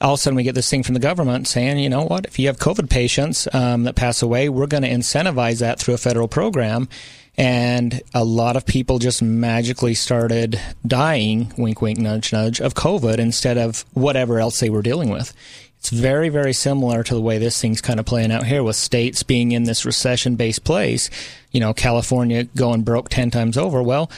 All 0.00 0.14
of 0.14 0.18
a 0.18 0.22
sudden, 0.22 0.36
we 0.36 0.42
get 0.42 0.56
this 0.56 0.68
thing 0.68 0.82
from 0.82 0.94
the 0.94 1.00
government 1.00 1.46
saying, 1.46 1.78
you 1.78 1.88
know 1.88 2.02
what, 2.02 2.26
if 2.26 2.38
you 2.38 2.48
have 2.48 2.58
COVID 2.58 2.90
patients 2.90 3.46
um, 3.54 3.84
that 3.84 3.94
pass 3.94 4.20
away, 4.20 4.48
we're 4.48 4.66
going 4.66 4.82
to 4.82 4.90
incentivize 4.90 5.60
that 5.60 5.78
through 5.78 5.94
a 5.94 5.98
federal 5.98 6.26
program. 6.26 6.88
And 7.38 8.02
a 8.12 8.24
lot 8.24 8.56
of 8.56 8.66
people 8.66 8.98
just 8.98 9.22
magically 9.22 9.94
started 9.94 10.60
dying, 10.86 11.52
wink, 11.56 11.80
wink, 11.80 11.98
nudge, 11.98 12.32
nudge, 12.32 12.60
of 12.60 12.74
COVID 12.74 13.18
instead 13.18 13.56
of 13.56 13.84
whatever 13.94 14.38
else 14.38 14.60
they 14.60 14.68
were 14.68 14.82
dealing 14.82 15.08
with. 15.08 15.32
It's 15.82 15.90
very, 15.90 16.28
very 16.28 16.52
similar 16.52 17.02
to 17.02 17.14
the 17.14 17.20
way 17.20 17.38
this 17.38 17.60
thing's 17.60 17.80
kind 17.80 17.98
of 17.98 18.06
playing 18.06 18.30
out 18.30 18.46
here 18.46 18.62
with 18.62 18.76
states 18.76 19.24
being 19.24 19.50
in 19.50 19.64
this 19.64 19.84
recession 19.84 20.36
based 20.36 20.62
place. 20.62 21.10
You 21.50 21.58
know, 21.58 21.74
California 21.74 22.44
going 22.44 22.82
broke 22.82 23.08
10 23.08 23.32
times 23.32 23.58
over. 23.58 23.82
Well, 23.82 24.08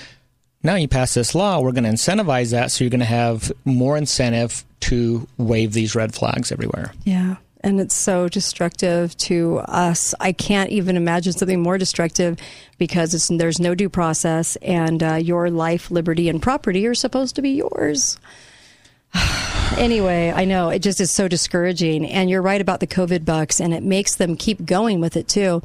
now 0.64 0.74
you 0.74 0.88
pass 0.88 1.14
this 1.14 1.34
law, 1.34 1.60
we're 1.60 1.72
going 1.72 1.84
to 1.84 1.90
incentivize 1.90 2.50
that. 2.52 2.70
So 2.70 2.84
you're 2.84 2.90
going 2.90 3.00
to 3.00 3.06
have 3.06 3.52
more 3.64 3.96
incentive 3.96 4.64
to 4.80 5.28
wave 5.36 5.72
these 5.72 5.94
red 5.94 6.14
flags 6.14 6.50
everywhere. 6.50 6.92
Yeah. 7.04 7.36
And 7.60 7.80
it's 7.80 7.94
so 7.94 8.28
destructive 8.28 9.16
to 9.18 9.58
us. 9.60 10.14
I 10.20 10.32
can't 10.32 10.68
even 10.70 10.96
imagine 10.96 11.32
something 11.32 11.62
more 11.62 11.78
destructive 11.78 12.38
because 12.76 13.28
there's 13.28 13.58
no 13.58 13.74
due 13.74 13.88
process, 13.88 14.56
and 14.56 15.02
uh, 15.02 15.14
your 15.14 15.48
life, 15.48 15.90
liberty, 15.90 16.28
and 16.28 16.42
property 16.42 16.86
are 16.86 16.94
supposed 16.94 17.36
to 17.36 17.42
be 17.42 17.52
yours. 17.52 18.18
anyway, 19.78 20.30
I 20.34 20.44
know 20.44 20.68
it 20.68 20.80
just 20.80 21.00
is 21.00 21.10
so 21.10 21.26
discouraging. 21.26 22.04
And 22.04 22.28
you're 22.28 22.42
right 22.42 22.60
about 22.60 22.80
the 22.80 22.86
COVID 22.86 23.24
bucks, 23.24 23.60
and 23.60 23.72
it 23.72 23.82
makes 23.82 24.16
them 24.16 24.36
keep 24.36 24.66
going 24.66 25.00
with 25.00 25.16
it 25.16 25.26
too. 25.26 25.62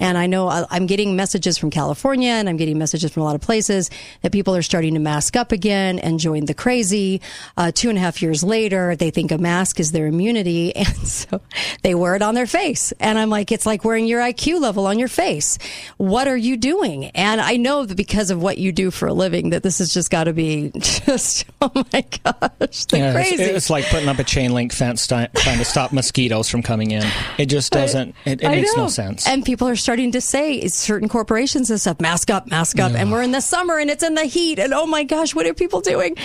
And 0.00 0.18
I 0.18 0.26
know 0.26 0.48
I- 0.48 0.66
I'm 0.70 0.86
getting 0.86 1.14
messages 1.14 1.58
from 1.58 1.70
California 1.70 2.30
and 2.30 2.48
I'm 2.48 2.56
getting 2.56 2.78
messages 2.78 3.12
from 3.12 3.22
a 3.22 3.26
lot 3.26 3.34
of 3.34 3.40
places 3.40 3.90
that 4.22 4.32
people 4.32 4.56
are 4.56 4.62
starting 4.62 4.94
to 4.94 5.00
mask 5.00 5.36
up 5.36 5.52
again 5.52 5.98
and 5.98 6.18
join 6.18 6.46
the 6.46 6.54
crazy. 6.54 7.20
Uh, 7.56 7.70
two 7.72 7.88
and 7.90 7.98
a 7.98 8.00
half 8.00 8.22
years 8.22 8.42
later, 8.42 8.96
they 8.96 9.10
think 9.10 9.30
a 9.30 9.38
mask 9.38 9.78
is 9.78 9.92
their 9.92 10.06
immunity. 10.06 10.72
And 10.80 11.06
so 11.06 11.42
they 11.82 11.94
wear 11.94 12.16
it 12.16 12.22
on 12.22 12.34
their 12.34 12.46
face. 12.46 12.92
And 13.00 13.18
I'm 13.18 13.28
like, 13.28 13.52
it's 13.52 13.66
like 13.66 13.84
wearing 13.84 14.06
your 14.06 14.20
IQ 14.20 14.60
level 14.60 14.86
on 14.86 14.98
your 14.98 15.08
face. 15.08 15.58
What 15.98 16.26
are 16.26 16.36
you 16.36 16.56
doing? 16.56 17.06
And 17.08 17.40
I 17.40 17.56
know 17.56 17.84
that 17.84 17.96
because 17.96 18.30
of 18.30 18.40
what 18.40 18.56
you 18.56 18.72
do 18.72 18.90
for 18.90 19.06
a 19.06 19.12
living, 19.12 19.50
that 19.50 19.62
this 19.62 19.78
has 19.78 19.92
just 19.92 20.10
got 20.10 20.24
to 20.24 20.32
be 20.32 20.72
just, 20.78 21.44
oh 21.60 21.70
my 21.92 22.00
gosh, 22.24 22.86
the 22.86 22.98
Yeah, 22.98 23.12
crazy. 23.12 23.42
It's, 23.42 23.68
like 23.68 23.84
putting 23.86 24.08
up 24.08 24.18
a 24.18 24.24
chain 24.24 24.54
link 24.54 24.72
fence 24.72 25.06
trying 25.06 25.28
to 25.34 25.64
stop 25.64 25.92
mosquitoes 25.92 26.48
from 26.48 26.62
coming 26.62 26.92
in. 26.92 27.04
It 27.36 27.46
just 27.46 27.72
doesn't, 27.72 28.14
it, 28.24 28.40
it 28.42 28.46
I 28.46 28.50
makes 28.56 28.74
no 28.76 28.88
sense. 28.88 29.28
And 29.28 29.44
people 29.44 29.68
are 29.68 29.76
starting 29.76 29.89
to 29.96 30.20
say 30.20 30.66
certain 30.68 31.08
corporations 31.08 31.70
and 31.70 31.80
stuff, 31.80 32.00
mask 32.00 32.30
up, 32.30 32.46
mask 32.46 32.78
up. 32.78 32.92
And 32.92 33.10
we're 33.10 33.22
in 33.22 33.32
the 33.32 33.40
summer 33.40 33.78
and 33.78 33.90
it's 33.90 34.04
in 34.04 34.14
the 34.14 34.24
heat. 34.24 34.58
And 34.58 34.72
oh 34.72 34.86
my 34.86 35.02
gosh, 35.02 35.34
what 35.34 35.46
are 35.46 35.54
people 35.54 35.80
doing? 35.80 36.16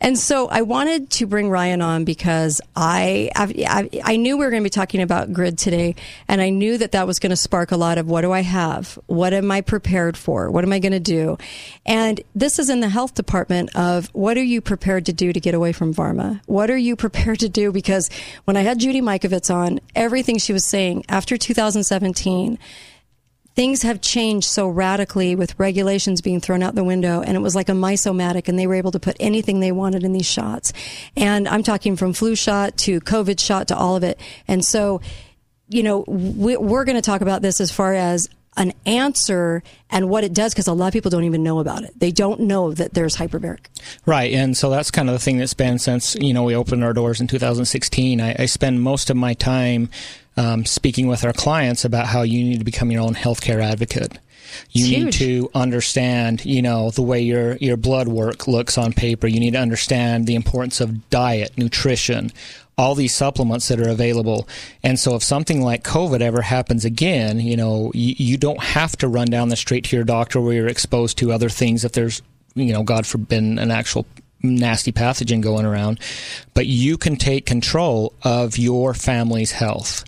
And 0.00 0.18
so 0.18 0.48
I 0.48 0.62
wanted 0.62 1.10
to 1.10 1.26
bring 1.26 1.48
Ryan 1.48 1.80
on 1.80 2.04
because 2.04 2.60
I, 2.76 3.30
I, 3.34 3.88
I 4.04 4.16
knew 4.16 4.36
we 4.36 4.44
were 4.44 4.50
going 4.50 4.62
to 4.62 4.66
be 4.66 4.70
talking 4.70 5.00
about 5.00 5.32
grid 5.32 5.56
today. 5.56 5.94
And 6.28 6.40
I 6.40 6.50
knew 6.50 6.76
that 6.76 6.92
that 6.92 7.06
was 7.06 7.18
going 7.18 7.30
to 7.30 7.36
spark 7.36 7.72
a 7.72 7.76
lot 7.76 7.96
of 7.96 8.08
what 8.08 8.20
do 8.20 8.32
I 8.32 8.42
have? 8.42 8.98
What 9.06 9.32
am 9.32 9.50
I 9.50 9.62
prepared 9.62 10.16
for? 10.16 10.50
What 10.50 10.64
am 10.64 10.72
I 10.72 10.78
going 10.78 10.92
to 10.92 11.00
do? 11.00 11.38
And 11.86 12.20
this 12.34 12.58
is 12.58 12.68
in 12.68 12.80
the 12.80 12.88
health 12.90 13.14
department 13.14 13.74
of 13.74 14.08
what 14.12 14.36
are 14.36 14.42
you 14.42 14.60
prepared 14.60 15.06
to 15.06 15.12
do 15.12 15.32
to 15.32 15.40
get 15.40 15.54
away 15.54 15.72
from 15.72 15.94
pharma? 15.94 16.40
What 16.46 16.70
are 16.70 16.76
you 16.76 16.94
prepared 16.96 17.40
to 17.40 17.48
do? 17.48 17.72
Because 17.72 18.10
when 18.44 18.56
I 18.56 18.62
had 18.62 18.78
Judy 18.78 19.00
Mikovits 19.00 19.52
on, 19.54 19.80
everything 19.94 20.38
she 20.38 20.52
was 20.52 20.68
saying 20.68 21.04
after 21.08 21.36
2017, 21.36 22.58
things 23.54 23.82
have 23.82 24.00
changed 24.00 24.48
so 24.48 24.68
radically 24.68 25.36
with 25.36 25.58
regulations 25.58 26.20
being 26.20 26.40
thrown 26.40 26.62
out 26.62 26.74
the 26.74 26.84
window 26.84 27.20
and 27.20 27.36
it 27.36 27.40
was 27.40 27.54
like 27.54 27.68
a 27.68 27.72
mysomatic 27.72 28.48
and 28.48 28.58
they 28.58 28.66
were 28.66 28.74
able 28.74 28.90
to 28.90 29.00
put 29.00 29.16
anything 29.20 29.60
they 29.60 29.72
wanted 29.72 30.04
in 30.04 30.12
these 30.12 30.26
shots. 30.26 30.72
And 31.16 31.48
i'm 31.48 31.62
talking 31.62 31.96
from 31.96 32.12
flu 32.12 32.34
shot 32.34 32.76
to 32.78 33.00
covid 33.00 33.40
shot 33.40 33.68
to 33.68 33.76
all 33.76 33.96
of 33.96 34.02
it. 34.02 34.18
And 34.48 34.64
so 34.64 35.00
you 35.68 35.82
know 35.82 36.04
we, 36.06 36.56
we're 36.56 36.84
going 36.84 36.96
to 36.96 37.02
talk 37.02 37.20
about 37.20 37.42
this 37.42 37.60
as 37.60 37.70
far 37.70 37.94
as 37.94 38.28
an 38.56 38.72
answer 38.86 39.62
and 39.90 40.08
what 40.08 40.24
it 40.24 40.32
does 40.32 40.54
because 40.54 40.66
a 40.66 40.72
lot 40.72 40.86
of 40.86 40.92
people 40.92 41.10
don't 41.10 41.24
even 41.24 41.42
know 41.42 41.58
about 41.58 41.82
it. 41.82 41.98
They 41.98 42.12
don't 42.12 42.40
know 42.40 42.72
that 42.72 42.94
there's 42.94 43.16
hyperbaric. 43.16 43.66
Right, 44.06 44.32
and 44.32 44.56
so 44.56 44.70
that's 44.70 44.90
kind 44.90 45.08
of 45.08 45.14
the 45.14 45.18
thing 45.18 45.38
that's 45.38 45.54
been 45.54 45.78
since 45.78 46.14
you 46.16 46.32
know 46.32 46.44
we 46.44 46.54
opened 46.54 46.84
our 46.84 46.92
doors 46.92 47.20
in 47.20 47.26
2016. 47.26 48.20
I, 48.20 48.36
I 48.38 48.46
spend 48.46 48.82
most 48.82 49.10
of 49.10 49.16
my 49.16 49.34
time 49.34 49.90
um, 50.36 50.64
speaking 50.64 51.06
with 51.06 51.24
our 51.24 51.32
clients 51.32 51.84
about 51.84 52.06
how 52.06 52.22
you 52.22 52.42
need 52.42 52.58
to 52.58 52.64
become 52.64 52.90
your 52.90 53.02
own 53.02 53.14
healthcare 53.14 53.62
advocate. 53.62 54.18
You 54.70 54.98
need 54.98 55.12
to 55.14 55.50
understand, 55.54 56.44
you 56.44 56.62
know, 56.62 56.90
the 56.90 57.02
way 57.02 57.20
your 57.20 57.56
your 57.56 57.76
blood 57.76 58.08
work 58.08 58.46
looks 58.46 58.78
on 58.78 58.92
paper. 58.92 59.26
You 59.26 59.40
need 59.40 59.52
to 59.52 59.58
understand 59.60 60.26
the 60.26 60.34
importance 60.34 60.80
of 60.80 61.10
diet, 61.10 61.56
nutrition, 61.56 62.30
all 62.76 62.94
these 62.94 63.16
supplements 63.16 63.68
that 63.68 63.80
are 63.80 63.88
available. 63.88 64.48
And 64.82 64.98
so, 64.98 65.14
if 65.14 65.22
something 65.22 65.62
like 65.62 65.84
COVID 65.84 66.20
ever 66.20 66.42
happens 66.42 66.84
again, 66.84 67.40
you 67.40 67.56
know, 67.56 67.90
you, 67.94 68.14
you 68.16 68.36
don't 68.36 68.62
have 68.62 68.96
to 68.98 69.08
run 69.08 69.28
down 69.28 69.48
the 69.48 69.56
street 69.56 69.84
to 69.84 69.96
your 69.96 70.04
doctor 70.04 70.40
where 70.40 70.54
you're 70.54 70.68
exposed 70.68 71.18
to 71.18 71.32
other 71.32 71.48
things. 71.48 71.84
If 71.84 71.92
there's, 71.92 72.22
you 72.54 72.72
know, 72.72 72.82
God 72.82 73.06
forbid, 73.06 73.42
an 73.42 73.70
actual 73.70 74.06
nasty 74.42 74.92
pathogen 74.92 75.40
going 75.40 75.64
around, 75.64 76.00
but 76.52 76.66
you 76.66 76.98
can 76.98 77.16
take 77.16 77.46
control 77.46 78.12
of 78.22 78.58
your 78.58 78.94
family's 78.94 79.52
health. 79.52 80.04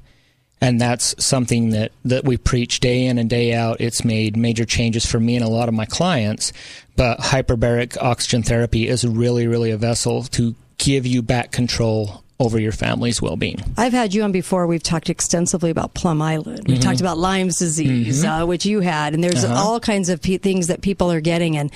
And 0.60 0.80
that's 0.80 1.14
something 1.22 1.70
that, 1.70 1.92
that 2.04 2.24
we 2.24 2.38
preach 2.38 2.80
day 2.80 3.04
in 3.04 3.18
and 3.18 3.28
day 3.28 3.52
out. 3.52 3.80
It's 3.80 4.04
made 4.04 4.36
major 4.36 4.64
changes 4.64 5.04
for 5.04 5.20
me 5.20 5.36
and 5.36 5.44
a 5.44 5.48
lot 5.48 5.68
of 5.68 5.74
my 5.74 5.84
clients. 5.84 6.52
But 6.96 7.18
hyperbaric 7.18 7.98
oxygen 8.00 8.42
therapy 8.42 8.88
is 8.88 9.06
really, 9.06 9.46
really 9.46 9.70
a 9.70 9.76
vessel 9.76 10.22
to 10.24 10.54
give 10.78 11.06
you 11.06 11.20
back 11.22 11.52
control 11.52 12.22
over 12.38 12.58
your 12.58 12.72
family's 12.72 13.20
well 13.22 13.36
being. 13.36 13.58
I've 13.78 13.92
had 13.94 14.12
you 14.14 14.22
on 14.22 14.32
before. 14.32 14.66
We've 14.66 14.82
talked 14.82 15.08
extensively 15.08 15.70
about 15.70 15.94
Plum 15.94 16.20
Island. 16.20 16.64
We've 16.68 16.78
Mhm. 16.78 16.82
talked 16.82 17.00
about 17.00 17.16
Lyme's 17.16 17.58
disease, 17.58 18.24
Mhm. 18.24 18.42
uh, 18.42 18.46
which 18.46 18.66
you 18.66 18.80
had, 18.80 19.14
and 19.14 19.24
there's 19.24 19.42
Uh-huh. 19.44 19.54
all 19.54 19.80
kinds 19.80 20.08
of 20.10 20.20
pe- 20.20 20.36
things 20.36 20.66
that 20.66 20.82
people 20.82 21.10
are 21.10 21.22
getting, 21.22 21.56
and 21.56 21.70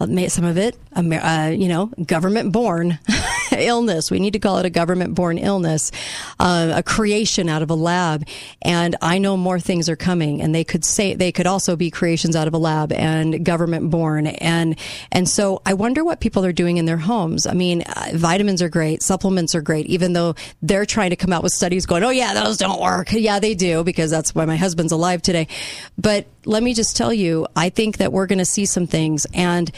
some 0.00 0.44
of 0.44 0.58
it, 0.58 0.76
uh, 0.94 1.52
you 1.54 1.68
know, 1.68 1.86
government 2.04 2.52
born 2.52 2.98
illness. 3.56 4.10
We 4.10 4.18
need 4.18 4.32
to 4.32 4.38
call 4.38 4.58
it 4.58 4.66
a 4.66 4.70
government 4.70 5.14
born 5.14 5.38
illness, 5.38 5.92
uh, 6.38 6.72
a 6.74 6.82
creation 6.82 7.48
out 7.48 7.62
of 7.62 7.70
a 7.70 7.74
lab. 7.74 8.26
And 8.62 8.96
I 9.00 9.18
know 9.18 9.36
more 9.36 9.60
things 9.60 9.88
are 9.88 9.96
coming, 9.96 10.42
and 10.42 10.54
they 10.54 10.64
could 10.64 10.84
say 10.84 11.14
they 11.14 11.32
could 11.32 11.46
also 11.46 11.76
be 11.76 11.90
creations 11.90 12.36
out 12.36 12.48
of 12.48 12.54
a 12.54 12.58
lab 12.58 12.92
and 12.92 13.44
government 13.44 13.90
born. 13.90 14.26
And 14.26 14.76
and 15.12 15.28
so 15.28 15.62
I 15.64 15.74
wonder 15.74 16.04
what 16.04 16.20
people 16.20 16.44
are 16.44 16.52
doing 16.52 16.76
in 16.76 16.84
their 16.84 16.96
homes. 16.96 17.46
I 17.46 17.52
mean, 17.52 17.82
uh, 17.82 18.10
vitamins 18.14 18.62
are 18.62 18.68
great, 18.68 19.02
supplements 19.02 19.54
are 19.54 19.62
great, 19.62 19.86
even 19.86 20.12
though 20.12 20.34
they're 20.62 20.86
trying 20.86 21.10
to 21.10 21.16
come 21.16 21.32
out 21.32 21.42
with 21.42 21.52
studies 21.52 21.86
going, 21.86 22.04
oh 22.04 22.10
yeah, 22.10 22.34
those 22.34 22.56
don't 22.56 22.80
work. 22.80 23.12
Yeah, 23.12 23.38
they 23.38 23.54
do 23.54 23.84
because 23.84 24.10
that's 24.10 24.34
why 24.34 24.44
my 24.44 24.56
husband's 24.56 24.92
alive 24.92 25.22
today. 25.22 25.48
But 25.96 26.26
let 26.44 26.62
me 26.62 26.74
just 26.74 26.96
tell 26.96 27.12
you, 27.12 27.46
I 27.56 27.70
think 27.70 27.98
that 27.98 28.12
we're 28.12 28.26
going 28.26 28.38
to 28.38 28.44
see 28.44 28.66
some 28.66 28.86
things 28.86 29.26
and. 29.32 29.70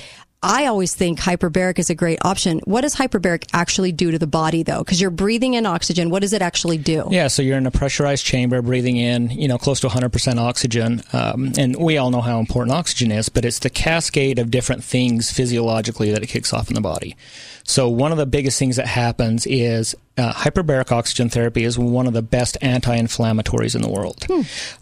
I 0.46 0.66
always 0.66 0.94
think 0.94 1.18
hyperbaric 1.18 1.80
is 1.80 1.90
a 1.90 1.94
great 1.96 2.20
option. 2.22 2.60
What 2.64 2.82
does 2.82 2.94
hyperbaric 2.94 3.46
actually 3.52 3.90
do 3.90 4.12
to 4.12 4.18
the 4.18 4.28
body 4.28 4.62
though? 4.62 4.78
Because 4.78 5.00
you're 5.00 5.10
breathing 5.10 5.54
in 5.54 5.66
oxygen. 5.66 6.08
What 6.08 6.22
does 6.22 6.32
it 6.32 6.40
actually 6.40 6.78
do? 6.78 7.08
Yeah, 7.10 7.26
so 7.26 7.42
you're 7.42 7.58
in 7.58 7.66
a 7.66 7.72
pressurized 7.72 8.24
chamber, 8.24 8.62
breathing 8.62 8.96
in, 8.96 9.30
you 9.30 9.48
know, 9.48 9.58
close 9.58 9.80
to 9.80 9.88
100% 9.88 10.38
oxygen, 10.38 11.02
um, 11.12 11.52
and 11.58 11.74
we 11.76 11.98
all 11.98 12.10
know 12.10 12.20
how 12.20 12.38
important 12.38 12.76
oxygen 12.76 13.10
is. 13.10 13.28
But 13.28 13.44
it's 13.44 13.58
the 13.58 13.70
cascade 13.70 14.38
of 14.38 14.52
different 14.52 14.84
things 14.84 15.32
physiologically 15.32 16.12
that 16.12 16.22
it 16.22 16.28
kicks 16.28 16.52
off 16.52 16.68
in 16.68 16.74
the 16.74 16.80
body. 16.80 17.16
So 17.64 17.88
one 17.88 18.12
of 18.12 18.18
the 18.18 18.26
biggest 18.26 18.56
things 18.56 18.76
that 18.76 18.86
happens 18.86 19.46
is 19.46 19.96
uh, 20.18 20.32
hyperbaric 20.32 20.90
oxygen 20.92 21.28
therapy 21.28 21.64
is 21.64 21.78
one 21.78 22.06
of 22.06 22.12
the 22.12 22.22
best 22.22 22.56
anti-inflammatories 22.62 23.74
in 23.74 23.82
the 23.82 23.88
world. 23.88 24.26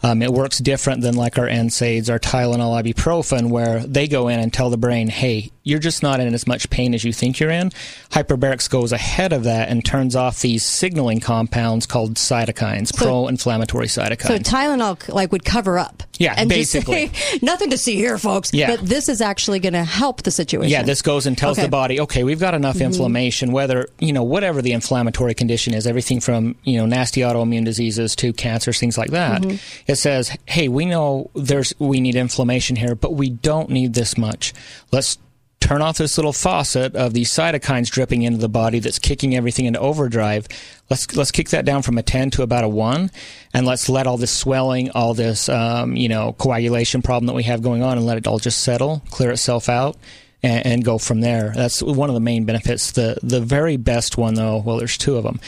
Um, 0.03 0.21
it 0.21 0.31
works 0.31 0.59
different 0.59 1.01
than 1.01 1.15
like 1.15 1.37
our 1.37 1.47
NSAIDs, 1.47 2.09
our 2.09 2.19
Tylenol, 2.19 2.81
ibuprofen, 2.83 3.49
where 3.49 3.79
they 3.85 4.07
go 4.07 4.27
in 4.27 4.39
and 4.39 4.53
tell 4.53 4.69
the 4.69 4.77
brain, 4.77 5.09
"Hey, 5.09 5.51
you're 5.63 5.79
just 5.79 6.03
not 6.03 6.19
in 6.19 6.33
as 6.33 6.45
much 6.45 6.69
pain 6.69 6.93
as 6.93 7.03
you 7.03 7.11
think 7.11 7.39
you're 7.39 7.49
in. 7.49 7.71
Hyperbarics 8.11 8.69
goes 8.69 8.91
ahead 8.91 9.33
of 9.33 9.43
that 9.45 9.67
and 9.69 9.83
turns 9.83 10.15
off 10.15 10.39
these 10.41 10.63
signaling 10.63 11.19
compounds 11.19 11.85
called 11.87 12.13
cytokines, 12.15 12.93
So- 12.95 13.05
pro-inflammatory 13.05 13.87
cytokines. 13.87 14.27
So 14.27 14.37
Tylenol 14.37 15.11
like 15.13 15.31
would 15.31 15.43
cover 15.43 15.79
up. 15.79 16.03
Yeah, 16.19 16.33
and 16.37 16.47
basically. 16.47 17.07
Say, 17.07 17.39
nothing 17.41 17.71
to 17.71 17.77
see 17.77 17.95
here, 17.95 18.17
folks. 18.19 18.53
Yeah. 18.53 18.75
But 18.75 18.85
this 18.87 19.09
is 19.09 19.19
actually 19.21 19.59
going 19.59 19.73
to 19.73 19.83
help 19.83 20.21
the 20.23 20.31
situation. 20.31 20.69
Yeah, 20.71 20.83
this 20.83 21.01
goes 21.01 21.25
and 21.25 21.37
tells 21.37 21.57
Okay. 21.57 21.65
the 21.65 21.71
body, 21.71 21.99
okay, 22.01 22.23
we've 22.23 22.39
got 22.39 22.53
enough 22.53 22.77
Mhm. 22.77 22.85
inflammation, 22.85 23.51
whether, 23.51 23.89
you 23.99 24.13
know, 24.13 24.23
whatever 24.23 24.61
the 24.61 24.71
inflammatory 24.71 25.24
condition 25.33 25.73
is, 25.73 25.87
everything 25.87 26.19
from, 26.19 26.55
you 26.63 26.77
know, 26.77 26.85
nasty 26.85 27.21
autoimmune 27.21 27.65
diseases 27.65 28.15
to 28.17 28.33
cancers, 28.33 28.79
things 28.79 28.97
like 28.97 29.11
that. 29.11 29.41
Mhm. 29.41 29.59
It 29.87 29.95
says, 29.95 30.31
hey, 30.45 30.67
we 30.67 30.85
know 30.85 31.29
there's, 31.35 31.73
we 31.79 31.99
need 31.99 32.15
inflammation 32.15 32.75
here, 32.75 32.95
but 32.95 33.13
we 33.13 33.29
don't 33.29 33.69
need 33.69 33.93
this 33.93 34.17
much. 34.17 34.53
Let's 34.91 35.17
turn 35.61 35.81
off 35.81 35.97
this 35.97 36.15
little 36.17 36.33
faucet 36.33 36.95
of 36.95 37.13
these 37.13 37.31
cytokines 37.31 37.89
dripping 37.89 38.21
into 38.21 38.37
the 38.37 38.49
body 38.49 38.77
that's 38.77 38.99
kicking 38.99 39.35
everything 39.35 39.65
into 39.65 39.79
overdrive. 39.79 40.47
Let's 40.91 41.15
let's 41.15 41.31
kick 41.31 41.49
that 41.49 41.65
down 41.65 41.81
from 41.81 41.97
a 41.97 42.03
ten 42.03 42.29
to 42.31 42.43
about 42.43 42.63
a 42.63 42.69
one, 42.69 43.09
and 43.51 43.65
let's 43.65 43.89
let 43.89 44.05
all 44.05 44.17
this 44.17 44.29
swelling, 44.29 44.91
all 44.91 45.15
this 45.15 45.49
um, 45.49 45.95
you 45.95 46.07
know 46.07 46.33
coagulation 46.33 47.01
problem 47.01 47.25
that 47.25 47.33
we 47.33 47.43
have 47.43 47.63
going 47.63 47.81
on, 47.81 47.97
and 47.97 48.05
let 48.05 48.17
it 48.17 48.27
all 48.27 48.37
just 48.37 48.61
settle, 48.61 49.01
clear 49.09 49.31
itself 49.31 49.67
out. 49.67 49.97
And, 50.45 50.65
and 50.65 50.83
go 50.85 50.97
from 50.97 51.21
there. 51.21 51.51
That's 51.55 51.81
one 51.81 52.09
of 52.09 52.13
the 52.13 52.19
main 52.19 52.45
benefits. 52.45 52.91
The 52.91 53.17
the 53.23 53.41
very 53.41 53.77
best 53.77 54.17
one, 54.17 54.35
though, 54.35 54.57
well, 54.65 54.77
there's 54.77 54.97
two 54.97 55.15
of 55.17 55.23
them, 55.23 55.39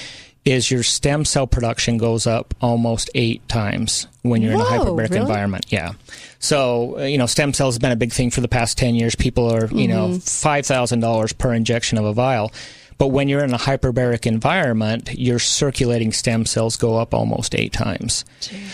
is 0.44 0.72
your 0.72 0.82
stem 0.82 1.24
cell 1.26 1.46
production 1.46 1.98
goes 1.98 2.26
up 2.26 2.54
almost 2.62 3.10
eight 3.14 3.48
times 3.50 4.08
when 4.24 4.42
you're 4.42 4.54
in 4.54 4.60
a 4.62 4.64
hyperbaric 4.64 5.10
really? 5.10 5.18
environment. 5.22 5.66
Yeah. 5.70 5.92
So, 6.40 7.00
uh, 7.00 7.04
you 7.04 7.18
know, 7.18 7.26
stem 7.26 7.54
cells 7.54 7.76
has 7.76 7.80
been 7.80 7.92
a 7.92 7.96
big 7.98 8.12
thing 8.14 8.32
for 8.32 8.42
the 8.42 8.48
past 8.48 8.78
10 8.78 8.96
years. 8.96 9.14
People 9.16 9.52
are, 9.54 9.68
you 9.68 9.88
know, 9.88 10.08
Mhm. 10.10 10.22
$5,000 10.24 11.34
per 11.38 11.54
injection 11.54 11.98
of 11.98 12.06
a 12.06 12.14
vial. 12.14 12.52
But 12.98 13.08
when 13.08 13.30
you're 13.30 13.44
in 13.44 13.54
a 13.54 13.60
hyperbaric 13.60 14.26
environment, 14.26 15.14
your 15.14 15.38
circulating 15.38 16.12
stem 16.12 16.46
cells 16.46 16.78
go 16.78 16.98
up 16.98 17.14
almost 17.14 17.54
eight 17.54 17.72
times. 17.72 18.26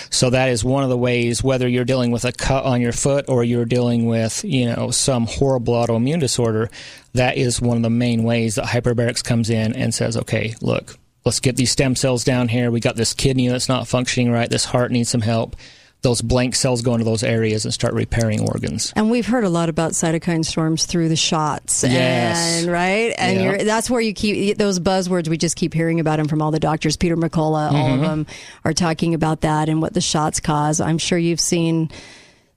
So 0.09 0.29
that 0.29 0.49
is 0.49 0.63
one 0.63 0.83
of 0.83 0.89
the 0.89 0.97
ways, 0.97 1.43
whether 1.43 1.67
you're 1.67 1.83
dealing 1.83 2.11
with 2.11 2.23
a 2.23 2.31
cut 2.31 2.63
on 2.63 2.79
your 2.79 2.93
foot 2.93 3.25
or 3.27 3.43
you're 3.43 3.65
dealing 3.65 4.05
with, 4.05 4.43
you 4.45 4.65
know, 4.65 4.91
some 4.91 5.25
horrible 5.27 5.73
autoimmune 5.73 6.21
disorder, 6.21 6.69
that 7.13 7.37
is 7.37 7.61
one 7.61 7.77
of 7.77 7.83
the 7.83 7.89
main 7.89 8.23
ways 8.23 8.55
that 8.55 8.65
hyperbarics 8.65 9.23
comes 9.23 9.49
in 9.49 9.73
and 9.73 9.93
says, 9.93 10.15
okay, 10.15 10.55
look, 10.61 10.97
let's 11.25 11.39
get 11.39 11.57
these 11.57 11.71
stem 11.71 11.95
cells 11.95 12.23
down 12.23 12.47
here. 12.47 12.71
We 12.71 12.79
got 12.79 12.95
this 12.95 13.13
kidney 13.13 13.49
that's 13.49 13.69
not 13.69 13.87
functioning 13.87 14.31
right. 14.31 14.49
This 14.49 14.65
heart 14.65 14.91
needs 14.91 15.09
some 15.09 15.21
help. 15.21 15.55
Those 16.03 16.21
blank 16.21 16.53
cells 16.55 16.81
go 16.81 16.93
into 16.93 17.05
those 17.05 17.23
areas 17.23 17.65
and 17.65 17.73
start 17.73 17.93
repairing 17.93 18.41
organs. 18.41 18.93
And 18.95 19.09
we've 19.09 19.25
heard 19.25 19.45
a 19.45 19.49
lot 19.49 19.69
about 19.69 19.93
cytokine 19.93 20.45
storms 20.45 20.85
through 20.85 21.09
the 21.09 21.15
shots, 21.15 21.84
Yes. 21.84 22.61
and 22.61 22.71
right, 22.71 23.15
and 23.17 23.38
Yeah. 23.38 23.43
you're, 23.43 23.57
that's 23.63 23.89
where 23.89 24.01
you 24.01 24.13
keep 24.13 24.57
those 24.57 24.80
buzzwords. 24.80 25.30
We 25.30 25.38
just 25.38 25.55
keep 25.55 25.73
hearing 25.73 25.99
about 25.99 26.17
them 26.17 26.27
from 26.27 26.41
all 26.41 26.51
the 26.51 26.59
doctors. 26.59 26.97
Peter 26.97 27.15
McCullough, 27.17 27.71
all 27.71 27.88
of 27.88 27.93
mm-hmm. 27.93 28.01
them 28.03 28.27
are 28.65 28.73
talking 28.73 29.13
about 29.13 29.41
that 29.41 29.69
and 29.69 29.81
what 29.81 29.93
the 29.93 30.01
shots 30.01 30.39
cause. 30.39 30.81
I'm 30.81 30.97
sure 30.97 31.17
you've 31.17 31.39
seen 31.39 31.89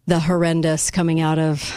the 0.07 0.21
horrendous 0.21 0.91
coming 0.91 1.21
out 1.21 1.39
of 1.39 1.73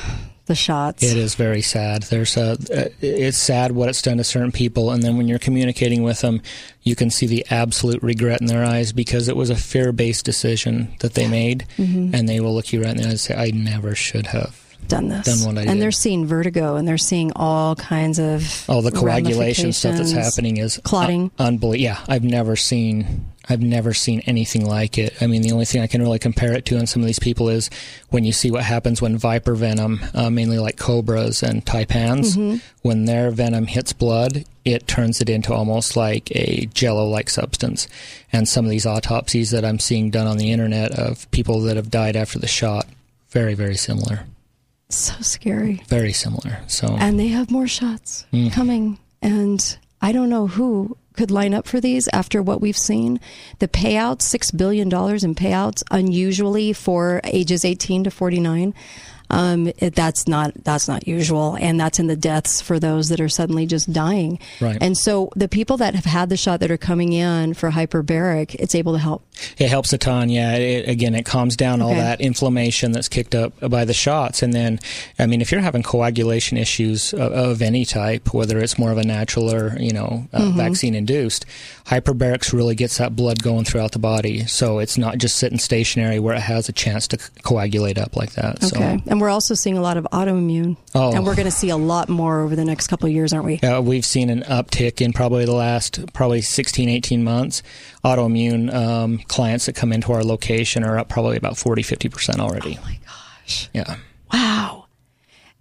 the 0.49 0.55
shots. 0.55 1.01
It 1.01 1.15
is 1.15 1.35
very 1.35 1.61
sad. 1.61 2.03
There's 2.03 2.35
a, 2.35 2.51
uh, 2.51 2.89
it's 3.01 3.37
sad 3.37 3.71
what 3.71 3.87
it's 3.87 4.01
done 4.01 4.17
to 4.17 4.23
certain 4.25 4.51
people, 4.51 4.91
and 4.91 5.01
then 5.01 5.15
when 5.15 5.29
you're 5.29 5.39
communicating 5.39 6.03
with 6.03 6.19
them, 6.19 6.41
you 6.83 6.95
can 6.95 7.09
see 7.09 7.25
the 7.27 7.45
absolute 7.49 8.03
regret 8.03 8.41
in 8.41 8.47
their 8.47 8.65
eyes 8.65 8.91
because 8.91 9.29
it 9.29 9.37
was 9.37 9.49
a 9.49 9.55
fear-based 9.55 10.25
decision 10.25 10.89
that 10.99 11.13
they 11.13 11.27
made, 11.27 11.65
Mhm. 11.77 12.13
and 12.13 12.27
they 12.27 12.41
will 12.41 12.53
look 12.53 12.73
you 12.73 12.81
right 12.81 12.91
in 12.91 12.97
the 12.97 13.03
eyes 13.03 13.11
and 13.11 13.19
say, 13.21 13.35
"I 13.35 13.51
never 13.51 13.95
should 13.95 14.27
have 14.27 14.55
done 14.87 15.07
this, 15.07 15.25
done 15.25 15.45
what 15.47 15.57
I 15.57 15.61
and 15.61 15.71
did." 15.73 15.81
they're 15.81 15.91
seeing 15.91 16.25
vertigo, 16.25 16.75
and 16.75 16.87
they're 16.87 16.97
seeing 16.97 17.31
all 17.35 17.75
kinds 17.75 18.19
of 18.19 18.65
Oh, 18.67 18.81
the 18.81 18.91
coagulation 18.91 19.71
stuff 19.71 19.95
that's 19.97 20.11
happening 20.11 20.57
is 20.57 20.79
clotting. 20.83 21.31
Un- 21.39 21.47
unbelievable. 21.47 21.81
Yeah, 21.83 21.99
I've 22.07 22.23
never 22.25 22.55
seen. 22.55 23.25
I've 23.49 23.61
never 23.61 23.93
seen 23.93 24.21
anything 24.27 24.65
like 24.65 24.97
it. 24.99 25.13
I 25.21 25.27
mean, 25.27 25.41
the 25.41 25.51
only 25.51 25.65
thing 25.65 25.81
I 25.81 25.87
can 25.87 26.01
really 26.01 26.19
compare 26.19 26.53
it 26.53 26.65
to 26.65 26.77
on 26.77 26.85
some 26.85 27.01
of 27.01 27.07
these 27.07 27.17
people 27.19 27.49
is 27.49 27.69
when 28.09 28.23
you 28.23 28.31
see 28.31 28.51
what 28.51 28.63
happens 28.63 29.01
when 29.01 29.17
viper 29.17 29.55
venom, 29.55 30.01
uh, 30.13 30.29
mainly 30.29 30.59
like 30.59 30.77
cobras 30.77 31.41
and 31.41 31.65
taipans, 31.65 32.37
Mhm. 32.37 32.61
when 32.83 33.05
their 33.05 33.31
venom 33.31 33.65
hits 33.65 33.91
blood, 33.91 34.45
it 34.65 34.87
turns 34.87 35.19
it 35.19 35.29
into 35.29 35.51
almost 35.53 35.95
like 35.97 36.29
a 36.35 36.67
jello-like 36.75 37.29
substance. 37.29 37.87
And 38.31 38.47
some 38.47 38.65
of 38.65 38.71
these 38.71 38.85
autopsies 38.85 39.49
that 39.49 39.65
I'm 39.65 39.79
seeing 39.79 40.11
done 40.11 40.27
on 40.27 40.37
the 40.37 40.51
internet 40.51 40.91
of 40.91 41.29
people 41.31 41.61
that 41.61 41.75
have 41.75 41.89
died 41.89 42.15
after 42.15 42.37
the 42.37 42.47
shot, 42.47 42.87
very, 43.31 43.55
very 43.55 43.75
similar. 43.77 44.25
so 44.91 45.13
scary. 45.21 45.83
Very 45.87 46.11
similar. 46.11 46.57
So 46.65 46.97
And 46.99 47.19
they 47.19 47.27
have 47.27 47.51
more 47.51 47.67
shots 47.67 48.25
Mm. 48.33 48.51
coming. 48.51 48.97
And 49.21 49.77
I 50.01 50.11
don't 50.11 50.29
know 50.29 50.47
who 50.47 50.97
could 51.13 51.31
line 51.31 51.53
up 51.53 51.67
for 51.67 51.79
these 51.81 52.07
after 52.13 52.41
what 52.41 52.61
we've 52.61 52.77
seen. 52.77 53.19
The 53.59 53.67
payouts, 53.67 54.21
$6 54.21 54.55
billion 54.55 54.87
in 54.87 55.35
payouts, 55.35 55.83
unusually 55.91 56.73
for 56.73 57.21
ages 57.23 57.65
18 57.65 58.05
to 58.05 58.11
49. 58.11 58.73
Um, 59.29 59.67
it, 59.77 59.93
that's 59.95 60.27
not 60.27 60.53
that's 60.63 60.87
not 60.87 61.07
usual, 61.07 61.55
and 61.59 61.79
that's 61.79 61.99
in 61.99 62.07
the 62.07 62.15
deaths 62.15 62.61
for 62.61 62.79
those 62.79 63.09
that 63.09 63.19
are 63.19 63.29
suddenly 63.29 63.65
just 63.65 63.91
dying. 63.93 64.39
Right. 64.59 64.77
And 64.81 64.97
so 64.97 65.29
the 65.35 65.47
people 65.47 65.77
that 65.77 65.93
have 65.95 66.05
had 66.05 66.29
the 66.29 66.37
shot 66.37 66.59
that 66.61 66.71
are 66.71 66.77
coming 66.77 67.13
in 67.13 67.53
for 67.53 67.69
hyperbaric, 67.71 68.55
it's 68.55 68.73
able 68.75 68.93
to 68.93 68.99
help. 68.99 69.23
It 69.57 69.69
helps 69.69 69.93
a 69.93 69.97
ton. 69.97 70.29
Yeah. 70.29 70.55
It, 70.55 70.89
again, 70.89 71.15
it 71.15 71.25
calms 71.25 71.55
down 71.55 71.81
all 71.81 71.93
that 71.95 72.19
inflammation 72.21 72.91
that's 72.91 73.07
kicked 73.07 73.35
up 73.35 73.53
by 73.69 73.85
the 73.85 73.93
shots. 73.93 74.41
And 74.41 74.53
then, 74.53 74.79
I 75.17 75.27
mean, 75.27 75.41
if 75.41 75.51
you're 75.51 75.61
having 75.61 75.83
coagulation 75.83 76.57
issues 76.57 77.13
of, 77.13 77.31
of 77.31 77.61
any 77.61 77.85
type, 77.85 78.33
whether 78.33 78.59
it's 78.59 78.77
more 78.77 78.91
of 78.91 78.97
a 78.97 79.03
natural 79.03 79.53
or, 79.53 79.77
you 79.79 79.93
know, 79.93 80.27
uh, 80.33 80.39
Mhm. 80.41 80.55
vaccine 80.55 80.95
induced, 80.95 81.45
hyperbarics 81.89 82.53
really 82.53 82.75
gets 82.75 82.99
that 82.99 83.15
blood 83.15 83.41
going 83.41 83.65
throughout 83.65 83.93
the 83.93 83.99
body. 83.99 84.45
So 84.45 84.77
it's 84.77 84.95
not 84.95 85.17
just 85.17 85.37
sitting 85.37 85.57
stationary 85.57 86.19
where 86.19 86.35
it 86.35 86.41
has 86.41 86.69
a 86.69 86.71
chance 86.71 87.07
to 87.07 87.19
c- 87.19 87.31
coagulate 87.41 87.97
up 87.97 88.15
like 88.15 88.33
that. 88.33 88.63
Okay. 88.63 89.01
And 89.07 89.19
we're 89.19 89.29
also 89.29 89.55
seeing 89.55 89.75
a 89.75 89.81
lot 89.81 89.97
of 89.97 90.05
autoimmune. 90.13 90.77
Oh. 90.93 91.11
And 91.15 91.25
we're 91.25 91.35
going 91.35 91.47
to 91.47 91.51
see 91.51 91.69
a 91.69 91.77
lot 91.77 92.07
more 92.07 92.41
over 92.41 92.55
the 92.55 92.63
next 92.63 92.87
couple 92.87 93.07
of 93.07 93.13
years, 93.13 93.33
aren't 93.33 93.47
we? 93.47 93.59
Uh, 93.59 93.81
we've 93.81 94.05
seen 94.05 94.29
an 94.29 94.41
uptick 94.43 95.01
in 95.01 95.13
probably 95.13 95.45
the 95.45 95.55
last 95.55 96.13
probably 96.13 96.41
16, 96.41 96.87
18 96.87 97.23
months. 97.23 97.63
Autoimmune 98.05 98.71
um, 98.71 99.17
clients 99.27 99.65
that 99.65 99.73
come 99.75 99.91
into 99.91 100.11
our 100.11 100.23
location 100.23 100.83
are 100.83 100.99
up 100.99 101.09
probably 101.09 101.37
about 101.37 101.57
40, 101.57 101.81
50% 101.81 102.37
already. 102.37 102.77
Oh 102.79 102.85
my 102.85 102.99
gosh. 103.03 103.69
Yeah. 103.73 103.95
Wow. 104.31 104.78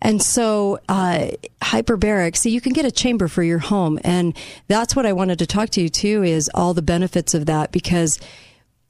And 0.01 0.23
so, 0.23 0.79
uh, 0.89 1.29
hyperbaric, 1.61 2.37
so 2.37 2.49
you 2.49 2.61
can 2.61 2.73
get 2.73 2.85
a 2.85 2.91
chamber 2.91 3.29
for 3.29 3.43
your 3.43 3.59
home. 3.59 3.99
And 4.05 4.37
that's 4.69 4.95
what 4.95 5.07
I 5.07 5.13
wanted 5.13 5.39
to 5.41 5.47
talk 5.47 5.71
to 5.71 5.81
you 5.81 5.89
too 5.89 6.23
is 6.23 6.51
all 6.55 6.73
the 6.73 6.83
benefits 6.83 7.35
of 7.35 7.47
that 7.47 7.73
because 7.73 8.19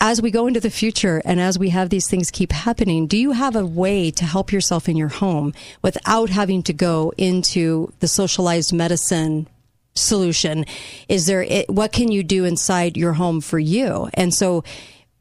as 0.01 0.23
we 0.23 0.31
go 0.31 0.47
into 0.47 0.61
the 0.61 0.71
future 0.71 1.21
and 1.25 1.41
as 1.41 1.59
we 1.59 1.71
have 1.71 1.91
these 1.91 2.09
things 2.09 2.31
keep 2.31 2.53
happening, 2.53 3.07
do 3.07 3.17
you 3.17 3.33
have 3.33 3.57
a 3.57 3.67
way 3.67 4.11
to 4.13 4.25
help 4.25 4.53
yourself 4.53 4.89
in 4.89 4.97
your 4.97 5.09
home 5.09 5.53
without 5.83 6.31
having 6.31 6.63
to 6.65 6.73
go 6.73 7.13
into 7.17 7.93
the 7.99 8.07
socialized 8.07 8.73
medicine 8.73 9.49
solution? 9.95 10.65
Is 11.09 11.27
there, 11.27 11.65
what 11.69 11.93
can 11.93 12.13
you 12.13 12.23
do 12.23 12.45
inside 12.45 12.97
your 12.97 13.15
home 13.15 13.41
for 13.41 13.59
you? 13.59 14.09
And 14.15 14.33
so, 14.33 14.63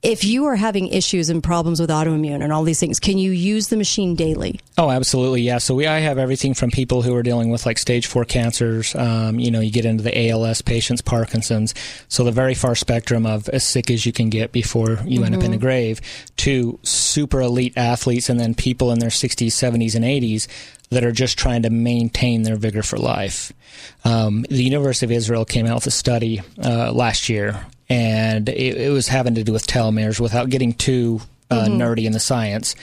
if 0.04 0.24
you 0.24 0.46
are 0.46 0.56
having 0.56 0.88
issues 0.90 1.30
and 1.30 1.44
problems 1.44 1.80
with 1.82 1.90
autoimmune 1.90 2.44
and 2.44 2.54
all 2.54 2.64
these 2.64 2.80
things, 2.80 3.00
can 3.00 3.18
you 3.18 3.32
use 3.32 3.68
the 3.70 3.76
machine 3.78 4.16
daily? 4.16 4.60
Oh, 4.78 4.92
absolutely, 4.92 5.42
yeah. 5.42 5.58
So 5.58 5.74
we 5.76 5.88
I 5.88 6.00
have 6.00 6.18
everything 6.18 6.54
from 6.54 6.70
people 6.70 7.02
who 7.02 7.16
are 7.16 7.24
dealing 7.24 7.50
with 7.50 7.66
like 7.66 7.78
stage 7.80 8.06
four 8.06 8.24
cancers. 8.24 8.94
Um, 8.96 9.40
you 9.40 9.50
know, 9.50 9.60
you 9.60 9.72
get 9.72 9.86
into 9.86 10.04
the 10.04 10.30
ALS 10.30 10.62
patients, 10.62 11.02
Parkinson's. 11.02 11.74
So 12.10 12.24
the 12.24 12.32
very 12.32 12.54
far 12.54 12.76
spectrum 12.76 13.26
of 13.26 13.50
as 13.50 13.66
sick 13.66 13.90
as 13.90 14.06
you 14.06 14.12
can 14.14 14.30
get 14.30 14.52
before 14.52 15.00
you 15.06 15.24
end 15.24 15.36
up 15.36 15.44
in 15.44 15.52
the 15.52 15.58
Mhm. 15.58 15.62
grave, 15.62 16.02
to 16.38 16.78
super 16.84 17.42
elite 17.42 17.74
athletes, 17.76 18.30
and 18.30 18.40
then 18.40 18.54
people 18.54 18.92
in 18.92 19.00
their 19.00 19.10
60s, 19.10 19.56
70s, 19.56 19.96
and 19.96 20.06
80s 20.06 20.48
that 20.92 21.04
are 21.04 21.12
just 21.12 21.38
trying 21.38 21.64
to 21.64 21.70
maintain 21.70 22.44
their 22.44 22.56
vigor 22.56 22.84
for 22.84 22.98
life. 22.98 23.52
Um, 24.06 24.46
the 24.50 24.64
University 24.64 25.06
of 25.06 25.12
Israel 25.12 25.44
came 25.44 25.66
out 25.66 25.76
with 25.76 25.88
a 25.88 25.92
study 25.92 26.42
uh, 26.64 26.92
last 26.94 27.28
year, 27.30 27.66
and 27.90 28.50
it, 28.50 28.78
it 28.78 28.92
was 28.92 29.08
having 29.08 29.36
to 29.36 29.44
do 29.44 29.54
with 29.54 29.68
telomeres. 29.68 30.20
Without 30.20 30.50
getting 30.50 30.74
too 30.74 31.22
uh, 31.50 31.66
Mhm. 31.66 31.78
nerdy 31.78 32.06
in 32.06 32.12
the 32.12 32.20
science, 32.20 32.76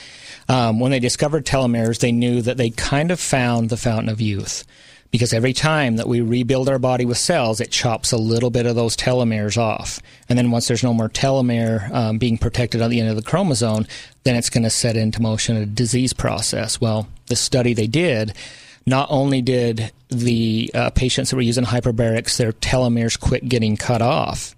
um, 0.49 0.79
when 0.79 0.91
they 0.91 0.99
discovered 0.99 1.45
telomeres, 1.45 1.99
they 1.99 2.11
knew 2.11 2.41
that 2.41 2.57
they 2.57 2.71
kind 2.71 3.11
of 3.11 3.19
found 3.19 3.69
the 3.69 3.77
fountain 3.77 4.09
of 4.09 4.19
youth. 4.19 4.63
Because 5.11 5.33
every 5.33 5.53
time 5.53 5.95
that 5.97 6.07
we 6.09 6.19
rebuild 6.19 6.67
our 6.67 6.79
body 6.79 7.05
with 7.05 7.17
cells, 7.19 7.61
it 7.61 7.69
chops 7.71 8.11
a 8.11 8.17
little 8.17 8.49
bit 8.49 8.65
of 8.65 8.75
those 8.75 8.97
telomeres 8.97 9.55
off. 9.57 9.99
And 10.27 10.37
then 10.37 10.51
once 10.51 10.67
there's 10.67 10.83
no 10.83 10.93
more 10.93 11.07
telomere 11.09 11.89
um, 11.93 12.17
being 12.17 12.37
protected 12.37 12.81
on 12.81 12.89
the 12.89 12.99
end 12.99 13.09
of 13.09 13.15
the 13.15 13.21
chromosome, 13.21 13.85
then 14.23 14.35
it's 14.35 14.49
going 14.49 14.63
to 14.63 14.69
set 14.69 14.97
into 14.97 15.21
motion 15.21 15.55
a 15.55 15.65
disease 15.67 16.11
process. 16.11 16.81
Well, 16.81 17.07
the 17.27 17.35
study 17.35 17.73
they 17.73 17.87
did, 17.87 18.33
not 18.87 19.07
only 19.11 19.41
did 19.41 19.91
the 20.09 20.71
uh, 20.73 20.89
patients 20.89 21.29
that 21.29 21.35
were 21.35 21.41
using 21.43 21.65
hyperbarics, 21.65 22.35
their 22.37 22.51
telomeres 22.51 23.17
quit 23.17 23.47
getting 23.47 23.77
cut 23.77 24.01
off, 24.01 24.54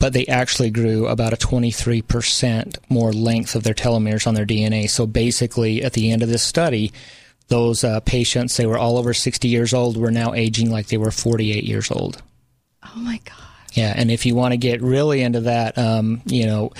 but 0.00 0.12
they 0.12 0.26
actually 0.26 0.70
grew 0.70 1.06
about 1.06 1.32
a 1.32 1.36
23% 1.36 2.76
more 2.88 3.12
length 3.12 3.54
of 3.54 3.62
their 3.62 3.74
telomeres 3.74 4.26
on 4.26 4.34
their 4.34 4.46
DNA. 4.46 4.88
So 4.90 5.06
basically, 5.06 5.82
at 5.84 5.92
the 5.92 6.10
end 6.10 6.22
of 6.22 6.28
this 6.28 6.42
study, 6.42 6.92
those 7.48 7.84
uh, 7.84 8.00
patients, 8.00 8.56
they 8.56 8.66
were 8.66 8.78
all 8.78 8.96
over 8.98 9.12
60 9.14 9.46
years 9.48 9.72
old, 9.74 9.96
were 9.96 10.10
now 10.10 10.34
aging 10.34 10.70
like 10.70 10.86
they 10.88 10.96
were 10.96 11.10
48 11.10 11.64
years 11.64 11.90
old. 11.90 12.22
Oh 12.84 12.98
my 12.98 13.20
God. 13.24 13.36
Yeah, 13.74 13.92
and 13.96 14.10
if 14.10 14.26
you 14.26 14.34
want 14.34 14.52
to 14.52 14.56
get 14.56 14.82
really 14.82 15.22
into 15.22 15.40
that, 15.42 15.78
um, 15.78 16.22
you 16.26 16.46
know, 16.46 16.72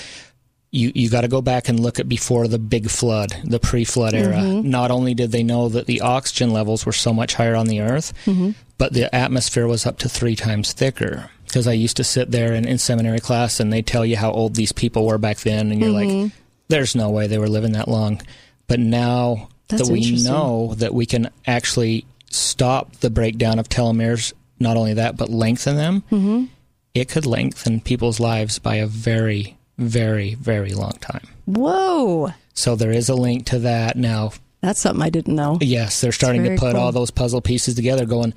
you 0.71 0.91
you 0.95 1.09
got 1.09 1.21
to 1.21 1.27
go 1.27 1.41
back 1.41 1.67
and 1.69 1.79
look 1.79 1.99
at 1.99 2.07
before 2.09 2.47
the 2.47 2.57
big 2.59 2.89
flood, 2.89 3.35
the 3.43 3.59
pre-flood 3.59 4.13
era. 4.13 4.37
Mhm. 4.37 4.63
Not 4.63 4.89
only 4.91 5.13
did 5.13 5.31
they 5.31 5.43
know 5.43 5.67
that 5.69 5.85
the 5.85 6.01
oxygen 6.01 6.51
levels 6.51 6.85
were 6.85 6.93
so 6.93 7.13
much 7.13 7.33
higher 7.33 7.55
on 7.55 7.67
the 7.67 7.81
Earth, 7.81 8.13
Mhm. 8.25 8.55
But 8.81 8.93
the 8.93 9.13
atmosphere 9.13 9.67
was 9.67 9.85
up 9.85 9.99
to 9.99 10.09
three 10.09 10.35
times 10.35 10.73
thicker. 10.73 11.29
Because 11.45 11.67
I 11.67 11.73
used 11.73 11.97
to 11.97 12.03
sit 12.03 12.31
there 12.31 12.53
in, 12.53 12.65
in 12.67 12.77
seminary 12.79 13.19
class, 13.19 13.59
and 13.59 13.71
they 13.71 13.81
tell 13.83 14.03
you 14.05 14.17
how 14.17 14.31
old 14.31 14.55
these 14.55 14.71
people 14.71 15.05
were 15.05 15.19
back 15.19 15.37
then, 15.41 15.69
and 15.71 15.79
you're 15.79 15.89
Mhm. 15.93 16.23
like, 16.23 16.31
"There's 16.69 16.95
no 16.95 17.09
way 17.11 17.27
they 17.27 17.37
were 17.37 17.49
living 17.57 17.73
that 17.73 17.87
long." 17.87 18.21
But 18.67 18.79
now 18.79 19.49
That's 19.67 19.83
that 19.87 19.91
we 19.93 20.23
know 20.23 20.73
that 20.77 20.93
we 20.95 21.05
can 21.05 21.29
actually 21.45 22.05
stop 22.31 22.95
the 23.01 23.09
breakdown 23.09 23.59
of 23.59 23.69
telomeres, 23.69 24.33
not 24.59 24.77
only 24.77 24.93
that, 24.95 25.15
but 25.17 25.29
lengthen 25.29 25.75
them 25.75 26.03
hmm 26.09 26.45
it 26.93 27.07
could 27.07 27.25
lengthen 27.25 27.79
people's 27.79 28.19
lives 28.19 28.59
by 28.59 28.75
a 28.75 28.85
very, 28.87 29.57
very, 29.77 30.33
very 30.35 30.73
long 30.73 30.91
time. 30.99 31.25
Whoa. 31.45 32.33
So 32.53 32.75
there 32.75 32.91
is 32.91 33.07
a 33.09 33.15
link 33.15 33.45
to 33.47 33.59
that. 33.59 33.95
Now, 33.95 34.31
That's 34.61 34.81
something 34.81 35.01
I 35.01 35.09
didn't 35.09 35.35
know. 35.35 35.57
yes, 35.61 36.01
they're 36.01 36.11
starting 36.11 36.43
to 36.43 36.57
put 36.57 36.73
cool. 36.73 36.81
all 36.81 36.91
those 36.91 37.09
puzzle 37.11 37.39
pieces 37.41 37.75
together, 37.75 38.05
going, 38.05 38.33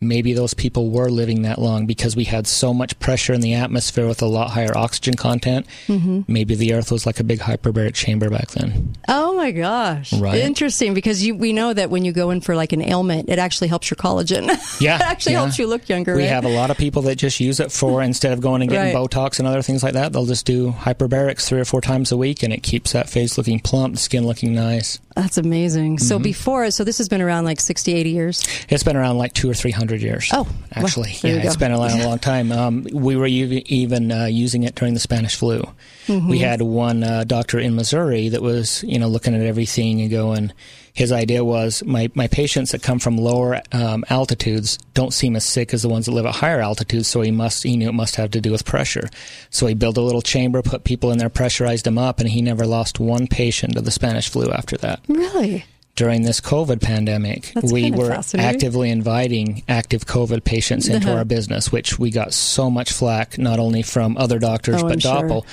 maybe 0.00 0.32
those 0.32 0.54
people 0.54 0.90
were 0.90 1.10
living 1.10 1.42
that 1.42 1.58
long 1.58 1.86
because 1.86 2.14
we 2.14 2.24
had 2.24 2.46
so 2.46 2.72
much 2.72 2.98
pressure 3.00 3.32
in 3.32 3.40
the 3.40 3.54
atmosphere 3.54 4.06
with 4.06 4.22
a 4.22 4.26
lot 4.26 4.50
higher 4.50 4.76
oxygen 4.76 5.14
content. 5.14 5.66
Mhm. 5.88 6.24
Maybe 6.28 6.54
the 6.54 6.72
Earth 6.74 6.92
was 6.92 7.04
like 7.04 7.18
a 7.18 7.24
big 7.24 7.40
hyperbaric 7.40 7.94
chamber 7.94 8.30
back 8.30 8.52
then. 8.52 8.94
Oh 9.08 9.36
my 9.36 9.50
gosh. 9.50 10.12
Right. 10.12 10.38
Interesting 10.38 10.94
because 10.94 11.24
you 11.24 11.34
we 11.34 11.52
know 11.52 11.72
that 11.72 11.90
when 11.90 12.04
you 12.04 12.12
go 12.12 12.30
in 12.30 12.40
for 12.40 12.54
like 12.54 12.72
an 12.72 12.82
ailment, 12.82 13.28
it 13.28 13.38
actually 13.38 13.68
helps 13.68 13.90
your 13.90 13.96
collagen. 13.96 14.48
Yeah, 14.80 14.96
it 14.96 15.02
actually 15.02 15.32
yeah. 15.32 15.40
helps 15.40 15.58
you 15.58 15.66
look 15.66 15.88
younger. 15.88 16.14
We 16.14 16.22
right? 16.22 16.28
have 16.28 16.44
a 16.44 16.48
lot 16.48 16.70
of 16.70 16.76
people 16.76 17.02
that 17.02 17.16
just 17.16 17.40
use 17.40 17.58
it 17.58 17.72
for 17.72 18.00
instead 18.02 18.32
of 18.32 18.40
going 18.40 18.62
and 18.62 18.70
getting 18.70 18.94
Right. 18.94 19.10
Botox 19.10 19.38
and 19.40 19.48
other 19.48 19.62
things 19.62 19.82
like 19.82 19.94
that, 19.94 20.12
they'll 20.12 20.26
just 20.26 20.46
do 20.46 20.70
hyperbarics 20.70 21.46
three 21.48 21.58
or 21.60 21.64
four 21.64 21.80
times 21.80 22.12
a 22.12 22.16
week, 22.16 22.42
and 22.44 22.52
it 22.52 22.62
keeps 22.62 22.92
that 22.92 23.08
face 23.10 23.36
looking 23.36 23.58
plump, 23.58 23.94
the 23.94 24.00
skin 24.00 24.24
looking 24.24 24.54
nice. 24.54 25.00
That's 25.18 25.36
amazing. 25.36 25.98
So 25.98 26.16
Mhm. 26.16 26.22
before, 26.22 26.70
so 26.70 26.84
this 26.84 26.98
has 26.98 27.08
been 27.08 27.20
around 27.20 27.44
like 27.44 27.58
60, 27.60 27.92
80 27.92 28.10
years. 28.10 28.40
It's 28.68 28.84
been 28.84 28.94
around 28.94 29.18
like 29.18 29.32
two 29.32 29.50
or 29.50 29.54
three 29.54 29.72
hundred 29.72 30.00
years. 30.00 30.30
Oh, 30.32 30.46
actually, 30.72 31.16
there 31.22 31.34
yeah, 31.34 31.42
it's 31.42 31.56
been 31.56 31.72
around 31.72 31.98
a 32.00 32.06
long 32.10 32.20
time. 32.20 32.52
Um, 32.52 32.86
we 32.92 33.16
were 33.16 33.26
even 33.26 34.12
uh, 34.12 34.26
using 34.26 34.62
it 34.62 34.76
during 34.76 34.94
the 34.94 35.00
Spanish 35.00 35.34
flu. 35.34 35.66
Mhm. 36.06 36.28
We 36.28 36.38
had 36.38 36.62
one 36.62 37.02
uh, 37.02 37.24
doctor 37.24 37.58
in 37.58 37.74
Missouri 37.74 38.28
that 38.28 38.42
was, 38.42 38.84
you 38.86 39.00
know, 39.00 39.08
looking 39.08 39.34
at 39.34 39.40
everything 39.42 40.00
and 40.02 40.08
going. 40.10 40.52
His 40.98 41.12
idea 41.12 41.44
was 41.44 41.84
my, 41.84 42.10
my 42.16 42.26
patients 42.26 42.72
that 42.72 42.82
come 42.82 42.98
from 42.98 43.16
lower 43.16 43.62
um, 43.70 44.04
altitudes 44.10 44.78
don't 44.94 45.14
seem 45.14 45.36
as 45.36 45.44
sick 45.44 45.72
as 45.72 45.82
the 45.82 45.88
ones 45.88 46.06
that 46.06 46.12
live 46.12 46.26
at 46.26 46.34
higher 46.34 46.60
altitudes. 46.60 47.06
So 47.06 47.20
he 47.20 47.30
must 47.30 47.62
he 47.62 47.76
knew 47.76 47.88
it 47.88 47.92
must 47.94 48.16
have 48.16 48.32
to 48.32 48.40
do 48.40 48.50
with 48.50 48.64
pressure. 48.64 49.08
So 49.50 49.68
he 49.68 49.74
built 49.74 49.96
a 49.96 50.00
little 50.00 50.22
chamber, 50.22 50.60
put 50.60 50.82
people 50.82 51.12
in 51.12 51.18
there, 51.18 51.28
pressurized 51.30 51.84
them 51.84 51.98
up, 51.98 52.18
and 52.18 52.28
he 52.28 52.42
never 52.42 52.66
lost 52.66 52.98
one 52.98 53.28
patient 53.28 53.76
of 53.76 53.84
the 53.84 53.92
Spanish 53.92 54.28
flu 54.28 54.50
after 54.50 54.76
that 54.78 54.98
Really? 55.06 55.64
during 55.94 56.22
this 56.22 56.40
COVID 56.40 56.80
pandemic, 56.80 57.52
That's 57.54 57.72
we 57.72 57.90
were 57.92 58.20
actively 58.36 58.88
inviting 58.90 59.62
active 59.68 60.04
COVID 60.06 60.42
patients 60.44 60.88
into 60.88 61.08
Uh-huh. 61.08 61.18
our 61.18 61.24
business, 61.24 61.70
which 61.72 61.98
we 61.98 62.10
got 62.10 62.32
so 62.34 62.70
much 62.70 62.90
flack, 62.92 63.36
not 63.38 63.58
only 63.58 63.82
from 63.82 64.16
other 64.16 64.38
doctors, 64.38 64.82
Oh, 64.82 64.88
but 64.88 65.02
sure. 65.02 65.12
Doppel, 65.22 65.44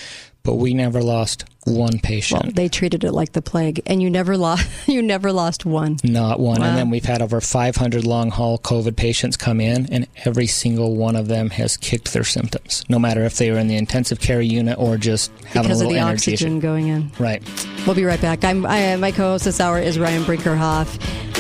but 0.45 0.55
we 0.55 0.73
never 0.73 1.01
lost 1.03 1.43
one 1.65 1.97
patient. 1.97 2.43
Well, 2.43 2.51
they 2.53 2.69
treated 2.69 3.03
it 3.03 3.11
like 3.11 3.31
the 3.33 3.41
plague, 3.41 3.81
and 3.87 3.99
you 4.01 4.09
never 4.09 4.37
lost. 4.37 4.65
You 4.87 5.01
never 5.01 5.31
lost 5.33 5.65
one. 5.65 5.97
not 6.03 6.39
one. 6.39 6.61
Wow. 6.61 6.67
And 6.67 6.77
then 6.77 6.89
we've 6.91 7.03
had 7.03 7.21
over 7.23 7.41
500 7.41 8.05
long 8.05 8.29
haul 8.29 8.59
COVID 8.59 8.95
patients 8.95 9.35
come 9.35 9.59
in, 9.59 9.91
and 9.91 10.07
every 10.25 10.45
single 10.45 10.95
one 10.95 11.15
of 11.15 11.27
them 11.27 11.49
has 11.49 11.75
kicked 11.75 12.13
their 12.13 12.23
symptoms, 12.23 12.83
no 12.87 12.99
matter 12.99 13.23
if 13.25 13.37
they 13.37 13.49
were 13.51 13.57
in 13.57 13.67
the 13.67 13.77
intensive 13.77 14.19
care 14.19 14.41
unit 14.41 14.77
or 14.77 14.95
just 14.97 15.31
having 15.47 15.63
because 15.63 15.81
a 15.81 15.85
of 15.85 15.89
little 15.89 15.93
the 15.93 15.99
energy 15.99 16.33
issue. 16.33 16.45
oxygen 16.45 16.59
going 16.59 16.87
in. 16.87 17.11
Right. 17.17 17.41
We'll 17.87 17.95
be 17.95 18.05
right 18.05 18.21
back. 18.21 18.43
I'm 18.43 18.63
I, 18.65 18.95
my 18.97 19.11
co-host 19.11 19.45
this 19.45 19.59
hour 19.59 19.79
is 19.79 19.97
Ryan 19.97 20.23
Brinkerhoff, 20.23 20.99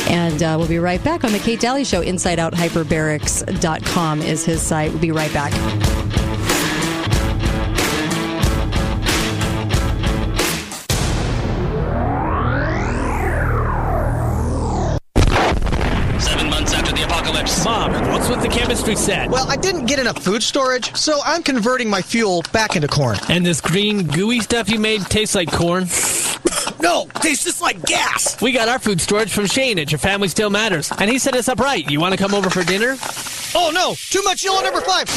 and 0.09 0.41
uh, 0.41 0.55
we'll 0.57 0.67
be 0.67 0.79
right 0.79 1.03
back 1.03 1.23
on 1.23 1.31
the 1.31 1.39
Kate 1.39 1.59
Dalley 1.59 1.83
Show. 1.85 2.01
InsideOutHyperbarics.com 2.03 4.21
is 4.23 4.43
his 4.43 4.59
site. 4.61 4.89
We'll 4.91 5.01
be 5.01 5.11
right 5.11 5.31
back. 5.33 5.53
With 18.87 18.97
set? 18.99 19.29
Well, 19.29 19.49
I 19.49 19.55
didn't 19.55 19.85
get 19.85 19.99
enough 19.99 20.23
food 20.23 20.43
storage, 20.43 20.95
so 20.95 21.19
I'm 21.25 21.43
converting 21.43 21.89
my 21.89 22.01
fuel 22.01 22.43
back 22.51 22.75
into 22.75 22.87
corn. 22.87 23.17
And 23.29 23.45
this 23.45 23.61
green 23.61 24.07
gooey 24.07 24.39
stuff 24.41 24.69
you 24.69 24.79
made 24.79 25.01
tastes 25.01 25.35
like 25.35 25.51
corn? 25.51 25.87
No, 26.79 27.07
tastes 27.15 27.45
just 27.45 27.61
like 27.61 27.81
gas. 27.83 28.39
We 28.41 28.51
got 28.51 28.69
our 28.69 28.79
food 28.79 29.01
storage 29.01 29.33
from 29.33 29.47
Shane 29.47 29.79
at 29.79 29.91
Your 29.91 29.99
Family 29.99 30.27
Still 30.27 30.49
Matters, 30.49 30.91
and 30.99 31.09
he 31.09 31.17
set 31.17 31.35
us 31.35 31.49
up 31.49 31.59
right. 31.59 31.89
You 31.89 31.99
want 31.99 32.13
to 32.13 32.17
come 32.17 32.33
over 32.33 32.49
for 32.49 32.63
dinner? 32.63 32.95
Oh 33.55 33.71
no, 33.73 33.95
too 33.95 34.21
much 34.23 34.43
yellow 34.43 34.61
number 34.61 34.81
five. 34.81 35.07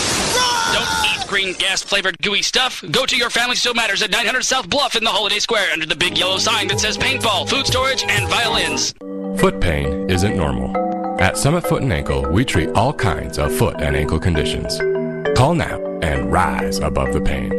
Don't 0.73 1.23
eat 1.23 1.29
green 1.29 1.55
gas 1.55 1.83
flavored 1.83 2.17
gooey 2.23 2.43
stuff. 2.43 2.83
Go 2.91 3.05
to 3.05 3.17
your 3.17 3.31
family 3.31 3.57
still 3.57 3.75
matters 3.75 4.03
at 4.03 4.11
900 4.11 4.45
South 4.45 4.69
Bluff 4.71 4.97
in 4.97 5.05
the 5.05 5.11
Holiday 5.11 5.41
Square 5.41 5.73
under 5.73 5.87
the 5.87 5.97
big 5.97 6.17
yellow 6.17 6.39
sign 6.39 6.69
that 6.69 6.81
says 6.81 6.97
paintball, 6.97 7.49
food 7.49 7.67
storage, 7.67 8.05
and 8.09 8.29
violins. 8.29 8.95
Foot 9.41 9.61
pain 9.61 10.09
isn't 10.09 10.37
normal. 10.37 10.88
At 11.21 11.37
Summit 11.37 11.67
Foot 11.67 11.83
and 11.83 11.93
Ankle, 11.93 12.31
we 12.31 12.45
treat 12.45 12.69
all 12.77 12.93
kinds 12.93 13.39
of 13.39 13.53
foot 13.53 13.81
and 13.81 13.97
ankle 13.97 14.21
conditions. 14.21 14.79
Call 15.37 15.53
now 15.53 15.81
and 16.01 16.31
rise 16.31 16.79
above 16.79 17.13
the 17.13 17.21
pain. 17.21 17.51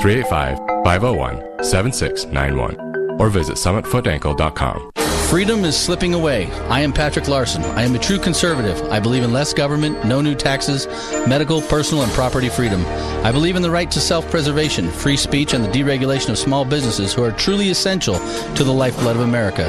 385 0.00 0.58
501 0.84 1.64
7691 1.64 3.18
or 3.18 3.30
visit 3.30 3.56
summitfootankle.com. 3.56 4.90
Freedom 5.30 5.64
is 5.64 5.78
slipping 5.78 6.12
away. 6.12 6.50
I 6.68 6.80
am 6.80 6.92
Patrick 6.92 7.28
Larson. 7.28 7.62
I 7.62 7.82
am 7.82 7.94
a 7.94 8.00
true 8.00 8.18
conservative. 8.18 8.82
I 8.90 8.98
believe 8.98 9.22
in 9.22 9.32
less 9.32 9.54
government, 9.54 10.04
no 10.04 10.20
new 10.20 10.34
taxes, 10.34 10.88
medical, 11.28 11.62
personal, 11.62 12.02
and 12.02 12.12
property 12.14 12.48
freedom. 12.48 12.84
I 13.24 13.30
believe 13.30 13.54
in 13.54 13.62
the 13.62 13.70
right 13.70 13.88
to 13.92 14.00
self 14.00 14.28
preservation, 14.28 14.90
free 14.90 15.16
speech, 15.16 15.54
and 15.54 15.64
the 15.64 15.68
deregulation 15.68 16.30
of 16.30 16.38
small 16.38 16.64
businesses 16.64 17.14
who 17.14 17.22
are 17.22 17.30
truly 17.30 17.70
essential 17.70 18.14
to 18.56 18.64
the 18.64 18.72
lifeblood 18.72 19.14
of 19.14 19.22
America. 19.22 19.68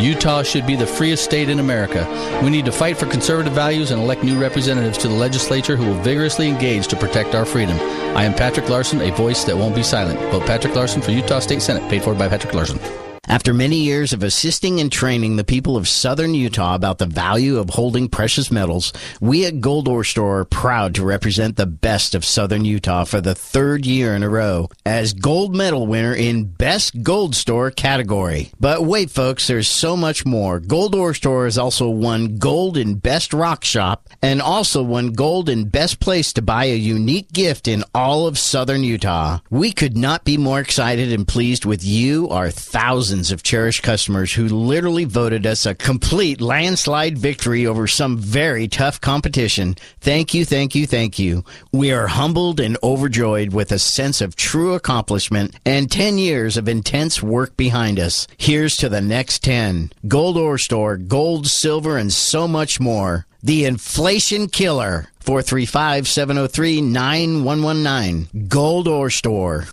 Utah 0.00 0.42
should 0.42 0.66
be 0.66 0.76
the 0.76 0.86
freest 0.86 1.24
state 1.24 1.50
in 1.50 1.58
America. 1.58 2.08
We 2.42 2.48
need 2.48 2.64
to 2.64 2.72
fight 2.72 2.96
for 2.96 3.04
conservative 3.04 3.52
values 3.52 3.90
and 3.90 4.00
elect 4.00 4.24
new 4.24 4.40
representatives 4.40 4.96
to 4.96 5.08
the 5.08 5.14
legislature 5.14 5.76
who 5.76 5.84
will 5.84 6.02
vigorously 6.02 6.48
engage 6.48 6.88
to 6.88 6.96
protect 6.96 7.34
our 7.34 7.44
freedom. 7.44 7.76
I 8.16 8.24
am 8.24 8.32
Patrick 8.32 8.70
Larson, 8.70 9.02
a 9.02 9.14
voice 9.14 9.44
that 9.44 9.58
won't 9.58 9.76
be 9.76 9.82
silent. 9.82 10.18
Vote 10.32 10.46
Patrick 10.46 10.74
Larson 10.74 11.02
for 11.02 11.10
Utah 11.10 11.40
State 11.40 11.60
Senate, 11.60 11.86
paid 11.90 12.02
for 12.02 12.14
by 12.14 12.28
Patrick 12.28 12.54
Larson. 12.54 12.80
After 13.28 13.54
many 13.54 13.76
years 13.76 14.12
of 14.12 14.24
assisting 14.24 14.80
and 14.80 14.90
training 14.90 15.36
the 15.36 15.44
people 15.44 15.76
of 15.76 15.86
southern 15.86 16.34
Utah 16.34 16.74
about 16.74 16.98
the 16.98 17.06
value 17.06 17.58
of 17.58 17.70
holding 17.70 18.08
precious 18.08 18.50
metals, 18.50 18.92
we 19.20 19.46
at 19.46 19.60
Gold 19.60 19.86
Ore 19.86 20.02
Store 20.02 20.40
are 20.40 20.44
proud 20.44 20.96
to 20.96 21.04
represent 21.04 21.54
the 21.54 21.64
best 21.64 22.16
of 22.16 22.24
southern 22.24 22.64
Utah 22.64 23.04
for 23.04 23.20
the 23.20 23.36
third 23.36 23.86
year 23.86 24.16
in 24.16 24.24
a 24.24 24.28
row 24.28 24.68
as 24.84 25.12
gold 25.12 25.54
medal 25.54 25.86
winner 25.86 26.12
in 26.12 26.46
Best 26.46 27.04
Gold 27.04 27.36
Store 27.36 27.70
category. 27.70 28.50
But 28.58 28.84
wait, 28.84 29.08
folks, 29.08 29.46
there's 29.46 29.68
so 29.68 29.96
much 29.96 30.26
more. 30.26 30.58
Gold 30.58 30.96
Ore 30.96 31.14
Store 31.14 31.44
has 31.44 31.56
also 31.56 31.88
won 31.88 32.38
gold 32.38 32.76
in 32.76 32.96
Best 32.96 33.32
Rock 33.32 33.64
Shop 33.64 34.08
and 34.20 34.42
also 34.42 34.82
won 34.82 35.12
gold 35.12 35.48
in 35.48 35.68
Best 35.68 36.00
Place 36.00 36.32
to 36.32 36.42
buy 36.42 36.64
a 36.64 36.76
unique 36.76 37.32
gift 37.32 37.68
in 37.68 37.84
all 37.94 38.26
of 38.26 38.36
southern 38.36 38.82
Utah. 38.82 39.38
We 39.48 39.70
could 39.70 39.96
not 39.96 40.24
be 40.24 40.36
more 40.36 40.58
excited 40.58 41.12
and 41.12 41.26
pleased 41.26 41.64
with 41.64 41.84
you, 41.84 42.28
our 42.28 42.50
thousands 42.50 43.11
of 43.12 43.42
cherished 43.42 43.82
customers 43.82 44.32
who 44.32 44.48
literally 44.48 45.04
voted 45.04 45.46
us 45.46 45.66
a 45.66 45.74
complete 45.74 46.40
landslide 46.40 47.18
victory 47.18 47.66
over 47.66 47.86
some 47.86 48.16
very 48.16 48.66
tough 48.66 49.00
competition. 49.00 49.76
Thank 50.00 50.32
you, 50.32 50.46
thank 50.46 50.74
you, 50.74 50.86
thank 50.86 51.18
you. 51.18 51.44
We 51.72 51.92
are 51.92 52.06
humbled 52.06 52.58
and 52.58 52.78
overjoyed 52.82 53.52
with 53.52 53.70
a 53.70 53.78
sense 53.78 54.22
of 54.22 54.34
true 54.34 54.72
accomplishment 54.72 55.54
and 55.66 55.90
10 55.90 56.16
years 56.16 56.56
of 56.56 56.68
intense 56.68 57.22
work 57.22 57.56
behind 57.56 58.00
us. 58.00 58.26
Here's 58.38 58.76
to 58.78 58.88
the 58.88 59.02
next 59.02 59.44
10. 59.44 59.92
Gold 60.08 60.38
Ore 60.38 60.56
Store, 60.56 60.96
gold, 60.96 61.46
silver, 61.48 61.98
and 61.98 62.12
so 62.12 62.48
much 62.48 62.80
more. 62.80 63.26
The 63.42 63.66
Inflation 63.66 64.48
Killer. 64.48 65.08
435 65.20 66.08
703 66.08 66.80
9119. 66.80 68.48
Gold 68.48 68.88
Ore 68.88 69.10
Store. 69.10 69.66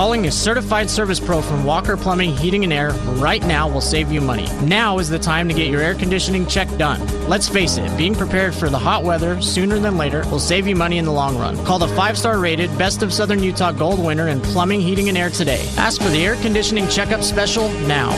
Calling 0.00 0.28
a 0.28 0.32
certified 0.32 0.88
service 0.88 1.20
pro 1.20 1.42
from 1.42 1.62
Walker 1.62 1.94
Plumbing, 1.94 2.34
Heating 2.34 2.64
and 2.64 2.72
Air 2.72 2.92
right 3.20 3.42
now 3.42 3.68
will 3.68 3.82
save 3.82 4.10
you 4.10 4.22
money. 4.22 4.48
Now 4.62 4.98
is 4.98 5.10
the 5.10 5.18
time 5.18 5.46
to 5.46 5.52
get 5.52 5.68
your 5.68 5.82
air 5.82 5.94
conditioning 5.94 6.46
check 6.46 6.74
done. 6.78 7.06
Let's 7.28 7.50
face 7.50 7.76
it, 7.76 7.94
being 7.98 8.14
prepared 8.14 8.54
for 8.54 8.70
the 8.70 8.78
hot 8.78 9.04
weather 9.04 9.42
sooner 9.42 9.78
than 9.78 9.98
later 9.98 10.26
will 10.30 10.38
save 10.38 10.66
you 10.66 10.74
money 10.74 10.96
in 10.96 11.04
the 11.04 11.12
long 11.12 11.36
run. 11.36 11.62
Call 11.66 11.78
the 11.78 11.88
five 11.88 12.16
star 12.16 12.38
rated 12.38 12.70
Best 12.78 13.02
of 13.02 13.12
Southern 13.12 13.42
Utah 13.42 13.72
Gold 13.72 14.02
winner 14.02 14.28
in 14.28 14.40
Plumbing, 14.40 14.80
Heating 14.80 15.10
and 15.10 15.18
Air 15.18 15.28
today. 15.28 15.70
Ask 15.76 16.00
for 16.00 16.08
the 16.08 16.24
air 16.24 16.36
conditioning 16.36 16.88
checkup 16.88 17.22
special 17.22 17.68
now. 17.80 18.08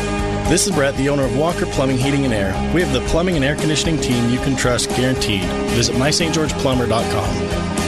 This 0.48 0.68
is 0.68 0.72
Brett, 0.72 0.96
the 0.98 1.08
owner 1.08 1.24
of 1.24 1.36
Walker 1.36 1.66
Plumbing, 1.66 1.98
Heating, 1.98 2.24
and 2.24 2.32
Air. 2.32 2.52
We 2.72 2.80
have 2.80 2.92
the 2.92 3.00
plumbing 3.08 3.34
and 3.34 3.44
air 3.44 3.56
conditioning 3.56 4.00
team 4.00 4.30
you 4.30 4.38
can 4.38 4.54
trust 4.54 4.88
guaranteed. 4.90 5.42
Visit 5.70 5.96
mystgeorgeplumber.com. 5.96 7.81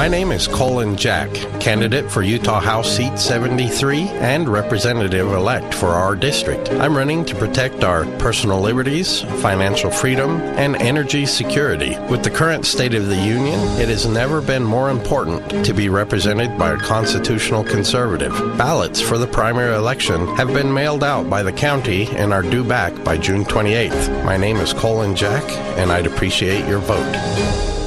My 0.00 0.08
name 0.08 0.32
is 0.32 0.48
Colin 0.48 0.96
Jack, 0.96 1.30
candidate 1.60 2.10
for 2.10 2.22
Utah 2.22 2.58
House 2.58 2.90
Seat 2.90 3.18
73 3.18 4.08
and 4.08 4.48
representative 4.48 5.30
elect 5.30 5.74
for 5.74 5.88
our 5.88 6.16
district. 6.16 6.70
I'm 6.70 6.96
running 6.96 7.22
to 7.26 7.34
protect 7.34 7.84
our 7.84 8.06
personal 8.16 8.62
liberties, 8.62 9.20
financial 9.42 9.90
freedom, 9.90 10.40
and 10.56 10.76
energy 10.76 11.26
security. 11.26 11.98
With 12.08 12.24
the 12.24 12.30
current 12.30 12.64
state 12.64 12.94
of 12.94 13.08
the 13.08 13.16
union, 13.16 13.60
it 13.78 13.90
has 13.90 14.06
never 14.06 14.40
been 14.40 14.64
more 14.64 14.88
important 14.88 15.66
to 15.66 15.74
be 15.74 15.90
represented 15.90 16.56
by 16.56 16.72
a 16.72 16.78
constitutional 16.78 17.62
conservative. 17.62 18.32
Ballots 18.56 19.02
for 19.02 19.18
the 19.18 19.26
primary 19.26 19.76
election 19.76 20.26
have 20.36 20.48
been 20.48 20.72
mailed 20.72 21.04
out 21.04 21.28
by 21.28 21.42
the 21.42 21.52
county 21.52 22.06
and 22.12 22.32
are 22.32 22.40
due 22.40 22.64
back 22.64 23.04
by 23.04 23.18
June 23.18 23.44
28th. 23.44 24.24
My 24.24 24.38
name 24.38 24.56
is 24.56 24.72
Colin 24.72 25.14
Jack, 25.14 25.44
and 25.76 25.92
I'd 25.92 26.06
appreciate 26.06 26.66
your 26.66 26.78
vote. 26.78 27.79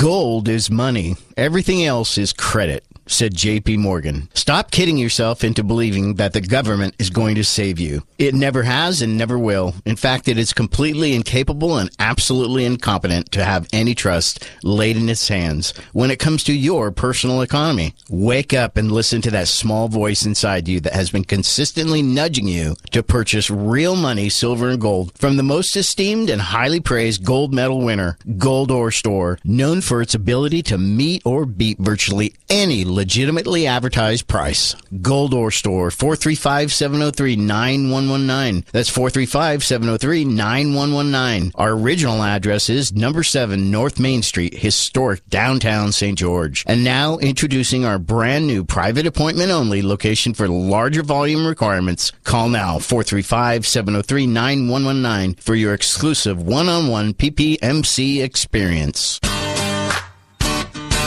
Gold 0.00 0.48
is 0.48 0.70
money. 0.70 1.16
Everything 1.36 1.84
else 1.84 2.16
is 2.16 2.32
credit 2.32 2.89
said 3.10 3.34
JP 3.34 3.78
Morgan. 3.78 4.28
Stop 4.34 4.70
kidding 4.70 4.96
yourself 4.96 5.44
into 5.44 5.62
believing 5.62 6.14
that 6.14 6.32
the 6.32 6.40
government 6.40 6.94
is 6.98 7.10
going 7.10 7.34
to 7.34 7.44
save 7.44 7.78
you. 7.78 8.02
It 8.18 8.34
never 8.34 8.62
has 8.62 9.02
and 9.02 9.18
never 9.18 9.38
will. 9.38 9.74
In 9.84 9.96
fact, 9.96 10.28
it 10.28 10.38
is 10.38 10.52
completely 10.52 11.14
incapable 11.14 11.76
and 11.76 11.90
absolutely 11.98 12.64
incompetent 12.64 13.32
to 13.32 13.44
have 13.44 13.68
any 13.72 13.94
trust 13.94 14.46
laid 14.62 14.96
in 14.96 15.08
its 15.08 15.28
hands 15.28 15.74
when 15.92 16.10
it 16.10 16.18
comes 16.18 16.44
to 16.44 16.52
your 16.52 16.90
personal 16.90 17.42
economy. 17.42 17.94
Wake 18.08 18.54
up 18.54 18.76
and 18.76 18.92
listen 18.92 19.20
to 19.22 19.30
that 19.30 19.48
small 19.48 19.88
voice 19.88 20.24
inside 20.24 20.68
you 20.68 20.80
that 20.80 20.94
has 20.94 21.10
been 21.10 21.24
consistently 21.24 22.02
nudging 22.02 22.46
you 22.46 22.76
to 22.90 23.02
purchase 23.02 23.50
real 23.50 23.96
money, 23.96 24.28
silver 24.28 24.68
and 24.68 24.80
gold 24.80 25.12
from 25.16 25.36
the 25.36 25.42
most 25.42 25.76
esteemed 25.76 26.30
and 26.30 26.40
highly 26.40 26.80
praised 26.80 27.24
gold 27.24 27.52
medal 27.52 27.80
winner, 27.80 28.18
Gold 28.38 28.70
Ore 28.70 28.90
Store, 28.90 29.38
known 29.44 29.80
for 29.80 30.00
its 30.00 30.14
ability 30.14 30.62
to 30.64 30.78
meet 30.78 31.22
or 31.24 31.44
beat 31.46 31.78
virtually 31.78 32.34
any 32.48 32.84
legitimately 33.00 33.66
advertised 33.66 34.28
price. 34.28 34.76
Gold 35.00 35.32
Ore 35.32 35.50
Store, 35.50 35.88
435-703-9119. 35.88 38.66
That's 38.72 38.90
435-703-9119. 38.90 41.52
Our 41.54 41.70
original 41.70 42.22
address 42.22 42.68
is 42.68 42.92
number 42.92 43.22
7 43.22 43.70
North 43.70 43.98
Main 43.98 44.22
Street, 44.22 44.58
historic 44.58 45.26
downtown 45.30 45.92
St. 45.92 46.18
George. 46.18 46.62
And 46.66 46.84
now 46.84 47.16
introducing 47.16 47.86
our 47.86 47.98
brand 47.98 48.46
new 48.46 48.64
private 48.64 49.06
appointment 49.06 49.50
only 49.50 49.80
location 49.80 50.34
for 50.34 50.46
larger 50.46 51.02
volume 51.02 51.46
requirements. 51.46 52.12
Call 52.24 52.50
now 52.50 52.76
435-703-9119 52.76 55.40
for 55.40 55.54
your 55.54 55.72
exclusive 55.72 56.42
one-on-one 56.42 57.14
PPMC 57.14 58.22
experience. 58.22 59.18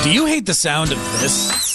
Do 0.03 0.11
you 0.11 0.25
hate 0.25 0.47
the 0.47 0.55
sound 0.55 0.91
of 0.91 0.97
this? 1.21 1.72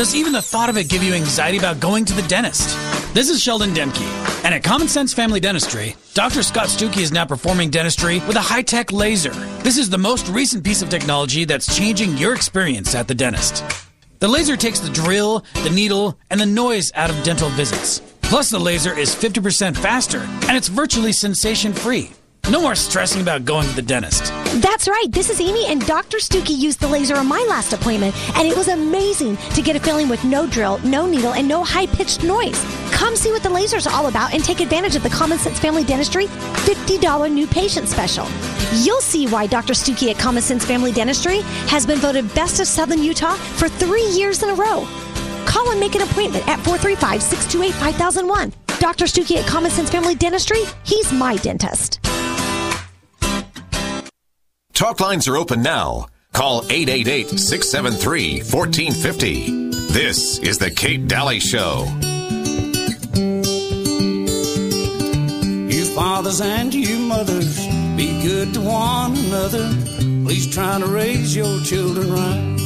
Does 0.00 0.14
even 0.14 0.32
the 0.32 0.40
thought 0.40 0.70
of 0.70 0.78
it 0.78 0.88
give 0.88 1.02
you 1.02 1.12
anxiety 1.12 1.58
about 1.58 1.78
going 1.78 2.06
to 2.06 2.14
the 2.14 2.22
dentist? 2.22 2.74
This 3.12 3.28
is 3.28 3.42
Sheldon 3.42 3.74
Demke, 3.74 4.00
and 4.46 4.54
at 4.54 4.64
Common 4.64 4.88
Sense 4.88 5.12
Family 5.12 5.40
Dentistry, 5.40 5.94
Dr. 6.14 6.42
Scott 6.42 6.68
Stuckey 6.68 7.02
is 7.02 7.12
now 7.12 7.26
performing 7.26 7.68
dentistry 7.68 8.20
with 8.20 8.36
a 8.36 8.40
high 8.40 8.62
tech 8.62 8.92
laser. 8.92 9.34
This 9.62 9.76
is 9.76 9.90
the 9.90 9.98
most 9.98 10.26
recent 10.28 10.64
piece 10.64 10.80
of 10.80 10.88
technology 10.88 11.44
that's 11.44 11.76
changing 11.76 12.16
your 12.16 12.32
experience 12.34 12.94
at 12.94 13.08
the 13.08 13.14
dentist. 13.14 13.62
The 14.20 14.28
laser 14.28 14.56
takes 14.56 14.80
the 14.80 14.88
drill, 14.88 15.44
the 15.64 15.68
needle, 15.68 16.18
and 16.30 16.40
the 16.40 16.46
noise 16.46 16.90
out 16.94 17.10
of 17.10 17.22
dental 17.22 17.50
visits. 17.50 18.00
Plus, 18.22 18.48
the 18.48 18.58
laser 18.58 18.98
is 18.98 19.14
50% 19.14 19.76
faster, 19.76 20.20
and 20.48 20.56
it's 20.56 20.68
virtually 20.68 21.12
sensation 21.12 21.74
free. 21.74 22.10
No 22.48 22.60
more 22.60 22.74
stressing 22.74 23.22
about 23.22 23.44
going 23.44 23.68
to 23.68 23.76
the 23.76 23.82
dentist. 23.82 24.24
That's 24.60 24.88
right. 24.88 25.06
This 25.10 25.30
is 25.30 25.40
Amy, 25.40 25.66
and 25.66 25.84
Dr. 25.86 26.18
Stuckey 26.18 26.56
used 26.58 26.80
the 26.80 26.88
laser 26.88 27.16
on 27.16 27.28
my 27.28 27.44
last 27.48 27.72
appointment, 27.72 28.14
and 28.36 28.48
it 28.48 28.56
was 28.56 28.68
amazing 28.68 29.36
to 29.54 29.62
get 29.62 29.76
a 29.76 29.80
feeling 29.80 30.08
with 30.08 30.24
no 30.24 30.46
drill, 30.46 30.78
no 30.78 31.06
needle, 31.06 31.34
and 31.34 31.46
no 31.46 31.62
high 31.62 31.86
pitched 31.86 32.24
noise. 32.24 32.60
Come 32.90 33.14
see 33.14 33.30
what 33.30 33.42
the 33.42 33.50
laser's 33.50 33.86
all 33.86 34.08
about 34.08 34.34
and 34.34 34.42
take 34.42 34.60
advantage 34.60 34.96
of 34.96 35.02
the 35.02 35.08
Common 35.10 35.38
Sense 35.38 35.58
Family 35.60 35.84
Dentistry 35.84 36.26
$50 36.26 37.32
new 37.32 37.46
patient 37.46 37.88
special. 37.88 38.26
You'll 38.74 39.00
see 39.00 39.26
why 39.26 39.46
Dr. 39.46 39.72
Stuckey 39.72 40.10
at 40.10 40.18
Common 40.18 40.42
Sense 40.42 40.64
Family 40.64 40.92
Dentistry 40.92 41.40
has 41.68 41.86
been 41.86 41.98
voted 41.98 42.32
Best 42.34 42.60
of 42.60 42.66
Southern 42.66 43.02
Utah 43.02 43.34
for 43.34 43.68
three 43.68 44.08
years 44.10 44.42
in 44.42 44.50
a 44.50 44.54
row. 44.54 44.86
Call 45.46 45.70
and 45.70 45.80
make 45.80 45.94
an 45.94 46.02
appointment 46.02 46.46
at 46.48 46.58
435 46.60 47.22
628 47.22 47.74
5001. 47.74 48.52
Dr. 48.80 49.04
Stuckey 49.04 49.36
at 49.36 49.46
Common 49.46 49.70
Sense 49.70 49.90
Family 49.90 50.14
Dentistry, 50.14 50.62
he's 50.84 51.12
my 51.12 51.36
dentist. 51.36 52.00
Talk 54.80 54.98
lines 54.98 55.28
are 55.28 55.36
open 55.36 55.60
now. 55.60 56.06
Call 56.32 56.62
888 56.70 57.38
673 57.38 58.38
1450. 58.50 59.92
This 59.92 60.38
is 60.38 60.56
The 60.56 60.70
Kate 60.70 61.06
Dalley 61.06 61.38
Show. 61.38 61.84
You 65.68 65.84
fathers 65.94 66.40
and 66.40 66.72
you 66.72 66.98
mothers, 66.98 67.66
be 67.94 68.22
good 68.22 68.54
to 68.54 68.62
one 68.62 69.18
another. 69.18 69.68
Please 70.24 70.50
try 70.50 70.78
to 70.78 70.86
raise 70.86 71.36
your 71.36 71.60
children 71.60 72.10
right. 72.10 72.56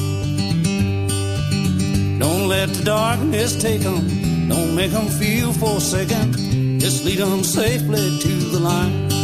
Don't 2.20 2.47
let 2.47 2.68
the 2.68 2.84
darkness 2.84 3.60
take 3.60 3.81
them, 3.81 4.49
don't 4.49 4.76
make 4.76 4.93
them 4.93 5.09
feel 5.09 5.52
forsaken. 5.52 6.78
Just 6.78 7.05
lead 7.05 7.18
them 7.18 7.43
safely 7.43 8.20
to 8.20 8.28
the 8.52 8.60
light. 8.60 9.23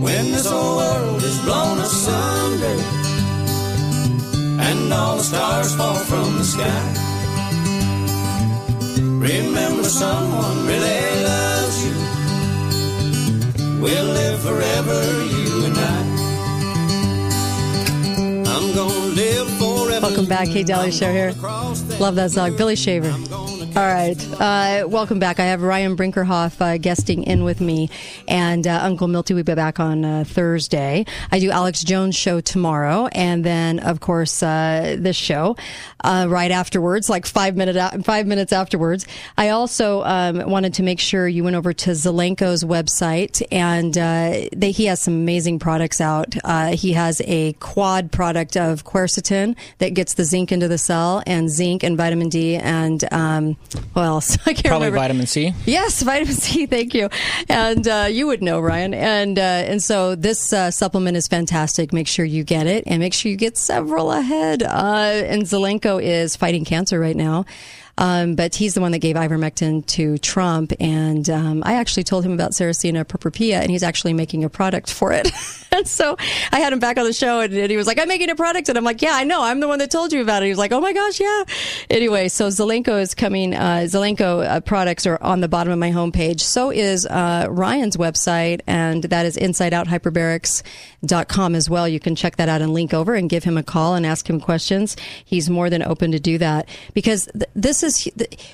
When 0.00 0.30
this 0.32 0.46
whole 0.46 0.76
world 0.76 1.22
is 1.22 1.38
blown 1.40 1.78
asunder 1.78 2.76
and 4.62 4.92
all 4.92 5.16
the 5.16 5.22
stars 5.24 5.74
fall 5.74 5.96
from 5.96 6.38
the 6.38 6.44
sky, 6.44 6.84
remember 9.00 9.84
someone 9.84 10.66
really 10.66 11.22
loves 11.24 11.84
you. 11.84 11.94
We'll 13.82 14.04
live 14.04 14.40
forever, 14.40 15.00
you 15.34 15.64
and 15.66 15.76
I. 15.76 15.82
I'm 18.54 18.74
gonna 18.74 19.14
live 19.14 19.48
forever. 19.58 20.06
Welcome 20.06 20.26
back, 20.26 20.46
Kate 20.48 20.66
Dalley 20.66 20.92
Show 20.92 21.12
here. 21.12 21.32
Love 21.98 22.14
that 22.14 22.30
song, 22.30 22.56
Billy 22.56 22.76
Shaver. 22.76 23.14
All 23.78 23.86
right, 23.86 24.40
uh, 24.40 24.88
welcome 24.88 25.20
back. 25.20 25.38
I 25.38 25.44
have 25.44 25.62
Ryan 25.62 25.96
Brinkerhoff 25.96 26.60
uh, 26.60 26.78
guesting 26.78 27.22
in 27.22 27.44
with 27.44 27.60
me, 27.60 27.90
and 28.26 28.66
uh, 28.66 28.80
Uncle 28.82 29.06
Milty 29.06 29.34
will 29.34 29.44
be 29.44 29.54
back 29.54 29.78
on 29.78 30.04
uh, 30.04 30.24
Thursday. 30.26 31.06
I 31.30 31.38
do 31.38 31.52
Alex 31.52 31.84
Jones 31.84 32.16
show 32.16 32.40
tomorrow, 32.40 33.06
and 33.12 33.44
then 33.44 33.78
of 33.78 34.00
course 34.00 34.42
uh, 34.42 34.96
this 34.98 35.14
show 35.14 35.56
uh, 36.02 36.26
right 36.28 36.50
afterwards, 36.50 37.08
like 37.08 37.24
five 37.24 37.54
minute 37.54 38.04
five 38.04 38.26
minutes 38.26 38.52
afterwards. 38.52 39.06
I 39.36 39.50
also 39.50 40.02
um, 40.02 40.50
wanted 40.50 40.74
to 40.74 40.82
make 40.82 40.98
sure 40.98 41.28
you 41.28 41.44
went 41.44 41.54
over 41.54 41.72
to 41.72 41.90
Zelenko's 41.90 42.64
website, 42.64 43.46
and 43.52 43.94
they, 43.94 44.72
he 44.72 44.86
has 44.86 45.00
some 45.00 45.14
amazing 45.14 45.60
products 45.60 46.00
out. 46.00 46.34
he 46.74 46.94
has 46.94 47.22
a 47.26 47.52
quad 47.60 48.10
product 48.10 48.56
of 48.56 48.84
quercetin 48.84 49.54
that 49.78 49.90
gets 49.90 50.14
the 50.14 50.24
zinc 50.24 50.50
into 50.50 50.66
the 50.66 50.78
cell, 50.78 51.22
and 51.28 51.48
zinc 51.48 51.84
and 51.84 51.96
vitamin 51.96 52.28
D, 52.28 52.56
and 52.56 53.04
um, 53.14 53.56
what 53.92 54.04
else? 54.04 54.36
I 54.46 54.52
can't 54.52 54.66
Probably 54.66 54.86
remember. 54.86 54.98
vitamin 54.98 55.26
C. 55.26 55.52
Yes, 55.66 56.02
vitamin 56.10 56.34
C. 56.34 56.66
Thank 56.66 56.94
you. 56.94 57.08
And 57.48 57.86
uh, 57.86 58.08
you 58.10 58.26
would 58.26 58.42
know, 58.42 58.60
Ryan. 58.60 58.94
And 58.94 59.38
uh, 59.38 59.42
and 59.42 59.82
so 59.82 60.14
this 60.14 60.52
uh, 60.52 60.70
supplement 60.70 61.16
is 61.16 61.28
fantastic. 61.28 61.92
Make 61.92 62.08
sure 62.08 62.24
you 62.24 62.44
get 62.44 62.66
it, 62.66 62.84
and 62.86 63.00
make 63.00 63.14
sure 63.14 63.30
you 63.30 63.36
get 63.36 63.56
several 63.56 64.12
ahead. 64.12 64.62
Uh, 64.62 65.22
and 65.26 65.42
Zelenko 65.42 66.02
is 66.02 66.36
fighting 66.36 66.64
cancer 66.64 66.98
right 66.98 67.16
now. 67.16 67.44
Um, 67.98 68.36
but 68.36 68.54
he's 68.54 68.74
the 68.74 68.80
one 68.80 68.92
that 68.92 69.00
gave 69.00 69.16
ivermectin 69.16 69.84
to 69.86 70.18
Trump. 70.18 70.72
And 70.78 71.28
um, 71.28 71.64
I 71.66 71.74
actually 71.74 72.04
told 72.04 72.24
him 72.24 72.32
about 72.32 72.52
Sarracenia 72.52 73.06
purpurea, 73.06 73.60
and 73.60 73.70
he's 73.70 73.82
actually 73.82 74.12
making 74.12 74.44
a 74.44 74.48
product 74.48 74.90
for 74.90 75.12
it. 75.12 75.28
and 75.72 75.86
so 75.86 76.16
I 76.52 76.60
had 76.60 76.72
him 76.72 76.78
back 76.78 76.96
on 76.96 77.04
the 77.04 77.12
show, 77.12 77.40
and, 77.40 77.52
and, 77.52 77.70
he 77.70 77.76
was 77.76 77.88
like, 77.88 77.98
I'm 77.98 78.08
making 78.08 78.30
a 78.30 78.36
product. 78.36 78.68
And 78.68 78.78
I'm 78.78 78.84
like, 78.84 79.02
yeah, 79.02 79.14
I 79.14 79.24
know. 79.24 79.42
I'm 79.42 79.58
the 79.60 79.68
one 79.68 79.80
that 79.80 79.90
told 79.90 80.12
you 80.12 80.22
about 80.22 80.42
it. 80.42 80.46
He 80.46 80.50
was 80.50 80.58
like, 80.58 80.72
oh 80.72 80.80
my 80.80 80.92
gosh, 80.92 81.18
yeah. 81.20 81.44
Anyway, 81.90 82.28
so 82.28 82.48
Zelenko 82.48 83.00
is 83.00 83.14
coming. 83.14 83.54
Uh, 83.54 83.86
Zelenko 83.88 84.46
uh, 84.46 84.60
products 84.60 85.06
are 85.06 85.18
on 85.20 85.40
the 85.40 85.48
bottom 85.48 85.72
of 85.72 85.78
my 85.78 85.90
homepage. 85.90 86.40
So 86.40 86.70
is 86.70 87.06
uh, 87.06 87.46
Ryan's 87.50 87.96
website, 87.96 88.60
and 88.66 89.02
that 89.04 89.24
is 89.26 89.36
InsideOutHyperbarics.com 89.36 91.54
as 91.54 91.68
well. 91.68 91.86
You 91.88 91.98
can 91.98 92.14
check 92.14 92.36
that 92.36 92.48
out 92.48 92.62
and 92.62 92.72
link 92.72 92.94
over 92.94 93.14
and 93.14 93.28
give 93.28 93.42
him 93.42 93.58
a 93.58 93.64
call 93.64 93.96
and 93.96 94.06
ask 94.06 94.30
him 94.30 94.40
questions. 94.40 94.96
He's 95.24 95.50
more 95.50 95.68
than 95.68 95.82
open 95.82 96.12
to 96.12 96.20
do 96.20 96.38
that 96.38 96.68
because 96.94 97.28
th- 97.34 97.50
this 97.54 97.82
is 97.82 97.87
is 97.88 98.08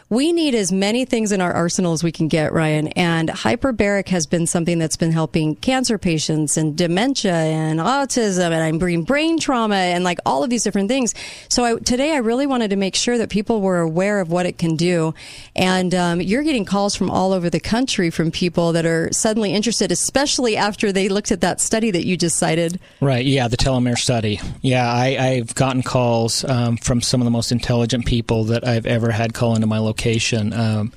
we 0.09 0.33
need 0.33 0.55
as 0.55 0.73
many 0.73 1.05
things 1.05 1.33
in 1.33 1.41
our 1.41 1.53
arsenal 1.53 1.93
as 1.93 2.03
we 2.03 2.13
can 2.13 2.29
get, 2.29 2.53
Ryan. 2.53 2.89
And 2.89 3.29
hyperbaric 3.29 4.09
has 4.09 4.27
been 4.27 4.47
something 4.47 4.79
that's 4.79 4.97
been 4.97 5.13
helping 5.13 5.57
cancer 5.57 5.99
patients 5.99 6.57
and 6.57 6.77
dementia 6.77 7.35
and 7.35 7.81
autism, 7.81 8.47
and 8.47 8.63
I'm 8.63 8.79
bringing 8.79 9.05
brain 9.05 9.39
trauma 9.39 9.75
and 9.75 10.05
like 10.05 10.19
all 10.25 10.45
of 10.45 10.51
these 10.51 10.63
different 10.63 10.89
things. 10.89 11.15
So 11.49 11.65
I, 11.65 11.75
today, 11.77 12.13
I 12.13 12.19
really 12.19 12.47
wanted 12.47 12.71
to 12.71 12.77
make 12.77 12.95
sure 12.95 13.19
that 13.19 13.31
people 13.31 13.61
were 13.61 13.81
aware 13.81 14.21
of 14.21 14.31
what 14.31 14.47
it 14.47 14.59
can 14.59 14.77
do. 14.77 15.15
And 15.57 15.95
um, 15.95 16.21
you're 16.21 16.43
getting 16.43 16.65
calls 16.65 16.95
from 16.95 17.11
all 17.11 17.33
over 17.33 17.51
the 17.51 17.61
country 17.61 18.11
from 18.11 18.31
people 18.31 18.73
that 18.73 18.87
are 18.87 19.13
suddenly 19.13 19.53
interested, 19.53 19.91
especially 19.91 20.57
after 20.57 20.93
they 20.93 21.09
looked 21.09 21.33
at 21.33 21.41
that 21.41 21.61
study 21.61 21.91
that 21.91 22.07
you 22.07 22.17
just 22.17 22.37
cited. 22.37 22.79
Right. 23.01 23.25
Yeah, 23.25 23.49
the 23.49 23.57
telomere 23.57 23.99
study. 23.99 24.41
Yeah, 24.63 24.91
I, 24.91 25.17
I've 25.19 25.55
gotten 25.55 25.83
calls 25.83 26.45
um, 26.45 26.77
from 26.77 27.01
some 27.01 27.21
of 27.21 27.25
the 27.25 27.31
most 27.31 27.51
intelligent 27.51 28.07
people 28.07 28.45
that 28.45 28.67
I've 28.67 28.87
ever 28.87 29.11
had 29.11 29.24
call 29.33 29.55
into 29.55 29.67
my 29.67 29.79
location. 29.79 30.53
Um, 30.53 30.93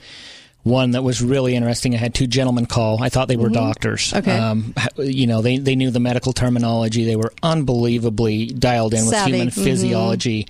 one 0.64 0.92
that 0.92 1.04
was 1.04 1.22
really 1.22 1.56
interesting. 1.56 1.94
I 1.94 1.98
had 1.98 2.14
two 2.14 2.28
gentlemen 2.28 2.66
call. 2.66 3.02
I 3.02 3.08
thought 3.08 3.30
they 3.30 3.38
were 3.38 3.48
Mm-hmm. 3.48 3.56
Mhm. 3.56 3.74
doctors. 3.74 4.14
Okay. 4.14 4.36
Um, 4.38 4.74
you 4.98 5.26
know, 5.26 5.42
they, 5.42 5.60
they 5.60 5.78
knew 5.78 5.92
the 5.92 6.02
medical 6.02 6.34
terminology. 6.34 7.06
They 7.06 7.16
were 7.16 7.32
unbelievably 7.42 8.48
dialed 8.48 8.94
in 8.94 9.06
Savvy. 9.06 9.32
with 9.32 9.40
human 9.40 9.54
Mhm. 9.54 9.64
physiology. 9.64 10.48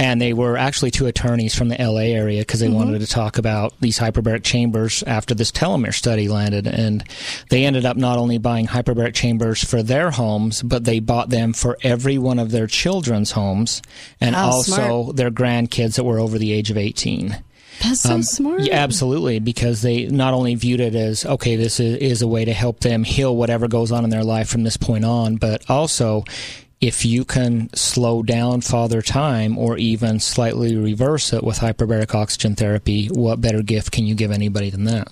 And 0.00 0.20
they 0.22 0.32
were 0.32 0.56
actually 0.56 0.92
two 0.92 1.06
attorneys 1.06 1.56
from 1.56 1.68
the 1.68 1.80
LA 1.80 2.12
area 2.14 2.42
because 2.42 2.60
they 2.60 2.68
Mhm. 2.68 2.74
wanted 2.74 3.00
to 3.00 3.06
talk 3.08 3.36
about 3.36 3.74
these 3.80 3.98
hyperbaric 3.98 4.44
chambers 4.44 5.02
after 5.08 5.34
this 5.34 5.50
telomere 5.50 5.92
study 5.92 6.28
landed. 6.28 6.68
And 6.68 7.02
they 7.50 7.64
ended 7.64 7.84
up 7.84 7.96
not 7.96 8.16
only 8.16 8.38
buying 8.38 8.68
hyperbaric 8.68 9.14
chambers 9.14 9.62
for 9.64 9.82
their 9.82 10.12
homes, 10.12 10.62
but 10.62 10.84
they 10.84 11.00
bought 11.00 11.30
them 11.30 11.52
for 11.52 11.76
every 11.82 12.16
one 12.16 12.38
of 12.38 12.52
their 12.52 12.68
children's 12.68 13.32
homes 13.32 13.82
and 14.20 14.36
also 14.36 14.72
smart. 14.76 15.16
their 15.16 15.30
grandkids 15.32 15.96
that 15.96 16.04
were 16.04 16.20
over 16.20 16.38
the 16.38 16.52
age 16.52 16.70
of 16.70 16.76
18. 16.78 17.36
That's 17.82 18.00
so 18.00 18.14
Um, 18.14 18.22
smart. 18.22 18.62
Yeah, 18.62 18.74
absolutely, 18.82 19.38
because 19.40 19.82
they 19.82 20.06
not 20.06 20.34
only 20.34 20.54
viewed 20.56 20.80
it 20.80 20.94
as 20.96 21.24
okay, 21.24 21.54
this 21.56 21.78
is, 21.80 21.96
is 21.98 22.22
a 22.22 22.26
way 22.28 22.44
to 22.44 22.52
help 22.52 22.80
them 22.80 23.02
heal 23.04 23.34
whatever 23.36 23.66
goes 23.68 23.90
on 23.92 24.02
in 24.04 24.10
their 24.10 24.24
life 24.24 24.48
from 24.48 24.62
this 24.64 24.76
point 24.76 25.04
on, 25.04 25.36
but 25.36 25.62
also 25.68 26.24
if 26.80 27.04
you 27.04 27.24
can 27.24 27.68
slow 27.74 28.22
down 28.22 28.60
father 28.60 29.02
time 29.02 29.58
or 29.58 29.76
even 29.78 30.20
slightly 30.20 30.76
reverse 30.76 31.32
it 31.32 31.42
with 31.42 31.58
hyperbaric 31.58 32.14
oxygen 32.14 32.54
therapy, 32.54 33.08
what 33.08 33.40
better 33.40 33.62
gift 33.62 33.90
can 33.92 34.06
you 34.06 34.14
give 34.14 34.30
anybody 34.30 34.70
than 34.70 34.84
that? 34.84 35.08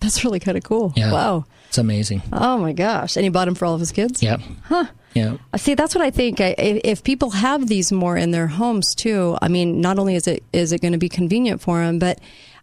That's 0.00 0.24
really 0.24 0.40
kind 0.40 0.56
of 0.56 0.64
cool. 0.64 0.92
Yeah. 0.96 1.12
Wow. 1.12 1.44
It's 1.68 1.78
amazing. 1.78 2.22
Oh 2.32 2.56
my 2.58 2.72
gosh. 2.72 3.16
And 3.16 3.24
he 3.24 3.28
bought 3.30 3.44
them 3.46 3.54
for 3.54 3.66
all 3.66 3.74
of 3.74 3.80
his 3.80 3.92
kids? 3.92 4.22
Yep. 4.22 4.40
Huh. 4.64 4.86
Yeah. 5.14 5.36
Uh, 5.52 5.58
See, 5.58 5.74
that's 5.74 5.94
what 5.94 6.04
I 6.04 6.10
think. 6.10 6.40
I- 6.40 6.54
If 6.56 6.80
if 6.84 7.04
people 7.04 7.30
have 7.30 7.66
these 7.66 7.90
more 7.92 8.16
in 8.16 8.30
their 8.30 8.46
homes 8.46 8.94
too, 8.94 9.36
I 9.42 9.48
mean, 9.48 9.80
not 9.80 9.98
only 9.98 10.14
is 10.14 10.26
it 10.26 10.42
is 10.52 10.72
it 10.72 10.80
going 10.80 10.92
to 10.92 10.98
be 10.98 11.08
convenient 11.08 11.60
for 11.60 11.80
them, 11.80 11.98
but 11.98 12.20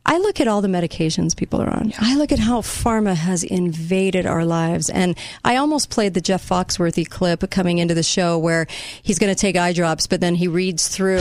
I 0.07 0.19
look 0.19 0.39
at 0.39 0.47
all 0.47 0.61
the 0.61 0.67
medications 0.67 1.35
people 1.35 1.61
are 1.61 1.69
on. 1.69 1.91
I 1.99 2.15
look 2.15 2.31
at 2.31 2.37
how 2.39 2.61
pharma 2.61 3.15
has 3.15 3.43
invaded 3.43 4.25
our 4.25 4.45
lives, 4.45 4.89
and 4.89 5.17
I 5.43 5.55
almost 5.55 5.89
played 5.89 6.13
the 6.13 6.21
Jeff 6.21 6.47
Foxworthy 6.47 7.09
clip 7.09 7.49
coming 7.49 7.79
into 7.79 7.95
the 7.95 8.03
show 8.03 8.37
where 8.37 8.67
he's 9.01 9.17
going 9.17 9.33
to 9.33 9.39
take 9.39 9.55
eye 9.55 9.73
drops, 9.73 10.05
but 10.05 10.21
then 10.21 10.35
he 10.35 10.47
reads 10.47 10.87
through 10.87 11.17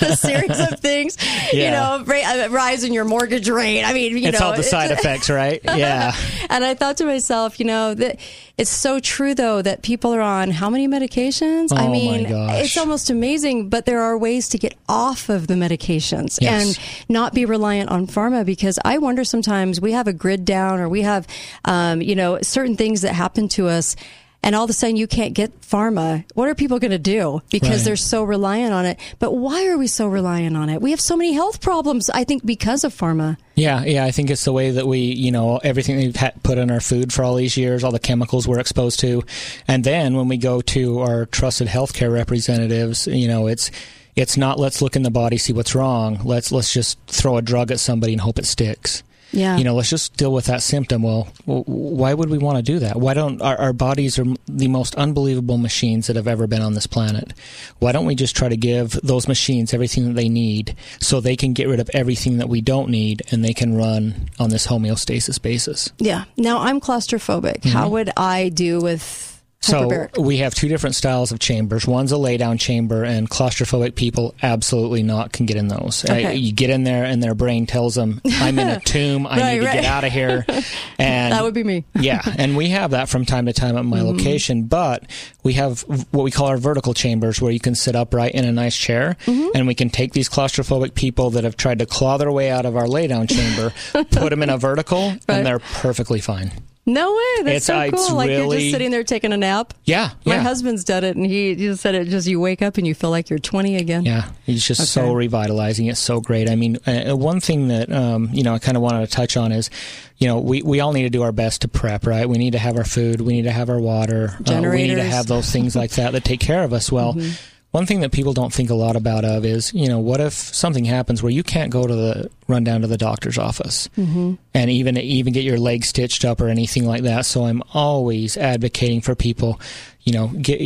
a 0.00 0.16
series 0.16 0.60
of 0.60 0.78
things. 0.80 1.16
You 1.52 1.70
know, 1.70 2.04
ra- 2.06 2.22
uh, 2.24 2.48
rise 2.50 2.84
in 2.84 2.92
your 2.92 3.04
mortgage 3.04 3.48
rate. 3.48 3.82
I 3.82 3.92
mean, 3.92 4.16
you 4.16 4.28
it's 4.28 4.38
know, 4.38 4.46
all 4.46 4.56
the 4.56 4.62
side 4.62 4.90
effects, 4.90 5.28
right? 5.28 5.60
Yeah. 5.80 6.14
and 6.50 6.62
I 6.62 6.74
thought 6.74 6.98
to 6.98 7.04
myself, 7.06 7.58
you 7.58 7.64
know, 7.64 7.94
that 7.94 8.18
it's 8.60 8.70
so 8.70 9.00
true 9.00 9.34
though 9.34 9.62
that 9.62 9.82
people 9.82 10.12
are 10.14 10.20
on 10.20 10.50
how 10.50 10.68
many 10.70 10.86
medications? 10.86 11.72
I 11.72 11.84
Oh, 11.84 11.86
my 11.86 11.92
mean, 11.92 12.26
it's 12.28 12.76
almost 12.76 13.10
amazing, 13.10 13.68
but 13.68 13.86
there 13.86 14.00
are 14.02 14.16
ways 14.18 14.48
to 14.50 14.58
get 14.58 14.74
off 14.88 15.28
of 15.28 15.46
the 15.46 15.54
medications 15.54 16.38
Yes. 16.40 16.76
and 16.76 16.78
not 17.08 17.32
be 17.34 17.44
reliant 17.44 17.90
on 17.90 18.06
pharma 18.06 18.44
because 18.44 18.78
I 18.84 18.98
wonder 18.98 19.24
sometimes 19.24 19.80
we 19.80 19.92
have 19.92 20.06
a 20.06 20.12
grid 20.12 20.44
down 20.44 20.78
or 20.80 20.88
we 20.88 21.02
have, 21.02 21.26
um, 21.64 22.02
you 22.02 22.14
know, 22.14 22.38
certain 22.42 22.76
things 22.76 23.00
that 23.02 23.14
happen 23.14 23.48
to 23.50 23.68
us. 23.68 23.96
And 24.42 24.56
all 24.56 24.64
of 24.64 24.70
a 24.70 24.72
sudden, 24.72 24.96
you 24.96 25.06
can't 25.06 25.34
get 25.34 25.60
pharma. 25.60 26.24
What 26.34 26.48
are 26.48 26.54
people 26.54 26.78
going 26.78 26.92
to 26.92 26.98
do? 26.98 27.42
Because 27.50 27.80
Right. 27.80 27.84
they're 27.84 27.96
so 27.96 28.22
reliant 28.22 28.72
on 28.72 28.86
it. 28.86 28.98
But 29.18 29.36
why 29.36 29.66
are 29.68 29.76
we 29.76 29.86
so 29.86 30.06
reliant 30.08 30.56
on 30.56 30.70
it? 30.70 30.80
We 30.80 30.92
have 30.92 31.00
so 31.00 31.14
many 31.14 31.32
health 31.34 31.60
problems, 31.60 32.08
I 32.08 32.24
think, 32.24 32.46
because 32.46 32.82
of 32.82 32.96
pharma. 32.96 33.36
Yeah, 33.54 33.84
yeah, 33.84 34.04
I 34.06 34.10
think 34.10 34.30
it's 34.30 34.44
the 34.44 34.52
way 34.52 34.70
that 34.70 34.86
we, 34.86 34.98
you 35.00 35.30
know, 35.30 35.58
everything 35.58 35.98
we've 35.98 36.16
had 36.16 36.42
put 36.42 36.56
in 36.56 36.70
our 36.70 36.80
food 36.80 37.12
for 37.12 37.22
all 37.22 37.34
these 37.34 37.58
years, 37.58 37.84
all 37.84 37.92
the 37.92 37.98
chemicals 37.98 38.48
we're 38.48 38.58
exposed 38.58 38.98
to, 39.00 39.22
and 39.68 39.84
then 39.84 40.16
when 40.16 40.28
we 40.28 40.38
go 40.38 40.62
to 40.62 41.00
our 41.00 41.26
trusted 41.26 41.68
healthcare 41.68 42.10
representatives, 42.10 43.06
you 43.06 43.28
know, 43.28 43.46
it's 43.46 43.70
it's 44.16 44.36
not 44.38 44.58
let's 44.58 44.80
look 44.82 44.96
in 44.96 45.02
the 45.02 45.10
body 45.10 45.36
see 45.36 45.52
what's 45.52 45.74
wrong. 45.74 46.18
Let's 46.24 46.50
let's 46.50 46.72
just 46.72 46.98
throw 47.06 47.36
a 47.36 47.42
drug 47.42 47.70
at 47.70 47.78
somebody 47.80 48.12
and 48.14 48.20
hope 48.22 48.38
it 48.38 48.46
sticks. 48.46 49.02
Yeah. 49.32 49.56
You 49.56 49.64
know, 49.64 49.74
let's 49.74 49.90
just 49.90 50.16
deal 50.16 50.32
with 50.32 50.46
that 50.46 50.62
symptom. 50.62 51.02
Well, 51.02 51.28
why 51.44 52.14
would 52.14 52.30
we 52.30 52.38
want 52.38 52.56
to 52.56 52.62
do 52.62 52.80
that? 52.80 52.96
Why 52.96 53.14
don't 53.14 53.40
our, 53.40 53.56
our 53.58 53.72
bodies 53.72 54.18
are 54.18 54.24
the 54.46 54.68
most 54.68 54.94
unbelievable 54.96 55.56
machines 55.58 56.06
that 56.08 56.16
have 56.16 56.26
ever 56.28 56.46
been 56.46 56.62
on 56.62 56.74
this 56.74 56.86
planet? 56.86 57.32
Why 57.78 57.92
don't 57.92 58.06
we 58.06 58.14
just 58.14 58.34
try 58.36 58.48
to 58.48 58.56
give 58.56 58.92
those 59.02 59.28
machines 59.28 59.72
everything 59.72 60.04
that 60.06 60.14
they 60.14 60.28
need 60.28 60.74
so 61.00 61.20
they 61.20 61.36
can 61.36 61.52
get 61.52 61.68
rid 61.68 61.80
of 61.80 61.90
everything 61.94 62.38
that 62.38 62.48
we 62.48 62.60
don't 62.60 62.90
need 62.90 63.22
and 63.30 63.44
they 63.44 63.54
can 63.54 63.74
run 63.76 64.28
on 64.38 64.50
this 64.50 64.66
homeostasis 64.66 65.40
basis? 65.40 65.92
Yeah. 65.98 66.24
Now 66.36 66.58
I'm 66.58 66.80
claustrophobic. 66.80 67.64
How 67.64 67.86
Mhm. 67.88 67.90
would 67.92 68.10
I 68.16 68.48
do 68.48 68.80
with 68.80 69.29
So 69.62 70.08
we 70.18 70.38
have 70.38 70.54
two 70.54 70.68
different 70.68 70.96
styles 70.96 71.32
of 71.32 71.38
chambers. 71.38 71.86
One's 71.86 72.12
a 72.12 72.16
lay 72.16 72.38
down 72.38 72.56
chamber, 72.56 73.04
and 73.04 73.28
claustrophobic 73.28 73.94
people 73.94 74.34
absolutely 74.42 75.02
not 75.02 75.32
can 75.32 75.44
get 75.44 75.56
in 75.58 75.68
those. 75.68 76.04
Uh, 76.08 76.14
you 76.14 76.52
get 76.52 76.70
in 76.70 76.82
there, 76.84 77.04
and 77.04 77.22
their 77.22 77.34
brain 77.34 77.66
tells 77.66 77.94
them, 77.94 78.22
"I'm 78.24 78.58
in 78.58 78.68
a 78.68 78.80
tomb. 78.84 79.26
I 79.26 79.38
Right, 79.38 79.52
need 79.54 79.60
to 79.60 79.66
right. 79.66 79.74
get 79.74 79.84
out 79.84 80.04
of 80.04 80.12
here." 80.12 80.46
And 80.98 81.32
that 81.32 81.42
would 81.42 81.54
be 81.54 81.64
me. 81.64 81.84
yeah, 82.00 82.20
and 82.36 82.56
we 82.58 82.68
have 82.70 82.90
that 82.90 83.08
from 83.08 83.24
time 83.24 83.46
to 83.46 83.52
time 83.54 83.76
at 83.78 83.84
my 83.86 84.00
Mhm. 84.00 84.16
location, 84.16 84.64
but 84.64 85.04
we 85.42 85.54
have 85.54 85.80
what 86.10 86.24
we 86.24 86.30
call 86.30 86.46
our 86.48 86.58
vertical 86.58 86.92
chambers 86.92 87.40
where 87.40 87.50
you 87.52 87.60
can 87.60 87.74
sit 87.74 87.96
upright 87.96 88.32
in 88.34 88.44
a 88.44 88.52
nice 88.52 88.76
chair 88.76 89.16
Mm-hmm. 89.26 89.48
and 89.54 89.66
we 89.66 89.74
can 89.74 89.88
take 89.88 90.12
these 90.12 90.28
claustrophobic 90.28 90.94
people 90.94 91.30
that 91.30 91.44
have 91.44 91.56
tried 91.56 91.78
to 91.78 91.86
claw 91.86 92.18
their 92.18 92.30
way 92.30 92.50
out 92.50 92.66
of 92.66 92.76
our 92.76 92.86
lay 92.86 93.06
down 93.06 93.26
chamber, 93.28 93.72
put 93.92 94.28
them 94.30 94.42
in 94.42 94.50
a 94.50 94.58
vertical, 94.58 95.08
Right. 95.10 95.20
and 95.28 95.46
they're 95.46 95.58
perfectly 95.58 96.20
fine. 96.20 96.52
No 96.92 97.12
way. 97.12 97.44
That's 97.44 97.48
It's- 97.48 97.64
so 97.66 97.74
uh, 97.76 97.90
cool. 97.90 98.00
it's 98.04 98.12
like 98.12 98.30
you're 98.30 98.52
just 98.52 98.70
sitting 98.70 98.90
there 98.90 99.04
taking 99.04 99.32
a 99.32 99.36
nap. 99.36 99.74
Yeah, 99.84 100.10
My 100.24 100.34
yeah. 100.36 100.42
husband's 100.42 100.84
done 100.84 101.04
it, 101.04 101.16
and 101.16 101.24
he 101.26 101.54
just 101.54 101.80
said 101.82 101.94
it. 101.94 102.08
Just 102.08 102.26
you 102.26 102.40
wake 102.40 102.62
up 102.62 102.76
and 102.78 102.86
you 102.86 102.94
feel 102.94 103.10
like 103.10 103.30
you're 103.30 103.38
20 103.38 103.76
again. 103.76 104.04
Yeah, 104.04 104.30
it's 104.46 104.66
just 104.66 104.86
so 104.92 105.12
revitalizing. 105.12 105.86
It's 105.86 106.00
so 106.00 106.20
great. 106.20 106.48
I 106.50 106.56
mean, 106.56 106.78
uh, 106.86 107.16
one 107.16 107.40
thing 107.40 107.68
that 107.68 107.92
um, 107.92 108.28
you 108.32 108.42
know 108.42 108.54
I 108.54 108.58
kind 108.58 108.76
of 108.76 108.82
wanted 108.82 109.08
to 109.08 109.12
touch 109.14 109.36
on 109.36 109.52
is, 109.52 109.70
you 110.18 110.26
know, 110.26 110.38
we, 110.38 110.62
we 110.62 110.80
all 110.80 110.92
need 110.92 111.02
to 111.04 111.10
do 111.10 111.22
our 111.22 111.32
best 111.32 111.62
to 111.62 111.68
prep, 111.68 112.06
right? 112.06 112.28
We 112.28 112.38
need 112.38 112.52
to 112.52 112.58
have 112.58 112.76
our 112.76 112.84
food, 112.84 113.20
we 113.20 113.32
need 113.34 113.42
to 113.44 113.52
have 113.52 113.70
our 113.70 113.80
water, 113.80 114.36
uh, 114.48 114.60
we 114.62 114.86
need 114.88 114.94
to 114.96 115.02
have 115.04 115.26
those 115.26 115.50
things 115.50 115.74
like 115.76 115.92
that 115.92 116.12
that 116.12 116.24
take 116.24 116.40
care 116.40 116.62
of 116.62 116.72
us. 116.72 116.90
Well. 116.92 117.14
Mhm. 117.14 117.38
One 117.72 117.86
thing 117.86 118.00
that 118.00 118.10
people 118.10 118.32
don't 118.32 118.52
think 118.52 118.68
a 118.68 118.74
lot 118.74 118.96
about 118.96 119.24
of 119.24 119.44
is, 119.44 119.72
you 119.72 119.88
know, 119.88 120.00
what 120.00 120.20
if 120.20 120.32
something 120.32 120.84
happens 120.84 121.22
where 121.22 121.30
you 121.30 121.44
can't 121.44 121.70
go 121.70 121.86
to 121.86 121.94
the 121.94 122.30
run 122.48 122.64
down 122.64 122.80
to 122.80 122.88
the 122.88 122.98
doctor's 122.98 123.38
office 123.38 123.88
Mm-hmm. 123.96 124.34
and 124.54 124.70
even 124.70 124.96
even 124.96 125.32
get 125.32 125.44
your 125.44 125.58
leg 125.58 125.84
stitched 125.84 126.24
up 126.24 126.40
or 126.40 126.48
anything 126.48 126.84
like 126.84 127.02
that. 127.02 127.26
So 127.26 127.44
I'm 127.44 127.62
always 127.72 128.36
advocating 128.36 129.00
for 129.02 129.14
people, 129.14 129.60
you 130.02 130.12
know, 130.12 130.28
get 130.28 130.60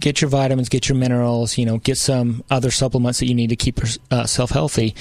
get 0.00 0.20
your 0.20 0.28
vitamins, 0.28 0.68
get 0.68 0.88
your 0.88 0.96
minerals, 0.96 1.56
you 1.56 1.64
know, 1.64 1.78
get 1.78 1.96
some 1.96 2.44
other 2.50 2.70
supplements 2.70 3.20
that 3.20 3.26
you 3.26 3.34
need 3.34 3.50
to 3.50 3.56
keep 3.56 3.78
yourself 3.78 4.50
healthy. 4.50 4.94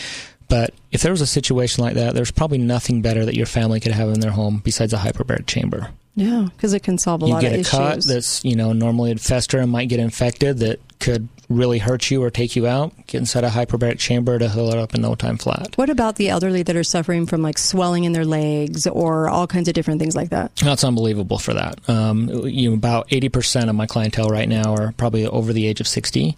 But 0.47 0.73
if 0.91 1.01
there 1.01 1.11
was 1.11 1.21
a 1.21 1.27
situation 1.27 1.83
like 1.83 1.93
that, 1.95 2.15
there's 2.15 2.31
probably 2.31 2.57
nothing 2.57 3.01
better 3.01 3.23
that 3.25 3.35
your 3.35 3.45
family 3.45 3.79
could 3.79 3.91
have 3.91 4.09
in 4.09 4.19
their 4.19 4.31
home 4.31 4.61
besides 4.63 4.93
a 4.93 4.97
hyperbaric 4.97 5.45
chamber. 5.45 5.91
Yeah, 6.19 6.49
because 6.55 6.73
it 6.73 6.83
can 6.83 6.97
solve 6.97 7.23
a 7.23 7.27
you 7.27 7.33
lot 7.33 7.41
get 7.41 7.53
of 7.53 7.57
a 7.57 7.61
issues. 7.61 7.71
cut 7.71 8.03
that's 8.03 8.43
you 8.43 8.55
know 8.55 8.73
normally 8.73 9.11
would 9.11 9.21
fester 9.21 9.57
and 9.59 9.71
might 9.71 9.87
get 9.89 9.99
infected 9.99 10.57
that 10.59 10.79
could 10.99 11.29
really 11.47 11.79
hurt 11.79 12.11
you 12.11 12.21
or 12.21 12.29
take 12.29 12.55
you 12.55 12.67
out. 12.67 12.93
Get 13.07 13.19
inside 13.19 13.43
a 13.43 13.49
hyperbaric 13.49 13.97
chamber 13.97 14.37
to 14.37 14.49
heal 14.49 14.69
it 14.69 14.77
up 14.77 14.93
in 14.93 15.01
no 15.01 15.15
time 15.15 15.37
flat. 15.37 15.75
what 15.77 15.89
about 15.89 16.17
the 16.17 16.29
elderly 16.29 16.61
that 16.61 16.75
are 16.75 16.83
suffering 16.83 17.25
from 17.25 17.41
like 17.41 17.57
swelling 17.57 18.03
in 18.03 18.11
their 18.11 18.25
legs 18.25 18.85
or 18.85 19.29
all 19.29 19.47
kinds 19.47 19.67
of 19.67 19.73
different 19.73 19.99
things 19.99 20.15
like 20.15 20.29
that? 20.29 20.55
That's 20.57 20.83
unbelievable 20.83 21.39
for 21.39 21.53
that. 21.55 21.79
Um, 21.89 22.29
you 22.45 22.69
know, 22.69 22.75
about 22.75 23.07
eighty 23.11 23.29
percent 23.29 23.69
of 23.69 23.75
my 23.75 23.87
clientele 23.87 24.27
right 24.27 24.47
now 24.47 24.75
are 24.75 24.91
probably 24.97 25.25
over 25.25 25.53
the 25.53 25.65
age 25.67 25.79
of 25.79 25.87
sixty, 25.87 26.35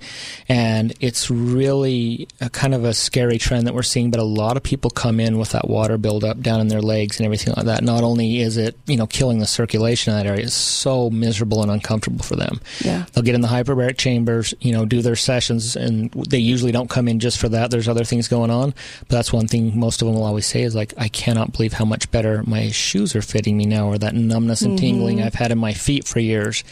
and 0.48 0.94
it's 1.02 1.30
really 1.32 2.28
a 2.40 2.50
kind 2.50 2.74
of 2.74 2.86
a 2.86 2.94
scary 2.94 3.40
trend 3.40 3.66
that 3.68 3.74
we're 3.74 3.82
seeing. 3.84 4.12
But 4.12 4.20
a 4.20 4.24
lot 4.24 4.56
of 4.58 4.64
people 4.64 4.92
come 4.92 5.20
in 5.20 5.40
with 5.40 5.50
that 5.50 5.68
water 5.68 5.98
buildup 5.98 6.40
down 6.40 6.62
in 6.62 6.68
their 6.68 6.82
legs 6.82 7.20
and 7.20 7.26
everything 7.26 7.54
like 7.58 7.66
that. 7.66 7.84
Not 7.84 8.04
only 8.04 8.40
is 8.40 8.58
it 8.58 8.78
you 8.86 8.96
know 8.96 9.08
killing 9.08 9.40
the 9.40 9.48
circulation 9.48 9.71
in 9.74 10.14
that 10.14 10.26
area, 10.26 10.44
is 10.44 10.54
so 10.54 11.10
miserable 11.10 11.62
and 11.62 11.72
uncomfortable 11.72 12.24
for 12.24 12.36
them. 12.36 12.60
Yeah. 12.84 13.06
They'll 13.14 13.24
get 13.24 13.36
in 13.36 13.42
the 13.42 13.48
hyperbaric 13.48 13.98
chambers, 13.98 14.54
you 14.60 14.72
know, 14.72 14.86
do 14.86 15.02
their 15.02 15.16
sessions, 15.16 15.76
and 15.76 16.12
they 16.12 16.40
usually 16.40 16.72
don't 16.72 16.90
come 16.90 17.08
in 17.08 17.20
just 17.20 17.38
for 17.38 17.50
that. 17.50 17.72
There's 17.72 17.88
other 17.88 18.04
things 18.04 18.28
going 18.28 18.52
on, 18.52 18.74
but 19.00 19.10
that's 19.10 19.32
one 19.34 19.48
thing 19.48 19.78
most 19.80 20.02
of 20.02 20.08
them 20.08 20.16
will 20.16 20.24
always 20.24 20.46
say 20.46 20.62
is 20.64 20.76
like, 20.76 20.94
I 20.98 21.08
cannot 21.08 21.54
believe 21.54 21.74
how 21.74 21.86
much 21.86 22.10
better 22.12 22.44
my 22.46 22.70
shoes 22.70 23.16
are 23.16 23.22
fitting 23.22 23.58
me 23.58 23.66
now, 23.66 23.88
or 23.88 23.98
that 23.98 24.16
numbness 24.16 24.62
and 24.62 24.78
tingling 24.78 25.18
Mhm. 25.20 25.26
I've 25.26 25.36
had 25.36 25.52
in 25.52 25.58
my 25.58 25.74
feet 25.74 26.08
for 26.08 26.20
years 26.20 26.64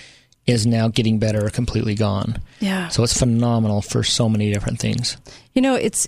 is 0.47 0.65
now 0.65 0.87
getting 0.87 1.19
better 1.19 1.45
or 1.45 1.49
completely 1.49 1.95
gone. 1.95 2.37
Yeah. 2.59 2.87
So 2.89 3.03
it's 3.03 3.17
phenomenal 3.17 3.81
for 3.81 4.03
so 4.03 4.27
many 4.27 4.51
different 4.51 4.79
things. 4.79 5.17
You 5.53 5.61
know, 5.61 5.75
it's 5.75 6.07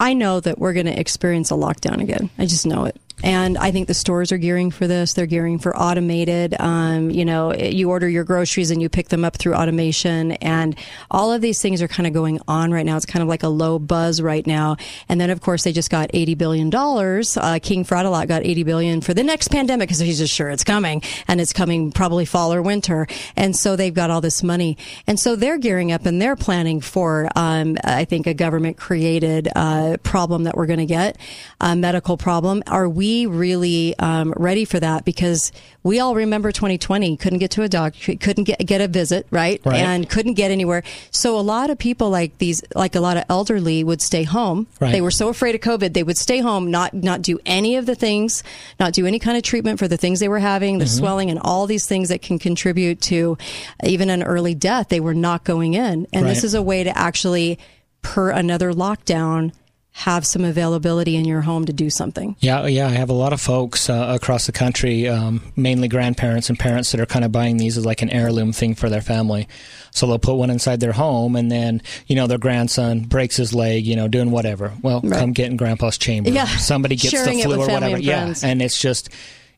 I 0.00 0.12
know 0.12 0.40
that 0.40 0.58
we're 0.58 0.72
going 0.72 0.86
to 0.86 0.98
experience 0.98 1.50
a 1.50 1.54
lockdown 1.54 2.00
again. 2.00 2.28
I 2.38 2.46
just 2.46 2.66
know 2.66 2.84
it. 2.84 2.96
And 3.22 3.56
I 3.56 3.70
think 3.70 3.86
the 3.86 3.94
stores 3.94 4.32
are 4.32 4.38
gearing 4.38 4.70
for 4.70 4.86
this. 4.86 5.14
They're 5.14 5.24
gearing 5.24 5.58
for 5.58 5.74
automated. 5.74 6.54
Um, 6.58 7.10
you 7.10 7.24
know, 7.24 7.54
you 7.54 7.88
order 7.88 8.08
your 8.08 8.24
groceries 8.24 8.70
and 8.70 8.82
you 8.82 8.88
pick 8.88 9.08
them 9.08 9.24
up 9.24 9.36
through 9.36 9.54
automation, 9.54 10.32
and 10.32 10.76
all 11.10 11.32
of 11.32 11.40
these 11.40 11.62
things 11.62 11.80
are 11.80 11.88
kind 11.88 12.06
of 12.06 12.12
going 12.12 12.40
on 12.48 12.72
right 12.72 12.84
now. 12.84 12.96
It's 12.96 13.06
kind 13.06 13.22
of 13.22 13.28
like 13.28 13.42
a 13.42 13.48
low 13.48 13.78
buzz 13.78 14.20
right 14.20 14.46
now. 14.46 14.76
And 15.08 15.20
then, 15.20 15.30
of 15.30 15.40
course, 15.40 15.62
they 15.64 15.72
just 15.72 15.90
got 15.90 16.10
eighty 16.12 16.34
billion 16.34 16.70
dollars. 16.70 17.36
Uh, 17.36 17.58
King 17.62 17.84
Fradalot 17.84 18.26
got 18.26 18.44
eighty 18.44 18.64
billion 18.64 19.00
for 19.00 19.14
the 19.14 19.22
next 19.22 19.48
pandemic 19.48 19.88
because 19.88 20.00
he's 20.00 20.18
just 20.18 20.34
sure 20.34 20.50
it's 20.50 20.64
coming, 20.64 21.00
and 21.28 21.40
it's 21.40 21.52
coming 21.52 21.92
probably 21.92 22.24
fall 22.24 22.52
or 22.52 22.62
winter. 22.62 23.06
And 23.36 23.56
so 23.56 23.76
they've 23.76 23.94
got 23.94 24.10
all 24.10 24.20
this 24.20 24.42
money, 24.42 24.76
and 25.06 25.18
so 25.18 25.36
they're 25.36 25.58
gearing 25.58 25.92
up 25.92 26.04
and 26.04 26.20
they're 26.20 26.36
planning 26.36 26.80
for, 26.80 27.28
um, 27.36 27.78
I 27.84 28.04
think, 28.04 28.26
a 28.26 28.34
government 28.34 28.76
created 28.76 29.48
uh, 29.54 29.98
problem 30.02 30.44
that 30.44 30.56
we're 30.56 30.66
going 30.66 30.80
to 30.80 30.86
get, 30.86 31.16
a 31.60 31.76
medical 31.76 32.16
problem. 32.16 32.62
Are 32.66 32.88
we 32.88 33.03
we 33.04 33.26
really 33.26 33.94
um, 33.98 34.32
ready 34.36 34.64
for 34.64 34.80
that? 34.80 35.04
Because 35.04 35.52
we 35.82 36.00
all 36.00 36.14
remember 36.14 36.50
2020 36.52 37.18
couldn't 37.18 37.38
get 37.38 37.50
to 37.50 37.62
a 37.62 37.68
doctor, 37.68 38.14
couldn't 38.16 38.44
get 38.44 38.58
get 38.64 38.80
a 38.80 38.88
visit, 38.88 39.26
right? 39.30 39.60
Right. 39.64 39.76
And 39.80 40.08
couldn't 40.08 40.34
get 40.34 40.50
anywhere. 40.50 40.82
So 41.10 41.38
a 41.38 41.42
lot 41.42 41.68
of 41.68 41.76
people 41.78 42.08
like 42.08 42.38
these, 42.38 42.62
like 42.74 42.94
a 42.94 43.00
lot 43.00 43.18
of 43.18 43.24
elderly, 43.28 43.84
would 43.84 44.00
stay 44.00 44.22
home. 44.22 44.66
Right. 44.80 44.92
They 44.92 45.02
were 45.02 45.10
so 45.10 45.28
afraid 45.28 45.54
of 45.54 45.60
COVID, 45.60 45.92
they 45.92 46.02
would 46.02 46.16
stay 46.16 46.38
home, 46.38 46.70
not 46.70 46.94
not 46.94 47.20
do 47.20 47.38
any 47.44 47.76
of 47.76 47.84
the 47.84 47.94
things, 47.94 48.42
not 48.80 48.94
do 48.94 49.06
any 49.06 49.18
kind 49.18 49.36
of 49.36 49.42
treatment 49.42 49.78
for 49.78 49.86
the 49.86 49.98
things 49.98 50.20
they 50.20 50.28
were 50.28 50.38
having, 50.38 50.78
the 50.78 50.86
Mhm. 50.86 50.98
swelling, 50.98 51.30
and 51.30 51.38
all 51.40 51.66
these 51.66 51.86
things 51.86 52.08
that 52.08 52.22
can 52.22 52.38
contribute 52.38 53.02
to 53.02 53.36
even 53.84 54.08
an 54.08 54.22
early 54.22 54.54
death. 54.54 54.88
They 54.88 55.00
were 55.00 55.14
not 55.14 55.44
going 55.44 55.74
in, 55.74 56.06
and 56.14 56.26
this 56.26 56.42
is 56.42 56.54
a 56.54 56.62
way 56.62 56.84
to 56.84 56.96
actually, 56.96 57.58
per 58.00 58.30
another 58.30 58.72
lockdown, 58.72 59.52
have 59.98 60.26
some 60.26 60.44
availability 60.44 61.14
in 61.14 61.24
your 61.24 61.40
home 61.42 61.64
to 61.64 61.72
do 61.72 61.88
something. 61.88 62.34
Yeah, 62.40 62.66
yeah, 62.66 62.88
I 62.88 62.90
have 62.90 63.10
a 63.10 63.14
lot 63.14 63.32
of 63.32 63.40
folks 63.40 63.88
uh, 63.88 64.08
across 64.20 64.46
the 64.46 64.50
country, 64.52 65.06
um, 65.08 65.40
mainly 65.54 65.86
grandparents 65.86 66.48
and 66.48 66.58
parents 66.58 66.90
that 66.90 67.00
are 67.00 67.06
kind 67.06 67.24
of 67.24 67.30
buying 67.30 67.58
these 67.58 67.78
as 67.78 67.86
like 67.86 68.02
an 68.02 68.10
heirloom 68.10 68.52
thing 68.52 68.74
for 68.74 68.88
their 68.88 69.00
family. 69.00 69.46
So 69.92 70.08
they'll 70.08 70.18
put 70.18 70.34
one 70.34 70.50
inside 70.50 70.80
their 70.80 70.92
home, 70.92 71.36
and 71.36 71.48
then 71.50 71.80
you 72.08 72.16
know 72.16 72.26
their 72.26 72.38
grandson 72.38 73.02
breaks 73.04 73.36
his 73.36 73.54
leg, 73.54 73.86
you 73.86 73.94
know, 73.94 74.08
doing 74.08 74.32
whatever. 74.32 74.72
Well, 74.82 75.00
Right. 75.04 75.16
come 75.20 75.32
get 75.32 75.46
in 75.50 75.56
Grandpa's 75.56 75.96
chamber. 75.96 76.30
Yeah, 76.30 76.46
somebody 76.46 76.96
gets 76.96 77.10
sharing 77.12 77.38
the 77.38 77.44
flu 77.44 77.54
or 77.62 77.68
whatever. 77.68 77.94
and 77.94 78.04
Yeah, 78.04 78.34
and 78.42 78.60
it's 78.60 78.80
just. 78.80 79.08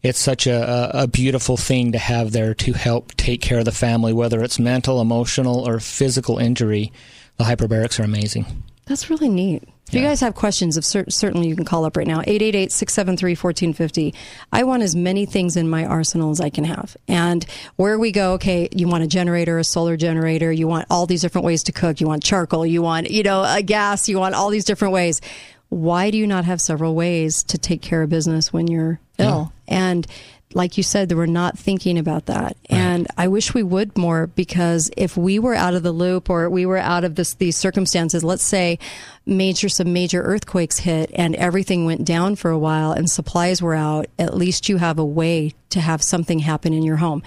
It's 0.02 0.20
such 0.20 0.47
a, 0.47 0.92
a, 0.98 1.02
a 1.05 1.06
beautiful 1.08 1.56
thing 1.56 1.90
to 1.92 1.98
have 1.98 2.31
there 2.31 2.55
to 2.55 2.73
help 2.74 3.16
take 3.16 3.40
care 3.40 3.58
of 3.58 3.65
the 3.65 3.73
family, 3.73 4.12
whether 4.12 4.40
it's 4.44 4.56
mental, 4.58 5.00
emotional, 5.00 5.66
or 5.66 5.81
physical 5.81 6.39
injury. 6.39 6.92
The 7.39 7.44
hyperbarics 7.44 7.98
are 7.98 8.05
amazing. 8.05 8.62
That's 8.84 9.10
really 9.10 9.28
neat. 9.28 9.65
If 9.89 9.94
you 9.94 10.02
guys 10.02 10.20
have 10.20 10.34
questions, 10.34 10.76
if 10.76 10.84
cer- 10.84 11.08
certainly 11.08 11.47
you 11.47 11.55
can 11.55 11.65
call 11.65 11.84
up 11.84 11.97
right 11.97 12.08
now, 12.08 12.20
888-673-1450. 12.23 14.15
I 14.52 14.65
want 14.65 14.82
as 14.82 14.97
many 14.97 15.26
things 15.26 15.56
in 15.56 15.68
my 15.70 15.84
arsenal 15.84 16.31
as 16.31 16.40
I 16.40 16.50
can 16.50 16.65
have. 16.65 16.97
And 17.06 17.47
where 17.76 17.97
we 17.98 18.10
go, 18.10 18.32
okay, 18.32 18.68
you 18.73 18.89
want 18.89 19.05
a 19.05 19.06
generator, 19.06 19.58
a 19.58 19.65
solar 19.65 19.97
generator, 19.97 20.50
you 20.50 20.66
want 20.66 20.86
all 20.90 21.06
these 21.06 21.23
different 21.23 21.44
ways 21.44 21.62
to 21.65 21.73
cook, 21.73 22.00
you 22.00 22.08
want 22.08 22.24
charcoal, 22.24 22.66
you 22.66 22.82
want, 22.82 23.10
you 23.10 23.23
know, 23.23 23.44
a 23.44 23.62
gas, 23.62 24.08
you 24.08 24.18
want 24.18 24.34
all 24.34 24.50
these 24.50 24.65
different 24.65 24.92
ways. 24.92 25.20
Why 25.68 26.10
do 26.10 26.18
you 26.18 26.26
not 26.26 26.44
have 26.44 26.60
several 26.60 26.94
ways 26.94 27.44
to 27.44 27.58
take 27.58 27.81
care 27.82 28.02
of 28.02 28.08
business 28.08 28.52
when 28.52 28.66
you're 28.66 28.98
ill? 29.18 29.52
And 29.68 30.06
like 30.55 30.76
you 30.76 30.83
said, 30.83 31.08
they 31.08 31.15
were 31.15 31.26
not 31.26 31.58
thinking 31.58 31.99
about 31.99 32.26
that. 32.26 32.57
And 32.70 33.07
I 33.16 33.28
wish 33.28 33.52
we 33.52 33.62
would 33.62 33.99
more 33.99 34.26
because 34.26 34.91
if 34.97 35.16
we 35.16 35.39
were 35.39 35.55
out 35.55 35.75
of 35.75 35.83
the 35.83 35.92
loop 35.92 36.31
or 36.31 36.49
we 36.49 36.65
were 36.65 36.78
out 36.78 37.05
of 37.05 37.15
this, 37.15 37.34
these 37.34 37.57
circumstances, 37.57 38.25
let's 38.25 38.42
say 38.42 38.78
major, 39.26 39.68
some 39.68 39.92
major 39.92 40.23
earthquakes 40.23 40.78
hit 40.78 41.10
and 41.15 41.34
everything 41.36 41.84
went 41.84 42.05
down 42.05 42.36
for 42.36 42.50
a 42.50 42.58
while 42.58 42.92
and 42.92 43.10
supplies 43.10 43.60
were 43.60 43.75
out, 43.75 44.07
at 44.18 44.36
least 44.36 44.68
you 44.68 44.78
have 44.78 44.99
a 44.99 45.05
way 45.05 45.52
to 45.70 45.81
have 45.81 46.02
something 46.02 46.39
happen 46.39 46.73
in 46.73 46.83
your 46.83 46.97
home. 46.97 47.23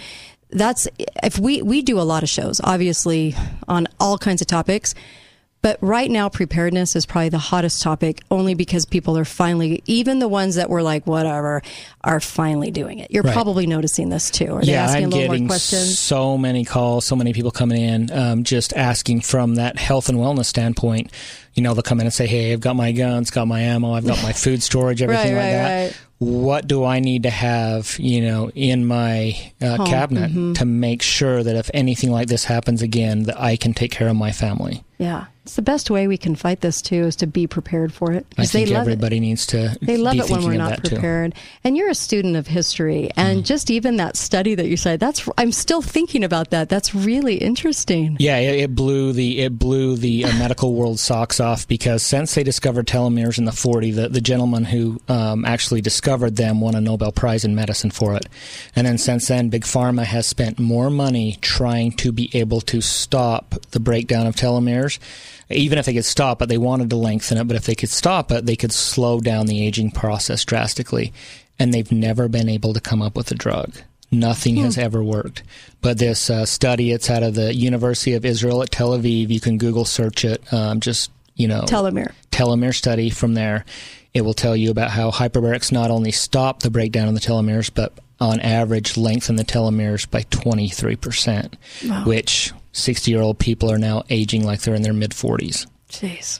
That's 0.49 0.87
if 1.21 1.37
we, 1.37 1.61
we 1.61 1.81
do 1.81 1.99
a 1.99 2.01
lot 2.01 2.23
of 2.23 2.29
shows, 2.29 2.59
obviously 2.63 3.35
on 3.67 3.87
all 3.99 4.17
kinds 4.17 4.41
of 4.41 4.47
topics. 4.47 4.95
But 5.61 5.77
right 5.81 6.09
now, 6.09 6.29
preparedness 6.29 6.95
is 6.95 7.05
probably 7.05 7.29
the 7.29 7.37
hottest 7.37 7.81
topic 7.81 8.21
only 8.31 8.53
because 8.53 8.85
people 8.85 9.17
are 9.17 9.25
finally, 9.25 9.83
even 9.87 10.19
the 10.19 10.29
ones 10.29 10.55
that 10.55 10.69
were 10.69 10.81
like, 10.81 11.05
whatever, 11.05 11.61
are 12.01 12.21
finally 12.21 12.71
doing 12.71 12.99
it. 12.99 13.11
You're 13.11 13.23
Right. 13.23 13.33
probably 13.33 13.67
noticing 13.67 14.07
this 14.07 14.29
too. 14.31 14.55
Are 14.55 14.61
they 14.61 14.71
yeah, 14.71 14.85
asking 14.85 15.03
I'm 15.05 15.11
a 15.11 15.15
little 15.15 15.27
getting 15.31 15.43
more 15.43 15.49
questions? 15.49 15.99
so 15.99 16.37
many 16.37 16.63
calls, 16.63 17.05
so 17.05 17.15
many 17.17 17.33
people 17.33 17.51
coming 17.51 17.81
in, 17.81 18.09
um, 18.11 18.43
just 18.45 18.71
asking 18.73 19.19
from 19.21 19.55
that 19.55 19.77
health 19.77 20.07
and 20.07 20.17
wellness 20.17 20.45
standpoint. 20.45 21.11
You 21.55 21.63
know, 21.63 21.73
they'll 21.73 21.83
come 21.83 21.99
in 21.99 22.05
and 22.05 22.13
say, 22.13 22.25
"Hey, 22.25 22.53
I've 22.53 22.61
got 22.61 22.77
my 22.77 22.93
guns, 22.93 23.29
got 23.29 23.45
my 23.47 23.59
ammo, 23.59 23.91
I've 23.93 24.05
got 24.07 24.23
my 24.23 24.31
food 24.43 24.63
storage, 24.63 25.01
everything 25.01 25.35
Right, 25.35 25.41
like 25.51 25.57
right, 25.57 25.89
that. 25.89 25.97
What 26.19 26.67
do 26.67 26.83
I 26.85 26.99
need 26.99 27.23
to 27.23 27.29
have, 27.29 27.97
you 27.99 28.21
know, 28.21 28.49
in 28.53 28.85
my 28.85 29.35
uh, 29.61 29.77
Home, 29.77 29.87
cabinet 29.87 30.31
mhm. 30.31 30.55
to 30.57 30.65
make 30.65 31.01
sure 31.01 31.43
that 31.43 31.55
if 31.55 31.69
anything 31.73 32.11
like 32.11 32.27
this 32.27 32.45
happens 32.45 32.81
again, 32.81 33.23
that 33.23 33.39
I 33.41 33.55
can 33.57 33.73
take 33.73 33.91
care 33.91 34.07
of 34.07 34.15
my 34.15 34.31
family?" 34.31 34.83
Yeah. 34.97 35.25
It's 35.49 35.55
the 35.55 35.63
best 35.63 35.89
way 35.89 36.07
we 36.07 36.19
can 36.19 36.35
fight 36.35 36.61
this 36.61 36.79
too 36.79 37.05
is 37.05 37.15
to 37.15 37.25
be 37.25 37.47
prepared 37.47 37.91
for 37.91 38.11
it. 38.11 38.27
I 38.37 38.45
think 38.45 38.69
love 38.69 38.87
it. 38.87 38.91
everybody 38.91 39.19
needs 39.19 39.47
to. 39.47 39.75
They 39.81 39.97
love 39.97 40.17
it 40.17 40.29
when 40.29 40.43
we're 40.43 40.57
not 40.57 40.69
that 40.69 40.83
too. 40.83 40.89
Prepared. 40.97 41.33
And 41.63 41.75
you're 41.75 41.89
a 41.89 41.95
student 41.95 42.35
of 42.35 42.45
history, 42.45 43.09
and 43.17 43.43
just 43.43 43.71
even 43.71 43.97
that 43.97 44.15
study 44.15 44.53
that 44.53 44.67
you 44.67 44.77
said, 44.77 44.99
that's 44.99 45.27
I'm 45.39 45.51
still 45.51 45.81
thinking 45.81 46.23
about 46.23 46.51
that. 46.51 46.69
That's 46.69 46.93
really 46.93 47.37
interesting. 47.37 48.15
Yeah, 48.19 48.37
it, 48.37 48.59
it 48.59 48.75
blew 48.75 49.11
the 49.11 49.39
it 49.39 49.57
blew 49.57 49.97
the 49.97 50.25
uh, 50.25 50.33
medical 50.37 50.75
world 50.75 50.99
socks 50.99 51.39
off 51.39 51.67
because 51.67 52.03
since 52.03 52.35
they 52.35 52.43
discovered 52.43 52.85
telomeres 52.85 53.39
in 53.39 53.45
the 53.45 53.51
40, 53.51 53.89
the, 53.89 54.07
the 54.07 54.21
gentleman 54.21 54.65
who 54.65 55.01
um, 55.07 55.45
actually 55.45 55.81
discovered 55.81 56.35
them 56.35 56.61
won 56.61 56.75
a 56.75 56.81
Nobel 56.81 57.11
Prize 57.11 57.43
in 57.43 57.55
medicine 57.55 57.89
for 57.89 58.13
it. 58.13 58.27
And 58.75 58.85
then 58.85 58.99
since 58.99 59.29
then, 59.29 59.49
Big 59.49 59.63
Pharma 59.63 60.03
has 60.03 60.27
spent 60.27 60.59
more 60.59 60.91
money 60.91 61.39
trying 61.41 61.93
to 61.93 62.11
be 62.11 62.29
able 62.33 62.61
to 62.61 62.81
stop 62.81 63.55
the 63.71 63.79
breakdown 63.79 64.27
of 64.27 64.35
telomeres. 64.35 64.99
Even 65.49 65.77
if 65.79 65.85
they 65.85 65.93
could 65.93 66.05
stop 66.05 66.41
it, 66.41 66.49
they 66.49 66.57
wanted 66.57 66.89
to 66.91 66.95
lengthen 66.95 67.37
it, 67.37 67.45
but 67.47 67.55
if 67.55 67.65
they 67.65 67.75
could 67.75 67.89
stop 67.89 68.31
it, 68.31 68.45
they 68.45 68.55
could 68.55 68.71
slow 68.71 69.19
down 69.19 69.47
the 69.47 69.65
aging 69.65 69.91
process 69.91 70.45
drastically. 70.45 71.11
And 71.57 71.73
they've 71.73 71.91
never 71.91 72.27
been 72.27 72.47
able 72.47 72.73
to 72.73 72.79
come 72.79 73.01
up 73.01 73.15
with 73.15 73.31
a 73.31 73.35
drug. 73.35 73.73
Nothing 74.11 74.55
has 74.57 74.77
ever 74.77 75.03
worked. 75.03 75.43
But 75.81 75.97
this 75.97 76.29
uh, 76.29 76.45
study, 76.45 76.91
it's 76.91 77.09
out 77.09 77.21
of 77.23 77.35
the 77.35 77.53
University 77.53 78.13
of 78.13 78.25
Israel 78.25 78.63
at 78.63 78.71
Tel 78.71 78.97
Aviv. 78.97 79.29
You 79.29 79.39
can 79.39 79.57
Google 79.57 79.85
search 79.85 80.23
it. 80.25 80.51
Um, 80.53 80.79
just 80.79 81.11
you 81.35 81.47
know, 81.47 81.61
Telomere. 81.61 82.11
telomere 82.31 82.73
study 82.75 83.09
from 83.09 83.33
there. 83.33 83.65
It 84.13 84.21
will 84.21 84.33
tell 84.33 84.55
you 84.55 84.71
about 84.71 84.89
how 84.91 85.11
hyperbarics 85.11 85.71
not 85.71 85.91
only 85.91 86.11
stop 86.11 86.61
the 86.61 86.71
breakdown 86.71 87.07
of 87.07 87.13
the 87.13 87.19
telomeres, 87.19 87.71
but 87.73 87.93
on 88.19 88.39
average 88.41 88.97
lengthen 88.97 89.35
the 89.37 89.45
telomeres 89.45 90.09
by 90.09 90.23
23%, 90.23 91.53
Wow. 91.87 92.03
which 92.05 92.51
60 92.71 93.11
year 93.11 93.21
old 93.21 93.39
people 93.39 93.71
are 93.71 93.77
now 93.77 94.03
aging 94.09 94.45
like 94.45 94.61
they're 94.61 94.75
in 94.75 94.81
their 94.83 94.93
mid 94.93 95.11
40s. 95.11 95.65
Jeez. 95.89 96.39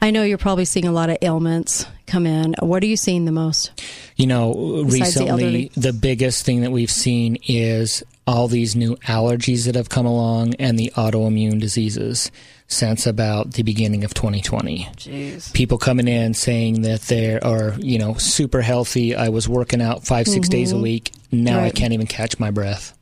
I 0.00 0.10
know 0.10 0.24
you're 0.24 0.36
probably 0.38 0.64
seeing 0.64 0.86
a 0.86 0.92
lot 0.92 1.10
of 1.10 1.18
ailments 1.22 1.86
come 2.08 2.26
in. 2.26 2.54
What 2.58 2.82
are 2.82 2.86
you 2.86 2.96
seeing 2.96 3.24
the 3.24 3.30
most? 3.32 3.70
You 4.16 4.26
know, 4.26 4.82
Besides 4.84 4.92
recently, 4.92 5.30
elderly. 5.30 5.70
the, 5.76 5.92
biggest 5.92 6.44
thing 6.44 6.62
that 6.62 6.72
we've 6.72 6.90
seen 6.90 7.36
is 7.46 8.02
all 8.26 8.48
these 8.48 8.74
new 8.74 8.96
allergies 8.96 9.66
that 9.66 9.76
have 9.76 9.88
come 9.88 10.04
along 10.06 10.54
and 10.56 10.76
the 10.76 10.92
autoimmune 10.96 11.60
diseases 11.60 12.32
since 12.66 13.06
about 13.06 13.52
the 13.52 13.62
beginning 13.62 14.02
of 14.02 14.12
2020. 14.12 14.88
Jeez. 14.96 15.52
People 15.52 15.78
coming 15.78 16.08
in 16.08 16.34
saying 16.34 16.82
that 16.82 17.02
they 17.02 17.38
are, 17.38 17.74
you 17.78 17.98
know, 18.00 18.14
super 18.14 18.60
healthy. 18.60 19.14
I 19.14 19.28
was 19.28 19.48
working 19.48 19.80
out 19.80 20.04
5 20.04 20.26
6 20.26 20.48
days 20.48 20.72
a 20.72 20.76
Mhm. 20.76 20.82
week. 20.82 21.12
Now 21.30 21.60
I 21.60 21.70
can't 21.70 21.92
even 21.92 22.06
catch 22.08 22.40
my 22.40 22.50
breath. 22.50 22.92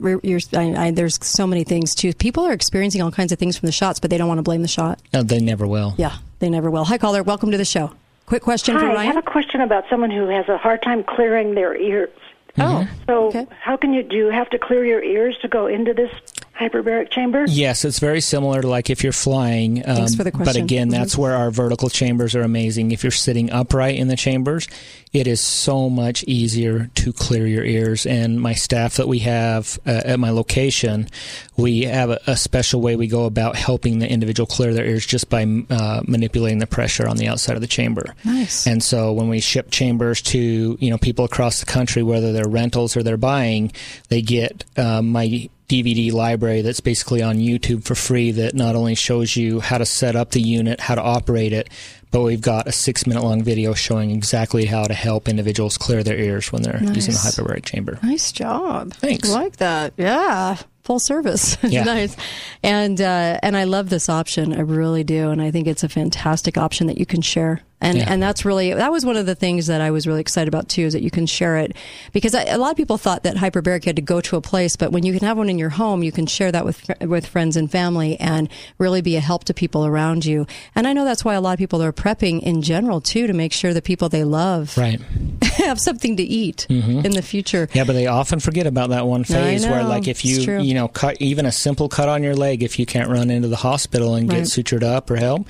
Re- 0.00 0.20
You're, 0.22 0.40
I, 0.54 0.86
I, 0.86 0.90
there's 0.90 1.18
so 1.24 1.46
many 1.46 1.64
things 1.64 1.94
too. 1.94 2.12
People 2.14 2.44
are 2.46 2.52
experiencing 2.52 3.02
all 3.02 3.10
kinds 3.10 3.32
of 3.32 3.38
things 3.38 3.56
from 3.56 3.66
the 3.66 3.72
shots, 3.72 4.00
but 4.00 4.10
they 4.10 4.18
don't 4.18 4.28
want 4.28 4.38
to 4.38 4.42
blame 4.42 4.62
the 4.62 4.68
shot. 4.68 5.00
Uh, 5.12 5.22
they 5.22 5.40
never 5.40 5.66
will. 5.66 5.94
Yeah, 5.96 6.16
they 6.38 6.50
never 6.50 6.70
will. 6.70 6.84
Hi, 6.84 6.98
caller. 6.98 7.22
Welcome 7.22 7.50
to 7.50 7.58
the 7.58 7.64
show. 7.64 7.92
Quick 8.26 8.42
question 8.42 8.74
Hi, 8.76 8.80
for 8.80 8.96
I 8.96 9.04
have 9.04 9.16
a 9.16 9.22
question 9.22 9.62
about 9.62 9.84
someone 9.88 10.10
who 10.10 10.26
has 10.28 10.48
a 10.48 10.58
hard 10.58 10.82
time 10.82 11.02
clearing 11.02 11.54
their 11.54 11.74
ears. 11.76 12.10
Oh, 12.58 12.88
So, 13.06 13.46
how 13.62 13.76
can 13.76 13.94
you 13.94 14.02
do? 14.02 14.16
You 14.16 14.26
have 14.30 14.50
to 14.50 14.58
clear 14.58 14.84
your 14.84 15.02
ears 15.02 15.36
to 15.42 15.48
go 15.48 15.66
into 15.66 15.94
this 15.94 16.10
hyperbaric 16.58 17.10
chamber? 17.10 17.44
Yes, 17.46 17.84
it's 17.84 17.98
very 17.98 18.20
similar 18.20 18.62
to 18.62 18.68
like 18.68 18.90
if 18.90 19.02
you're 19.02 19.12
flying. 19.12 19.78
Um, 19.88 19.96
Thanks 19.96 20.14
for 20.14 20.24
the 20.24 20.32
question. 20.32 20.54
But 20.54 20.56
again, 20.56 20.88
that's 20.88 21.16
where 21.16 21.34
our 21.34 21.50
vertical 21.50 21.88
chambers 21.88 22.34
are 22.34 22.42
amazing. 22.42 22.90
If 22.90 23.04
you're 23.04 23.10
sitting 23.10 23.50
upright 23.52 23.96
in 23.96 24.08
the 24.08 24.16
chambers, 24.16 24.66
it 25.12 25.26
is 25.26 25.40
so 25.40 25.88
much 25.88 26.24
easier 26.24 26.90
to 26.96 27.12
clear 27.12 27.46
your 27.46 27.64
ears. 27.64 28.06
And 28.06 28.40
my 28.40 28.54
staff 28.54 28.96
that 28.96 29.06
we 29.06 29.20
have 29.20 29.78
uh, 29.86 30.02
at 30.04 30.18
my 30.18 30.30
location, 30.30 31.08
we 31.56 31.82
have 31.82 32.10
a, 32.10 32.20
a 32.26 32.36
special 32.36 32.80
way 32.80 32.96
we 32.96 33.06
go 33.06 33.24
about 33.24 33.56
helping 33.56 34.00
the 34.00 34.10
individual 34.10 34.46
clear 34.46 34.74
their 34.74 34.86
ears 34.86 35.06
just 35.06 35.30
by 35.30 35.44
uh, 35.70 36.02
manipulating 36.06 36.58
the 36.58 36.66
pressure 36.66 37.08
on 37.08 37.16
the 37.16 37.28
outside 37.28 37.54
of 37.54 37.60
the 37.60 37.68
chamber. 37.68 38.14
Nice. 38.24 38.66
And 38.66 38.82
so 38.82 39.12
when 39.12 39.28
we 39.28 39.40
ship 39.40 39.70
chambers 39.70 40.20
to 40.22 40.76
you 40.80 40.90
know 40.90 40.98
people 40.98 41.24
across 41.24 41.60
the 41.60 41.66
country, 41.66 42.02
whether 42.02 42.32
they're 42.32 42.48
rentals 42.48 42.96
or 42.96 43.02
they're 43.02 43.16
buying, 43.16 43.72
they 44.08 44.22
get 44.22 44.64
uh, 44.76 45.02
my 45.02 45.48
DVD 45.68 46.10
library 46.12 46.62
that's 46.62 46.80
basically 46.80 47.22
on 47.22 47.36
YouTube 47.36 47.84
for 47.84 47.94
free 47.94 48.30
that 48.32 48.54
not 48.54 48.74
only 48.74 48.94
shows 48.94 49.36
you 49.36 49.60
how 49.60 49.78
to 49.78 49.84
set 49.86 50.16
up 50.16 50.30
the 50.30 50.40
unit, 50.40 50.80
how 50.80 50.94
to 50.94 51.02
operate 51.02 51.52
it, 51.52 51.68
but 52.10 52.22
we've 52.22 52.40
got 52.40 52.66
a 52.66 52.72
six 52.72 53.06
minute 53.06 53.22
long 53.22 53.42
video 53.42 53.74
showing 53.74 54.10
exactly 54.10 54.64
how 54.64 54.84
to 54.84 54.94
help 54.94 55.28
individuals 55.28 55.76
clear 55.76 56.02
their 56.02 56.16
ears 56.16 56.50
when 56.50 56.62
they're 56.62 56.82
using 56.82 57.12
the 57.12 57.20
Nice. 57.22 57.36
hyperbaric 57.38 57.64
chamber. 57.66 57.98
Nice 58.02 58.32
job. 58.32 58.94
Thanks. 58.94 59.28
I 59.30 59.32
like 59.34 59.56
that. 59.58 59.92
Yeah. 59.98 60.56
Full 60.84 61.00
service. 61.00 61.58
Yeah. 61.62 61.84
nice. 61.84 62.16
And 62.62 62.98
uh, 62.98 63.38
and 63.42 63.54
I 63.54 63.64
love 63.64 63.90
this 63.90 64.08
option. 64.08 64.54
I 64.54 64.60
really 64.60 65.04
do. 65.04 65.28
And 65.28 65.42
I 65.42 65.50
think 65.50 65.66
it's 65.66 65.84
a 65.84 65.88
fantastic 65.90 66.56
option 66.56 66.86
that 66.86 66.96
you 66.96 67.04
can 67.04 67.20
share. 67.20 67.60
And 67.80 67.98
Yeah. 67.98 68.06
and 68.12 68.20
that's 68.20 68.44
really 68.44 68.74
that 68.74 68.90
was 68.90 69.06
one 69.06 69.16
of 69.16 69.26
the 69.26 69.36
things 69.36 69.68
that 69.68 69.80
I 69.80 69.92
was 69.92 70.04
really 70.06 70.20
excited 70.20 70.48
about 70.48 70.68
too 70.68 70.82
is 70.82 70.94
that 70.94 71.02
you 71.02 71.12
can 71.12 71.26
share 71.26 71.58
it 71.58 71.76
because 72.12 72.34
I, 72.34 72.42
a 72.44 72.58
lot 72.58 72.72
of 72.72 72.76
people 72.76 72.98
thought 72.98 73.22
that 73.22 73.36
hyperbaric 73.36 73.84
had 73.84 73.94
to 73.96 74.02
go 74.02 74.20
to 74.22 74.34
a 74.36 74.40
place, 74.40 74.74
but 74.74 74.90
when 74.90 75.04
you 75.06 75.12
can 75.16 75.24
have 75.26 75.36
one 75.36 75.48
in 75.48 75.58
your 75.60 75.68
home, 75.70 76.02
you 76.02 76.10
can 76.10 76.26
share 76.26 76.50
that 76.50 76.64
with 76.64 76.90
with 77.00 77.24
friends 77.26 77.56
and 77.56 77.70
family 77.70 78.18
and 78.18 78.48
really 78.78 79.00
be 79.00 79.14
a 79.14 79.20
help 79.20 79.44
to 79.44 79.54
people 79.54 79.86
around 79.86 80.24
you. 80.24 80.44
And 80.74 80.88
I 80.88 80.92
know 80.92 81.04
that's 81.04 81.24
why 81.24 81.34
a 81.34 81.40
lot 81.40 81.52
of 81.52 81.58
people 81.58 81.80
are 81.82 81.92
prepping 81.92 82.42
in 82.42 82.62
general 82.62 83.00
too 83.00 83.28
to 83.28 83.32
make 83.32 83.52
sure 83.52 83.72
the 83.72 83.80
people 83.80 84.08
they 84.08 84.24
love 84.24 84.76
Right. 84.76 85.00
have 85.42 85.80
something 85.80 86.16
to 86.16 86.22
eat 86.24 86.66
Mhm. 86.68 87.04
in 87.04 87.12
the 87.12 87.22
future. 87.22 87.68
Yeah, 87.74 87.84
but 87.84 87.92
they 87.92 88.08
often 88.08 88.40
forget 88.40 88.66
about 88.66 88.90
that 88.90 89.06
one 89.06 89.22
phase 89.22 89.66
where, 89.66 89.84
like, 89.84 90.08
if 90.08 90.24
you 90.24 90.58
you 90.60 90.74
know 90.74 90.88
cut 90.88 91.16
even 91.20 91.46
a 91.46 91.52
simple 91.52 91.88
cut 91.88 92.08
on 92.08 92.24
your 92.24 92.34
leg, 92.34 92.64
if 92.64 92.78
you 92.78 92.86
can't 92.86 93.08
run 93.08 93.30
into 93.30 93.46
the 93.46 93.56
hospital 93.56 94.16
and 94.16 94.28
Right. 94.28 94.38
get 94.38 94.46
sutured 94.46 94.82
up 94.82 95.10
or 95.10 95.16
help, 95.16 95.46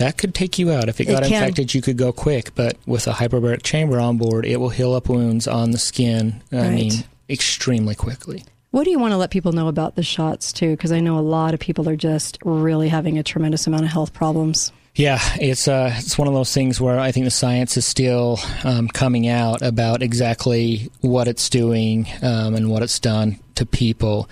that 0.00 0.18
could 0.18 0.34
take 0.34 0.58
you 0.58 0.72
out. 0.72 0.88
If 0.88 1.00
it 1.00 1.04
got 1.04 1.22
infected, 1.24 1.72
you 1.74 1.80
could 1.82 1.96
go 1.96 2.10
quick. 2.12 2.54
But 2.54 2.76
with 2.86 3.06
a 3.06 3.12
hyperbaric 3.12 3.62
chamber 3.62 4.00
on 4.00 4.16
board, 4.16 4.44
it 4.44 4.56
will 4.58 4.70
heal 4.70 4.94
up 4.94 5.08
wounds 5.08 5.46
on 5.46 5.70
the 5.70 5.78
skin. 5.78 6.42
I 6.50 6.56
Right. 6.56 6.70
mean, 6.74 6.92
extremely 7.28 7.94
quickly. 7.94 8.44
What 8.72 8.84
do 8.84 8.90
you 8.90 8.98
want 8.98 9.12
to 9.12 9.16
let 9.16 9.30
people 9.30 9.52
know 9.52 9.68
about 9.68 9.96
the 9.96 10.02
shots 10.02 10.52
too? 10.52 10.70
Because 10.70 10.90
I 10.92 11.00
know 11.00 11.18
a 11.18 11.20
lot 11.20 11.54
of 11.54 11.60
people 11.60 11.88
are 11.88 11.96
just 11.96 12.38
really 12.44 12.88
having 12.88 13.18
a 13.18 13.22
tremendous 13.22 13.66
amount 13.66 13.84
of 13.84 13.90
health 13.90 14.12
problems. 14.12 14.72
Yeah, 14.96 15.20
it's 15.40 15.68
uh, 15.68 15.92
it's 15.98 16.18
one 16.18 16.26
of 16.28 16.34
those 16.34 16.52
things 16.52 16.80
where 16.80 16.98
I 16.98 17.12
think 17.12 17.24
the 17.24 17.30
science 17.30 17.76
is 17.76 17.86
still 17.86 18.38
um, 18.64 18.88
coming 18.88 19.28
out 19.28 19.62
about 19.62 20.02
exactly 20.02 20.90
what 21.00 21.28
it's 21.28 21.48
doing 21.48 22.06
um, 22.22 22.54
and 22.54 22.70
what 22.70 22.82
it's 22.82 22.98
done 22.98 23.38
to 23.56 23.64
people. 23.66 24.28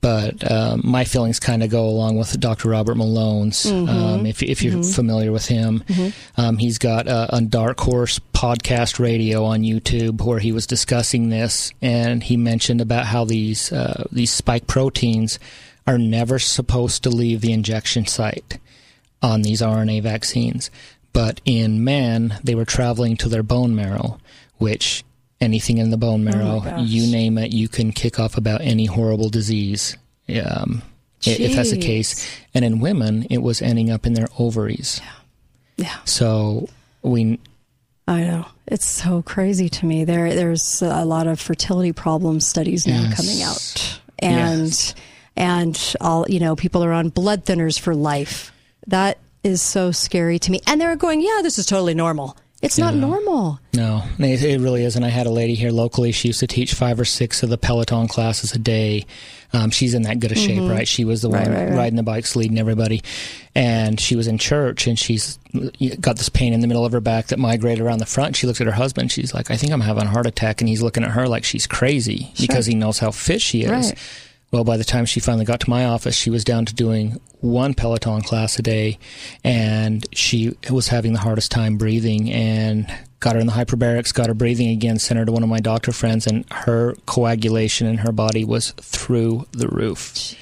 But 0.00 0.48
um, 0.48 0.82
my 0.84 1.02
feelings 1.04 1.40
kind 1.40 1.62
of 1.62 1.70
go 1.70 1.84
along 1.88 2.16
with 2.18 2.38
Dr. 2.38 2.68
Robert 2.68 2.96
Malone's. 2.96 3.64
Mhm. 3.66 3.88
Um, 3.88 4.26
if, 4.26 4.42
if 4.44 4.62
you're 4.62 4.74
Mhm. 4.74 4.94
familiar 4.94 5.32
with 5.32 5.46
him, 5.46 5.82
Mhm. 5.88 6.12
um, 6.36 6.58
he's 6.58 6.78
got 6.78 7.08
a, 7.08 7.34
a 7.36 7.40
Dark 7.40 7.80
Horse 7.80 8.20
podcast 8.32 9.00
radio 9.00 9.44
on 9.44 9.62
YouTube 9.62 10.22
where 10.22 10.38
he 10.38 10.52
was 10.52 10.68
discussing 10.68 11.30
this, 11.30 11.72
and 11.82 12.22
he 12.22 12.36
mentioned 12.36 12.80
about 12.80 13.06
how 13.06 13.24
these 13.24 13.72
uh, 13.72 14.04
these 14.12 14.30
spike 14.30 14.68
proteins 14.68 15.40
are 15.84 15.98
never 15.98 16.38
supposed 16.38 17.02
to 17.02 17.10
leave 17.10 17.40
the 17.40 17.52
injection 17.52 18.06
site 18.06 18.58
on 19.20 19.42
these 19.42 19.60
RNA 19.60 20.00
vaccines. 20.02 20.70
But 21.12 21.40
in 21.44 21.82
man 21.82 22.38
they 22.44 22.54
were 22.54 22.64
traveling 22.64 23.16
to 23.16 23.28
their 23.28 23.42
bone 23.42 23.74
marrow, 23.74 24.18
which 24.58 25.02
anything 25.40 25.78
in 25.78 25.90
the 25.90 25.96
bone 25.96 26.26
Oh 26.28 26.32
marrow, 26.32 26.60
gosh. 26.60 26.80
you 26.88 27.10
name 27.10 27.38
it, 27.38 27.52
you 27.52 27.68
can 27.68 27.92
kick 27.92 28.18
off 28.18 28.36
about 28.36 28.60
any 28.60 28.86
horrible 28.86 29.28
disease. 29.28 29.96
Um, 30.28 30.82
if 31.24 31.54
that's 31.56 31.70
the 31.70 31.78
case. 31.80 32.28
And 32.54 32.64
in 32.64 32.80
women, 32.80 33.26
it 33.30 33.38
was 33.38 33.60
ending 33.62 33.90
up 33.90 34.06
in 34.06 34.14
their 34.14 34.28
ovaries. 34.38 35.00
Yeah. 35.76 35.86
yeah. 35.86 35.96
So 36.04 36.68
we 37.02 37.38
I 38.06 38.22
know 38.22 38.46
it's 38.66 38.86
so 38.86 39.22
crazy 39.22 39.68
to 39.68 39.86
me. 39.86 40.04
There, 40.04 40.34
there's 40.34 40.80
a 40.82 41.04
lot 41.04 41.26
of 41.26 41.38
fertility 41.40 41.92
problem 41.92 42.40
studies 42.40 42.86
now 42.86 43.02
Yes. 43.02 43.16
coming 43.16 43.42
out, 43.42 44.00
and 44.18 44.94
and 45.36 45.94
all 46.00 46.24
you 46.28 46.40
know, 46.40 46.56
people 46.56 46.82
are 46.84 46.92
on 46.92 47.08
blood 47.10 47.44
thinners 47.44 47.78
for 47.78 47.94
life. 47.94 48.50
That 48.86 49.18
is 49.44 49.60
so 49.62 49.92
scary 49.92 50.38
to 50.40 50.50
me. 50.50 50.60
And 50.66 50.80
they're 50.80 50.96
going, 50.96 51.20
yeah, 51.20 51.40
this 51.42 51.58
is 51.58 51.66
totally 51.66 51.94
normal. 51.94 52.36
It's 52.60 52.76
not 52.76 52.94
normal. 52.94 53.60
No, 53.72 54.02
it, 54.18 54.60
really 54.60 54.82
isn't. 54.84 55.04
I 55.04 55.08
had 55.10 55.26
a 55.28 55.30
lady 55.30 55.54
here 55.54 55.70
locally. 55.70 56.10
She 56.10 56.28
used 56.28 56.40
to 56.40 56.48
teach 56.48 56.74
five 56.74 56.98
or 56.98 57.04
six 57.04 57.44
of 57.44 57.50
the 57.50 57.58
Peloton 57.58 58.08
classes 58.08 58.52
a 58.52 58.58
day. 58.58 59.06
Um, 59.52 59.70
she's 59.70 59.94
in 59.94 60.02
that 60.02 60.18
good 60.18 60.32
a 60.32 60.34
shape, 60.34 60.58
Mhm. 60.60 60.70
right? 60.70 60.86
She 60.88 61.04
was 61.04 61.22
the 61.22 61.30
Right, 61.30 61.46
one 61.46 61.54
right, 61.56 61.68
right. 61.68 61.76
riding 61.76 61.96
the 61.96 62.02
bikes, 62.02 62.34
leading 62.34 62.58
everybody. 62.58 63.00
And 63.54 64.00
she 64.00 64.16
was 64.16 64.26
in 64.26 64.38
church, 64.38 64.88
and 64.88 64.98
she's 64.98 65.38
got 66.00 66.16
this 66.16 66.28
pain 66.28 66.52
in 66.52 66.60
the 66.60 66.66
middle 66.66 66.84
of 66.84 66.90
her 66.92 67.00
back 67.00 67.28
that 67.28 67.38
migrated 67.38 67.80
around 67.80 67.98
the 67.98 68.06
front. 68.06 68.34
She 68.34 68.46
looks 68.48 68.60
at 68.60 68.66
her 68.66 68.72
husband. 68.72 69.12
She's 69.12 69.32
like, 69.32 69.50
"I 69.52 69.56
think 69.56 69.72
I'm 69.72 69.80
having 69.80 70.04
a 70.04 70.08
heart 70.10 70.26
attack," 70.26 70.60
and 70.60 70.68
he's 70.68 70.82
looking 70.82 71.04
at 71.04 71.12
her 71.12 71.28
like 71.28 71.44
she's 71.44 71.66
crazy 71.66 72.32
because 72.40 72.66
he 72.66 72.74
knows 72.74 72.98
how 72.98 73.12
fit 73.12 73.40
she 73.40 73.62
is. 73.62 73.92
Well, 74.50 74.64
by 74.64 74.78
the 74.78 74.84
time 74.84 75.04
she 75.04 75.20
finally 75.20 75.44
got 75.44 75.60
to 75.60 75.70
my 75.70 75.84
office, 75.84 76.16
she 76.16 76.30
was 76.30 76.42
down 76.42 76.64
to 76.66 76.74
doing 76.74 77.20
one 77.40 77.74
Peloton 77.74 78.22
class 78.22 78.58
a 78.58 78.62
day, 78.62 78.98
and 79.44 80.06
she 80.14 80.56
was 80.70 80.88
having 80.88 81.12
the 81.12 81.18
hardest 81.18 81.50
time 81.50 81.76
breathing. 81.76 82.32
And 82.32 82.90
got 83.20 83.34
her 83.34 83.40
in 83.40 83.46
the 83.46 83.52
hyperbarics, 83.52 84.14
got 84.14 84.28
her 84.28 84.34
breathing 84.34 84.70
again, 84.70 84.98
sent 84.98 85.18
her 85.18 85.26
to 85.26 85.32
one 85.32 85.42
of 85.42 85.50
my 85.50 85.60
doctor 85.60 85.92
friends, 85.92 86.26
and 86.26 86.50
her 86.50 86.94
coagulation 87.04 87.86
in 87.86 87.98
her 87.98 88.12
body 88.12 88.44
was 88.44 88.70
through 88.72 89.46
the 89.52 89.68
roof. 89.68 90.34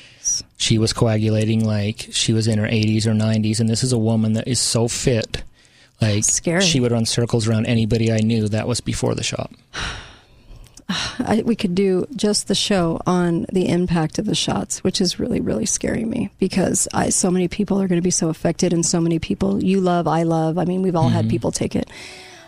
She 0.57 0.79
was 0.79 0.93
coagulating 0.93 1.65
like 1.65 2.09
she 2.13 2.33
was 2.33 2.47
in 2.47 2.59
her 2.59 2.67
80s 2.67 3.07
or 3.07 3.13
90s, 3.13 3.59
and 3.59 3.69
this 3.69 3.83
is 3.83 3.93
a 3.93 3.99
woman 3.99 4.35
that 4.35 4.47
is 4.47 4.61
so 4.61 4.87
fit. 4.87 5.43
Like 6.01 6.25
she 6.61 6.79
would 6.79 6.93
run 6.93 7.07
circles 7.07 7.49
around 7.49 7.67
anybody 7.67 8.13
I 8.13 8.19
knew. 8.19 8.49
That 8.49 8.69
was 8.69 8.81
before 8.81 9.15
the 9.17 9.25
shot. 9.25 9.51
I, 11.19 11.43
we 11.45 11.57
could 11.57 11.75
do 11.75 12.07
just 12.15 12.49
the 12.49 12.55
show 12.55 13.01
on 13.07 13.47
the 13.53 13.69
impact 13.69 14.19
of 14.19 14.27
the 14.27 14.35
shots, 14.35 14.85
which 14.85 15.01
is 15.01 15.19
really, 15.19 15.41
really 15.41 15.67
scaring 15.67 16.09
me 16.09 16.31
because 16.39 16.87
I, 16.95 17.09
so 17.11 17.31
many 17.31 17.49
people 17.49 17.81
are 17.81 17.89
going 17.89 18.01
to 18.01 18.05
be 18.05 18.11
so 18.11 18.29
affected, 18.29 18.73
and 18.73 18.85
so 18.87 19.01
many 19.01 19.19
people 19.19 19.63
you 19.63 19.81
love, 19.81 20.07
I 20.07 20.23
love. 20.23 20.59
I 20.59 20.65
mean, 20.65 20.83
we've 20.83 20.97
all 20.97 21.09
had 21.09 21.27
Mhm. 21.27 21.31
people 21.31 21.51
take 21.53 21.75
it. 21.75 21.89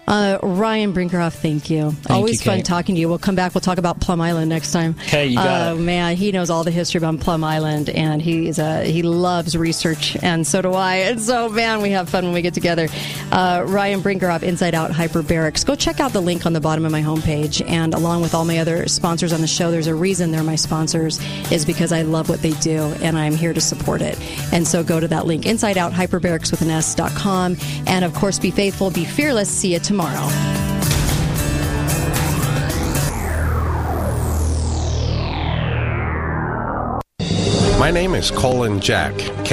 Uh, 0.09 0.39
Ryan 0.43 0.95
Brinkerhoff, 0.95 1.35
thank 1.35 1.69
you. 1.69 1.95
Always 2.09 2.41
you, 2.41 2.51
fun 2.51 2.62
talking 2.62 2.95
to 2.95 3.01
you. 3.01 3.11
We'll 3.11 3.19
come 3.19 3.35
back. 3.35 3.55
We'll 3.55 3.61
talk 3.61 3.77
about 3.77 4.01
Plum 4.01 4.23
Island 4.23 4.49
next 4.49 4.73
time. 4.73 4.97
Okay, 5.03 5.27
you 5.27 5.37
got 5.37 5.73
uh, 5.73 5.75
it. 5.75 5.81
Man, 5.81 6.17
he 6.17 6.33
knows 6.33 6.49
all 6.49 6.65
the 6.65 6.70
history 6.70 6.97
about 6.97 7.20
Plum 7.20 7.45
Island, 7.45 7.91
and 7.91 8.23
he's 8.23 8.59
uh, 8.59 8.81
he 8.81 9.03
loves 9.03 9.55
research, 9.55 10.17
and 10.23 10.47
so 10.47 10.62
do 10.62 10.73
I. 10.73 10.95
And 10.97 11.20
so, 11.20 11.51
man, 11.51 11.83
we 11.83 11.91
have 11.91 12.09
fun 12.09 12.25
when 12.25 12.33
we 12.33 12.41
get 12.41 12.55
together. 12.55 12.89
Uh, 13.31 13.65
Ryan 13.67 14.01
Brinkerhoff, 14.01 14.43
Inside 14.43 14.75
Out 14.75 14.93
Hyperbarics. 14.93 15.67
Go 15.67 15.75
check 15.75 16.01
out 16.01 16.15
the 16.15 16.23
link 16.23 16.47
on 16.47 16.55
the 16.55 16.61
bottom 16.61 16.87
of 16.87 16.93
my 16.93 17.03
homepage, 17.03 17.62
and 17.69 17.93
along 17.93 18.23
with 18.23 18.35
all 18.35 18.47
my 18.47 18.61
other 18.61 18.89
sponsors 18.89 19.35
on 19.35 19.43
the 19.43 19.47
show, 19.47 19.70
there's 19.70 19.89
a 19.89 19.95
reason 19.95 20.31
they're 20.31 20.43
my 20.43 20.57
sponsors 20.57 21.20
is 21.53 21.67
because 21.67 21.93
I 21.93 22.01
love 22.01 22.31
what 22.31 22.41
they 22.41 22.53
do, 22.53 22.85
and 23.03 23.19
I'm 23.19 23.35
here 23.35 23.53
to 23.53 23.61
support 23.61 24.01
it. 24.01 24.19
And 24.55 24.67
so, 24.67 24.83
go 24.83 25.01
to 25.01 25.09
that 25.09 25.27
link, 25.27 25.45
Inside 25.45 25.77
Out 25.77 25.93
Hyperbarics 25.93 26.51
with 26.51 26.62
an 26.62 26.70
S.com, 26.70 27.59
and 27.87 28.07
of 28.07 28.15
course, 28.15 28.39
be 28.39 28.51
faithful, 28.51 28.91
be 28.91 29.05
fearless. 29.05 29.51
See 29.51 29.75
you 29.75 29.78
tomorrow. 29.99 30.28
My 37.78 37.91
name 37.91 38.15
is 38.15 38.31
Colin 38.31 38.81
Jack. 38.81 39.39